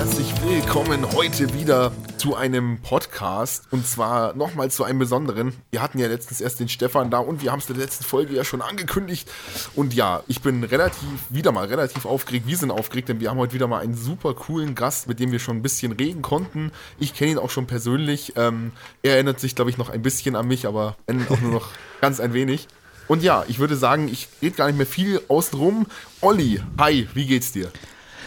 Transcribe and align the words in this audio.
herzlich 0.00 0.32
willkommen 0.42 1.12
heute 1.12 1.52
wieder 1.52 1.92
zu 2.16 2.34
einem 2.34 2.80
Podcast 2.80 3.64
und 3.70 3.86
zwar 3.86 4.34
nochmal 4.34 4.70
zu 4.70 4.82
einem 4.82 4.98
besonderen. 4.98 5.52
Wir 5.72 5.82
hatten 5.82 5.98
ja 5.98 6.08
letztens 6.08 6.40
erst 6.40 6.58
den 6.58 6.70
Stefan 6.70 7.10
da 7.10 7.18
und 7.18 7.42
wir 7.42 7.52
haben 7.52 7.58
es 7.58 7.68
in 7.68 7.74
der 7.74 7.84
letzten 7.84 8.04
Folge 8.04 8.34
ja 8.34 8.42
schon 8.42 8.62
angekündigt. 8.62 9.30
Und 9.76 9.92
ja, 9.92 10.22
ich 10.26 10.40
bin 10.40 10.64
relativ, 10.64 11.06
wieder 11.28 11.52
mal 11.52 11.66
relativ 11.66 12.06
aufgeregt. 12.06 12.46
Wir 12.46 12.56
sind 12.56 12.70
aufgeregt, 12.70 13.10
denn 13.10 13.20
wir 13.20 13.28
haben 13.28 13.36
heute 13.36 13.52
wieder 13.52 13.66
mal 13.66 13.80
einen 13.80 13.92
super 13.92 14.32
coolen 14.32 14.74
Gast, 14.74 15.06
mit 15.06 15.20
dem 15.20 15.32
wir 15.32 15.38
schon 15.38 15.58
ein 15.58 15.62
bisschen 15.62 15.92
reden 15.92 16.22
konnten. 16.22 16.72
Ich 16.98 17.12
kenne 17.12 17.32
ihn 17.32 17.38
auch 17.38 17.50
schon 17.50 17.66
persönlich. 17.66 18.32
Ähm, 18.36 18.72
er 19.02 19.16
erinnert 19.16 19.38
sich, 19.38 19.54
glaube 19.54 19.70
ich, 19.70 19.76
noch 19.76 19.90
ein 19.90 20.00
bisschen 20.00 20.34
an 20.34 20.48
mich, 20.48 20.66
aber 20.66 20.96
auch 21.28 21.40
nur 21.42 21.52
noch 21.52 21.68
ganz 22.00 22.20
ein 22.20 22.32
wenig. 22.32 22.68
Und 23.06 23.22
ja, 23.22 23.44
ich 23.48 23.58
würde 23.58 23.76
sagen, 23.76 24.08
ich 24.08 24.28
rede 24.40 24.56
gar 24.56 24.68
nicht 24.68 24.78
mehr 24.78 24.86
viel 24.86 25.20
außenrum. 25.28 25.84
Olli, 26.22 26.62
hi, 26.78 27.06
wie 27.12 27.26
geht's 27.26 27.52
dir? 27.52 27.70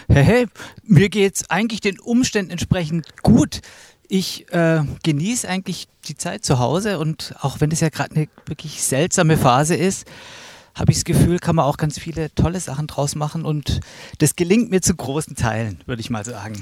Hey, 0.07 0.23
hey, 0.23 0.45
mir 0.83 1.09
geht's 1.09 1.49
eigentlich 1.49 1.81
den 1.81 1.99
Umständen 1.99 2.51
entsprechend 2.51 3.21
gut. 3.23 3.61
Ich 4.07 4.51
äh, 4.51 4.81
genieße 5.03 5.47
eigentlich 5.47 5.87
die 6.07 6.17
Zeit 6.17 6.43
zu 6.43 6.59
Hause 6.59 6.99
und 6.99 7.35
auch 7.41 7.61
wenn 7.61 7.71
es 7.71 7.79
ja 7.79 7.89
gerade 7.89 8.15
eine 8.15 8.27
wirklich 8.45 8.83
seltsame 8.83 9.37
Phase 9.37 9.75
ist, 9.75 10.05
habe 10.75 10.91
ich 10.91 10.97
das 10.97 11.05
Gefühl, 11.05 11.39
kann 11.39 11.55
man 11.55 11.65
auch 11.65 11.77
ganz 11.77 11.99
viele 11.99 12.33
tolle 12.35 12.59
Sachen 12.59 12.87
draus 12.87 13.15
machen 13.15 13.45
und 13.45 13.79
das 14.17 14.35
gelingt 14.35 14.71
mir 14.71 14.81
zu 14.81 14.95
großen 14.95 15.35
Teilen, 15.35 15.79
würde 15.85 16.01
ich 16.01 16.09
mal 16.09 16.25
sagen. 16.25 16.61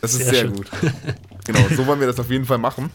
Das 0.00 0.14
ist 0.14 0.24
sehr, 0.24 0.34
sehr 0.34 0.48
gut. 0.48 0.70
Genau, 1.44 1.60
so 1.74 1.86
wollen 1.86 2.00
wir 2.00 2.06
das 2.06 2.20
auf 2.20 2.30
jeden 2.30 2.44
Fall 2.44 2.58
machen. 2.58 2.90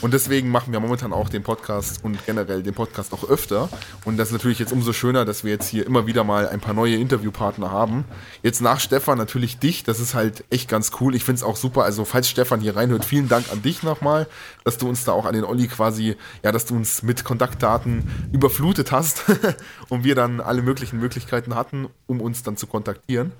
Und 0.00 0.12
deswegen 0.14 0.50
machen 0.50 0.72
wir 0.72 0.80
momentan 0.80 1.12
auch 1.12 1.28
den 1.28 1.42
Podcast 1.42 2.04
und 2.04 2.24
generell 2.26 2.62
den 2.62 2.74
Podcast 2.74 3.12
auch 3.12 3.28
öfter. 3.28 3.68
Und 4.04 4.16
das 4.18 4.28
ist 4.28 4.32
natürlich 4.32 4.58
jetzt 4.58 4.72
umso 4.72 4.92
schöner, 4.92 5.24
dass 5.24 5.44
wir 5.44 5.52
jetzt 5.52 5.68
hier 5.68 5.86
immer 5.86 6.06
wieder 6.06 6.24
mal 6.24 6.48
ein 6.48 6.60
paar 6.60 6.74
neue 6.74 6.96
Interviewpartner 6.96 7.70
haben. 7.70 8.04
Jetzt 8.42 8.60
nach 8.60 8.80
Stefan 8.80 9.18
natürlich 9.18 9.58
dich. 9.58 9.84
Das 9.84 10.00
ist 10.00 10.14
halt 10.14 10.44
echt 10.50 10.68
ganz 10.68 10.90
cool. 11.00 11.14
Ich 11.14 11.24
finde 11.24 11.38
es 11.38 11.42
auch 11.42 11.56
super. 11.56 11.84
Also 11.84 12.04
falls 12.04 12.28
Stefan 12.28 12.60
hier 12.60 12.76
reinhört, 12.76 13.04
vielen 13.04 13.28
Dank 13.28 13.50
an 13.50 13.62
dich 13.62 13.82
nochmal, 13.82 14.26
dass 14.64 14.78
du 14.78 14.88
uns 14.88 15.04
da 15.04 15.12
auch 15.12 15.24
an 15.24 15.34
den 15.34 15.44
Olli 15.44 15.66
quasi, 15.68 16.16
ja, 16.42 16.52
dass 16.52 16.66
du 16.66 16.74
uns 16.74 17.02
mit 17.02 17.24
Kontaktdaten 17.24 18.28
überflutet 18.32 18.92
hast 18.92 19.24
und 19.88 20.04
wir 20.04 20.14
dann 20.14 20.40
alle 20.40 20.62
möglichen 20.62 21.00
Möglichkeiten 21.00 21.54
hatten, 21.54 21.88
um 22.06 22.20
uns 22.20 22.42
dann 22.42 22.56
zu 22.56 22.66
kontaktieren. 22.66 23.32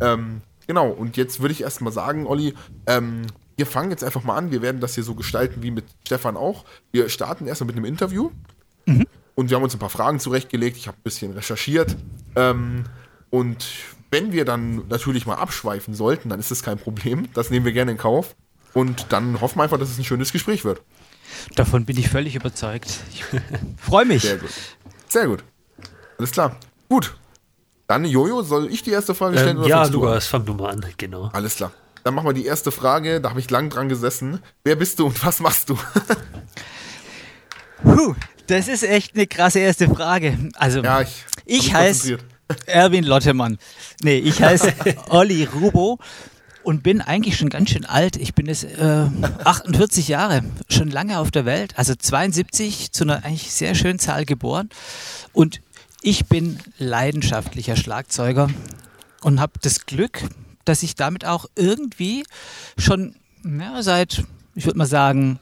Ähm, 0.00 0.40
genau. 0.66 0.88
Und 0.88 1.16
jetzt 1.16 1.40
würde 1.40 1.52
ich 1.52 1.62
erstmal 1.62 1.92
sagen, 1.92 2.26
Olli, 2.26 2.54
ähm, 2.86 3.22
wir 3.60 3.66
fangen 3.66 3.90
jetzt 3.90 4.02
einfach 4.02 4.24
mal 4.24 4.36
an. 4.36 4.50
Wir 4.50 4.62
werden 4.62 4.80
das 4.80 4.94
hier 4.94 5.04
so 5.04 5.14
gestalten 5.14 5.62
wie 5.62 5.70
mit 5.70 5.84
Stefan 6.06 6.34
auch. 6.34 6.64
Wir 6.92 7.10
starten 7.10 7.46
erstmal 7.46 7.66
mit 7.66 7.76
einem 7.76 7.84
Interview. 7.84 8.30
Mhm. 8.86 9.06
Und 9.34 9.50
wir 9.50 9.56
haben 9.56 9.62
uns 9.62 9.74
ein 9.74 9.78
paar 9.78 9.90
Fragen 9.90 10.18
zurechtgelegt. 10.18 10.78
Ich 10.78 10.88
habe 10.88 10.96
ein 10.96 11.02
bisschen 11.02 11.32
recherchiert. 11.32 11.94
Ähm, 12.36 12.84
und 13.28 13.66
wenn 14.10 14.32
wir 14.32 14.46
dann 14.46 14.88
natürlich 14.88 15.26
mal 15.26 15.34
abschweifen 15.34 15.94
sollten, 15.94 16.30
dann 16.30 16.40
ist 16.40 16.50
das 16.50 16.62
kein 16.62 16.78
Problem. 16.78 17.28
Das 17.34 17.50
nehmen 17.50 17.66
wir 17.66 17.72
gerne 17.72 17.90
in 17.92 17.98
Kauf. 17.98 18.34
Und 18.72 19.12
dann 19.12 19.42
hoffen 19.42 19.58
wir 19.58 19.64
einfach, 19.64 19.78
dass 19.78 19.90
es 19.90 19.98
ein 19.98 20.04
schönes 20.04 20.32
Gespräch 20.32 20.64
wird. 20.64 20.80
Davon 21.54 21.84
bin 21.84 21.98
ich 21.98 22.08
völlig 22.08 22.34
überzeugt. 22.34 22.88
Ich 23.12 23.24
freue 23.76 24.06
mich. 24.06 24.22
Sehr 24.22 24.38
gut. 24.38 24.50
Sehr 25.06 25.26
gut. 25.26 25.44
Alles 26.16 26.30
klar. 26.30 26.56
Gut. 26.88 27.14
Dann, 27.88 28.06
Jojo, 28.06 28.40
soll 28.42 28.72
ich 28.72 28.82
die 28.82 28.92
erste 28.92 29.14
Frage 29.14 29.36
stellen? 29.36 29.58
Ähm, 29.58 29.64
ja, 29.64 29.84
Lukas, 29.84 30.28
fang 30.28 30.46
du 30.46 30.54
mal 30.54 30.70
an. 30.70 30.86
Genau. 30.96 31.28
Alles 31.34 31.56
klar. 31.56 31.72
Dann 32.04 32.14
machen 32.14 32.26
wir 32.26 32.32
die 32.32 32.46
erste 32.46 32.70
Frage. 32.72 33.20
Da 33.20 33.30
habe 33.30 33.40
ich 33.40 33.50
lang 33.50 33.70
dran 33.70 33.88
gesessen. 33.88 34.40
Wer 34.64 34.76
bist 34.76 34.98
du 34.98 35.06
und 35.06 35.24
was 35.24 35.40
machst 35.40 35.68
du? 35.68 35.78
Puh, 37.82 38.14
das 38.46 38.68
ist 38.68 38.82
echt 38.82 39.14
eine 39.14 39.26
krasse 39.26 39.58
erste 39.60 39.88
Frage. 39.88 40.36
Also, 40.54 40.82
ja, 40.82 41.02
ich, 41.02 41.24
ich 41.44 41.74
heiße 41.74 42.18
Erwin 42.66 43.04
Lottemann. 43.04 43.58
Nee, 44.02 44.18
ich 44.18 44.42
heiße 44.42 44.74
Olli 45.08 45.44
Rubo 45.44 45.98
und 46.62 46.82
bin 46.82 47.00
eigentlich 47.00 47.36
schon 47.36 47.48
ganz 47.48 47.70
schön 47.70 47.84
alt. 47.84 48.16
Ich 48.16 48.34
bin 48.34 48.46
jetzt 48.46 48.64
äh, 48.64 49.06
48 49.44 50.08
Jahre, 50.08 50.42
schon 50.68 50.90
lange 50.90 51.18
auf 51.18 51.30
der 51.30 51.44
Welt, 51.44 51.74
also 51.76 51.94
72 51.94 52.92
zu 52.92 53.04
einer 53.04 53.24
eigentlich 53.24 53.52
sehr 53.52 53.74
schönen 53.74 53.98
Zahl 53.98 54.24
geboren. 54.24 54.68
Und 55.32 55.60
ich 56.02 56.26
bin 56.26 56.58
leidenschaftlicher 56.78 57.76
Schlagzeuger 57.76 58.48
und 59.22 59.40
habe 59.40 59.52
das 59.62 59.86
Glück, 59.86 60.22
dass 60.64 60.82
ich 60.82 60.94
damit 60.94 61.24
auch 61.24 61.46
irgendwie 61.56 62.24
schon 62.78 63.16
ja, 63.44 63.82
seit, 63.82 64.24
ich 64.54 64.66
würde 64.66 64.78
mal 64.78 64.86
sagen, 64.86 65.38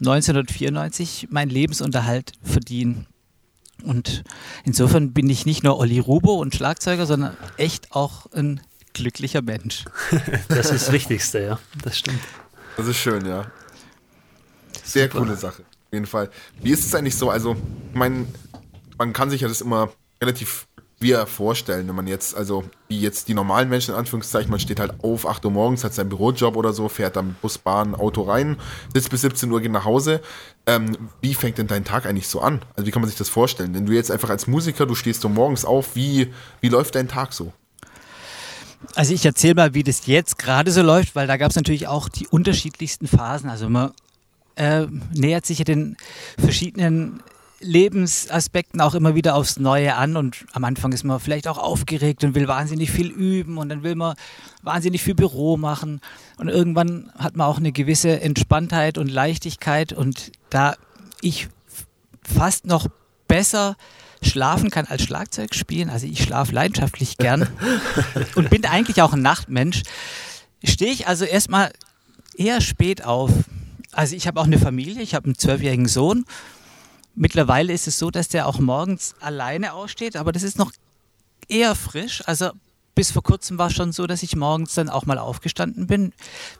1994 0.00 1.28
meinen 1.30 1.50
Lebensunterhalt 1.50 2.32
verdiene. 2.42 3.06
Und 3.84 4.24
insofern 4.64 5.12
bin 5.12 5.28
ich 5.28 5.46
nicht 5.46 5.64
nur 5.64 5.78
Olli 5.78 5.98
Rubo 5.98 6.34
und 6.34 6.54
Schlagzeuger, 6.54 7.06
sondern 7.06 7.36
echt 7.56 7.92
auch 7.92 8.26
ein 8.32 8.60
glücklicher 8.94 9.42
Mensch. 9.42 9.84
Das 10.48 10.70
ist 10.70 10.86
das 10.86 10.92
Wichtigste, 10.92 11.40
ja. 11.40 11.58
Das 11.82 11.98
stimmt. 11.98 12.20
Das 12.76 12.86
ist 12.86 12.96
schön, 12.96 13.26
ja. 13.26 13.50
Sehr 14.84 15.04
Super. 15.04 15.18
coole 15.18 15.36
Sache. 15.36 15.62
Auf 15.62 15.92
jeden 15.92 16.06
Fall. 16.06 16.30
Wie 16.60 16.70
ist 16.70 16.84
es 16.84 16.94
eigentlich 16.94 17.16
so? 17.16 17.30
Also, 17.30 17.56
mein, 17.92 18.26
man 18.98 19.12
kann 19.12 19.30
sich 19.30 19.40
ja 19.40 19.48
das 19.48 19.60
immer 19.60 19.92
relativ 20.20 20.66
wir 21.02 21.26
vorstellen, 21.26 21.88
wenn 21.88 21.94
man 21.94 22.06
jetzt, 22.06 22.36
also 22.36 22.64
wie 22.88 23.00
jetzt 23.00 23.28
die 23.28 23.34
normalen 23.34 23.68
Menschen 23.68 23.92
in 23.92 23.98
Anführungszeichen, 23.98 24.50
man 24.50 24.60
steht 24.60 24.80
halt 24.80 24.94
auf, 25.02 25.26
8 25.26 25.44
Uhr 25.44 25.50
morgens, 25.50 25.84
hat 25.84 25.94
seinen 25.94 26.08
Bürojob 26.08 26.56
oder 26.56 26.72
so, 26.72 26.88
fährt 26.88 27.16
dann 27.16 27.36
Bus, 27.42 27.58
Bahn, 27.58 27.94
Auto 27.94 28.22
rein, 28.22 28.56
sitzt 28.94 29.10
bis 29.10 29.22
17 29.22 29.50
Uhr, 29.50 29.60
geht 29.60 29.72
nach 29.72 29.84
Hause. 29.84 30.20
Ähm, 30.66 30.96
wie 31.20 31.34
fängt 31.34 31.58
denn 31.58 31.66
dein 31.66 31.84
Tag 31.84 32.06
eigentlich 32.06 32.28
so 32.28 32.40
an? 32.40 32.62
Also 32.76 32.86
wie 32.86 32.90
kann 32.90 33.02
man 33.02 33.08
sich 33.08 33.18
das 33.18 33.28
vorstellen? 33.28 33.74
Wenn 33.74 33.86
du 33.86 33.92
jetzt 33.92 34.10
einfach 34.10 34.30
als 34.30 34.46
Musiker, 34.46 34.86
du 34.86 34.94
stehst 34.94 35.20
so 35.20 35.28
morgens 35.28 35.64
auf, 35.64 35.96
wie, 35.96 36.32
wie 36.60 36.68
läuft 36.68 36.94
dein 36.94 37.08
Tag 37.08 37.32
so? 37.32 37.52
Also 38.94 39.14
ich 39.14 39.24
erzähle 39.24 39.54
mal, 39.54 39.74
wie 39.74 39.82
das 39.82 40.06
jetzt 40.06 40.38
gerade 40.38 40.70
so 40.70 40.82
läuft, 40.82 41.14
weil 41.14 41.26
da 41.26 41.36
gab 41.36 41.50
es 41.50 41.56
natürlich 41.56 41.88
auch 41.88 42.08
die 42.08 42.26
unterschiedlichsten 42.26 43.06
Phasen. 43.06 43.48
Also 43.48 43.68
man 43.68 43.92
äh, 44.56 44.86
nähert 45.14 45.46
sich 45.46 45.58
ja 45.58 45.64
den 45.64 45.96
verschiedenen 46.38 47.22
Lebensaspekten 47.62 48.80
auch 48.80 48.94
immer 48.94 49.14
wieder 49.14 49.34
aufs 49.34 49.58
Neue 49.58 49.94
an 49.94 50.16
und 50.16 50.44
am 50.52 50.64
Anfang 50.64 50.92
ist 50.92 51.04
man 51.04 51.20
vielleicht 51.20 51.48
auch 51.48 51.58
aufgeregt 51.58 52.24
und 52.24 52.34
will 52.34 52.48
wahnsinnig 52.48 52.90
viel 52.90 53.08
üben 53.08 53.56
und 53.58 53.68
dann 53.68 53.82
will 53.82 53.94
man 53.94 54.16
wahnsinnig 54.62 55.02
viel 55.02 55.14
Büro 55.14 55.56
machen 55.56 56.00
und 56.38 56.48
irgendwann 56.48 57.10
hat 57.16 57.36
man 57.36 57.46
auch 57.46 57.58
eine 57.58 57.72
gewisse 57.72 58.20
Entspanntheit 58.20 58.98
und 58.98 59.08
Leichtigkeit 59.08 59.92
und 59.92 60.32
da 60.50 60.74
ich 61.20 61.48
fast 62.22 62.66
noch 62.66 62.88
besser 63.28 63.76
schlafen 64.22 64.70
kann 64.70 64.86
als 64.86 65.02
Schlagzeug 65.02 65.54
spielen, 65.54 65.90
also 65.90 66.06
ich 66.06 66.22
schlafe 66.22 66.52
leidenschaftlich 66.52 67.16
gern 67.16 67.48
und 68.34 68.50
bin 68.50 68.64
eigentlich 68.66 69.02
auch 69.02 69.12
ein 69.12 69.22
Nachtmensch, 69.22 69.82
stehe 70.62 70.92
ich 70.92 71.08
also 71.08 71.24
erstmal 71.24 71.72
eher 72.36 72.60
spät 72.60 73.04
auf. 73.04 73.30
Also 73.90 74.16
ich 74.16 74.26
habe 74.26 74.40
auch 74.40 74.46
eine 74.46 74.58
Familie, 74.58 75.02
ich 75.02 75.14
habe 75.14 75.26
einen 75.26 75.36
zwölfjährigen 75.36 75.88
Sohn 75.88 76.24
Mittlerweile 77.14 77.72
ist 77.72 77.86
es 77.86 77.98
so, 77.98 78.10
dass 78.10 78.28
der 78.28 78.46
auch 78.46 78.58
morgens 78.58 79.14
alleine 79.20 79.74
aussteht, 79.74 80.16
aber 80.16 80.32
das 80.32 80.42
ist 80.42 80.58
noch 80.58 80.72
eher 81.48 81.74
frisch. 81.74 82.22
Also 82.26 82.50
bis 82.94 83.10
vor 83.10 83.22
kurzem 83.22 83.58
war 83.58 83.68
es 83.68 83.74
schon 83.74 83.92
so, 83.92 84.06
dass 84.06 84.22
ich 84.22 84.36
morgens 84.36 84.74
dann 84.74 84.88
auch 84.88 85.06
mal 85.06 85.18
aufgestanden 85.18 85.86
bin, 85.86 86.12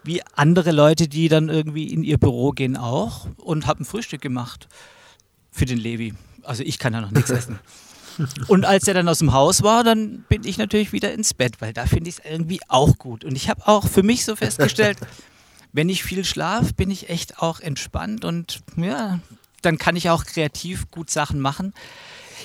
wie 0.02 0.22
andere 0.34 0.72
Leute, 0.72 1.08
die 1.08 1.28
dann 1.28 1.48
irgendwie 1.48 1.92
in 1.92 2.02
ihr 2.02 2.18
Büro 2.18 2.50
gehen 2.50 2.76
auch 2.76 3.28
und 3.36 3.66
habe 3.66 3.82
ein 3.82 3.84
Frühstück 3.84 4.20
gemacht 4.20 4.68
für 5.50 5.66
den 5.66 5.78
Levi. 5.78 6.14
Also 6.42 6.62
ich 6.62 6.78
kann 6.78 6.94
ja 6.94 7.00
noch 7.00 7.10
nichts 7.10 7.30
essen. 7.30 7.58
Und 8.46 8.64
als 8.64 8.86
er 8.88 8.94
dann 8.94 9.08
aus 9.08 9.18
dem 9.18 9.32
Haus 9.32 9.62
war, 9.62 9.84
dann 9.84 10.24
bin 10.28 10.44
ich 10.44 10.58
natürlich 10.58 10.92
wieder 10.92 11.12
ins 11.12 11.32
Bett, 11.32 11.60
weil 11.60 11.72
da 11.72 11.86
finde 11.86 12.10
ich 12.10 12.18
es 12.18 12.30
irgendwie 12.30 12.60
auch 12.68 12.98
gut. 12.98 13.24
Und 13.24 13.36
ich 13.36 13.48
habe 13.48 13.66
auch 13.66 13.88
für 13.88 14.02
mich 14.02 14.24
so 14.24 14.36
festgestellt, 14.36 14.98
wenn 15.72 15.88
ich 15.88 16.02
viel 16.02 16.24
schlafe, 16.24 16.74
bin 16.74 16.90
ich 16.90 17.08
echt 17.08 17.38
auch 17.38 17.60
entspannt 17.60 18.24
und 18.24 18.60
ja, 18.76 19.20
dann 19.62 19.78
kann 19.78 19.96
ich 19.96 20.10
auch 20.10 20.24
kreativ 20.24 20.90
gut 20.90 21.10
Sachen 21.10 21.40
machen. 21.40 21.72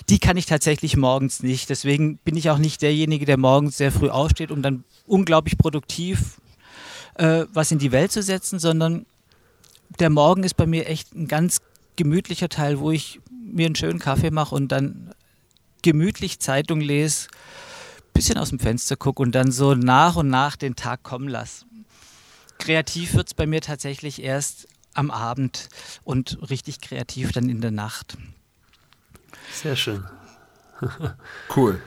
Die 0.09 0.19
kann 0.19 0.37
ich 0.37 0.45
tatsächlich 0.45 0.95
morgens 0.95 1.41
nicht. 1.41 1.69
Deswegen 1.69 2.17
bin 2.17 2.35
ich 2.35 2.49
auch 2.49 2.59
nicht 2.59 2.81
derjenige, 2.81 3.25
der 3.25 3.37
morgens 3.37 3.77
sehr 3.77 3.91
früh 3.91 4.09
aufsteht, 4.09 4.51
um 4.51 4.61
dann 4.61 4.83
unglaublich 5.05 5.57
produktiv 5.57 6.37
äh, 7.17 7.45
was 7.53 7.71
in 7.71 7.79
die 7.79 7.91
Welt 7.91 8.11
zu 8.11 8.21
setzen, 8.21 8.59
sondern 8.59 9.05
der 9.99 10.09
Morgen 10.09 10.43
ist 10.43 10.55
bei 10.55 10.65
mir 10.65 10.87
echt 10.87 11.15
ein 11.15 11.27
ganz 11.27 11.61
gemütlicher 11.95 12.49
Teil, 12.49 12.79
wo 12.79 12.91
ich 12.91 13.19
mir 13.31 13.65
einen 13.65 13.75
schönen 13.75 13.99
Kaffee 13.99 14.31
mache 14.31 14.53
und 14.53 14.71
dann 14.71 15.13
gemütlich 15.81 16.39
Zeitung 16.39 16.79
lese, 16.81 17.27
bisschen 18.13 18.37
aus 18.37 18.49
dem 18.49 18.59
Fenster 18.59 18.95
gucke 18.95 19.21
und 19.21 19.33
dann 19.33 19.51
so 19.51 19.73
nach 19.73 20.15
und 20.15 20.27
nach 20.27 20.55
den 20.55 20.75
Tag 20.75 21.03
kommen 21.03 21.27
lasse. 21.27 21.65
Kreativ 22.59 23.13
wird 23.13 23.27
es 23.27 23.33
bei 23.33 23.45
mir 23.45 23.61
tatsächlich 23.61 24.21
erst 24.21 24.67
am 24.97 25.11
Abend 25.11 25.69
und 26.03 26.37
richtig 26.49 26.81
kreativ 26.81 27.31
dann 27.31 27.49
in 27.49 27.61
der 27.61 27.71
Nacht. 27.71 28.17
Sehr 29.53 29.75
schön. 29.75 30.03
cool. 31.55 31.81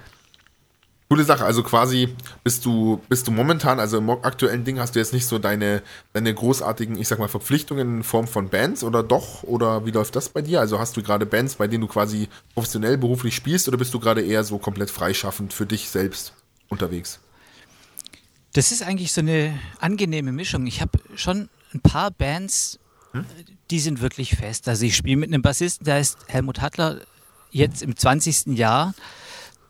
Coole 1.08 1.24
Sache, 1.24 1.44
also 1.44 1.64
quasi 1.64 2.14
bist 2.44 2.64
du, 2.64 3.00
bist 3.08 3.26
du 3.26 3.32
momentan, 3.32 3.80
also 3.80 3.98
im 3.98 4.08
aktuellen 4.10 4.62
Ding 4.62 4.78
hast 4.78 4.94
du 4.94 5.00
jetzt 5.00 5.12
nicht 5.12 5.26
so 5.26 5.40
deine, 5.40 5.82
deine 6.12 6.32
großartigen, 6.32 6.96
ich 6.96 7.08
sag 7.08 7.18
mal, 7.18 7.26
Verpflichtungen 7.26 7.96
in 7.96 8.02
Form 8.04 8.28
von 8.28 8.48
Bands 8.48 8.84
oder 8.84 9.02
doch? 9.02 9.42
Oder 9.42 9.84
wie 9.84 9.90
läuft 9.90 10.14
das 10.14 10.28
bei 10.28 10.40
dir? 10.40 10.60
Also 10.60 10.78
hast 10.78 10.96
du 10.96 11.02
gerade 11.02 11.26
Bands, 11.26 11.56
bei 11.56 11.66
denen 11.66 11.80
du 11.80 11.88
quasi 11.88 12.28
professionell 12.54 12.96
beruflich 12.96 13.34
spielst 13.34 13.66
oder 13.66 13.76
bist 13.76 13.92
du 13.92 13.98
gerade 13.98 14.22
eher 14.22 14.44
so 14.44 14.58
komplett 14.58 14.88
freischaffend 14.88 15.52
für 15.52 15.66
dich 15.66 15.90
selbst 15.90 16.32
unterwegs? 16.68 17.18
Das 18.52 18.72
ist 18.72 18.82
eigentlich 18.82 19.12
so 19.12 19.20
eine 19.20 19.58
angenehme 19.80 20.30
Mischung. 20.30 20.66
Ich 20.66 20.80
habe 20.80 21.00
schon 21.16 21.48
ein 21.72 21.80
paar 21.80 22.10
Bands, 22.10 22.79
hm? 23.12 23.24
die 23.70 23.80
sind 23.80 24.00
wirklich 24.00 24.36
fest. 24.36 24.68
Also 24.68 24.84
ich 24.84 24.96
spiele 24.96 25.16
mit 25.16 25.30
einem 25.30 25.42
Bassisten, 25.42 25.84
der 25.84 25.96
heißt 25.96 26.18
Helmut 26.28 26.60
Hattler, 26.60 27.00
jetzt 27.50 27.82
im 27.82 27.96
20. 27.96 28.58
Jahr. 28.58 28.94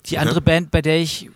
Die 0.06 0.18
andere 0.18 0.36
ja. 0.36 0.40
Band, 0.40 0.70
bei 0.70 0.82
der 0.82 0.98
ich 1.00 1.30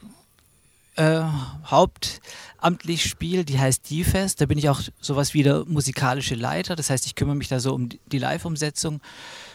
äh, 0.96 1.22
hauptamtlich 1.66 3.04
spiele, 3.04 3.44
die 3.44 3.58
heißt 3.58 3.90
D-Fest. 3.90 4.40
Da 4.40 4.46
bin 4.46 4.58
ich 4.58 4.68
auch 4.68 4.80
sowas 5.00 5.34
wie 5.34 5.42
der 5.42 5.64
musikalische 5.66 6.34
Leiter. 6.34 6.76
Das 6.76 6.90
heißt, 6.90 7.06
ich 7.06 7.14
kümmere 7.14 7.36
mich 7.36 7.48
da 7.48 7.60
so 7.60 7.74
um 7.74 7.88
die 8.06 8.18
Live-Umsetzung. 8.18 9.00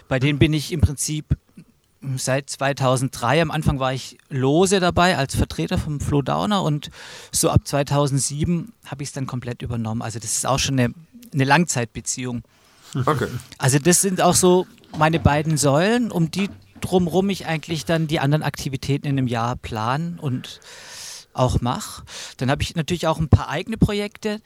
Bei 0.07 0.19
denen 0.19 0.39
bin 0.39 0.53
ich 0.53 0.71
im 0.71 0.81
Prinzip 0.81 1.37
seit 2.15 2.49
2003. 2.49 3.41
Am 3.41 3.51
Anfang 3.51 3.79
war 3.79 3.93
ich 3.93 4.17
lose 4.29 4.79
dabei 4.79 5.17
als 5.17 5.35
Vertreter 5.35 5.77
vom 5.77 5.99
Flo 5.99 6.21
Downer 6.21 6.63
und 6.63 6.89
so 7.31 7.49
ab 7.49 7.67
2007 7.67 8.73
habe 8.85 9.03
ich 9.03 9.09
es 9.09 9.13
dann 9.13 9.27
komplett 9.27 9.61
übernommen. 9.61 10.01
Also 10.01 10.19
das 10.19 10.33
ist 10.33 10.45
auch 10.45 10.59
schon 10.59 10.79
eine, 10.79 10.93
eine 11.33 11.43
Langzeitbeziehung. 11.43 12.43
Okay. 13.05 13.27
Also 13.57 13.79
das 13.79 14.01
sind 14.01 14.21
auch 14.21 14.35
so 14.35 14.67
meine 14.97 15.19
beiden 15.19 15.57
Säulen, 15.57 16.11
um 16.11 16.31
die 16.31 16.49
drumherum 16.81 17.29
ich 17.29 17.45
eigentlich 17.45 17.85
dann 17.85 18.07
die 18.07 18.19
anderen 18.19 18.43
Aktivitäten 18.43 19.05
in 19.05 19.17
einem 19.17 19.27
Jahr 19.27 19.55
plan 19.55 20.17
und 20.19 20.59
auch 21.33 21.61
mache. 21.61 22.03
Dann 22.37 22.49
habe 22.49 22.63
ich 22.63 22.75
natürlich 22.75 23.07
auch 23.07 23.19
ein 23.19 23.29
paar 23.29 23.49
eigene 23.49 23.77
Projekte, 23.77 24.41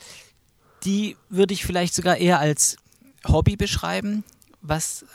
die 0.84 1.16
würde 1.30 1.54
ich 1.54 1.66
vielleicht 1.66 1.94
sogar 1.94 2.18
eher 2.18 2.40
als 2.40 2.78
Hobby 3.26 3.56
beschreiben, 3.56 4.24
was 4.62 5.06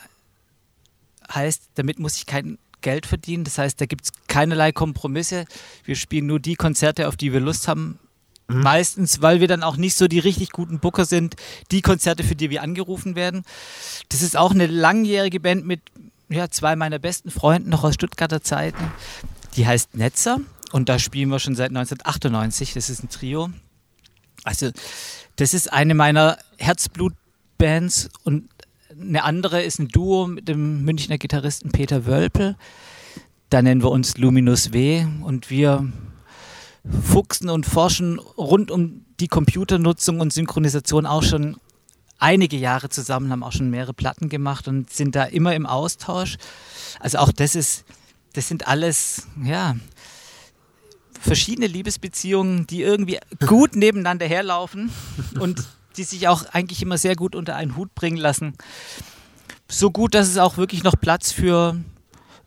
heißt, 1.31 1.69
damit 1.75 1.99
muss 1.99 2.15
ich 2.15 2.25
kein 2.25 2.57
Geld 2.81 3.05
verdienen. 3.05 3.43
Das 3.43 3.57
heißt, 3.57 3.79
da 3.79 3.85
gibt 3.85 4.05
es 4.05 4.11
keinerlei 4.27 4.71
Kompromisse. 4.71 5.45
Wir 5.83 5.95
spielen 5.95 6.25
nur 6.25 6.39
die 6.39 6.55
Konzerte, 6.55 7.07
auf 7.07 7.17
die 7.17 7.33
wir 7.33 7.39
Lust 7.39 7.67
haben. 7.67 7.99
Mhm. 8.49 8.61
Meistens, 8.61 9.21
weil 9.21 9.39
wir 9.39 9.47
dann 9.47 9.63
auch 9.63 9.77
nicht 9.77 9.95
so 9.95 10.07
die 10.07 10.19
richtig 10.19 10.51
guten 10.51 10.79
Booker 10.79 11.05
sind, 11.05 11.35
die 11.71 11.81
Konzerte, 11.81 12.23
für 12.23 12.35
die 12.35 12.49
wir 12.49 12.63
angerufen 12.63 13.15
werden. 13.15 13.43
Das 14.09 14.21
ist 14.21 14.35
auch 14.35 14.51
eine 14.51 14.67
langjährige 14.67 15.39
Band 15.39 15.65
mit 15.65 15.81
ja, 16.29 16.49
zwei 16.49 16.75
meiner 16.75 16.99
besten 16.99 17.31
Freunden 17.31 17.69
noch 17.69 17.83
aus 17.83 17.95
Stuttgarter 17.95 18.41
Zeiten. 18.41 18.91
Die 19.55 19.65
heißt 19.65 19.95
Netzer 19.95 20.39
und 20.71 20.89
da 20.89 20.99
spielen 20.99 21.29
wir 21.29 21.39
schon 21.39 21.55
seit 21.55 21.69
1998. 21.69 22.73
Das 22.73 22.89
ist 22.89 23.03
ein 23.03 23.09
Trio. 23.09 23.49
Also, 24.43 24.71
das 25.35 25.53
ist 25.53 25.71
eine 25.71 25.95
meiner 25.95 26.37
Herzblutbands 26.57 28.09
und 28.23 28.49
eine 28.99 29.23
andere 29.23 29.61
ist 29.61 29.79
ein 29.79 29.87
Duo 29.87 30.27
mit 30.27 30.47
dem 30.47 30.83
Münchner 30.83 31.17
Gitarristen 31.17 31.71
Peter 31.71 32.05
Wölpel. 32.05 32.55
Da 33.49 33.61
nennen 33.61 33.81
wir 33.81 33.91
uns 33.91 34.17
Luminous 34.17 34.73
W 34.73 35.05
und 35.23 35.49
wir 35.49 35.91
fuchsen 36.87 37.49
und 37.49 37.65
forschen 37.65 38.19
rund 38.19 38.71
um 38.71 39.05
die 39.19 39.27
Computernutzung 39.27 40.19
und 40.19 40.31
Synchronisation 40.33 41.05
auch 41.05 41.23
schon 41.23 41.57
einige 42.19 42.57
Jahre 42.57 42.89
zusammen, 42.89 43.31
haben 43.31 43.43
auch 43.43 43.51
schon 43.51 43.69
mehrere 43.69 43.93
Platten 43.93 44.29
gemacht 44.29 44.67
und 44.67 44.89
sind 44.91 45.15
da 45.15 45.23
immer 45.23 45.55
im 45.55 45.65
Austausch. 45.65 46.37
Also 46.99 47.17
auch 47.19 47.31
das 47.31 47.55
ist, 47.55 47.85
das 48.33 48.47
sind 48.47 48.67
alles, 48.67 49.27
ja, 49.43 49.75
verschiedene 51.19 51.67
Liebesbeziehungen, 51.67 52.67
die 52.67 52.81
irgendwie 52.81 53.19
gut 53.45 53.75
nebeneinander 53.75 54.25
herlaufen 54.25 54.91
und 55.39 55.63
die 55.97 56.03
sich 56.03 56.27
auch 56.27 56.45
eigentlich 56.45 56.81
immer 56.81 56.97
sehr 56.97 57.15
gut 57.15 57.35
unter 57.35 57.55
einen 57.55 57.75
Hut 57.75 57.93
bringen 57.95 58.17
lassen. 58.17 58.53
So 59.67 59.91
gut, 59.91 60.13
dass 60.13 60.27
es 60.27 60.37
auch 60.37 60.57
wirklich 60.57 60.83
noch 60.83 60.95
Platz 60.99 61.31
für 61.31 61.77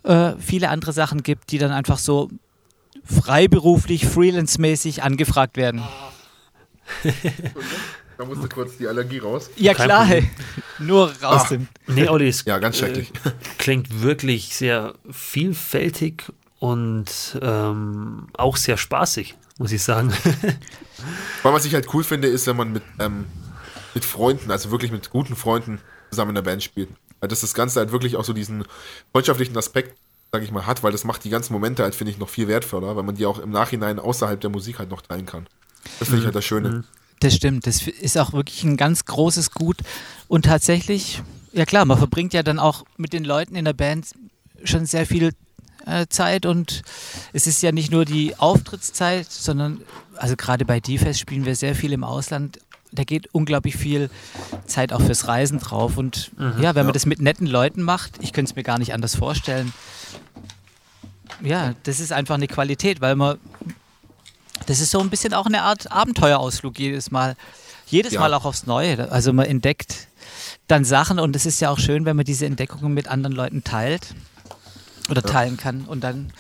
äh, 0.05 0.33
viele 0.39 0.71
andere 0.71 0.93
Sachen 0.93 1.23
gibt, 1.23 1.53
die 1.53 1.59
dann 1.59 1.71
einfach 1.71 1.99
so 1.99 2.31
freiberuflich, 3.05 4.07
freelance-mäßig 4.07 5.03
angefragt 5.03 5.57
werden. 5.57 5.83
Da 8.19 8.29
musste 8.29 8.49
kurz 8.49 8.77
die 8.77 8.87
Allergie 8.87 9.19
raus. 9.19 9.51
Ja, 9.57 9.75
Kein 9.75 9.87
klar, 9.87 10.05
hey. 10.05 10.31
nur 10.79 11.11
raus. 11.23 11.47
Ach, 11.47 11.57
nee, 11.89 12.09
Olli, 12.09 12.29
es 12.29 12.45
ja, 12.45 12.59
ganz 12.59 12.79
schrecklich. 12.79 13.11
Äh, 13.25 13.31
klingt 13.59 14.03
wirklich 14.03 14.55
sehr 14.55 14.95
vielfältig 15.11 16.25
und 16.61 17.07
ähm, 17.43 18.29
auch 18.35 18.57
sehr 18.57 18.77
spaßig, 18.77 19.35
muss 19.59 19.73
ich 19.73 19.83
sagen. 19.83 20.13
Weil 21.43 21.53
was 21.53 21.65
ich 21.65 21.75
halt 21.75 21.93
cool 21.95 22.05
finde, 22.05 22.29
ist, 22.29 22.47
wenn 22.47 22.57
man 22.57 22.73
mit, 22.73 22.85
ähm, 23.01 23.25
mit 23.95 24.05
Freunden, 24.05 24.53
also 24.53 24.71
wirklich 24.71 24.93
mit 24.93 25.11
guten 25.11 25.35
Freunden 25.35 25.81
zusammen 26.11 26.31
in 26.31 26.35
der 26.37 26.43
Band 26.43 26.63
spielt. 26.63 26.91
Weil 27.19 27.29
das 27.29 27.41
das 27.41 27.55
Ganze 27.55 27.81
halt 27.81 27.91
wirklich 27.91 28.17
auch 28.17 28.25
so 28.25 28.33
diesen 28.33 28.65
freundschaftlichen 29.11 29.57
Aspekt, 29.57 29.97
sag 30.35 30.43
ich 30.43 30.51
mal, 30.51 30.65
hat, 30.65 30.83
weil 30.83 30.93
das 30.93 31.05
macht 31.05 31.25
die 31.25 31.31
ganzen 31.31 31.53
Momente 31.53 31.83
halt, 31.83 31.95
finde 31.95 32.11
ich, 32.11 32.17
noch 32.19 32.31
viel 32.31 32.49
wertvoller, 32.49 32.97
weil 32.97 33.03
man 33.03 33.15
die 33.15 33.27
auch 33.27 33.39
im 33.39 33.51
Nachhinein 33.51 33.99
außerhalb 33.99 34.41
der 34.41 34.49
Musik 34.49 34.79
halt 34.79 34.89
noch 34.89 35.03
teilen 35.03 35.27
kann. 35.27 35.47
Das 35.99 36.09
finde 36.09 36.21
ich 36.21 36.25
halt 36.25 36.35
das 36.35 36.45
Schöne. 36.45 36.69
Mhm. 36.71 36.85
Das 37.21 37.35
stimmt, 37.35 37.67
das 37.67 37.87
ist 37.87 38.17
auch 38.17 38.33
wirklich 38.33 38.65
ein 38.65 38.79
ganz 38.79 39.05
großes 39.05 39.51
Gut. 39.51 39.77
Und 40.29 40.47
tatsächlich, 40.47 41.23
ja 41.53 41.67
klar, 41.67 41.85
man 41.85 41.99
verbringt 41.99 42.33
ja 42.33 42.43
dann 42.43 42.59
auch 42.59 42.85
mit 42.97 43.13
den 43.13 43.25
Leuten 43.25 43.55
in 43.57 43.67
der 43.67 43.75
Band 43.75 44.07
schon 44.65 44.87
sehr 44.87 45.05
viel 45.05 45.33
äh, 45.85 46.07
Zeit 46.09 46.47
und 46.47 46.81
es 47.35 47.47
ist 47.47 47.63
ja 47.63 47.71
nicht 47.71 47.93
nur 47.93 48.07
die 48.07 48.35
Auftrittszeit, 48.39 49.31
sondern 49.31 49.83
also 50.17 50.35
gerade 50.35 50.65
bei 50.65 50.81
D-Fest 50.81 51.21
spielen 51.21 51.45
wir 51.45 51.57
sehr 51.57 51.75
viel 51.75 51.93
im 51.93 52.05
Ausland. 52.05 52.59
Da 52.91 53.05
geht 53.05 53.29
unglaublich 53.33 53.77
viel 53.77 54.09
Zeit 54.67 54.95
auch 54.95 55.03
fürs 55.03 55.29
Reisen 55.29 55.59
drauf. 55.59 55.99
Und 55.99 56.31
mhm, 56.39 56.55
ja, 56.63 56.75
wenn 56.75 56.83
ja. 56.83 56.85
man 56.85 56.93
das 56.95 57.05
mit 57.05 57.21
netten 57.21 57.47
Leuten 57.47 57.83
macht, 57.83 58.15
ich 58.21 58.33
könnte 58.33 58.51
es 58.51 58.57
mir 58.57 58.63
gar 58.63 58.79
nicht 58.79 58.95
anders 58.95 59.15
vorstellen. 59.15 59.75
Ja, 61.43 61.75
das 61.83 62.01
ist 62.01 62.13
einfach 62.13 62.37
eine 62.37 62.47
Qualität, 62.47 63.01
weil 63.01 63.17
man 63.17 63.39
das 64.67 64.81
ist 64.81 64.91
so 64.91 65.01
ein 65.01 65.11
bisschen 65.11 65.35
auch 65.35 65.47
eine 65.47 65.63
Art 65.63 65.91
Abenteuerausflug 65.91 66.79
jedes 66.79 67.11
Mal. 67.11 67.37
Jedes 67.87 68.13
ja. 68.13 68.21
Mal 68.21 68.33
auch 68.35 68.45
aufs 68.45 68.67
Neue. 68.67 69.11
Also 69.11 69.33
man 69.33 69.47
entdeckt 69.47 70.09
dann 70.69 70.85
Sachen 70.85 71.19
und 71.19 71.37
es 71.37 71.47
ist 71.47 71.61
ja 71.61 71.71
auch 71.71 71.79
schön, 71.79 72.05
wenn 72.05 72.17
man 72.17 72.25
diese 72.25 72.47
Entdeckungen 72.47 72.95
mit 72.95 73.09
anderen 73.09 73.35
Leuten 73.35 73.65
teilt 73.65 74.15
oder 75.11 75.23
teilen 75.23 75.57
kann. 75.57 75.83
Und 75.83 76.03
dann 76.03 76.33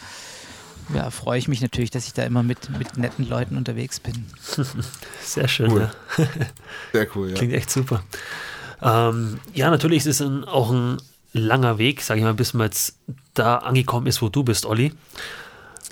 ja, 0.95 1.11
freue 1.11 1.39
ich 1.39 1.49
mich 1.49 1.61
natürlich, 1.61 1.91
dass 1.91 2.07
ich 2.07 2.13
da 2.13 2.23
immer 2.23 2.43
mit, 2.43 2.71
mit 2.79 2.97
netten 2.97 3.29
Leuten 3.29 3.57
unterwegs 3.57 4.01
bin. 4.01 4.27
Sehr 5.23 5.49
schön, 5.49 5.71
cool. 5.73 5.91
ja. 6.17 6.27
Sehr 6.93 7.09
cool, 7.15 7.31
ja. 7.31 7.35
Klingt 7.35 7.53
echt 7.53 7.70
super. 7.70 8.03
Ähm, 8.81 9.39
ja, 9.55 9.70
natürlich 9.70 10.06
ist 10.06 10.20
es 10.20 10.27
ein, 10.27 10.44
auch 10.44 10.70
ein 10.70 10.99
langer 11.32 11.79
Weg, 11.79 12.03
sage 12.03 12.20
ich 12.20 12.25
mal, 12.25 12.35
bis 12.35 12.55
man 12.55 12.67
jetzt 12.67 12.96
da 13.34 13.58
angekommen 13.58 14.06
ist, 14.06 14.22
wo 14.22 14.29
du 14.29 14.43
bist, 14.43 14.67
Olli. 14.67 14.93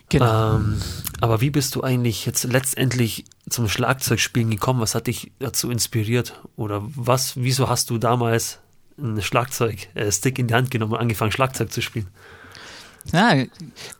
Genau. 0.08 0.56
Ähm, 0.56 0.80
aber 1.20 1.40
wie 1.40 1.50
bist 1.50 1.74
du 1.76 1.82
eigentlich 1.82 2.26
jetzt 2.26 2.44
letztendlich 2.44 3.24
zum 3.48 3.68
Schlagzeugspielen 3.68 4.50
gekommen? 4.50 4.80
Was 4.80 4.94
hat 4.94 5.06
dich 5.06 5.32
dazu 5.38 5.70
inspiriert? 5.70 6.40
Oder 6.56 6.82
was, 6.84 7.36
wieso 7.36 7.68
hast 7.68 7.90
du 7.90 7.98
damals 7.98 8.58
ein 8.98 9.22
Schlagzeug-Stick 9.22 10.38
äh, 10.38 10.40
in 10.40 10.48
die 10.48 10.54
Hand 10.54 10.70
genommen 10.70 10.92
und 10.92 10.98
angefangen, 10.98 11.32
Schlagzeug 11.32 11.72
zu 11.72 11.80
spielen? 11.80 12.08
Ja, 13.12 13.44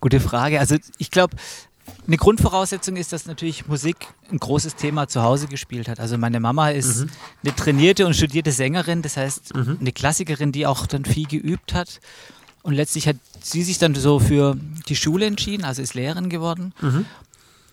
gute 0.00 0.20
Frage. 0.20 0.60
Also 0.60 0.76
ich 0.98 1.10
glaube, 1.10 1.36
eine 2.06 2.16
Grundvoraussetzung 2.16 2.96
ist, 2.96 3.12
dass 3.12 3.26
natürlich 3.26 3.66
Musik 3.66 4.08
ein 4.30 4.38
großes 4.38 4.76
Thema 4.76 5.08
zu 5.08 5.22
Hause 5.22 5.46
gespielt 5.46 5.88
hat. 5.88 6.00
Also 6.00 6.18
meine 6.18 6.40
Mama 6.40 6.70
ist 6.70 7.00
mhm. 7.00 7.10
eine 7.44 7.54
trainierte 7.54 8.06
und 8.06 8.14
studierte 8.14 8.52
Sängerin, 8.52 9.02
das 9.02 9.16
heißt 9.16 9.54
mhm. 9.54 9.78
eine 9.80 9.92
Klassikerin, 9.92 10.52
die 10.52 10.66
auch 10.66 10.86
dann 10.86 11.04
viel 11.04 11.26
geübt 11.26 11.74
hat. 11.74 12.00
Und 12.62 12.74
letztlich 12.74 13.08
hat 13.08 13.16
sie 13.40 13.62
sich 13.62 13.78
dann 13.78 13.94
so 13.94 14.18
für 14.18 14.56
die 14.88 14.96
Schule 14.96 15.26
entschieden, 15.26 15.64
also 15.64 15.80
ist 15.80 15.94
Lehrerin 15.94 16.28
geworden. 16.28 16.74
Mhm. 16.80 17.06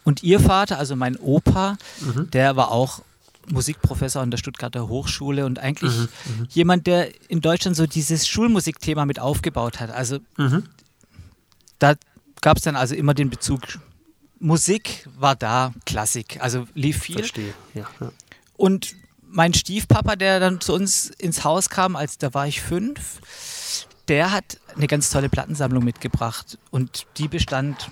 Und 0.03 0.23
ihr 0.23 0.39
Vater, 0.39 0.79
also 0.79 0.95
mein 0.95 1.17
Opa, 1.17 1.77
mhm. 1.99 2.29
der 2.31 2.55
war 2.55 2.71
auch 2.71 3.01
Musikprofessor 3.49 4.21
an 4.21 4.31
der 4.31 4.37
Stuttgarter 4.37 4.87
Hochschule 4.87 5.45
und 5.45 5.59
eigentlich 5.59 5.93
mhm. 5.93 6.01
mhm. 6.39 6.47
jemand, 6.49 6.87
der 6.87 7.09
in 7.29 7.41
Deutschland 7.41 7.75
so 7.75 7.85
dieses 7.85 8.27
Schulmusikthema 8.27 9.05
mit 9.05 9.19
aufgebaut 9.19 9.79
hat. 9.79 9.89
Also 9.89 10.19
mhm. 10.37 10.63
da 11.79 11.95
gab 12.41 12.57
es 12.57 12.63
dann 12.63 12.75
also 12.75 12.95
immer 12.95 13.13
den 13.13 13.29
Bezug, 13.29 13.61
Musik 14.39 15.07
war 15.17 15.35
da, 15.35 15.73
Klassik, 15.85 16.37
also 16.41 16.67
lief 16.75 17.01
viel. 17.01 17.17
Verstehe, 17.17 17.53
ja. 17.73 17.87
ja. 17.99 18.11
Und 18.55 18.95
mein 19.21 19.53
Stiefpapa, 19.53 20.15
der 20.15 20.39
dann 20.39 20.61
zu 20.61 20.73
uns 20.73 21.09
ins 21.09 21.43
Haus 21.43 21.69
kam, 21.69 21.95
als 21.95 22.17
da 22.17 22.33
war 22.33 22.47
ich 22.47 22.61
fünf, 22.61 23.19
der 24.07 24.31
hat 24.31 24.59
eine 24.75 24.87
ganz 24.87 25.09
tolle 25.09 25.29
Plattensammlung 25.29 25.83
mitgebracht 25.83 26.57
und 26.71 27.05
die 27.17 27.27
bestand 27.27 27.89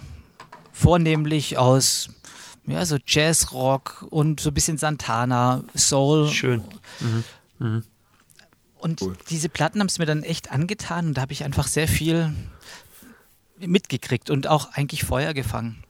vornehmlich 0.72 1.58
aus 1.58 2.10
ja, 2.68 2.86
so 2.86 2.98
Jazzrock 3.06 4.06
und 4.10 4.40
so 4.40 4.50
ein 4.50 4.54
bisschen 4.54 4.78
Santana, 4.78 5.64
Soul. 5.76 6.30
Schön. 6.30 6.64
Mhm. 7.00 7.24
Mhm. 7.60 7.84
Und 8.78 9.02
cool. 9.02 9.18
diese 9.30 9.50
Platten 9.50 9.80
haben 9.80 9.88
es 9.88 10.00
mir 10.00 10.06
dann 10.06 10.24
echt 10.24 10.52
angetan 10.52 11.08
und 11.08 11.14
da 11.16 11.22
habe 11.22 11.34
ich 11.34 11.44
einfach 11.44 11.68
sehr 11.68 11.88
viel 11.88 12.34
mitgekriegt 13.58 14.30
und 14.30 14.48
auch 14.48 14.74
eigentlich 14.74 15.04
Feuer 15.04 15.34
gefangen. 15.34 15.84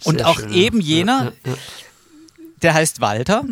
Sehr 0.00 0.12
und 0.12 0.24
auch 0.24 0.38
schön, 0.38 0.52
eben 0.52 0.80
jener, 0.80 1.32
ja, 1.44 1.52
ja. 1.52 1.58
der 2.62 2.74
heißt 2.74 3.00
Walter, 3.00 3.44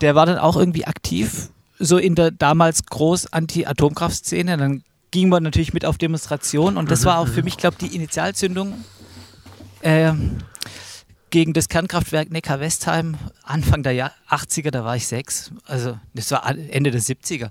der 0.00 0.14
war 0.14 0.26
dann 0.26 0.38
auch 0.38 0.56
irgendwie 0.56 0.86
aktiv, 0.86 1.48
so 1.78 1.98
in 1.98 2.14
der 2.14 2.30
damals 2.30 2.86
groß 2.86 3.32
Anti-Atomkraft-Szene. 3.32 4.56
Dann 4.56 4.84
ging 5.14 5.28
man 5.28 5.44
natürlich 5.44 5.72
mit 5.72 5.84
auf 5.84 5.96
Demonstrationen 5.96 6.76
und 6.76 6.90
das 6.90 7.04
war 7.04 7.18
auch 7.18 7.28
für 7.28 7.44
mich, 7.44 7.56
glaube 7.56 7.76
ich, 7.78 7.88
die 7.88 7.94
Initialzündung, 7.94 8.84
äh, 9.80 10.12
gegen 11.30 11.52
das 11.52 11.68
Kernkraftwerk 11.68 12.32
Neckar-Westheim, 12.32 13.16
Anfang 13.44 13.84
der 13.84 13.92
Jahr 13.92 14.12
80er, 14.28 14.72
da 14.72 14.84
war 14.84 14.96
ich 14.96 15.06
sechs, 15.06 15.52
also 15.66 15.96
das 16.14 16.32
war 16.32 16.44
Ende 16.48 16.90
der 16.90 17.00
70er. 17.00 17.50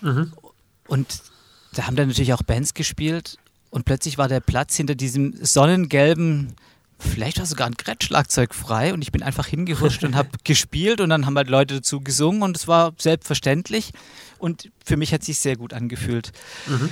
Mhm. 0.00 0.32
Und 0.88 1.20
da 1.74 1.86
haben 1.86 1.94
dann 1.94 2.08
natürlich 2.08 2.32
auch 2.32 2.42
Bands 2.42 2.72
gespielt 2.72 3.36
und 3.68 3.84
plötzlich 3.84 4.16
war 4.16 4.28
der 4.28 4.40
Platz 4.40 4.74
hinter 4.74 4.94
diesem 4.94 5.34
sonnengelben, 5.44 6.54
vielleicht 6.98 7.38
war 7.38 7.44
sogar 7.44 7.66
ein 7.66 7.74
Grettschlagzeug 7.74 8.54
frei 8.54 8.94
und 8.94 9.02
ich 9.02 9.12
bin 9.12 9.22
einfach 9.22 9.46
hingehuscht 9.46 10.04
und 10.04 10.14
habe 10.16 10.30
gespielt 10.42 11.02
und 11.02 11.10
dann 11.10 11.26
haben 11.26 11.36
halt 11.36 11.50
Leute 11.50 11.74
dazu 11.74 12.00
gesungen 12.00 12.42
und 12.42 12.56
es 12.56 12.66
war 12.66 12.94
selbstverständlich 12.96 13.92
und 14.44 14.70
für 14.84 14.98
mich 14.98 15.14
hat 15.14 15.22
es 15.22 15.26
sich 15.26 15.38
sehr 15.38 15.56
gut 15.56 15.72
angefühlt. 15.72 16.32
Mhm. 16.66 16.90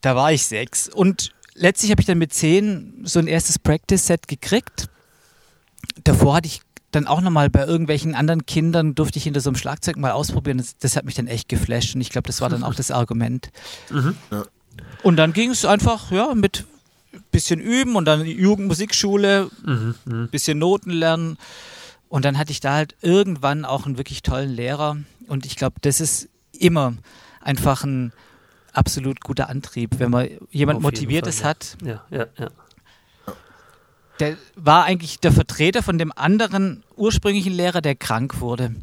Da 0.00 0.16
war 0.16 0.32
ich 0.32 0.44
sechs 0.44 0.88
und 0.88 1.32
letztlich 1.54 1.92
habe 1.92 2.00
ich 2.00 2.06
dann 2.06 2.18
mit 2.18 2.34
zehn 2.34 3.02
so 3.04 3.20
ein 3.20 3.28
erstes 3.28 3.60
Practice-Set 3.60 4.26
gekriegt. 4.26 4.88
Davor 6.02 6.34
hatte 6.34 6.48
ich 6.48 6.60
dann 6.90 7.06
auch 7.06 7.20
nochmal 7.20 7.48
bei 7.48 7.64
irgendwelchen 7.64 8.14
anderen 8.14 8.44
Kindern 8.46 8.94
durfte 8.94 9.18
ich 9.18 9.24
hinter 9.24 9.40
so 9.40 9.50
einem 9.50 9.56
Schlagzeug 9.56 9.96
mal 9.98 10.10
ausprobieren. 10.10 10.58
Das, 10.58 10.76
das 10.78 10.96
hat 10.96 11.04
mich 11.04 11.14
dann 11.14 11.28
echt 11.28 11.48
geflasht 11.48 11.94
und 11.94 12.00
ich 12.00 12.10
glaube, 12.10 12.26
das 12.26 12.40
war 12.40 12.48
dann 12.48 12.64
auch 12.64 12.74
das 12.74 12.90
Argument. 12.90 13.50
Mhm. 13.90 14.16
Ja. 14.32 14.44
Und 15.02 15.16
dann 15.16 15.32
ging 15.32 15.50
es 15.50 15.64
einfach, 15.64 16.10
ja, 16.10 16.34
mit 16.34 16.64
bisschen 17.30 17.60
üben 17.60 17.94
und 17.94 18.04
dann 18.04 18.24
Jugendmusikschule, 18.24 19.48
mhm, 19.64 19.94
mh. 20.04 20.26
bisschen 20.30 20.58
Noten 20.58 20.90
lernen. 20.90 21.38
Und 22.08 22.24
dann 22.24 22.38
hatte 22.38 22.50
ich 22.50 22.60
da 22.60 22.74
halt 22.74 22.96
irgendwann 23.00 23.64
auch 23.64 23.86
einen 23.86 23.98
wirklich 23.98 24.22
tollen 24.22 24.50
Lehrer. 24.50 24.96
Und 25.26 25.46
ich 25.46 25.56
glaube, 25.56 25.76
das 25.82 26.00
ist 26.00 26.28
immer 26.58 26.94
einfach 27.40 27.84
ein 27.84 28.12
absolut 28.72 29.20
guter 29.20 29.48
Antrieb, 29.48 29.98
wenn 29.98 30.10
man 30.10 30.28
jemand 30.50 30.80
Motiviertes 30.80 31.40
Fall, 31.40 31.50
hat. 31.50 31.76
Ja, 31.82 32.04
ja, 32.10 32.26
ja. 32.38 32.50
Der 34.20 34.36
war 34.56 34.84
eigentlich 34.84 35.20
der 35.20 35.32
Vertreter 35.32 35.82
von 35.82 35.98
dem 35.98 36.12
anderen 36.14 36.82
ursprünglichen 36.96 37.52
Lehrer, 37.52 37.80
der 37.80 37.94
krank 37.94 38.40
wurde. 38.40 38.74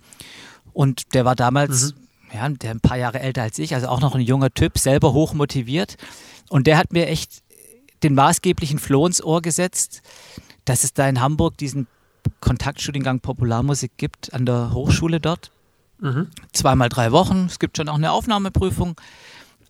Und 0.73 1.13
der 1.13 1.25
war 1.25 1.35
damals, 1.35 1.93
mhm. 1.93 2.35
ja, 2.35 2.49
der 2.49 2.71
ein 2.71 2.79
paar 2.79 2.97
Jahre 2.97 3.19
älter 3.19 3.43
als 3.43 3.59
ich, 3.59 3.75
also 3.75 3.87
auch 3.87 3.99
noch 3.99 4.15
ein 4.15 4.21
junger 4.21 4.53
Typ, 4.53 4.77
selber 4.77 5.13
hoch 5.13 5.33
motiviert. 5.33 5.97
Und 6.49 6.67
der 6.67 6.77
hat 6.77 6.93
mir 6.93 7.07
echt 7.07 7.43
den 8.03 8.13
maßgeblichen 8.15 8.79
Floh 8.79 9.07
ins 9.07 9.23
Ohr 9.23 9.41
gesetzt, 9.41 10.01
dass 10.63 10.83
es 10.83 10.93
da 10.93 11.07
in 11.07 11.21
Hamburg 11.21 11.57
diesen 11.57 11.87
Kontaktstudiengang 12.39 13.19
Popularmusik 13.19 13.91
gibt 13.97 14.33
an 14.33 14.45
der 14.45 14.73
Hochschule 14.73 15.19
dort. 15.19 15.51
Mhm. 15.99 16.27
Zweimal 16.51 16.89
drei 16.89 17.11
Wochen. 17.11 17.45
Es 17.45 17.59
gibt 17.59 17.77
schon 17.77 17.89
auch 17.89 17.95
eine 17.95 18.11
Aufnahmeprüfung 18.11 18.99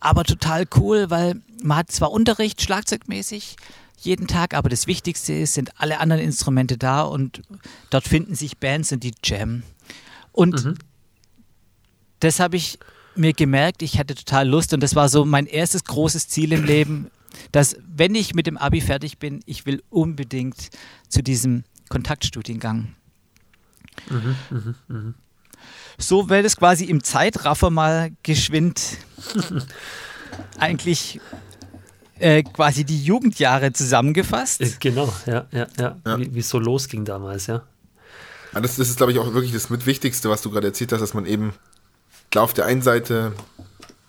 aber 0.06 0.24
total 0.24 0.66
cool, 0.76 1.10
weil 1.10 1.42
man 1.64 1.78
hat 1.78 1.92
zwar 1.92 2.12
Unterricht 2.12 2.62
schlagzeugmäßig 2.62 3.56
jeden 3.98 4.28
Tag, 4.28 4.54
aber 4.54 4.70
das 4.70 4.86
Wichtigste 4.86 5.34
ist, 5.34 5.56
sind 5.56 5.72
alle 5.82 6.00
anderen 6.00 6.22
Instrumente 6.22 6.78
da 6.78 7.02
und 7.02 7.42
dort 7.90 8.08
finden 8.08 8.36
sich 8.36 8.60
Bands 8.60 8.92
und 8.92 9.04
die 9.04 9.14
Jam. 9.24 9.64
Und 10.32 10.64
mhm. 10.64 10.76
das 12.20 12.40
habe 12.40 12.56
ich 12.56 12.78
mir 13.16 13.34
gemerkt, 13.34 13.82
ich 13.82 13.98
hatte 13.98 14.14
total 14.14 14.48
Lust 14.48 14.74
und 14.74 14.82
das 14.82 14.94
war 14.94 15.10
so 15.10 15.26
mein 15.26 15.48
erstes 15.48 15.86
großes 15.86 16.28
Ziel 16.28 16.52
im 16.52 16.66
Leben, 16.66 17.10
dass 17.52 17.78
wenn 17.88 18.14
ich 18.14 18.36
mit 18.36 18.46
dem 18.46 18.58
Abi 18.58 18.82
fertig 18.82 19.18
bin, 19.18 19.40
ich 19.48 19.66
will 19.66 19.82
unbedingt 19.90 20.70
zu 21.10 21.24
diesem 21.24 21.64
Kontaktstudiengang. 21.90 22.94
Mhm, 24.10 24.36
mh, 24.52 24.76
mh 24.88 25.14
so 25.98 26.30
wird 26.30 26.46
es 26.46 26.58
quasi 26.58 26.86
im 26.86 27.04
Zeitraffer 27.04 27.70
mal 27.70 28.12
geschwind 28.24 28.98
eigentlich 30.60 31.20
äh, 32.20 32.44
quasi 32.44 32.86
die 32.86 33.04
Jugendjahre 33.04 33.74
zusammengefasst. 33.74 34.62
Äh, 34.62 34.72
genau, 34.80 35.14
ja, 35.26 35.48
ja, 35.52 35.68
ja. 35.78 35.98
ja. 36.06 36.20
Wie 36.20 36.40
es 36.40 36.50
so 36.50 36.60
losging 36.60 37.06
damals, 37.06 37.48
ja. 37.48 37.64
ja 38.54 38.62
das, 38.62 38.78
das, 38.78 38.90
ist, 38.90 38.98
glaube 38.98 39.12
ich, 39.12 39.20
auch 39.20 39.34
wirklich 39.34 39.52
das 39.52 39.70
Mitwichtigste, 39.70 40.30
was 40.30 40.42
du 40.42 40.50
gerade 40.50 40.68
erzählt 40.68 40.92
hast, 40.92 41.02
dass 41.02 41.14
man 41.14 41.26
eben, 41.26 41.54
klar, 42.32 42.44
auf 42.44 42.54
der 42.54 42.66
einen 42.66 42.82
Seite, 42.82 43.34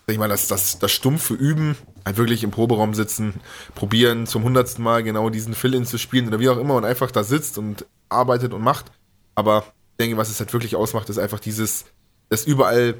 sag 0.05 0.13
ich 0.13 0.17
mal, 0.17 0.29
das, 0.29 0.47
das, 0.47 0.79
das 0.79 0.91
stumpfe 0.91 1.33
Üben, 1.33 1.75
halt 2.05 2.17
wirklich 2.17 2.43
im 2.43 2.51
Proberaum 2.51 2.93
sitzen, 2.93 3.41
probieren, 3.75 4.25
zum 4.25 4.43
hundertsten 4.43 4.83
Mal 4.83 5.03
genau 5.03 5.29
diesen 5.29 5.53
Fill-In 5.53 5.85
zu 5.85 5.97
spielen 5.97 6.27
oder 6.27 6.39
wie 6.39 6.49
auch 6.49 6.57
immer 6.57 6.75
und 6.75 6.85
einfach 6.85 7.11
da 7.11 7.23
sitzt 7.23 7.57
und 7.57 7.85
arbeitet 8.07 8.53
und 8.53 8.61
macht. 8.61 8.85
Aber 9.35 9.65
denke, 9.99 10.17
was 10.17 10.29
es 10.29 10.39
halt 10.39 10.53
wirklich 10.53 10.75
ausmacht, 10.75 11.09
ist 11.09 11.17
einfach 11.17 11.39
dieses, 11.39 11.85
dass 12.29 12.45
überall 12.45 12.95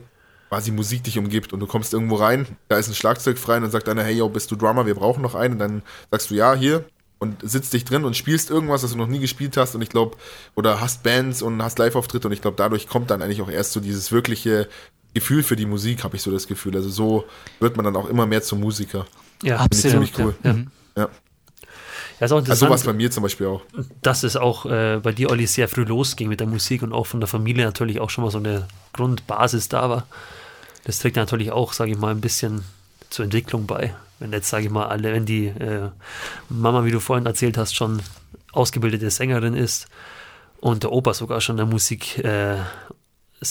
quasi 0.50 0.72
Musik 0.72 1.04
dich 1.04 1.18
umgibt 1.18 1.54
und 1.54 1.60
du 1.60 1.68
kommst 1.68 1.94
irgendwo 1.94 2.16
rein, 2.16 2.48
da 2.70 2.78
ist 2.78 2.88
ein 2.88 2.96
Schlagzeug 2.96 3.38
frei 3.38 3.58
und 3.58 3.64
dann 3.64 3.72
sagt 3.72 3.90
einer, 3.90 4.04
hey, 4.04 4.16
yo, 4.16 4.30
bist 4.30 4.50
du 4.52 4.56
Drummer, 4.56 4.86
wir 4.86 4.96
brauchen 4.96 5.22
noch 5.22 5.36
einen 5.36 5.54
und 5.56 5.60
dann 5.60 5.82
sagst 6.10 6.32
du, 6.32 6.36
ja, 6.36 6.54
hier 6.54 6.86
und 7.20 7.38
sitzt 7.50 7.74
dich 7.74 7.84
drin 7.84 8.06
und 8.06 8.16
spielst 8.16 8.50
irgendwas, 8.50 8.82
das 8.82 8.92
du 8.92 8.98
noch 8.98 9.08
nie 9.08 9.20
gespielt 9.20 9.58
hast 9.58 9.76
und 9.76 9.82
ich 9.82 9.90
glaube, 9.90 10.18
oder 10.56 10.80
hast 10.80 11.04
Bands 11.04 11.42
und 11.42 11.62
hast 11.62 11.80
Live-Auftritte 11.80 12.28
und 12.28 12.34
ich 12.34 12.42
glaube, 12.42 12.58
dadurch 12.58 12.88
kommt 12.88 13.12
dann 13.12 13.22
eigentlich 13.22 13.42
auch 13.42 13.50
erst 13.50 13.74
so 13.74 13.80
dieses 13.80 14.12
wirkliche 14.12 14.68
Gefühl 15.14 15.44
für 15.44 15.56
die 15.56 15.66
Musik, 15.66 16.04
habe 16.04 16.16
ich 16.16 16.22
so 16.22 16.32
das 16.32 16.48
Gefühl. 16.48 16.76
Also 16.76 16.90
so 16.90 17.26
wird 17.60 17.76
man 17.76 17.86
dann 17.86 17.96
auch 17.96 18.08
immer 18.08 18.28
mehr 18.28 18.44
zum 18.44 18.60
Musiker. 18.60 19.08
Ja, 19.42 19.58
absolut. 19.58 20.12
Cool. 20.18 20.36
Ja, 20.44 20.52
ja. 20.52 20.66
ja. 20.96 21.10
Ja, 22.20 22.26
ist 22.26 22.32
auch 22.32 22.40
interessant. 22.40 22.50
Also 22.50 22.66
sowas 22.66 22.84
bei 22.84 22.94
mir 22.94 23.12
zum 23.12 23.24
Beispiel 23.24 23.48
auch. 23.48 23.62
Dass 24.02 24.24
es 24.24 24.36
auch 24.36 24.66
äh, 24.66 25.00
bei 25.02 25.12
dir, 25.12 25.30
Olli, 25.30 25.46
sehr 25.46 25.68
früh 25.68 25.84
losging 25.84 26.30
mit 26.30 26.40
der 26.40 26.48
Musik 26.48 26.82
und 26.82 26.94
auch 26.94 27.06
von 27.06 27.20
der 27.20 27.28
Familie 27.28 27.66
natürlich 27.66 28.00
auch 28.00 28.10
schon 28.10 28.24
mal 28.24 28.32
so 28.32 28.40
eine 28.40 28.68
Grundbasis 28.94 29.70
da 29.70 29.90
war. 29.90 30.08
Das 30.86 31.00
trägt 31.00 31.16
natürlich 31.16 31.52
auch, 31.52 31.74
sage 31.74 31.92
ich 31.92 31.98
mal, 31.98 32.12
ein 32.12 32.22
bisschen 32.22 32.64
zur 33.10 33.26
Entwicklung 33.26 33.68
bei. 33.68 33.94
Wenn 34.20 34.32
jetzt, 34.32 34.50
sage 34.50 34.66
ich 34.66 34.72
mal, 34.72 34.88
alle, 34.88 35.14
wenn 35.14 35.26
die 35.26 35.48
äh, 35.48 35.90
Mama, 36.50 36.86
wie 36.86 36.92
du 36.92 37.00
vorhin 37.00 37.26
erzählt 37.26 37.58
hast, 37.58 37.76
schon 37.76 38.02
ausgebildete 38.52 39.10
Sängerin 39.12 39.54
ist 39.54 39.88
und 40.60 40.84
der 40.84 40.92
Opa 40.92 41.14
sogar 41.14 41.40
schon 41.40 41.54
in 41.54 41.58
der 41.58 41.66
Musikszene 41.68 42.66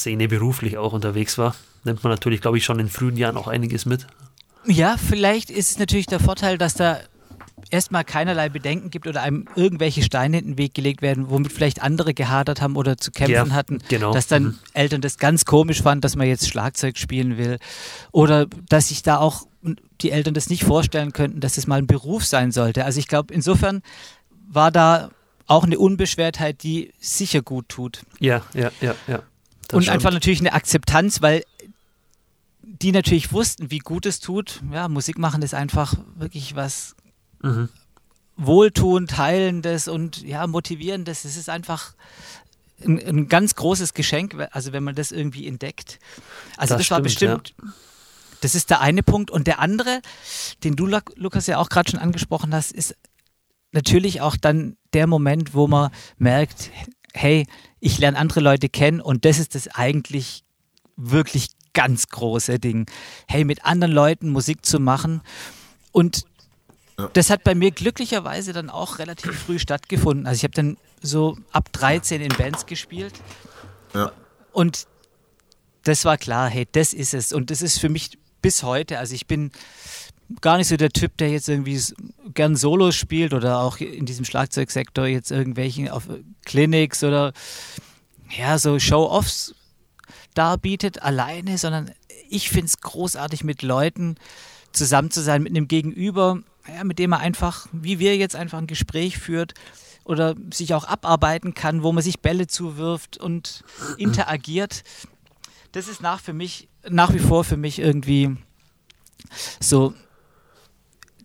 äh, 0.05 0.27
beruflich 0.27 0.77
auch 0.77 0.93
unterwegs 0.93 1.39
war, 1.39 1.55
nimmt 1.85 2.03
man 2.03 2.11
natürlich, 2.11 2.41
glaube 2.41 2.59
ich, 2.59 2.65
schon 2.65 2.81
in 2.81 2.89
frühen 2.89 3.17
Jahren 3.17 3.37
auch 3.37 3.47
einiges 3.47 3.87
mit. 3.87 4.07
Ja, 4.65 4.97
vielleicht 4.97 5.51
ist 5.51 5.71
es 5.71 5.79
natürlich 5.79 6.07
der 6.07 6.19
Vorteil, 6.19 6.59
dass 6.59 6.75
da 6.75 6.99
erstmal 7.71 8.05
keinerlei 8.05 8.49
Bedenken 8.49 8.91
gibt 8.91 9.07
oder 9.07 9.23
einem 9.23 9.47
irgendwelche 9.55 10.03
Steine 10.03 10.39
in 10.39 10.47
den 10.47 10.59
Weg 10.59 10.75
gelegt 10.75 11.03
werden, 11.03 11.31
womit 11.31 11.53
vielleicht 11.53 11.83
andere 11.83 12.15
gehadert 12.15 12.61
haben 12.61 12.77
oder 12.77 12.97
zu 12.97 13.11
kämpfen 13.11 13.33
ja, 13.33 13.51
hatten, 13.51 13.79
genau. 13.89 14.13
dass 14.13 14.27
dann 14.27 14.43
mhm. 14.43 14.59
Eltern 14.73 15.01
das 15.01 15.19
ganz 15.19 15.45
komisch 15.45 15.83
fanden, 15.83 16.03
dass 16.03 16.17
man 16.17 16.27
jetzt 16.27 16.49
Schlagzeug 16.49 16.99
spielen 16.99 17.37
will 17.37 17.59
oder 18.13 18.47
dass 18.69 18.89
sich 18.89 19.03
da 19.03 19.19
auch 19.19 19.47
die 20.01 20.11
Eltern 20.11 20.35
das 20.35 20.49
nicht 20.49 20.65
vorstellen 20.65 21.13
könnten, 21.13 21.41
dass 21.41 21.59
es 21.59 21.67
mal 21.67 21.79
ein 21.79 21.87
Beruf 21.87 22.25
sein 22.25 22.53
sollte. 22.53 22.85
Also 22.85 23.01
ich 23.01 23.09
glaube, 23.09 23.35
insofern 23.35 23.83
war 24.49 24.71
da 24.71 25.11
auch 25.47 25.65
eine 25.65 25.79
Unbeschwertheit, 25.79 26.63
die 26.63 26.93
sicher 26.99 27.43
gut 27.43 27.69
tut. 27.69 28.03
Ja, 28.19 28.43
ja, 28.55 28.71
ja, 28.81 28.95
ja. 29.07 29.23
Und 29.73 29.83
stimmt. 29.83 29.89
einfach 29.89 30.13
natürlich 30.13 30.41
eine 30.41 30.53
Akzeptanz, 30.53 31.23
weil 31.23 31.43
die 32.63 32.93
natürlich 32.93 33.33
wussten, 33.33 33.71
wie 33.71 33.79
gut 33.79 34.07
es 34.07 34.21
tut. 34.21 34.63
Ja, 34.73 34.89
Musik 34.89 35.19
machen 35.19 35.43
ist 35.43 35.55
einfach 35.55 35.95
wirklich 36.17 36.55
was 36.55 36.95
mhm. 37.43 37.69
wohltuend, 38.37 39.17
heilendes 39.19 39.89
und 39.89 40.23
ja, 40.23 40.47
motivierendes. 40.47 41.25
Es 41.25 41.37
ist 41.37 41.49
einfach 41.49 41.95
ein, 42.85 42.99
ein, 42.99 43.29
ganz 43.29 43.55
großes 43.55 43.95
Geschenk, 43.95 44.37
also 44.51 44.73
wenn 44.73 44.85
man 44.85 44.95
das 44.95 45.13
irgendwie 45.13 45.47
entdeckt. 45.47 45.99
Also 46.57 46.75
das, 46.75 46.83
das 46.83 46.91
war 46.91 47.01
bestimmt. 47.01 47.55
Ja. 47.63 47.73
Das 48.41 48.55
ist 48.55 48.71
der 48.71 48.81
eine 48.81 49.03
Punkt. 49.03 49.31
Und 49.31 49.47
der 49.47 49.61
andere, 49.61 50.03
den 50.63 50.77
du, 50.77 50.87
Lukas, 50.87 51.47
ja 51.47 51.59
auch 51.59 51.69
gerade 51.69 51.91
schon 51.91 52.01
angesprochen 52.01 52.55
hast, 52.55 52.73
ist 52.73 52.95
natürlich 53.73 54.21
auch 54.21 54.37
dann 54.37 54.77
der 54.93 55.07
Moment, 55.07 55.55
wo 55.55 55.67
man 55.67 55.91
merkt, 56.19 56.71
hey, 57.13 57.47
ich 57.81 57.99
lerne 57.99 58.19
andere 58.19 58.41
Leute 58.41 58.69
kennen 58.69 59.01
und 59.01 59.25
das 59.25 59.39
ist 59.39 59.55
das 59.55 59.69
eigentlich 59.69 60.45
wirklich 60.97 61.49
ganz 61.73 62.09
große 62.09 62.59
Ding. 62.59 62.91
Hey, 63.29 63.45
mit 63.45 63.65
anderen 63.65 63.93
Leuten 63.93 64.31
Musik 64.31 64.65
zu 64.65 64.81
machen 64.81 65.21
und 65.93 66.25
das 67.13 67.31
hat 67.31 67.45
bei 67.45 67.55
mir 67.55 67.71
glücklicherweise 67.71 68.53
dann 68.53 68.71
auch 68.71 68.99
relativ 68.99 69.39
früh 69.39 69.59
stattgefunden. 69.59 70.27
Also 70.27 70.39
ich 70.39 70.45
habe 70.45 70.55
dann 70.55 70.77
so 71.03 71.37
ab 71.53 71.71
13 71.73 72.23
in 72.23 72.29
Bands 72.29 72.67
gespielt. 72.67 73.13
Ja. 73.95 74.13
Und 74.53 74.87
das 75.85 76.05
war 76.05 76.17
klar, 76.17 76.49
hey, 76.49 76.67
das 76.73 76.93
ist 76.95 77.15
es. 77.15 77.33
Und 77.33 77.51
das 77.51 77.63
ist 77.63 77.79
für 77.79 77.89
mich 77.89 78.19
bis 78.41 78.63
heute. 78.63 78.99
Also 78.99 79.15
ich 79.15 79.27
bin 79.27 79.53
gar 80.41 80.57
nicht 80.57 80.69
so 80.69 80.77
der 80.77 80.91
Typ, 80.91 81.17
der 81.19 81.31
jetzt 81.31 81.49
irgendwie 81.49 81.81
gern 82.35 82.57
Solos 82.57 82.97
spielt 82.97 83.35
oder 83.35 83.61
auch 83.61 83.79
in 83.79 84.07
diesem 84.07 84.25
Schlagzeugsektor 84.25 85.07
jetzt 85.07 85.31
irgendwelchen 85.31 85.89
auf 85.89 86.09
Clinics 86.45 87.05
oder 87.05 87.33
ja, 88.37 88.59
so 88.59 88.79
Show-Offs 88.79 89.55
darbietet 90.35 91.03
alleine, 91.03 91.59
sondern 91.59 91.93
ich 92.29 92.49
finde 92.51 92.67
es 92.67 92.81
großartig, 92.81 93.45
mit 93.45 93.63
Leuten 93.63 94.17
zusammen 94.73 95.11
zu 95.11 95.23
sein, 95.23 95.43
mit 95.43 95.51
einem 95.51 95.69
Gegenüber, 95.69 96.43
ja, 96.75 96.85
mit 96.85 96.99
dem 96.99 97.11
man 97.11 97.21
einfach, 97.21 97.67
wie 97.73 97.99
wir 97.99 98.17
jetzt 98.17 98.37
einfach 98.37 98.59
ein 98.59 98.67
Gespräch 98.67 99.19
führt 99.19 99.55
oder 100.05 100.35
sich 100.53 100.75
auch 100.75 100.85
abarbeiten 100.85 101.55
kann, 101.55 101.83
wo 101.83 101.93
man 101.93 102.03
sich 102.03 102.21
Bälle 102.21 102.47
zuwirft 102.47 103.19
und 103.19 103.65
interagiert. 103.99 104.83
Das 105.73 105.89
ist 105.89 106.01
nach 106.01 106.21
für 106.21 106.33
mich, 106.33 106.69
nach 106.89 107.13
wie 107.13 107.19
vor 107.19 107.45
für 107.45 107.57
mich 107.57 107.79
irgendwie 107.79 108.37
so 109.61 109.95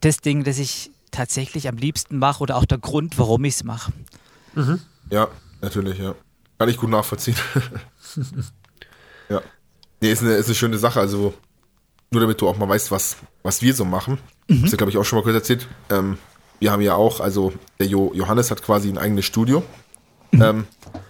das 0.01 0.17
Ding, 0.17 0.43
das 0.43 0.57
ich 0.57 0.91
tatsächlich 1.12 1.67
am 1.67 1.77
liebsten 1.77 2.17
mache 2.17 2.41
oder 2.41 2.55
auch 2.55 2.65
der 2.65 2.79
Grund, 2.79 3.17
warum 3.17 3.43
ich 3.45 3.55
es 3.55 3.63
mache. 3.63 3.91
Mhm. 4.55 4.81
Ja, 5.10 5.27
natürlich, 5.62 6.00
ja. 6.00 6.15
Kann 6.57 6.69
ich 6.69 6.77
gut 6.77 6.89
nachvollziehen. 6.89 7.36
ja. 9.29 9.41
Nee, 10.00 10.12
ist 10.12 10.21
eine, 10.21 10.33
ist 10.33 10.48
eine 10.48 10.55
schöne 10.55 10.77
Sache. 10.77 11.00
Also, 11.00 11.33
nur 12.12 12.22
damit 12.22 12.41
du 12.41 12.48
auch 12.48 12.58
mal 12.58 12.68
weißt, 12.68 12.91
was, 12.91 13.18
was 13.41 13.62
wir 13.62 13.74
so 13.74 13.86
machen. 13.86 14.20
Mhm. 14.48 14.63
Das 14.63 14.75
glaube 14.77 14.91
ich, 14.91 14.98
auch 14.98 15.06
schon 15.06 15.18
mal 15.18 15.24
kurz 15.24 15.36
erzählt. 15.36 15.68
Ähm, 15.89 16.18
wir 16.60 16.72
haben 16.72 16.82
ja 16.82 16.96
auch, 16.96 17.20
also 17.20 17.53
der 17.80 17.88
jo 17.88 18.12
Johannes 18.13 18.51
hat 18.51 18.62
quasi 18.62 18.89
ein 18.89 18.98
eigenes 18.98 19.25
Studio, 19.25 19.63
mhm. 20.32 20.41
ähm, 20.41 20.68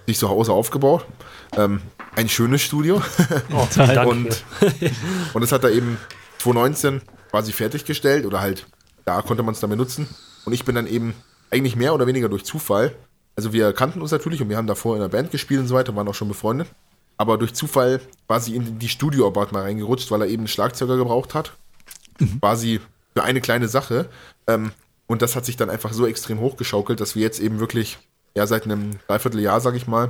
sich 0.07 0.17
zu 0.17 0.29
Hause 0.29 0.53
aufgebaut. 0.53 1.05
Ähm, 1.57 1.81
ein 2.15 2.29
schönes 2.29 2.61
Studio. 2.61 3.01
Oh, 3.53 3.67
und, 4.07 4.43
und 5.33 5.41
das 5.41 5.51
hat 5.51 5.63
er 5.63 5.71
eben 5.71 5.97
2019 6.37 7.01
quasi 7.29 7.51
fertiggestellt 7.51 8.25
oder 8.25 8.39
halt, 8.39 8.67
da 9.05 9.21
konnte 9.21 9.43
man 9.43 9.53
es 9.53 9.59
dann 9.59 9.69
benutzen. 9.69 10.07
Und 10.45 10.53
ich 10.53 10.63
bin 10.65 10.75
dann 10.75 10.87
eben 10.87 11.13
eigentlich 11.49 11.75
mehr 11.75 11.93
oder 11.93 12.07
weniger 12.07 12.29
durch 12.29 12.45
Zufall, 12.45 12.95
also 13.35 13.53
wir 13.53 13.73
kannten 13.73 14.01
uns 14.01 14.11
natürlich 14.11 14.41
und 14.41 14.49
wir 14.49 14.57
haben 14.57 14.67
davor 14.67 14.95
in 14.95 15.01
der 15.01 15.09
Band 15.09 15.31
gespielt 15.31 15.61
und 15.61 15.67
so 15.67 15.75
weiter, 15.75 15.95
waren 15.95 16.07
auch 16.07 16.15
schon 16.15 16.27
befreundet. 16.27 16.67
Aber 17.21 17.37
durch 17.37 17.53
Zufall 17.53 18.01
quasi 18.25 18.55
in 18.55 18.79
die 18.79 18.89
Studioarbeit 18.89 19.51
mal 19.51 19.61
reingerutscht, 19.61 20.09
weil 20.09 20.21
er 20.21 20.27
eben 20.27 20.41
einen 20.41 20.47
Schlagzeuger 20.47 20.97
gebraucht 20.97 21.35
hat. 21.35 21.53
Mhm. 22.17 22.39
Quasi 22.41 22.79
für 23.15 23.23
eine 23.23 23.41
kleine 23.41 23.67
Sache. 23.67 24.09
Ähm, 24.47 24.71
und 25.05 25.21
das 25.21 25.35
hat 25.35 25.45
sich 25.45 25.55
dann 25.55 25.69
einfach 25.69 25.93
so 25.93 26.07
extrem 26.07 26.39
hochgeschaukelt, 26.39 26.99
dass 26.99 27.15
wir 27.15 27.21
jetzt 27.21 27.39
eben 27.39 27.59
wirklich, 27.59 27.99
ja, 28.35 28.47
seit 28.47 28.63
einem 28.65 28.97
Dreivierteljahr, 29.07 29.61
sag 29.61 29.75
ich 29.75 29.85
mal, 29.85 30.09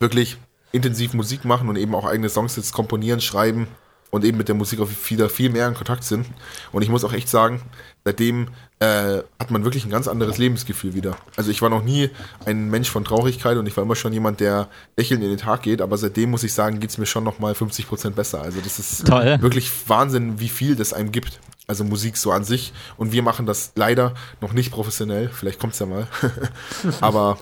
wirklich 0.00 0.38
intensiv 0.72 1.12
Musik 1.12 1.44
machen 1.44 1.68
und 1.68 1.76
eben 1.76 1.94
auch 1.94 2.06
eigene 2.06 2.30
Songs 2.30 2.56
jetzt 2.56 2.72
komponieren, 2.72 3.20
schreiben 3.20 3.68
und 4.12 4.26
eben 4.26 4.36
mit 4.36 4.46
der 4.46 4.54
Musik 4.54 4.78
auch 4.80 4.88
wieder 5.08 5.30
viel 5.30 5.48
mehr 5.48 5.66
in 5.66 5.74
Kontakt 5.74 6.04
sind. 6.04 6.26
Und 6.70 6.82
ich 6.82 6.90
muss 6.90 7.02
auch 7.02 7.14
echt 7.14 7.30
sagen, 7.30 7.62
seitdem 8.04 8.48
äh, 8.78 9.22
hat 9.40 9.50
man 9.50 9.64
wirklich 9.64 9.86
ein 9.86 9.90
ganz 9.90 10.06
anderes 10.06 10.36
Lebensgefühl 10.36 10.92
wieder. 10.92 11.16
Also 11.34 11.50
ich 11.50 11.62
war 11.62 11.70
noch 11.70 11.82
nie 11.82 12.10
ein 12.44 12.68
Mensch 12.68 12.90
von 12.90 13.04
Traurigkeit 13.04 13.56
und 13.56 13.66
ich 13.66 13.74
war 13.74 13.84
immer 13.84 13.96
schon 13.96 14.12
jemand, 14.12 14.40
der 14.40 14.68
lächelnd 14.98 15.24
in 15.24 15.30
den 15.30 15.38
Tag 15.38 15.62
geht, 15.62 15.80
aber 15.80 15.96
seitdem 15.96 16.30
muss 16.30 16.44
ich 16.44 16.52
sagen, 16.52 16.78
geht 16.78 16.90
es 16.90 16.98
mir 16.98 17.06
schon 17.06 17.24
nochmal 17.24 17.54
50 17.54 17.88
Prozent 17.88 18.14
besser. 18.14 18.42
Also 18.42 18.60
das 18.60 18.78
ist 18.78 19.06
Toll. 19.06 19.38
wirklich 19.40 19.70
Wahnsinn, 19.88 20.38
wie 20.38 20.50
viel 20.50 20.76
das 20.76 20.92
einem 20.92 21.10
gibt. 21.10 21.40
Also 21.66 21.82
Musik 21.82 22.18
so 22.18 22.32
an 22.32 22.44
sich. 22.44 22.74
Und 22.98 23.12
wir 23.12 23.22
machen 23.22 23.46
das 23.46 23.72
leider 23.76 24.12
noch 24.42 24.52
nicht 24.52 24.72
professionell. 24.72 25.30
Vielleicht 25.30 25.58
kommt 25.58 25.72
es 25.72 25.78
ja 25.78 25.86
mal. 25.86 26.06
aber 27.00 27.38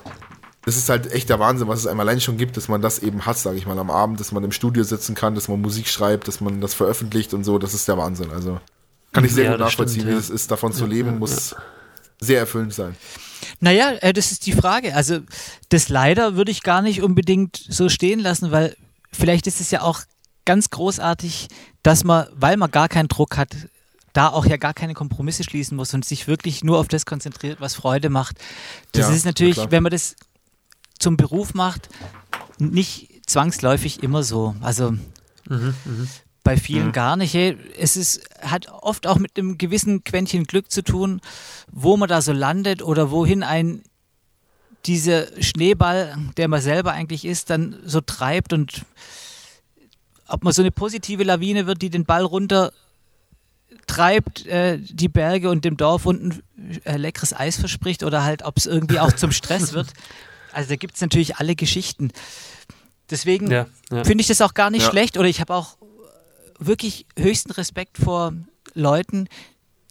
das 0.63 0.77
ist 0.77 0.89
halt 0.89 1.11
echt 1.11 1.29
der 1.29 1.39
Wahnsinn, 1.39 1.67
was 1.67 1.79
es 1.79 1.87
einem 1.87 1.99
allein 1.99 2.21
schon 2.21 2.37
gibt, 2.37 2.55
dass 2.55 2.67
man 2.67 2.81
das 2.81 2.99
eben 2.99 3.25
hat, 3.25 3.37
sage 3.37 3.57
ich 3.57 3.65
mal, 3.65 3.79
am 3.79 3.89
Abend, 3.89 4.19
dass 4.19 4.31
man 4.31 4.43
im 4.43 4.51
Studio 4.51 4.83
sitzen 4.83 5.15
kann, 5.15 5.33
dass 5.33 5.47
man 5.47 5.59
Musik 5.59 5.87
schreibt, 5.87 6.27
dass 6.27 6.39
man 6.39 6.61
das 6.61 6.73
veröffentlicht 6.73 7.33
und 7.33 7.43
so. 7.43 7.57
Das 7.57 7.73
ist 7.73 7.87
der 7.87 7.97
Wahnsinn. 7.97 8.29
Also 8.31 8.59
kann 9.11 9.25
ich 9.25 9.33
sehr 9.33 9.45
ja, 9.45 9.51
gut 9.51 9.59
nachvollziehen, 9.59 10.01
stimmt, 10.01 10.11
ja. 10.11 10.17
wie 10.17 10.21
es 10.21 10.29
ist. 10.29 10.51
Davon 10.51 10.71
zu 10.71 10.85
leben, 10.85 11.17
muss 11.17 11.55
sehr 12.19 12.39
erfüllend 12.39 12.73
sein. 12.73 12.95
Naja, 13.59 13.93
äh, 14.01 14.13
das 14.13 14.31
ist 14.31 14.45
die 14.45 14.53
Frage. 14.53 14.95
Also 14.95 15.19
das 15.69 15.89
leider 15.89 16.35
würde 16.35 16.51
ich 16.51 16.61
gar 16.61 16.81
nicht 16.81 17.01
unbedingt 17.01 17.57
so 17.67 17.89
stehen 17.89 18.19
lassen, 18.19 18.51
weil 18.51 18.75
vielleicht 19.11 19.47
ist 19.47 19.61
es 19.61 19.71
ja 19.71 19.81
auch 19.81 20.01
ganz 20.45 20.69
großartig, 20.69 21.47
dass 21.81 22.03
man, 22.03 22.27
weil 22.33 22.57
man 22.57 22.69
gar 22.69 22.87
keinen 22.87 23.07
Druck 23.07 23.37
hat, 23.37 23.49
da 24.13 24.27
auch 24.27 24.45
ja 24.45 24.57
gar 24.57 24.73
keine 24.73 24.93
Kompromisse 24.93 25.43
schließen 25.43 25.75
muss 25.75 25.93
und 25.93 26.05
sich 26.05 26.27
wirklich 26.27 26.63
nur 26.63 26.79
auf 26.79 26.87
das 26.87 27.05
konzentriert, 27.05 27.61
was 27.61 27.75
Freude 27.75 28.09
macht. 28.09 28.37
Das 28.91 29.07
ja, 29.07 29.15
ist 29.15 29.25
natürlich, 29.25 29.57
wenn 29.71 29.83
man 29.83 29.91
das 29.91 30.15
zum 31.01 31.17
Beruf 31.17 31.53
macht, 31.53 31.89
nicht 32.59 33.21
zwangsläufig 33.25 34.03
immer 34.03 34.23
so. 34.23 34.55
Also 34.61 34.91
mhm, 34.91 35.73
mh. 35.85 36.07
bei 36.43 36.57
vielen 36.57 36.87
mhm. 36.87 36.91
gar 36.91 37.15
nicht. 37.15 37.35
Es 37.35 37.97
ist, 37.97 38.21
hat 38.41 38.67
oft 38.69 39.07
auch 39.07 39.17
mit 39.17 39.37
einem 39.37 39.57
gewissen 39.57 40.03
Quäntchen 40.03 40.45
Glück 40.45 40.71
zu 40.71 40.83
tun, 40.83 41.21
wo 41.71 41.97
man 41.97 42.09
da 42.09 42.21
so 42.21 42.33
landet 42.33 42.81
oder 42.81 43.11
wohin 43.11 43.43
ein 43.43 43.83
dieser 44.85 45.27
Schneeball, 45.41 46.17
der 46.37 46.47
man 46.47 46.61
selber 46.61 46.93
eigentlich 46.93 47.25
ist, 47.25 47.49
dann 47.49 47.75
so 47.85 48.01
treibt 48.01 48.51
und 48.51 48.83
ob 50.27 50.43
man 50.43 50.53
so 50.53 50.61
eine 50.61 50.71
positive 50.71 51.23
Lawine 51.23 51.67
wird, 51.67 51.81
die 51.81 51.89
den 51.89 52.05
Ball 52.05 52.23
runter 52.23 52.71
treibt, 53.85 54.45
äh, 54.45 54.79
die 54.79 55.09
Berge 55.09 55.49
und 55.49 55.65
dem 55.65 55.77
Dorf 55.77 56.05
unten 56.05 56.41
äh, 56.85 56.97
leckeres 56.97 57.33
Eis 57.33 57.57
verspricht 57.57 58.03
oder 58.03 58.23
halt, 58.23 58.43
ob 58.43 58.57
es 58.57 58.65
irgendwie 58.65 58.99
auch 58.99 59.11
zum 59.11 59.31
Stress 59.31 59.73
wird. 59.73 59.87
Also 60.53 60.69
da 60.69 60.75
gibt 60.75 60.95
es 60.95 61.01
natürlich 61.01 61.37
alle 61.37 61.55
Geschichten. 61.55 62.11
Deswegen 63.09 63.51
ja, 63.51 63.67
ja. 63.91 64.03
finde 64.03 64.21
ich 64.21 64.27
das 64.27 64.41
auch 64.41 64.53
gar 64.53 64.69
nicht 64.69 64.83
ja. 64.83 64.89
schlecht 64.89 65.17
oder 65.17 65.27
ich 65.27 65.41
habe 65.41 65.53
auch 65.53 65.77
wirklich 66.59 67.05
höchsten 67.17 67.51
Respekt 67.51 67.97
vor 67.97 68.33
Leuten, 68.73 69.27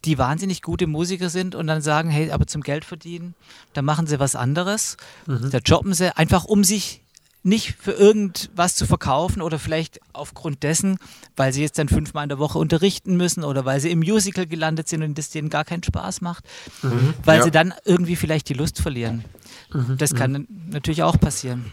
die 0.05 0.17
wahnsinnig 0.17 0.61
gute 0.63 0.87
Musiker 0.87 1.29
sind 1.29 1.53
und 1.53 1.67
dann 1.67 1.81
sagen, 1.81 2.09
hey, 2.09 2.31
aber 2.31 2.47
zum 2.47 2.61
Geld 2.61 2.85
verdienen, 2.85 3.35
da 3.73 3.81
machen 3.81 4.07
sie 4.07 4.19
was 4.19 4.35
anderes. 4.35 4.97
Mhm. 5.27 5.51
Da 5.51 5.59
jobben 5.59 5.93
sie 5.93 6.15
einfach, 6.17 6.45
um 6.45 6.63
sich 6.63 7.01
nicht 7.43 7.75
für 7.79 7.91
irgendwas 7.91 8.75
zu 8.75 8.85
verkaufen 8.85 9.41
oder 9.41 9.57
vielleicht 9.57 9.99
aufgrund 10.13 10.63
dessen, 10.63 10.97
weil 11.35 11.53
sie 11.53 11.61
jetzt 11.61 11.79
dann 11.79 11.89
fünfmal 11.89 12.23
in 12.23 12.29
der 12.29 12.39
Woche 12.39 12.59
unterrichten 12.59 13.17
müssen 13.17 13.43
oder 13.43 13.65
weil 13.65 13.79
sie 13.79 13.89
im 13.89 13.99
Musical 13.99 14.45
gelandet 14.45 14.87
sind 14.87 15.01
und 15.03 15.17
das 15.17 15.29
denen 15.29 15.49
gar 15.49 15.65
keinen 15.65 15.83
Spaß 15.83 16.21
macht, 16.21 16.45
mhm. 16.83 17.13
weil 17.23 17.39
ja. 17.39 17.43
sie 17.43 17.51
dann 17.51 17.73
irgendwie 17.83 18.15
vielleicht 18.15 18.49
die 18.49 18.53
Lust 18.53 18.79
verlieren. 18.79 19.25
Mhm. 19.73 19.97
Das 19.97 20.13
kann 20.13 20.31
mhm. 20.31 20.47
natürlich 20.69 21.03
auch 21.03 21.19
passieren. 21.19 21.71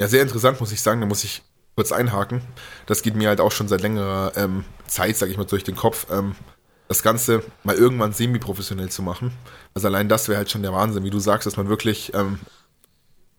Ja, 0.00 0.08
sehr 0.08 0.22
interessant, 0.22 0.60
muss 0.60 0.72
ich 0.72 0.80
sagen. 0.80 1.00
Da 1.00 1.06
muss 1.06 1.24
ich 1.24 1.42
kurz 1.74 1.92
einhaken. 1.92 2.42
Das 2.86 3.02
geht 3.02 3.16
mir 3.16 3.28
halt 3.28 3.40
auch 3.40 3.52
schon 3.52 3.68
seit 3.68 3.80
längerer 3.80 4.32
ähm, 4.36 4.64
Zeit, 4.86 5.16
sage 5.16 5.32
ich 5.32 5.38
mal, 5.38 5.44
durch 5.44 5.64
den 5.64 5.76
Kopf. 5.76 6.06
Ähm, 6.10 6.34
das 6.88 7.02
Ganze 7.02 7.42
mal 7.64 7.76
irgendwann 7.76 8.12
semi-professionell 8.12 8.88
zu 8.88 9.02
machen. 9.02 9.32
Also 9.74 9.88
allein 9.88 10.08
das 10.08 10.28
wäre 10.28 10.38
halt 10.38 10.50
schon 10.50 10.62
der 10.62 10.72
Wahnsinn, 10.72 11.04
wie 11.04 11.10
du 11.10 11.18
sagst, 11.18 11.46
dass 11.46 11.56
man 11.56 11.68
wirklich 11.68 12.14
ähm, 12.14 12.40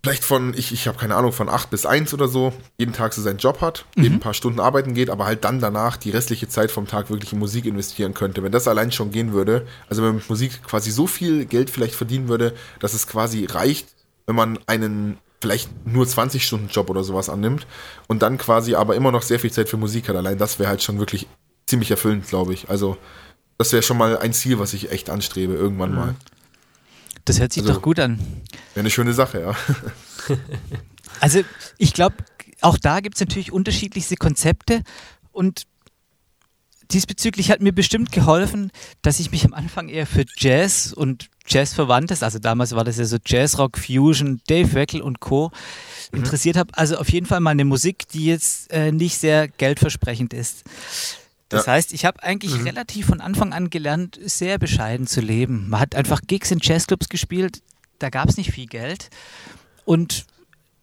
vielleicht 0.03 0.23
von, 0.23 0.53
ich, 0.53 0.71
ich 0.71 0.87
habe 0.87 0.97
keine 0.97 1.15
Ahnung, 1.15 1.31
von 1.31 1.49
8 1.49 1.69
bis 1.69 1.85
1 1.85 2.13
oder 2.13 2.27
so, 2.27 2.53
jeden 2.77 2.93
Tag 2.93 3.13
so 3.13 3.21
seinen 3.21 3.37
Job 3.37 3.61
hat, 3.61 3.85
mhm. 3.95 4.03
eben 4.03 4.15
ein 4.15 4.19
paar 4.19 4.33
Stunden 4.33 4.59
arbeiten 4.59 4.93
geht, 4.93 5.09
aber 5.09 5.25
halt 5.25 5.43
dann 5.43 5.59
danach 5.59 5.97
die 5.97 6.11
restliche 6.11 6.47
Zeit 6.47 6.71
vom 6.71 6.87
Tag 6.87 7.09
wirklich 7.09 7.33
in 7.33 7.39
Musik 7.39 7.65
investieren 7.65 8.13
könnte. 8.13 8.43
Wenn 8.43 8.51
das 8.51 8.67
allein 8.67 8.91
schon 8.91 9.11
gehen 9.11 9.33
würde, 9.33 9.65
also 9.89 10.01
wenn 10.01 10.09
man 10.09 10.17
mit 10.17 10.29
Musik 10.29 10.63
quasi 10.63 10.91
so 10.91 11.07
viel 11.07 11.45
Geld 11.45 11.69
vielleicht 11.69 11.95
verdienen 11.95 12.27
würde, 12.29 12.53
dass 12.79 12.93
es 12.93 13.07
quasi 13.07 13.45
reicht, 13.45 13.89
wenn 14.25 14.35
man 14.35 14.59
einen 14.67 15.17
vielleicht 15.41 15.69
nur 15.85 16.05
20 16.05 16.45
Stunden 16.45 16.67
Job 16.67 16.89
oder 16.89 17.03
sowas 17.03 17.29
annimmt 17.29 17.65
und 18.07 18.21
dann 18.21 18.37
quasi 18.37 18.75
aber 18.75 18.95
immer 18.95 19.11
noch 19.11 19.21
sehr 19.21 19.39
viel 19.39 19.51
Zeit 19.51 19.69
für 19.69 19.77
Musik 19.77 20.09
hat. 20.09 20.15
Allein 20.15 20.37
das 20.37 20.59
wäre 20.59 20.69
halt 20.69 20.83
schon 20.83 20.99
wirklich 20.99 21.27
ziemlich 21.65 21.91
erfüllend, 21.91 22.27
glaube 22.27 22.53
ich. 22.53 22.69
Also 22.69 22.97
das 23.57 23.71
wäre 23.71 23.83
schon 23.83 23.97
mal 23.97 24.17
ein 24.17 24.33
Ziel, 24.33 24.59
was 24.59 24.73
ich 24.73 24.91
echt 24.91 25.09
anstrebe, 25.09 25.53
irgendwann 25.53 25.91
mhm. 25.91 25.95
mal. 25.95 26.15
Das 27.25 27.39
hört 27.39 27.53
sich 27.53 27.63
also, 27.63 27.73
doch 27.73 27.81
gut 27.81 27.99
an. 27.99 28.19
Wäre 28.73 28.81
eine 28.81 28.89
schöne 28.89 29.13
Sache, 29.13 29.41
ja. 29.41 30.35
also 31.19 31.41
ich 31.77 31.93
glaube, 31.93 32.15
auch 32.61 32.77
da 32.77 32.99
gibt 32.99 33.15
es 33.15 33.21
natürlich 33.21 33.51
unterschiedlichste 33.51 34.15
Konzepte 34.15 34.83
und 35.31 35.65
diesbezüglich 36.91 37.51
hat 37.51 37.61
mir 37.61 37.73
bestimmt 37.73 38.11
geholfen, 38.11 38.71
dass 39.01 39.19
ich 39.19 39.31
mich 39.31 39.45
am 39.45 39.53
Anfang 39.53 39.89
eher 39.89 40.07
für 40.07 40.25
Jazz 40.37 40.91
und 40.91 41.29
Jazz-Verwandtes, 41.47 42.23
also 42.23 42.39
damals 42.39 42.75
war 42.75 42.83
das 42.83 42.97
ja 42.97 43.05
so 43.05 43.17
Jazz-Rock, 43.23 43.77
Fusion, 43.77 44.41
Dave 44.47 44.73
Weckel 44.73 45.01
und 45.01 45.19
Co. 45.19 45.51
Mhm. 46.11 46.19
interessiert 46.19 46.57
habe. 46.57 46.71
Also 46.75 46.97
auf 46.97 47.09
jeden 47.09 47.25
Fall 47.25 47.39
mal 47.39 47.51
eine 47.51 47.65
Musik, 47.65 48.07
die 48.09 48.25
jetzt 48.25 48.71
äh, 48.71 48.91
nicht 48.91 49.17
sehr 49.17 49.47
geldversprechend 49.47 50.33
ist. 50.33 50.63
Das 51.49 51.65
ja. 51.65 51.73
heißt, 51.73 51.93
ich 51.93 52.05
habe 52.05 52.21
eigentlich 52.23 52.55
mhm. 52.55 52.63
relativ 52.63 53.07
von 53.07 53.21
Anfang 53.21 53.53
an 53.53 53.69
gelernt, 53.69 54.19
sehr 54.23 54.59
bescheiden 54.59 55.07
zu 55.07 55.19
leben. 55.19 55.67
Man 55.69 55.79
hat 55.79 55.95
einfach 55.95 56.21
Gigs 56.25 56.51
in 56.51 56.59
Jazzclubs 56.61 57.09
gespielt, 57.09 57.61
da 57.97 58.09
gab 58.09 58.29
es 58.29 58.37
nicht 58.37 58.51
viel 58.51 58.67
Geld. 58.67 59.09
Und 59.83 60.25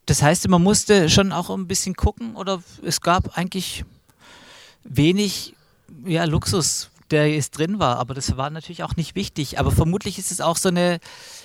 das 0.07 0.22
heißt, 0.22 0.48
man 0.48 0.62
musste 0.62 1.09
schon 1.09 1.33
auch 1.33 1.50
ein 1.50 1.68
bisschen 1.68 1.94
gucken 1.94 2.37
oder 2.37 2.62
es 2.83 3.00
gab 3.00 3.38
eigentlich 3.38 3.85
wenig 4.85 5.55
ja, 6.05 6.24
Luxus, 6.24 6.90
der 7.11 7.33
jetzt 7.33 7.59
drin 7.59 7.79
war, 7.79 7.98
aber 7.98 8.14
das 8.14 8.37
war 8.37 8.50
natürlich 8.50 8.83
auch 8.83 8.96
nicht 8.96 9.14
wichtig. 9.14 9.59
Aber 9.59 9.70
vermutlich 9.70 10.18
ist 10.18 10.33
es 10.33 10.40
auch 10.40 10.57
so 10.57 10.68
eine 10.68 10.98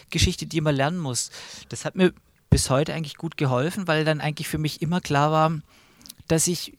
Geschichte, 0.09 0.45
die 0.45 0.61
man 0.61 0.75
lernen 0.75 0.99
muss. 0.99 1.29
Das 1.69 1.85
hat 1.85 1.95
mir 1.95 2.13
bis 2.49 2.69
heute 2.69 2.93
eigentlich 2.93 3.15
gut 3.15 3.37
geholfen, 3.37 3.87
weil 3.87 4.03
dann 4.03 4.21
eigentlich 4.21 4.47
für 4.47 4.57
mich 4.57 4.81
immer 4.81 4.99
klar 4.99 5.31
war, 5.31 5.59
dass 6.27 6.47
ich 6.47 6.77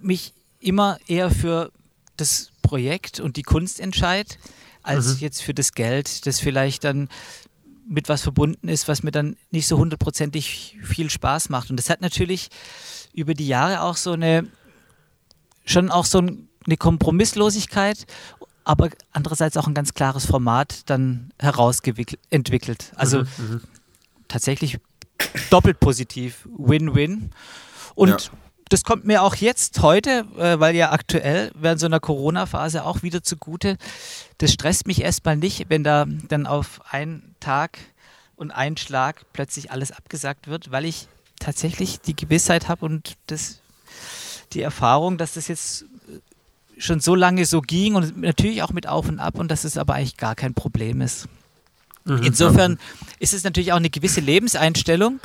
mich 0.00 0.34
immer 0.66 0.98
eher 1.06 1.30
für 1.30 1.70
das 2.16 2.50
Projekt 2.62 3.20
und 3.20 3.36
die 3.36 3.42
Kunst 3.42 3.78
entscheide, 3.78 4.34
als 4.82 5.14
mhm. 5.14 5.20
jetzt 5.20 5.42
für 5.42 5.54
das 5.54 5.72
Geld, 5.72 6.26
das 6.26 6.40
vielleicht 6.40 6.84
dann 6.84 7.08
mit 7.88 8.08
was 8.08 8.22
verbunden 8.22 8.68
ist, 8.68 8.88
was 8.88 9.04
mir 9.04 9.12
dann 9.12 9.36
nicht 9.52 9.68
so 9.68 9.78
hundertprozentig 9.78 10.76
viel 10.82 11.08
Spaß 11.08 11.50
macht. 11.50 11.70
Und 11.70 11.76
das 11.76 11.88
hat 11.88 12.00
natürlich 12.00 12.48
über 13.12 13.34
die 13.34 13.46
Jahre 13.46 13.82
auch 13.82 13.96
so 13.96 14.12
eine, 14.12 14.48
schon 15.64 15.90
auch 15.90 16.04
so 16.04 16.18
eine 16.18 16.76
Kompromisslosigkeit, 16.76 18.04
aber 18.64 18.90
andererseits 19.12 19.56
auch 19.56 19.68
ein 19.68 19.74
ganz 19.74 19.94
klares 19.94 20.26
Format 20.26 20.90
dann 20.90 21.30
herausentwickelt. 21.38 22.92
Also 22.96 23.20
mhm, 23.20 23.26
mhm. 23.38 23.60
tatsächlich 24.26 24.78
doppelt 25.50 25.78
positiv, 25.78 26.48
Win-Win. 26.56 27.30
Und 27.94 28.08
ja 28.08 28.16
das 28.68 28.82
kommt 28.82 29.04
mir 29.04 29.22
auch 29.22 29.36
jetzt 29.36 29.80
heute, 29.80 30.26
äh, 30.38 30.58
weil 30.58 30.74
ja 30.74 30.90
aktuell 30.92 31.52
während 31.54 31.80
so 31.80 31.86
einer 31.86 32.00
Corona-Phase 32.00 32.84
auch 32.84 33.02
wieder 33.02 33.22
zugute. 33.22 33.76
Das 34.38 34.52
stresst 34.52 34.86
mich 34.86 35.02
erstmal 35.02 35.36
nicht, 35.36 35.66
wenn 35.68 35.84
da 35.84 36.06
dann 36.28 36.46
auf 36.46 36.80
einen 36.90 37.34
Tag 37.38 37.78
und 38.34 38.50
ein 38.50 38.76
Schlag 38.76 39.24
plötzlich 39.32 39.70
alles 39.70 39.92
abgesagt 39.92 40.48
wird, 40.48 40.70
weil 40.72 40.84
ich 40.84 41.06
tatsächlich 41.38 42.00
die 42.00 42.16
Gewissheit 42.16 42.68
habe 42.68 42.84
und 42.84 43.16
das, 43.26 43.60
die 44.52 44.62
Erfahrung, 44.62 45.16
dass 45.16 45.34
das 45.34 45.48
jetzt 45.48 45.84
schon 46.76 47.00
so 47.00 47.14
lange 47.14 47.46
so 47.46 47.60
ging 47.60 47.94
und 47.94 48.20
natürlich 48.20 48.62
auch 48.62 48.72
mit 48.72 48.86
Auf 48.86 49.08
und 49.08 49.18
Ab 49.18 49.38
und 49.38 49.48
dass 49.48 49.64
es 49.64 49.78
aber 49.78 49.94
eigentlich 49.94 50.16
gar 50.16 50.34
kein 50.34 50.54
Problem 50.54 51.00
ist. 51.00 51.28
Mhm. 52.04 52.22
Insofern 52.22 52.78
ist 53.18 53.32
es 53.32 53.44
natürlich 53.44 53.72
auch 53.72 53.78
eine 53.78 53.90
gewisse 53.90 54.20
Lebenseinstellung, 54.20 55.20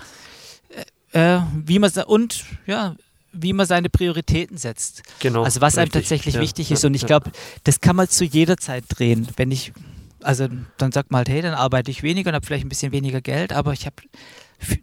äh, 1.11 1.37
äh 1.37 1.41
wie 1.53 1.79
man 1.79 1.91
und 2.05 2.45
ja, 2.65 2.95
wie 3.33 3.53
man 3.53 3.65
seine 3.65 3.89
Prioritäten 3.89 4.57
setzt. 4.57 5.03
Genau. 5.19 5.43
Also 5.43 5.61
was 5.61 5.73
richtig. 5.73 5.81
einem 5.81 5.91
tatsächlich 5.91 6.35
ja, 6.35 6.41
wichtig 6.41 6.71
ist. 6.71 6.85
und 6.85 6.93
ich 6.93 7.05
glaube, 7.05 7.31
das 7.63 7.79
kann 7.81 7.95
man 7.95 8.09
zu 8.09 8.25
jeder 8.25 8.57
Zeit 8.57 8.85
drehen. 8.89 9.27
Wenn 9.37 9.51
ich, 9.51 9.73
also 10.21 10.47
dann 10.77 10.91
sagt 10.91 11.11
man 11.11 11.19
halt, 11.19 11.29
hey, 11.29 11.41
dann 11.41 11.53
arbeite 11.53 11.91
ich 11.91 12.03
weniger 12.03 12.29
und 12.29 12.35
habe 12.35 12.45
vielleicht 12.45 12.65
ein 12.65 12.69
bisschen 12.69 12.91
weniger 12.91 13.21
Geld, 13.21 13.53
aber 13.53 13.73
ich 13.73 13.85
habe 13.85 13.95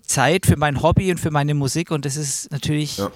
Zeit 0.03 0.47
für 0.47 0.57
mein 0.57 0.83
Hobby 0.83 1.11
und 1.11 1.19
für 1.19 1.31
meine 1.31 1.55
Musik 1.55 1.91
und 1.91 2.05
das 2.05 2.17
ist 2.17 2.51
natürlich 2.51 2.99
ja. 2.99 3.11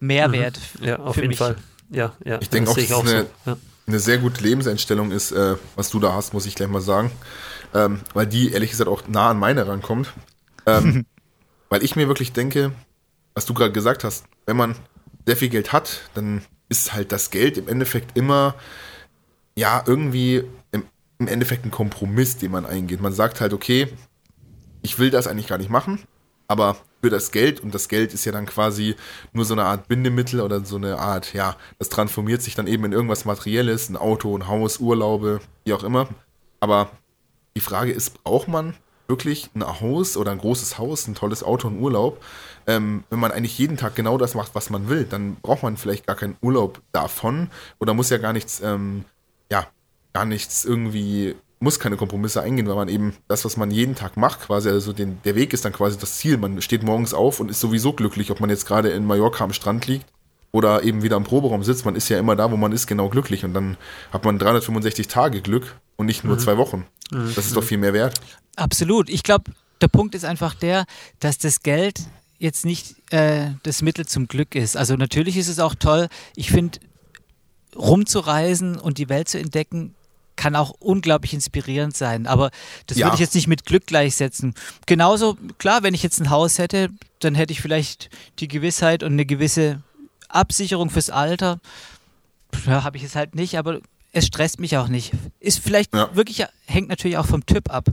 Mehrwert. 0.00 0.58
Mhm. 0.80 0.86
Ja, 0.86 0.98
auf 0.98 1.16
jeden 1.16 1.28
mich. 1.28 1.38
Fall. 1.38 1.56
Ja, 1.90 2.12
ja. 2.24 2.38
Ich 2.40 2.50
denke 2.50 2.70
auch, 2.70 2.74
dass 2.74 2.84
es 2.84 2.92
eine, 2.92 3.26
so. 3.44 3.50
ja. 3.50 3.56
eine, 3.86 4.00
sehr 4.00 4.18
gute 4.18 4.42
Lebenseinstellung 4.42 5.12
ist, 5.12 5.32
äh, 5.32 5.56
was 5.76 5.90
du 5.90 6.00
da 6.00 6.12
hast, 6.12 6.34
muss 6.34 6.46
ich 6.46 6.54
gleich 6.54 6.68
mal 6.68 6.80
sagen. 6.80 7.10
Ähm, 7.74 8.00
weil 8.12 8.26
die 8.26 8.52
ehrlich 8.52 8.70
gesagt 8.70 8.88
auch 8.88 9.06
nah 9.08 9.30
an 9.30 9.38
meine 9.38 9.66
rankommt. 9.66 10.12
Ähm, 10.66 11.06
weil 11.68 11.82
ich 11.82 11.96
mir 11.96 12.08
wirklich 12.08 12.32
denke, 12.32 12.72
was 13.36 13.44
du 13.44 13.54
gerade 13.54 13.70
gesagt 13.70 14.02
hast, 14.02 14.24
wenn 14.46 14.56
man 14.56 14.74
sehr 15.26 15.36
viel 15.36 15.50
Geld 15.50 15.72
hat, 15.72 16.00
dann 16.14 16.42
ist 16.68 16.94
halt 16.94 17.12
das 17.12 17.30
Geld 17.30 17.58
im 17.58 17.68
Endeffekt 17.68 18.16
immer, 18.16 18.54
ja, 19.56 19.84
irgendwie 19.86 20.42
im, 20.72 20.84
im 21.18 21.28
Endeffekt 21.28 21.64
ein 21.64 21.70
Kompromiss, 21.70 22.38
den 22.38 22.50
man 22.50 22.64
eingeht. 22.64 23.00
Man 23.00 23.12
sagt 23.12 23.40
halt, 23.40 23.52
okay, 23.52 23.88
ich 24.82 24.98
will 24.98 25.10
das 25.10 25.26
eigentlich 25.26 25.48
gar 25.48 25.58
nicht 25.58 25.70
machen, 25.70 26.00
aber 26.48 26.76
für 27.02 27.10
das 27.10 27.30
Geld, 27.30 27.60
und 27.60 27.74
das 27.74 27.88
Geld 27.88 28.14
ist 28.14 28.24
ja 28.24 28.32
dann 28.32 28.46
quasi 28.46 28.96
nur 29.34 29.44
so 29.44 29.52
eine 29.52 29.64
Art 29.64 29.86
Bindemittel 29.86 30.40
oder 30.40 30.64
so 30.64 30.76
eine 30.76 30.98
Art, 30.98 31.34
ja, 31.34 31.56
das 31.78 31.90
transformiert 31.90 32.40
sich 32.40 32.54
dann 32.54 32.66
eben 32.66 32.86
in 32.86 32.92
irgendwas 32.92 33.26
Materielles, 33.26 33.90
ein 33.90 33.96
Auto, 33.96 34.36
ein 34.36 34.48
Haus, 34.48 34.78
Urlaube, 34.78 35.40
wie 35.64 35.74
auch 35.74 35.84
immer. 35.84 36.08
Aber 36.60 36.90
die 37.54 37.60
Frage 37.60 37.92
ist, 37.92 38.24
braucht 38.24 38.48
man 38.48 38.74
wirklich 39.08 39.50
ein 39.54 39.62
Haus 39.62 40.16
oder 40.16 40.32
ein 40.32 40.38
großes 40.38 40.78
Haus, 40.78 41.06
ein 41.06 41.14
tolles 41.14 41.42
Auto 41.42 41.68
und 41.68 41.78
Urlaub? 41.80 42.22
Ähm, 42.66 43.04
wenn 43.10 43.20
man 43.20 43.30
eigentlich 43.30 43.58
jeden 43.58 43.76
Tag 43.76 43.94
genau 43.94 44.18
das 44.18 44.34
macht, 44.34 44.54
was 44.54 44.70
man 44.70 44.88
will, 44.88 45.04
dann 45.04 45.36
braucht 45.36 45.62
man 45.62 45.76
vielleicht 45.76 46.06
gar 46.06 46.16
keinen 46.16 46.36
Urlaub 46.40 46.82
davon 46.92 47.48
oder 47.78 47.94
muss 47.94 48.10
ja 48.10 48.18
gar 48.18 48.32
nichts, 48.32 48.60
ähm, 48.60 49.04
ja, 49.50 49.66
gar 50.12 50.24
nichts 50.24 50.64
irgendwie 50.64 51.36
muss 51.58 51.80
keine 51.80 51.96
Kompromisse 51.96 52.42
eingehen, 52.42 52.68
weil 52.68 52.74
man 52.74 52.88
eben 52.88 53.14
das, 53.28 53.44
was 53.44 53.56
man 53.56 53.70
jeden 53.70 53.94
Tag 53.94 54.16
macht, 54.16 54.40
quasi, 54.40 54.68
also 54.68 54.92
den, 54.92 55.20
der 55.24 55.34
Weg 55.34 55.52
ist 55.52 55.64
dann 55.64 55.72
quasi 55.72 55.98
das 55.98 56.18
Ziel. 56.18 56.36
Man 56.36 56.60
steht 56.60 56.82
morgens 56.82 57.14
auf 57.14 57.40
und 57.40 57.50
ist 57.50 57.60
sowieso 57.60 57.92
glücklich, 57.92 58.30
ob 58.30 58.40
man 58.40 58.50
jetzt 58.50 58.66
gerade 58.66 58.90
in 58.90 59.06
Mallorca 59.06 59.44
am 59.44 59.52
Strand 59.52 59.86
liegt 59.86 60.06
oder 60.52 60.82
eben 60.84 61.02
wieder 61.02 61.16
im 61.16 61.24
Proberaum 61.24 61.62
sitzt. 61.62 61.84
Man 61.84 61.96
ist 61.96 62.08
ja 62.08 62.18
immer 62.18 62.36
da, 62.36 62.50
wo 62.50 62.56
man 62.56 62.72
ist, 62.72 62.86
genau 62.86 63.08
glücklich. 63.08 63.44
Und 63.44 63.54
dann 63.54 63.76
hat 64.12 64.24
man 64.24 64.38
365 64.38 65.08
Tage 65.08 65.40
Glück 65.40 65.76
und 65.96 66.06
nicht 66.06 66.24
nur 66.24 66.36
mhm. 66.36 66.40
zwei 66.40 66.58
Wochen. 66.58 66.86
Mhm. 67.10 67.32
Das 67.34 67.46
ist 67.46 67.56
doch 67.56 67.64
viel 67.64 67.78
mehr 67.78 67.94
wert. 67.94 68.20
Absolut. 68.56 69.08
Ich 69.08 69.22
glaube, 69.22 69.50
der 69.80 69.88
Punkt 69.88 70.14
ist 70.14 70.24
einfach 70.24 70.54
der, 70.54 70.84
dass 71.20 71.38
das 71.38 71.62
Geld 71.62 72.00
jetzt 72.38 72.64
nicht 72.64 72.96
äh, 73.12 73.50
das 73.62 73.82
Mittel 73.82 74.06
zum 74.06 74.28
Glück 74.28 74.54
ist. 74.54 74.76
Also 74.76 74.94
natürlich 74.96 75.36
ist 75.36 75.48
es 75.48 75.58
auch 75.58 75.74
toll. 75.74 76.08
Ich 76.34 76.50
finde, 76.50 76.78
rumzureisen 77.74 78.76
und 78.76 78.98
die 78.98 79.08
Welt 79.08 79.28
zu 79.28 79.38
entdecken, 79.38 79.94
kann 80.36 80.54
auch 80.54 80.74
unglaublich 80.78 81.32
inspirierend 81.32 81.96
sein. 81.96 82.26
Aber 82.26 82.50
das 82.86 82.98
ja. 82.98 83.06
würde 83.06 83.14
ich 83.14 83.20
jetzt 83.20 83.34
nicht 83.34 83.46
mit 83.46 83.64
Glück 83.64 83.86
gleichsetzen. 83.86 84.54
Genauso, 84.84 85.36
klar, 85.58 85.82
wenn 85.82 85.94
ich 85.94 86.02
jetzt 86.02 86.20
ein 86.20 86.30
Haus 86.30 86.58
hätte, 86.58 86.90
dann 87.20 87.34
hätte 87.34 87.52
ich 87.52 87.62
vielleicht 87.62 88.10
die 88.38 88.48
Gewissheit 88.48 89.02
und 89.02 89.12
eine 89.12 89.24
gewisse 89.24 89.82
Absicherung 90.28 90.90
fürs 90.90 91.10
Alter. 91.10 91.58
Ja, 92.66 92.84
habe 92.84 92.98
ich 92.98 93.02
es 93.02 93.16
halt 93.16 93.34
nicht, 93.34 93.58
aber 93.58 93.80
es 94.12 94.26
stresst 94.26 94.60
mich 94.60 94.76
auch 94.76 94.88
nicht. 94.88 95.12
Ist 95.40 95.58
vielleicht 95.58 95.94
ja. 95.94 96.14
wirklich, 96.14 96.44
hängt 96.66 96.88
natürlich 96.88 97.16
auch 97.16 97.26
vom 97.26 97.44
Typ 97.46 97.70
ab. 97.70 97.88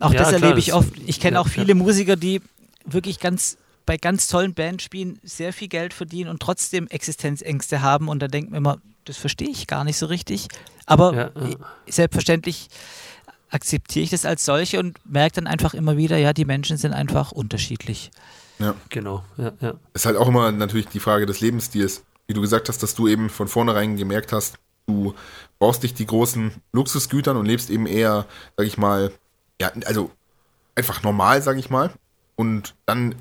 Auch 0.00 0.12
ja, 0.12 0.18
das 0.18 0.28
klar, 0.28 0.42
erlebe 0.42 0.58
ich 0.58 0.74
oft. 0.74 0.92
Ich 1.06 1.20
kenne 1.20 1.40
auch 1.40 1.48
viele 1.48 1.74
Musiker, 1.74 2.16
die 2.16 2.40
wirklich 2.84 3.20
ganz 3.20 3.56
bei 3.86 3.96
ganz 3.96 4.28
tollen 4.28 4.54
Bands 4.54 4.82
spielen, 4.82 5.18
sehr 5.22 5.52
viel 5.52 5.68
Geld 5.68 5.92
verdienen 5.92 6.30
und 6.30 6.40
trotzdem 6.40 6.86
Existenzängste 6.88 7.82
haben. 7.82 8.08
Und 8.08 8.20
da 8.20 8.28
denkt 8.28 8.50
man 8.50 8.58
immer, 8.58 8.78
das 9.04 9.16
verstehe 9.16 9.48
ich 9.48 9.66
gar 9.66 9.84
nicht 9.84 9.98
so 9.98 10.06
richtig. 10.06 10.48
Aber 10.86 11.14
ja, 11.14 11.30
ja. 11.34 11.56
selbstverständlich 11.86 12.68
akzeptiere 13.50 14.04
ich 14.04 14.10
das 14.10 14.24
als 14.24 14.44
solche 14.44 14.80
und 14.80 14.98
merke 15.04 15.36
dann 15.36 15.46
einfach 15.46 15.74
immer 15.74 15.96
wieder, 15.96 16.16
ja, 16.16 16.32
die 16.32 16.44
Menschen 16.44 16.76
sind 16.76 16.92
einfach 16.92 17.30
unterschiedlich. 17.30 18.10
Ja, 18.58 18.74
genau. 18.88 19.24
Ja, 19.36 19.52
ja. 19.60 19.74
Ist 19.92 20.06
halt 20.06 20.16
auch 20.16 20.28
immer 20.28 20.50
natürlich 20.52 20.88
die 20.88 21.00
Frage 21.00 21.26
des 21.26 21.40
Lebensstils. 21.40 22.04
Wie 22.26 22.34
du 22.34 22.40
gesagt 22.40 22.68
hast, 22.68 22.82
dass 22.82 22.94
du 22.94 23.06
eben 23.06 23.28
von 23.28 23.48
vornherein 23.48 23.96
gemerkt 23.96 24.32
hast, 24.32 24.56
du 24.86 25.14
brauchst 25.58 25.82
nicht 25.82 25.98
die 25.98 26.06
großen 26.06 26.52
Luxusgütern 26.72 27.36
und 27.36 27.46
lebst 27.46 27.70
eben 27.70 27.86
eher, 27.86 28.26
sag 28.56 28.66
ich 28.66 28.78
mal, 28.78 29.12
ja, 29.60 29.70
also 29.84 30.10
einfach 30.74 31.02
normal, 31.02 31.42
sag 31.42 31.58
ich 31.58 31.70
mal. 31.70 31.92
Und 32.36 32.74
dann 32.86 33.14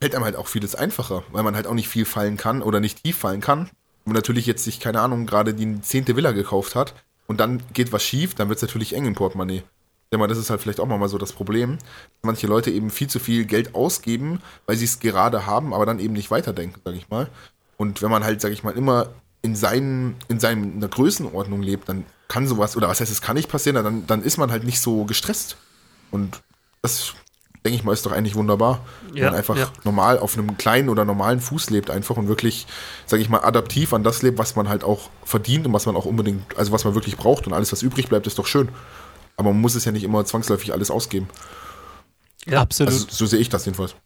fällt 0.00 0.14
einem 0.14 0.24
halt 0.24 0.36
auch 0.36 0.48
vieles 0.48 0.74
einfacher, 0.74 1.22
weil 1.32 1.42
man 1.42 1.54
halt 1.54 1.66
auch 1.66 1.74
nicht 1.74 1.88
viel 1.88 2.04
fallen 2.04 2.36
kann 2.36 2.62
oder 2.62 2.80
nicht 2.80 3.02
tief 3.02 3.16
fallen 3.16 3.40
kann 3.40 3.70
und 4.04 4.12
natürlich 4.12 4.46
jetzt 4.46 4.64
sich, 4.64 4.80
keine 4.80 5.00
Ahnung, 5.00 5.26
gerade 5.26 5.54
die 5.54 5.80
zehnte 5.80 6.16
Villa 6.16 6.32
gekauft 6.32 6.74
hat 6.74 6.94
und 7.26 7.40
dann 7.40 7.62
geht 7.72 7.92
was 7.92 8.02
schief, 8.02 8.34
dann 8.34 8.48
wird 8.48 8.58
es 8.58 8.62
natürlich 8.62 8.94
eng 8.94 9.06
im 9.06 9.14
Portemonnaie. 9.14 9.62
Ja, 10.12 10.18
mal, 10.18 10.28
das 10.28 10.38
ist 10.38 10.50
halt 10.50 10.60
vielleicht 10.60 10.78
auch 10.78 10.86
mal 10.86 11.08
so 11.08 11.18
das 11.18 11.32
Problem. 11.32 11.78
Manche 12.22 12.46
Leute 12.46 12.70
eben 12.70 12.90
viel 12.90 13.08
zu 13.08 13.18
viel 13.18 13.44
Geld 13.44 13.74
ausgeben, 13.74 14.40
weil 14.66 14.76
sie 14.76 14.84
es 14.84 15.00
gerade 15.00 15.46
haben, 15.46 15.74
aber 15.74 15.84
dann 15.84 15.98
eben 15.98 16.14
nicht 16.14 16.30
weiterdenken, 16.30 16.80
sag 16.84 16.94
ich 16.94 17.10
mal. 17.10 17.28
Und 17.76 18.02
wenn 18.02 18.10
man 18.10 18.22
halt, 18.22 18.40
sag 18.40 18.52
ich 18.52 18.62
mal, 18.62 18.76
immer 18.76 19.08
in 19.42 19.56
seinen, 19.56 20.14
in 20.28 20.38
seiner 20.38 20.88
Größenordnung 20.88 21.60
lebt, 21.62 21.88
dann 21.88 22.04
kann 22.28 22.46
sowas, 22.46 22.76
oder 22.76 22.88
was 22.88 23.00
heißt, 23.00 23.10
es 23.10 23.20
kann 23.20 23.36
nicht 23.36 23.50
passieren, 23.50 23.82
dann, 23.82 24.06
dann 24.06 24.22
ist 24.22 24.36
man 24.36 24.52
halt 24.52 24.64
nicht 24.64 24.80
so 24.80 25.04
gestresst. 25.04 25.56
Und 26.12 26.40
das 26.82 27.14
denke 27.66 27.78
ich 27.78 27.84
mal, 27.84 27.92
ist 27.92 28.06
doch 28.06 28.12
eigentlich 28.12 28.36
wunderbar. 28.36 28.80
Wenn 29.08 29.16
ja, 29.16 29.24
man 29.26 29.34
einfach 29.34 29.56
ja. 29.56 29.68
normal 29.82 30.20
auf 30.20 30.38
einem 30.38 30.56
kleinen 30.56 30.88
oder 30.88 31.04
normalen 31.04 31.40
Fuß 31.40 31.70
lebt 31.70 31.90
einfach 31.90 32.16
und 32.16 32.28
wirklich, 32.28 32.66
sage 33.06 33.22
ich 33.22 33.28
mal, 33.28 33.40
adaptiv 33.40 33.92
an 33.92 34.04
das 34.04 34.22
lebt, 34.22 34.38
was 34.38 34.54
man 34.54 34.68
halt 34.68 34.84
auch 34.84 35.10
verdient 35.24 35.66
und 35.66 35.72
was 35.72 35.84
man 35.84 35.96
auch 35.96 36.04
unbedingt, 36.04 36.56
also 36.56 36.70
was 36.70 36.84
man 36.84 36.94
wirklich 36.94 37.16
braucht 37.16 37.46
und 37.46 37.52
alles, 37.52 37.72
was 37.72 37.82
übrig 37.82 38.08
bleibt, 38.08 38.28
ist 38.28 38.38
doch 38.38 38.46
schön. 38.46 38.68
Aber 39.36 39.52
man 39.52 39.60
muss 39.60 39.74
es 39.74 39.84
ja 39.84 39.90
nicht 39.90 40.04
immer 40.04 40.24
zwangsläufig 40.24 40.72
alles 40.72 40.92
ausgeben. 40.92 41.28
Ja, 42.46 42.60
absolut. 42.62 42.92
Also, 42.92 43.06
so 43.10 43.26
sehe 43.26 43.40
ich 43.40 43.48
das 43.48 43.64
jedenfalls. 43.66 43.96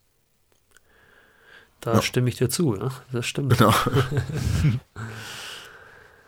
Da 1.81 1.94
ja. 1.94 2.03
stimme 2.03 2.31
ich 2.31 2.37
dir 2.37 2.49
zu, 2.49 2.75
ja? 2.77 2.90
das 3.12 3.27
stimmt. 3.27 3.57
Genau. 3.57 3.73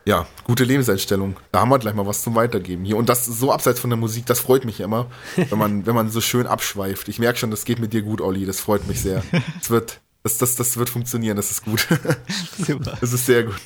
ja, 0.05 0.27
gute 0.43 0.63
Lebenseinstellung. 0.63 1.37
Da 1.51 1.61
haben 1.61 1.69
wir 1.69 1.79
gleich 1.79 1.93
mal 1.93 2.05
was 2.05 2.23
zum 2.23 2.35
Weitergeben 2.35 2.83
hier. 2.83 2.97
Und 2.97 3.09
das 3.09 3.25
so 3.25 3.51
abseits 3.51 3.79
von 3.79 3.89
der 3.89 3.97
Musik, 3.97 4.25
das 4.25 4.39
freut 4.39 4.65
mich 4.65 4.79
immer, 4.79 5.07
wenn 5.35 5.57
man, 5.57 5.85
wenn 5.85 5.95
man 5.95 6.09
so 6.09 6.21
schön 6.21 6.47
abschweift. 6.47 7.07
Ich 7.07 7.19
merke 7.19 7.39
schon, 7.39 7.51
das 7.51 7.65
geht 7.65 7.79
mit 7.79 7.93
dir 7.93 8.01
gut, 8.01 8.21
Olli. 8.21 8.45
Das 8.45 8.59
freut 8.59 8.87
mich 8.87 9.01
sehr. 9.01 9.23
Das 9.59 9.69
wird, 9.69 9.99
das, 10.23 10.37
das, 10.37 10.55
das 10.55 10.77
wird 10.77 10.89
funktionieren, 10.89 11.37
das 11.37 11.51
ist 11.51 11.63
gut. 11.63 11.87
Super. 12.57 12.97
Das 12.99 13.13
ist 13.13 13.25
sehr 13.25 13.43
gut. 13.43 13.59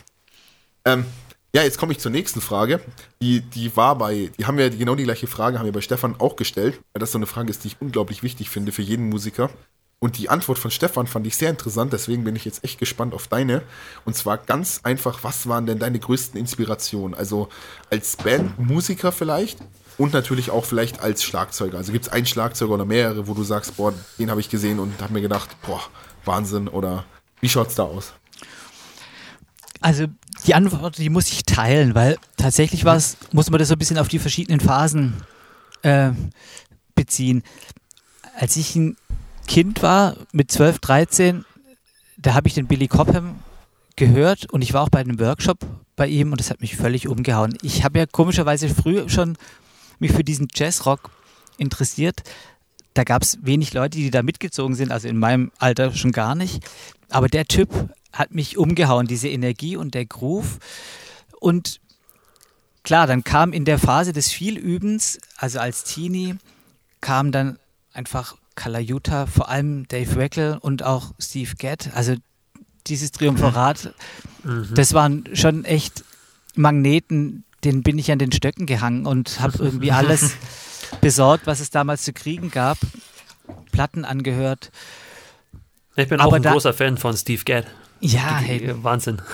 Ähm, 0.86 1.06
ja, 1.56 1.64
jetzt 1.64 1.80
komme 1.80 1.92
ich 1.92 2.00
zur 2.00 2.12
nächsten 2.12 2.42
Frage. 2.42 2.82
Die, 3.22 3.42
die 3.42 3.76
war 3.76 3.98
bei, 3.98 4.30
die 4.38 4.46
haben 4.46 4.58
wir 4.58 4.70
genau 4.70 4.96
die 4.96 5.06
gleiche 5.06 5.28
Frage, 5.28 5.58
haben 5.58 5.66
wir 5.66 5.74
bei 5.74 5.82
Stefan 5.82 6.16
auch 6.20 6.36
gestellt, 6.36 6.80
weil 6.94 7.00
das 7.00 7.12
so 7.12 7.18
eine 7.18 7.26
Frage 7.26 7.50
ist, 7.50 7.64
die 7.64 7.70
ich 7.70 7.78
unglaublich 7.80 8.22
wichtig 8.22 8.50
finde 8.50 8.72
für 8.72 8.84
jeden 8.84 9.10
Musiker. 9.10 9.50
Und 10.00 10.20
die 10.20 10.30
Antwort 10.30 10.60
von 10.60 10.70
Stefan 10.70 11.08
fand 11.08 11.26
ich 11.26 11.36
sehr 11.38 11.50
interessant, 11.50 11.92
deswegen 11.92 12.24
bin 12.24 12.36
ich 12.36 12.46
jetzt 12.46 12.64
echt 12.64 12.78
gespannt 12.78 13.16
auf 13.16 13.28
deine. 13.28 13.64
Und 14.06 14.16
zwar 14.16 14.38
ganz 14.38 14.82
einfach, 14.84 15.24
was 15.24 15.48
waren 15.48 15.66
denn 15.66 15.80
deine 15.80 15.98
größten 15.98 16.40
Inspirationen? 16.40 17.18
Also 17.18 17.50
als 17.90 18.16
Bandmusiker 18.16 19.12
vielleicht 19.12 19.58
und 19.98 20.14
natürlich 20.14 20.52
auch 20.52 20.66
vielleicht 20.66 21.02
als 21.02 21.24
Schlagzeuger. 21.24 21.80
Also 21.80 21.92
gibt 21.92 22.06
es 22.06 22.12
einen 22.12 22.28
Schlagzeuger 22.28 22.76
oder 22.76 22.86
mehrere, 22.86 23.28
wo 23.28 23.34
du 23.34 23.44
sagst, 23.44 23.78
boah, 23.78 23.92
den 24.20 24.30
habe 24.30 24.40
ich 24.40 24.50
gesehen 24.50 24.78
und 24.78 25.02
habe 25.02 25.14
mir 25.14 25.22
gedacht, 25.22 25.50
boah, 25.66 25.82
Wahnsinn 26.26 26.68
oder 26.68 27.06
wie 27.42 27.50
schaut 27.50 27.70
es 27.70 27.76
da 27.76 27.84
aus? 27.84 28.14
Also 29.82 30.06
die 30.46 30.54
Antwort, 30.54 31.00
die 31.00 31.10
muss 31.10 31.28
ich 31.28 31.44
teilen, 31.44 31.96
weil 31.96 32.18
tatsächlich 32.36 32.86
war 32.86 32.96
es, 32.96 33.18
muss 33.32 33.50
man 33.50 33.58
das 33.58 33.70
so 33.70 33.74
ein 33.74 33.80
bisschen 33.80 33.98
auf 33.98 34.08
die 34.08 34.20
verschiedenen 34.20 34.60
Phasen 34.60 35.24
äh, 35.82 36.12
beziehen. 36.94 37.42
Als 38.36 38.56
ich 38.56 38.76
ein 38.76 38.96
Kind 39.48 39.82
war, 39.82 40.16
mit 40.32 40.52
12, 40.52 40.80
13, 40.80 41.46
da 42.18 42.34
habe 42.34 42.48
ich 42.48 42.54
den 42.54 42.68
Billy 42.68 42.88
Cobham 42.88 43.36
gehört 43.96 44.52
und 44.52 44.62
ich 44.62 44.74
war 44.74 44.84
auch 44.84 44.90
bei 44.90 45.00
einem 45.00 45.20
Workshop 45.20 45.60
bei 45.96 46.08
ihm 46.08 46.32
und 46.32 46.40
das 46.40 46.52
hat 46.52 46.62
mich 46.62 46.76
völlig 46.76 47.08
umgehauen. 47.08 47.58
Ich 47.64 47.84
habe 47.84 48.00
ja 48.00 48.06
komischerweise 48.06 48.70
früh 48.70 49.10
schon 49.10 49.38
mich 50.00 50.12
für 50.12 50.24
diesen 50.24 50.48
Jazzrock 50.54 51.10
interessiert. 51.58 52.22
Da 52.94 53.04
gab 53.04 53.24
es 53.24 53.40
wenig 53.42 53.74
Leute, 53.74 53.98
die 53.98 54.12
da 54.12 54.24
mitgezogen 54.24 54.76
sind, 54.76 54.92
also 54.92 55.08
in 55.08 55.18
meinem 55.18 55.52
Alter 55.58 55.92
schon 55.94 56.12
gar 56.12 56.36
nicht. 56.36 56.64
Aber 57.10 57.28
der 57.28 57.46
Typ 57.46 57.70
hat 58.14 58.34
mich 58.34 58.58
umgehauen, 58.58 59.08
diese 59.08 59.30
Energie 59.30 59.76
und 59.76 59.94
der 59.94 60.06
Groove. 60.06 60.60
Und 61.40 61.80
klar, 62.84 63.08
dann 63.08 63.24
kam 63.24 63.54
in 63.54 63.66
der 63.66 63.80
Phase 63.80 64.14
des 64.14 64.30
Vielübens, 64.30 65.20
also 65.38 65.60
als 65.60 65.84
Teenie, 65.84 66.36
kam 67.02 67.32
dann 67.32 67.60
einfach 67.94 68.36
Kalajuta, 68.58 69.28
vor 69.28 69.48
allem 69.48 69.88
Dave 69.88 70.16
Weckl 70.18 70.58
und 70.60 70.84
auch 70.84 71.14
Steve 71.20 71.52
Gadd. 71.58 71.92
Also 71.94 72.16
dieses 72.88 73.12
Triumphorat, 73.12 73.94
mhm. 74.44 74.68
das 74.74 74.94
waren 74.94 75.24
schon 75.34 75.64
echt 75.64 76.04
Magneten, 76.56 77.46
den 77.64 77.84
bin 77.84 77.98
ich 77.98 78.12
an 78.12 78.20
den 78.20 78.32
Stöcken 78.32 78.66
gehangen 78.66 79.06
und 79.06 79.40
habe 79.40 79.64
irgendwie 79.64 79.92
alles 79.92 80.34
besorgt, 81.02 81.48
was 81.48 81.60
es 81.60 81.70
damals 81.70 82.04
zu 82.04 82.12
kriegen 82.12 82.52
gab. 82.52 82.78
Platten 83.72 84.04
angehört. 84.04 84.72
Ich 85.96 86.10
bin 86.10 86.20
Aber 86.20 86.30
auch 86.30 86.34
ein 86.34 86.44
großer 86.44 86.74
Fan 86.74 86.98
von 86.98 87.16
Steve 87.16 87.44
Gadd. 87.46 87.68
Ja, 88.00 88.38
hey. 88.38 88.74
Wahnsinn. 88.84 89.22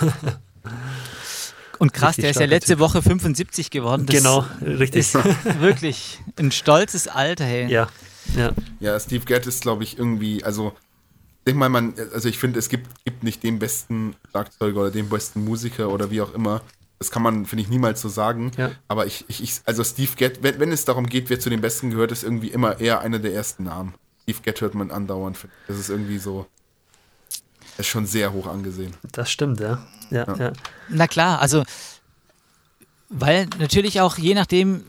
Und 1.79 1.91
krass, 1.91 2.09
richtig 2.09 2.21
der 2.21 2.31
ist 2.31 2.39
ja 2.39 2.45
letzte 2.45 2.79
Woche 2.79 3.01
75 3.01 3.69
geworden. 3.69 4.05
Das 4.05 4.15
genau, 4.15 4.45
richtig. 4.61 5.01
Ist 5.01 5.15
wirklich 5.59 6.19
ein 6.37 6.51
stolzes 6.51 7.07
Alter, 7.07 7.43
hey. 7.43 7.69
Ja, 7.69 7.89
ja. 8.35 8.51
Ja, 8.79 8.99
Steve 8.99 9.25
Gadd 9.25 9.47
ist, 9.47 9.61
glaube 9.61 9.83
ich, 9.83 9.97
irgendwie, 9.97 10.43
also 10.43 10.73
ich 11.45 11.55
meine, 11.55 11.69
man, 11.69 11.93
also 12.13 12.29
ich 12.29 12.37
finde, 12.37 12.59
es 12.59 12.69
gibt, 12.69 13.03
gibt 13.03 13.23
nicht 13.23 13.43
den 13.43 13.59
besten 13.59 14.15
Schlagzeuger 14.29 14.81
oder 14.81 14.91
den 14.91 15.09
besten 15.09 15.43
Musiker 15.43 15.89
oder 15.89 16.09
wie 16.09 16.21
auch 16.21 16.33
immer. 16.33 16.61
Das 16.99 17.11
kann 17.11 17.21
man, 17.21 17.45
finde 17.45 17.63
ich, 17.63 17.69
niemals 17.69 18.01
so 18.01 18.07
sagen. 18.07 18.51
Ja. 18.57 18.71
Aber 18.87 19.05
ich, 19.05 19.25
ich, 19.27 19.43
ich, 19.43 19.61
also 19.65 19.83
Steve 19.83 20.11
Gadd, 20.15 20.39
wenn, 20.41 20.59
wenn 20.59 20.71
es 20.71 20.85
darum 20.85 21.07
geht, 21.07 21.29
wer 21.29 21.39
zu 21.39 21.49
den 21.49 21.59
Besten 21.59 21.89
gehört, 21.89 22.13
ist 22.13 22.23
irgendwie 22.23 22.47
immer 22.47 22.79
eher 22.79 23.01
einer 23.01 23.19
der 23.19 23.33
ersten 23.33 23.65
Namen. 23.65 23.93
Steve 24.23 24.39
Gadd 24.41 24.61
hört 24.61 24.73
man 24.73 24.89
andauernd. 24.89 25.37
Das 25.67 25.77
ist 25.77 25.89
irgendwie 25.89 26.17
so, 26.17 26.45
ist 27.77 27.87
schon 27.87 28.05
sehr 28.05 28.31
hoch 28.31 28.47
angesehen. 28.47 28.93
Das 29.11 29.29
stimmt, 29.29 29.59
ja. 29.59 29.85
Ja, 30.11 30.25
ja. 30.27 30.35
ja. 30.35 30.53
Na 30.87 31.07
klar, 31.07 31.41
also, 31.41 31.63
weil 33.09 33.47
natürlich 33.59 33.99
auch 33.99 34.17
je 34.17 34.33
nachdem, 34.33 34.85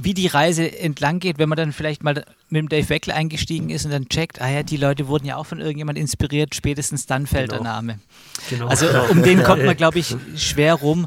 wie 0.00 0.14
die 0.14 0.26
Reise 0.26 0.78
entlang 0.78 1.18
geht, 1.18 1.38
wenn 1.38 1.48
man 1.48 1.56
dann 1.56 1.72
vielleicht 1.72 2.02
mal 2.02 2.24
mit 2.48 2.60
dem 2.60 2.68
Dave 2.68 2.88
Weckl 2.88 3.10
eingestiegen 3.10 3.70
ist 3.70 3.84
und 3.84 3.90
dann 3.90 4.08
checkt, 4.08 4.40
ah 4.40 4.48
ja, 4.48 4.62
die 4.62 4.76
Leute 4.78 5.06
wurden 5.08 5.26
ja 5.26 5.36
auch 5.36 5.46
von 5.46 5.60
irgendjemand 5.60 5.98
inspiriert, 5.98 6.54
spätestens 6.54 7.06
dann 7.06 7.26
fällt 7.26 7.50
genau. 7.50 7.62
der 7.62 7.72
Name. 7.72 8.00
Genau. 8.48 8.68
Also 8.68 8.86
um 9.10 9.22
den 9.22 9.42
kommt 9.42 9.64
man, 9.64 9.76
glaube 9.76 9.98
ich, 9.98 10.16
schwer 10.36 10.74
rum. 10.74 11.06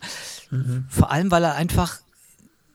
Mhm. 0.51 0.85
Vor 0.89 1.11
allem, 1.11 1.31
weil 1.31 1.43
er 1.43 1.55
einfach 1.55 1.99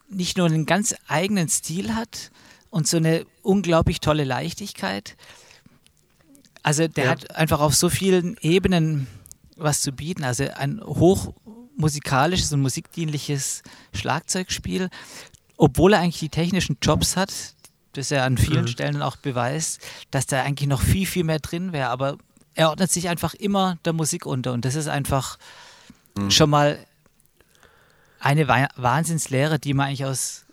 nicht 0.08 0.36
nur 0.36 0.46
einen 0.46 0.66
ganz 0.66 0.94
eigenen 1.06 1.48
Stil 1.48 1.94
hat 1.94 2.30
und 2.70 2.88
so 2.88 2.96
eine 2.96 3.24
unglaublich 3.42 4.00
tolle 4.00 4.24
Leichtigkeit. 4.24 5.16
Also 6.62 6.88
der 6.88 7.04
ja. 7.04 7.10
hat 7.10 7.36
einfach 7.36 7.60
auf 7.60 7.74
so 7.74 7.88
vielen 7.88 8.36
Ebenen 8.40 9.06
was 9.56 9.80
zu 9.80 9.92
bieten. 9.92 10.24
Also 10.24 10.44
ein 10.54 10.80
hochmusikalisches 10.80 12.52
und 12.52 12.60
musikdienliches 12.60 13.62
Schlagzeugspiel, 13.94 14.90
obwohl 15.60 15.92
er 15.92 16.00
eigentlich 16.00 16.18
die 16.18 16.30
technischen 16.30 16.78
Jobs 16.80 17.16
hat, 17.16 17.32
das 17.92 18.10
er 18.10 18.24
an 18.24 18.38
vielen 18.38 18.62
mhm. 18.62 18.68
Stellen 18.68 19.02
auch 19.02 19.16
beweist, 19.16 19.80
dass 20.10 20.26
da 20.26 20.42
eigentlich 20.42 20.68
noch 20.68 20.80
viel, 20.80 21.06
viel 21.06 21.22
mehr 21.22 21.38
drin 21.38 21.72
wäre. 21.72 21.90
Aber 21.90 22.16
er 22.54 22.70
ordnet 22.70 22.90
sich 22.90 23.10
einfach 23.10 23.34
immer 23.34 23.78
der 23.84 23.92
Musik 23.92 24.24
unter 24.24 24.54
und 24.54 24.64
das 24.64 24.74
ist 24.74 24.88
einfach 24.88 25.38
mhm. 26.16 26.30
schon 26.30 26.48
mal 26.48 26.78
eine 28.20 28.48
Wahnsinnslehre, 28.48 29.58
die 29.58 29.74
man 29.74 29.88
eigentlich 29.88 30.06
aus 30.06 30.46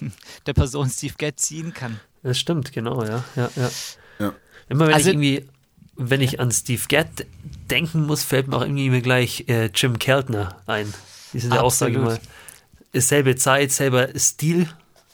der 0.46 0.54
Person 0.54 0.90
Steve 0.90 1.14
Gadd 1.16 1.38
ziehen 1.38 1.72
kann. 1.72 2.00
Das 2.24 2.38
stimmt, 2.38 2.72
genau, 2.72 3.04
ja. 3.04 3.22
ja, 3.36 3.50
ja. 3.54 3.70
ja. 4.18 4.32
Immer 4.68 4.88
wenn 4.88 4.94
also, 4.94 5.10
ich 5.10 5.14
irgendwie, 5.14 5.48
wenn 5.94 6.20
ich 6.20 6.40
an 6.40 6.50
Steve 6.50 6.82
Gadd 6.88 7.26
denken 7.70 8.06
muss, 8.06 8.24
fällt 8.24 8.48
mir 8.48 8.56
auch 8.56 8.62
irgendwie 8.62 9.02
gleich 9.02 9.44
äh, 9.46 9.66
Jim 9.72 10.00
Keltner 10.00 10.60
ein. 10.66 10.92
Diese 11.32 11.48
ja 11.48 11.60
Aussage 11.60 11.98
mal. 11.98 12.18
Selbe 12.92 13.36
Zeit, 13.36 13.72
selber 13.72 14.08
Stil, 14.16 14.68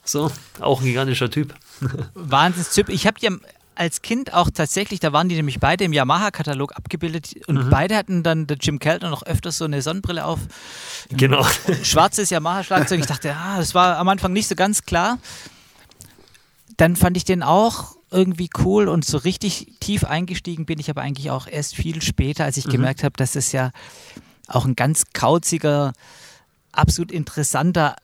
so, 0.05 0.31
auch 0.61 0.81
ein 0.81 0.87
gigantischer 0.87 1.31
Typ. 1.31 1.55
Wahnsinnstyp. 2.15 2.89
Ich 2.89 3.07
habe 3.07 3.17
ja 3.21 3.31
als 3.75 4.03
Kind 4.03 4.33
auch 4.33 4.51
tatsächlich, 4.51 5.01
da 5.01 5.13
waren 5.13 5.29
die 5.29 5.35
nämlich 5.35 5.59
beide 5.59 5.85
im 5.85 5.93
Yamaha-Katalog 5.93 6.77
abgebildet 6.77 7.35
und 7.47 7.67
mhm. 7.67 7.71
beide 7.71 7.97
hatten 7.97 8.23
dann 8.23 8.47
der 8.47 8.57
Jim 8.59 8.79
Keltner 8.79 9.11
noch 9.11 9.25
öfters 9.25 9.59
so 9.59 9.65
eine 9.65 9.83
Sonnenbrille 9.83 10.25
auf. 10.25 10.39
Genau. 11.11 11.45
Schwarzes 11.83 12.31
Yamaha-Schlagzeug. 12.31 13.01
Ich 13.01 13.07
dachte, 13.07 13.29
ja, 13.29 13.57
das 13.59 13.75
war 13.75 13.99
am 13.99 14.09
Anfang 14.09 14.33
nicht 14.33 14.49
so 14.49 14.55
ganz 14.55 14.83
klar. 14.83 15.19
Dann 16.77 16.97
fand 16.97 17.17
ich 17.17 17.25
den 17.25 17.43
auch 17.43 17.97
irgendwie 18.11 18.49
cool 18.65 18.89
und 18.89 19.05
so 19.05 19.19
richtig 19.19 19.73
tief 19.81 20.05
eingestiegen 20.05 20.67
bin 20.67 20.79
ich 20.79 20.89
aber 20.89 21.03
eigentlich 21.03 21.33
auch 21.33 21.49
erst 21.49 21.75
viel 21.75 22.01
später, 22.01 22.45
als 22.45 22.57
ich 22.57 22.67
mhm. 22.67 22.73
gemerkt 22.73 23.03
habe, 23.03 23.15
dass 23.17 23.35
es 23.35 23.51
ja 23.51 23.73
auch 24.47 24.65
ein 24.65 24.77
ganz 24.77 25.05
kauziger, 25.13 25.93
absolut 26.77 27.13
interessanter 27.13 27.97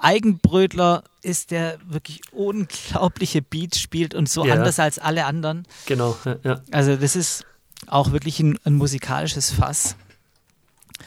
Eigenbrötler 0.00 1.04
ist, 1.22 1.50
der 1.50 1.78
wirklich 1.86 2.22
unglaubliche 2.32 3.42
Beats 3.42 3.80
spielt 3.80 4.14
und 4.14 4.28
so 4.28 4.46
ja. 4.46 4.54
anders 4.54 4.78
als 4.78 4.98
alle 4.98 5.26
anderen. 5.26 5.66
Genau, 5.86 6.16
ja. 6.42 6.60
Also 6.70 6.96
das 6.96 7.16
ist 7.16 7.44
auch 7.86 8.12
wirklich 8.12 8.40
ein, 8.40 8.58
ein 8.64 8.74
musikalisches 8.74 9.50
Fass. 9.50 9.96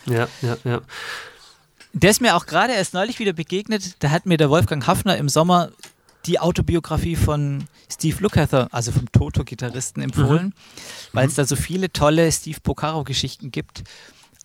Ja, 0.06 0.28
ja, 0.42 0.58
ja. 0.64 0.82
Der 1.94 2.12
ist 2.12 2.22
mir 2.22 2.36
auch 2.36 2.46
gerade 2.46 2.74
erst 2.74 2.94
neulich 2.94 3.20
wieder 3.20 3.34
begegnet. 3.34 3.96
Da 4.00 4.12
hat 4.12 4.26
mir 4.26 4.38
der 4.38 4.50
Wolfgang 4.50 4.86
Hafner 4.88 5.18
im 5.18 5.28
Sommer 5.28 5.72
die 6.26 6.40
Autobiografie 6.40 7.16
von 7.16 7.66
Steve 7.92 8.18
Lukather, 8.22 8.68
also 8.72 8.92
vom 8.92 9.12
Toto-Gitarristen, 9.12 10.02
empfohlen, 10.02 10.48
mhm. 10.48 10.54
weil 11.14 11.28
es 11.28 11.34
mhm. 11.34 11.38
da 11.38 11.46
so 11.46 11.56
viele 11.56 11.92
tolle 11.92 12.32
Steve 12.32 12.60
Porcaro-Geschichten 12.62 13.52
gibt. 13.52 13.84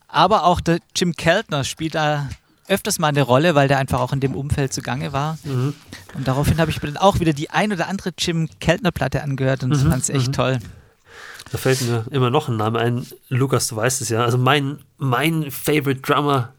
Aber 0.08 0.44
auch 0.44 0.60
der 0.60 0.78
Jim 0.94 1.14
Keltner 1.14 1.64
spielt 1.64 1.94
da 1.94 2.28
öfters 2.68 2.98
mal 2.98 3.08
eine 3.08 3.22
Rolle, 3.22 3.54
weil 3.54 3.68
der 3.68 3.78
einfach 3.78 4.00
auch 4.00 4.12
in 4.12 4.20
dem 4.20 4.34
Umfeld 4.34 4.72
zugange 4.72 5.12
war. 5.12 5.38
Mhm. 5.44 5.74
Und 6.14 6.28
daraufhin 6.28 6.58
habe 6.58 6.70
ich 6.70 6.82
mir 6.82 6.88
dann 6.88 6.96
auch 6.96 7.20
wieder 7.20 7.32
die 7.32 7.50
ein 7.50 7.72
oder 7.72 7.88
andere 7.88 8.12
Jim 8.18 8.48
Keltner-Platte 8.60 9.22
angehört 9.22 9.62
und 9.62 9.70
mhm. 9.70 9.90
fand 9.90 10.02
es 10.02 10.08
echt 10.10 10.28
mhm. 10.28 10.32
toll. 10.32 10.58
Da 11.52 11.58
fällt 11.58 11.80
mir 11.82 12.04
immer 12.10 12.30
noch 12.30 12.48
ein 12.48 12.56
Name 12.56 12.80
ein. 12.80 13.06
Lukas, 13.28 13.68
du 13.68 13.76
weißt 13.76 14.00
es 14.00 14.08
ja. 14.08 14.24
Also 14.24 14.36
mein, 14.36 14.78
mein 14.98 15.50
Favorite 15.50 16.00
Drummer, 16.00 16.52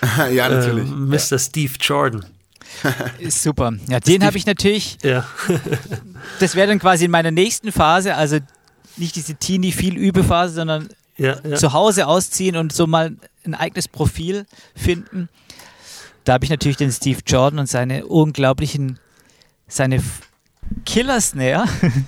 ja, 0.32 0.48
natürlich. 0.48 0.88
Äh, 0.88 0.94
Mr. 0.94 1.16
Ja. 1.16 1.38
Steve 1.38 1.72
Jordan. 1.80 2.26
Ist 3.18 3.42
super. 3.42 3.72
Ja, 3.88 3.98
den 3.98 4.24
habe 4.24 4.36
ich 4.36 4.46
natürlich. 4.46 4.98
Ja. 5.02 5.26
das 6.38 6.54
wäre 6.54 6.68
dann 6.68 6.78
quasi 6.78 7.06
in 7.06 7.10
meiner 7.10 7.30
nächsten 7.30 7.72
Phase, 7.72 8.14
also 8.14 8.38
nicht 8.96 9.16
diese 9.16 9.34
Teenie 9.34 9.72
viel 9.72 9.96
Übephase, 9.96 10.54
sondern 10.54 10.88
ja, 11.20 11.36
ja. 11.44 11.56
zu 11.56 11.72
Hause 11.72 12.06
ausziehen 12.06 12.56
und 12.56 12.72
so 12.72 12.86
mal 12.86 13.16
ein 13.44 13.54
eigenes 13.54 13.88
Profil 13.88 14.46
finden. 14.74 15.28
Da 16.24 16.34
habe 16.34 16.44
ich 16.44 16.50
natürlich 16.50 16.76
den 16.76 16.90
Steve 16.90 17.20
Jordan 17.26 17.60
und 17.60 17.66
seine 17.66 18.06
unglaublichen, 18.06 18.98
seine 19.68 20.02
Killer-Snare. 20.86 21.64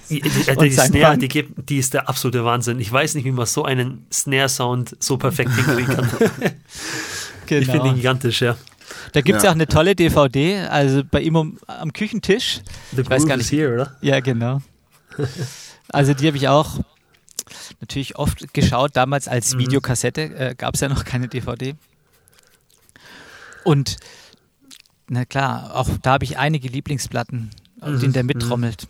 Die, 0.08 0.20
die, 0.20 0.56
die 0.60 0.70
Snare, 0.70 1.18
die, 1.18 1.28
gibt, 1.28 1.68
die 1.68 1.78
ist 1.78 1.94
der 1.94 2.08
absolute 2.08 2.44
Wahnsinn. 2.44 2.80
Ich 2.80 2.90
weiß 2.90 3.14
nicht, 3.14 3.24
wie 3.24 3.32
man 3.32 3.46
so 3.46 3.64
einen 3.64 4.06
Snare-Sound 4.12 4.96
so 4.98 5.18
perfekt 5.18 5.54
hinkriegen 5.54 5.94
kann. 5.94 6.08
genau. 6.08 6.52
Ich 7.48 7.68
finde 7.68 7.88
ihn 7.88 7.96
gigantisch, 7.96 8.40
ja. 8.40 8.56
Da 9.12 9.20
gibt 9.20 9.36
es 9.36 9.44
ja. 9.44 9.50
auch 9.50 9.54
eine 9.54 9.66
tolle 9.66 9.94
DVD, 9.94 10.60
also 10.60 11.02
bei 11.04 11.20
ihm 11.20 11.36
um, 11.36 11.58
am 11.66 11.92
Küchentisch. 11.92 12.62
The 12.94 13.02
ich 13.02 13.10
weiß 13.10 13.26
gar 13.26 13.36
nicht. 13.36 13.50
Here, 13.50 13.74
oder? 13.74 13.96
Ja, 14.00 14.20
genau. 14.20 14.62
Also 15.90 16.14
die 16.14 16.26
habe 16.26 16.38
ich 16.38 16.48
auch 16.48 16.78
natürlich 17.82 18.16
oft 18.16 18.54
geschaut. 18.54 18.92
Damals 18.94 19.28
als 19.28 19.54
mhm. 19.54 19.58
Videokassette 19.58 20.22
äh, 20.22 20.54
gab 20.56 20.74
es 20.74 20.80
ja 20.80 20.88
noch 20.88 21.04
keine 21.04 21.28
DVD. 21.28 21.74
Und 23.64 23.98
na 25.08 25.26
klar, 25.26 25.74
auch 25.74 25.90
da 26.00 26.12
habe 26.12 26.24
ich 26.24 26.38
einige 26.38 26.68
Lieblingsplatten, 26.68 27.50
auf 27.80 28.00
denen 28.00 28.14
der 28.14 28.22
mhm. 28.22 28.28
mittrommelt. 28.28 28.88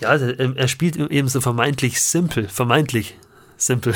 Ja, 0.00 0.08
also, 0.08 0.26
ähm, 0.26 0.56
er 0.56 0.68
spielt 0.68 0.96
eben 0.96 1.28
so 1.28 1.40
vermeintlich 1.40 2.00
simpel, 2.00 2.48
vermeintlich 2.48 3.16
simpel. 3.56 3.94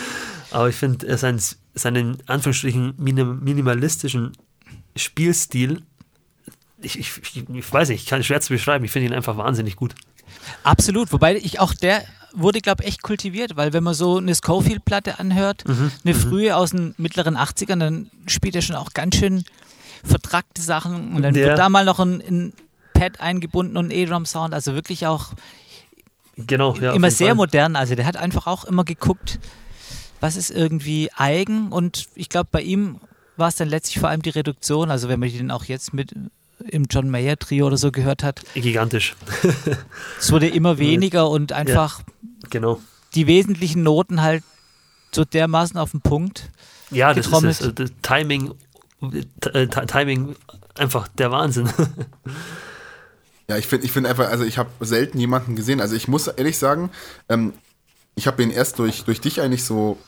Aber 0.50 0.68
ich 0.68 0.76
finde 0.76 1.16
sein, 1.16 1.40
seinen 1.74 2.18
Anführungsstrichen 2.26 2.94
minimalistischen 2.98 4.32
Spielstil, 4.96 5.82
ich, 6.82 6.98
ich, 6.98 7.20
ich, 7.36 7.72
weiß 7.72 7.90
nicht, 7.90 8.02
ich 8.02 8.08
kann 8.08 8.20
es 8.20 8.26
schwer 8.26 8.40
zu 8.40 8.52
beschreiben, 8.52 8.84
ich 8.84 8.90
finde 8.90 9.08
ihn 9.08 9.14
einfach 9.14 9.36
wahnsinnig 9.36 9.76
gut. 9.76 9.94
Absolut, 10.64 11.12
wobei 11.12 11.36
ich 11.36 11.60
auch 11.60 11.74
der 11.74 12.02
wurde, 12.32 12.60
glaube 12.60 12.82
ich, 12.82 12.88
echt 12.88 13.02
kultiviert, 13.02 13.56
weil 13.56 13.72
wenn 13.72 13.82
man 13.82 13.94
so 13.94 14.18
eine 14.18 14.34
Schofield-Platte 14.34 15.18
anhört, 15.18 15.66
mhm, 15.66 15.92
eine 16.04 16.14
mhm. 16.14 16.18
frühe 16.18 16.56
aus 16.56 16.70
den 16.70 16.94
mittleren 16.98 17.36
80ern, 17.36 17.78
dann 17.78 18.10
spielt 18.26 18.54
er 18.54 18.62
schon 18.62 18.76
auch 18.76 18.92
ganz 18.92 19.16
schön 19.16 19.44
vertrackte 20.04 20.62
Sachen 20.62 21.14
und 21.14 21.22
dann 21.22 21.34
ja. 21.34 21.46
wird 21.46 21.58
da 21.58 21.68
mal 21.68 21.84
noch 21.84 22.00
ein, 22.00 22.20
ein 22.20 22.52
Pad 22.94 23.20
eingebunden 23.20 23.76
und 23.76 23.86
ein 23.86 23.90
E-Drum-Sound, 23.90 24.54
also 24.54 24.74
wirklich 24.74 25.06
auch 25.06 25.32
genau, 26.36 26.74
ja, 26.76 26.92
immer 26.92 27.10
sehr 27.10 27.28
Fall. 27.28 27.36
modern. 27.36 27.76
Also 27.76 27.94
der 27.94 28.06
hat 28.06 28.16
einfach 28.16 28.46
auch 28.46 28.64
immer 28.64 28.84
geguckt, 28.84 29.38
was 30.20 30.36
ist 30.36 30.50
irgendwie 30.50 31.10
eigen 31.16 31.72
und 31.72 32.08
ich 32.14 32.28
glaube, 32.28 32.48
bei 32.50 32.62
ihm 32.62 33.00
war 33.36 33.48
es 33.48 33.56
dann 33.56 33.68
letztlich 33.68 34.00
vor 34.00 34.08
allem 34.08 34.22
die 34.22 34.30
Reduktion, 34.30 34.90
also 34.90 35.08
wenn 35.08 35.18
man 35.18 35.30
den 35.30 35.50
auch 35.50 35.64
jetzt 35.64 35.94
mit 35.94 36.14
im 36.68 36.86
John 36.90 37.10
Mayer 37.10 37.38
Trio 37.38 37.66
oder 37.66 37.76
so 37.76 37.90
gehört 37.92 38.22
hat. 38.22 38.42
Gigantisch. 38.54 39.16
es 40.18 40.32
wurde 40.32 40.48
immer 40.48 40.78
weniger 40.78 41.28
und 41.28 41.52
einfach 41.52 42.00
ja, 42.00 42.48
genau. 42.50 42.80
die 43.14 43.26
wesentlichen 43.26 43.82
Noten 43.82 44.22
halt 44.22 44.42
so 45.12 45.24
dermaßen 45.24 45.78
auf 45.78 45.92
den 45.92 46.00
Punkt. 46.00 46.50
Ja, 46.90 47.14
das 47.14 47.26
getrommelt. 47.26 47.60
ist 47.60 47.66
es. 47.66 47.74
Das 47.74 47.90
Timing, 48.02 48.52
äh, 49.52 49.66
Timing 49.66 50.36
einfach 50.76 51.08
der 51.08 51.30
Wahnsinn. 51.30 51.70
Ja, 53.48 53.56
ich 53.56 53.66
finde 53.66 53.84
ich 53.84 53.90
find 53.90 54.06
einfach, 54.06 54.28
also 54.28 54.44
ich 54.44 54.58
habe 54.58 54.70
selten 54.78 55.18
jemanden 55.18 55.56
gesehen. 55.56 55.80
Also 55.80 55.96
ich 55.96 56.06
muss 56.06 56.28
ehrlich 56.28 56.56
sagen, 56.56 56.88
ähm, 57.28 57.52
ich 58.14 58.28
habe 58.28 58.44
ihn 58.44 58.50
erst 58.50 58.78
durch, 58.78 59.02
durch 59.02 59.20
dich 59.20 59.40
eigentlich 59.40 59.64
so 59.64 59.98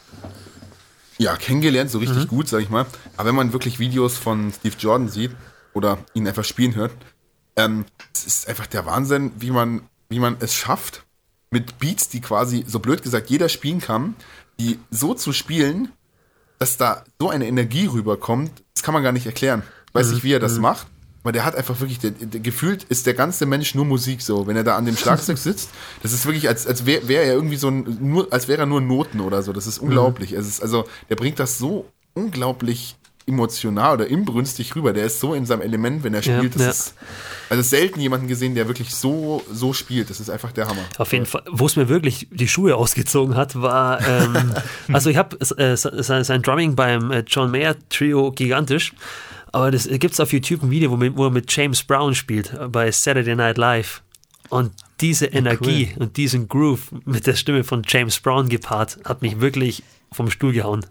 ja, 1.18 1.34
kennengelernt, 1.36 1.90
so 1.90 1.98
richtig 1.98 2.26
mhm. 2.26 2.28
gut, 2.28 2.46
sag 2.46 2.62
ich 2.62 2.70
mal. 2.70 2.86
Aber 3.16 3.28
wenn 3.28 3.34
man 3.34 3.52
wirklich 3.52 3.80
Videos 3.80 4.16
von 4.16 4.52
Steve 4.52 4.76
Jordan 4.78 5.08
sieht 5.08 5.32
oder 5.74 5.98
ihn 6.14 6.26
einfach 6.26 6.44
spielen 6.44 6.74
hört, 6.74 6.92
ähm, 7.56 7.84
es 8.14 8.26
ist 8.26 8.48
einfach 8.48 8.66
der 8.66 8.86
Wahnsinn, 8.86 9.32
wie 9.38 9.50
man, 9.50 9.82
wie 10.08 10.18
man 10.18 10.36
es 10.40 10.54
schafft, 10.54 11.04
mit 11.50 11.78
Beats, 11.78 12.08
die 12.08 12.20
quasi, 12.20 12.64
so 12.66 12.78
blöd 12.78 13.02
gesagt, 13.02 13.30
jeder 13.30 13.48
spielen 13.48 13.80
kann, 13.80 14.14
die 14.58 14.78
so 14.90 15.14
zu 15.14 15.32
spielen, 15.32 15.92
dass 16.58 16.76
da 16.76 17.04
so 17.18 17.28
eine 17.28 17.46
Energie 17.46 17.86
rüberkommt, 17.86 18.62
das 18.74 18.82
kann 18.82 18.94
man 18.94 19.02
gar 19.02 19.12
nicht 19.12 19.26
erklären. 19.26 19.62
Ich 19.88 19.94
weiß 19.94 20.08
mhm. 20.08 20.14
nicht, 20.14 20.24
wie 20.24 20.32
er 20.32 20.40
das 20.40 20.54
mhm. 20.54 20.62
macht, 20.62 20.86
weil 21.22 21.32
der 21.32 21.44
hat 21.44 21.54
einfach 21.54 21.78
wirklich, 21.80 21.98
der, 21.98 22.12
der, 22.12 22.40
gefühlt 22.40 22.84
ist 22.84 23.06
der 23.06 23.14
ganze 23.14 23.46
Mensch 23.46 23.74
nur 23.74 23.84
Musik 23.84 24.22
so. 24.22 24.46
Wenn 24.46 24.56
er 24.56 24.64
da 24.64 24.76
an 24.76 24.86
dem 24.86 24.96
Schlagzeug 24.96 25.38
sitzt, 25.38 25.70
das 26.02 26.12
ist 26.12 26.24
wirklich, 26.26 26.48
als, 26.48 26.66
als 26.66 26.86
wäre 26.86 27.06
wär 27.08 27.22
er 27.22 27.34
irgendwie 27.34 27.56
so 27.56 27.68
ein, 27.68 27.98
nur, 28.00 28.32
als 28.32 28.48
wäre 28.48 28.62
er 28.62 28.66
nur 28.66 28.80
Noten 28.80 29.20
oder 29.20 29.42
so. 29.42 29.52
Das 29.52 29.66
ist 29.66 29.80
mhm. 29.80 29.88
unglaublich. 29.88 30.32
Mhm. 30.32 30.38
Es 30.38 30.48
ist, 30.48 30.62
also, 30.62 30.86
der 31.10 31.16
bringt 31.16 31.38
das 31.38 31.58
so 31.58 31.86
unglaublich 32.14 32.96
emotional 33.26 33.94
oder 33.94 34.06
inbrünstig 34.06 34.74
rüber. 34.74 34.92
Der 34.92 35.04
ist 35.06 35.20
so 35.20 35.34
in 35.34 35.46
seinem 35.46 35.62
Element, 35.62 36.04
wenn 36.04 36.14
er 36.14 36.22
spielt. 36.22 36.56
Ja, 36.56 36.62
ja. 36.62 36.70
Ist, 36.70 36.94
also 37.48 37.62
selten 37.62 38.00
jemanden 38.00 38.28
gesehen, 38.28 38.54
der 38.54 38.68
wirklich 38.68 38.94
so, 38.94 39.42
so 39.50 39.72
spielt. 39.72 40.10
Das 40.10 40.20
ist 40.20 40.30
einfach 40.30 40.52
der 40.52 40.68
Hammer. 40.68 40.84
Auf 40.98 41.12
jeden 41.12 41.26
Fall. 41.26 41.42
Wo 41.50 41.66
es 41.66 41.76
mir 41.76 41.88
wirklich 41.88 42.28
die 42.30 42.48
Schuhe 42.48 42.76
ausgezogen 42.76 43.36
hat, 43.36 43.60
war, 43.60 44.06
ähm, 44.06 44.54
also 44.92 45.10
ich 45.10 45.16
habe 45.16 45.38
äh, 45.56 45.76
sein 45.76 46.42
Drumming 46.42 46.74
beim 46.74 47.10
äh, 47.10 47.24
John 47.26 47.50
Mayer 47.50 47.76
Trio 47.88 48.32
gigantisch. 48.32 48.92
Aber 49.52 49.70
das 49.70 49.86
gibt 49.86 50.14
es 50.14 50.20
auf 50.20 50.32
YouTube 50.32 50.62
ein 50.62 50.70
Video, 50.70 50.90
wo, 50.90 50.96
mit, 50.96 51.16
wo 51.16 51.26
er 51.26 51.30
mit 51.30 51.54
James 51.54 51.82
Brown 51.82 52.14
spielt 52.14 52.52
äh, 52.54 52.68
bei 52.68 52.90
Saturday 52.90 53.36
Night 53.36 53.58
Live. 53.58 54.02
Und 54.48 54.72
diese 55.00 55.26
Energie 55.26 55.90
cool. 55.94 56.02
und 56.02 56.16
diesen 56.16 56.48
Groove 56.48 56.92
mit 57.04 57.26
der 57.26 57.34
Stimme 57.34 57.64
von 57.64 57.82
James 57.86 58.20
Brown 58.20 58.48
gepaart 58.48 58.98
hat 59.04 59.22
mich 59.22 59.40
wirklich 59.40 59.82
vom 60.12 60.30
Stuhl 60.30 60.52
gehauen. 60.52 60.84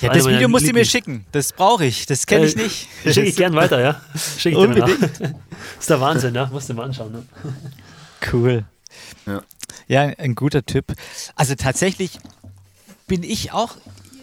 Ja, 0.00 0.12
das 0.12 0.26
Video 0.26 0.48
musst 0.48 0.66
du 0.66 0.72
mir 0.72 0.84
schicken. 0.84 1.26
Das 1.32 1.52
brauche 1.52 1.84
ich. 1.84 2.06
Das 2.06 2.26
kenne 2.26 2.46
ich 2.46 2.56
äh, 2.56 2.62
nicht. 2.62 2.88
Schicke 3.04 3.22
ich 3.22 3.36
gern 3.36 3.54
weiter, 3.54 3.80
ja. 3.80 4.00
Schicke 4.38 4.56
ich 4.56 4.56
Unbedingt. 4.56 5.20
dir 5.20 5.28
nach. 5.28 5.78
ist 5.78 5.90
der 5.90 6.00
Wahnsinn, 6.00 6.34
ja. 6.34 6.46
Musst 6.46 6.68
du 6.68 6.74
mal 6.74 6.84
anschauen. 6.84 7.12
Ne? 7.12 7.26
Cool. 8.32 8.64
Ja. 9.26 9.42
ja, 9.88 10.02
ein 10.02 10.36
guter 10.36 10.64
Tipp. 10.64 10.94
Also 11.34 11.56
tatsächlich 11.56 12.20
bin 13.08 13.24
ich 13.24 13.50
auch 13.50 13.76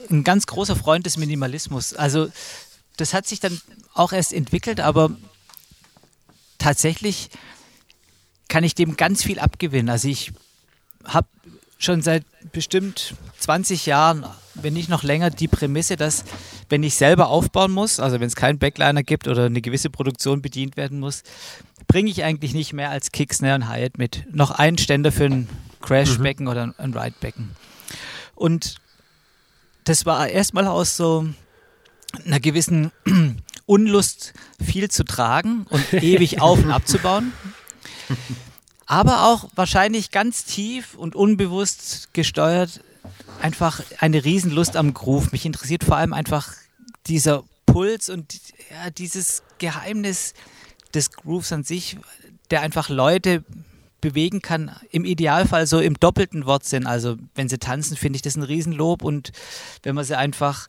ein 0.09 0.23
ganz 0.23 0.47
großer 0.47 0.77
Freund 0.77 1.05
des 1.05 1.17
Minimalismus. 1.17 1.93
Also 1.93 2.29
das 2.95 3.13
hat 3.13 3.27
sich 3.27 3.41
dann 3.41 3.59
auch 3.93 4.13
erst 4.13 4.31
entwickelt, 4.31 4.79
aber 4.79 5.11
tatsächlich 6.59 7.29
kann 8.47 8.63
ich 8.63 8.73
dem 8.73 8.95
ganz 8.95 9.23
viel 9.23 9.39
abgewinnen. 9.39 9.89
Also 9.89 10.07
ich 10.07 10.31
habe 11.03 11.27
schon 11.79 12.01
seit 12.01 12.25
bestimmt 12.51 13.15
20 13.39 13.85
Jahren, 13.87 14.25
wenn 14.53 14.73
nicht 14.73 14.89
noch 14.89 15.01
länger, 15.01 15.31
die 15.31 15.47
Prämisse, 15.47 15.95
dass 15.95 16.25
wenn 16.67 16.83
ich 16.83 16.95
selber 16.95 17.29
aufbauen 17.29 17.71
muss, 17.71 17.99
also 17.99 18.19
wenn 18.19 18.27
es 18.27 18.35
keinen 18.35 18.59
Backliner 18.59 19.01
gibt 19.01 19.27
oder 19.27 19.45
eine 19.45 19.61
gewisse 19.61 19.89
Produktion 19.89 20.41
bedient 20.41 20.77
werden 20.77 20.99
muss, 20.99 21.23
bringe 21.87 22.11
ich 22.11 22.23
eigentlich 22.23 22.53
nicht 22.53 22.73
mehr 22.73 22.91
als 22.91 23.11
Kick, 23.11 23.33
Snare 23.33 23.55
und 23.55 23.67
Hi-Hat 23.69 23.97
mit. 23.97 24.25
Noch 24.31 24.51
einen 24.51 24.77
Ständer 24.77 25.11
für 25.11 25.25
ein 25.25 25.47
Crash-Becken 25.81 26.45
mhm. 26.45 26.51
oder 26.51 26.73
ein 26.77 26.93
Ride-Becken. 26.93 27.51
Und 28.35 28.75
das 29.85 30.05
war 30.05 30.27
erstmal 30.27 30.67
aus 30.67 30.97
so 30.97 31.27
einer 32.25 32.41
gewissen 32.41 32.91
Unlust, 33.65 34.33
viel 34.61 34.91
zu 34.91 35.05
tragen 35.05 35.65
und 35.69 35.93
ewig 36.03 36.41
auf 36.41 36.59
und 36.59 36.71
abzubauen. 36.71 37.31
Aber 38.89 39.28
auch 39.28 39.47
wahrscheinlich 39.54 40.10
ganz 40.10 40.45
tief 40.45 40.95
und 40.95 41.15
unbewusst 41.15 42.10
gesteuert 42.13 42.82
einfach 43.39 43.84
eine 43.99 44.25
Riesenlust 44.25 44.75
am 44.75 44.95
Groove. 44.95 45.32
Mich 45.32 45.45
interessiert 45.45 45.84
vor 45.84 45.97
allem 45.97 46.12
einfach 46.12 46.56
dieser 47.06 47.43
Puls 47.67 48.10
und 48.10 48.34
ja, 48.71 48.89
dieses 48.89 49.43
Geheimnis 49.60 50.34
des 50.95 51.12
Grooves 51.12 51.54
an 51.54 51.63
sich, 51.63 51.97
der 52.49 52.62
einfach 52.62 52.89
Leute 52.89 53.43
bewegen 54.02 54.41
kann, 54.41 54.75
im 54.89 55.06
Idealfall 55.06 55.67
so 55.67 55.80
im 55.80 55.93
doppelten 55.99 56.47
Wortsinn. 56.47 56.88
Also 56.88 57.15
wenn 57.36 57.47
sie 57.47 57.60
tanzen, 57.60 57.95
finde 57.95 58.17
ich 58.17 58.23
das 58.23 58.38
ein 58.38 58.43
Riesenlob 58.43 59.04
und 59.04 59.34
wenn 59.84 59.93
man 59.93 60.04
sie 60.04 60.17
einfach 60.17 60.67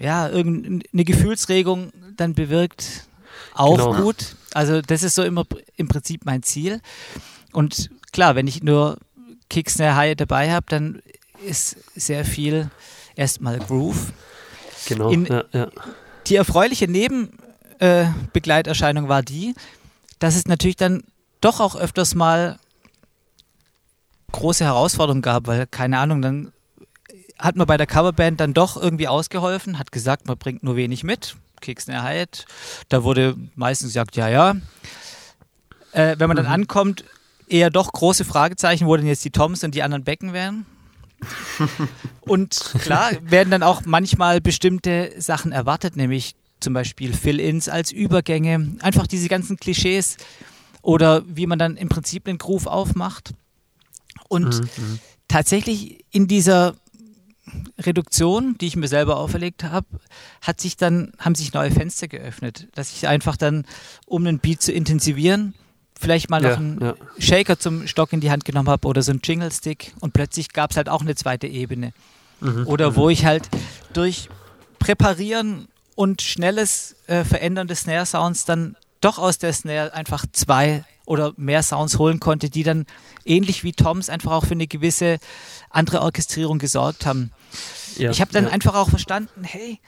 ja, 0.00 0.28
irgendeine 0.28 1.04
Gefühlsregung 1.04 1.92
dann 2.16 2.34
bewirkt, 2.34 3.06
auch 3.54 3.76
genau. 3.76 4.02
gut. 4.02 4.34
Also 4.52 4.82
das 4.82 5.04
ist 5.04 5.14
so 5.14 5.22
immer 5.22 5.44
im 5.76 5.86
Prinzip 5.86 6.24
mein 6.24 6.42
Ziel. 6.42 6.80
Und 7.56 7.88
klar, 8.12 8.34
wenn 8.34 8.46
ich 8.46 8.62
nur 8.62 8.98
Kick, 9.48 9.70
Snare, 9.70 9.96
High 9.96 10.14
dabei 10.14 10.52
habe, 10.52 10.66
dann 10.68 11.00
ist 11.42 11.78
sehr 11.94 12.26
viel 12.26 12.70
erstmal 13.14 13.58
Groove. 13.58 14.12
Genau. 14.86 15.08
In, 15.08 15.24
ja, 15.24 15.42
ja. 15.54 15.68
Die 16.26 16.36
erfreuliche 16.36 16.86
Nebenbegleiterscheinung 16.86 19.06
äh, 19.06 19.08
war 19.08 19.22
die, 19.22 19.54
dass 20.18 20.36
es 20.36 20.46
natürlich 20.46 20.76
dann 20.76 21.04
doch 21.40 21.60
auch 21.60 21.76
öfters 21.76 22.14
mal 22.14 22.58
große 24.32 24.62
Herausforderungen 24.62 25.22
gab, 25.22 25.46
weil, 25.46 25.66
keine 25.66 25.98
Ahnung, 25.98 26.20
dann 26.20 26.52
hat 27.38 27.56
man 27.56 27.66
bei 27.66 27.78
der 27.78 27.86
Coverband 27.86 28.38
dann 28.38 28.52
doch 28.52 28.76
irgendwie 28.76 29.08
ausgeholfen, 29.08 29.78
hat 29.78 29.92
gesagt, 29.92 30.26
man 30.26 30.36
bringt 30.36 30.62
nur 30.62 30.76
wenig 30.76 31.04
mit, 31.04 31.36
Keks 31.62 31.88
eine 31.88 32.02
Hyatt. 32.02 32.44
Da 32.90 33.02
wurde 33.02 33.34
meistens 33.54 33.94
gesagt, 33.94 34.14
ja, 34.16 34.28
ja. 34.28 34.56
Äh, 35.92 36.16
wenn 36.18 36.28
man 36.28 36.36
dann 36.36 36.44
mhm. 36.44 36.52
ankommt, 36.52 37.02
eher 37.48 37.70
doch 37.70 37.92
große 37.92 38.24
Fragezeichen, 38.24 38.86
wo 38.86 38.96
denn 38.96 39.06
jetzt 39.06 39.24
die 39.24 39.30
Toms 39.30 39.64
und 39.64 39.74
die 39.74 39.82
anderen 39.82 40.04
Becken 40.04 40.32
wären. 40.32 40.66
und 42.20 42.74
klar 42.80 43.12
werden 43.22 43.50
dann 43.50 43.62
auch 43.62 43.82
manchmal 43.86 44.40
bestimmte 44.40 45.12
Sachen 45.18 45.52
erwartet, 45.52 45.96
nämlich 45.96 46.34
zum 46.60 46.74
Beispiel 46.74 47.12
Fill-Ins 47.12 47.68
als 47.68 47.92
Übergänge, 47.92 48.76
einfach 48.80 49.06
diese 49.06 49.28
ganzen 49.28 49.56
Klischees 49.56 50.16
oder 50.82 51.22
wie 51.26 51.46
man 51.46 51.58
dann 51.58 51.76
im 51.76 51.88
Prinzip 51.88 52.28
einen 52.28 52.38
Groove 52.38 52.66
aufmacht. 52.66 53.34
Und 54.28 54.60
mhm. 54.60 54.84
mhm. 54.84 54.98
tatsächlich 55.28 56.04
in 56.10 56.26
dieser 56.26 56.74
Reduktion, 57.78 58.56
die 58.58 58.66
ich 58.66 58.76
mir 58.76 58.88
selber 58.88 59.18
auferlegt 59.18 59.64
habe, 59.64 59.86
hat 60.40 60.60
sich 60.60 60.76
dann, 60.76 61.12
haben 61.18 61.34
sich 61.34 61.52
neue 61.52 61.70
Fenster 61.70 62.08
geöffnet, 62.08 62.68
dass 62.74 62.92
ich 62.92 63.06
einfach 63.06 63.36
dann, 63.36 63.66
um 64.06 64.26
einen 64.26 64.40
Beat 64.40 64.62
zu 64.62 64.72
intensivieren, 64.72 65.54
vielleicht 65.98 66.30
mal 66.30 66.40
noch 66.40 66.50
ja, 66.50 66.56
einen 66.56 66.80
ja. 66.80 66.94
Shaker 67.18 67.58
zum 67.58 67.86
Stock 67.86 68.12
in 68.12 68.20
die 68.20 68.30
Hand 68.30 68.44
genommen 68.44 68.68
habe 68.68 68.86
oder 68.86 69.02
so 69.02 69.10
einen 69.10 69.20
Jingle-Stick 69.22 69.94
und 70.00 70.12
plötzlich 70.12 70.52
gab 70.52 70.70
es 70.70 70.76
halt 70.76 70.88
auch 70.88 71.00
eine 71.00 71.14
zweite 71.14 71.46
Ebene. 71.46 71.92
Mhm, 72.40 72.66
oder 72.66 72.90
mhm. 72.90 72.96
wo 72.96 73.08
ich 73.08 73.24
halt 73.24 73.48
durch 73.92 74.28
Präparieren 74.78 75.68
und 75.94 76.22
schnelles 76.22 76.96
äh, 77.06 77.24
Verändern 77.24 77.66
des 77.66 77.80
Snare-Sounds 77.80 78.44
dann 78.44 78.76
doch 79.00 79.18
aus 79.18 79.38
der 79.38 79.52
Snare 79.52 79.94
einfach 79.94 80.26
zwei 80.32 80.84
oder 81.06 81.32
mehr 81.36 81.62
Sounds 81.62 81.98
holen 81.98 82.20
konnte, 82.20 82.50
die 82.50 82.62
dann 82.62 82.86
ähnlich 83.24 83.64
wie 83.64 83.72
Toms 83.72 84.10
einfach 84.10 84.32
auch 84.32 84.44
für 84.44 84.52
eine 84.52 84.66
gewisse 84.66 85.18
andere 85.70 86.02
Orchestrierung 86.02 86.58
gesorgt 86.58 87.06
haben. 87.06 87.32
Ja, 87.96 88.10
ich 88.10 88.20
habe 88.20 88.32
dann 88.32 88.46
einfach 88.46 88.74
auch 88.74 88.90
verstanden, 88.90 89.44
hey, 89.44 89.80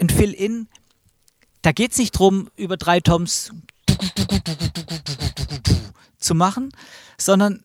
ein 0.00 0.08
Fill-In, 0.08 0.68
da 1.62 1.72
geht 1.72 1.92
es 1.92 1.98
nicht 1.98 2.14
darum, 2.14 2.50
über 2.56 2.76
drei 2.76 3.00
Toms 3.00 3.52
zu 6.18 6.34
machen, 6.34 6.70
sondern 7.18 7.64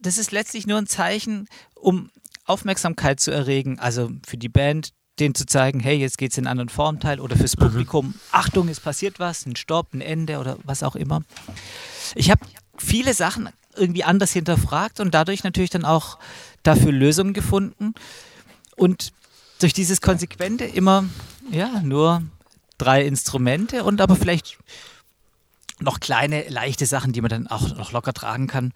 das 0.00 0.18
ist 0.18 0.32
letztlich 0.32 0.66
nur 0.66 0.78
ein 0.78 0.86
Zeichen, 0.86 1.48
um 1.74 2.10
Aufmerksamkeit 2.44 3.20
zu 3.20 3.30
erregen, 3.30 3.78
also 3.78 4.10
für 4.26 4.36
die 4.36 4.50
Band, 4.50 4.92
denen 5.18 5.34
zu 5.34 5.46
zeigen, 5.46 5.80
hey, 5.80 5.96
jetzt 5.96 6.18
geht 6.18 6.32
es 6.32 6.38
in 6.38 6.46
einen 6.46 6.52
anderen 6.52 6.68
Formteil 6.68 7.20
oder 7.20 7.36
fürs 7.36 7.56
mhm. 7.56 7.62
Publikum, 7.62 8.06
mhm. 8.06 8.14
Achtung, 8.32 8.68
es 8.68 8.80
passiert 8.80 9.18
was, 9.18 9.46
ein 9.46 9.56
Stopp, 9.56 9.94
ein 9.94 10.00
Ende 10.00 10.38
oder 10.38 10.58
was 10.64 10.82
auch 10.82 10.96
immer. 10.96 11.22
Ich 12.14 12.30
habe 12.30 12.44
viele 12.76 13.14
Sachen 13.14 13.48
irgendwie 13.76 14.04
anders 14.04 14.32
hinterfragt 14.32 15.00
und 15.00 15.14
dadurch 15.14 15.44
natürlich 15.44 15.70
dann 15.70 15.84
auch 15.84 16.18
dafür 16.62 16.92
Lösungen 16.92 17.32
gefunden. 17.32 17.94
Und 18.76 19.12
durch 19.60 19.72
dieses 19.72 20.00
konsequente 20.00 20.64
immer, 20.64 21.04
ja, 21.50 21.80
nur 21.82 22.22
drei 22.78 23.04
Instrumente 23.04 23.84
und 23.84 24.00
aber 24.00 24.16
vielleicht 24.16 24.58
noch 25.80 26.00
kleine, 26.00 26.48
leichte 26.48 26.86
Sachen, 26.86 27.12
die 27.12 27.20
man 27.20 27.30
dann 27.30 27.46
auch 27.46 27.76
noch 27.76 27.92
locker 27.92 28.12
tragen 28.12 28.46
kann, 28.46 28.72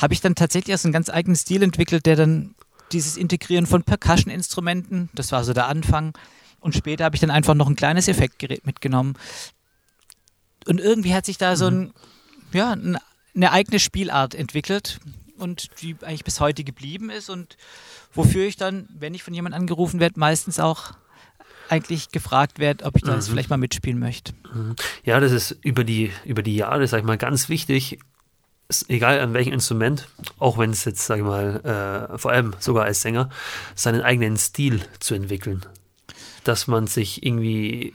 habe 0.00 0.14
ich 0.14 0.20
dann 0.20 0.34
tatsächlich 0.34 0.70
erst 0.70 0.84
einen 0.84 0.92
ganz 0.92 1.10
eigenen 1.10 1.36
Stil 1.36 1.62
entwickelt, 1.62 2.06
der 2.06 2.16
dann 2.16 2.54
dieses 2.92 3.16
Integrieren 3.16 3.66
von 3.66 3.82
Percussion-Instrumenten, 3.82 5.10
das 5.14 5.32
war 5.32 5.44
so 5.44 5.52
der 5.52 5.68
Anfang. 5.68 6.16
Und 6.60 6.74
später 6.74 7.04
habe 7.04 7.16
ich 7.16 7.20
dann 7.20 7.30
einfach 7.30 7.54
noch 7.54 7.68
ein 7.68 7.76
kleines 7.76 8.08
Effektgerät 8.08 8.66
mitgenommen. 8.66 9.14
Und 10.66 10.80
irgendwie 10.80 11.14
hat 11.14 11.26
sich 11.26 11.38
da 11.38 11.56
so 11.56 11.68
ein, 11.68 11.92
ja, 12.52 12.72
eine 12.72 13.52
eigene 13.52 13.78
Spielart 13.78 14.34
entwickelt 14.34 15.00
und 15.38 15.70
die 15.80 15.96
eigentlich 16.02 16.24
bis 16.24 16.40
heute 16.40 16.64
geblieben 16.64 17.10
ist 17.10 17.30
und 17.30 17.56
wofür 18.12 18.46
ich 18.46 18.56
dann, 18.56 18.88
wenn 18.90 19.14
ich 19.14 19.22
von 19.22 19.32
jemandem 19.32 19.62
angerufen 19.62 20.00
werde, 20.00 20.20
meistens 20.20 20.60
auch 20.60 20.92
eigentlich 21.70 22.10
gefragt 22.10 22.58
werde, 22.58 22.84
ob 22.84 22.96
ich 22.96 23.02
da 23.02 23.16
mhm. 23.16 23.22
vielleicht 23.22 23.50
mal 23.50 23.56
mitspielen 23.56 23.98
möchte. 23.98 24.32
Mhm. 24.52 24.76
Ja, 25.04 25.20
das 25.20 25.32
ist 25.32 25.56
über 25.62 25.84
die, 25.84 26.10
über 26.24 26.42
die 26.42 26.56
Jahre, 26.56 26.86
sag 26.86 26.98
ich 26.98 27.04
mal, 27.04 27.18
ganz 27.18 27.48
wichtig, 27.48 27.98
egal 28.88 29.20
an 29.20 29.34
welchem 29.34 29.52
Instrument, 29.52 30.08
auch 30.38 30.58
wenn 30.58 30.70
es 30.70 30.84
jetzt, 30.84 31.06
sag 31.06 31.18
ich 31.18 31.24
mal, 31.24 32.08
äh, 32.12 32.18
vor 32.18 32.30
allem 32.32 32.54
sogar 32.58 32.84
als 32.84 33.02
Sänger, 33.02 33.30
seinen 33.74 34.02
eigenen 34.02 34.36
Stil 34.36 34.80
zu 34.98 35.14
entwickeln. 35.14 35.64
Dass 36.44 36.66
man 36.66 36.86
sich 36.86 37.24
irgendwie, 37.24 37.94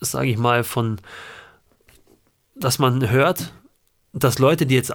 sage 0.00 0.28
ich 0.28 0.38
mal, 0.38 0.64
von, 0.64 1.00
dass 2.54 2.78
man 2.78 3.10
hört, 3.10 3.52
dass 4.12 4.38
Leute, 4.38 4.66
die 4.66 4.74
jetzt 4.74 4.94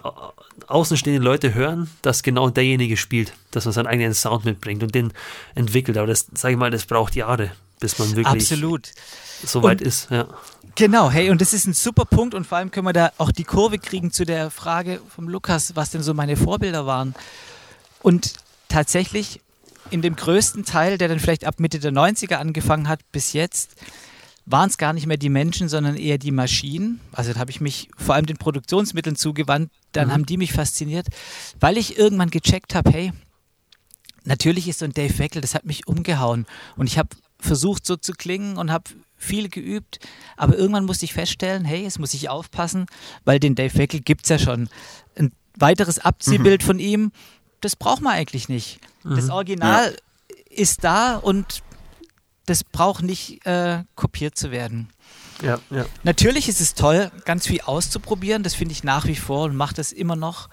außenstehende 0.67 1.23
Leute 1.23 1.53
hören, 1.55 1.89
dass 2.03 2.21
genau 2.21 2.49
derjenige 2.49 2.97
spielt, 2.97 3.33
dass 3.51 3.65
man 3.65 3.73
seinen 3.73 3.87
eigenen 3.87 4.13
Sound 4.13 4.45
mitbringt 4.45 4.83
und 4.83 4.93
den 4.93 5.11
entwickelt. 5.55 5.97
Aber 5.97 6.07
das, 6.07 6.27
sage 6.33 6.53
ich 6.53 6.59
mal, 6.59 6.69
das 6.69 6.85
braucht 6.85 7.15
Jahre, 7.15 7.51
bis 7.79 7.99
man 7.99 8.15
wirklich 8.15 8.27
Absolut. 8.27 8.91
so 9.45 9.63
weit 9.63 9.81
und 9.81 9.87
ist. 9.87 10.09
Ja. 10.09 10.27
Genau, 10.75 11.09
hey, 11.09 11.31
und 11.31 11.41
das 11.41 11.53
ist 11.53 11.65
ein 11.65 11.73
super 11.73 12.05
Punkt 12.05 12.35
und 12.35 12.45
vor 12.45 12.59
allem 12.59 12.69
können 12.69 12.85
wir 12.85 12.93
da 12.93 13.11
auch 13.17 13.31
die 13.31 13.43
Kurve 13.43 13.79
kriegen 13.79 14.11
zu 14.11 14.25
der 14.25 14.51
Frage 14.51 15.01
vom 15.09 15.27
Lukas, 15.27 15.75
was 15.75 15.89
denn 15.89 16.03
so 16.03 16.13
meine 16.13 16.37
Vorbilder 16.37 16.85
waren. 16.85 17.15
Und 18.03 18.33
tatsächlich 18.67 19.41
in 19.89 20.01
dem 20.01 20.15
größten 20.15 20.65
Teil, 20.65 20.97
der 20.97 21.07
dann 21.07 21.19
vielleicht 21.19 21.45
ab 21.45 21.59
Mitte 21.59 21.79
der 21.79 21.91
90er 21.91 22.35
angefangen 22.35 22.87
hat, 22.87 22.99
bis 23.11 23.33
jetzt, 23.33 23.71
waren 24.45 24.69
es 24.69 24.77
gar 24.77 24.93
nicht 24.93 25.07
mehr 25.07 25.17
die 25.17 25.29
Menschen, 25.29 25.67
sondern 25.67 25.97
eher 25.97 26.17
die 26.17 26.31
Maschinen. 26.31 27.01
Also 27.11 27.33
da 27.33 27.39
habe 27.39 27.51
ich 27.51 27.59
mich 27.59 27.89
vor 27.97 28.15
allem 28.15 28.25
den 28.25 28.37
Produktionsmitteln 28.37 29.15
zugewandt, 29.15 29.71
dann 29.91 30.07
mhm. 30.07 30.11
haben 30.13 30.25
die 30.25 30.37
mich 30.37 30.53
fasziniert, 30.53 31.07
weil 31.59 31.77
ich 31.77 31.97
irgendwann 31.97 32.29
gecheckt 32.29 32.73
habe, 32.73 32.91
hey, 32.91 33.13
natürlich 34.23 34.67
ist 34.67 34.79
so 34.79 34.85
ein 34.85 34.93
Dave 34.93 35.17
Weckel, 35.17 35.41
das 35.41 35.53
hat 35.53 35.65
mich 35.65 35.87
umgehauen. 35.87 36.45
Und 36.75 36.87
ich 36.87 36.97
habe 36.97 37.09
versucht 37.47 37.85
so 37.85 37.95
zu 37.95 38.13
klingen 38.13 38.57
und 38.57 38.71
habe 38.71 38.91
viel 39.17 39.49
geübt, 39.49 39.99
aber 40.35 40.55
irgendwann 40.55 40.85
musste 40.85 41.05
ich 41.05 41.13
feststellen, 41.13 41.65
hey, 41.65 41.83
jetzt 41.83 41.99
muss 41.99 42.13
ich 42.13 42.29
aufpassen, 42.29 42.85
weil 43.25 43.39
den 43.39 43.55
Dave 43.55 43.75
Weckel 43.75 44.01
gibt 44.01 44.25
es 44.25 44.29
ja 44.29 44.39
schon. 44.39 44.69
Ein 45.15 45.31
weiteres 45.57 45.97
Abziehbild 45.97 46.61
mhm. 46.61 46.65
von 46.65 46.79
ihm, 46.79 47.11
das 47.61 47.75
braucht 47.75 48.01
man 48.01 48.13
eigentlich 48.13 48.47
nicht. 48.47 48.79
Mhm. 49.03 49.15
Das 49.15 49.29
Original 49.29 49.91
ja. 49.91 50.35
ist 50.49 50.83
da 50.83 51.15
und 51.17 51.63
das 52.45 52.63
braucht 52.63 53.03
nicht 53.03 53.45
äh, 53.45 53.83
kopiert 53.95 54.37
zu 54.37 54.51
werden. 54.51 54.89
Ja, 55.41 55.59
ja. 55.69 55.85
Natürlich 56.03 56.47
ist 56.47 56.61
es 56.61 56.73
toll, 56.73 57.11
ganz 57.25 57.47
viel 57.47 57.61
auszuprobieren, 57.61 58.43
das 58.43 58.55
finde 58.55 58.71
ich 58.73 58.83
nach 58.83 59.05
wie 59.05 59.15
vor 59.15 59.45
und 59.45 59.55
mache 59.55 59.75
das 59.75 59.91
immer 59.91 60.15
noch. 60.15 60.49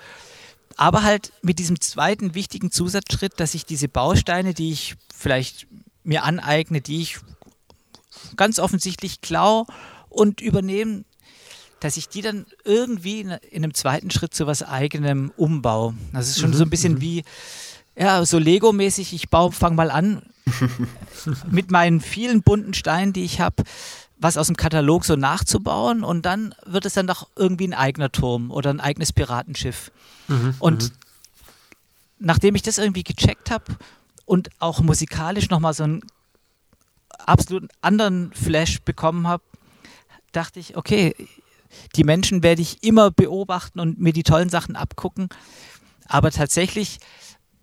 Aber 0.76 1.02
halt 1.02 1.32
mit 1.42 1.58
diesem 1.58 1.80
zweiten 1.80 2.34
wichtigen 2.34 2.70
Zusatzschritt, 2.70 3.38
dass 3.38 3.54
ich 3.54 3.64
diese 3.64 3.88
Bausteine, 3.88 4.54
die 4.54 4.72
ich 4.72 4.96
vielleicht 5.14 5.68
mir 6.04 6.24
aneigne, 6.24 6.80
die 6.80 7.02
ich 7.02 7.18
ganz 8.36 8.58
offensichtlich 8.58 9.20
klau 9.20 9.66
und 10.08 10.40
übernehme, 10.40 11.04
dass 11.80 11.96
ich 11.96 12.08
die 12.08 12.22
dann 12.22 12.46
irgendwie 12.64 13.20
in, 13.20 13.32
einem 13.32 13.74
zweiten 13.74 14.10
Schritt 14.10 14.34
zu 14.34 14.46
was 14.46 14.62
eigenem 14.62 15.32
umbaue. 15.36 15.94
Das 16.12 16.28
ist 16.28 16.38
schon 16.38 16.50
mhm. 16.50 16.54
so 16.54 16.64
ein 16.64 16.70
bisschen 16.70 17.00
wie, 17.00 17.24
ja, 17.96 18.24
so 18.24 18.38
Lego-mäßig, 18.38 19.12
ich 19.12 19.28
baue, 19.28 19.52
fang 19.52 19.74
mal 19.74 19.90
an 19.90 20.22
mit 21.50 21.70
meinen 21.70 22.00
vielen 22.00 22.42
bunten 22.42 22.74
Steinen, 22.74 23.12
die 23.12 23.24
ich 23.24 23.40
habe, 23.40 23.64
was 24.18 24.38
aus 24.38 24.46
dem 24.46 24.56
Katalog 24.56 25.04
so 25.04 25.16
nachzubauen 25.16 26.04
und 26.04 26.24
dann 26.24 26.54
wird 26.64 26.86
es 26.86 26.94
dann 26.94 27.06
doch 27.06 27.28
irgendwie 27.36 27.68
ein 27.68 27.74
eigener 27.74 28.10
Turm 28.10 28.50
oder 28.50 28.70
ein 28.70 28.80
eigenes 28.80 29.12
Piratenschiff. 29.12 29.90
Mhm. 30.28 30.54
Und 30.60 30.84
mhm. 30.84 30.90
nachdem 32.20 32.54
ich 32.54 32.62
das 32.62 32.78
irgendwie 32.78 33.04
gecheckt 33.04 33.50
habe 33.50 33.64
und 34.24 34.50
auch 34.58 34.80
musikalisch 34.80 35.50
nochmal 35.50 35.74
so 35.74 35.84
einen 35.84 36.02
absolut 37.18 37.70
anderen 37.80 38.32
Flash 38.32 38.80
bekommen 38.82 39.28
habe, 39.28 39.42
dachte 40.32 40.60
ich, 40.60 40.76
okay, 40.76 41.14
die 41.96 42.04
Menschen 42.04 42.42
werde 42.42 42.62
ich 42.62 42.82
immer 42.82 43.10
beobachten 43.10 43.80
und 43.80 43.98
mir 43.98 44.12
die 44.12 44.22
tollen 44.22 44.48
Sachen 44.48 44.76
abgucken. 44.76 45.28
Aber 46.06 46.30
tatsächlich, 46.30 46.98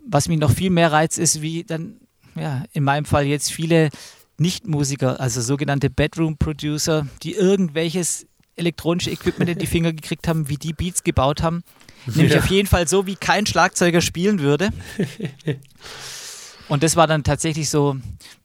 was 0.05 0.27
mich 0.27 0.39
noch 0.39 0.51
viel 0.51 0.69
mehr 0.69 0.91
reizt, 0.91 1.19
ist, 1.19 1.41
wie 1.41 1.63
dann, 1.63 1.99
ja, 2.35 2.63
in 2.73 2.83
meinem 2.83 3.05
Fall 3.05 3.25
jetzt 3.25 3.51
viele 3.51 3.89
Nichtmusiker, 4.37 5.19
also 5.19 5.41
sogenannte 5.41 5.89
Bedroom-Producer, 5.89 7.07
die 7.23 7.33
irgendwelches 7.33 8.25
elektronische 8.55 9.11
Equipment 9.11 9.49
in 9.49 9.59
die 9.59 9.67
Finger 9.67 9.93
gekriegt 9.93 10.27
haben, 10.27 10.49
wie 10.49 10.57
die 10.57 10.73
Beats 10.73 11.03
gebaut 11.03 11.41
haben. 11.41 11.63
Nämlich 12.07 12.33
ja. 12.33 12.39
auf 12.39 12.47
jeden 12.47 12.67
Fall 12.67 12.87
so, 12.87 13.05
wie 13.05 13.15
kein 13.15 13.45
Schlagzeuger 13.45 14.01
spielen 14.01 14.39
würde. 14.39 14.69
Und 16.71 16.83
das 16.83 16.95
war 16.95 17.05
dann 17.05 17.25
tatsächlich 17.25 17.69
so 17.69 17.97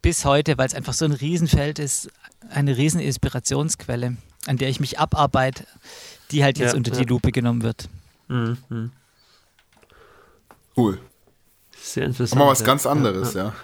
bis 0.02 0.24
heute, 0.24 0.58
weil 0.58 0.66
es 0.66 0.74
einfach 0.74 0.94
so 0.94 1.04
ein 1.04 1.12
Riesenfeld 1.12 1.78
ist, 1.78 2.10
eine 2.50 2.76
riesen 2.76 2.98
Inspirationsquelle, 2.98 4.16
an 4.46 4.56
der 4.56 4.68
ich 4.68 4.80
mich 4.80 4.98
abarbeite, 4.98 5.64
die 6.32 6.42
halt 6.42 6.58
jetzt 6.58 6.72
ja, 6.72 6.76
unter 6.76 6.90
ja. 6.90 6.98
die 6.98 7.04
Lupe 7.04 7.30
genommen 7.30 7.62
wird. 7.62 7.88
Mhm. 8.26 8.58
mhm. 8.68 8.90
Cool. 10.76 10.98
Sehr 11.80 12.06
interessant. 12.06 12.42
Aber 12.42 12.50
was 12.50 12.64
ganz 12.64 12.84
anderes, 12.84 13.34
ja. 13.34 13.54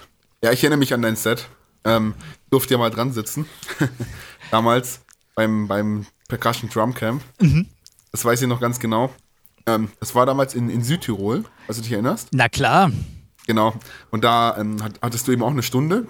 ja. 0.45 0.53
ich 0.53 0.63
erinnere 0.63 0.79
mich 0.79 0.95
an 0.95 1.03
dein 1.03 1.17
Set. 1.17 1.49
Ähm, 1.83 2.15
durfte 2.49 2.75
ja 2.75 2.79
mal 2.79 2.91
dran 2.91 3.13
sitzen. 3.13 3.47
Damals 4.53 5.01
beim, 5.35 5.67
beim 5.67 6.07
Percussion 6.29 6.71
Drum 6.71 6.95
Camp. 6.95 7.21
Mhm. 7.41 7.67
Das 8.13 8.25
weiß 8.25 8.41
ich 8.41 8.47
noch 8.47 8.61
ganz 8.61 8.79
genau. 8.79 9.13
Ähm, 9.67 9.89
das 9.99 10.15
war 10.15 10.25
damals 10.25 10.55
in, 10.55 10.71
in 10.71 10.85
Südtirol, 10.85 11.45
falls 11.67 11.79
du 11.79 11.83
dich 11.83 11.93
erinnerst. 11.93 12.29
Na 12.31 12.49
klar. 12.49 12.93
Genau. 13.47 13.75
Und 14.11 14.25
da 14.25 14.57
ähm, 14.57 14.77
hattest 15.01 15.27
du 15.27 15.33
eben 15.33 15.43
auch 15.43 15.51
eine 15.51 15.63
Stunde. 15.63 16.07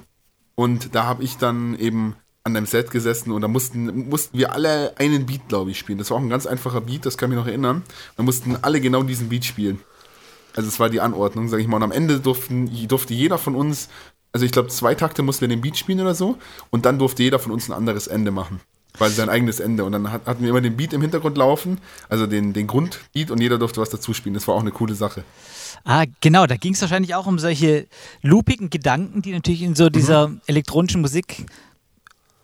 Und 0.55 0.95
da 0.95 1.05
habe 1.05 1.25
ich 1.25 1.39
dann 1.39 1.79
eben 1.79 2.17
an 2.45 2.55
deinem 2.55 2.67
Set 2.67 2.91
gesessen 2.91 3.31
und 3.31 3.41
da 3.41 3.49
mussten, 3.49 4.09
mussten 4.09 4.37
wir 4.37 4.53
alle 4.53 4.95
einen 4.99 5.27
Beat, 5.27 5.49
glaube 5.49 5.71
ich, 5.71 5.79
spielen. 5.79 5.99
Das 5.99 6.11
war 6.11 6.17
auch 6.17 6.23
ein 6.23 6.29
ganz 6.29 6.47
einfacher 6.47 6.81
Beat, 6.81 7.07
das 7.07 7.17
kann 7.17 7.31
ich 7.31 7.37
mich 7.37 7.45
noch 7.45 7.49
erinnern. 7.49 7.83
Da 8.17 8.23
mussten 8.25 8.57
alle 8.63 8.81
genau 8.81 9.03
diesen 9.05 9.29
Beat 9.29 9.45
spielen. 9.45 9.81
Also 10.55 10.69
es 10.69 10.81
war 10.81 10.91
die 10.91 11.01
Anordnung, 11.01 11.49
sage 11.49 11.63
ich 11.63 11.69
mal. 11.69 11.77
Und 11.77 11.85
am 11.85 11.93
Ende 11.93 12.21
durften, 12.21 12.69
durfte 12.89 13.15
jeder 13.15 13.39
von 13.39 13.55
uns, 13.55 13.89
also 14.33 14.45
ich 14.45 14.53
glaube 14.53 14.69
zwei 14.69 14.95
Takte 14.95 15.23
mussten 15.23 15.43
wir 15.43 15.49
den 15.49 15.61
Beat 15.61 15.79
spielen 15.79 16.01
oder 16.01 16.15
so. 16.15 16.37
Und 16.71 16.85
dann 16.85 16.99
durfte 16.99 17.23
jeder 17.23 17.39
von 17.39 17.53
uns 17.53 17.69
ein 17.69 17.73
anderes 17.73 18.09
Ende 18.09 18.33
machen. 18.33 18.61
Quasi 18.93 19.15
sein 19.15 19.31
eigenes 19.31 19.61
Ende. 19.61 19.85
Und 19.85 19.93
dann 19.93 20.11
hatten 20.11 20.43
wir 20.43 20.51
immer 20.51 20.61
den 20.61 20.77
Beat 20.77 20.93
im 20.93 21.01
Hintergrund 21.01 21.39
laufen, 21.39 21.79
also 22.09 22.27
den, 22.27 22.53
den 22.53 22.67
Grundbeat 22.67 23.31
und 23.31 23.41
jeder 23.41 23.59
durfte 23.59 23.81
was 23.81 23.89
dazu 23.89 24.13
spielen. 24.13 24.35
Das 24.35 24.49
war 24.49 24.55
auch 24.57 24.61
eine 24.61 24.73
coole 24.73 24.95
Sache. 24.95 25.25
Ah, 25.85 26.05
genau, 26.21 26.47
da 26.47 26.57
ging 26.57 26.75
es 26.75 26.81
wahrscheinlich 26.81 27.15
auch 27.15 27.27
um 27.27 27.39
solche 27.39 27.87
loopigen 28.23 28.71
Gedanken, 28.71 29.23
die 29.23 29.33
natürlich 29.33 29.63
in 29.63 29.75
so 29.75 29.89
dieser 29.89 30.29
mhm. 30.29 30.41
elektronischen 30.47 31.01
Musik 31.01 31.47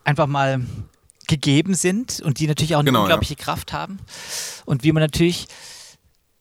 einfach 0.03 0.27
mal 0.27 0.61
gegeben 1.27 1.75
sind 1.75 2.19
und 2.21 2.39
die 2.39 2.47
natürlich 2.47 2.75
auch 2.75 2.79
eine 2.79 2.89
genau, 2.89 3.01
unglaubliche 3.01 3.35
ja. 3.35 3.43
Kraft 3.43 3.71
haben. 3.71 3.99
Und 4.65 4.83
wie 4.83 4.91
man 4.91 5.01
natürlich 5.01 5.47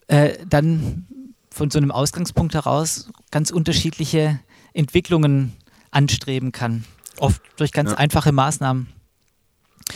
äh, 0.08 0.38
dann 0.48 1.06
von 1.50 1.70
so 1.70 1.78
einem 1.78 1.90
Ausgangspunkt 1.90 2.54
heraus 2.54 3.10
ganz 3.30 3.50
unterschiedliche 3.50 4.40
Entwicklungen 4.72 5.54
anstreben 5.90 6.52
kann. 6.52 6.84
Oft 7.18 7.42
durch 7.56 7.72
ganz 7.72 7.90
ja. 7.90 7.98
einfache 7.98 8.32
Maßnahmen. 8.32 8.88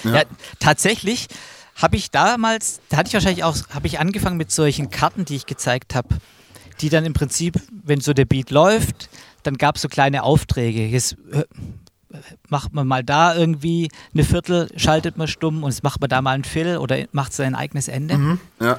Ja, 0.05 0.17
ja 0.17 0.23
tatsächlich 0.59 1.29
habe 1.77 1.97
ich 1.97 2.11
damals, 2.11 2.81
da 2.89 2.99
hatte 2.99 3.09
ich 3.09 3.15
wahrscheinlich 3.15 3.45
auch, 3.45 3.57
habe 3.71 3.87
ich 3.87 3.99
angefangen 3.99 4.37
mit 4.37 4.51
solchen 4.51 4.91
Karten, 4.91 5.25
die 5.25 5.37
ich 5.37 5.47
gezeigt 5.47 5.95
habe 5.95 6.17
die 6.81 6.89
dann 6.89 7.05
im 7.05 7.13
Prinzip, 7.13 7.61
wenn 7.85 8.01
so 8.01 8.13
der 8.13 8.25
Beat 8.25 8.51
läuft, 8.51 9.09
dann 9.43 9.59
gab 9.59 9.77
es 9.77 9.83
so 9.83 9.89
kleine 9.89 10.23
Aufträge. 10.23 10.87
Jetzt 10.87 11.17
äh, 11.33 11.45
macht 12.49 12.73
man 12.73 12.87
mal 12.87 13.03
da 13.03 13.35
irgendwie 13.35 13.91
eine 14.15 14.25
Viertel, 14.25 14.71
schaltet 14.77 15.17
man 15.17 15.29
stumm 15.29 15.63
und 15.63 15.71
jetzt 15.71 15.83
macht 15.83 16.01
man 16.01 16.11
da 16.11 16.23
mal 16.23 16.33
ein 16.33 16.45
Fill 16.45 16.79
oder 16.79 17.05
macht 17.13 17.33
sein 17.33 17.55
eigenes 17.55 17.89
Ende. 17.89 18.17
Mhm, 18.17 18.41
ja. 18.61 18.77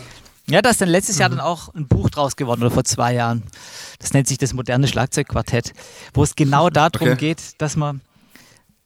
Ja, 0.49 0.61
da 0.61 0.71
ist 0.71 0.81
dann 0.81 0.89
letztes 0.89 1.15
mhm. 1.15 1.21
Jahr 1.21 1.29
dann 1.29 1.39
auch 1.39 1.73
ein 1.73 1.87
Buch 1.87 2.09
draus 2.09 2.35
geworden 2.35 2.61
oder 2.61 2.71
vor 2.71 2.83
zwei 2.83 3.13
Jahren. 3.13 3.43
Das 3.99 4.13
nennt 4.13 4.27
sich 4.27 4.37
das 4.37 4.53
moderne 4.53 4.87
Schlagzeugquartett, 4.87 5.73
wo 6.13 6.23
es 6.23 6.35
genau 6.35 6.69
darum 6.69 7.09
okay. 7.09 7.15
geht, 7.15 7.61
dass 7.61 7.77
man 7.77 8.01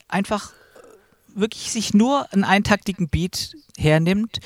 einfach 0.08 0.52
wirklich 1.34 1.72
sich 1.72 1.94
nur 1.94 2.32
einen 2.32 2.44
eintaktigen 2.44 3.10
Beat 3.10 3.56
hernimmt 3.78 4.40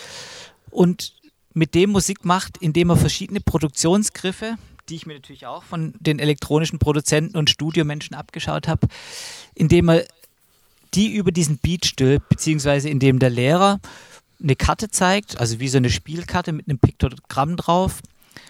und 0.70 1.14
mit 1.54 1.76
dem 1.76 1.92
Musik 1.92 2.26
macht, 2.26 2.58
indem 2.58 2.90
er 2.90 2.98
verschiedene 2.98 3.42
Produktionsgriffe, 3.42 4.56
die 4.90 4.96
ich 4.96 5.06
mir 5.06 5.14
natürlich 5.14 5.46
auch 5.46 5.64
von 5.64 5.94
den 6.00 6.20
elektronischen 6.20 6.80
Produzenten 6.80 7.38
und 7.38 7.50
Studiomenschen 7.50 8.16
abgeschaut 8.16 8.68
habe, 8.68 8.88
indem 9.56 9.90
er 9.90 10.06
die 10.94 11.14
über 11.14 11.32
diesen 11.32 11.58
Beat 11.58 11.86
stülpt, 11.86 12.30
beziehungsweise 12.30 12.90
indem 12.90 13.20
der 13.20 13.30
Lehrer 13.30 13.80
eine 14.42 14.56
Karte 14.56 14.90
zeigt, 14.90 15.40
also 15.40 15.60
wie 15.60 15.70
so 15.70 15.78
eine 15.78 15.90
Spielkarte 15.90 16.52
mit 16.52 16.68
einem 16.68 16.80
Piktogramm 16.80 17.56
drauf 17.56 18.02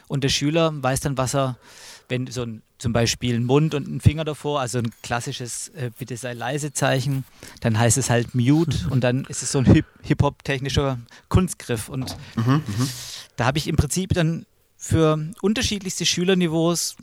und 0.08 0.24
der 0.24 0.30
Schüler 0.30 0.72
weiß 0.82 1.02
dann, 1.02 1.18
was 1.18 1.36
er, 1.36 1.58
wenn 2.12 2.28
so 2.28 2.44
ein 2.44 2.62
zum 2.78 2.94
Beispiel 2.94 3.36
ein 3.36 3.46
Mund 3.46 3.74
und 3.74 3.88
ein 3.88 4.02
Finger 4.02 4.26
davor, 4.26 4.60
also 4.60 4.80
ein 4.80 4.92
klassisches 5.04 5.70
äh, 5.70 5.92
Bitte 5.98 6.18
sei 6.18 6.34
leise 6.34 6.74
Zeichen, 6.74 7.24
dann 7.60 7.78
heißt 7.78 7.98
es 7.98 8.10
halt 8.10 8.36
Mute 8.36 8.78
und 8.90 9.04
dann 9.04 9.26
ist 9.26 9.42
es 9.42 9.52
so 9.52 9.60
ein 9.60 9.84
Hip-Hop-technischer 10.02 11.00
Kunstgriff. 11.30 11.90
Und 11.90 12.16
mhm, 12.36 12.64
mhm, 12.66 12.90
da 13.36 13.46
habe 13.46 13.58
ich 13.58 13.68
im 13.68 13.76
Prinzip 13.76 14.14
dann 14.14 14.46
für 14.78 15.20
unterschiedlichste 15.42 16.06
Schülerniveaus 16.06 16.96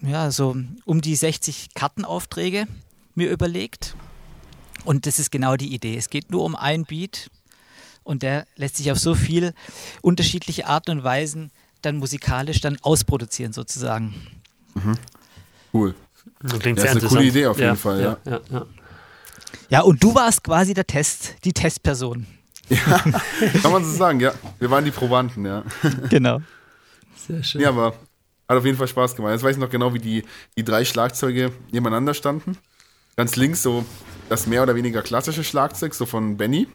ja, 0.00 0.30
so 0.30 0.56
um 0.84 1.00
die 1.00 1.14
60 1.14 1.74
Kartenaufträge 1.74 2.66
mir 3.14 3.30
überlegt 3.30 3.94
Und 4.84 5.06
das 5.06 5.18
ist 5.18 5.30
genau 5.30 5.56
die 5.56 5.74
Idee. 5.74 5.96
Es 5.96 6.10
geht 6.10 6.30
nur 6.30 6.44
um 6.44 6.56
ein 6.56 6.84
Beat 6.84 7.30
und 8.02 8.22
der 8.22 8.46
lässt 8.56 8.78
sich 8.78 8.90
auf 8.90 8.98
so 8.98 9.14
viel 9.14 9.52
unterschiedliche 10.02 10.66
Arten 10.66 10.90
und 10.90 11.04
Weisen 11.04 11.50
dann 11.82 11.98
musikalisch 11.98 12.60
dann 12.60 12.78
ausproduzieren 12.82 13.52
sozusagen. 13.52 14.14
Mhm. 14.74 14.96
Cool. 15.72 15.94
Das 16.42 16.58
klingt 16.58 16.78
das 16.78 16.84
sehr 16.84 16.96
ist 16.96 17.02
eine 17.02 17.08
coole 17.08 17.24
Idee 17.24 17.46
auf 17.46 17.58
jeden 17.58 17.68
ja, 17.70 17.74
Fall, 17.76 18.00
ja. 18.00 18.16
Ja, 18.24 18.40
ja. 18.50 18.66
Ja, 19.68 19.80
und 19.82 20.02
du 20.02 20.14
warst 20.14 20.42
quasi 20.42 20.74
der 20.74 20.86
Test, 20.86 21.36
die 21.44 21.52
Testperson. 21.52 22.26
Ja, 22.68 22.98
kann 23.62 23.72
man 23.72 23.84
so 23.84 23.90
sagen, 23.90 24.20
ja. 24.20 24.32
Wir 24.58 24.70
waren 24.70 24.84
die 24.84 24.90
Probanten, 24.90 25.44
ja. 25.44 25.64
Genau. 26.08 26.40
Sehr 27.16 27.42
schön. 27.42 27.60
Ja, 27.60 27.70
aber 27.70 27.94
hat 28.48 28.58
auf 28.58 28.64
jeden 28.64 28.78
Fall 28.78 28.88
Spaß 28.88 29.14
gemacht. 29.14 29.32
Jetzt 29.32 29.42
weiß 29.42 29.56
ich 29.56 29.60
noch 29.60 29.70
genau, 29.70 29.94
wie 29.94 29.98
die, 29.98 30.24
die 30.56 30.64
drei 30.64 30.84
Schlagzeuge 30.84 31.52
nebeneinander 31.70 32.14
standen. 32.14 32.56
Ganz 33.16 33.36
links 33.36 33.62
so 33.62 33.84
das 34.28 34.46
mehr 34.46 34.62
oder 34.62 34.74
weniger 34.74 35.02
klassische 35.02 35.44
Schlagzeug, 35.44 35.94
so 35.94 36.06
von 36.06 36.36
Benny. 36.36 36.68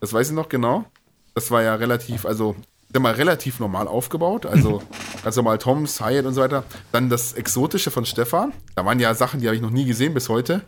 Das 0.00 0.12
weiß 0.12 0.28
ich 0.28 0.34
noch 0.34 0.48
genau. 0.48 0.84
Das 1.34 1.50
war 1.50 1.62
ja 1.62 1.74
relativ, 1.74 2.24
also 2.24 2.56
sag 2.92 3.02
mal, 3.02 3.14
relativ 3.14 3.60
normal 3.60 3.88
aufgebaut. 3.88 4.46
Also 4.46 4.82
ganz 5.24 5.36
normal 5.36 5.58
Toms, 5.58 6.00
Hyatt 6.00 6.26
und 6.26 6.34
so 6.34 6.40
weiter. 6.40 6.64
Dann 6.92 7.08
das 7.08 7.32
Exotische 7.32 7.90
von 7.90 8.04
Stefan. 8.06 8.52
Da 8.74 8.84
waren 8.84 9.00
ja 9.00 9.14
Sachen, 9.14 9.40
die 9.40 9.46
habe 9.46 9.56
ich 9.56 9.62
noch 9.62 9.70
nie 9.70 9.84
gesehen 9.84 10.14
bis 10.14 10.28
heute. 10.28 10.62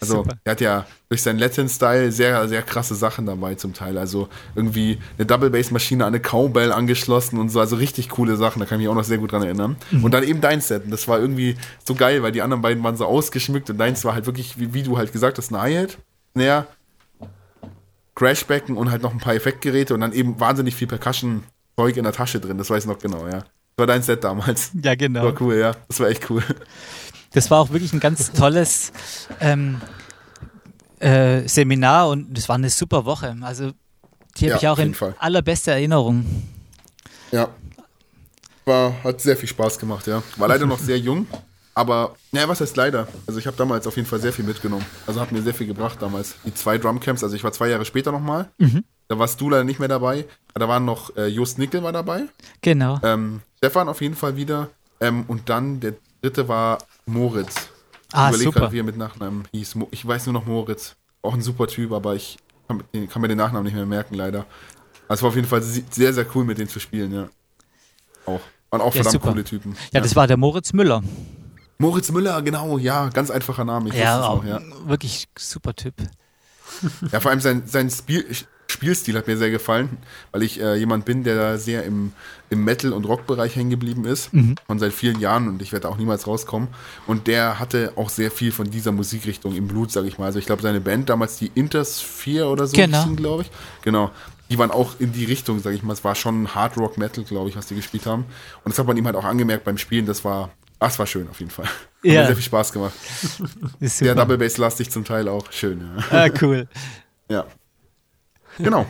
Also 0.00 0.16
Super. 0.16 0.36
er 0.44 0.50
hat 0.52 0.60
ja 0.60 0.86
durch 1.08 1.22
seinen 1.22 1.38
Latin-Style 1.38 2.10
sehr, 2.12 2.48
sehr 2.48 2.62
krasse 2.62 2.94
Sachen 2.94 3.26
dabei 3.26 3.54
zum 3.54 3.72
Teil. 3.72 3.96
Also 3.96 4.28
irgendwie 4.54 4.98
eine 5.16 5.26
Double-Bass-Maschine 5.26 6.04
an 6.04 6.14
eine 6.14 6.20
Cowbell 6.20 6.72
angeschlossen 6.72 7.38
und 7.38 7.48
so. 7.48 7.60
Also 7.60 7.76
richtig 7.76 8.08
coole 8.10 8.36
Sachen, 8.36 8.60
da 8.60 8.66
kann 8.66 8.80
ich 8.80 8.86
mich 8.86 8.90
auch 8.90 8.98
noch 8.98 9.04
sehr 9.04 9.18
gut 9.18 9.32
dran 9.32 9.42
erinnern. 9.42 9.76
Und 10.02 10.12
dann 10.12 10.24
eben 10.24 10.40
dein 10.40 10.60
Set. 10.60 10.84
Und 10.84 10.90
das 10.90 11.08
war 11.08 11.18
irgendwie 11.18 11.56
so 11.86 11.94
geil, 11.94 12.22
weil 12.22 12.32
die 12.32 12.42
anderen 12.42 12.60
beiden 12.60 12.82
waren 12.82 12.96
so 12.96 13.06
ausgeschmückt 13.06 13.70
und 13.70 13.78
deins 13.78 14.04
war 14.04 14.14
halt 14.14 14.26
wirklich, 14.26 14.58
wie, 14.58 14.74
wie 14.74 14.82
du 14.82 14.98
halt 14.98 15.12
gesagt 15.12 15.38
hast, 15.38 15.52
ein 15.52 15.60
Hi-Hat, 15.60 15.96
Snare, 16.32 16.66
Crashbecken 18.14 18.76
und 18.76 18.90
halt 18.90 19.02
noch 19.02 19.12
ein 19.12 19.18
paar 19.18 19.34
Effektgeräte 19.34 19.94
und 19.94 20.00
dann 20.00 20.12
eben 20.12 20.38
wahnsinnig 20.38 20.74
viel 20.74 20.86
Percussion-Zeug 21.76 21.96
in 21.96 22.04
der 22.04 22.12
Tasche 22.12 22.40
drin. 22.40 22.58
Das 22.58 22.70
weiß 22.70 22.84
ich 22.84 22.88
noch 22.88 22.98
genau, 22.98 23.26
ja. 23.26 23.40
Das 23.40 23.48
war 23.76 23.86
dein 23.86 24.02
Set 24.02 24.22
damals. 24.24 24.70
Ja, 24.82 24.94
genau. 24.94 25.24
Das 25.24 25.34
war 25.34 25.42
cool, 25.42 25.54
ja. 25.56 25.72
Das 25.88 26.00
war 26.00 26.08
echt 26.08 26.30
cool. 26.30 26.42
Das 27.32 27.50
war 27.50 27.60
auch 27.60 27.70
wirklich 27.70 27.92
ein 27.92 28.00
ganz 28.00 28.30
tolles 28.32 28.92
ähm, 29.40 29.80
äh, 31.00 31.46
Seminar 31.48 32.08
und 32.08 32.36
es 32.38 32.48
war 32.48 32.54
eine 32.54 32.70
super 32.70 33.04
Woche. 33.04 33.36
Also 33.42 33.72
die 34.36 34.44
habe 34.44 34.52
Ja, 34.52 34.56
ich 34.58 34.68
auch 34.68 34.78
in 34.78 34.94
Fall. 34.94 35.14
allerbester 35.18 35.72
Erinnerung. 35.72 36.24
Ja. 37.32 37.48
War, 38.64 38.94
hat 39.02 39.20
sehr 39.20 39.36
viel 39.36 39.48
Spaß 39.48 39.78
gemacht, 39.78 40.06
ja. 40.06 40.22
War 40.36 40.48
leider 40.48 40.64
noch 40.64 40.78
sehr 40.78 40.98
jung, 40.98 41.26
aber, 41.74 42.14
naja, 42.32 42.48
was 42.48 42.60
heißt 42.62 42.76
leider? 42.76 43.08
Also 43.26 43.38
ich 43.38 43.46
habe 43.46 43.56
damals 43.58 43.86
auf 43.86 43.96
jeden 43.96 44.08
Fall 44.08 44.20
sehr 44.20 44.32
viel 44.32 44.44
mitgenommen. 44.44 44.86
Also 45.06 45.20
hat 45.20 45.32
mir 45.32 45.42
sehr 45.42 45.52
viel 45.52 45.66
gebracht 45.66 46.00
damals. 46.00 46.36
Die 46.46 46.54
zwei 46.54 46.78
Drumcamps, 46.78 47.22
also 47.22 47.34
ich 47.36 47.44
war 47.44 47.52
zwei 47.52 47.68
Jahre 47.68 47.84
später 47.84 48.10
nochmal. 48.12 48.48
Da 49.08 49.18
warst 49.18 49.40
du 49.40 49.50
leider 49.50 49.64
nicht 49.64 49.78
mehr 49.80 49.88
dabei. 49.88 50.24
Da 50.54 50.68
waren 50.68 50.84
noch 50.84 51.14
äh, 51.16 51.26
Just 51.26 51.58
Nickel 51.58 51.82
war 51.82 51.92
dabei. 51.92 52.22
Genau. 52.62 52.98
Ähm, 53.02 53.40
Stefan 53.58 53.88
auf 53.88 54.00
jeden 54.00 54.14
Fall 54.16 54.36
wieder. 54.36 54.70
Ähm, 55.00 55.24
und 55.28 55.48
dann 55.48 55.80
der 55.80 55.94
dritte 56.22 56.48
war 56.48 56.78
Moritz. 57.06 57.54
Ah, 58.12 58.28
ich 58.30 58.36
überlege 58.36 58.52
gerade, 58.52 58.72
wie 58.72 58.78
er 58.80 58.84
mit 58.84 58.96
Nachnamen 58.96 59.44
hieß. 59.52 59.76
Ich 59.90 60.06
weiß 60.06 60.26
nur 60.26 60.32
noch 60.34 60.46
Moritz. 60.46 60.94
Auch 61.22 61.34
ein 61.34 61.42
super 61.42 61.66
Typ, 61.66 61.92
aber 61.92 62.14
ich 62.14 62.38
kann, 62.68 62.82
mir- 62.92 63.06
kann 63.08 63.20
mir 63.22 63.28
den 63.28 63.38
Nachnamen 63.38 63.64
nicht 63.64 63.74
mehr 63.74 63.86
merken, 63.86 64.14
leider. 64.14 64.46
Also 65.08 65.22
war 65.22 65.28
auf 65.30 65.34
jeden 65.36 65.48
Fall 65.48 65.62
sehr, 65.62 66.12
sehr 66.12 66.26
cool, 66.34 66.44
mit 66.44 66.56
denen 66.58 66.68
zu 66.68 66.80
spielen, 66.80 67.12
ja. 67.12 67.28
Auch. 68.26 68.40
Waren 68.70 68.80
auch 68.80 68.86
Ja, 68.94 69.02
verdammt 69.02 69.12
super. 69.12 69.28
coole 69.32 69.44
Typen. 69.44 69.76
Ja, 69.92 70.00
das 70.00 70.16
war 70.16 70.26
der 70.26 70.36
Moritz 70.36 70.72
Müller. 70.72 71.02
Moritz 71.78 72.10
Müller, 72.10 72.40
genau, 72.42 72.78
ja, 72.78 73.08
ganz 73.10 73.30
einfacher 73.30 73.64
Name. 73.64 73.88
Ich 73.90 73.96
Ja, 73.96 74.22
auch 74.22 74.42
noch, 74.44 74.48
ja. 74.48 74.60
wirklich 74.86 75.28
super 75.36 75.74
Typ. 75.74 75.94
Ja, 77.12 77.20
vor 77.20 77.30
allem 77.30 77.40
sein, 77.40 77.64
sein 77.66 77.90
Spiel, 77.90 78.24
Spielstil 78.74 79.16
hat 79.16 79.26
mir 79.26 79.36
sehr 79.38 79.50
gefallen, 79.50 79.96
weil 80.32 80.42
ich 80.42 80.60
äh, 80.60 80.74
jemand 80.76 81.04
bin, 81.06 81.24
der 81.24 81.36
da 81.36 81.56
sehr 81.58 81.84
im, 81.84 82.12
im 82.50 82.62
Metal- 82.64 82.92
und 82.92 83.04
Rock-Bereich 83.06 83.56
hängen 83.56 83.70
geblieben 83.70 84.04
ist, 84.04 84.30
von 84.66 84.78
seit 84.78 84.92
vielen 84.92 85.18
Jahren 85.20 85.48
und 85.48 85.62
ich 85.62 85.72
werde 85.72 85.88
auch 85.88 85.96
niemals 85.96 86.26
rauskommen. 86.26 86.68
Und 87.06 87.26
der 87.26 87.58
hatte 87.58 87.92
auch 87.96 88.10
sehr 88.10 88.30
viel 88.30 88.52
von 88.52 88.70
dieser 88.70 88.92
Musikrichtung 88.92 89.54
im 89.56 89.66
Blut, 89.68 89.90
sage 89.90 90.06
ich 90.08 90.18
mal. 90.18 90.26
Also 90.26 90.38
ich 90.38 90.46
glaube, 90.46 90.60
seine 90.62 90.80
Band 90.82 91.08
damals, 91.08 91.36
die 91.38 91.50
Intersphere 91.54 92.48
oder 92.48 92.66
so, 92.66 92.76
Genau. 92.76 93.06
glaube 93.16 93.42
ich. 93.42 93.50
Genau. 93.82 94.10
Die 94.50 94.58
waren 94.58 94.70
auch 94.70 94.96
in 94.98 95.12
die 95.12 95.24
Richtung, 95.24 95.58
sage 95.60 95.74
ich 95.74 95.82
mal. 95.82 95.94
Es 95.94 96.04
war 96.04 96.14
schon 96.14 96.54
Hard 96.54 96.76
Rock 96.76 96.98
Metal, 96.98 97.24
glaube 97.24 97.48
ich, 97.48 97.56
was 97.56 97.66
die 97.66 97.74
gespielt 97.74 98.04
haben. 98.04 98.24
Und 98.62 98.72
das 98.72 98.78
hat 98.78 98.86
man 98.86 98.96
ihm 98.96 99.06
halt 99.06 99.16
auch 99.16 99.24
angemerkt 99.24 99.64
beim 99.64 99.78
Spielen. 99.78 100.04
Das 100.04 100.22
war, 100.24 100.50
ach, 100.78 100.88
das 100.88 100.98
war 100.98 101.06
schön 101.06 101.28
auf 101.30 101.38
jeden 101.40 101.50
Fall. 101.50 101.64
Hat 102.04 102.12
Ja. 102.12 102.20
mir 102.20 102.26
sehr 102.26 102.36
viel 102.36 102.44
Spaß 102.44 102.72
gemacht. 102.72 102.92
Ist 103.80 104.00
Der 104.02 104.08
super. 104.12 104.14
Double 104.14 104.36
Bass 104.38 104.58
lastig 104.58 104.90
zum 104.90 105.04
Teil 105.04 105.28
auch. 105.28 105.50
Schön, 105.50 105.80
ja. 106.10 106.24
Ah, 106.26 106.28
cool. 106.42 106.68
ja. 107.30 107.46
Genau. 108.58 108.86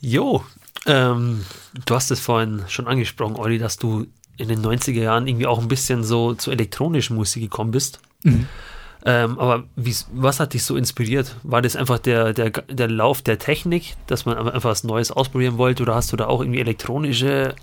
Jo, 0.00 0.44
ähm, 0.86 1.44
du 1.84 1.94
hast 1.94 2.10
es 2.10 2.20
vorhin 2.20 2.64
schon 2.68 2.86
angesprochen, 2.86 3.36
Olli, 3.36 3.58
dass 3.58 3.76
du 3.76 4.06
in 4.36 4.48
den 4.48 4.64
90er 4.64 5.00
Jahren 5.00 5.26
irgendwie 5.26 5.46
auch 5.46 5.60
ein 5.60 5.68
bisschen 5.68 6.04
so 6.04 6.34
zur 6.34 6.52
elektronischen 6.52 7.16
Musik 7.16 7.42
gekommen 7.42 7.70
bist. 7.70 8.00
Ähm, 9.04 9.38
aber 9.38 9.64
wie, 9.76 9.94
was 10.12 10.40
hat 10.40 10.54
dich 10.54 10.64
so 10.64 10.76
inspiriert? 10.76 11.36
War 11.44 11.62
das 11.62 11.76
einfach 11.76 11.98
der, 11.98 12.32
der, 12.32 12.50
der 12.50 12.88
Lauf 12.88 13.22
der 13.22 13.38
Technik, 13.38 13.94
dass 14.08 14.26
man 14.26 14.36
einfach 14.36 14.70
was 14.70 14.84
Neues 14.84 15.12
ausprobieren 15.12 15.58
wollte 15.58 15.84
oder 15.84 15.94
hast 15.94 16.12
du 16.12 16.16
da 16.16 16.26
auch 16.26 16.40
irgendwie 16.40 16.60
elektronische, 16.60 17.54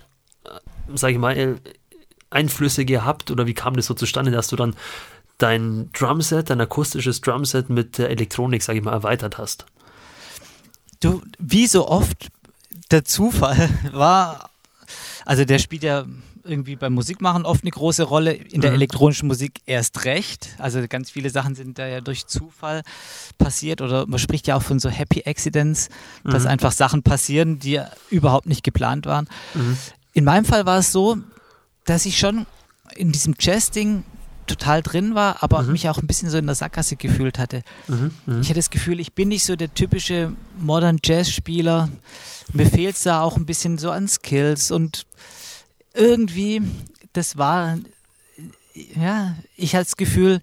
äh, 0.44 0.48
sag 0.94 1.12
ich 1.12 1.18
mal, 1.18 1.36
äh, 1.36 1.56
Einflüsse 2.30 2.84
gehabt 2.84 3.30
oder 3.30 3.46
wie 3.46 3.54
kam 3.54 3.76
das 3.76 3.86
so 3.86 3.94
zustande, 3.94 4.30
dass 4.30 4.48
du 4.48 4.56
dann 4.56 4.74
dein 5.38 5.90
Drumset, 5.92 6.48
dein 6.48 6.60
akustisches 6.60 7.20
Drumset 7.20 7.68
mit 7.68 7.98
der 7.98 8.10
Elektronik, 8.10 8.62
sag 8.62 8.76
ich 8.76 8.82
mal, 8.82 8.92
erweitert 8.92 9.36
hast? 9.38 9.66
Du, 11.04 11.22
wie 11.38 11.66
so 11.66 11.86
oft, 11.88 12.28
der 12.90 13.04
Zufall 13.04 13.68
war, 13.92 14.50
also 15.26 15.44
der 15.44 15.58
spielt 15.58 15.82
ja 15.82 16.04
irgendwie 16.46 16.76
beim 16.76 16.92
Musikmachen 16.92 17.46
oft 17.46 17.62
eine 17.64 17.70
große 17.70 18.02
Rolle, 18.02 18.32
in 18.34 18.60
der 18.60 18.70
Mhm. 18.70 18.76
elektronischen 18.76 19.28
Musik 19.28 19.60
erst 19.66 20.04
recht. 20.04 20.50
Also 20.58 20.82
ganz 20.88 21.10
viele 21.10 21.30
Sachen 21.30 21.54
sind 21.54 21.78
da 21.78 21.86
ja 21.86 22.00
durch 22.02 22.26
Zufall 22.26 22.82
passiert 23.38 23.80
oder 23.80 24.06
man 24.06 24.18
spricht 24.18 24.46
ja 24.46 24.56
auch 24.56 24.62
von 24.62 24.78
so 24.78 24.90
Happy 24.90 25.22
Accidents, 25.24 25.88
dass 26.24 26.42
Mhm. 26.44 26.48
einfach 26.50 26.72
Sachen 26.72 27.02
passieren, 27.02 27.58
die 27.60 27.80
überhaupt 28.10 28.46
nicht 28.46 28.62
geplant 28.62 29.06
waren. 29.06 29.26
In 30.12 30.24
meinem 30.24 30.44
Fall 30.44 30.66
war 30.66 30.78
es 30.78 30.92
so, 30.92 31.16
dass 31.86 32.04
ich 32.04 32.18
schon 32.18 32.46
in 32.94 33.10
diesem 33.10 33.34
Jazz-Ding 33.38 34.04
total 34.46 34.82
drin 34.82 35.14
war, 35.14 35.42
aber 35.42 35.62
mich 35.62 35.88
auch 35.88 35.98
ein 35.98 36.06
bisschen 36.06 36.30
so 36.30 36.38
in 36.38 36.46
der 36.46 36.54
Sackgasse 36.54 36.96
gefühlt 36.96 37.38
hatte. 37.38 37.62
Mhm, 37.88 38.10
mhm. 38.26 38.40
Ich 38.40 38.48
hatte 38.48 38.58
das 38.58 38.70
Gefühl, 38.70 39.00
ich 39.00 39.12
bin 39.12 39.28
nicht 39.28 39.44
so 39.44 39.56
der 39.56 39.72
typische 39.72 40.32
Modern 40.58 40.98
Jazz-Spieler. 41.02 41.88
Mir 42.52 42.66
fehlt 42.66 42.96
es 42.96 43.02
da 43.02 43.20
auch 43.20 43.36
ein 43.36 43.46
bisschen 43.46 43.78
so 43.78 43.90
an 43.90 44.08
Skills 44.08 44.70
und 44.70 45.06
irgendwie, 45.94 46.62
das 47.12 47.38
war, 47.38 47.78
ja, 48.74 49.36
ich 49.56 49.74
hatte 49.74 49.84
das 49.84 49.96
Gefühl, 49.96 50.40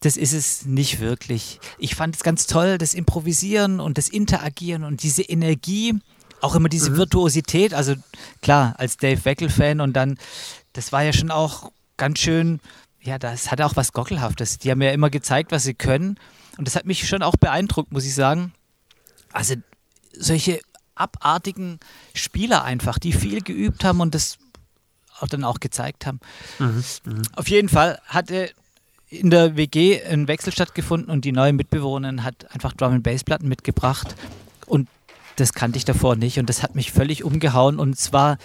das 0.00 0.16
ist 0.16 0.32
es 0.32 0.64
nicht 0.64 1.00
wirklich. 1.00 1.60
Ich 1.78 1.94
fand 1.94 2.16
es 2.16 2.22
ganz 2.22 2.46
toll, 2.46 2.78
das 2.78 2.94
Improvisieren 2.94 3.80
und 3.80 3.98
das 3.98 4.08
Interagieren 4.08 4.84
und 4.84 5.02
diese 5.02 5.22
Energie, 5.22 5.94
auch 6.40 6.54
immer 6.54 6.70
diese 6.70 6.96
Virtuosität. 6.96 7.74
Also 7.74 7.94
klar, 8.40 8.74
als 8.78 8.96
Dave 8.96 9.24
Weckel-Fan 9.24 9.80
und 9.80 9.92
dann, 9.92 10.18
das 10.72 10.90
war 10.92 11.02
ja 11.02 11.12
schon 11.12 11.30
auch 11.30 11.70
ganz 11.96 12.18
schön, 12.18 12.60
ja, 13.02 13.18
das 13.18 13.50
hatte 13.50 13.66
auch 13.66 13.76
was 13.76 13.92
Gockelhaftes. 13.92 14.58
Die 14.58 14.70
haben 14.70 14.82
ja 14.82 14.90
immer 14.90 15.10
gezeigt, 15.10 15.52
was 15.52 15.64
sie 15.64 15.74
können. 15.74 16.18
Und 16.58 16.66
das 16.66 16.76
hat 16.76 16.86
mich 16.86 17.08
schon 17.08 17.22
auch 17.22 17.36
beeindruckt, 17.36 17.92
muss 17.92 18.04
ich 18.04 18.14
sagen. 18.14 18.52
Also 19.32 19.54
solche 20.12 20.60
abartigen 20.94 21.80
Spieler 22.14 22.64
einfach, 22.64 22.98
die 22.98 23.12
viel 23.12 23.40
geübt 23.40 23.84
haben 23.84 24.00
und 24.00 24.14
das 24.14 24.38
auch 25.18 25.28
dann 25.28 25.44
auch 25.44 25.60
gezeigt 25.60 26.06
haben. 26.06 26.20
Auf 27.36 27.48
jeden 27.48 27.68
Fall 27.68 28.00
hatte 28.06 28.50
in 29.08 29.30
der 29.30 29.56
WG 29.56 30.02
ein 30.04 30.28
Wechsel 30.28 30.52
stattgefunden 30.52 31.10
und 31.10 31.24
die 31.24 31.32
neue 31.32 31.52
Mitbewohnerin 31.52 32.22
hat 32.22 32.52
einfach 32.52 32.72
Drum 32.74 32.92
and 32.92 33.02
Bass 33.02 33.24
Platten 33.24 33.48
mitgebracht 33.48 34.14
und 34.66 34.88
das 35.36 35.52
kannte 35.52 35.78
ich 35.78 35.84
davor 35.84 36.16
nicht 36.16 36.38
und 36.38 36.48
das 36.48 36.62
hat 36.62 36.74
mich 36.74 36.92
völlig 36.92 37.24
umgehauen 37.24 37.78
und 37.78 37.98
zwar 37.98 38.38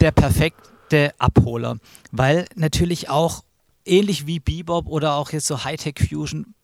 der 0.00 0.10
perfekte 0.10 1.14
Abholer, 1.18 1.78
weil 2.10 2.46
natürlich 2.56 3.08
auch 3.08 3.44
ähnlich 3.84 4.26
wie 4.26 4.40
Bebop 4.40 4.86
oder 4.86 5.14
auch 5.14 5.32
jetzt 5.32 5.46
so 5.46 5.64
Hightech 5.64 6.08
Fusion 6.08 6.54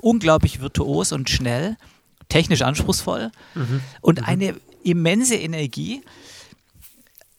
unglaublich 0.00 0.60
virtuos 0.60 1.12
und 1.12 1.30
schnell, 1.30 1.76
technisch 2.28 2.62
anspruchsvoll 2.62 3.30
und 4.00 4.28
eine 4.28 4.54
immense 4.82 5.36
Energie. 5.36 6.02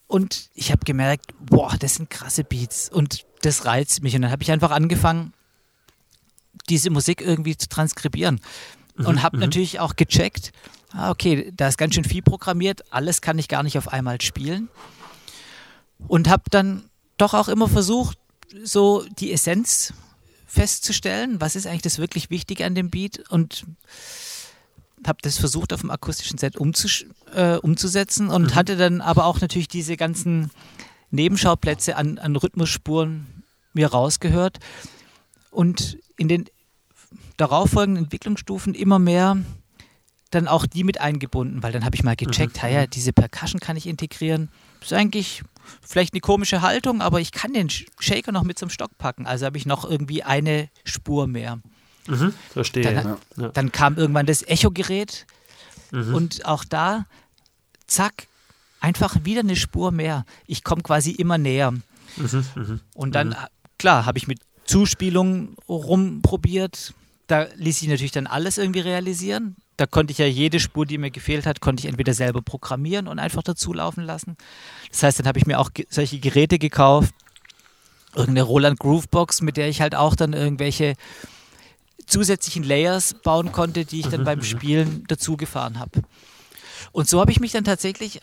Und 0.08 0.50
ich 0.54 0.72
habe 0.72 0.86
gemerkt, 0.86 1.28
boah, 1.40 1.76
das 1.80 1.96
sind 1.96 2.10
krasse 2.10 2.44
Beats 2.44 2.90
und 2.90 3.26
das 3.42 3.66
reizt 3.66 4.04
mich. 4.04 4.16
Und 4.16 4.24
dann 4.24 4.32
habe 4.32 4.44
ich 4.44 4.52
einfach 4.52 4.72
angefangen, 4.72 5.34
diese 6.70 6.90
Musik 6.90 7.22
irgendwie 7.22 7.58
zu 7.58 7.70
transkribieren. 7.70 8.42
Und 8.98 9.24
habe 9.24 9.38
natürlich 9.38 9.82
auch 9.82 9.98
gecheckt, 9.98 10.54
ah, 10.94 11.12
okay, 11.12 11.52
da 11.56 11.68
ist 11.68 11.78
ganz 11.78 11.96
schön 11.96 12.06
viel 12.06 12.22
programmiert, 12.22 12.94
alles 12.94 13.22
kann 13.22 13.38
ich 13.38 13.50
gar 13.50 13.62
nicht 13.62 13.78
auf 13.78 13.90
einmal 13.90 14.22
spielen. 14.22 14.70
Und 16.08 16.30
habe 16.30 16.44
dann 16.50 16.90
doch 17.18 17.34
auch 17.34 17.50
immer 17.50 17.68
versucht, 17.68 18.18
so 18.64 19.06
die 19.20 19.32
Essenz 19.32 19.94
festzustellen, 20.48 21.42
was 21.42 21.56
ist 21.56 21.68
eigentlich 21.68 21.82
das 21.82 22.00
wirklich 22.00 22.30
Wichtige 22.30 22.66
an 22.66 22.76
dem 22.76 22.90
Beat? 22.90 23.30
Und 23.30 23.66
habe 25.06 25.20
das 25.22 25.38
versucht 25.38 25.74
auf 25.74 25.82
dem 25.82 25.92
akustischen 25.92 26.38
Set 26.38 26.58
umzus 26.58 27.06
äh, 27.34 27.58
umzusetzen 27.58 28.30
und 28.30 28.44
mhm. 28.44 28.56
hatte 28.56 28.78
dann 28.78 29.02
aber 29.02 29.26
auch 29.26 29.42
natürlich 29.42 29.68
diese 29.68 29.98
ganzen 29.98 30.52
Nebenschauplätze 31.12 31.96
an, 31.96 32.18
an 32.18 32.36
Rhythmusspuren 32.36 33.44
mir 33.74 33.88
rausgehört. 33.88 34.60
Und 35.52 35.98
in 36.18 36.28
den 36.28 36.46
darauffolgenden 37.38 38.06
Entwicklungsstufen 38.06 38.74
immer 38.74 39.00
mehr 39.00 39.38
dann 40.32 40.48
auch 40.48 40.66
die 40.66 40.84
mit 40.84 41.00
eingebunden, 41.00 41.64
weil 41.64 41.72
dann 41.72 41.86
habe 41.86 41.96
ich 41.96 42.04
mal 42.04 42.16
gecheckt, 42.16 42.62
mhm. 42.62 42.70
ja, 42.70 42.88
diese 42.88 43.14
Percussion 43.14 43.60
kann 43.60 43.78
ich 43.78 43.88
integrieren. 43.88 44.50
Das 44.80 44.92
ist 44.92 44.98
eigentlich 44.98 45.44
vielleicht 45.82 46.14
eine 46.14 46.22
komische 46.22 46.62
Haltung, 46.62 47.02
aber 47.02 47.22
ich 47.22 47.32
kann 47.32 47.54
den 47.54 47.70
Shaker 47.70 48.32
noch 48.32 48.44
mit 48.44 48.60
zum 48.60 48.70
Stock 48.70 48.98
packen. 48.98 49.26
Also 49.26 49.46
habe 49.46 49.58
ich 49.58 49.66
noch 49.66 49.90
irgendwie 49.90 50.24
eine 50.24 50.70
Spur 50.84 51.28
mehr. 51.28 51.60
Mhm, 52.08 52.34
verstehe. 52.52 52.84
Dann, 52.84 53.18
ja. 53.38 53.50
dann 53.50 53.72
kam 53.72 53.98
irgendwann 53.98 54.26
das 54.26 54.44
Echo-Gerät 54.44 55.26
mhm. 55.92 56.14
und 56.14 56.46
auch 56.46 56.64
da, 56.64 57.06
zack, 57.88 58.28
einfach 58.80 59.18
wieder 59.24 59.42
eine 59.42 59.56
Spur 59.56 59.92
mehr. 59.92 60.26
Ich 60.46 60.64
komme 60.64 60.84
quasi 60.84 61.12
immer 61.12 61.38
näher. 61.38 61.72
Mhm, 61.72 62.46
mhm 62.56 62.80
und 62.94 63.16
dann, 63.16 63.30
mhm. 63.30 63.36
klar, 63.78 64.06
habe 64.06 64.18
ich 64.18 64.28
mit 64.28 64.40
Zuspielungen 64.66 65.56
rumprobiert. 65.68 66.94
Da 67.28 67.48
ließ 67.56 67.80
sich 67.80 67.90
natürlich 67.90 68.12
dann 68.12 68.28
alles 68.28 68.58
irgendwie 68.58 68.82
realisieren. 68.82 69.56
Da 69.78 69.86
konnte 69.86 70.12
ich 70.12 70.18
ja 70.18 70.26
jede 70.26 70.60
Spur, 70.60 70.86
die 70.86 70.98
mir 70.98 71.12
gefehlt 71.12 71.46
hat, 71.46 71.60
konnte 71.60 71.82
ich 71.82 71.88
entweder 71.88 72.14
selber 72.14 72.42
programmieren 72.42 73.08
und 73.08 73.20
einfach 73.20 73.44
dazu 73.44 73.74
laufen 73.74 74.04
lassen. 74.04 74.38
Das 74.90 75.04
heißt, 75.04 75.20
dann 75.20 75.28
habe 75.28 75.40
ich 75.40 75.46
mir 75.46 75.60
auch 75.60 75.70
solche 75.90 76.20
Geräte 76.20 76.60
gekauft. 76.60 77.14
Irgendeine 78.14 78.44
Roland 78.44 78.80
Groovebox, 78.80 79.42
mit 79.42 79.58
der 79.58 79.68
ich 79.68 79.82
halt 79.82 79.94
auch 79.94 80.16
dann 80.16 80.32
irgendwelche 80.32 80.94
zusätzlichen 82.06 82.64
Layers 82.64 83.16
bauen 83.16 83.52
konnte, 83.52 83.84
die 83.84 84.00
ich 84.00 84.08
dann 84.08 84.24
beim 84.24 84.44
Spielen 84.44 85.04
dazu 85.08 85.36
gefahren 85.36 85.80
habe. 85.80 86.04
Und 86.92 87.10
so 87.10 87.20
habe 87.20 87.32
ich 87.32 87.40
mich 87.40 87.52
dann 87.52 87.66
tatsächlich 87.66 88.22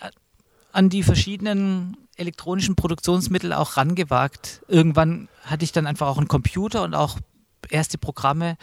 an 0.72 0.88
die 0.88 1.02
verschiedenen 1.02 1.96
elektronischen 2.16 2.76
Produktionsmittel 2.76 3.52
auch 3.52 3.76
rangewagt. 3.76 4.62
Irgendwann 4.68 5.28
hatte 5.42 5.64
ich 5.64 5.72
dann 5.72 5.86
einfach 5.86 6.06
auch 6.06 6.18
einen 6.18 6.28
Computer 6.28 6.82
und 6.82 6.94
auch 6.94 7.18
erste 7.68 7.98
Programme, 7.98 8.56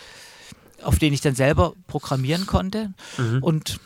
auf 0.83 0.99
denen 0.99 1.13
ich 1.13 1.21
dann 1.21 1.35
selber 1.35 1.73
programmieren 1.87 2.45
konnte. 2.45 2.93
Mhm. 3.17 3.43
Und 3.43 3.79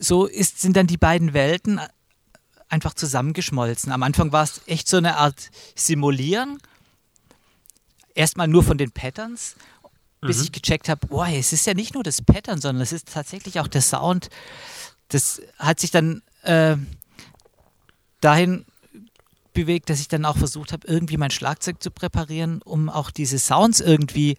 so 0.00 0.26
ist, 0.26 0.60
sind 0.60 0.76
dann 0.76 0.86
die 0.86 0.96
beiden 0.96 1.34
Welten 1.34 1.80
einfach 2.68 2.94
zusammengeschmolzen. 2.94 3.92
Am 3.92 4.02
Anfang 4.02 4.32
war 4.32 4.44
es 4.44 4.60
echt 4.66 4.88
so 4.88 4.98
eine 4.98 5.16
Art 5.16 5.50
Simulieren. 5.74 6.58
Erstmal 8.14 8.48
nur 8.48 8.62
von 8.62 8.78
den 8.78 8.90
Patterns, 8.90 9.56
bis 10.20 10.38
mhm. 10.38 10.44
ich 10.44 10.52
gecheckt 10.52 10.88
habe, 10.88 11.06
boah, 11.06 11.28
es 11.28 11.52
ist 11.52 11.66
ja 11.66 11.74
nicht 11.74 11.94
nur 11.94 12.02
das 12.02 12.22
Pattern, 12.22 12.60
sondern 12.60 12.82
es 12.82 12.92
ist 12.92 13.12
tatsächlich 13.12 13.60
auch 13.60 13.68
der 13.68 13.82
Sound. 13.82 14.28
Das 15.08 15.40
hat 15.58 15.80
sich 15.80 15.90
dann 15.90 16.22
äh, 16.42 16.76
dahin 18.20 18.66
bewegt, 19.52 19.90
dass 19.90 20.00
ich 20.00 20.08
dann 20.08 20.24
auch 20.24 20.36
versucht 20.36 20.72
habe, 20.72 20.86
irgendwie 20.86 21.16
mein 21.16 21.30
Schlagzeug 21.30 21.82
zu 21.82 21.90
präparieren, 21.90 22.62
um 22.62 22.88
auch 22.88 23.10
diese 23.10 23.38
Sounds 23.38 23.80
irgendwie 23.80 24.36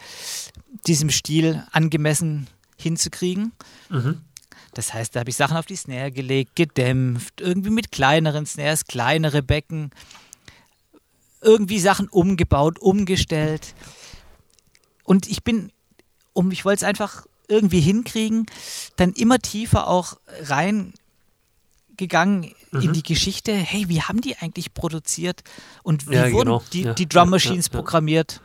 diesem 0.88 1.10
Stil 1.10 1.64
angemessen 1.72 2.48
hinzukriegen. 2.78 3.52
Mhm. 3.90 4.22
Das 4.74 4.94
heißt, 4.94 5.16
da 5.16 5.22
habe 5.22 5.30
ich 5.30 5.36
Sachen 5.36 5.58
auf 5.58 5.66
die 5.66 5.76
Snare 5.76 6.12
gelegt, 6.12 6.56
gedämpft, 6.56 7.42
irgendwie 7.42 7.72
mit 7.72 7.92
kleineren 7.92 8.46
Snares, 8.46 8.86
kleinere 8.86 9.42
Becken, 9.42 9.92
irgendwie 11.42 11.80
Sachen 11.80 12.08
umgebaut, 12.08 12.80
umgestellt. 12.80 13.74
Und 15.04 15.28
ich 15.28 15.44
bin, 15.44 15.72
um, 16.34 16.52
ich 16.52 16.66
wollte 16.66 16.78
es 16.78 16.84
einfach 16.84 17.26
irgendwie 17.48 17.82
hinkriegen, 17.82 18.46
dann 18.96 19.12
immer 19.14 19.40
tiefer 19.40 19.88
auch 19.88 20.18
rein 20.42 20.94
gegangen 21.98 22.54
mhm. 22.72 22.82
in 22.82 22.94
die 22.94 23.04
Geschichte, 23.04 23.54
hey, 23.54 23.90
wie 23.90 24.02
haben 24.02 24.22
die 24.22 24.38
eigentlich 24.38 24.74
produziert 24.74 25.44
und 25.84 26.08
wie 26.10 26.16
ja, 26.16 26.32
wurden 26.32 26.50
genau. 26.50 26.64
die, 26.72 26.84
ja. 26.84 26.94
die 26.94 27.10
Drum 27.10 27.30
Machines 27.30 27.68
ja, 27.68 27.74
programmiert? 27.74 28.42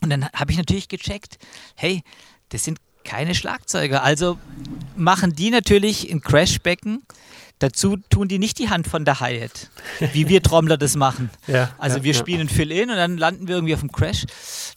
Und 0.00 0.10
dann 0.10 0.28
habe 0.30 0.52
ich 0.52 0.58
natürlich 0.58 0.88
gecheckt, 0.88 1.38
hey, 1.74 2.02
das 2.50 2.64
sind 2.64 2.78
keine 3.04 3.34
Schlagzeuger. 3.34 4.02
Also 4.02 4.38
machen 4.96 5.34
die 5.34 5.50
natürlich 5.50 6.10
ein 6.10 6.20
Crashbecken 6.20 7.02
Dazu 7.60 7.96
tun 7.96 8.28
die 8.28 8.38
nicht 8.38 8.60
die 8.60 8.70
Hand 8.70 8.86
von 8.86 9.04
der 9.04 9.18
Hi-Hat, 9.18 9.68
wie 10.12 10.28
wir 10.28 10.40
Trommler 10.42 10.76
das 10.76 10.94
machen. 10.96 11.30
Ja, 11.48 11.74
also 11.78 11.98
ja, 11.98 12.04
wir 12.04 12.14
spielen 12.14 12.46
ja. 12.46 12.54
Fill-In 12.54 12.90
und 12.90 12.96
dann 12.96 13.16
landen 13.16 13.48
wir 13.48 13.54
irgendwie 13.54 13.72
auf 13.72 13.80
dem 13.80 13.90
Crash. 13.90 14.26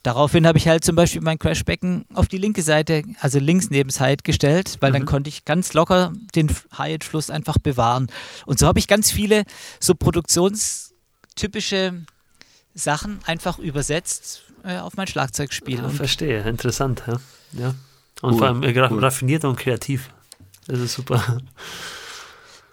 Daraufhin 0.03 0.47
habe 0.47 0.57
ich 0.57 0.69
halt 0.69 0.85
zum 0.85 0.95
Beispiel 0.95 1.19
mein 1.19 1.37
Crashbecken 1.37 2.05
auf 2.13 2.29
die 2.29 2.37
linke 2.37 2.61
Seite, 2.61 3.03
also 3.19 3.39
links 3.39 3.69
neben 3.69 3.89
das 3.89 3.99
Hi-Hat 3.99 4.23
gestellt, 4.23 4.77
weil 4.79 4.91
mhm. 4.91 4.93
dann 4.93 5.05
konnte 5.05 5.27
ich 5.27 5.43
ganz 5.43 5.73
locker 5.73 6.13
den 6.33 6.49
Hi-Hat-Fluss 6.77 7.29
einfach 7.29 7.57
bewahren. 7.57 8.07
Und 8.45 8.57
so 8.57 8.67
habe 8.67 8.79
ich 8.79 8.87
ganz 8.87 9.11
viele 9.11 9.43
so 9.81 9.95
produktionstypische 9.95 12.05
Sachen 12.73 13.19
einfach 13.25 13.59
übersetzt 13.59 14.43
äh, 14.63 14.77
auf 14.77 14.95
mein 14.97 15.07
Schlagzeugspiel. 15.07 15.79
Ja, 15.79 15.89
verstehe, 15.89 16.41
interessant. 16.43 17.03
Ja. 17.07 17.19
ja. 17.53 17.73
Und 18.21 18.33
cool, 18.33 18.37
vor 18.37 18.47
allem 18.47 18.63
äh, 18.63 18.89
cool. 18.89 18.99
raffiniert 18.99 19.45
und 19.45 19.57
kreativ. 19.57 20.09
Das 20.67 20.79
ist 20.79 20.93
super. 20.93 21.39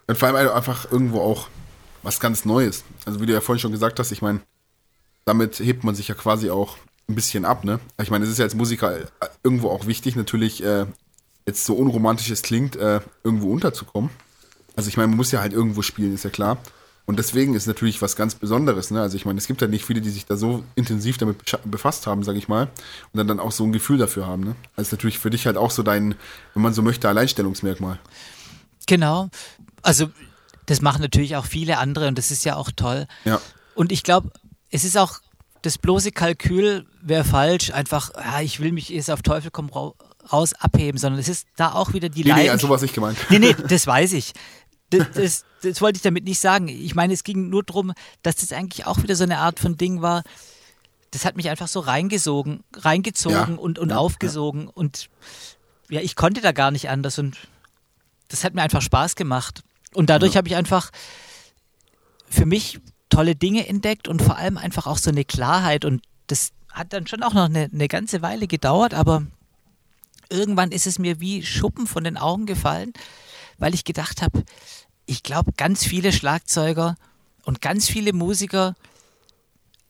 Und 0.06 0.16
vor 0.16 0.28
allem 0.28 0.50
einfach 0.50 0.90
irgendwo 0.90 1.20
auch 1.20 1.48
was 2.02 2.20
ganz 2.20 2.44
Neues. 2.44 2.84
Also 3.04 3.20
wie 3.20 3.26
du 3.26 3.32
ja 3.32 3.40
vorhin 3.40 3.60
schon 3.60 3.72
gesagt 3.72 3.98
hast, 3.98 4.10
ich 4.12 4.22
meine, 4.22 4.40
damit 5.24 5.58
hebt 5.58 5.84
man 5.84 5.94
sich 5.94 6.08
ja 6.08 6.14
quasi 6.14 6.50
auch 6.50 6.78
ein 7.08 7.14
bisschen 7.14 7.44
ab, 7.44 7.64
ne? 7.64 7.80
Ich 8.00 8.10
meine, 8.10 8.24
es 8.24 8.30
ist 8.30 8.38
ja 8.38 8.44
als 8.44 8.54
Musiker 8.54 8.96
irgendwo 9.42 9.68
auch 9.68 9.86
wichtig, 9.86 10.16
natürlich, 10.16 10.62
äh, 10.62 10.86
jetzt 11.46 11.64
so 11.64 11.74
unromantisch 11.74 12.30
es 12.30 12.42
klingt, 12.42 12.76
äh, 12.76 13.00
irgendwo 13.24 13.50
unterzukommen. 13.52 14.10
Also 14.76 14.88
ich 14.88 14.96
meine, 14.96 15.08
man 15.08 15.16
muss 15.16 15.32
ja 15.32 15.40
halt 15.40 15.52
irgendwo 15.52 15.82
spielen, 15.82 16.14
ist 16.14 16.24
ja 16.24 16.30
klar. 16.30 16.58
Und 17.08 17.18
deswegen 17.18 17.54
ist 17.54 17.66
natürlich 17.66 18.00
was 18.02 18.14
ganz 18.14 18.36
Besonderes, 18.36 18.92
ne? 18.92 19.00
Also 19.00 19.16
ich 19.16 19.24
meine, 19.24 19.38
es 19.38 19.46
gibt 19.46 19.60
ja 19.62 19.66
nicht 19.66 19.84
viele, 19.84 20.00
die 20.00 20.10
sich 20.10 20.26
da 20.26 20.36
so 20.36 20.62
intensiv 20.76 21.18
damit 21.18 21.38
befasst 21.64 22.06
haben, 22.06 22.22
sag 22.22 22.36
ich 22.36 22.46
mal, 22.46 22.64
und 23.12 23.18
dann, 23.18 23.26
dann 23.26 23.40
auch 23.40 23.50
so 23.50 23.64
ein 23.64 23.72
Gefühl 23.72 23.98
dafür 23.98 24.26
haben, 24.26 24.44
ne? 24.44 24.56
Also 24.76 24.94
natürlich 24.94 25.18
für 25.18 25.30
dich 25.30 25.46
halt 25.46 25.56
auch 25.56 25.70
so 25.70 25.82
dein, 25.82 26.14
wenn 26.54 26.62
man 26.62 26.74
so 26.74 26.82
möchte, 26.82 27.08
Alleinstellungsmerkmal. 27.08 27.98
Genau 28.86 29.30
also 29.82 30.10
das 30.66 30.82
machen 30.82 31.00
natürlich 31.00 31.36
auch 31.36 31.46
viele 31.46 31.78
andere 31.78 32.08
und 32.08 32.18
das 32.18 32.30
ist 32.30 32.44
ja 32.44 32.56
auch 32.56 32.70
toll. 32.74 33.06
Ja. 33.24 33.40
Und 33.74 33.92
ich 33.92 34.02
glaube, 34.02 34.30
es 34.70 34.84
ist 34.84 34.98
auch 34.98 35.20
das 35.62 35.78
bloße 35.78 36.12
Kalkül 36.12 36.86
wäre 37.00 37.24
falsch, 37.24 37.72
einfach, 37.72 38.10
ja, 38.14 38.40
ich 38.40 38.60
will 38.60 38.72
mich 38.72 38.90
jetzt 38.90 39.10
auf 39.10 39.22
Teufel 39.22 39.50
komm 39.50 39.70
raus 39.70 40.52
abheben, 40.54 40.98
sondern 40.98 41.18
es 41.20 41.28
ist 41.28 41.46
da 41.56 41.72
auch 41.72 41.94
wieder 41.94 42.08
die 42.08 42.22
nee, 42.22 42.28
Leidenschaft. 42.28 42.46
Nee, 42.46 42.50
also 42.50 42.68
was 42.68 42.82
ich 42.82 42.92
gemeint. 42.92 43.18
Nee, 43.30 43.38
nee, 43.38 43.56
das 43.66 43.86
weiß 43.86 44.12
ich. 44.12 44.34
Das, 44.90 45.10
das, 45.12 45.44
das, 45.62 45.80
wollte 45.80 45.96
ich 45.96 46.02
damit 46.02 46.24
nicht 46.24 46.40
sagen. 46.40 46.68
Ich 46.68 46.94
meine, 46.94 47.12
es 47.12 47.24
ging 47.24 47.50
nur 47.50 47.62
darum, 47.62 47.92
dass 48.22 48.36
das 48.36 48.52
eigentlich 48.52 48.86
auch 48.86 49.02
wieder 49.02 49.16
so 49.16 49.24
eine 49.24 49.38
Art 49.38 49.60
von 49.60 49.76
Ding 49.76 50.00
war. 50.00 50.22
Das 51.10 51.24
hat 51.24 51.36
mich 51.36 51.50
einfach 51.50 51.68
so 51.68 51.80
reingesogen, 51.80 52.64
reingezogen 52.74 53.54
ja, 53.54 53.60
und, 53.60 53.78
und 53.78 53.90
ja, 53.90 53.96
aufgesogen. 53.96 54.64
Ja. 54.64 54.72
Und 54.74 55.10
ja, 55.90 56.00
ich 56.00 56.16
konnte 56.16 56.40
da 56.40 56.52
gar 56.52 56.70
nicht 56.70 56.88
anders. 56.88 57.18
Und 57.18 57.36
das 58.28 58.44
hat 58.44 58.54
mir 58.54 58.62
einfach 58.62 58.82
Spaß 58.82 59.14
gemacht. 59.14 59.62
Und 59.94 60.10
dadurch 60.10 60.36
habe 60.36 60.48
ich 60.48 60.56
einfach 60.56 60.90
für 62.28 62.46
mich 62.46 62.80
tolle 63.10 63.34
Dinge 63.34 63.66
entdeckt 63.66 64.08
und 64.08 64.22
vor 64.22 64.36
allem 64.36 64.58
einfach 64.58 64.86
auch 64.86 64.98
so 64.98 65.10
eine 65.10 65.24
Klarheit. 65.24 65.84
Und 65.84 66.02
das 66.26 66.52
hat 66.70 66.92
dann 66.92 67.06
schon 67.06 67.22
auch 67.22 67.34
noch 67.34 67.46
eine, 67.46 67.70
eine 67.72 67.88
ganze 67.88 68.22
Weile 68.22 68.46
gedauert, 68.46 68.94
aber 68.94 69.22
irgendwann 70.30 70.72
ist 70.72 70.86
es 70.86 70.98
mir 70.98 71.20
wie 71.20 71.42
Schuppen 71.42 71.86
von 71.86 72.04
den 72.04 72.16
Augen 72.16 72.46
gefallen, 72.46 72.92
weil 73.58 73.74
ich 73.74 73.84
gedacht 73.84 74.22
habe, 74.22 74.44
ich 75.06 75.22
glaube, 75.22 75.52
ganz 75.56 75.84
viele 75.84 76.12
Schlagzeuger 76.12 76.96
und 77.44 77.60
ganz 77.60 77.88
viele 77.88 78.12
Musiker, 78.12 78.74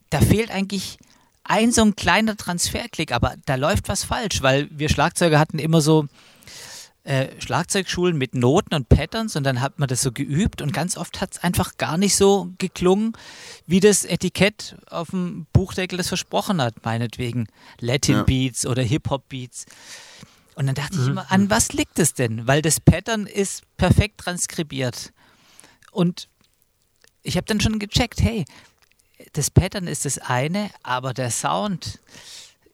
da 0.09 0.21
fehlt 0.21 0.51
eigentlich 0.51 0.97
ein 1.43 1.71
so 1.71 1.81
ein 1.81 1.95
kleiner 1.95 2.37
Transferklick, 2.37 3.11
aber 3.11 3.35
da 3.45 3.55
läuft 3.55 3.89
was 3.89 4.03
falsch, 4.03 4.41
weil 4.41 4.67
wir 4.71 4.89
Schlagzeuger 4.89 5.39
hatten 5.39 5.59
immer 5.59 5.81
so 5.81 6.07
äh, 7.03 7.29
Schlagzeugschulen 7.41 8.17
mit 8.17 8.35
Noten 8.35 8.75
und 8.75 8.87
Patterns 8.87 9.35
und 9.35 9.43
dann 9.43 9.61
hat 9.61 9.79
man 9.79 9.87
das 9.87 10.01
so 10.01 10.11
geübt 10.11 10.61
und 10.61 10.73
ganz 10.73 10.95
oft 10.95 11.21
hat 11.21 11.33
es 11.33 11.43
einfach 11.43 11.77
gar 11.77 11.97
nicht 11.97 12.15
so 12.15 12.51
geklungen, 12.59 13.13
wie 13.65 13.79
das 13.79 14.05
Etikett 14.05 14.75
auf 14.89 15.09
dem 15.09 15.47
Buchdeckel 15.51 15.97
das 15.97 16.09
versprochen 16.09 16.61
hat, 16.61 16.85
meinetwegen 16.85 17.47
Latin 17.79 18.15
ja. 18.15 18.23
Beats 18.23 18.65
oder 18.65 18.83
Hip-Hop 18.83 19.27
Beats. 19.27 19.65
Und 20.59 20.67
dann 20.67 20.75
dachte 20.75 20.97
mhm. 20.97 21.03
ich 21.03 21.07
immer, 21.07 21.31
an 21.31 21.49
was 21.49 21.71
liegt 21.71 21.99
es 21.99 22.15
denn? 22.15 22.45
Weil 22.45 22.61
das 22.61 22.81
Pattern 22.81 23.27
ist 23.27 23.63
perfekt 23.77 24.17
transkribiert. 24.17 25.13
Und 25.89 26.27
ich 27.23 27.37
habe 27.37 27.45
dann 27.47 27.61
schon 27.61 27.79
gecheckt, 27.79 28.21
hey, 28.21 28.43
das 29.31 29.51
Pattern 29.51 29.87
ist 29.87 30.03
das 30.03 30.17
eine, 30.17 30.69
aber 30.83 31.13
der 31.13 31.31
Sound, 31.31 32.01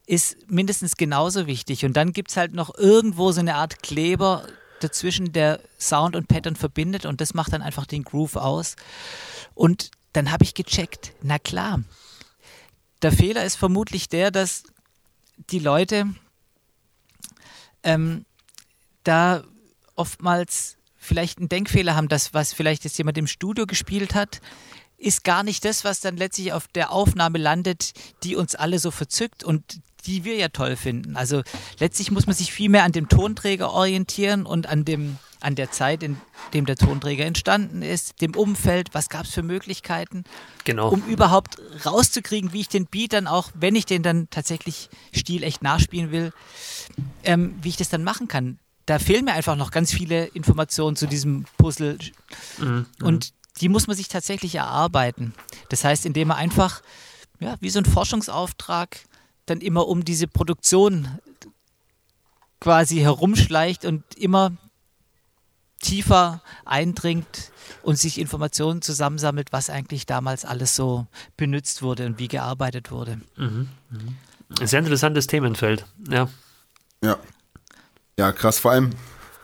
ist 0.04 0.50
mindestens 0.50 0.96
genauso 0.96 1.46
wichtig. 1.46 1.84
Und 1.84 1.92
dann 1.92 2.12
gibt 2.12 2.32
es 2.32 2.36
halt 2.36 2.54
noch 2.54 2.76
irgendwo 2.76 3.30
so 3.30 3.38
eine 3.38 3.54
Art 3.54 3.84
Kleber 3.84 4.48
dazwischen, 4.80 5.32
der 5.32 5.60
Sound 5.78 6.16
und 6.16 6.26
Pattern 6.26 6.56
verbindet 6.56 7.06
und 7.06 7.20
das 7.20 7.34
macht 7.34 7.52
dann 7.52 7.62
einfach 7.62 7.86
den 7.86 8.02
Groove 8.02 8.34
aus. 8.34 8.74
Und 9.54 9.92
dann 10.12 10.32
habe 10.32 10.42
ich 10.42 10.54
gecheckt, 10.54 11.12
na 11.22 11.38
klar, 11.38 11.84
der 13.02 13.12
Fehler 13.12 13.44
ist 13.44 13.54
vermutlich 13.54 14.08
der, 14.08 14.32
dass 14.32 14.64
die 15.50 15.60
Leute 15.60 16.06
ähm, 17.86 18.26
da 19.04 19.44
oftmals 19.94 20.76
vielleicht 20.96 21.38
einen 21.38 21.48
Denkfehler 21.48 21.94
haben, 21.94 22.08
dass 22.08 22.34
was 22.34 22.52
vielleicht 22.52 22.84
jetzt 22.84 22.98
jemand 22.98 23.16
im 23.16 23.26
Studio 23.28 23.64
gespielt 23.64 24.14
hat, 24.14 24.40
ist 24.98 25.24
gar 25.24 25.42
nicht 25.42 25.64
das, 25.64 25.84
was 25.84 26.00
dann 26.00 26.16
letztlich 26.16 26.52
auf 26.52 26.68
der 26.68 26.90
Aufnahme 26.90 27.38
landet, 27.38 27.92
die 28.22 28.34
uns 28.34 28.54
alle 28.54 28.78
so 28.78 28.90
verzückt 28.90 29.44
und 29.44 29.80
die 30.04 30.24
wir 30.24 30.36
ja 30.36 30.48
toll 30.48 30.76
finden. 30.76 31.16
Also 31.16 31.42
letztlich 31.78 32.10
muss 32.10 32.26
man 32.26 32.36
sich 32.36 32.52
viel 32.52 32.68
mehr 32.68 32.84
an 32.84 32.92
dem 32.92 33.08
Tonträger 33.08 33.72
orientieren 33.72 34.46
und 34.46 34.66
an 34.66 34.84
dem 34.84 35.18
an 35.40 35.54
der 35.54 35.70
Zeit, 35.70 36.02
in 36.02 36.16
dem 36.54 36.66
der 36.66 36.76
Tonträger 36.76 37.24
entstanden 37.24 37.82
ist, 37.82 38.20
dem 38.20 38.34
Umfeld, 38.34 38.94
was 38.94 39.08
gab 39.08 39.26
es 39.26 39.34
für 39.34 39.42
Möglichkeiten, 39.42 40.24
genau. 40.64 40.88
um 40.88 41.04
überhaupt 41.04 41.58
rauszukriegen, 41.84 42.52
wie 42.52 42.60
ich 42.60 42.68
den 42.68 42.86
Beat 42.86 43.12
dann 43.12 43.26
auch, 43.26 43.50
wenn 43.54 43.76
ich 43.76 43.86
den 43.86 44.02
dann 44.02 44.28
tatsächlich 44.30 44.88
stilecht 45.12 45.62
nachspielen 45.62 46.10
will, 46.10 46.32
ähm, 47.22 47.54
wie 47.62 47.68
ich 47.68 47.76
das 47.76 47.88
dann 47.88 48.02
machen 48.02 48.28
kann. 48.28 48.58
Da 48.86 48.98
fehlen 48.98 49.24
mir 49.24 49.32
einfach 49.32 49.56
noch 49.56 49.70
ganz 49.70 49.92
viele 49.92 50.26
Informationen 50.26 50.96
zu 50.96 51.06
diesem 51.06 51.44
Puzzle 51.58 51.98
mhm. 52.58 52.86
und 53.02 53.32
die 53.60 53.68
muss 53.68 53.86
man 53.86 53.96
sich 53.96 54.08
tatsächlich 54.08 54.54
erarbeiten. 54.54 55.34
Das 55.68 55.84
heißt, 55.84 56.06
indem 56.06 56.28
man 56.28 56.38
einfach, 56.38 56.82
ja, 57.40 57.56
wie 57.60 57.70
so 57.70 57.78
ein 57.78 57.84
Forschungsauftrag, 57.84 58.98
dann 59.46 59.60
immer 59.60 59.88
um 59.88 60.04
diese 60.04 60.26
Produktion 60.26 61.18
quasi 62.60 62.96
herumschleicht 62.98 63.84
und 63.84 64.02
immer 64.16 64.56
tiefer 65.80 66.42
eindringt 66.64 67.52
und 67.82 67.98
sich 67.98 68.18
Informationen 68.18 68.82
zusammensammelt, 68.82 69.52
was 69.52 69.70
eigentlich 69.70 70.06
damals 70.06 70.44
alles 70.44 70.74
so 70.74 71.06
benutzt 71.36 71.82
wurde 71.82 72.06
und 72.06 72.18
wie 72.18 72.28
gearbeitet 72.28 72.90
wurde. 72.90 73.20
Mhm. 73.36 73.68
Mhm. 73.90 74.16
Ein 74.60 74.66
sehr 74.66 74.80
interessantes 74.80 75.26
Themenfeld, 75.26 75.86
ja. 76.08 76.28
Ja. 77.02 77.18
Ja, 78.18 78.32
krass. 78.32 78.58
Vor 78.58 78.70
allem, 78.70 78.90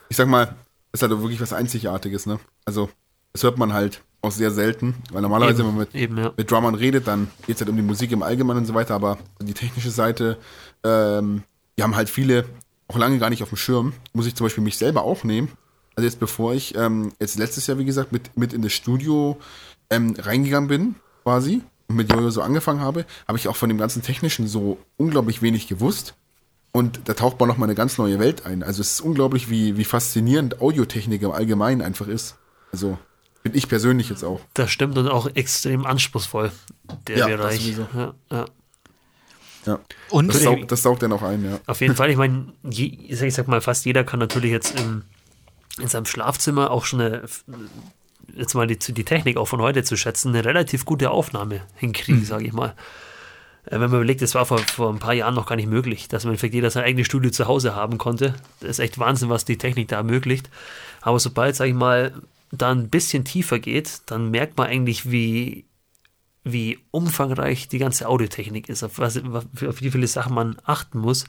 ich 0.09 0.17
sag 0.17 0.29
mal, 0.29 0.57
ist 0.93 1.03
halt 1.03 1.11
wirklich 1.11 1.41
was 1.41 1.53
Einzigartiges, 1.53 2.27
ne? 2.27 2.41
Also, 2.65 2.91
das 3.33 3.43
hört 3.43 3.59
man 3.59 3.73
halt 3.73 4.03
auch 4.23 4.31
sehr 4.31 4.53
selten, 4.53 4.95
weil 5.11 5.20
normalerweise, 5.20 5.62
eben, 5.62 5.68
wenn 5.68 5.77
man 5.77 5.87
mit, 5.87 5.95
eben, 5.95 6.16
ja. 6.16 6.33
mit 6.37 6.51
Drummern 6.51 6.77
redet, 6.77 7.09
dann 7.09 7.29
geht 7.47 7.57
es 7.57 7.61
halt 7.61 7.68
um 7.68 7.77
die 7.77 7.83
Musik 7.83 8.12
im 8.12 8.23
Allgemeinen 8.23 8.61
und 8.61 8.66
so 8.66 8.75
weiter, 8.75 8.95
aber 8.95 9.18
die 9.41 9.53
technische 9.53 9.91
Seite, 9.91 10.39
ähm, 10.85 11.43
die 11.77 11.83
haben 11.83 11.97
halt 11.97 12.09
viele 12.09 12.45
auch 12.87 12.99
lange 12.99 13.18
gar 13.18 13.31
nicht 13.31 13.43
auf 13.43 13.49
dem 13.49 13.57
Schirm. 13.57 13.93
Muss 14.12 14.27
ich 14.27 14.35
zum 14.35 14.47
Beispiel 14.47 14.62
mich 14.62 14.77
selber 14.77 15.03
auch 15.03 15.25
nehmen. 15.25 15.49
Also 15.97 16.07
jetzt 16.07 16.20
bevor 16.20 16.55
ich 16.55 16.75
ähm, 16.77 17.12
jetzt 17.18 17.39
letztes 17.39 17.66
Jahr, 17.66 17.79
wie 17.79 17.85
gesagt, 17.85 18.12
mit, 18.12 18.37
mit 18.37 18.53
in 18.53 18.62
das 18.62 18.73
Studio 18.73 19.39
ähm, 19.91 20.14
reingegangen 20.18 20.68
bin, 20.68 20.95
quasi, 21.25 21.62
und 21.89 21.97
mit 21.97 22.12
Jojo 22.12 22.31
so 22.31 22.43
angefangen 22.43 22.81
habe, 22.81 23.05
habe 23.27 23.39
ich 23.39 23.49
auch 23.49 23.57
von 23.57 23.68
dem 23.68 23.79
ganzen 23.79 24.03
Technischen 24.03 24.47
so 24.47 24.79
unglaublich 24.97 25.43
wenig 25.43 25.68
gewusst. 25.68 26.14
Und 26.70 27.01
da 27.05 27.14
taucht 27.14 27.39
man 27.39 27.49
nochmal 27.49 27.68
eine 27.68 27.75
ganz 27.75 27.99
neue 27.99 28.18
Welt 28.18 28.47
ein. 28.47 28.62
Also 28.62 28.81
es 28.81 28.93
ist 28.93 29.01
unglaublich, 29.03 29.51
wie, 29.51 29.77
wie 29.77 29.85
faszinierend 29.85 30.62
Audiotechnik 30.62 31.20
im 31.20 31.31
Allgemeinen 31.31 31.83
einfach 31.83 32.09
ist. 32.09 32.37
Also 32.73 32.99
Finde 33.43 33.59
ich 33.59 33.68
persönlich 33.68 34.09
jetzt 34.09 34.24
auch. 34.24 34.40
Das 34.55 34.70
stimmt 34.70 34.97
und 34.99 35.09
auch 35.09 35.28
extrem 35.34 35.84
anspruchsvoll, 35.84 36.53
der 37.09 37.18
ja, 37.18 37.26
Bereich. 37.26 37.76
Ja, 37.95 38.14
ja. 38.30 38.47
Ja. 39.66 39.78
Und 40.11 40.28
das, 40.28 40.43
saugt, 40.43 40.72
das 40.72 40.82
saugt 40.82 41.03
dann 41.03 41.12
auch 41.12 41.22
ein, 41.22 41.45
ja. 41.45 41.61
Auf 41.66 41.80
jeden 41.80 41.95
Fall, 41.95 42.11
ich 42.11 42.16
meine, 42.16 42.53
ich 42.68 43.34
sag 43.34 43.49
mal, 43.49 43.61
fast 43.61 43.84
jeder 43.84 44.05
kann 44.05 44.18
natürlich 44.18 44.51
jetzt 44.51 44.78
im, 44.78 45.05
in 45.78 45.88
seinem 45.88 46.07
Schlafzimmer 46.07 46.70
auch 46.70 46.84
schon 46.84 47.01
eine, 47.01 47.22
jetzt 48.34 48.55
mal 48.55 48.66
die, 48.66 48.78
die 48.78 49.05
Technik 49.05 49.36
auch 49.36 49.47
von 49.47 49.61
heute 49.61 49.84
zu 49.84 49.97
schätzen, 49.97 50.30
eine 50.30 50.45
relativ 50.45 50.84
gute 50.84 51.11
Aufnahme 51.11 51.62
hinkriegen, 51.76 52.22
mhm. 52.22 52.26
sage 52.26 52.47
ich 52.47 52.53
mal. 52.53 52.74
Äh, 53.66 53.72
wenn 53.72 53.82
man 53.82 53.95
überlegt, 53.95 54.22
das 54.22 54.34
war 54.34 54.47
vor, 54.47 54.59
vor 54.59 54.93
ein 54.93 54.99
paar 54.99 55.14
Jahren 55.14 55.34
noch 55.34 55.47
gar 55.47 55.57
nicht 55.57 55.68
möglich, 55.68 56.09
dass 56.09 56.24
man 56.24 56.36
vielleicht 56.36 56.55
jeder 56.55 56.70
sein 56.70 56.84
eigenes 56.84 57.07
Studio 57.07 57.30
zu 57.30 57.47
Hause 57.47 57.74
haben 57.74 57.99
konnte. 57.99 58.34
Das 58.61 58.70
ist 58.70 58.78
echt 58.80 58.99
Wahnsinn, 58.99 59.28
was 59.28 59.45
die 59.45 59.59
Technik 59.59 59.88
da 59.88 59.97
ermöglicht. 59.97 60.51
Aber 61.01 61.20
sobald, 61.20 61.55
sage 61.55 61.70
ich 61.70 61.76
mal, 61.76 62.12
da 62.53 62.71
ein 62.71 62.91
bisschen 62.91 63.25
tiefer 63.25 63.59
geht, 63.59 64.03
dann 64.07 64.31
merkt 64.31 64.59
man 64.59 64.69
eigentlich, 64.69 65.11
wie, 65.11 65.65
wie 66.45 66.79
umfangreich 66.91 67.69
die 67.69 67.79
ganze 67.79 68.09
Audiotechnik 68.09 68.69
ist, 68.69 68.83
auf, 68.83 68.99
was, 68.99 69.17
auf 69.19 69.81
wie 69.81 69.91
viele 69.91 70.07
Sachen 70.07 70.35
man 70.35 70.57
achten 70.65 70.99
muss 70.99 71.25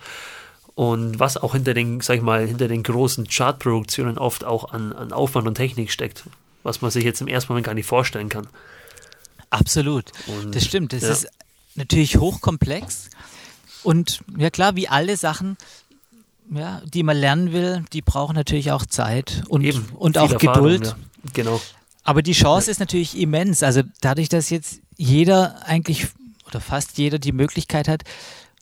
und 0.76 1.20
was 1.20 1.38
auch 1.38 1.54
hinter 1.54 1.74
den, 1.74 2.02
sag 2.02 2.18
ich 2.18 2.22
mal, 2.22 2.46
hinter 2.46 2.68
den 2.68 2.84
großen 2.84 3.28
Chartproduktionen 3.28 4.18
oft 4.18 4.44
auch 4.44 4.72
an, 4.74 4.92
an 4.92 5.14
Aufwand 5.14 5.48
und 5.48 5.56
Technik 5.56 5.92
steckt, 5.92 6.24
was 6.64 6.82
man 6.82 6.92
sich 6.92 7.06
jetzt 7.06 7.22
im 7.22 7.28
ersten 7.28 7.54
Moment 7.54 7.66
gar 7.66 7.74
nicht 7.74 7.88
vorstellen 7.88 8.30
kann. 8.30 8.48
Absolut, 9.50 10.12
und, 10.28 10.54
das 10.54 10.66
stimmt. 10.66 10.94
Das 10.94 11.04
ja. 11.04 11.12
ist 11.12 11.28
natürlich 11.76 12.18
hochkomplex 12.18 13.10
und 13.84 14.22
ja 14.38 14.50
klar, 14.50 14.76
wie 14.76 14.90
alle 14.90 15.16
Sachen 15.16 15.58
ja, 16.52 16.82
die 16.86 17.04
man 17.04 17.18
lernen 17.18 17.54
will, 17.54 17.86
die 17.94 18.02
brauchen 18.02 18.36
natürlich 18.36 18.72
auch 18.72 18.86
Zeit 18.86 19.44
und, 19.48 19.64
Eben, 19.64 19.86
und 19.96 20.18
auch 20.18 20.38
Geduld. 20.38 20.88
Ja. 20.88 20.96
Genau. 21.34 21.62
Aber 22.04 22.22
die 22.22 22.34
Chance 22.34 22.70
ist 22.70 22.80
natürlich 22.80 23.18
immens. 23.18 23.64
Also 23.64 23.82
dadurch, 24.02 24.30
dass 24.30 24.50
jetzt 24.50 24.82
jeder 24.98 25.66
eigentlich 25.66 26.08
oder 26.48 26.60
fast 26.60 26.98
jeder 26.98 27.20
die 27.20 27.32
Möglichkeit 27.32 27.88
hat, 27.88 28.04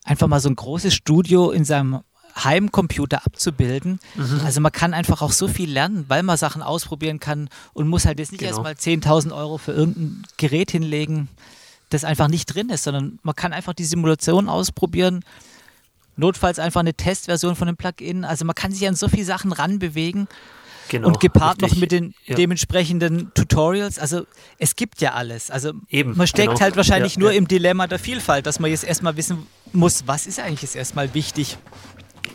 einfach 0.03 0.27
mal 0.27 0.39
so 0.39 0.49
ein 0.49 0.55
großes 0.55 0.93
Studio 0.93 1.51
in 1.51 1.65
seinem 1.65 2.01
Heimcomputer 2.35 3.25
abzubilden. 3.25 3.99
Mhm. 4.15 4.41
Also 4.45 4.61
man 4.61 4.71
kann 4.71 4.93
einfach 4.93 5.21
auch 5.21 5.31
so 5.31 5.47
viel 5.47 5.71
lernen, 5.71 6.05
weil 6.07 6.23
man 6.23 6.37
Sachen 6.37 6.61
ausprobieren 6.61 7.19
kann 7.19 7.49
und 7.73 7.87
muss 7.87 8.05
halt 8.05 8.19
jetzt 8.19 8.31
nicht 8.31 8.39
genau. 8.39 8.63
erstmal 8.63 8.73
10.000 8.73 9.35
Euro 9.35 9.57
für 9.57 9.73
irgendein 9.73 10.23
Gerät 10.37 10.71
hinlegen, 10.71 11.27
das 11.89 12.05
einfach 12.05 12.29
nicht 12.29 12.45
drin 12.45 12.69
ist, 12.69 12.83
sondern 12.83 13.19
man 13.23 13.35
kann 13.35 13.51
einfach 13.51 13.73
die 13.73 13.83
Simulation 13.83 14.47
ausprobieren 14.47 15.25
Notfalls 16.17 16.59
einfach 16.59 16.81
eine 16.81 16.93
Testversion 16.93 17.55
von 17.55 17.67
dem 17.67 17.77
Plugin. 17.77 18.25
Also 18.25 18.45
man 18.45 18.55
kann 18.55 18.71
sich 18.71 18.87
an 18.87 18.95
so 18.95 19.07
viele 19.07 19.25
Sachen 19.25 19.51
ranbewegen. 19.51 20.27
Genau, 20.91 21.07
und 21.07 21.21
gepaart 21.21 21.63
richtig. 21.63 21.71
noch 21.71 21.79
mit 21.79 21.93
den 21.93 22.13
ja. 22.25 22.35
dementsprechenden 22.35 23.33
Tutorials. 23.33 23.97
Also 23.97 24.25
es 24.57 24.75
gibt 24.75 24.99
ja 24.99 25.13
alles. 25.13 25.49
Also 25.49 25.71
Eben, 25.87 26.17
man 26.17 26.27
steckt 26.27 26.49
genau. 26.49 26.59
halt 26.59 26.75
wahrscheinlich 26.75 27.15
ja, 27.15 27.21
nur 27.21 27.31
ja. 27.31 27.37
im 27.37 27.47
Dilemma 27.47 27.87
der 27.87 27.97
Vielfalt, 27.97 28.45
dass 28.45 28.59
man 28.59 28.71
jetzt 28.71 28.83
erstmal 28.83 29.15
wissen 29.15 29.47
muss, 29.71 30.03
was 30.05 30.27
ist 30.27 30.41
eigentlich 30.41 30.63
jetzt 30.63 30.75
erstmal 30.75 31.13
wichtig 31.13 31.57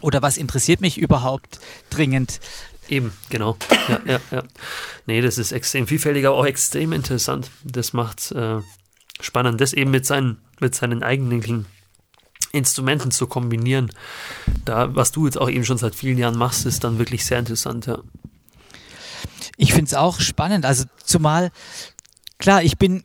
oder 0.01 0.23
was 0.23 0.39
interessiert 0.39 0.81
mich 0.81 0.97
überhaupt 0.97 1.61
dringend. 1.91 2.41
Eben, 2.89 3.13
genau. 3.29 3.59
Ja, 3.89 4.01
ja, 4.07 4.21
ja. 4.31 4.43
Nee, 5.05 5.21
das 5.21 5.37
ist 5.37 5.53
extrem 5.53 5.87
vielfältig, 5.87 6.27
aber 6.27 6.39
auch 6.39 6.47
extrem 6.47 6.95
interessant. 6.95 7.51
Das 7.63 7.93
macht 7.93 8.33
äh, 8.33 8.61
spannend. 9.21 9.61
Das 9.61 9.75
eben 9.75 9.91
mit 9.91 10.07
seinen, 10.07 10.39
mit 10.61 10.75
seinen 10.75 11.03
eigenen 11.03 11.67
Instrumenten 12.53 13.11
zu 13.11 13.27
kombinieren. 13.27 13.93
Da, 14.65 14.97
was 14.97 15.13
du 15.13 15.27
jetzt 15.27 15.39
auch 15.39 15.51
eben 15.51 15.67
schon 15.67 15.77
seit 15.77 15.95
vielen 15.95 16.17
Jahren 16.17 16.39
machst, 16.39 16.65
ist 16.65 16.85
dann 16.85 16.99
wirklich 16.99 17.27
sehr 17.27 17.39
interessant, 17.39 17.85
ja. 17.85 17.99
Ich 19.57 19.73
finde 19.73 19.87
es 19.87 19.95
auch 19.95 20.21
spannend. 20.21 20.65
Also 20.65 20.85
zumal, 21.05 21.51
klar, 22.39 22.63
ich 22.63 22.77
bin, 22.79 23.05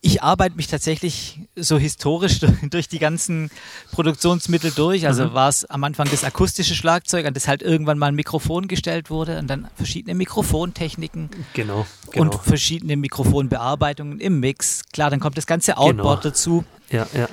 ich 0.00 0.22
arbeite 0.22 0.56
mich 0.56 0.66
tatsächlich 0.66 1.40
so 1.56 1.78
historisch 1.78 2.40
durch 2.70 2.88
die 2.88 2.98
ganzen 2.98 3.50
Produktionsmittel 3.92 4.72
durch. 4.72 5.06
Also 5.06 5.26
mhm. 5.26 5.34
war 5.34 5.48
es 5.48 5.64
am 5.64 5.84
Anfang 5.84 6.08
das 6.10 6.24
akustische 6.24 6.74
Schlagzeug, 6.74 7.26
an 7.26 7.34
das 7.34 7.46
halt 7.46 7.62
irgendwann 7.62 7.98
mal 7.98 8.06
ein 8.06 8.14
Mikrofon 8.14 8.66
gestellt 8.66 9.10
wurde 9.10 9.38
und 9.38 9.48
dann 9.48 9.68
verschiedene 9.76 10.14
Mikrofontechniken 10.14 11.30
genau, 11.54 11.86
genau. 12.10 12.24
und 12.24 12.34
verschiedene 12.42 12.96
Mikrofonbearbeitungen 12.96 14.20
im 14.20 14.40
Mix. 14.40 14.82
Klar, 14.92 15.10
dann 15.10 15.20
kommt 15.20 15.36
das 15.36 15.46
ganze 15.46 15.76
Outboard 15.76 16.22
genau. 16.22 16.30
dazu. 16.30 16.64
Ja, 16.90 17.06
ja. 17.14 17.28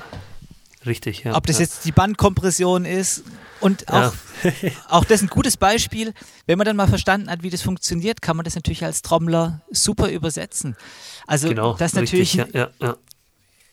Richtig, 0.88 1.24
ja. 1.24 1.36
Ob 1.36 1.46
das 1.46 1.60
jetzt 1.60 1.86
die 1.86 1.92
Bandkompression 1.92 2.86
ist 2.86 3.24
und 3.60 3.88
auch, 3.90 4.14
ja. 4.44 4.52
auch 4.90 5.04
das 5.04 5.22
ist 5.22 5.24
ein 5.24 5.30
gutes 5.30 5.58
Beispiel. 5.58 6.14
Wenn 6.46 6.58
man 6.58 6.66
dann 6.66 6.76
mal 6.76 6.88
verstanden 6.88 7.30
hat, 7.30 7.44
wie 7.44 7.50
das 7.50 7.62
funktioniert, 7.62 8.22
kann 8.22 8.38
man 8.38 8.44
das 8.46 8.56
natürlich 8.56 8.84
als 8.84 9.02
Trommler 9.02 9.62
super 9.70 10.10
übersetzen. 10.10 10.76
Also 11.28 11.50
genau, 11.50 11.74
das 11.74 11.94
natürlich 11.94 12.38
richtig, 12.38 12.56
ja, 12.56 12.70
ja, 12.80 12.96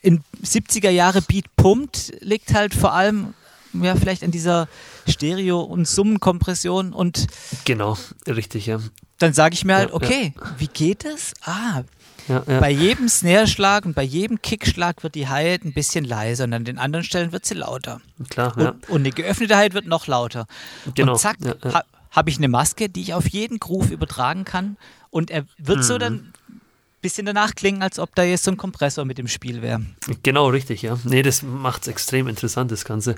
in 0.00 0.22
70er 0.44 0.90
Jahre 0.90 1.22
Beat 1.22 1.46
pumpt, 1.56 2.12
liegt 2.20 2.52
halt 2.52 2.74
vor 2.74 2.92
allem 2.92 3.34
ja, 3.72 3.96
vielleicht 3.96 4.22
an 4.22 4.30
dieser 4.30 4.68
Stereo- 5.08 5.62
und 5.62 5.88
Summenkompression 5.88 6.92
und 6.92 7.26
genau, 7.64 7.96
richtig, 8.26 8.66
ja. 8.66 8.80
Dann 9.18 9.32
sage 9.32 9.54
ich 9.54 9.64
mir 9.64 9.76
halt, 9.76 9.92
okay, 9.92 10.34
wie 10.58 10.68
geht 10.68 11.04
das? 11.04 11.34
Ah, 11.42 11.82
ja, 12.28 12.42
ja. 12.46 12.60
Bei 12.60 12.70
jedem 12.70 13.08
Snare-Schlag 13.08 13.84
und 13.86 13.94
bei 13.94 14.02
jedem 14.02 14.40
Kickschlag 14.40 15.02
wird 15.02 15.14
die 15.14 15.28
Hi-Hat 15.28 15.64
ein 15.64 15.72
bisschen 15.72 16.04
leiser 16.04 16.44
und 16.44 16.52
an 16.52 16.64
den 16.64 16.78
anderen 16.78 17.04
Stellen 17.04 17.32
wird 17.32 17.44
sie 17.44 17.54
lauter. 17.54 18.00
Klar, 18.28 18.54
ja. 18.58 18.70
Und, 18.70 18.88
und 18.88 19.00
eine 19.00 19.10
geöffnete 19.10 19.56
Hi-Hat 19.56 19.74
wird 19.74 19.86
noch 19.86 20.06
lauter. 20.06 20.46
Genau. 20.94 21.12
Und 21.12 21.18
zack, 21.18 21.36
ha, 21.64 21.84
habe 22.10 22.30
ich 22.30 22.38
eine 22.38 22.48
Maske, 22.48 22.88
die 22.88 23.02
ich 23.02 23.14
auf 23.14 23.28
jeden 23.28 23.58
Groove 23.58 23.90
übertragen 23.90 24.44
kann 24.44 24.76
und 25.10 25.30
er 25.30 25.44
wird 25.58 25.78
mhm. 25.78 25.82
so 25.82 25.98
dann 25.98 26.14
ein 26.14 26.32
bisschen 27.02 27.26
danach 27.26 27.54
klingen, 27.54 27.82
als 27.82 27.98
ob 27.98 28.14
da 28.14 28.22
jetzt 28.22 28.44
so 28.44 28.50
ein 28.50 28.56
Kompressor 28.56 29.04
mit 29.04 29.18
im 29.18 29.28
Spiel 29.28 29.62
wäre. 29.62 29.84
Genau, 30.22 30.48
richtig, 30.48 30.82
ja. 30.82 30.98
Nee, 31.04 31.22
das 31.22 31.42
macht 31.42 31.82
es 31.82 31.88
extrem 31.88 32.28
interessant, 32.28 32.70
das 32.70 32.84
Ganze. 32.84 33.16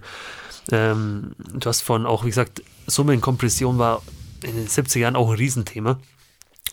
Ähm, 0.73 1.33
du 1.55 1.69
hast 1.69 1.83
von 1.83 2.07
auch, 2.07 2.25
wie 2.25 2.29
gesagt, 2.29 2.63
Summenkompression 2.87 3.79
war 3.79 4.03
in 4.43 4.57
den 4.57 4.67
70er 4.67 4.99
Jahren 4.99 5.17
auch 5.17 5.31
ein 5.31 5.37
Riesenthema. 5.37 5.99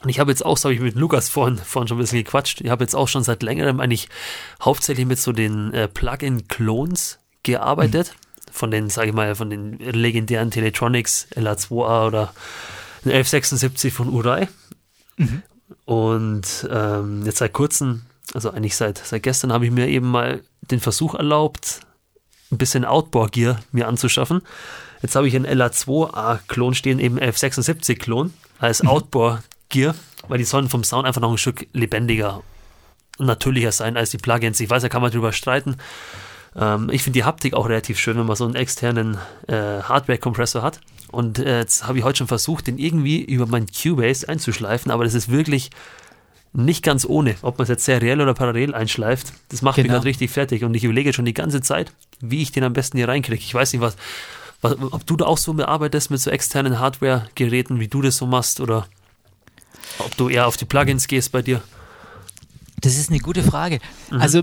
Und 0.03 0.09
ich 0.09 0.19
habe 0.19 0.31
jetzt 0.31 0.45
auch, 0.45 0.57
so 0.57 0.67
habe 0.67 0.75
ich 0.75 0.81
mit 0.81 0.95
Lukas 0.95 1.29
vorhin, 1.29 1.57
vorhin 1.57 1.87
schon 1.87 1.97
ein 1.97 2.01
bisschen 2.01 2.23
gequatscht, 2.23 2.59
ich 2.59 2.69
habe 2.69 2.83
jetzt 2.83 2.93
auch 2.93 3.07
schon 3.07 3.23
seit 3.23 3.41
längerem 3.41 3.79
eigentlich 3.79 4.09
hauptsächlich 4.61 5.05
mit 5.05 5.17
so 5.17 5.31
den 5.31 5.73
äh, 5.73 5.87
Plugin-Clones 5.87 7.19
gearbeitet. 7.43 8.13
Mhm. 8.13 8.51
Von 8.51 8.69
den, 8.69 8.89
sage 8.89 9.09
ich 9.09 9.15
mal, 9.15 9.33
von 9.33 9.49
den 9.49 9.79
legendären 9.79 10.51
Teletronics 10.51 11.27
LA2A 11.35 12.07
oder 12.07 12.33
1176 13.05 13.93
von 13.93 14.09
Urai. 14.09 14.47
Mhm. 15.15 15.41
Und 15.85 16.67
ähm, 16.69 17.25
jetzt 17.25 17.37
seit 17.37 17.53
kurzem, 17.53 18.03
also 18.33 18.51
eigentlich 18.51 18.75
seit, 18.75 18.97
seit 18.97 19.23
gestern, 19.23 19.53
habe 19.53 19.65
ich 19.65 19.71
mir 19.71 19.87
eben 19.87 20.11
mal 20.11 20.41
den 20.69 20.81
Versuch 20.81 21.15
erlaubt, 21.15 21.79
ein 22.51 22.57
bisschen 22.57 22.85
Outboard-Gear 22.85 23.59
mir 23.71 23.87
anzuschaffen. 23.87 24.41
Jetzt 25.01 25.15
habe 25.15 25.27
ich 25.27 25.35
einen 25.35 25.47
LA2A-Klon 25.47 26.75
stehen, 26.75 26.99
eben 26.99 27.19
1176-Klon 27.19 28.33
als 28.59 28.83
mhm. 28.83 28.89
Outboard 28.89 29.43
Gear, 29.73 29.95
weil 30.27 30.37
die 30.37 30.43
sollen 30.43 30.69
vom 30.69 30.83
Sound 30.83 31.07
einfach 31.07 31.19
noch 31.19 31.31
ein 31.31 31.37
Stück 31.37 31.67
lebendiger 31.73 32.43
und 33.17 33.25
natürlicher 33.25 33.71
sein 33.71 33.97
als 33.97 34.11
die 34.11 34.17
Plugins. 34.17 34.59
Ich 34.59 34.69
weiß, 34.69 34.83
da 34.83 34.89
kann 34.89 35.01
man 35.01 35.11
drüber 35.11 35.33
streiten. 35.33 35.77
Ähm, 36.55 36.89
ich 36.91 37.01
finde 37.01 37.17
die 37.17 37.23
Haptik 37.23 37.55
auch 37.55 37.67
relativ 37.67 37.99
schön, 37.99 38.17
wenn 38.17 38.27
man 38.27 38.35
so 38.35 38.45
einen 38.45 38.55
externen 38.55 39.17
äh, 39.47 39.81
Hardware-Kompressor 39.81 40.61
hat. 40.61 40.79
Und 41.11 41.39
äh, 41.39 41.59
jetzt 41.59 41.87
habe 41.87 41.97
ich 41.97 42.03
heute 42.03 42.19
schon 42.19 42.27
versucht, 42.27 42.67
den 42.67 42.77
irgendwie 42.77 43.21
über 43.21 43.47
mein 43.47 43.65
Cubase 43.65 44.29
einzuschleifen, 44.29 44.91
aber 44.91 45.03
das 45.03 45.15
ist 45.15 45.29
wirklich 45.29 45.71
nicht 46.53 46.83
ganz 46.83 47.03
ohne, 47.03 47.35
ob 47.41 47.57
man 47.57 47.63
es 47.63 47.69
jetzt 47.69 47.85
seriell 47.85 48.21
oder 48.21 48.35
parallel 48.35 48.75
einschleift. 48.75 49.33
Das 49.49 49.63
macht 49.63 49.77
genau. 49.77 49.87
mich 49.87 49.93
gerade 49.93 50.05
richtig 50.05 50.29
fertig 50.29 50.63
und 50.63 50.75
ich 50.75 50.83
überlege 50.83 51.13
schon 51.13 51.25
die 51.25 51.33
ganze 51.33 51.61
Zeit, 51.61 51.91
wie 52.19 52.43
ich 52.43 52.51
den 52.51 52.63
am 52.63 52.73
besten 52.73 52.97
hier 52.97 53.07
reinkriege. 53.07 53.41
Ich 53.41 53.53
weiß 53.53 53.73
nicht, 53.73 53.81
was, 53.81 53.97
was 54.61 54.75
ob 54.79 55.05
du 55.07 55.15
da 55.15 55.25
auch 55.25 55.39
so 55.39 55.53
bearbeitest 55.53 56.11
mit 56.11 56.19
so 56.19 56.29
externen 56.29 56.79
Hardware-Geräten, 56.79 57.79
wie 57.79 57.87
du 57.87 58.03
das 58.03 58.17
so 58.17 58.27
machst 58.27 58.61
oder 58.61 58.85
ob 59.99 60.15
du 60.17 60.29
eher 60.29 60.47
auf 60.47 60.57
die 60.57 60.65
Plugins 60.65 61.07
gehst 61.07 61.31
bei 61.31 61.41
dir? 61.41 61.61
Das 62.81 62.97
ist 62.97 63.09
eine 63.09 63.19
gute 63.19 63.43
Frage. 63.43 63.79
Mhm. 64.11 64.21
Also 64.21 64.41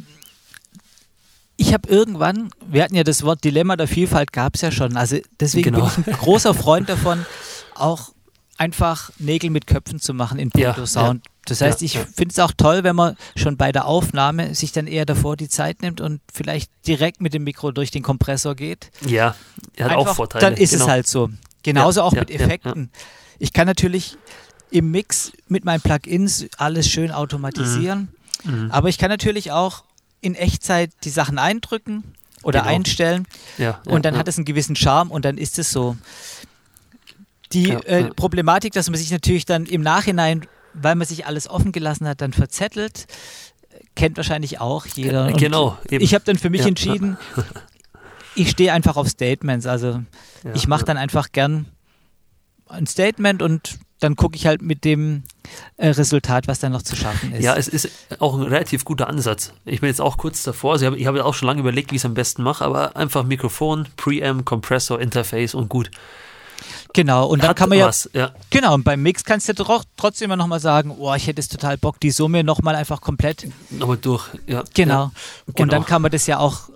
ich 1.57 1.75
habe 1.75 1.89
irgendwann, 1.89 2.51
wir 2.67 2.83
hatten 2.83 2.95
ja 2.95 3.05
das 3.05 3.23
Wort 3.23 3.45
Dilemma 3.45 3.77
der 3.77 3.87
Vielfalt, 3.87 4.33
gab 4.33 4.55
es 4.55 4.63
ja 4.63 4.73
schon. 4.73 4.97
Also 4.97 5.19
deswegen 5.39 5.75
genau. 5.75 5.87
bin 5.87 6.05
ich 6.05 6.07
ein 6.07 6.19
großer 6.19 6.55
Freund 6.55 6.89
davon, 6.89 7.27
auch 7.75 8.13
einfach 8.57 9.11
Nägel 9.19 9.51
mit 9.51 9.67
Köpfen 9.67 10.01
zu 10.01 10.15
machen 10.15 10.39
in 10.39 10.51
puncto 10.51 10.81
ja, 10.81 10.87
Sound. 10.87 11.27
Ja. 11.27 11.33
Das 11.47 11.61
heißt, 11.61 11.81
ja, 11.81 11.87
ich 11.87 11.99
finde 11.99 12.33
es 12.33 12.39
auch 12.39 12.53
toll, 12.57 12.85
wenn 12.85 12.97
man 12.97 13.17
schon 13.35 13.57
bei 13.57 13.73
der 13.73 13.87
Aufnahme 13.87 14.55
sich 14.55 14.73
dann 14.73 14.87
eher 14.87 15.05
davor 15.05 15.37
die 15.37 15.49
Zeit 15.49 15.83
nimmt 15.83 16.01
und 16.01 16.21
vielleicht 16.33 16.71
direkt 16.87 17.21
mit 17.21 17.35
dem 17.35 17.45
Mikro 17.45 17.73
durch 17.73 17.91
den 17.91 18.03
Kompressor 18.03 18.55
geht. 18.55 18.91
Ja, 19.07 19.35
er 19.77 19.87
hat 19.87 19.93
einfach, 19.93 20.13
auch 20.13 20.17
Vorteile. 20.17 20.43
Dann 20.43 20.55
ist 20.55 20.73
genau. 20.73 20.85
es 20.85 20.91
halt 20.91 21.07
so. 21.07 21.31
Genauso 21.63 22.03
auch 22.03 22.13
mit 22.13 22.31
Effekten. 22.31 22.91
Ich 23.39 23.53
kann 23.53 23.67
natürlich 23.67 24.17
im 24.71 24.91
Mix 24.91 25.33
mit 25.49 25.65
meinen 25.65 25.81
Plugins 25.81 26.47
alles 26.57 26.89
schön 26.89 27.11
automatisieren. 27.11 28.09
Mhm. 28.45 28.65
Mhm. 28.65 28.71
Aber 28.71 28.89
ich 28.89 28.99
kann 28.99 29.11
natürlich 29.11 29.53
auch 29.53 29.85
in 30.21 30.35
Echtzeit 30.35 30.91
die 31.05 31.11
Sachen 31.11 31.39
eindrücken 31.39 32.05
oder 32.43 32.61
genau. 32.61 32.75
einstellen. 32.75 33.27
Ja, 33.59 33.81
ja, 33.85 33.93
und 33.93 34.05
dann 34.05 34.15
ja. 34.15 34.21
hat 34.21 34.29
es 34.29 34.37
einen 34.37 34.45
gewissen 34.45 34.77
Charme 34.77 35.11
und 35.11 35.25
dann 35.25 35.39
ist 35.39 35.59
es 35.59 35.71
so. 35.71 35.97
Die 37.53 37.71
äh, 37.71 38.11
Problematik, 38.15 38.75
dass 38.75 38.89
man 38.91 38.99
sich 38.99 39.11
natürlich 39.11 39.45
dann 39.45 39.67
im 39.67 39.83
Nachhinein, 39.83 40.47
weil 40.73 40.95
man 40.95 41.07
sich 41.07 41.27
alles 41.27 41.51
offen 41.51 41.73
gelassen 41.73 42.07
hat, 42.07 42.21
dann 42.21 42.33
verzettelt, 42.33 43.09
kennt 43.97 44.17
wahrscheinlich 44.17 44.61
auch 44.61 44.87
jeder. 44.87 45.27
Und 45.27 45.37
genau. 45.37 45.77
Eben. 45.91 46.05
Ich 46.05 46.15
habe 46.15 46.25
dann 46.25 46.39
für 46.39 46.49
mich 46.49 46.65
entschieden, 46.65 47.19
ich 48.37 48.51
stehe 48.51 48.73
einfach 48.73 48.97
auf 48.97 49.09
Statements. 49.09 49.67
Also 49.67 50.01
ich 50.55 50.69
mache 50.69 50.85
dann 50.85 50.97
einfach 50.97 51.33
gern 51.33 51.67
ein 52.69 52.87
Statement 52.87 53.43
und 53.43 53.81
dann 54.01 54.17
gucke 54.17 54.37
ich 54.37 54.47
halt 54.47 54.63
mit 54.63 54.85
dem 54.85 55.23
äh, 55.77 55.89
Resultat, 55.89 56.49
was 56.49 56.59
da 56.59 56.69
noch 56.69 56.83
zu 56.83 56.97
schaffen 56.97 57.33
ist. 57.33 57.45
Ja, 57.45 57.55
es 57.55 57.69
ist 57.69 57.89
auch 58.19 58.35
ein 58.35 58.43
relativ 58.43 58.85
guter 58.85 59.09
Ansatz. 59.09 59.53
Ich 59.65 59.81
bin 59.81 59.89
jetzt 59.89 60.01
auch 60.01 60.17
kurz 60.17 60.43
davor, 60.43 60.73
also 60.73 60.93
ich 60.95 61.07
habe 61.07 61.25
auch 61.25 61.35
schon 61.35 61.47
lange 61.47 61.61
überlegt, 61.61 61.93
wie 61.93 61.97
ich 61.97 62.03
es 62.03 62.07
am 62.07 62.15
besten 62.15 62.43
mache, 62.43 62.65
aber 62.65 62.97
einfach 62.97 63.25
Mikrofon, 63.25 63.87
Preamp, 63.97 64.45
Kompressor, 64.45 65.01
Interface 65.01 65.55
und 65.55 65.69
gut. 65.69 65.91
Genau, 66.93 67.27
und 67.27 67.43
dann 67.43 67.51
Hat 67.51 67.57
kann 67.57 67.69
man 67.69 67.79
ja, 67.79 67.91
ja, 68.13 68.33
Genau, 68.51 68.75
und 68.75 68.83
beim 68.83 69.03
Mix 69.03 69.25
kannst 69.25 69.49
du 69.49 69.53
doch 69.53 69.85
trotzdem 69.97 70.27
immer 70.27 70.37
nochmal 70.37 70.61
sagen, 70.61 70.95
oh, 70.99 71.15
ich 71.15 71.27
hätte 71.27 71.41
es 71.41 71.49
total 71.49 71.79
Bock, 71.79 72.01
die 72.01 72.11
Summe 72.11 72.43
nochmal 72.43 72.75
einfach 72.75 73.01
komplett. 73.01 73.47
Nochmal 73.71 73.99
durch, 73.99 74.27
ja. 74.47 74.65
Genau. 74.75 74.95
ja. 74.95 75.13
Und 75.47 75.57
genau. 75.57 75.71
dann 75.71 75.85
kann 75.85 76.03
man 76.03 76.11
das 76.11 76.27
ja 76.27 76.39
auch 76.39 76.69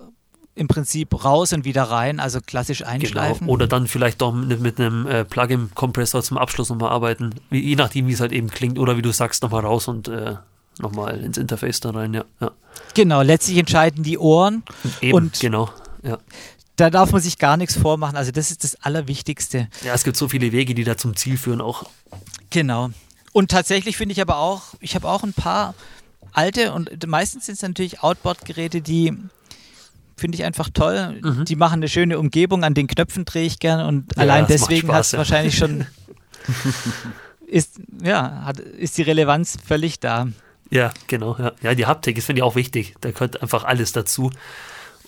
im 0.55 0.67
Prinzip 0.69 1.23
raus 1.25 1.51
und 1.51 1.65
wieder 1.65 1.83
rein, 1.83 2.19
also 2.19 2.39
klassisch 2.39 2.79
genau. 2.79 2.91
einschleifen. 2.91 3.39
Genau. 3.41 3.51
Oder 3.51 3.67
dann 3.67 3.87
vielleicht 3.87 4.21
doch 4.21 4.33
mit, 4.33 4.61
mit 4.61 4.79
einem 4.79 5.05
äh, 5.05 5.25
Plugin-Kompressor 5.25 6.23
zum 6.23 6.37
Abschluss 6.37 6.69
nochmal 6.69 6.91
arbeiten, 6.91 7.35
wie, 7.49 7.59
je 7.59 7.75
nachdem, 7.75 8.07
wie 8.07 8.13
es 8.13 8.21
halt 8.21 8.31
eben 8.31 8.49
klingt. 8.49 8.79
Oder 8.79 8.97
wie 8.97 9.01
du 9.01 9.11
sagst, 9.11 9.43
nochmal 9.43 9.65
raus 9.65 9.89
und 9.89 10.07
äh, 10.07 10.35
nochmal 10.79 11.19
ins 11.19 11.37
Interface 11.37 11.81
da 11.81 11.91
rein, 11.91 12.13
ja. 12.13 12.23
ja. 12.39 12.51
Genau, 12.93 13.21
letztlich 13.21 13.57
entscheiden 13.57 14.03
die 14.03 14.17
Ohren. 14.17 14.63
Eben, 15.01 15.13
und 15.13 15.39
genau, 15.39 15.69
ja. 16.03 16.17
Da 16.77 16.89
darf 16.89 17.11
man 17.11 17.21
sich 17.21 17.37
gar 17.37 17.55
nichts 17.55 17.77
vormachen. 17.77 18.17
Also 18.17 18.31
das 18.31 18.51
ist 18.51 18.63
das 18.63 18.75
Allerwichtigste. 18.81 19.69
Ja, 19.83 19.93
es 19.93 20.03
gibt 20.03 20.17
so 20.17 20.27
viele 20.27 20.51
Wege, 20.51 20.75
die 20.75 20.83
da 20.83 20.97
zum 20.97 21.15
Ziel 21.15 21.37
führen 21.37 21.61
auch. 21.61 21.85
Genau. 22.49 22.89
Und 23.31 23.51
tatsächlich 23.51 23.95
finde 23.97 24.13
ich 24.13 24.21
aber 24.21 24.37
auch, 24.37 24.73
ich 24.81 24.95
habe 24.95 25.07
auch 25.07 25.23
ein 25.23 25.33
paar 25.33 25.73
alte 26.33 26.73
und 26.73 27.07
meistens 27.07 27.45
sind 27.45 27.55
es 27.55 27.61
natürlich 27.61 28.03
Outboard-Geräte, 28.03 28.81
die 28.81 29.13
finde 30.15 30.37
ich 30.37 30.43
einfach 30.43 30.69
toll. 30.73 31.19
Mhm. 31.21 31.45
Die 31.45 31.55
machen 31.55 31.75
eine 31.75 31.89
schöne 31.89 32.19
Umgebung, 32.19 32.63
an 32.63 32.73
den 32.73 32.87
Knöpfen 32.87 33.25
drehe 33.25 33.45
ich 33.45 33.59
gern 33.59 33.85
und 33.85 34.15
ja, 34.15 34.23
allein 34.23 34.47
deswegen 34.47 34.91
hat 34.91 35.01
es 35.01 35.11
ja. 35.11 35.17
wahrscheinlich 35.17 35.57
schon 35.57 35.85
ist, 37.47 37.79
ja, 38.03 38.43
hat, 38.45 38.59
ist 38.59 38.97
die 38.97 39.03
Relevanz 39.03 39.57
völlig 39.65 39.99
da. 39.99 40.27
Ja, 40.69 40.91
genau. 41.07 41.37
Ja, 41.37 41.53
ja 41.61 41.75
die 41.75 41.85
Haptik, 41.85 42.15
das 42.15 42.25
finde 42.25 42.39
ich 42.39 42.43
auch 42.43 42.55
wichtig. 42.55 42.95
Da 43.01 43.11
gehört 43.11 43.41
einfach 43.41 43.63
alles 43.63 43.91
dazu. 43.91 44.31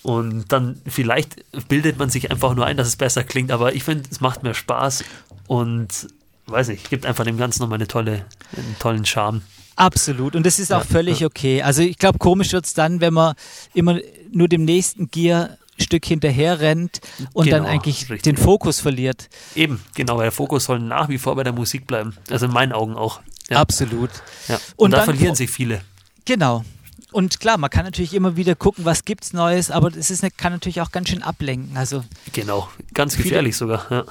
Und 0.04 0.52
dann 0.52 0.80
vielleicht 0.88 1.36
bildet 1.68 1.98
man 1.98 2.10
sich 2.10 2.32
einfach 2.32 2.56
nur 2.56 2.66
ein, 2.66 2.78
dass 2.78 2.88
es 2.88 2.96
besser 2.96 3.24
klingt, 3.24 3.52
aber 3.52 3.76
ich 3.76 3.84
finde, 3.84 4.08
es 4.10 4.22
macht 4.22 4.44
mehr 4.44 4.54
Spaß 4.54 5.04
und 5.48 6.08
weiß 6.46 6.70
nicht, 6.70 6.90
gibt 6.90 7.06
einfach 7.06 7.26
dem 7.26 7.38
Ganzen 7.38 7.64
nochmal 7.64 7.78
eine 7.78 7.88
tolle, 7.88 8.26
einen 8.56 8.76
tollen 8.80 9.06
Charme. 9.06 9.42
Absolut. 9.76 10.36
Und 10.36 10.46
das 10.46 10.60
ist 10.60 10.72
auch 10.72 10.80
ja, 10.80 10.86
völlig 10.86 11.20
ja. 11.20 11.28
okay. 11.28 11.62
Also 11.62 11.82
ich 11.82 11.98
glaube, 11.98 12.20
komisch 12.20 12.54
wird 12.54 12.66
es 12.66 12.74
dann, 12.74 13.02
wenn 13.02 13.14
man 13.14 13.36
immer 13.74 14.00
nur 14.32 14.48
dem 14.48 14.66
nächsten 14.66 15.10
Gear-Stück 15.10 16.06
hinterher 16.06 16.60
rennt 16.60 17.02
und 17.34 17.46
genau, 17.46 17.58
dann 17.58 17.66
eigentlich 17.66 18.10
richtig. 18.10 18.24
den 18.24 18.38
Fokus 18.38 18.80
verliert. 18.80 19.30
Eben, 19.56 19.82
genau, 19.96 20.18
weil 20.18 20.24
der 20.24 20.32
Fokus 20.32 20.66
soll 20.66 20.80
nach 20.80 21.10
wie 21.10 21.18
vor 21.18 21.36
bei 21.36 21.44
der 21.44 21.54
Musik 21.54 21.88
bleiben. 21.88 22.16
Also 22.30 22.46
in 22.46 22.54
meinen 22.54 22.72
Augen 22.72 22.96
auch. 22.96 23.22
Ja. 23.50 23.58
Absolut. 23.58 24.10
Ja. 24.48 24.56
Und, 24.76 24.86
und 24.86 24.92
da 24.92 25.04
verlieren 25.04 25.36
sich 25.36 25.50
viele. 25.50 25.82
Genau. 26.26 26.64
Und 27.12 27.40
klar, 27.40 27.58
man 27.58 27.70
kann 27.70 27.86
natürlich 27.86 28.14
immer 28.14 28.36
wieder 28.36 28.56
gucken, 28.56 28.84
was 28.84 29.06
gibt 29.06 29.24
es 29.24 29.34
Neues, 29.34 29.72
aber 29.72 29.96
es 29.96 30.12
ist, 30.12 30.26
kann 30.38 30.52
natürlich 30.52 30.82
auch 30.82 30.92
ganz 30.92 31.10
schön 31.10 31.24
ablenken. 31.24 31.78
Also 31.78 32.04
genau, 32.34 32.70
ganz 32.94 33.16
gefährlich 33.16 33.56
sogar. 33.56 33.86
Ja. 33.90 34.04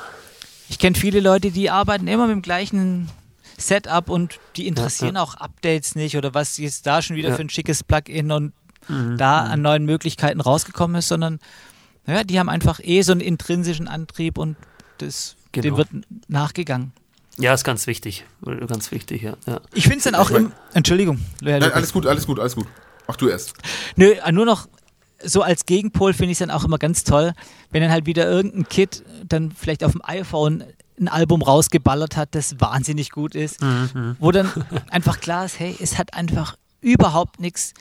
Ich 0.69 0.79
kenne 0.79 0.97
viele 0.97 1.21
Leute, 1.21 1.51
die 1.51 1.71
arbeiten 1.71 2.09
immer 2.09 2.27
mit 2.27 2.37
dem 2.37 2.43
gleichen 2.43 3.09
Setup 3.59 4.09
und 4.09 4.39
die 4.57 4.67
interessieren 4.67 5.15
ja, 5.15 5.21
ja. 5.21 5.29
auch 5.29 5.35
Updates 5.35 5.95
nicht 5.95 6.17
oder 6.17 6.35
was 6.35 6.57
jetzt 6.57 6.87
da 6.87 7.03
schon 7.03 7.17
wieder 7.17 7.31
ja. 7.31 7.37
für 7.37 7.43
ein 7.43 7.51
schickes 7.51 7.85
Plugin 7.85 8.33
und 8.33 8.53
mhm, 8.89 9.17
da 9.17 9.45
mhm. 9.45 9.51
an 9.53 9.63
neuen 9.63 9.85
Möglichkeiten 9.85 10.41
rausgekommen 10.41 10.97
ist, 10.97 11.09
sondern 11.09 11.39
ja, 12.07 12.25
die 12.25 12.39
haben 12.39 12.49
einfach 12.49 12.81
eh 12.83 13.03
so 13.03 13.13
einen 13.13 13.21
intrinsischen 13.21 13.89
Antrieb 13.89 14.39
und 14.39 14.57
das, 14.99 15.37
genau. 15.53 15.63
dem 15.63 15.77
wird 15.77 15.89
nachgegangen. 16.29 16.93
Ja, 17.39 17.53
ist 17.53 17.65
ganz 17.65 17.87
wichtig. 17.87 18.25
Ganz 18.67 18.91
wichtig, 18.93 19.23
ja. 19.23 19.37
ja. 19.47 19.61
Ich 19.75 19.85
finde 19.85 19.99
es 19.99 20.05
dann 20.05 20.15
auch 20.15 20.31
im. 20.31 20.53
Entschuldigung. 20.73 21.21
Nein, 21.43 21.63
alles 21.63 21.93
gut, 21.93 22.07
alles 22.07 22.27
gut, 22.27 22.41
alles 22.41 22.55
gut. 22.57 22.67
Mach 23.07 23.17
du 23.17 23.29
erst. 23.29 23.53
Nö, 23.97 24.15
nur 24.33 24.47
noch 24.47 24.69
so 25.23 25.43
als 25.43 25.67
Gegenpol 25.67 26.13
finde 26.13 26.33
ich 26.33 26.37
es 26.37 26.39
dann 26.39 26.51
auch 26.51 26.65
immer 26.65 26.79
ganz 26.79 27.05
toll, 27.05 27.33
wenn 27.71 27.83
dann 27.83 27.91
halt 27.91 28.07
wieder 28.07 28.29
irgendein 28.29 28.69
Kid 28.69 29.05
dann 29.29 29.53
vielleicht 29.53 29.85
auf 29.85 29.93
dem 29.93 30.03
iPhone 30.05 30.65
ein 30.99 31.09
Album 31.09 31.43
rausgeballert 31.43 32.17
hat, 32.17 32.35
das 32.35 32.59
wahnsinnig 32.61 33.11
gut 33.11 33.35
ist, 33.35 33.61
mhm. 33.61 34.17
wo 34.19 34.33
dann 34.33 34.51
einfach 34.91 35.21
klar 35.21 35.45
ist, 35.45 35.59
hey, 35.59 35.77
es 35.81 35.99
hat 35.99 36.15
einfach 36.15 36.57
überhaupt 36.81 37.41
nichts 37.41 37.75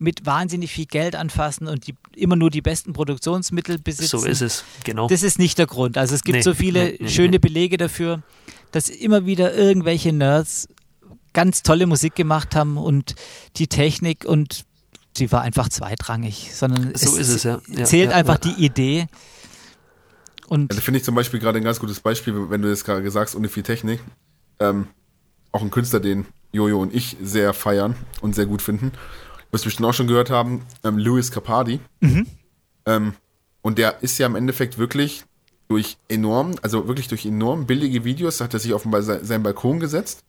mit 0.00 0.26
wahnsinnig 0.26 0.72
viel 0.72 0.86
Geld 0.86 1.14
anfassen 1.14 1.68
und 1.68 1.86
die, 1.86 1.94
immer 2.16 2.36
nur 2.36 2.50
die 2.50 2.62
besten 2.62 2.92
Produktionsmittel 2.92 3.78
besitzen. 3.78 4.18
So 4.18 4.26
ist 4.26 4.40
es, 4.40 4.64
genau. 4.84 5.06
Das 5.08 5.22
ist 5.22 5.38
nicht 5.38 5.58
der 5.58 5.66
Grund. 5.66 5.98
Also 5.98 6.14
es 6.14 6.24
gibt 6.24 6.36
nee, 6.36 6.42
so 6.42 6.54
viele 6.54 6.84
nee, 6.84 6.96
nee, 7.00 7.08
schöne 7.08 7.38
Belege 7.38 7.76
dafür, 7.76 8.22
dass 8.72 8.88
immer 8.88 9.26
wieder 9.26 9.54
irgendwelche 9.54 10.12
Nerds 10.12 10.68
ganz 11.32 11.62
tolle 11.62 11.86
Musik 11.86 12.14
gemacht 12.14 12.56
haben 12.56 12.76
und 12.76 13.14
die 13.56 13.68
Technik 13.68 14.24
und 14.24 14.64
die 15.16 15.30
war 15.30 15.42
einfach 15.42 15.68
zweitrangig, 15.68 16.50
sondern 16.54 16.94
so 16.94 17.16
es, 17.16 17.28
ist 17.28 17.28
es, 17.28 17.42
ja. 17.44 17.60
ja 17.68 17.84
zählt 17.84 18.10
ja, 18.10 18.16
einfach 18.16 18.38
ja. 18.44 18.52
die 18.52 18.64
Idee 18.64 19.06
und 20.50 20.72
also 20.72 20.82
finde 20.82 20.98
ich 20.98 21.04
zum 21.04 21.14
Beispiel 21.14 21.38
gerade 21.38 21.58
ein 21.58 21.64
ganz 21.64 21.78
gutes 21.78 22.00
Beispiel, 22.00 22.50
wenn 22.50 22.60
du 22.60 22.68
jetzt 22.68 22.84
gerade 22.84 23.08
sagst, 23.12 23.36
ohne 23.36 23.48
viel 23.48 23.62
Technik. 23.62 24.00
Ähm, 24.58 24.88
auch 25.52 25.62
ein 25.62 25.70
Künstler, 25.70 26.00
den 26.00 26.26
Jojo 26.50 26.82
und 26.82 26.92
ich 26.92 27.16
sehr 27.22 27.54
feiern 27.54 27.94
und 28.20 28.34
sehr 28.34 28.46
gut 28.46 28.60
finden. 28.60 28.90
Du 29.50 29.54
wirst 29.54 29.64
bestimmt 29.64 29.88
auch 29.88 29.94
schon 29.94 30.06
gehört 30.06 30.30
haben, 30.30 30.62
ähm, 30.84 30.96
Louis 30.96 31.32
Capaldi. 31.32 31.80
Mhm. 32.00 32.26
Ähm, 32.86 33.14
und 33.62 33.78
der 33.78 34.02
ist 34.02 34.16
ja 34.18 34.26
im 34.26 34.36
Endeffekt 34.36 34.78
wirklich 34.78 35.24
durch 35.68 35.98
enorm, 36.08 36.54
also 36.62 36.86
wirklich 36.88 37.08
durch 37.08 37.26
enorm 37.26 37.66
billige 37.66 38.04
Videos, 38.04 38.40
hat 38.40 38.54
er 38.54 38.60
sich 38.60 38.74
offenbar 38.74 39.02
seinen 39.02 39.42
Balkon 39.42 39.80
gesetzt 39.80 40.24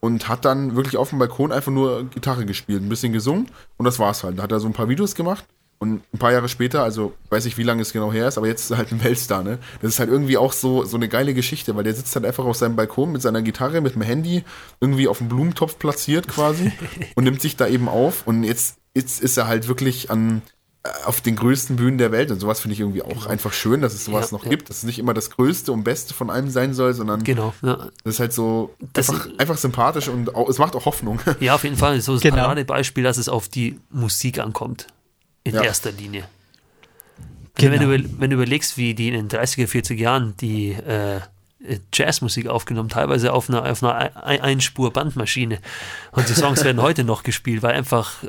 und 0.00 0.28
hat 0.28 0.44
dann 0.44 0.76
wirklich 0.76 0.96
auf 0.96 1.10
dem 1.10 1.18
Balkon 1.18 1.50
einfach 1.50 1.72
nur 1.72 2.04
Gitarre 2.10 2.46
gespielt, 2.46 2.82
ein 2.82 2.88
bisschen 2.88 3.12
gesungen 3.12 3.46
und 3.76 3.84
das 3.86 3.98
war's 3.98 4.22
halt. 4.22 4.38
Da 4.38 4.42
hat 4.42 4.52
er 4.52 4.60
so 4.60 4.66
ein 4.66 4.72
paar 4.72 4.88
Videos 4.88 5.14
gemacht 5.14 5.44
und 5.78 6.02
ein 6.14 6.18
paar 6.18 6.32
Jahre 6.32 6.48
später, 6.48 6.82
also 6.82 7.14
weiß 7.30 7.46
ich, 7.46 7.58
wie 7.58 7.62
lange 7.62 7.82
es 7.82 7.92
genau 7.92 8.12
her 8.12 8.28
ist, 8.28 8.38
aber 8.38 8.46
jetzt 8.46 8.64
ist 8.64 8.70
er 8.70 8.78
halt 8.78 8.92
ein 8.92 9.02
Weltstar, 9.02 9.42
ne? 9.42 9.58
Das 9.82 9.90
ist 9.90 9.98
halt 9.98 10.08
irgendwie 10.08 10.38
auch 10.38 10.52
so, 10.52 10.84
so 10.84 10.96
eine 10.96 11.08
geile 11.08 11.34
Geschichte, 11.34 11.76
weil 11.76 11.84
der 11.84 11.94
sitzt 11.94 12.14
halt 12.14 12.24
einfach 12.24 12.44
auf 12.44 12.56
seinem 12.56 12.76
Balkon 12.76 13.12
mit 13.12 13.22
seiner 13.22 13.42
Gitarre, 13.42 13.80
mit 13.80 13.94
dem 13.94 14.02
Handy, 14.02 14.44
irgendwie 14.80 15.08
auf 15.08 15.18
dem 15.18 15.28
Blumentopf 15.28 15.78
platziert 15.78 16.28
quasi 16.28 16.72
und 17.14 17.24
nimmt 17.24 17.40
sich 17.40 17.56
da 17.56 17.66
eben 17.66 17.88
auf. 17.88 18.26
Und 18.26 18.44
jetzt, 18.44 18.78
jetzt 18.94 19.20
ist 19.20 19.36
er 19.36 19.46
halt 19.46 19.68
wirklich 19.68 20.10
an, 20.10 20.42
äh, 20.84 20.88
auf 21.04 21.20
den 21.20 21.36
größten 21.36 21.76
Bühnen 21.76 21.98
der 21.98 22.12
Welt 22.12 22.30
und 22.30 22.40
sowas 22.40 22.60
finde 22.60 22.74
ich 22.74 22.80
irgendwie 22.80 23.02
auch 23.02 23.08
genau. 23.08 23.26
einfach 23.26 23.52
schön, 23.52 23.82
dass 23.82 23.92
es 23.92 24.06
sowas 24.06 24.30
ja, 24.30 24.38
noch 24.38 24.44
ja. 24.44 24.50
gibt, 24.50 24.70
dass 24.70 24.78
es 24.78 24.82
nicht 24.84 24.98
immer 24.98 25.12
das 25.12 25.30
Größte 25.30 25.70
und 25.72 25.84
Beste 25.84 26.14
von 26.14 26.30
einem 26.30 26.48
sein 26.48 26.72
soll, 26.72 26.94
sondern 26.94 27.24
genau, 27.24 27.52
ja. 27.62 27.88
das 28.04 28.14
ist 28.14 28.20
halt 28.20 28.32
so 28.32 28.74
das 28.94 29.10
einfach, 29.10 29.28
einfach 29.36 29.58
sympathisch 29.58 30.08
und 30.08 30.34
auch, 30.34 30.48
es 30.48 30.58
macht 30.58 30.76
auch 30.76 30.86
Hoffnung. 30.86 31.20
Ja, 31.40 31.56
auf 31.56 31.64
jeden 31.64 31.76
Fall. 31.76 32.00
So 32.00 32.14
das 32.14 32.22
genau. 32.22 32.36
Paradebeispiel, 32.36 33.04
dass 33.04 33.18
es 33.18 33.28
auf 33.28 33.48
die 33.48 33.78
Musik 33.90 34.38
ankommt 34.38 34.86
in 35.44 35.54
ja. 35.54 35.62
erster 35.62 35.92
Linie. 35.92 36.24
Genau. 37.54 37.72
Wenn, 37.72 38.02
du, 38.02 38.20
wenn 38.20 38.30
du 38.30 38.34
überlegst, 38.34 38.76
wie 38.76 38.94
die 38.94 39.08
in 39.08 39.14
den 39.14 39.28
30er, 39.28 39.68
40er 39.68 39.94
Jahren 39.94 40.36
die 40.38 40.72
äh, 40.72 41.20
Jazzmusik 41.92 42.48
aufgenommen, 42.48 42.88
teilweise 42.88 43.32
auf 43.32 43.48
einer, 43.48 43.70
auf 43.70 43.82
einer 43.82 44.24
Einspur-Bandmaschine. 44.24 45.60
Und 46.12 46.28
die 46.28 46.34
Songs 46.34 46.64
werden 46.64 46.82
heute 46.82 47.04
noch 47.04 47.22
gespielt, 47.22 47.62
weil 47.62 47.74
einfach 47.74 48.24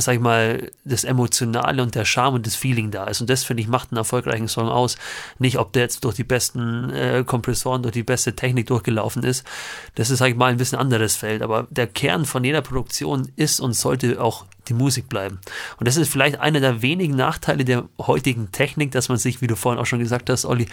sag 0.00 0.14
ich 0.14 0.20
mal, 0.20 0.70
das 0.84 1.02
Emotionale 1.02 1.82
und 1.82 1.94
der 1.96 2.04
Charme 2.04 2.36
und 2.36 2.46
das 2.46 2.54
Feeling 2.54 2.92
da 2.92 3.04
ist. 3.04 3.20
Und 3.20 3.28
das, 3.28 3.42
finde 3.42 3.62
ich, 3.62 3.68
macht 3.68 3.90
einen 3.90 3.98
erfolgreichen 3.98 4.46
Song 4.46 4.68
aus. 4.68 4.96
Nicht, 5.40 5.58
ob 5.58 5.72
der 5.72 5.82
jetzt 5.82 6.04
durch 6.04 6.14
die 6.14 6.24
besten 6.24 6.90
äh, 6.90 7.24
Kompressoren, 7.26 7.82
durch 7.82 7.94
die 7.94 8.04
beste 8.04 8.36
Technik 8.36 8.68
durchgelaufen 8.68 9.24
ist. 9.24 9.44
Das 9.96 10.10
ist, 10.10 10.18
sag 10.18 10.28
ich 10.28 10.36
mal, 10.36 10.52
ein 10.52 10.56
bisschen 10.56 10.78
anderes 10.78 11.16
Feld. 11.16 11.42
Aber 11.42 11.66
der 11.70 11.88
Kern 11.88 12.26
von 12.26 12.44
jeder 12.44 12.62
Produktion 12.62 13.30
ist 13.34 13.58
und 13.58 13.72
sollte 13.72 14.22
auch 14.22 14.46
die 14.68 14.74
Musik 14.74 15.08
bleiben. 15.08 15.40
Und 15.78 15.88
das 15.88 15.96
ist 15.96 16.12
vielleicht 16.12 16.38
einer 16.38 16.60
der 16.60 16.80
wenigen 16.80 17.16
Nachteile 17.16 17.64
der 17.64 17.88
heutigen 17.98 18.52
Technik, 18.52 18.92
dass 18.92 19.08
man 19.08 19.18
sich, 19.18 19.40
wie 19.40 19.48
du 19.48 19.56
vorhin 19.56 19.80
auch 19.80 19.86
schon 19.86 19.98
gesagt 19.98 20.30
hast, 20.30 20.44
Olli, 20.44 20.68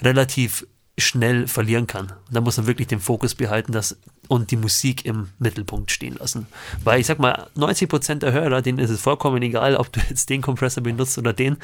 relativ 0.00 0.66
schnell 1.02 1.46
verlieren 1.46 1.86
kann. 1.86 2.12
Da 2.30 2.40
muss 2.40 2.56
man 2.56 2.66
wirklich 2.66 2.88
den 2.88 3.00
Fokus 3.00 3.34
behalten 3.34 3.72
dass, 3.72 3.96
und 4.28 4.50
die 4.50 4.56
Musik 4.56 5.04
im 5.04 5.28
Mittelpunkt 5.38 5.90
stehen 5.90 6.14
lassen. 6.14 6.46
Weil 6.84 7.00
ich 7.00 7.06
sag 7.06 7.18
mal, 7.18 7.48
90% 7.56 8.16
der 8.20 8.32
Hörer, 8.32 8.62
denen 8.62 8.78
ist 8.78 8.90
es 8.90 9.00
vollkommen 9.00 9.42
egal, 9.42 9.76
ob 9.76 9.92
du 9.92 10.00
jetzt 10.08 10.30
den 10.30 10.42
Kompressor 10.42 10.82
benutzt 10.82 11.18
oder 11.18 11.32
den, 11.32 11.56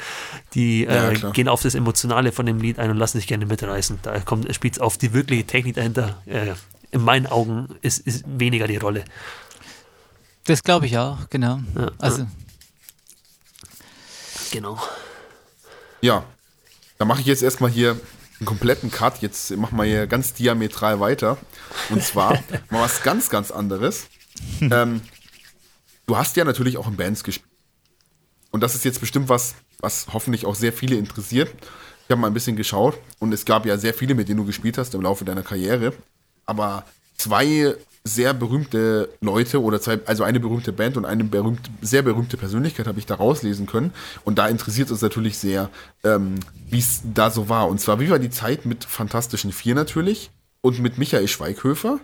die 0.53 0.83
ja, 0.83 1.11
äh, 1.11 1.31
gehen 1.33 1.47
auf 1.47 1.61
das 1.61 1.75
Emotionale 1.75 2.31
von 2.31 2.45
dem 2.45 2.59
Lied 2.59 2.79
ein 2.79 2.91
und 2.91 2.97
lassen 2.97 3.17
sich 3.17 3.27
gerne 3.27 3.45
mitreißen. 3.45 3.99
Da 4.01 4.19
kommt, 4.19 4.53
spielt 4.53 4.75
es 4.75 4.79
auf 4.79 4.97
die 4.97 5.13
wirkliche 5.13 5.45
Technik 5.45 5.75
dahinter. 5.75 6.21
Äh, 6.25 6.53
in 6.91 7.01
meinen 7.01 7.27
Augen 7.27 7.69
ist, 7.81 7.99
ist 7.99 8.23
weniger 8.27 8.67
die 8.67 8.77
Rolle. 8.77 9.05
Das 10.45 10.63
glaube 10.63 10.87
ich 10.87 10.97
auch, 10.97 11.29
genau. 11.29 11.59
Ja, 11.75 11.91
also. 11.99 12.25
Genau. 14.51 14.79
Ja, 16.01 16.23
da 16.97 17.05
mache 17.05 17.21
ich 17.21 17.27
jetzt 17.27 17.43
erstmal 17.43 17.69
hier 17.69 17.99
einen 18.39 18.45
kompletten 18.45 18.91
Cut. 18.91 19.21
Jetzt 19.21 19.51
machen 19.57 19.77
wir 19.77 19.85
hier 19.85 20.07
ganz 20.07 20.33
diametral 20.33 20.99
weiter. 20.99 21.37
Und 21.89 22.03
zwar 22.03 22.33
mal 22.69 22.81
was 22.81 23.03
ganz, 23.03 23.29
ganz 23.29 23.51
anderes. 23.51 24.07
ähm, 24.61 25.01
du 26.05 26.17
hast 26.17 26.35
ja 26.37 26.45
natürlich 26.45 26.77
auch 26.77 26.87
in 26.87 26.95
Bands 26.95 27.23
gespielt. 27.23 27.49
Und 28.51 28.61
das 28.61 28.75
ist 28.75 28.85
jetzt 28.85 28.99
bestimmt 28.99 29.29
was, 29.29 29.55
was 29.79 30.07
hoffentlich 30.11 30.45
auch 30.45 30.55
sehr 30.55 30.73
viele 30.73 30.95
interessiert. 30.95 31.53
Ich 32.05 32.11
habe 32.11 32.21
mal 32.21 32.27
ein 32.27 32.33
bisschen 32.33 32.55
geschaut 32.55 32.97
und 33.19 33.31
es 33.33 33.45
gab 33.45 33.65
ja 33.65 33.77
sehr 33.77 33.93
viele, 33.93 34.15
mit 34.15 34.27
denen 34.27 34.37
du 34.37 34.45
gespielt 34.45 34.77
hast 34.77 34.95
im 34.95 35.01
Laufe 35.01 35.25
deiner 35.25 35.43
Karriere. 35.43 35.93
Aber 36.45 36.85
zwei 37.17 37.75
sehr 38.09 38.33
berühmte 38.33 39.09
Leute 39.21 39.61
oder 39.61 39.79
zwei, 39.79 39.99
also 40.05 40.23
eine 40.23 40.39
berühmte 40.39 40.73
Band 40.73 40.97
und 40.97 41.05
eine 41.05 41.23
berühmte, 41.23 41.69
sehr 41.81 42.01
berühmte 42.01 42.37
Persönlichkeit 42.37 42.87
habe 42.87 42.99
ich 42.99 43.05
da 43.05 43.15
rauslesen 43.15 43.65
können. 43.65 43.93
Und 44.25 44.39
da 44.39 44.47
interessiert 44.47 44.91
uns 44.91 45.01
natürlich 45.01 45.37
sehr, 45.37 45.69
ähm, 46.03 46.35
wie 46.69 46.79
es 46.79 47.01
da 47.13 47.31
so 47.31 47.49
war. 47.49 47.67
Und 47.67 47.79
zwar, 47.79 47.99
wie 47.99 48.09
war 48.09 48.19
die 48.19 48.29
Zeit 48.29 48.65
mit 48.65 48.83
Fantastischen 48.83 49.51
Vier 49.51 49.75
natürlich 49.75 50.31
und 50.61 50.79
mit 50.79 50.97
Michael 50.97 51.27
Schweighöfer? 51.27 51.99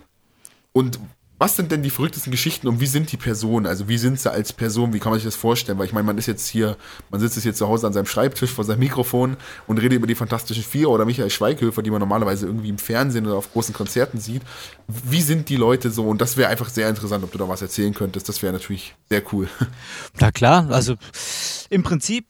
Und 0.72 0.98
was 1.38 1.54
sind 1.54 1.70
denn 1.70 1.82
die 1.82 1.90
verrücktesten 1.90 2.30
Geschichten 2.30 2.66
und 2.66 2.80
wie 2.80 2.86
sind 2.86 3.12
die 3.12 3.18
Personen? 3.18 3.66
Also 3.66 3.88
wie 3.88 3.98
sind 3.98 4.18
sie 4.18 4.30
als 4.30 4.54
Person? 4.54 4.94
Wie 4.94 4.98
kann 4.98 5.10
man 5.10 5.18
sich 5.18 5.26
das 5.26 5.36
vorstellen? 5.36 5.78
Weil 5.78 5.86
ich 5.86 5.92
meine, 5.92 6.06
man 6.06 6.16
ist 6.16 6.26
jetzt 6.26 6.48
hier, 6.48 6.78
man 7.10 7.20
sitzt 7.20 7.36
jetzt 7.36 7.42
hier 7.42 7.54
zu 7.54 7.68
Hause 7.68 7.86
an 7.86 7.92
seinem 7.92 8.06
Schreibtisch 8.06 8.50
vor 8.50 8.64
seinem 8.64 8.78
Mikrofon 8.78 9.36
und 9.66 9.78
redet 9.78 9.98
über 9.98 10.06
die 10.06 10.14
Fantastischen 10.14 10.64
Vier 10.64 10.88
oder 10.88 11.04
Michael 11.04 11.28
Schweighöfer, 11.28 11.82
die 11.82 11.90
man 11.90 12.00
normalerweise 12.00 12.46
irgendwie 12.46 12.70
im 12.70 12.78
Fernsehen 12.78 13.26
oder 13.26 13.36
auf 13.36 13.52
großen 13.52 13.74
Konzerten 13.74 14.18
sieht. 14.18 14.42
Wie 14.88 15.20
sind 15.20 15.50
die 15.50 15.56
Leute 15.56 15.90
so? 15.90 16.08
Und 16.08 16.22
das 16.22 16.38
wäre 16.38 16.48
einfach 16.48 16.70
sehr 16.70 16.88
interessant, 16.88 17.22
ob 17.22 17.32
du 17.32 17.38
da 17.38 17.48
was 17.48 17.60
erzählen 17.60 17.92
könntest. 17.92 18.28
Das 18.28 18.42
wäre 18.42 18.54
natürlich 18.54 18.94
sehr 19.10 19.22
cool. 19.32 19.48
Na 20.18 20.32
klar, 20.32 20.70
also 20.70 20.94
im 21.68 21.82
Prinzip 21.82 22.24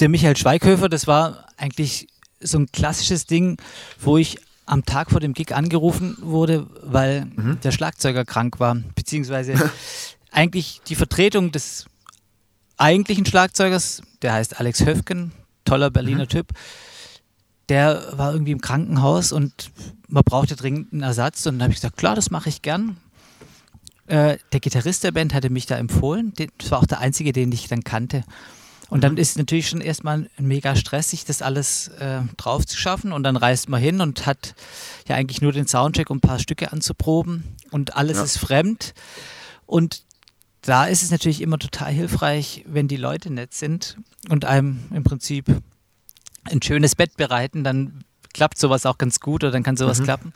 der 0.00 0.08
Michael 0.08 0.36
Schweighöfer, 0.36 0.88
das 0.88 1.06
war 1.06 1.46
eigentlich 1.58 2.08
so 2.40 2.58
ein 2.58 2.66
klassisches 2.72 3.26
Ding, 3.26 3.58
wo 4.00 4.16
ich 4.16 4.38
am 4.66 4.84
Tag 4.84 5.10
vor 5.10 5.20
dem 5.20 5.34
Gig 5.34 5.54
angerufen 5.54 6.16
wurde, 6.20 6.66
weil 6.82 7.26
mhm. 7.26 7.58
der 7.62 7.72
Schlagzeuger 7.72 8.24
krank 8.24 8.60
war, 8.60 8.76
beziehungsweise 8.94 9.54
eigentlich 10.30 10.80
die 10.86 10.94
Vertretung 10.94 11.52
des 11.52 11.86
eigentlichen 12.76 13.26
Schlagzeugers, 13.26 14.02
der 14.22 14.34
heißt 14.34 14.58
Alex 14.58 14.84
Höfgen, 14.84 15.32
toller 15.64 15.90
Berliner 15.90 16.24
mhm. 16.24 16.28
Typ, 16.28 16.48
der 17.68 18.18
war 18.18 18.32
irgendwie 18.32 18.52
im 18.52 18.60
Krankenhaus 18.60 19.32
und 19.32 19.70
man 20.08 20.24
brauchte 20.24 20.56
dringend 20.56 20.92
einen 20.92 21.02
Ersatz 21.02 21.46
und 21.46 21.54
dann 21.54 21.62
habe 21.62 21.72
ich 21.72 21.78
gesagt, 21.78 21.96
klar, 21.96 22.14
das 22.14 22.30
mache 22.30 22.48
ich 22.48 22.62
gern. 22.62 22.96
Äh, 24.06 24.38
der 24.52 24.60
Gitarrist 24.60 25.04
der 25.04 25.12
Band 25.12 25.32
hatte 25.32 25.48
mich 25.48 25.66
da 25.66 25.78
empfohlen, 25.78 26.32
das 26.58 26.70
war 26.70 26.80
auch 26.80 26.86
der 26.86 26.98
einzige, 26.98 27.32
den 27.32 27.52
ich 27.52 27.68
dann 27.68 27.84
kannte. 27.84 28.24
Und 28.92 29.00
dann 29.00 29.16
ist 29.16 29.38
natürlich 29.38 29.70
schon 29.70 29.80
erstmal 29.80 30.28
mega 30.36 30.76
Stress, 30.76 31.08
sich 31.08 31.24
das 31.24 31.40
alles 31.40 31.88
äh, 31.88 32.20
drauf 32.36 32.66
zu 32.66 32.76
schaffen. 32.76 33.14
Und 33.14 33.22
dann 33.22 33.38
reist 33.38 33.70
man 33.70 33.80
hin 33.80 34.02
und 34.02 34.26
hat 34.26 34.54
ja 35.08 35.16
eigentlich 35.16 35.40
nur 35.40 35.50
den 35.50 35.66
Soundcheck, 35.66 36.10
um 36.10 36.18
ein 36.18 36.20
paar 36.20 36.38
Stücke 36.38 36.72
anzuproben. 36.72 37.56
Und 37.70 37.96
alles 37.96 38.18
ja. 38.18 38.24
ist 38.24 38.36
fremd. 38.36 38.92
Und 39.64 40.02
da 40.60 40.84
ist 40.84 41.02
es 41.02 41.10
natürlich 41.10 41.40
immer 41.40 41.58
total 41.58 41.90
hilfreich, 41.90 42.66
wenn 42.66 42.86
die 42.86 42.98
Leute 42.98 43.32
nett 43.32 43.54
sind 43.54 43.96
und 44.28 44.44
einem 44.44 44.80
im 44.90 45.04
Prinzip 45.04 45.46
ein 46.44 46.60
schönes 46.60 46.94
Bett 46.94 47.16
bereiten, 47.16 47.64
dann 47.64 48.04
klappt 48.34 48.58
sowas 48.58 48.84
auch 48.84 48.98
ganz 48.98 49.20
gut 49.20 49.42
oder 49.42 49.52
dann 49.52 49.62
kann 49.62 49.78
sowas 49.78 50.00
mhm. 50.00 50.04
klappen. 50.04 50.32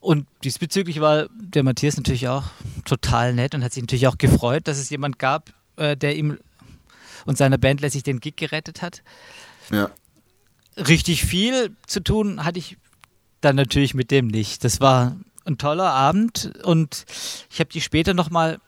Und 0.00 0.26
diesbezüglich 0.44 1.00
war 1.00 1.28
der 1.32 1.62
Matthias 1.62 1.96
natürlich 1.96 2.28
auch 2.28 2.44
total 2.84 3.32
nett 3.32 3.54
und 3.54 3.64
hat 3.64 3.72
sich 3.72 3.82
natürlich 3.82 4.06
auch 4.06 4.18
gefreut, 4.18 4.68
dass 4.68 4.76
es 4.76 4.90
jemand 4.90 5.18
gab, 5.18 5.54
äh, 5.76 5.96
der 5.96 6.14
ihm 6.16 6.36
und 7.26 7.38
seiner 7.38 7.58
Band 7.58 7.80
letztlich 7.80 8.02
den 8.02 8.20
Gig 8.20 8.36
gerettet 8.36 8.82
hat. 8.82 9.02
Ja. 9.70 9.90
Richtig 10.76 11.24
viel 11.24 11.76
zu 11.86 12.00
tun 12.00 12.44
hatte 12.44 12.58
ich 12.58 12.76
dann 13.40 13.56
natürlich 13.56 13.94
mit 13.94 14.10
dem 14.10 14.28
nicht. 14.28 14.64
Das 14.64 14.80
war 14.80 15.16
ein 15.44 15.58
toller 15.58 15.90
Abend 15.92 16.52
und 16.64 17.04
ich 17.50 17.60
habe 17.60 17.70
die 17.70 17.80
später 17.80 18.14
nochmal, 18.14 18.60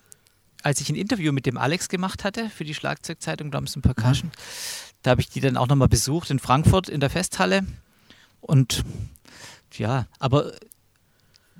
als 0.63 0.81
ich 0.81 0.89
ein 0.89 0.97
Interview 0.97 1.33
mit 1.33 1.47
dem 1.47 1.59
Alex 1.59 1.89
gemacht 1.89 2.25
hatte 2.25 2.51
für 2.51 2.65
die 2.65 2.75
Schlagzeugzeitung 2.75 3.51
Drums 3.51 3.77
and 3.77 3.85
Percussion, 3.85 4.31
mhm. 4.31 4.99
da 5.03 5.11
habe 5.13 5.21
ich 5.21 5.29
die 5.29 5.41
dann 5.41 5.57
auch 5.57 5.69
nochmal 5.69 5.89
besucht 5.89 6.31
in 6.31 6.39
Frankfurt 6.39 6.89
in 6.89 7.01
der 7.01 7.11
Festhalle 7.11 7.65
und 8.41 8.85
ja, 9.75 10.07
aber 10.19 10.53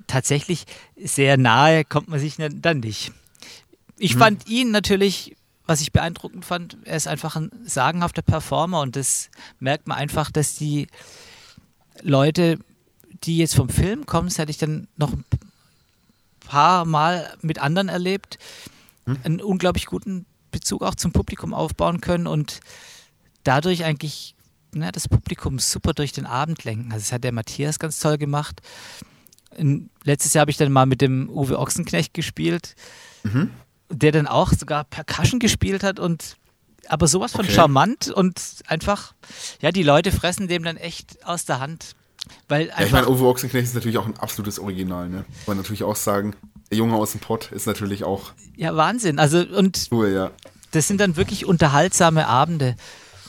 tatsächlich 0.07 0.65
sehr 0.95 1.37
nahe 1.37 1.85
kommt 1.85 2.09
man 2.09 2.19
sich 2.19 2.35
dann 2.37 2.79
nicht. 2.79 3.11
Ich 3.97 4.15
mhm. 4.15 4.19
fand 4.19 4.47
ihn 4.47 4.71
natürlich 4.71 5.35
was 5.65 5.81
ich 5.81 5.91
beeindruckend 5.91 6.45
fand, 6.45 6.77
er 6.83 6.97
ist 6.97 7.07
einfach 7.07 7.35
ein 7.35 7.49
sagenhafter 7.63 8.21
Performer 8.21 8.81
und 8.81 8.95
das 8.95 9.29
merkt 9.59 9.87
man 9.87 9.97
einfach, 9.97 10.29
dass 10.31 10.55
die 10.55 10.87
Leute, 12.01 12.59
die 13.23 13.37
jetzt 13.37 13.55
vom 13.55 13.69
Film 13.69 14.05
kommen, 14.05 14.27
das 14.27 14.39
hatte 14.39 14.51
ich 14.51 14.57
dann 14.57 14.87
noch 14.97 15.13
ein 15.13 15.23
paar 16.41 16.85
Mal 16.85 17.33
mit 17.41 17.59
anderen 17.59 17.87
erlebt, 17.87 18.37
hm? 19.05 19.17
einen 19.23 19.41
unglaublich 19.41 19.85
guten 19.85 20.25
Bezug 20.51 20.83
auch 20.83 20.95
zum 20.95 21.13
Publikum 21.13 21.53
aufbauen 21.53 22.01
können 22.01 22.27
und 22.27 22.59
dadurch 23.43 23.85
eigentlich 23.85 24.35
na, 24.73 24.91
das 24.91 25.07
Publikum 25.07 25.59
super 25.59 25.93
durch 25.93 26.11
den 26.11 26.25
Abend 26.25 26.63
lenken. 26.63 26.91
Also 26.91 27.03
das 27.03 27.11
hat 27.11 27.23
der 27.23 27.31
Matthias 27.31 27.79
ganz 27.79 27.99
toll 27.99 28.17
gemacht. 28.17 28.61
In, 29.55 29.91
letztes 30.03 30.33
Jahr 30.33 30.41
habe 30.41 30.51
ich 30.51 30.57
dann 30.57 30.71
mal 30.71 30.87
mit 30.87 30.99
dem 30.99 31.29
Uwe 31.29 31.59
Ochsenknecht 31.59 32.13
gespielt. 32.13 32.75
Mhm 33.23 33.51
der 33.93 34.11
dann 34.11 34.27
auch 34.27 34.51
sogar 34.51 34.83
Percussion 34.83 35.39
gespielt 35.39 35.83
hat 35.83 35.99
und 35.99 36.37
aber 36.89 37.07
sowas 37.07 37.31
von 37.31 37.45
okay. 37.45 37.53
charmant 37.53 38.09
und 38.09 38.39
einfach, 38.67 39.13
ja, 39.61 39.71
die 39.71 39.83
Leute 39.83 40.11
fressen 40.11 40.47
dem 40.47 40.63
dann 40.63 40.77
echt 40.77 41.25
aus 41.25 41.45
der 41.45 41.59
Hand. 41.59 41.95
Weil 42.47 42.67
ja, 42.67 42.81
ich 42.85 42.91
meine, 42.91 43.09
Uwe 43.09 43.25
Ochsenknecht 43.25 43.67
ist 43.67 43.75
natürlich 43.75 43.97
auch 43.97 44.05
ein 44.05 44.17
absolutes 44.17 44.59
Original, 44.59 45.09
ne? 45.09 45.25
Muss 45.27 45.47
man 45.47 45.57
natürlich 45.57 45.83
auch 45.83 45.95
sagen, 45.95 46.35
der 46.69 46.77
Junge 46.77 46.95
aus 46.95 47.11
dem 47.11 47.21
Pott 47.21 47.51
ist 47.51 47.67
natürlich 47.67 48.03
auch. 48.03 48.31
Ja, 48.55 48.75
Wahnsinn. 48.75 49.19
Also, 49.19 49.39
und 49.39 49.87
cool, 49.91 50.11
ja. 50.11 50.31
das 50.71 50.87
sind 50.87 50.99
dann 50.99 51.15
wirklich 51.15 51.45
unterhaltsame 51.45 52.27
Abende. 52.27 52.75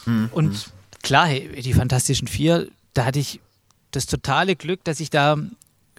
Mhm. 0.07 0.31
Und 0.33 0.53
mhm. 0.53 1.01
klar, 1.03 1.27
hey, 1.27 1.61
die 1.61 1.75
Fantastischen 1.75 2.29
Vier, 2.29 2.69
da 2.93 3.05
hatte 3.05 3.19
ich 3.19 3.41
das 3.91 4.07
totale 4.07 4.57
Glück, 4.57 4.85
dass 4.85 5.01
ich 5.01 5.11
da 5.11 5.37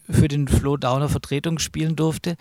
für 0.09 0.27
den 0.27 0.47
Flo 0.47 0.77
Downer 0.77 1.09
Vertretung 1.09 1.59
spielen 1.59 1.95
durfte. 1.95 2.37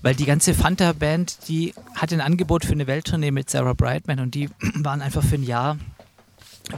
Weil 0.00 0.14
die 0.14 0.24
ganze 0.24 0.54
Fanta-Band, 0.54 1.48
die 1.48 1.74
hatte 1.94 2.14
ein 2.14 2.20
Angebot 2.20 2.64
für 2.64 2.72
eine 2.72 2.86
Welttournee 2.86 3.30
mit 3.30 3.50
Sarah 3.50 3.74
Brightman 3.74 4.20
und 4.20 4.34
die 4.34 4.48
waren 4.76 5.02
einfach 5.02 5.22
für 5.22 5.36
ein 5.36 5.44
Jahr 5.44 5.78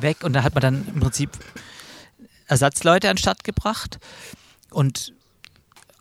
weg 0.00 0.24
und 0.24 0.32
da 0.32 0.42
hat 0.42 0.54
man 0.54 0.62
dann 0.62 0.88
im 0.88 1.00
Prinzip 1.00 1.30
Ersatzleute 2.46 3.08
an 3.08 3.16
gebracht 3.42 3.98
und 4.70 5.14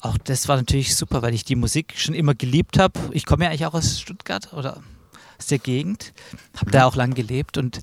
auch 0.01 0.17
das 0.17 0.49
war 0.49 0.57
natürlich 0.57 0.95
super, 0.95 1.21
weil 1.21 1.33
ich 1.33 1.45
die 1.45 1.55
Musik 1.55 1.93
schon 1.95 2.13
immer 2.13 2.35
geliebt 2.35 2.77
habe. 2.77 2.99
Ich 3.11 3.25
komme 3.25 3.45
ja 3.45 3.49
eigentlich 3.49 3.65
auch 3.65 3.73
aus 3.73 4.01
Stuttgart 4.01 4.51
oder 4.51 4.83
aus 5.39 5.47
der 5.47 5.59
Gegend, 5.59 6.13
habe 6.57 6.71
da 6.71 6.85
auch 6.85 6.95
lange 6.95 7.15
gelebt 7.15 7.57
und 7.57 7.79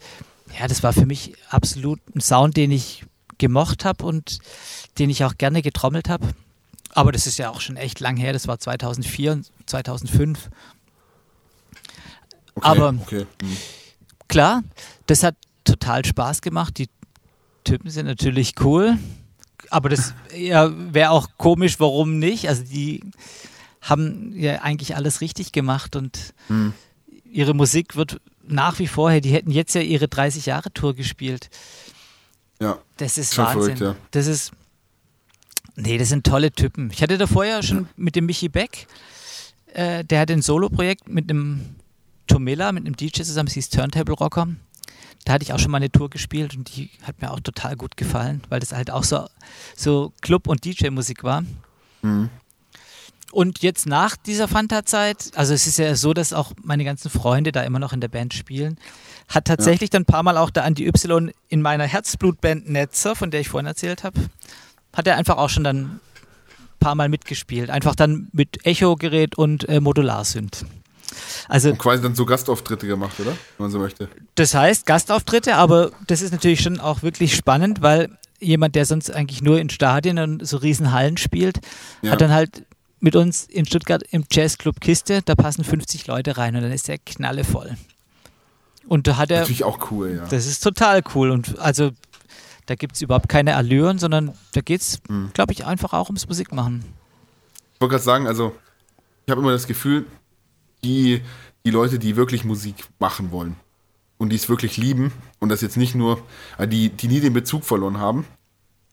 ja, 0.59 0.69
das 0.69 0.83
war 0.83 0.93
für 0.93 1.07
mich 1.07 1.35
absolut 1.49 2.01
ein 2.15 2.21
Sound, 2.21 2.57
den 2.57 2.73
ich 2.73 3.07
gemocht 3.39 3.85
habe 3.85 4.05
und 4.05 4.39
den 4.99 5.09
ich 5.09 5.25
auch 5.25 5.39
gerne 5.39 5.63
getrommelt 5.63 6.09
habe. 6.09 6.29
Aber 6.95 7.13
das 7.13 7.27
ist 7.27 7.39
ja 7.39 7.51
auch 7.51 7.61
schon 7.61 7.77
echt 7.77 8.01
lang 8.01 8.17
her, 8.17 8.33
das 8.33 8.49
war 8.49 8.59
2004, 8.59 9.43
2005. 9.67 10.51
Okay, 12.55 12.67
Aber 12.67 12.89
okay. 12.89 13.27
Mhm. 13.43 13.57
klar, 14.29 14.63
das 15.07 15.23
hat 15.23 15.37
total 15.65 16.05
Spaß 16.05 16.43
gemacht. 16.43 16.79
Die 16.79 16.89
Typen 17.65 17.91
sind 17.91 18.07
natürlich 18.07 18.55
cool. 18.61 18.99
Aber 19.71 19.89
das 19.89 20.15
ja, 20.37 20.71
wäre 20.93 21.11
auch 21.11 21.29
komisch, 21.37 21.79
warum 21.79 22.19
nicht? 22.19 22.49
Also 22.49 22.65
die 22.65 23.03
haben 23.81 24.33
ja 24.37 24.63
eigentlich 24.63 24.97
alles 24.97 25.21
richtig 25.21 25.53
gemacht 25.53 25.95
und 25.97 26.35
mhm. 26.49 26.75
ihre 27.25 27.55
Musik 27.55 27.97
wird 27.97 28.21
nach 28.43 28.79
wie 28.79 28.89
vor, 28.89 29.13
die 29.21 29.31
hätten 29.31 29.51
jetzt 29.51 29.75
ja 29.75 29.81
ihre 29.81 30.09
30 30.09 30.47
Jahre 30.47 30.73
Tour 30.73 30.95
gespielt. 30.95 31.51
Ja. 32.61 32.79
Das 32.97 33.17
ist 33.17 33.39
Wahnsinn. 33.39 33.77
Verrückt, 33.77 33.81
ja. 33.81 33.97
Das 34.11 34.27
ist 34.27 34.53
Nee, 35.81 35.99
das 35.99 36.11
sind 36.11 36.27
tolle 36.27 36.53
Typen. 36.53 36.91
Ich 36.93 37.03
hatte 37.03 37.17
da 37.17 37.27
vorher 37.27 37.63
schon 37.63 37.89
mit 37.97 38.17
dem 38.17 38.27
Michi 38.27 38.49
Beck, 38.49 38.87
äh, 39.73 40.05
der 40.05 40.21
hat 40.21 40.31
ein 40.31 40.43
Solo-Projekt 40.43 41.09
mit 41.09 41.31
einem 41.31 41.77
Tomilla, 42.27 42.73
mit 42.73 42.87
einem 42.87 42.97
DJ 42.97 43.23
zusammen, 43.23 43.47
das 43.47 43.55
hieß 43.55 43.71
Turntable 43.71 44.15
Rocker. 44.15 44.49
Da 45.25 45.35
hatte 45.35 45.43
ich 45.43 45.53
auch 45.53 45.59
schon 45.59 45.71
mal 45.71 45.79
eine 45.79 45.91
Tour 45.91 46.11
gespielt 46.11 46.57
und 46.57 46.75
die 46.75 46.91
hat 47.03 47.21
mir 47.21 47.31
auch 47.31 47.41
total 47.41 47.77
gut 47.77 47.97
gefallen, 47.97 48.43
weil 48.49 48.61
das 48.61 48.73
halt 48.73 48.91
auch 48.91 49.05
so, 49.05 49.27
so 49.77 50.13
Club- 50.23 50.49
und 50.49 50.65
DJ-Musik 50.65 51.25
war. 51.25 51.45
Mhm. 52.03 52.31
Und 53.33 53.63
jetzt 53.63 53.87
nach 53.87 54.17
dieser 54.17 54.49
Fanta-Zeit, 54.49 55.31
also 55.37 55.55
es 55.55 55.67
ist 55.67 55.79
ja 55.79 55.95
so, 55.95 56.15
dass 56.15 56.33
auch 56.33 56.53
meine 56.63 56.85
ganzen 56.85 57.11
Freunde 57.11 57.53
da 57.53 57.63
immer 57.63 57.79
noch 57.79 57.93
in 57.93 58.01
der 58.01 58.09
Band 58.09 58.35
spielen, 58.35 58.77
hat 59.29 59.45
tatsächlich 59.45 59.91
ja. 59.91 59.93
dann 59.93 60.03
ein 60.03 60.07
paar 60.07 60.25
Mal 60.25 60.37
auch 60.37 60.51
der 60.51 60.65
Anti 60.65 60.87
Y 60.87 61.31
in 61.49 61.63
meiner 61.63 61.85
Herzblutband 61.85 62.69
Netzer, 62.69 63.15
von 63.15 63.31
der 63.31 63.41
ich 63.41 63.49
vorhin 63.49 63.67
erzählt 63.67 64.03
habe, 64.03 64.21
hat 64.93 65.07
er 65.07 65.17
einfach 65.17 65.37
auch 65.37 65.49
schon 65.49 65.65
dann 65.65 65.77
ein 65.79 66.01
paar 66.79 66.95
Mal 66.95 67.09
mitgespielt. 67.09 67.71
Einfach 67.71 67.95
dann 67.95 68.29
mit 68.33 68.65
Echo-Gerät 68.67 69.37
und 69.37 69.69
äh, 69.69 69.81
Modularsynth. 69.81 70.65
Also, 71.49 71.71
und 71.71 71.79
quasi 71.79 72.03
dann 72.03 72.15
so 72.15 72.25
Gastauftritte 72.25 72.87
gemacht, 72.87 73.19
oder? 73.19 73.31
Wenn 73.31 73.65
man 73.65 73.71
so 73.71 73.79
möchte. 73.79 74.09
Das 74.37 74.55
heißt 74.55 74.87
Gastauftritte, 74.87 75.57
aber 75.57 75.91
das 76.07 76.23
ist 76.23 76.33
natürlich 76.33 76.61
schon 76.61 76.79
auch 76.79 77.03
wirklich 77.03 77.35
spannend, 77.35 77.83
weil 77.83 78.11
jemand, 78.39 78.75
der 78.75 78.87
sonst 78.87 79.11
eigentlich 79.11 79.43
nur 79.43 79.61
in 79.61 79.71
Stadien 79.71 80.19
und 80.19 80.47
so 80.47 80.57
riesen 80.59 80.93
Hallen 80.93 81.17
spielt, 81.17 81.61
ja. 82.03 82.13
hat 82.13 82.21
dann 82.21 82.33
halt 82.33 82.65
mit 83.01 83.17
uns 83.17 83.45
in 83.45 83.67
Stuttgart 83.67 84.03
im 84.11 84.25
Jazzclub 84.31 84.81
Kiste, 84.81 85.23
da 85.23 85.35
passen 85.35 85.65
50 85.65 86.07
Leute 86.07 86.37
rein 86.37 86.55
und 86.55 86.63
dann 86.63 86.73
ist 86.73 86.89
der 86.89 86.99
knallevoll. 86.99 87.77
Und 88.87 89.07
da 89.07 89.17
hat 89.17 89.31
er. 89.31 89.41
Natürlich 89.41 89.65
auch 89.65 89.91
cool, 89.91 90.17
ja. 90.17 90.27
Das 90.27 90.47
ist 90.47 90.63
total 90.63 91.03
cool. 91.15 91.31
Und 91.31 91.59
also 91.59 91.91
da 92.71 92.77
gibt 92.77 92.95
es 92.95 93.03
überhaupt 93.03 93.29
keine 93.29 93.57
Allüren, 93.57 93.99
sondern 93.99 94.33
da 94.53 94.61
geht 94.61 94.81
es, 94.81 95.01
mhm. 95.09 95.31
glaube 95.35 95.53
ich, 95.53 95.67
einfach 95.67 95.93
auch 95.93 96.07
ums 96.07 96.29
Musikmachen. 96.29 96.85
Ich 97.75 97.81
wollte 97.81 97.95
gerade 97.95 98.05
sagen, 98.05 98.27
also 98.29 98.55
ich 99.27 99.31
habe 99.33 99.41
immer 99.41 99.51
das 99.51 99.67
Gefühl, 99.67 100.07
die, 100.85 101.21
die 101.67 101.73
Leute, 101.73 101.99
die 101.99 102.15
wirklich 102.15 102.45
Musik 102.45 102.77
machen 103.01 103.33
wollen 103.33 103.57
und 104.19 104.29
die 104.29 104.37
es 104.37 104.49
wirklich 104.49 104.77
lieben 104.77 105.11
und 105.41 105.49
das 105.49 105.63
jetzt 105.63 105.77
nicht 105.77 105.97
nur, 105.97 106.23
äh, 106.59 106.69
die, 106.69 106.91
die 106.91 107.09
nie 107.09 107.19
den 107.19 107.33
Bezug 107.33 107.65
verloren 107.65 107.99
haben 107.99 108.25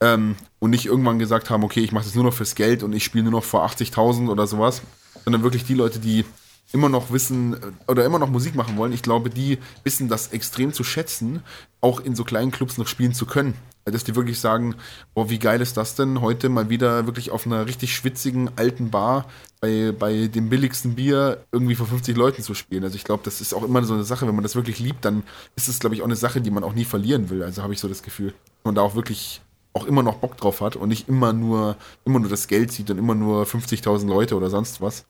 ähm, 0.01 0.37
und 0.57 0.71
nicht 0.71 0.87
irgendwann 0.87 1.19
gesagt 1.19 1.51
haben, 1.51 1.63
okay, 1.63 1.81
ich 1.81 1.91
mache 1.91 2.05
das 2.05 2.15
nur 2.15 2.23
noch 2.23 2.33
fürs 2.33 2.55
Geld 2.55 2.81
und 2.81 2.93
ich 2.93 3.03
spiele 3.03 3.25
nur 3.25 3.33
noch 3.33 3.43
vor 3.43 3.63
80.000 3.63 4.27
oder 4.27 4.47
sowas, 4.47 4.81
sondern 5.23 5.43
wirklich 5.43 5.65
die 5.65 5.75
Leute, 5.75 5.99
die 5.99 6.25
immer 6.73 6.89
noch 6.89 7.11
wissen 7.11 7.53
äh, 7.53 7.57
oder 7.91 8.05
immer 8.05 8.19
noch 8.19 8.29
Musik 8.29 8.55
machen 8.55 8.77
wollen, 8.77 8.93
ich 8.93 9.03
glaube, 9.03 9.29
die 9.29 9.59
wissen 9.83 10.07
das 10.07 10.29
extrem 10.29 10.73
zu 10.73 10.83
schätzen, 10.83 11.41
auch 11.81 11.99
in 11.99 12.15
so 12.15 12.23
kleinen 12.23 12.51
Clubs 12.51 12.77
noch 12.77 12.87
spielen 12.87 13.13
zu 13.13 13.25
können. 13.25 13.55
Dass 13.85 14.03
die 14.03 14.17
wirklich 14.17 14.41
sagen, 14.41 14.75
boah, 15.13 15.29
wie 15.29 15.39
geil 15.39 15.61
ist 15.61 15.77
das 15.77 15.95
denn, 15.95 16.19
heute 16.19 16.49
mal 16.49 16.69
wieder 16.69 17.05
wirklich 17.05 17.31
auf 17.31 17.45
einer 17.45 17.67
richtig 17.67 17.95
schwitzigen 17.95 18.49
alten 18.57 18.89
Bar 18.89 19.29
bei, 19.61 19.93
bei 19.97 20.27
dem 20.27 20.49
billigsten 20.49 20.95
Bier 20.95 21.45
irgendwie 21.53 21.75
vor 21.75 21.87
50 21.87 22.17
Leuten 22.17 22.43
zu 22.43 22.53
spielen. 22.53 22.83
Also 22.83 22.97
ich 22.97 23.05
glaube, 23.05 23.23
das 23.23 23.39
ist 23.39 23.53
auch 23.53 23.63
immer 23.63 23.81
so 23.85 23.93
eine 23.93 24.03
Sache, 24.03 24.27
wenn 24.27 24.35
man 24.35 24.43
das 24.43 24.57
wirklich 24.57 24.79
liebt, 24.79 25.05
dann 25.05 25.23
ist 25.55 25.69
es, 25.69 25.79
glaube 25.79 25.95
ich, 25.95 26.01
auch 26.01 26.05
eine 26.05 26.17
Sache, 26.17 26.41
die 26.41 26.51
man 26.51 26.65
auch 26.65 26.73
nie 26.73 26.83
verlieren 26.83 27.29
will. 27.29 27.41
Also 27.43 27.63
habe 27.63 27.71
ich 27.71 27.79
so 27.79 27.87
das 27.87 28.03
Gefühl. 28.03 28.33
Und 28.63 28.75
da 28.75 28.81
auch 28.81 28.95
wirklich 28.95 29.39
auch 29.71 29.85
immer 29.85 30.03
noch 30.03 30.15
Bock 30.17 30.35
drauf 30.35 30.59
hat 30.59 30.75
und 30.75 30.89
nicht 30.89 31.07
immer 31.07 31.31
nur, 31.31 31.77
immer 32.03 32.19
nur 32.19 32.29
das 32.29 32.49
Geld 32.49 32.73
sieht 32.73 32.91
und 32.91 32.97
immer 32.97 33.15
nur 33.15 33.45
50.000 33.45 34.07
Leute 34.07 34.35
oder 34.35 34.49
sonst 34.49 34.81
was 34.81 35.05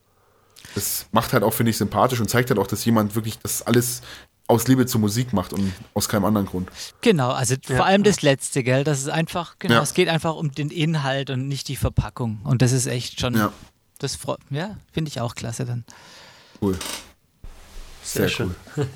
das 0.75 1.07
macht 1.11 1.33
halt 1.33 1.43
auch, 1.43 1.53
finde 1.53 1.69
ich, 1.71 1.77
sympathisch 1.77 2.19
und 2.19 2.29
zeigt 2.29 2.49
halt 2.49 2.59
auch, 2.59 2.67
dass 2.67 2.85
jemand 2.85 3.15
wirklich 3.15 3.39
das 3.39 3.61
alles 3.61 4.01
aus 4.47 4.67
Liebe 4.67 4.85
zur 4.85 5.01
Musik 5.01 5.33
macht 5.33 5.53
und 5.53 5.73
aus 5.93 6.07
keinem 6.07 6.25
anderen 6.25 6.47
Grund. 6.47 6.69
Genau, 7.01 7.31
also 7.31 7.55
ja. 7.67 7.75
vor 7.75 7.85
allem 7.85 8.03
das 8.03 8.21
Letzte, 8.21 8.63
gell? 8.63 8.83
Das 8.83 8.99
ist 8.99 9.09
einfach, 9.09 9.59
genau, 9.59 9.75
ja. 9.75 9.81
es 9.81 9.93
geht 9.93 10.07
einfach 10.07 10.35
um 10.35 10.51
den 10.51 10.69
Inhalt 10.69 11.29
und 11.29 11.47
nicht 11.47 11.67
die 11.67 11.75
Verpackung. 11.75 12.39
Und 12.43 12.61
das 12.61 12.71
ist 12.71 12.87
echt 12.87 13.19
schon, 13.19 13.35
ja. 13.35 13.51
das 13.99 14.17
ja, 14.49 14.77
finde 14.91 15.09
ich 15.09 15.19
auch 15.19 15.35
klasse 15.35 15.65
dann. 15.65 15.83
Cool. 16.61 16.77
Sehr, 18.03 18.21
Sehr 18.21 18.29
schön. 18.29 18.55
Cool. 18.77 18.87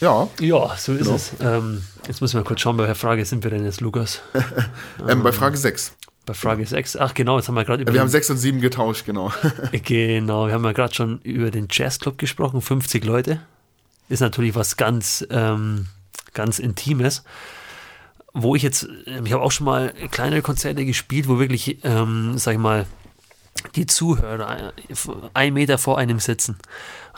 ja. 0.00 0.28
Ja, 0.40 0.76
so 0.76 0.94
ist 0.94 1.04
genau. 1.04 1.14
es. 1.16 1.32
Ähm, 1.40 1.84
jetzt 2.06 2.22
müssen 2.22 2.38
wir 2.40 2.44
kurz 2.44 2.60
schauen, 2.62 2.78
bei 2.78 2.84
welcher 2.84 2.94
Frage 2.94 3.26
sind 3.26 3.44
wir 3.44 3.50
denn 3.50 3.64
jetzt, 3.64 3.82
Lukas? 3.82 4.22
ähm, 5.06 5.22
bei 5.22 5.32
Frage 5.32 5.58
6. 5.58 5.94
Bei 6.24 6.34
Frage 6.34 6.64
6, 6.64 6.96
ach 6.96 7.14
genau, 7.14 7.36
jetzt 7.38 7.48
haben 7.48 7.56
wir 7.56 7.64
gerade 7.64 7.82
über. 7.82 7.90
Ja, 7.90 7.94
wir 7.94 8.00
haben 8.02 8.08
6 8.08 8.30
und 8.30 8.36
7 8.36 8.60
getauscht, 8.60 9.04
genau. 9.04 9.32
genau, 9.72 10.46
wir 10.46 10.54
haben 10.54 10.64
ja 10.64 10.72
gerade 10.72 10.94
schon 10.94 11.20
über 11.22 11.50
den 11.50 11.66
Jazzclub 11.68 12.16
gesprochen, 12.16 12.60
50 12.60 13.04
Leute. 13.04 13.40
Ist 14.08 14.20
natürlich 14.20 14.54
was 14.54 14.76
ganz, 14.76 15.26
ähm, 15.30 15.86
ganz 16.32 16.58
Intimes. 16.58 17.24
Wo 18.34 18.54
ich 18.54 18.62
jetzt, 18.62 18.88
ähm, 19.06 19.26
ich 19.26 19.32
habe 19.32 19.42
auch 19.42 19.50
schon 19.50 19.64
mal 19.64 19.92
kleinere 20.10 20.42
Konzerte 20.42 20.84
gespielt, 20.84 21.28
wo 21.28 21.38
wirklich, 21.38 21.84
ähm, 21.84 22.38
sag 22.38 22.52
ich 22.52 22.58
mal, 22.60 22.86
die 23.74 23.86
Zuhörer 23.86 24.72
ein 25.34 25.54
Meter 25.54 25.78
vor 25.78 25.98
einem 25.98 26.20
sitzen. 26.20 26.56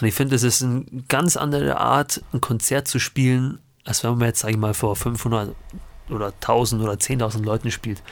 Und 0.00 0.06
ich 0.06 0.14
finde, 0.14 0.34
das 0.34 0.42
ist 0.42 0.62
eine 0.62 0.84
ganz 1.08 1.36
andere 1.36 1.78
Art, 1.78 2.22
ein 2.32 2.40
Konzert 2.40 2.88
zu 2.88 2.98
spielen, 2.98 3.58
als 3.84 4.02
wenn 4.02 4.12
man 4.12 4.28
jetzt, 4.28 4.40
sag 4.40 4.50
ich 4.50 4.56
mal, 4.56 4.74
vor 4.74 4.96
500 4.96 5.54
oder 6.10 6.26
1000 6.26 6.82
oder 6.82 6.94
10.000 6.94 7.44
Leuten 7.44 7.70
spielt. 7.70 8.02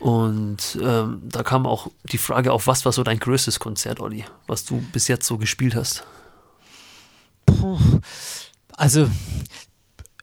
Und 0.00 0.78
ähm, 0.80 1.22
da 1.24 1.42
kam 1.42 1.66
auch 1.66 1.90
die 2.04 2.18
Frage 2.18 2.52
auf, 2.52 2.66
was 2.66 2.84
war 2.84 2.92
so 2.92 3.02
dein 3.02 3.18
größtes 3.18 3.58
Konzert, 3.58 4.00
Olli, 4.00 4.24
was 4.46 4.64
du 4.64 4.80
bis 4.92 5.08
jetzt 5.08 5.26
so 5.26 5.38
gespielt 5.38 5.74
hast? 5.74 6.04
Puh. 7.46 7.78
Also 8.76 9.10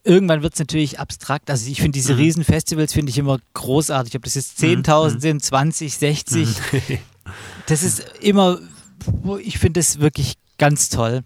irgendwann 0.06 0.44
wird 0.44 0.54
es 0.54 0.60
natürlich 0.60 1.00
abstrakt. 1.00 1.50
Also 1.50 1.70
ich 1.70 1.82
finde 1.82 1.92
diese 1.92 2.14
mhm. 2.14 2.20
Riesenfestivals 2.20 2.94
finde 2.94 3.10
ich 3.10 3.18
immer 3.18 3.40
großartig. 3.54 4.16
Ob 4.16 4.24
das 4.24 4.36
jetzt 4.36 4.60
10.000 4.60 5.16
mhm. 5.16 5.20
sind, 5.20 5.44
20, 5.44 5.98
60. 5.98 6.48
Mhm. 6.48 6.98
das 7.68 7.84
ist 7.84 8.06
immer, 8.22 8.60
ich 9.42 9.60
finde 9.60 9.82
das 9.82 10.00
wirklich 10.00 10.36
ganz 10.58 10.88
toll. 10.88 11.22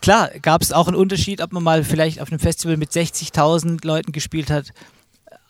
Klar, 0.00 0.28
gab 0.42 0.60
es 0.60 0.72
auch 0.72 0.88
einen 0.88 0.96
Unterschied, 0.96 1.40
ob 1.40 1.52
man 1.52 1.62
mal 1.62 1.84
vielleicht 1.84 2.20
auf 2.20 2.28
einem 2.28 2.40
Festival 2.40 2.76
mit 2.76 2.90
60.000 2.90 3.86
Leuten 3.86 4.12
gespielt 4.12 4.50
hat 4.50 4.72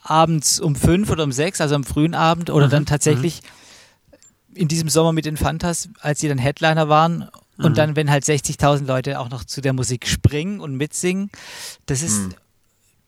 abends 0.05 0.61
um 0.61 0.77
fünf 0.77 1.11
oder 1.11 1.25
um 1.25 1.33
sechs, 1.33 1.61
also 1.61 1.75
am 1.75 1.83
frühen 1.83 2.15
Abend, 2.15 2.51
oder 2.51 2.67
mhm. 2.67 2.71
dann 2.71 2.87
tatsächlich 2.87 3.41
mhm. 3.43 4.57
in 4.57 4.69
diesem 4.69 4.89
Sommer 4.89 5.13
mit 5.13 5.25
den 5.25 5.37
Fantas, 5.37 5.89
als 6.01 6.21
sie 6.21 6.29
dann 6.29 6.39
Headliner 6.39 6.89
waren. 6.89 7.29
Und 7.57 7.73
mhm. 7.73 7.75
dann, 7.75 7.97
wenn 7.97 8.11
halt 8.11 8.25
60.000 8.25 8.87
Leute 8.87 9.19
auch 9.19 9.31
noch 9.31 9.45
zu 9.45 9.61
der 9.61 9.73
Musik 9.73 10.07
springen 10.07 10.61
und 10.61 10.77
mitsingen, 10.77 11.31
das 11.87 12.03
ist 12.03 12.19
mhm. 12.19 12.35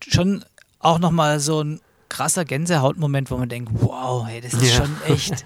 schon 0.00 0.44
auch 0.78 0.98
nochmal 0.98 1.38
so 1.40 1.62
ein 1.62 1.80
krasser 2.08 2.44
Gänsehautmoment, 2.44 3.30
wo 3.30 3.36
man 3.36 3.48
denkt, 3.48 3.72
wow, 3.74 4.26
hey, 4.26 4.40
das 4.40 4.54
ist 4.54 4.70
ja. 4.70 4.76
schon 4.76 4.96
echt, 5.06 5.44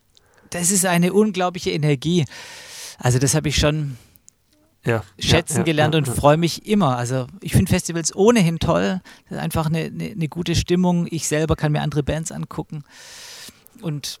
das 0.50 0.70
ist 0.70 0.86
eine 0.86 1.12
unglaubliche 1.12 1.72
Energie. 1.72 2.24
Also 2.98 3.18
das 3.18 3.34
habe 3.34 3.48
ich 3.48 3.56
schon 3.56 3.98
ja, 4.86 5.02
schätzen 5.18 5.58
ja, 5.58 5.62
gelernt 5.64 5.94
und 5.94 6.08
freue 6.08 6.36
mich 6.36 6.66
immer. 6.66 6.96
Also 6.96 7.26
ich 7.40 7.52
finde 7.52 7.70
Festivals 7.70 8.14
ohnehin 8.14 8.58
toll. 8.58 9.00
Das 9.28 9.38
ist 9.38 9.42
einfach 9.42 9.66
eine, 9.66 9.80
eine, 9.80 10.04
eine, 10.04 10.28
gute 10.28 10.54
Stimmung. 10.54 11.06
Ich 11.10 11.28
selber 11.28 11.56
kann 11.56 11.72
mir 11.72 11.82
andere 11.82 12.02
Bands 12.02 12.32
angucken. 12.32 12.84
Und 13.82 14.20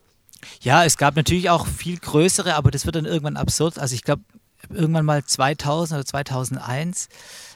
ja, 0.60 0.84
es 0.84 0.96
gab 0.96 1.16
natürlich 1.16 1.50
auch 1.50 1.66
viel 1.66 1.98
größere, 1.98 2.54
aber 2.54 2.70
das 2.70 2.84
wird 2.84 2.96
dann 2.96 3.06
irgendwann 3.06 3.36
absurd. 3.36 3.78
Also 3.78 3.94
ich 3.94 4.02
glaube, 4.02 4.22
irgendwann 4.68 5.04
mal 5.04 5.24
2000 5.24 5.98
oder 5.98 6.06
2001 6.06 7.08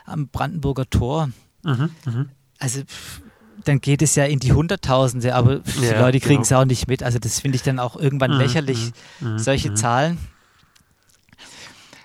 am 0.07 0.29
Brandenburger 0.29 0.89
Tor. 0.89 1.31
Mhm, 1.63 1.91
mh. 2.07 2.27
Also 2.59 2.83
dann 3.65 3.81
geht 3.81 4.03
es 4.03 4.15
ja 4.15 4.25
in 4.25 4.39
die 4.39 4.53
Hunderttausende, 4.53 5.35
aber 5.35 5.59
die 5.59 5.85
ja, 5.85 6.01
Leute 6.01 6.21
kriegen 6.21 6.43
es 6.43 6.49
genau. 6.49 6.63
auch 6.63 6.65
nicht 6.65 6.89
mit. 6.89 7.03
Also 7.03 7.19
das 7.19 7.41
finde 7.41 7.57
ich 7.57 7.63
dann 7.63 7.79
auch 7.79 7.97
irgendwann 7.97 8.33
mhm, 8.33 8.39
lächerlich, 8.39 8.93
mhm, 9.21 9.33
mhm 9.33 9.39
solche 9.39 9.71
mhm. 9.71 9.77
Zahlen. 9.77 10.19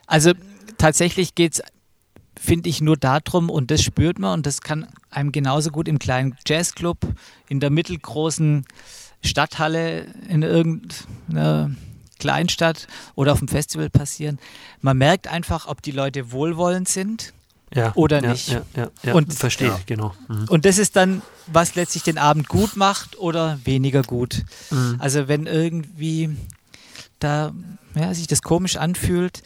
Also 0.08 0.34
tatsächlich 0.78 1.36
geht 1.36 1.54
es, 1.54 1.62
finde 2.40 2.70
ich, 2.70 2.82
nur 2.82 2.98
darum, 2.98 3.50
und 3.50 3.72
das 3.72 3.82
spürt 3.82 4.20
man, 4.20 4.34
und 4.34 4.46
das 4.46 4.62
kann 4.62 4.88
einem 5.10 5.32
genauso 5.32 5.72
gut 5.72 5.88
im 5.88 6.00
kleinen 6.00 6.36
Jazzclub, 6.48 6.98
in 7.48 7.60
der 7.60 7.70
mittelgroßen 7.70 8.66
Stadthalle, 9.24 10.06
in 10.28 10.44
irgendeiner 10.44 11.72
Kleinstadt 12.20 12.88
oder 13.16 13.34
auf 13.34 13.40
dem 13.40 13.48
Festival 13.48 13.90
passieren. 13.90 14.40
Man 14.82 14.98
merkt 14.98 15.28
einfach, 15.28 15.68
ob 15.68 15.82
die 15.82 15.92
Leute 15.92 16.32
wohlwollend 16.32 16.88
sind 16.88 17.34
ja, 17.74 17.92
oder 17.96 18.22
ja, 18.24 18.32
nicht. 18.32 18.50
Ja, 18.50 18.62
ja, 18.76 18.90
ja, 19.04 19.14
und 19.14 19.34
verstehe 19.34 19.74
ich, 19.78 19.86
genau. 19.86 20.14
Mhm. 20.28 20.46
Und 20.50 20.66
das 20.66 20.78
ist 20.78 20.96
dann, 20.96 21.22
was 21.48 21.76
letztlich 21.76 22.04
den 22.04 22.18
Abend 22.18 22.48
gut 22.48 22.76
macht 22.76 23.18
oder 23.18 23.60
weniger 23.66 24.02
gut. 24.02 24.44
Mhm. 24.70 24.96
Also 25.00 25.28
wenn 25.28 25.46
irgendwie 25.46 26.38
da 27.20 27.54
ja, 27.96 28.14
sich 28.14 28.28
das 28.28 28.42
komisch 28.42 28.78
anfühlt, 28.78 29.42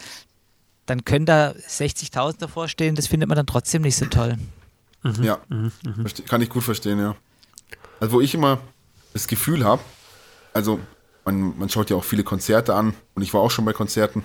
dann 0.90 1.06
können 1.06 1.26
da 1.26 1.52
60.000 1.52 2.40
davor 2.40 2.68
stehen, 2.68 2.95
das 2.95 3.07
findet 3.07 3.30
man 3.30 3.36
dann 3.36 3.48
trotzdem 3.48 3.82
nicht 3.84 3.95
so 3.95 4.06
toll. 4.06 4.38
Mhm. 5.03 5.24
Ja, 5.24 5.40
mhm. 5.49 5.72
Mhm. 5.86 6.06
kann 6.28 6.41
ich 6.41 6.49
gut 6.49 6.64
verstehen, 6.64 6.99
ja. 6.99 7.16
Also 7.99 8.14
wo 8.14 8.22
ich 8.22 8.34
immer 8.34 8.60
das 9.14 9.28
Gefühl 9.28 9.64
habe, 9.64 9.82
also 10.53 10.80
man, 11.26 11.57
man 11.57 11.70
schaut 11.70 11.90
ja 11.90 11.95
auch 11.95 12.03
viele 12.03 12.24
Konzerte 12.24 12.74
an 12.74 12.94
und 13.16 13.22
ich 13.22 13.34
war 13.34 13.41
auch 13.41 13.52
schon 13.52 13.66
bei 13.66 13.74
Konzerten 13.74 14.24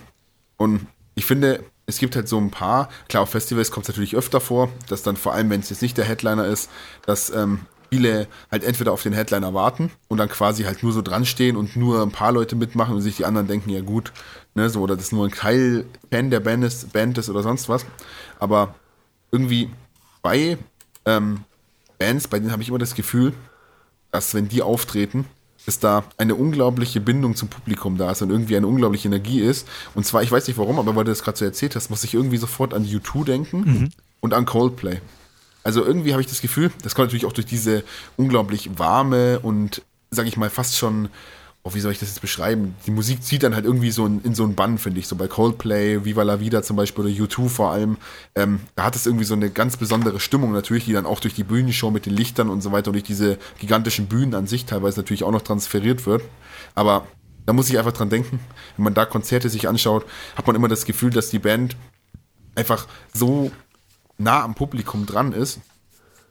und 0.57 0.87
ich 1.15 1.27
finde, 1.27 1.65
es 1.87 1.99
gibt 1.99 2.17
halt 2.17 2.29
so 2.29 2.39
ein 2.39 2.51
paar, 2.51 2.89
klar, 3.09 3.23
auf 3.23 3.31
Festivals 3.31 3.71
kommt 3.71 3.85
es 3.85 3.89
natürlich 3.89 4.17
öfter 4.17 4.41
vor, 4.41 4.71
dass 4.89 5.03
dann 5.03 5.17
vor 5.17 5.35
allem, 5.35 5.51
wenn 5.51 5.61
es 5.61 5.71
jetzt 5.71 5.83
nicht 5.83 5.97
der 5.97 6.05
Headliner 6.05 6.47
ist, 6.47 6.71
dass 7.07 7.31
ähm, 7.31 7.61
viele 7.91 8.27
halt 8.51 8.65
entweder 8.65 8.93
auf 8.93 9.03
den 9.03 9.13
Headliner 9.13 9.55
warten 9.55 9.91
und 10.09 10.19
dann 10.19 10.29
quasi 10.29 10.65
halt 10.65 10.83
nur 10.83 10.93
so 10.93 11.03
dran 11.03 11.25
stehen 11.27 11.57
und 11.57 11.77
nur 11.77 12.03
ein 12.03 12.11
paar 12.11 12.33
Leute 12.33 12.57
mitmachen 12.57 12.95
und 12.95 13.03
sich 13.03 13.17
die 13.17 13.25
anderen 13.25 13.47
denken, 13.47 13.71
ja 13.71 13.83
gut, 13.83 14.13
ne, 14.55 14.71
so, 14.71 14.81
oder 14.81 14.97
das 14.97 15.13
nur 15.13 15.27
ein 15.27 15.33
Teil 15.33 15.85
Fan 16.11 16.31
der 16.31 16.41
Band 16.41 16.65
ist, 16.65 16.93
Band 16.93 17.19
ist 17.19 17.29
oder 17.29 17.43
sonst 17.43 17.69
was. 17.69 17.85
Aber 18.39 18.75
irgendwie 19.31 19.71
bei 20.23 20.59
ähm, 21.05 21.41
Bands, 21.99 22.29
bei 22.29 22.39
denen 22.39 22.53
habe 22.53 22.63
ich 22.63 22.69
immer 22.69 22.79
das 22.79 22.95
Gefühl, 22.95 23.33
dass 24.11 24.35
wenn 24.35 24.49
die 24.49 24.63
auftreten, 24.63 25.27
dass 25.67 25.79
da 25.79 26.05
eine 26.19 26.35
unglaubliche 26.35 27.01
Bindung 27.01 27.37
zum 27.37 27.49
Publikum 27.49 27.97
da 27.97 28.11
ist 28.11 28.23
und 28.23 28.31
irgendwie 28.31 28.57
eine 28.57 28.67
unglaubliche 28.67 29.09
Energie 29.09 29.41
ist. 29.41 29.67
Und 29.95 30.05
zwar, 30.05 30.23
ich 30.23 30.31
weiß 30.31 30.47
nicht 30.47 30.59
warum, 30.59 30.79
aber 30.79 30.95
weil 30.95 31.05
du 31.05 31.11
das 31.11 31.23
gerade 31.23 31.39
so 31.39 31.45
erzählt 31.45 31.75
hast, 31.75 31.91
muss 31.91 32.05
ich 32.05 32.15
irgendwie 32.15 32.37
sofort 32.37 32.75
an 32.75 32.85
U2 32.85 33.25
denken 33.25 33.61
mhm. 33.61 33.91
und 34.21 34.35
an 34.35 34.45
Coldplay. 34.45 35.01
Also 35.63 35.83
irgendwie 35.83 36.13
habe 36.13 36.21
ich 36.21 36.29
das 36.29 36.43
Gefühl, 36.43 36.71
das 36.83 36.95
kommt 36.95 37.07
natürlich 37.09 37.25
auch 37.25 37.33
durch 37.33 37.47
diese 37.47 37.83
unglaublich 38.17 38.79
warme 38.79 39.41
und, 39.41 39.83
sag 40.11 40.27
ich 40.27 40.37
mal, 40.37 40.51
fast 40.51 40.77
schon 40.77 41.09
oh, 41.67 41.73
wie 41.73 41.81
soll 41.81 41.93
ich 41.93 41.99
das 41.99 42.11
jetzt 42.11 42.21
beschreiben? 42.21 42.77
Die 42.87 42.91
Musik 42.91 43.25
zieht 43.25 43.43
dann 43.43 43.55
halt 43.55 43.65
irgendwie 43.65 43.91
so 43.91 44.05
in, 44.05 44.21
in 44.23 44.35
so 44.35 44.45
einen 44.45 44.55
Bann, 44.55 44.77
finde 44.77 45.01
ich. 45.01 45.09
So 45.09 45.17
bei 45.17 45.29
Coldplay, 45.29 46.05
Viva 46.05 46.23
la 46.23 46.39
Vida 46.39 46.63
zum 46.63 46.77
Beispiel 46.77 47.07
oder 47.07 47.15
U2 47.15 47.49
vor 47.49 47.73
allem. 47.73 47.97
Ähm, 48.35 48.61
da 48.77 48.85
hat 48.85 48.97
es 48.97 49.07
irgendwie 49.07 49.25
so 49.25 49.33
eine 49.33 49.49
ganz 49.49 49.79
besondere 49.79 50.21
Stimmung 50.21 50.53
natürlich, 50.53 50.85
die 50.85 50.93
dann 50.93 51.07
auch 51.07 51.21
durch 51.21 51.33
die 51.33 51.43
Bühnenshow 51.43 51.91
mit 51.91 52.05
den 52.05 52.15
Lichtern 52.15 52.51
und 52.51 52.61
so 52.61 52.71
weiter 52.71 52.89
und 52.89 52.93
durch 52.93 53.05
diese 53.05 53.39
gigantischen 53.59 54.09
Bühnen 54.09 54.35
an 54.35 54.47
sich 54.47 54.67
teilweise 54.67 55.01
natürlich 55.01 55.25
auch 55.25 55.33
noch 55.33 55.41
transferiert 55.41 56.05
wird. 56.05 56.23
Aber 56.75 57.07
da 57.47 57.55
muss 57.55 57.71
ich 57.71 57.79
einfach 57.79 57.93
dran 57.93 58.11
denken, 58.11 58.41
wenn 58.77 58.85
man 58.85 58.95
da 58.95 59.07
Konzerte 59.07 59.49
sich 59.49 59.67
anschaut, 59.67 60.05
hat 60.37 60.47
man 60.47 60.57
immer 60.57 60.69
das 60.69 60.85
Gefühl, 60.85 61.11
dass 61.11 61.31
die 61.31 61.39
Band 61.39 61.77
einfach 62.55 62.87
so 63.15 63.51
nah 64.19 64.43
am 64.43 64.55
Publikum 64.55 65.07
dran 65.07 65.33
ist. 65.33 65.61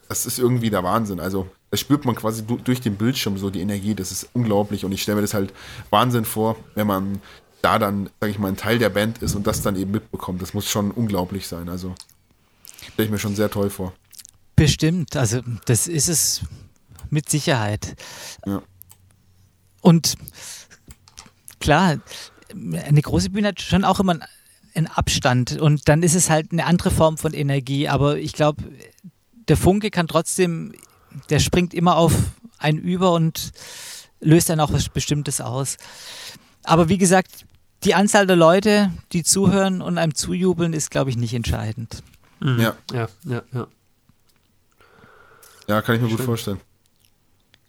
Das 0.09 0.27
ist 0.27 0.37
irgendwie 0.37 0.69
der 0.69 0.83
Wahnsinn. 0.83 1.19
Also 1.19 1.49
das 1.73 1.79
spürt 1.79 2.05
man 2.05 2.13
quasi 2.13 2.43
durch 2.43 2.81
den 2.81 2.97
Bildschirm 2.97 3.39
so 3.39 3.49
die 3.49 3.59
Energie. 3.59 3.95
Das 3.95 4.11
ist 4.11 4.29
unglaublich 4.33 4.85
und 4.85 4.91
ich 4.91 5.01
stelle 5.01 5.15
mir 5.15 5.21
das 5.23 5.33
halt 5.33 5.51
Wahnsinn 5.89 6.23
vor, 6.23 6.55
wenn 6.75 6.85
man 6.85 7.19
da 7.63 7.79
dann, 7.79 8.11
sage 8.19 8.31
ich 8.31 8.37
mal, 8.37 8.49
ein 8.49 8.57
Teil 8.57 8.77
der 8.77 8.89
Band 8.89 9.23
ist 9.23 9.33
und 9.33 9.47
das 9.47 9.63
dann 9.63 9.75
eben 9.75 9.89
mitbekommt. 9.89 10.39
Das 10.43 10.53
muss 10.53 10.69
schon 10.69 10.91
unglaublich 10.91 11.47
sein. 11.47 11.69
Also 11.69 11.95
stelle 12.93 13.07
ich 13.07 13.11
mir 13.11 13.17
schon 13.17 13.35
sehr 13.35 13.49
toll 13.49 13.71
vor. 13.71 13.91
Bestimmt, 14.55 15.15
also 15.15 15.41
das 15.65 15.87
ist 15.87 16.09
es 16.09 16.41
mit 17.09 17.27
Sicherheit. 17.27 17.95
Ja. 18.45 18.61
Und 19.81 20.15
klar, 21.59 21.97
eine 22.51 23.01
große 23.01 23.31
Bühne 23.31 23.47
hat 23.47 23.61
schon 23.61 23.83
auch 23.83 23.99
immer 23.99 24.19
einen 24.75 24.85
Abstand 24.85 25.59
und 25.59 25.89
dann 25.89 26.03
ist 26.03 26.13
es 26.13 26.29
halt 26.29 26.51
eine 26.51 26.67
andere 26.67 26.91
Form 26.91 27.17
von 27.17 27.33
Energie, 27.33 27.87
aber 27.87 28.19
ich 28.19 28.33
glaube, 28.33 28.61
der 29.47 29.57
Funke 29.57 29.89
kann 29.89 30.07
trotzdem 30.07 30.73
der 31.29 31.39
springt 31.39 31.73
immer 31.73 31.97
auf 31.97 32.13
einen 32.57 32.79
über 32.79 33.13
und 33.13 33.51
löst 34.21 34.49
dann 34.49 34.59
auch 34.59 34.71
was 34.71 34.89
Bestimmtes 34.89 35.41
aus. 35.41 35.77
Aber 36.63 36.89
wie 36.89 36.97
gesagt, 36.97 37.45
die 37.83 37.93
Anzahl 37.93 38.25
der 38.25 38.35
Leute, 38.35 38.91
die 39.11 39.23
zuhören 39.23 39.81
und 39.81 39.97
einem 39.97 40.15
zujubeln, 40.15 40.73
ist, 40.73 40.91
glaube 40.91 41.09
ich, 41.09 41.17
nicht 41.17 41.33
entscheidend. 41.33 42.01
Mhm. 42.39 42.59
Ja. 42.59 42.75
Ja, 42.91 43.07
ja, 43.25 43.41
ja. 43.51 43.67
Ja, 45.67 45.81
kann 45.81 45.95
ich 45.95 46.01
mir 46.01 46.07
Stimmt. 46.07 46.19
gut 46.19 46.25
vorstellen. 46.25 46.59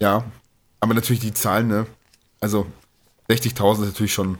Ja, 0.00 0.24
aber 0.80 0.94
natürlich 0.94 1.20
die 1.20 1.34
Zahlen, 1.34 1.68
ne? 1.68 1.86
Also 2.40 2.66
60.000 3.28 3.82
ist 3.82 3.88
natürlich 3.92 4.14
schon 4.14 4.38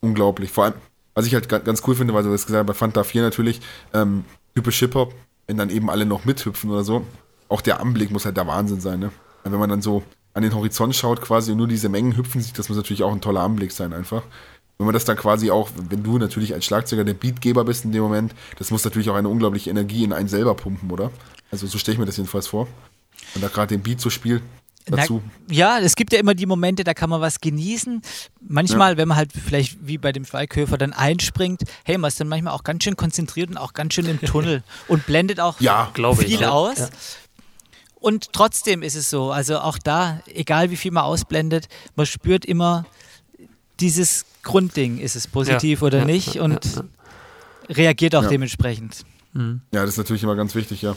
unglaublich. 0.00 0.50
Vor 0.50 0.64
allem, 0.64 0.74
was 1.14 1.26
ich 1.26 1.34
halt 1.34 1.48
ganz 1.48 1.82
cool 1.86 1.94
finde, 1.94 2.14
weil 2.14 2.22
du 2.22 2.30
das 2.30 2.46
gesagt 2.46 2.60
hast, 2.60 2.66
bei 2.66 2.78
Fanta 2.78 3.04
4 3.04 3.22
natürlich, 3.22 3.60
ähm, 3.92 4.24
typisch 4.54 4.78
Hip-Hop, 4.80 5.14
wenn 5.46 5.56
dann 5.56 5.70
eben 5.70 5.90
alle 5.90 6.06
noch 6.06 6.24
mithüpfen 6.24 6.70
oder 6.70 6.84
so 6.84 7.04
auch 7.50 7.60
der 7.60 7.80
Anblick 7.80 8.10
muss 8.10 8.24
halt 8.24 8.36
der 8.36 8.46
Wahnsinn 8.46 8.80
sein, 8.80 9.00
ne? 9.00 9.12
Wenn 9.44 9.58
man 9.58 9.68
dann 9.68 9.82
so 9.82 10.02
an 10.32 10.42
den 10.42 10.54
Horizont 10.54 10.94
schaut 10.94 11.20
quasi 11.20 11.52
und 11.52 11.58
nur 11.58 11.66
diese 11.66 11.88
Mengen 11.88 12.16
hüpfen 12.16 12.40
sieht, 12.40 12.58
das 12.58 12.68
muss 12.68 12.78
natürlich 12.78 13.02
auch 13.02 13.12
ein 13.12 13.20
toller 13.20 13.40
Anblick 13.40 13.72
sein 13.72 13.92
einfach. 13.92 14.22
Wenn 14.78 14.86
man 14.86 14.94
das 14.94 15.04
dann 15.04 15.16
quasi 15.16 15.50
auch, 15.50 15.68
wenn 15.90 16.02
du 16.02 16.18
natürlich 16.18 16.54
als 16.54 16.64
Schlagzeuger 16.64 17.04
der 17.04 17.14
Beatgeber 17.14 17.64
bist 17.64 17.84
in 17.84 17.92
dem 17.92 18.02
Moment, 18.02 18.34
das 18.58 18.70
muss 18.70 18.84
natürlich 18.84 19.10
auch 19.10 19.16
eine 19.16 19.28
unglaubliche 19.28 19.68
Energie 19.68 20.04
in 20.04 20.12
einen 20.12 20.28
selber 20.28 20.54
pumpen, 20.54 20.90
oder? 20.90 21.10
Also 21.50 21.66
so 21.66 21.76
stelle 21.78 21.94
ich 21.94 21.98
mir 21.98 22.06
das 22.06 22.16
jedenfalls 22.16 22.46
vor. 22.46 22.68
Und 23.34 23.42
da 23.42 23.48
gerade 23.48 23.74
den 23.74 23.82
Beat 23.82 24.00
so 24.00 24.08
spielt, 24.08 24.42
dazu. 24.86 25.22
Na, 25.48 25.54
ja, 25.54 25.78
es 25.78 25.96
gibt 25.96 26.12
ja 26.12 26.18
immer 26.18 26.34
die 26.34 26.46
Momente, 26.46 26.84
da 26.84 26.94
kann 26.94 27.10
man 27.10 27.20
was 27.20 27.40
genießen. 27.40 28.02
Manchmal, 28.40 28.92
ja. 28.92 28.96
wenn 28.98 29.08
man 29.08 29.16
halt 29.16 29.32
vielleicht 29.32 29.78
wie 29.86 29.98
bei 29.98 30.12
dem 30.12 30.24
Schweighöfer 30.24 30.78
dann 30.78 30.92
einspringt, 30.92 31.62
hey, 31.84 31.98
man 31.98 32.08
ist 32.08 32.20
dann 32.20 32.28
manchmal 32.28 32.54
auch 32.54 32.64
ganz 32.64 32.84
schön 32.84 32.96
konzentriert 32.96 33.50
und 33.50 33.56
auch 33.56 33.72
ganz 33.72 33.94
schön 33.94 34.06
im 34.06 34.20
Tunnel 34.20 34.62
und 34.88 35.06
blendet 35.06 35.40
auch 35.40 35.60
ja, 35.60 35.90
viel 35.94 36.26
ich, 36.26 36.46
aus. 36.46 36.78
Ja. 36.78 36.88
Und 38.00 38.32
trotzdem 38.32 38.82
ist 38.82 38.96
es 38.96 39.10
so, 39.10 39.30
also 39.30 39.58
auch 39.58 39.78
da, 39.78 40.20
egal 40.26 40.70
wie 40.70 40.76
viel 40.76 40.90
man 40.90 41.04
ausblendet, 41.04 41.68
man 41.96 42.06
spürt 42.06 42.44
immer 42.44 42.86
dieses 43.78 44.24
Grundding, 44.42 44.98
ist 44.98 45.16
es 45.16 45.26
positiv 45.26 45.80
ja, 45.80 45.86
oder 45.86 45.98
ja, 46.00 46.04
nicht 46.06 46.34
ja, 46.34 46.42
und 46.42 46.84
reagiert 47.68 48.14
auch 48.14 48.26
dementsprechend. 48.26 49.04
Mhm. 49.32 49.60
Ja, 49.72 49.82
das 49.82 49.90
ist 49.90 49.98
natürlich 49.98 50.22
immer 50.22 50.36
ganz 50.36 50.54
wichtig, 50.54 50.82
ja. 50.82 50.96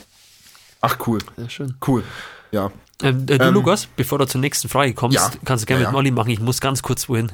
Ach, 0.81 0.97
cool. 1.07 1.19
Ja, 1.37 1.49
schön. 1.49 1.75
Cool. 1.85 2.03
Ja. 2.51 2.71
Ähm, 3.01 3.23
äh, 3.23 3.37
du, 3.37 3.45
ähm, 3.45 3.53
Lukas, 3.53 3.87
bevor 3.95 4.19
du 4.19 4.25
zur 4.25 4.41
nächsten 4.41 4.69
Frage 4.69 4.93
kommst, 4.93 5.39
kannst 5.45 5.63
du 5.63 5.65
gerne 5.65 5.83
mit 5.83 5.91
Molly 5.91 6.11
machen. 6.11 6.29
Ich 6.29 6.39
muss 6.39 6.61
ganz 6.61 6.81
kurz 6.81 7.07
wohin. 7.09 7.31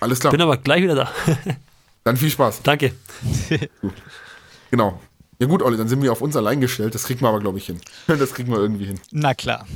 Alles 0.00 0.20
klar. 0.20 0.30
Bin 0.30 0.40
aber 0.40 0.56
gleich 0.56 0.82
wieder 0.82 0.94
da. 0.94 1.12
Dann 2.04 2.16
viel 2.16 2.30
Spaß. 2.30 2.62
Danke. 2.64 2.94
genau. 4.70 5.00
Ja 5.40 5.46
gut, 5.46 5.62
Olli, 5.62 5.78
dann 5.78 5.88
sind 5.88 6.02
wir 6.02 6.12
auf 6.12 6.20
uns 6.20 6.36
allein 6.36 6.60
gestellt. 6.60 6.94
Das 6.94 7.04
kriegen 7.04 7.22
wir 7.22 7.28
aber, 7.30 7.40
glaube 7.40 7.56
ich, 7.56 7.66
hin. 7.66 7.80
Das 8.06 8.34
kriegen 8.34 8.52
wir 8.52 8.58
irgendwie 8.58 8.84
hin. 8.84 9.00
Na 9.10 9.32
klar. 9.32 9.66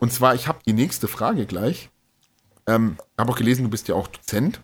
Und 0.00 0.12
zwar, 0.12 0.34
ich 0.34 0.48
habe 0.48 0.58
die 0.66 0.74
nächste 0.74 1.08
Frage 1.08 1.46
gleich. 1.46 1.88
Ähm, 2.66 2.98
habe 3.18 3.32
auch 3.32 3.36
gelesen, 3.36 3.64
du 3.64 3.70
bist 3.70 3.88
ja 3.88 3.94
auch 3.94 4.06
Dozent. 4.06 4.60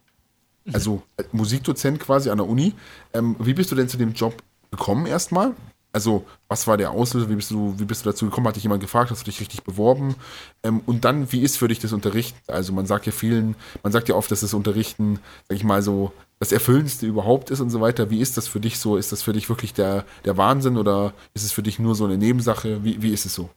Also 0.71 1.03
äh, 1.17 1.25
Musikdozent 1.33 1.99
quasi 1.99 2.29
an 2.29 2.39
der 2.39 2.47
Uni. 2.47 2.75
Ähm, 3.15 3.37
wie 3.39 3.55
bist 3.55 3.73
du 3.73 3.75
denn 3.75 3.89
zu 3.89 3.97
dem 3.97 4.13
Job 4.13 4.43
gekommen 4.71 5.07
erstmal? 5.07 5.55
Also, 5.93 6.27
was 6.49 6.67
war 6.67 6.77
der 6.77 6.91
Auslöser? 6.91 7.31
Wie 7.31 7.37
bist 7.37 7.51
du, 7.51 7.75
wie 7.79 7.87
bist 7.87 8.05
du 8.05 8.11
dazu 8.11 8.27
gekommen? 8.27 8.47
Hat 8.47 8.57
dich 8.57 8.63
jemand 8.63 8.83
gefragt? 8.83 9.11
Hast 9.11 9.23
du 9.23 9.25
dich 9.25 9.41
richtig 9.41 9.65
beworben? 9.65 10.17
Ähm, 10.63 10.83
und 10.85 11.07
dann, 11.07 11.33
wie 11.33 11.41
ist 11.41 11.57
für 11.57 11.69
dich 11.69 11.79
das 11.79 11.95
Unterrichten? 11.95 12.39
Also, 12.47 12.75
man 12.75 12.85
sagt 12.85 13.07
ja 13.07 13.13
vielen, 13.13 13.57
man 13.83 13.93
sagt 13.93 14.11
ja 14.11 14.15
oft, 14.15 14.31
dass 14.31 14.41
das 14.41 14.53
Unterrichten, 14.53 15.21
sag 15.49 15.57
ich 15.57 15.65
mal 15.65 15.81
so, 15.81 16.13
das 16.41 16.53
Erfüllendste 16.53 17.07
überhaupt 17.07 17.51
ist 17.51 17.61
und 17.61 17.71
so 17.71 17.81
weiter. 17.81 18.11
Wie 18.11 18.21
ist 18.21 18.37
das 18.37 18.47
für 18.47 18.61
dich 18.61 18.79
so? 18.79 18.97
Ist 18.97 19.13
das 19.13 19.23
für 19.23 19.33
dich 19.33 19.49
wirklich 19.49 19.75
der, 19.75 20.05
der 20.25 20.37
Wahnsinn 20.37 20.77
oder 20.77 21.13
ist 21.35 21.45
es 21.45 21.53
für 21.53 21.63
dich 21.63 21.79
nur 21.79 21.95
so 21.95 22.05
eine 22.05 22.17
Nebensache? 22.17 22.85
Wie, 22.85 23.03
wie 23.03 23.13
ist 23.13 23.27
es 23.27 23.35
so? 23.35 23.51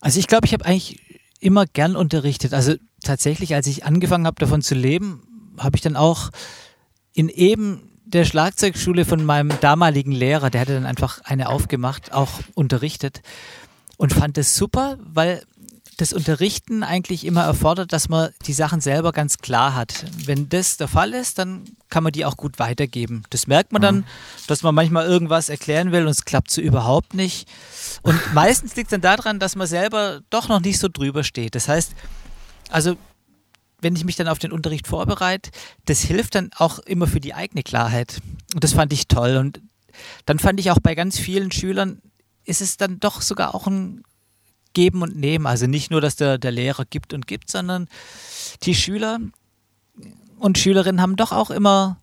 Also, 0.00 0.18
ich 0.18 0.26
glaube, 0.26 0.46
ich 0.46 0.52
habe 0.52 0.66
eigentlich 0.66 1.20
immer 1.40 1.66
gern 1.66 1.96
unterrichtet. 1.96 2.52
Also, 2.52 2.74
tatsächlich, 3.02 3.54
als 3.54 3.66
ich 3.66 3.84
angefangen 3.84 4.26
habe, 4.26 4.36
davon 4.38 4.62
zu 4.62 4.74
leben, 4.74 5.22
habe 5.58 5.76
ich 5.76 5.82
dann 5.82 5.96
auch 5.96 6.30
in 7.12 7.28
eben 7.28 7.90
der 8.04 8.24
Schlagzeugschule 8.24 9.04
von 9.04 9.24
meinem 9.24 9.52
damaligen 9.60 10.12
Lehrer, 10.12 10.50
der 10.50 10.62
hatte 10.62 10.74
dann 10.74 10.86
einfach 10.86 11.20
eine 11.24 11.48
aufgemacht, 11.48 12.12
auch 12.12 12.40
unterrichtet 12.54 13.22
und 13.96 14.12
fand 14.12 14.36
es 14.36 14.56
super, 14.56 14.98
weil 15.00 15.42
das 16.00 16.12
Unterrichten 16.12 16.82
eigentlich 16.82 17.26
immer 17.26 17.42
erfordert, 17.42 17.92
dass 17.92 18.08
man 18.08 18.30
die 18.46 18.52
Sachen 18.52 18.80
selber 18.80 19.12
ganz 19.12 19.38
klar 19.38 19.74
hat. 19.74 20.06
Wenn 20.24 20.48
das 20.48 20.78
der 20.78 20.88
Fall 20.88 21.12
ist, 21.12 21.38
dann 21.38 21.64
kann 21.90 22.02
man 22.02 22.12
die 22.12 22.24
auch 22.24 22.36
gut 22.36 22.58
weitergeben. 22.58 23.24
Das 23.30 23.46
merkt 23.46 23.72
man 23.72 23.82
dann, 23.82 23.96
mhm. 23.96 24.04
dass 24.46 24.62
man 24.62 24.74
manchmal 24.74 25.06
irgendwas 25.06 25.48
erklären 25.48 25.92
will 25.92 26.02
und 26.02 26.08
es 26.08 26.24
klappt 26.24 26.50
so 26.50 26.60
überhaupt 26.60 27.14
nicht. 27.14 27.48
Und 28.02 28.18
meistens 28.34 28.76
liegt 28.76 28.88
es 28.88 28.90
dann 28.92 29.02
daran, 29.02 29.38
dass 29.38 29.56
man 29.56 29.66
selber 29.66 30.22
doch 30.30 30.48
noch 30.48 30.60
nicht 30.60 30.78
so 30.78 30.88
drüber 30.88 31.22
steht. 31.22 31.54
Das 31.54 31.68
heißt, 31.68 31.92
also 32.70 32.96
wenn 33.82 33.96
ich 33.96 34.04
mich 34.04 34.16
dann 34.16 34.28
auf 34.28 34.38
den 34.38 34.52
Unterricht 34.52 34.86
vorbereite, 34.86 35.50
das 35.84 36.00
hilft 36.00 36.34
dann 36.34 36.50
auch 36.56 36.78
immer 36.80 37.06
für 37.06 37.20
die 37.20 37.34
eigene 37.34 37.62
Klarheit. 37.62 38.20
Und 38.54 38.64
das 38.64 38.72
fand 38.72 38.92
ich 38.92 39.08
toll. 39.08 39.36
Und 39.36 39.60
dann 40.24 40.38
fand 40.38 40.60
ich 40.60 40.70
auch 40.70 40.80
bei 40.80 40.94
ganz 40.94 41.18
vielen 41.18 41.52
Schülern, 41.52 42.00
ist 42.44 42.62
es 42.62 42.76
dann 42.76 43.00
doch 43.00 43.20
sogar 43.20 43.54
auch 43.54 43.66
ein 43.66 44.02
Geben 44.72 45.02
und 45.02 45.16
Nehmen. 45.16 45.46
Also 45.46 45.66
nicht 45.66 45.90
nur, 45.90 46.00
dass 46.00 46.16
der, 46.16 46.38
der 46.38 46.52
Lehrer 46.52 46.84
gibt 46.84 47.12
und 47.12 47.26
gibt, 47.26 47.50
sondern 47.50 47.88
die 48.62 48.74
Schüler 48.74 49.18
und 50.38 50.58
Schülerinnen 50.58 51.00
haben 51.00 51.16
doch 51.16 51.32
auch 51.32 51.50
immer, 51.50 52.00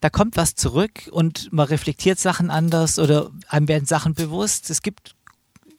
da 0.00 0.10
kommt 0.10 0.36
was 0.36 0.54
zurück 0.54 1.08
und 1.10 1.52
man 1.52 1.66
reflektiert 1.66 2.18
Sachen 2.18 2.50
anders 2.50 2.98
oder 2.98 3.30
einem 3.48 3.68
werden 3.68 3.86
Sachen 3.86 4.14
bewusst. 4.14 4.70
Es 4.70 4.82
gibt 4.82 5.14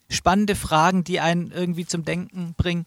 spannende 0.09 0.55
Fragen, 0.55 1.03
die 1.03 1.19
einen 1.19 1.51
irgendwie 1.51 1.85
zum 1.85 2.05
Denken 2.05 2.53
bringen. 2.55 2.85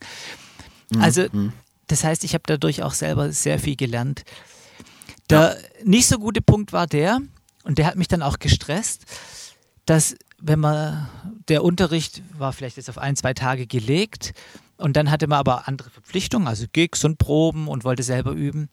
Mhm, 0.90 1.00
also 1.00 1.26
mhm. 1.32 1.52
das 1.86 2.04
heißt, 2.04 2.22
ich 2.24 2.34
habe 2.34 2.44
dadurch 2.46 2.82
auch 2.82 2.92
selber 2.92 3.32
sehr 3.32 3.58
viel 3.58 3.76
gelernt. 3.76 4.24
Der 5.30 5.58
ja. 5.58 5.84
nicht 5.84 6.06
so 6.06 6.18
gute 6.18 6.42
Punkt 6.42 6.72
war 6.72 6.86
der, 6.86 7.20
und 7.64 7.78
der 7.78 7.86
hat 7.86 7.96
mich 7.96 8.08
dann 8.08 8.22
auch 8.22 8.38
gestresst, 8.38 9.06
dass 9.86 10.14
wenn 10.46 10.60
man, 10.60 11.08
der 11.48 11.64
Unterricht 11.64 12.22
war 12.36 12.52
vielleicht 12.52 12.76
jetzt 12.76 12.90
auf 12.90 12.98
ein, 12.98 13.16
zwei 13.16 13.32
Tage 13.32 13.66
gelegt 13.66 14.34
und 14.76 14.96
dann 14.96 15.10
hatte 15.10 15.26
man 15.26 15.38
aber 15.38 15.66
andere 15.68 15.88
Verpflichtungen, 15.90 16.46
also 16.46 16.66
Gigs 16.70 17.04
und 17.04 17.18
Proben 17.18 17.66
und 17.66 17.84
wollte 17.84 18.02
selber 18.02 18.32
üben. 18.32 18.68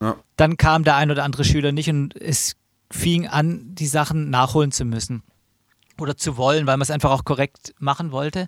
Ja. 0.00 0.16
Dann 0.36 0.56
kam 0.56 0.84
der 0.84 0.96
ein 0.96 1.10
oder 1.10 1.24
andere 1.24 1.44
Schüler 1.44 1.72
nicht 1.72 1.90
und 1.90 2.14
es 2.20 2.54
fing 2.90 3.26
an, 3.26 3.74
die 3.74 3.86
Sachen 3.86 4.30
nachholen 4.30 4.70
zu 4.70 4.84
müssen 4.84 5.22
oder 5.98 6.16
zu 6.16 6.36
wollen, 6.36 6.66
weil 6.66 6.76
man 6.76 6.82
es 6.82 6.90
einfach 6.90 7.10
auch 7.10 7.24
korrekt 7.24 7.74
machen 7.78 8.12
wollte. 8.12 8.46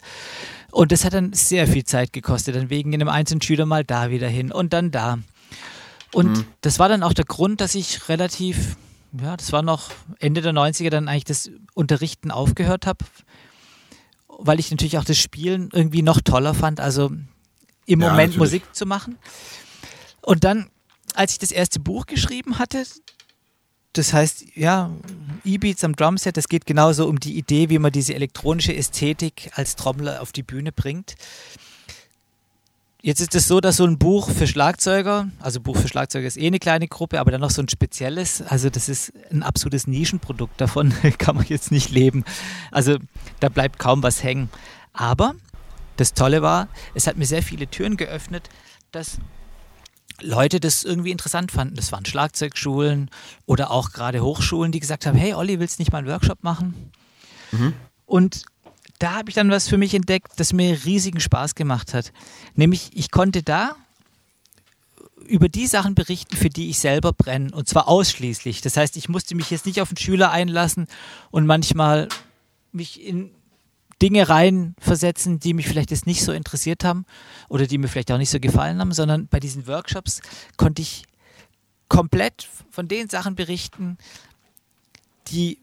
Und 0.71 0.93
das 0.93 1.05
hat 1.05 1.15
dann 1.15 1.33
sehr 1.33 1.67
viel 1.67 1.85
Zeit 1.85 2.13
gekostet, 2.13 2.55
dann 2.55 2.71
wegen 2.71 2.95
einem 2.95 3.09
einzelnen 3.09 3.43
Schüler 3.43 3.67
mal 3.67 3.85
da 3.85 4.11
wieder 4.11 4.29
hin 4.29 4.53
und 4.53 4.73
dann 4.73 4.91
da. 4.91 5.19
Und 6.13 6.39
mhm. 6.39 6.47
das 6.61 6.79
war 6.79 6.89
dann 6.89 7.03
auch 7.03 7.15
der 7.15 7.25
Grund, 7.25 7.61
dass 7.61 7.75
ich 7.75 8.09
relativ 8.09 8.77
ja, 9.21 9.37
das 9.37 9.53
war 9.53 9.63
noch 9.63 9.91
Ende 10.19 10.41
der 10.41 10.53
90er 10.53 10.91
dann 10.91 11.09
eigentlich 11.09 11.25
das 11.25 11.51
Unterrichten 11.75 12.31
aufgehört 12.31 12.87
habe, 12.87 13.05
weil 14.29 14.59
ich 14.59 14.71
natürlich 14.71 14.99
auch 14.99 15.05
das 15.05 15.19
Spielen 15.19 15.69
irgendwie 15.73 16.03
noch 16.03 16.21
toller 16.21 16.55
fand, 16.55 16.81
also 16.81 17.11
im 17.87 18.01
ja, 18.01 18.09
Moment 18.09 18.35
natürlich. 18.35 18.39
Musik 18.39 18.75
zu 18.75 18.87
machen. 18.87 19.19
Und 20.23 20.45
dann, 20.45 20.71
als 21.15 21.33
ich 21.33 21.39
das 21.39 21.53
erste 21.53 21.81
Buch 21.81 22.07
geschrieben 22.07 22.59
hatte, 22.59 22.85
das 23.93 24.13
heißt, 24.13 24.57
ja, 24.57 24.91
E-Beats 25.45 25.85
am 25.85 25.95
Drumset, 25.95 26.37
das 26.37 26.49
geht 26.49 26.67
genauso 26.67 27.07
um 27.07 27.21
die 27.21 27.39
Idee, 27.39 27.71
wie 27.71 27.79
man 27.79 27.93
diese 27.93 28.15
elektronische 28.15 28.75
Ästhetik 28.75 29.53
als 29.55 29.77
Trommler 29.77 30.21
auf 30.21 30.33
die 30.33 30.43
Bühne 30.43 30.73
bringt. 30.73 31.15
Jetzt 33.05 33.21
ist 33.21 33.35
es 33.35 33.47
so, 33.47 33.61
dass 33.61 33.77
so 33.77 33.85
ein 33.85 33.99
Buch 33.99 34.31
für 34.31 34.47
Schlagzeuger, 34.47 35.29
also 35.39 35.61
Buch 35.61 35.77
für 35.77 35.89
Schlagzeuger 35.89 36.27
ist 36.27 36.39
eh 36.39 36.47
eine 36.47 36.59
kleine 36.59 36.89
Gruppe, 36.89 37.21
aber 37.21 37.31
dann 37.31 37.43
noch 37.43 37.51
so 37.51 37.61
ein 37.61 37.69
spezielles, 37.69 38.41
also 38.41 38.71
das 38.71 38.89
ist 38.89 39.13
ein 39.31 39.43
absolutes 39.43 39.87
Nischenprodukt, 39.87 40.59
davon 40.59 40.91
kann 41.19 41.37
man 41.37 41.45
jetzt 41.47 41.71
nicht 41.71 41.91
leben. 41.91 42.25
Also 42.71 42.97
da 43.41 43.51
bleibt 43.51 43.79
kaum 43.79 44.03
was 44.03 44.23
hängen. 44.23 44.49
Aber 44.95 45.35
das 45.99 46.15
Tolle 46.15 46.41
war, 46.41 46.69
es 46.95 47.07
hat 47.07 47.19
mir 47.19 47.27
sehr 47.27 47.43
viele 47.43 47.67
Türen 47.67 47.99
geöffnet, 47.99 48.49
dass 48.91 49.19
Leute 50.23 50.59
das 50.59 50.83
irgendwie 50.83 51.11
interessant 51.11 51.53
fanden. 51.53 51.75
Das 51.75 51.93
waren 51.93 52.07
Schlagzeugschulen 52.07 53.11
oder 53.45 53.71
auch 53.71 53.91
gerade 53.91 54.23
Hochschulen, 54.23 54.73
die 54.73 54.81
gesagt 54.81 55.05
haben, 55.05 55.19
hey 55.19 55.35
Olli, 55.35 55.61
willst 55.61 55.79
du 55.79 55.83
nicht 55.83 55.93
mal 55.93 55.99
einen 55.99 56.09
Workshop 56.09 56.43
machen? 56.43 56.91
Mhm. 57.53 57.75
Und 58.07 58.47
da 58.99 59.15
habe 59.15 59.29
ich 59.29 59.35
dann 59.35 59.51
was 59.51 59.69
für 59.69 59.77
mich 59.77 59.95
entdeckt, 59.95 60.33
das 60.37 60.53
mir 60.53 60.85
riesigen 60.85 61.21
Spaß 61.21 61.55
gemacht 61.55 61.95
hat. 61.95 62.13
Nämlich, 62.55 62.91
ich 62.95 63.11
konnte 63.11 63.43
da 63.43 63.77
über 65.27 65.49
die 65.49 65.67
Sachen 65.67 65.95
berichten, 65.95 66.37
für 66.37 66.51
die 66.51 66.71
ich 66.71 66.79
selber 66.79 67.13
brenne. 67.13 67.51
Und 67.53 67.69
zwar 67.69 67.89
ausschließlich. 67.89 68.61
Das 68.61 68.77
heißt, 68.77 68.97
ich 68.97 69.09
musste 69.09 69.35
mich 69.35 69.51
jetzt 69.51 69.67
nicht 69.67 69.81
auf 69.81 69.89
einen 69.91 69.97
Schüler 69.97 70.31
einlassen 70.31 70.87
und 71.31 71.47
manchmal 71.47 72.09
mich 72.73 73.03
in 73.03 73.31
Dinge 74.03 74.29
reinversetzen, 74.29 75.41
die 75.41 75.55
mich 75.55 75.67
vielleicht 75.67 75.91
jetzt 75.91 76.07
nicht 76.07 76.25
so 76.25 76.33
interessiert 76.33 76.85
haben 76.85 77.07
oder 77.49 77.67
die 77.67 77.79
mir 77.79 77.89
vielleicht 77.89 78.13
auch 78.13 78.19
nicht 78.19 78.31
so 78.31 78.41
gefallen 78.41 78.81
haben, 78.81 78.93
sondern 78.93 79.29
bei 79.29 79.41
diesen 79.41 79.67
Workshops 79.67 80.21
konnte 80.57 80.83
ich 80.83 81.05
komplett 81.89 82.49
von 82.71 82.89
den 82.89 83.09
Sachen 83.09 83.35
berichten, 83.35 83.97
die 85.29 85.59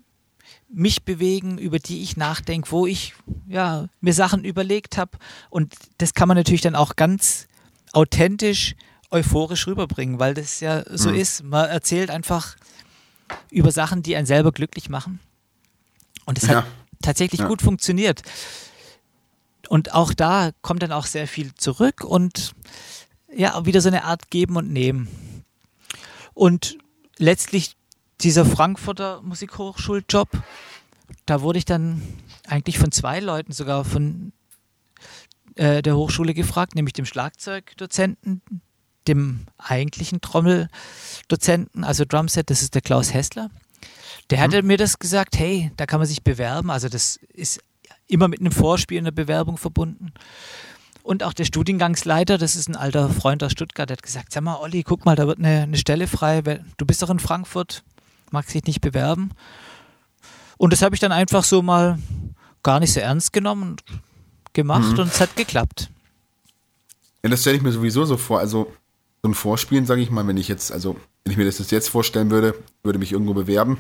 mich 0.74 1.04
bewegen, 1.04 1.58
über 1.58 1.80
die 1.80 2.02
ich 2.02 2.18
nachdenke, 2.18 2.72
wo 2.72 2.86
ich 2.86 3.14
ja, 3.48 3.88
mir 4.00 4.14
Sachen 4.14 4.44
überlegt 4.44 4.98
habe. 4.98 5.18
Und 5.50 5.76
das 5.98 6.14
kann 6.14 6.28
man 6.28 6.38
natürlich 6.38 6.62
dann 6.62 6.76
auch 6.76 6.96
ganz 6.96 7.48
authentisch, 7.94 8.76
euphorisch 9.10 9.68
rüberbringen, 9.68 10.20
weil 10.20 10.34
das 10.34 10.62
ja 10.62 10.84
so 10.90 11.10
mhm. 11.10 11.16
ist. 11.16 11.44
Man 11.44 11.70
erzählt 11.70 12.10
einfach 12.10 12.56
über 13.50 13.72
Sachen, 13.72 14.04
die 14.04 14.16
einen 14.16 14.26
selber 14.26 14.52
glücklich 14.52 14.90
machen. 14.90 15.20
Und 16.26 16.38
es 16.38 16.48
ja. 16.48 16.58
hat 16.58 16.66
tatsächlich 17.02 17.42
ja. 17.42 17.48
gut 17.48 17.62
funktioniert. 17.62 18.22
Und 19.68 19.94
auch 19.94 20.14
da 20.14 20.52
kommt 20.62 20.84
dann 20.84 20.92
auch 20.92 21.06
sehr 21.06 21.28
viel 21.28 21.54
zurück 21.56 22.04
und 22.04 22.54
ja, 23.34 23.66
wieder 23.66 23.82
so 23.82 23.88
eine 23.88 24.04
Art 24.04 24.30
Geben 24.30 24.58
und 24.58 24.72
Nehmen. 24.72 25.08
Und 26.34 26.78
letztlich 27.18 27.76
dieser 28.24 28.46
Frankfurter 28.46 29.22
Musikhochschuljob, 29.22 30.30
da 31.26 31.42
wurde 31.42 31.60
ich 31.60 31.66
dann 31.66 32.02
eigentlich 32.48 32.80
von 32.80 32.92
zwei 32.92 33.20
Leuten 33.20 33.52
sogar 33.52 33.86
von 33.86 34.34
äh, 35.56 35.82
der 35.82 35.96
Hochschule 35.96 36.34
gefragt, 36.34 36.76
nämlich 36.76 36.94
dem 36.94 37.06
Schlagzeugdozenten, 37.06 38.42
dem 39.08 39.48
eigentlichen 39.58 40.22
Trommeldozenten, 40.22 41.84
also 41.84 42.06
Drumset, 42.06 42.50
das 42.50 42.62
ist 42.62 42.76
der 42.76 42.82
Klaus 42.82 43.14
Hessler. 43.14 43.50
Der 44.30 44.38
mhm. 44.38 44.44
hatte 44.44 44.64
mir 44.64 44.78
das 44.78 45.00
gesagt, 45.00 45.38
hey, 45.38 45.72
da 45.78 45.86
kann 45.86 46.00
man 46.00 46.08
sich 46.08 46.24
bewerben. 46.24 46.70
Also 46.70 46.88
das 46.88 47.20
ist 47.34 47.60
immer 48.08 48.28
mit 48.28 48.40
einem 48.40 48.52
Vorspiel 48.52 48.98
in 48.98 49.06
der 49.06 49.12
Bewerbung 49.12 49.58
verbunden. 49.58 50.14
Und 51.04 51.24
auch 51.24 51.34
der 51.34 51.46
Studiengangsleiter, 51.46 52.38
das 52.38 52.56
ist 52.56 52.70
ein 52.70 52.76
alter 52.76 53.10
Freund 53.10 53.44
aus 53.44 53.54
Stuttgart, 53.54 53.90
der 53.90 53.98
hat 53.98 54.04
gesagt, 54.04 54.32
sag 54.32 54.44
mal, 54.44 54.58
Olli, 54.58 54.84
guck 54.84 55.04
mal, 55.06 55.16
da 55.16 55.26
wird 55.26 55.40
eine, 55.40 55.64
eine 55.64 55.78
Stelle 55.78 56.06
frei. 56.06 56.42
Du 56.78 56.86
bist 56.86 57.02
doch 57.02 57.10
in 57.10 57.20
Frankfurt, 57.20 57.84
mag 58.32 58.50
sich 58.50 58.64
nicht 58.64 58.82
bewerben. 58.82 59.32
Und 60.58 60.74
das 60.74 60.82
habe 60.82 60.96
ich 60.96 61.02
dann 61.02 61.12
einfach 61.12 61.44
so 61.44 61.62
mal 61.62 61.98
gar 62.64 62.80
nicht 62.80 62.94
so 62.94 63.00
ernst 63.00 63.34
genommen 63.34 63.64
und 63.72 63.84
gemacht 64.54 64.94
mhm. 64.94 65.00
und 65.00 65.08
es 65.08 65.20
hat 65.20 65.36
geklappt. 65.36 65.90
Ja, 67.24 67.30
das 67.30 67.42
stelle 67.42 67.58
ich 67.58 67.64
mir 67.64 67.72
sowieso 67.72 68.06
so 68.06 68.18
vor. 68.18 68.40
Also 68.40 68.72
so 69.24 69.30
ein 69.30 69.34
Vorspielen, 69.34 69.86
sage 69.86 70.02
ich 70.02 70.10
mal, 70.10 70.28
wenn 70.28 70.38
ich 70.38 70.48
jetzt, 70.48 70.72
also 70.72 70.96
wenn 71.24 71.32
ich 71.32 71.38
mir 71.38 71.46
das 71.46 71.70
jetzt 71.70 71.90
vorstellen 71.90 72.32
würde, 72.32 72.56
würde 72.84 73.00
mich 73.00 73.12
irgendwo 73.12 73.34
bewerben 73.34 73.78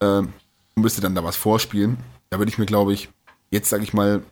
äh, 0.00 0.06
und 0.06 0.30
müsste 0.76 1.00
dann 1.00 1.14
da 1.14 1.22
was 1.22 1.36
vorspielen, 1.36 1.98
da 2.30 2.38
würde 2.38 2.50
ich 2.50 2.58
mir, 2.58 2.66
glaube 2.66 2.92
ich, 2.92 3.10
jetzt 3.50 3.68
sage 3.68 3.82
ich 3.82 3.92
mal, 3.92 4.22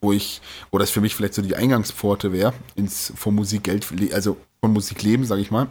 wo 0.00 0.12
ich, 0.12 0.40
wo 0.70 0.78
das 0.78 0.90
für 0.90 1.00
mich 1.00 1.14
vielleicht 1.14 1.34
so 1.34 1.42
die 1.42 1.56
Eingangspforte 1.56 2.32
wäre, 2.32 2.52
ins 2.74 3.12
von 3.16 3.34
Musik 3.34 3.64
Geld, 3.64 3.86
also 4.12 4.36
von 4.60 4.72
Musik 4.72 5.02
leben, 5.02 5.24
sage 5.24 5.40
ich 5.40 5.50
mal, 5.50 5.68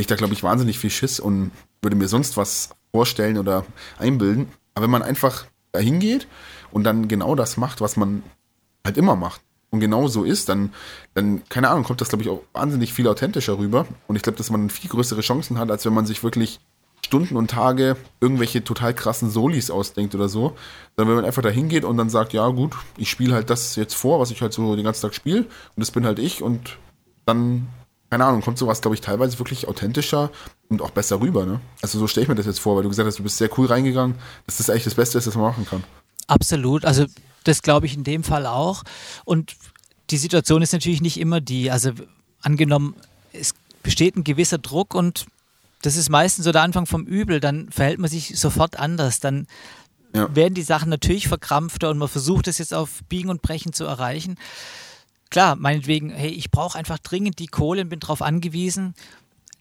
ich 0.00 0.06
da, 0.06 0.16
glaube 0.16 0.34
ich, 0.34 0.42
wahnsinnig 0.42 0.78
viel 0.78 0.90
Schiss 0.90 1.20
und 1.20 1.50
würde 1.82 1.96
mir 1.96 2.08
sonst 2.08 2.36
was 2.36 2.70
vorstellen 2.92 3.38
oder 3.38 3.64
einbilden. 3.98 4.48
Aber 4.74 4.84
wenn 4.84 4.90
man 4.90 5.02
einfach 5.02 5.46
dahin 5.72 6.00
geht 6.00 6.26
und 6.70 6.84
dann 6.84 7.08
genau 7.08 7.34
das 7.34 7.56
macht, 7.56 7.80
was 7.80 7.96
man 7.96 8.22
halt 8.84 8.96
immer 8.96 9.16
macht 9.16 9.40
und 9.70 9.80
genau 9.80 10.08
so 10.08 10.24
ist, 10.24 10.48
dann, 10.48 10.72
dann 11.14 11.42
keine 11.48 11.68
Ahnung, 11.68 11.84
kommt 11.84 12.00
das, 12.00 12.08
glaube 12.08 12.22
ich, 12.22 12.30
auch 12.30 12.42
wahnsinnig 12.52 12.92
viel 12.92 13.06
authentischer 13.08 13.58
rüber. 13.58 13.86
Und 14.06 14.16
ich 14.16 14.22
glaube, 14.22 14.38
dass 14.38 14.50
man 14.50 14.70
viel 14.70 14.90
größere 14.90 15.20
Chancen 15.20 15.58
hat, 15.58 15.70
als 15.70 15.84
wenn 15.84 15.94
man 15.94 16.06
sich 16.06 16.22
wirklich 16.22 16.60
Stunden 17.04 17.36
und 17.36 17.50
Tage 17.50 17.96
irgendwelche 18.20 18.64
total 18.64 18.92
krassen 18.92 19.30
Solis 19.30 19.70
ausdenkt 19.70 20.14
oder 20.14 20.28
so. 20.28 20.56
Dann, 20.96 21.08
wenn 21.08 21.16
man 21.16 21.24
einfach 21.24 21.42
dahin 21.42 21.68
geht 21.68 21.84
und 21.84 21.96
dann 21.96 22.10
sagt, 22.10 22.32
ja 22.32 22.46
gut, 22.48 22.74
ich 22.96 23.10
spiele 23.10 23.34
halt 23.34 23.50
das 23.50 23.76
jetzt 23.76 23.94
vor, 23.94 24.20
was 24.20 24.30
ich 24.30 24.42
halt 24.42 24.52
so 24.52 24.74
den 24.74 24.84
ganzen 24.84 25.02
Tag 25.02 25.14
spiele 25.14 25.40
und 25.40 25.48
das 25.76 25.90
bin 25.90 26.04
halt 26.04 26.18
ich 26.18 26.42
und 26.42 26.78
dann 27.24 27.68
keine 28.10 28.24
Ahnung, 28.24 28.40
kommt 28.40 28.58
sowas, 28.58 28.80
glaube 28.80 28.94
ich, 28.94 29.00
teilweise 29.00 29.38
wirklich 29.38 29.68
authentischer 29.68 30.30
und 30.68 30.80
auch 30.80 30.90
besser 30.90 31.20
rüber, 31.20 31.44
ne? 31.44 31.60
Also 31.82 31.98
so 31.98 32.06
stelle 32.06 32.22
ich 32.22 32.28
mir 32.28 32.34
das 32.34 32.46
jetzt 32.46 32.60
vor, 32.60 32.76
weil 32.76 32.82
du 32.82 32.88
gesagt 32.88 33.06
hast, 33.06 33.18
du 33.18 33.22
bist 33.22 33.36
sehr 33.36 33.50
cool 33.58 33.66
reingegangen, 33.66 34.16
dass 34.46 34.56
das 34.56 34.70
eigentlich 34.70 34.84
das 34.84 34.94
Beste 34.94 35.18
ist, 35.18 35.26
was 35.26 35.34
man 35.34 35.44
machen 35.44 35.66
kann. 35.66 35.84
Absolut, 36.26 36.84
also 36.84 37.06
das 37.44 37.62
glaube 37.62 37.86
ich 37.86 37.94
in 37.94 38.04
dem 38.04 38.24
Fall 38.24 38.46
auch. 38.46 38.82
Und 39.24 39.56
die 40.10 40.16
Situation 40.16 40.62
ist 40.62 40.72
natürlich 40.72 41.02
nicht 41.02 41.20
immer 41.20 41.40
die, 41.40 41.70
also 41.70 41.92
angenommen, 42.40 42.94
es 43.32 43.54
besteht 43.82 44.16
ein 44.16 44.24
gewisser 44.24 44.58
Druck 44.58 44.94
und 44.94 45.26
das 45.82 45.96
ist 45.96 46.08
meistens 46.10 46.44
so 46.44 46.52
der 46.52 46.62
Anfang 46.62 46.86
vom 46.86 47.04
Übel, 47.04 47.40
dann 47.40 47.70
verhält 47.70 47.98
man 47.98 48.10
sich 48.10 48.38
sofort 48.38 48.78
anders, 48.78 49.20
dann 49.20 49.46
ja. 50.14 50.34
werden 50.34 50.54
die 50.54 50.62
Sachen 50.62 50.88
natürlich 50.88 51.28
verkrampfter 51.28 51.90
und 51.90 51.98
man 51.98 52.08
versucht 52.08 52.48
es 52.48 52.58
jetzt 52.58 52.74
auf 52.74 53.02
Biegen 53.08 53.30
und 53.30 53.42
Brechen 53.42 53.72
zu 53.72 53.84
erreichen. 53.84 54.36
Klar, 55.30 55.56
meinetwegen, 55.56 56.10
hey, 56.10 56.30
ich 56.30 56.50
brauche 56.50 56.78
einfach 56.78 56.98
dringend 56.98 57.38
die 57.38 57.46
Kohle 57.46 57.82
und 57.82 57.88
bin 57.88 58.00
darauf 58.00 58.22
angewiesen. 58.22 58.94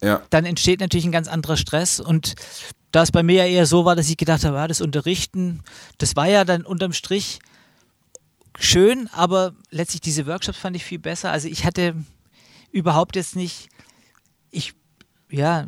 Ja. 0.01 0.21
Dann 0.29 0.45
entsteht 0.45 0.79
natürlich 0.79 1.05
ein 1.05 1.11
ganz 1.11 1.27
anderer 1.27 1.57
Stress 1.57 1.99
und 1.99 2.35
da 2.91 3.03
es 3.03 3.11
bei 3.11 3.23
mir 3.23 3.45
ja 3.45 3.45
eher 3.45 3.65
so 3.65 3.85
war, 3.85 3.95
dass 3.95 4.09
ich 4.09 4.17
gedacht 4.17 4.43
habe, 4.45 4.57
ja, 4.57 4.67
das 4.67 4.81
Unterrichten, 4.81 5.61
das 5.97 6.15
war 6.15 6.27
ja 6.27 6.45
dann 6.45 6.65
unterm 6.65 6.93
Strich 6.93 7.39
schön, 8.59 9.09
aber 9.11 9.53
letztlich 9.69 10.01
diese 10.01 10.25
Workshops 10.25 10.57
fand 10.57 10.75
ich 10.75 10.85
viel 10.85 10.99
besser. 10.99 11.31
Also 11.31 11.47
ich 11.47 11.65
hatte 11.65 11.95
überhaupt 12.71 13.15
jetzt 13.15 13.35
nicht, 13.35 13.69
ich, 14.51 14.73
ja, 15.29 15.67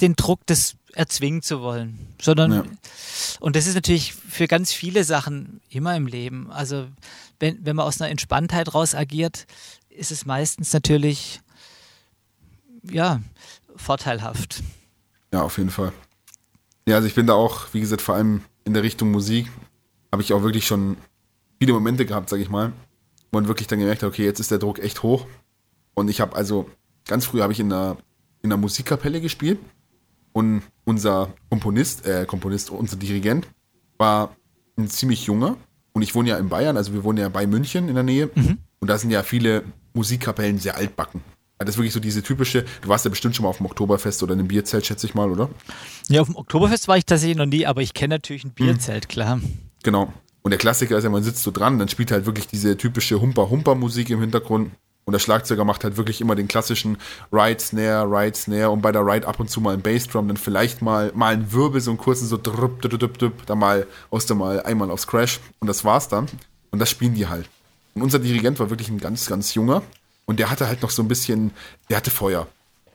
den 0.00 0.16
Druck, 0.16 0.40
das 0.46 0.76
erzwingen 0.94 1.42
zu 1.42 1.60
wollen, 1.60 2.14
sondern, 2.20 2.52
ja. 2.52 2.64
und 3.38 3.54
das 3.54 3.66
ist 3.66 3.74
natürlich 3.74 4.14
für 4.14 4.48
ganz 4.48 4.72
viele 4.72 5.04
Sachen 5.04 5.60
immer 5.68 5.94
im 5.94 6.06
Leben. 6.06 6.50
Also 6.50 6.88
wenn, 7.40 7.64
wenn 7.64 7.74
man 7.74 7.86
aus 7.86 8.00
einer 8.00 8.10
Entspanntheit 8.10 8.74
raus 8.74 8.94
agiert, 8.94 9.46
ist 9.88 10.12
es 10.12 10.24
meistens 10.26 10.72
natürlich, 10.72 11.40
ja, 12.82 13.20
vorteilhaft. 13.76 14.62
Ja, 15.32 15.42
auf 15.42 15.58
jeden 15.58 15.70
Fall. 15.70 15.92
Ja, 16.86 16.96
also 16.96 17.08
ich 17.08 17.14
bin 17.14 17.26
da 17.26 17.34
auch, 17.34 17.72
wie 17.72 17.80
gesagt, 17.80 18.02
vor 18.02 18.14
allem 18.14 18.42
in 18.64 18.74
der 18.74 18.82
Richtung 18.82 19.10
Musik, 19.10 19.50
habe 20.12 20.22
ich 20.22 20.32
auch 20.32 20.42
wirklich 20.42 20.66
schon 20.66 20.96
viele 21.58 21.72
Momente 21.72 22.06
gehabt, 22.06 22.28
sage 22.28 22.42
ich 22.42 22.50
mal, 22.50 22.72
wo 23.30 23.38
man 23.38 23.48
wirklich 23.48 23.68
dann 23.68 23.78
gemerkt 23.78 24.02
hat, 24.02 24.08
okay, 24.08 24.24
jetzt 24.24 24.40
ist 24.40 24.50
der 24.50 24.58
Druck 24.58 24.78
echt 24.78 25.02
hoch. 25.02 25.26
Und 25.94 26.08
ich 26.08 26.20
habe 26.20 26.34
also, 26.36 26.68
ganz 27.06 27.26
früh 27.26 27.40
habe 27.40 27.52
ich 27.52 27.60
in 27.60 27.72
einer, 27.72 27.96
in 28.42 28.52
einer 28.52 28.60
Musikkapelle 28.60 29.20
gespielt 29.20 29.58
und 30.32 30.62
unser 30.84 31.32
Komponist, 31.48 32.06
äh, 32.06 32.26
Komponist, 32.26 32.70
unser 32.70 32.96
Dirigent 32.96 33.46
war 33.98 34.36
ein 34.76 34.88
ziemlich 34.88 35.26
junger 35.26 35.56
und 35.92 36.02
ich 36.02 36.14
wohne 36.14 36.30
ja 36.30 36.38
in 36.38 36.48
Bayern, 36.48 36.76
also 36.76 36.92
wir 36.92 37.04
wohnen 37.04 37.18
ja 37.18 37.28
bei 37.28 37.46
München 37.46 37.88
in 37.88 37.94
der 37.94 38.04
Nähe 38.04 38.30
mhm. 38.34 38.58
und 38.80 38.88
da 38.88 38.98
sind 38.98 39.10
ja 39.10 39.22
viele 39.22 39.64
Musikkapellen 39.94 40.58
sehr 40.58 40.76
altbacken. 40.76 41.22
Das 41.58 41.70
ist 41.70 41.76
wirklich 41.76 41.92
so 41.92 42.00
diese 42.00 42.22
typische, 42.22 42.64
du 42.80 42.88
warst 42.88 43.04
ja 43.04 43.10
bestimmt 43.10 43.36
schon 43.36 43.42
mal 43.42 43.50
auf 43.50 43.58
dem 43.58 43.66
Oktoberfest 43.66 44.22
oder 44.22 44.32
in 44.32 44.38
einem 44.38 44.48
Bierzelt, 44.48 44.86
schätze 44.86 45.06
ich 45.06 45.14
mal, 45.14 45.30
oder? 45.30 45.50
Ja, 46.08 46.22
auf 46.22 46.28
dem 46.28 46.36
Oktoberfest 46.36 46.88
war 46.88 46.96
ich 46.96 47.04
tatsächlich 47.04 47.36
noch 47.36 47.44
nie, 47.44 47.66
aber 47.66 47.82
ich 47.82 47.92
kenne 47.92 48.14
natürlich 48.14 48.44
ein 48.44 48.52
Bierzelt, 48.52 49.04
mhm. 49.04 49.08
klar. 49.08 49.40
Genau. 49.82 50.12
Und 50.42 50.52
der 50.52 50.58
Klassiker 50.58 50.96
ist 50.96 51.04
ja, 51.04 51.10
man 51.10 51.22
sitzt 51.22 51.42
so 51.42 51.50
dran, 51.50 51.78
dann 51.78 51.88
spielt 51.88 52.12
halt 52.12 52.24
wirklich 52.24 52.46
diese 52.46 52.78
typische 52.78 53.20
Humper-Humper-Musik 53.20 54.08
im 54.08 54.20
Hintergrund. 54.20 54.70
Und 55.10 55.14
der 55.14 55.18
Schlagzeuger 55.18 55.64
macht 55.64 55.82
halt 55.82 55.96
wirklich 55.96 56.20
immer 56.20 56.36
den 56.36 56.46
klassischen 56.46 56.96
Ride, 57.32 57.58
Snare, 57.58 58.06
Ride, 58.06 58.36
Snare 58.36 58.70
und 58.70 58.80
bei 58.80 58.92
der 58.92 59.04
Ride 59.04 59.26
ab 59.26 59.40
und 59.40 59.50
zu 59.50 59.60
mal 59.60 59.74
ein 59.74 59.82
Bassdrum, 59.82 60.28
dann 60.28 60.36
vielleicht 60.36 60.82
mal, 60.82 61.10
mal 61.16 61.34
ein 61.34 61.50
Wirbel, 61.50 61.80
so 61.80 61.90
einen 61.90 61.98
kurzen 61.98 62.28
so 62.28 62.36
drup, 62.40 62.80
drup, 62.80 63.00
drup, 63.00 63.18
drup, 63.18 63.46
dann 63.46 63.58
mal 63.58 63.88
aus 64.10 64.26
der 64.26 64.36
mal 64.36 64.62
einmal 64.62 64.88
aufs 64.88 65.08
Crash 65.08 65.40
und 65.58 65.66
das 65.66 65.84
war's 65.84 66.06
dann. 66.06 66.28
Und 66.70 66.78
das 66.78 66.90
spielen 66.90 67.14
die 67.14 67.26
halt. 67.26 67.48
Und 67.96 68.02
unser 68.02 68.20
Dirigent 68.20 68.60
war 68.60 68.70
wirklich 68.70 68.88
ein 68.88 69.00
ganz, 69.00 69.26
ganz 69.26 69.52
junger 69.54 69.82
und 70.26 70.38
der 70.38 70.48
hatte 70.48 70.68
halt 70.68 70.80
noch 70.80 70.90
so 70.90 71.02
ein 71.02 71.08
bisschen, 71.08 71.50
der 71.88 71.96
hatte 71.96 72.12
Feuer. 72.12 72.46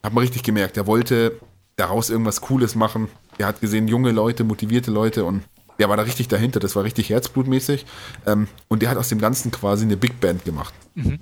Hat 0.02 0.14
man 0.14 0.22
richtig 0.22 0.44
gemerkt. 0.44 0.78
Der 0.78 0.88
wollte 0.88 1.38
daraus 1.76 2.10
irgendwas 2.10 2.40
Cooles 2.40 2.76
machen. 2.76 3.10
Er 3.38 3.48
hat 3.48 3.60
gesehen, 3.60 3.90
junge 3.90 4.14
Leute, 4.14 4.46
motivierte 4.46 4.90
Leute 4.90 5.26
und 5.26 5.44
der 5.80 5.90
war 5.90 5.98
da 5.98 6.04
richtig 6.04 6.30
dahinter. 6.30 6.62
Das 6.62 6.78
war 6.78 6.86
richtig 6.86 7.10
herzblutmäßig. 7.10 7.86
Ähm, 8.26 8.48
und 8.70 8.82
der 8.82 8.90
hat 8.90 8.98
aus 8.98 9.10
dem 9.10 9.20
Ganzen 9.20 9.52
quasi 9.52 9.84
eine 9.84 9.98
Big 9.98 10.22
Band 10.22 10.46
gemacht. 10.46 10.74
Mhm. 10.94 11.20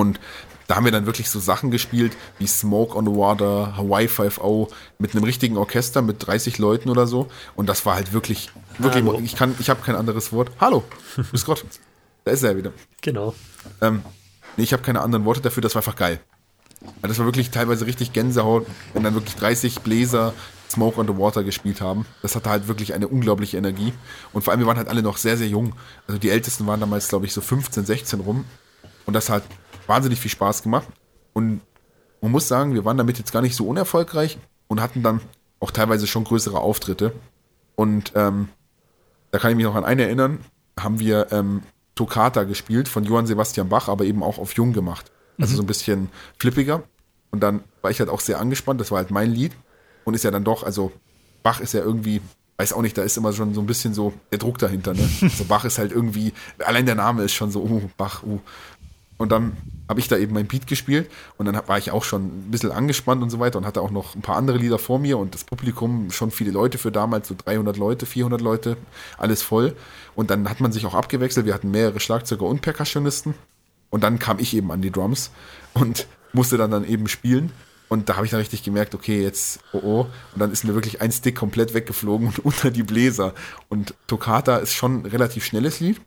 Und 0.00 0.18
da 0.66 0.76
haben 0.76 0.84
wir 0.84 0.92
dann 0.92 1.04
wirklich 1.04 1.28
so 1.28 1.40
Sachen 1.40 1.70
gespielt 1.70 2.16
wie 2.38 2.46
Smoke 2.46 2.96
on 2.96 3.04
the 3.04 3.12
Water, 3.12 3.76
Hawaii 3.76 4.06
5.0 4.06 4.68
mit 4.98 5.14
einem 5.14 5.24
richtigen 5.24 5.56
Orchester 5.56 6.00
mit 6.00 6.26
30 6.26 6.58
Leuten 6.58 6.88
oder 6.90 7.06
so. 7.06 7.28
Und 7.56 7.68
das 7.68 7.84
war 7.84 7.96
halt 7.96 8.12
wirklich, 8.12 8.50
wirklich, 8.78 9.04
Hallo. 9.04 9.20
ich 9.22 9.36
kann, 9.36 9.54
ich 9.58 9.68
habe 9.68 9.82
kein 9.82 9.96
anderes 9.96 10.32
Wort. 10.32 10.52
Hallo, 10.60 10.84
grüß 11.16 11.44
Gott. 11.44 11.64
Da 12.22 12.32
ist 12.32 12.42
er 12.42 12.54
wieder. 12.54 12.70
Genau. 13.00 13.34
Ähm, 13.80 14.02
nee, 14.58 14.64
ich 14.64 14.74
habe 14.74 14.82
keine 14.82 15.00
anderen 15.00 15.24
Worte 15.24 15.40
dafür, 15.40 15.62
das 15.62 15.74
war 15.74 15.80
einfach 15.80 15.96
geil. 15.96 16.20
Das 17.00 17.18
war 17.18 17.24
wirklich 17.24 17.50
teilweise 17.50 17.86
richtig 17.86 18.12
Gänsehaut, 18.12 18.66
wenn 18.92 19.02
dann 19.02 19.14
wirklich 19.14 19.36
30 19.36 19.80
Bläser 19.80 20.34
Smoke 20.70 21.00
on 21.00 21.06
the 21.06 21.16
Water 21.16 21.42
gespielt 21.44 21.80
haben. 21.80 22.04
Das 22.20 22.36
hatte 22.36 22.50
halt 22.50 22.68
wirklich 22.68 22.92
eine 22.92 23.08
unglaubliche 23.08 23.56
Energie. 23.56 23.94
Und 24.34 24.42
vor 24.42 24.52
allem, 24.52 24.60
wir 24.60 24.66
waren 24.66 24.76
halt 24.76 24.88
alle 24.88 25.02
noch 25.02 25.16
sehr, 25.16 25.38
sehr 25.38 25.48
jung. 25.48 25.72
Also 26.06 26.18
die 26.18 26.28
Ältesten 26.28 26.66
waren 26.66 26.78
damals, 26.78 27.08
glaube 27.08 27.24
ich, 27.24 27.32
so 27.32 27.40
15, 27.40 27.86
16 27.86 28.20
rum. 28.20 28.44
Und 29.06 29.14
das 29.14 29.30
hat 29.30 29.42
wahnsinnig 29.86 30.20
viel 30.20 30.30
Spaß 30.30 30.62
gemacht. 30.62 30.88
Und 31.32 31.60
man 32.20 32.32
muss 32.32 32.48
sagen, 32.48 32.74
wir 32.74 32.84
waren 32.84 32.96
damit 32.96 33.18
jetzt 33.18 33.32
gar 33.32 33.42
nicht 33.42 33.56
so 33.56 33.66
unerfolgreich 33.66 34.38
und 34.68 34.80
hatten 34.80 35.02
dann 35.02 35.20
auch 35.58 35.70
teilweise 35.70 36.06
schon 36.06 36.24
größere 36.24 36.58
Auftritte. 36.58 37.12
Und 37.76 38.12
ähm, 38.14 38.48
da 39.30 39.38
kann 39.38 39.50
ich 39.50 39.56
mich 39.56 39.64
noch 39.64 39.74
an 39.74 39.84
einen 39.84 40.00
erinnern, 40.00 40.38
haben 40.78 40.98
wir 40.98 41.28
ähm, 41.32 41.62
Toccata 41.94 42.44
gespielt 42.44 42.88
von 42.88 43.04
Johann 43.04 43.26
Sebastian 43.26 43.68
Bach, 43.68 43.88
aber 43.88 44.04
eben 44.04 44.22
auch 44.22 44.38
auf 44.38 44.54
Jung 44.54 44.72
gemacht. 44.72 45.10
Also 45.38 45.52
mhm. 45.52 45.56
so 45.56 45.62
ein 45.62 45.66
bisschen 45.66 46.08
flippiger. 46.38 46.82
Und 47.30 47.40
dann 47.40 47.62
war 47.82 47.90
ich 47.90 48.00
halt 48.00 48.10
auch 48.10 48.20
sehr 48.20 48.40
angespannt, 48.40 48.80
das 48.80 48.90
war 48.90 48.98
halt 48.98 49.10
mein 49.10 49.30
Lied. 49.30 49.52
Und 50.04 50.14
ist 50.14 50.24
ja 50.24 50.30
dann 50.30 50.44
doch, 50.44 50.62
also 50.62 50.92
Bach 51.42 51.60
ist 51.60 51.74
ja 51.74 51.80
irgendwie, 51.80 52.20
weiß 52.56 52.72
auch 52.72 52.82
nicht, 52.82 52.96
da 52.98 53.02
ist 53.02 53.16
immer 53.16 53.32
schon 53.32 53.54
so 53.54 53.60
ein 53.60 53.66
bisschen 53.66 53.94
so 53.94 54.12
der 54.30 54.38
Druck 54.38 54.58
dahinter. 54.58 54.94
Ne? 54.94 55.08
Also 55.22 55.44
Bach 55.44 55.64
ist 55.64 55.78
halt 55.78 55.92
irgendwie, 55.92 56.32
allein 56.64 56.86
der 56.86 56.94
Name 56.94 57.22
ist 57.22 57.34
schon 57.34 57.50
so, 57.50 57.62
uh, 57.62 57.82
Bach, 57.96 58.22
uh. 58.22 58.40
Und 59.20 59.32
dann 59.32 59.58
habe 59.86 60.00
ich 60.00 60.08
da 60.08 60.16
eben 60.16 60.32
mein 60.32 60.46
Beat 60.46 60.66
gespielt 60.66 61.10
und 61.36 61.44
dann 61.44 61.60
war 61.68 61.76
ich 61.76 61.90
auch 61.90 62.04
schon 62.04 62.22
ein 62.24 62.50
bisschen 62.50 62.72
angespannt 62.72 63.22
und 63.22 63.28
so 63.28 63.38
weiter 63.38 63.58
und 63.58 63.66
hatte 63.66 63.82
auch 63.82 63.90
noch 63.90 64.14
ein 64.14 64.22
paar 64.22 64.36
andere 64.36 64.56
Lieder 64.56 64.78
vor 64.78 64.98
mir 64.98 65.18
und 65.18 65.34
das 65.34 65.44
Publikum, 65.44 66.10
schon 66.10 66.30
viele 66.30 66.52
Leute 66.52 66.78
für 66.78 66.90
damals, 66.90 67.28
so 67.28 67.34
300 67.36 67.76
Leute, 67.76 68.06
400 68.06 68.40
Leute, 68.40 68.78
alles 69.18 69.42
voll. 69.42 69.76
Und 70.14 70.30
dann 70.30 70.48
hat 70.48 70.60
man 70.60 70.72
sich 70.72 70.86
auch 70.86 70.94
abgewechselt. 70.94 71.44
Wir 71.44 71.52
hatten 71.52 71.70
mehrere 71.70 72.00
Schlagzeuger 72.00 72.46
und 72.46 72.62
Percussionisten. 72.62 73.34
Und 73.90 74.02
dann 74.04 74.18
kam 74.18 74.38
ich 74.38 74.56
eben 74.56 74.72
an 74.72 74.80
die 74.80 74.90
Drums 74.90 75.32
und 75.74 76.06
musste 76.32 76.56
dann, 76.56 76.70
dann 76.70 76.88
eben 76.88 77.06
spielen. 77.06 77.52
Und 77.90 78.08
da 78.08 78.16
habe 78.16 78.24
ich 78.24 78.30
dann 78.30 78.40
richtig 78.40 78.62
gemerkt, 78.62 78.94
okay, 78.94 79.22
jetzt, 79.22 79.60
oh 79.74 79.80
oh. 79.82 80.00
Und 80.32 80.40
dann 80.40 80.50
ist 80.50 80.64
mir 80.64 80.72
wirklich 80.72 81.02
ein 81.02 81.12
Stick 81.12 81.36
komplett 81.36 81.74
weggeflogen 81.74 82.26
und 82.28 82.38
unter 82.38 82.70
die 82.70 82.84
Bläser. 82.84 83.34
Und 83.68 83.92
Toccata 84.06 84.56
ist 84.56 84.72
schon 84.72 85.02
ein 85.02 85.06
relativ 85.06 85.44
schnelles 85.44 85.80
Lied 85.80 86.00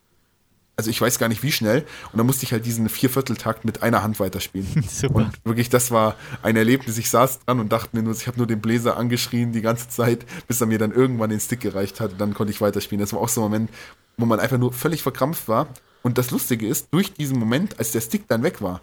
also 0.76 0.90
ich 0.90 1.00
weiß 1.00 1.18
gar 1.18 1.28
nicht 1.28 1.42
wie 1.42 1.52
schnell. 1.52 1.84
Und 2.12 2.18
dann 2.18 2.26
musste 2.26 2.44
ich 2.44 2.52
halt 2.52 2.66
diesen 2.66 2.88
Viervierteltakt 2.88 3.64
mit 3.64 3.82
einer 3.82 4.02
Hand 4.02 4.18
weiterspielen. 4.20 4.84
Super. 4.88 5.14
Und 5.14 5.44
wirklich, 5.44 5.68
das 5.68 5.90
war 5.90 6.16
ein 6.42 6.56
Erlebnis. 6.56 6.98
Ich 6.98 7.10
saß 7.10 7.40
dran 7.40 7.60
und 7.60 7.72
dachte 7.72 7.90
mir 7.96 8.02
nur, 8.02 8.14
ich 8.14 8.26
habe 8.26 8.38
nur 8.38 8.46
den 8.46 8.60
Bläser 8.60 8.96
angeschrien 8.96 9.52
die 9.52 9.62
ganze 9.62 9.88
Zeit, 9.88 10.26
bis 10.48 10.60
er 10.60 10.66
mir 10.66 10.78
dann 10.78 10.92
irgendwann 10.92 11.30
den 11.30 11.40
Stick 11.40 11.60
gereicht 11.60 12.00
hat. 12.00 12.12
Und 12.12 12.20
dann 12.20 12.34
konnte 12.34 12.52
ich 12.52 12.60
weiterspielen. 12.60 13.00
Das 13.00 13.12
war 13.12 13.20
auch 13.20 13.28
so 13.28 13.40
ein 13.40 13.44
Moment, 13.44 13.70
wo 14.16 14.26
man 14.26 14.40
einfach 14.40 14.58
nur 14.58 14.72
völlig 14.72 15.02
verkrampft 15.02 15.48
war. 15.48 15.68
Und 16.02 16.18
das 16.18 16.30
Lustige 16.30 16.66
ist, 16.66 16.88
durch 16.90 17.14
diesen 17.14 17.38
Moment, 17.38 17.78
als 17.78 17.92
der 17.92 18.00
Stick 18.00 18.28
dann 18.28 18.42
weg 18.42 18.60
war, 18.60 18.80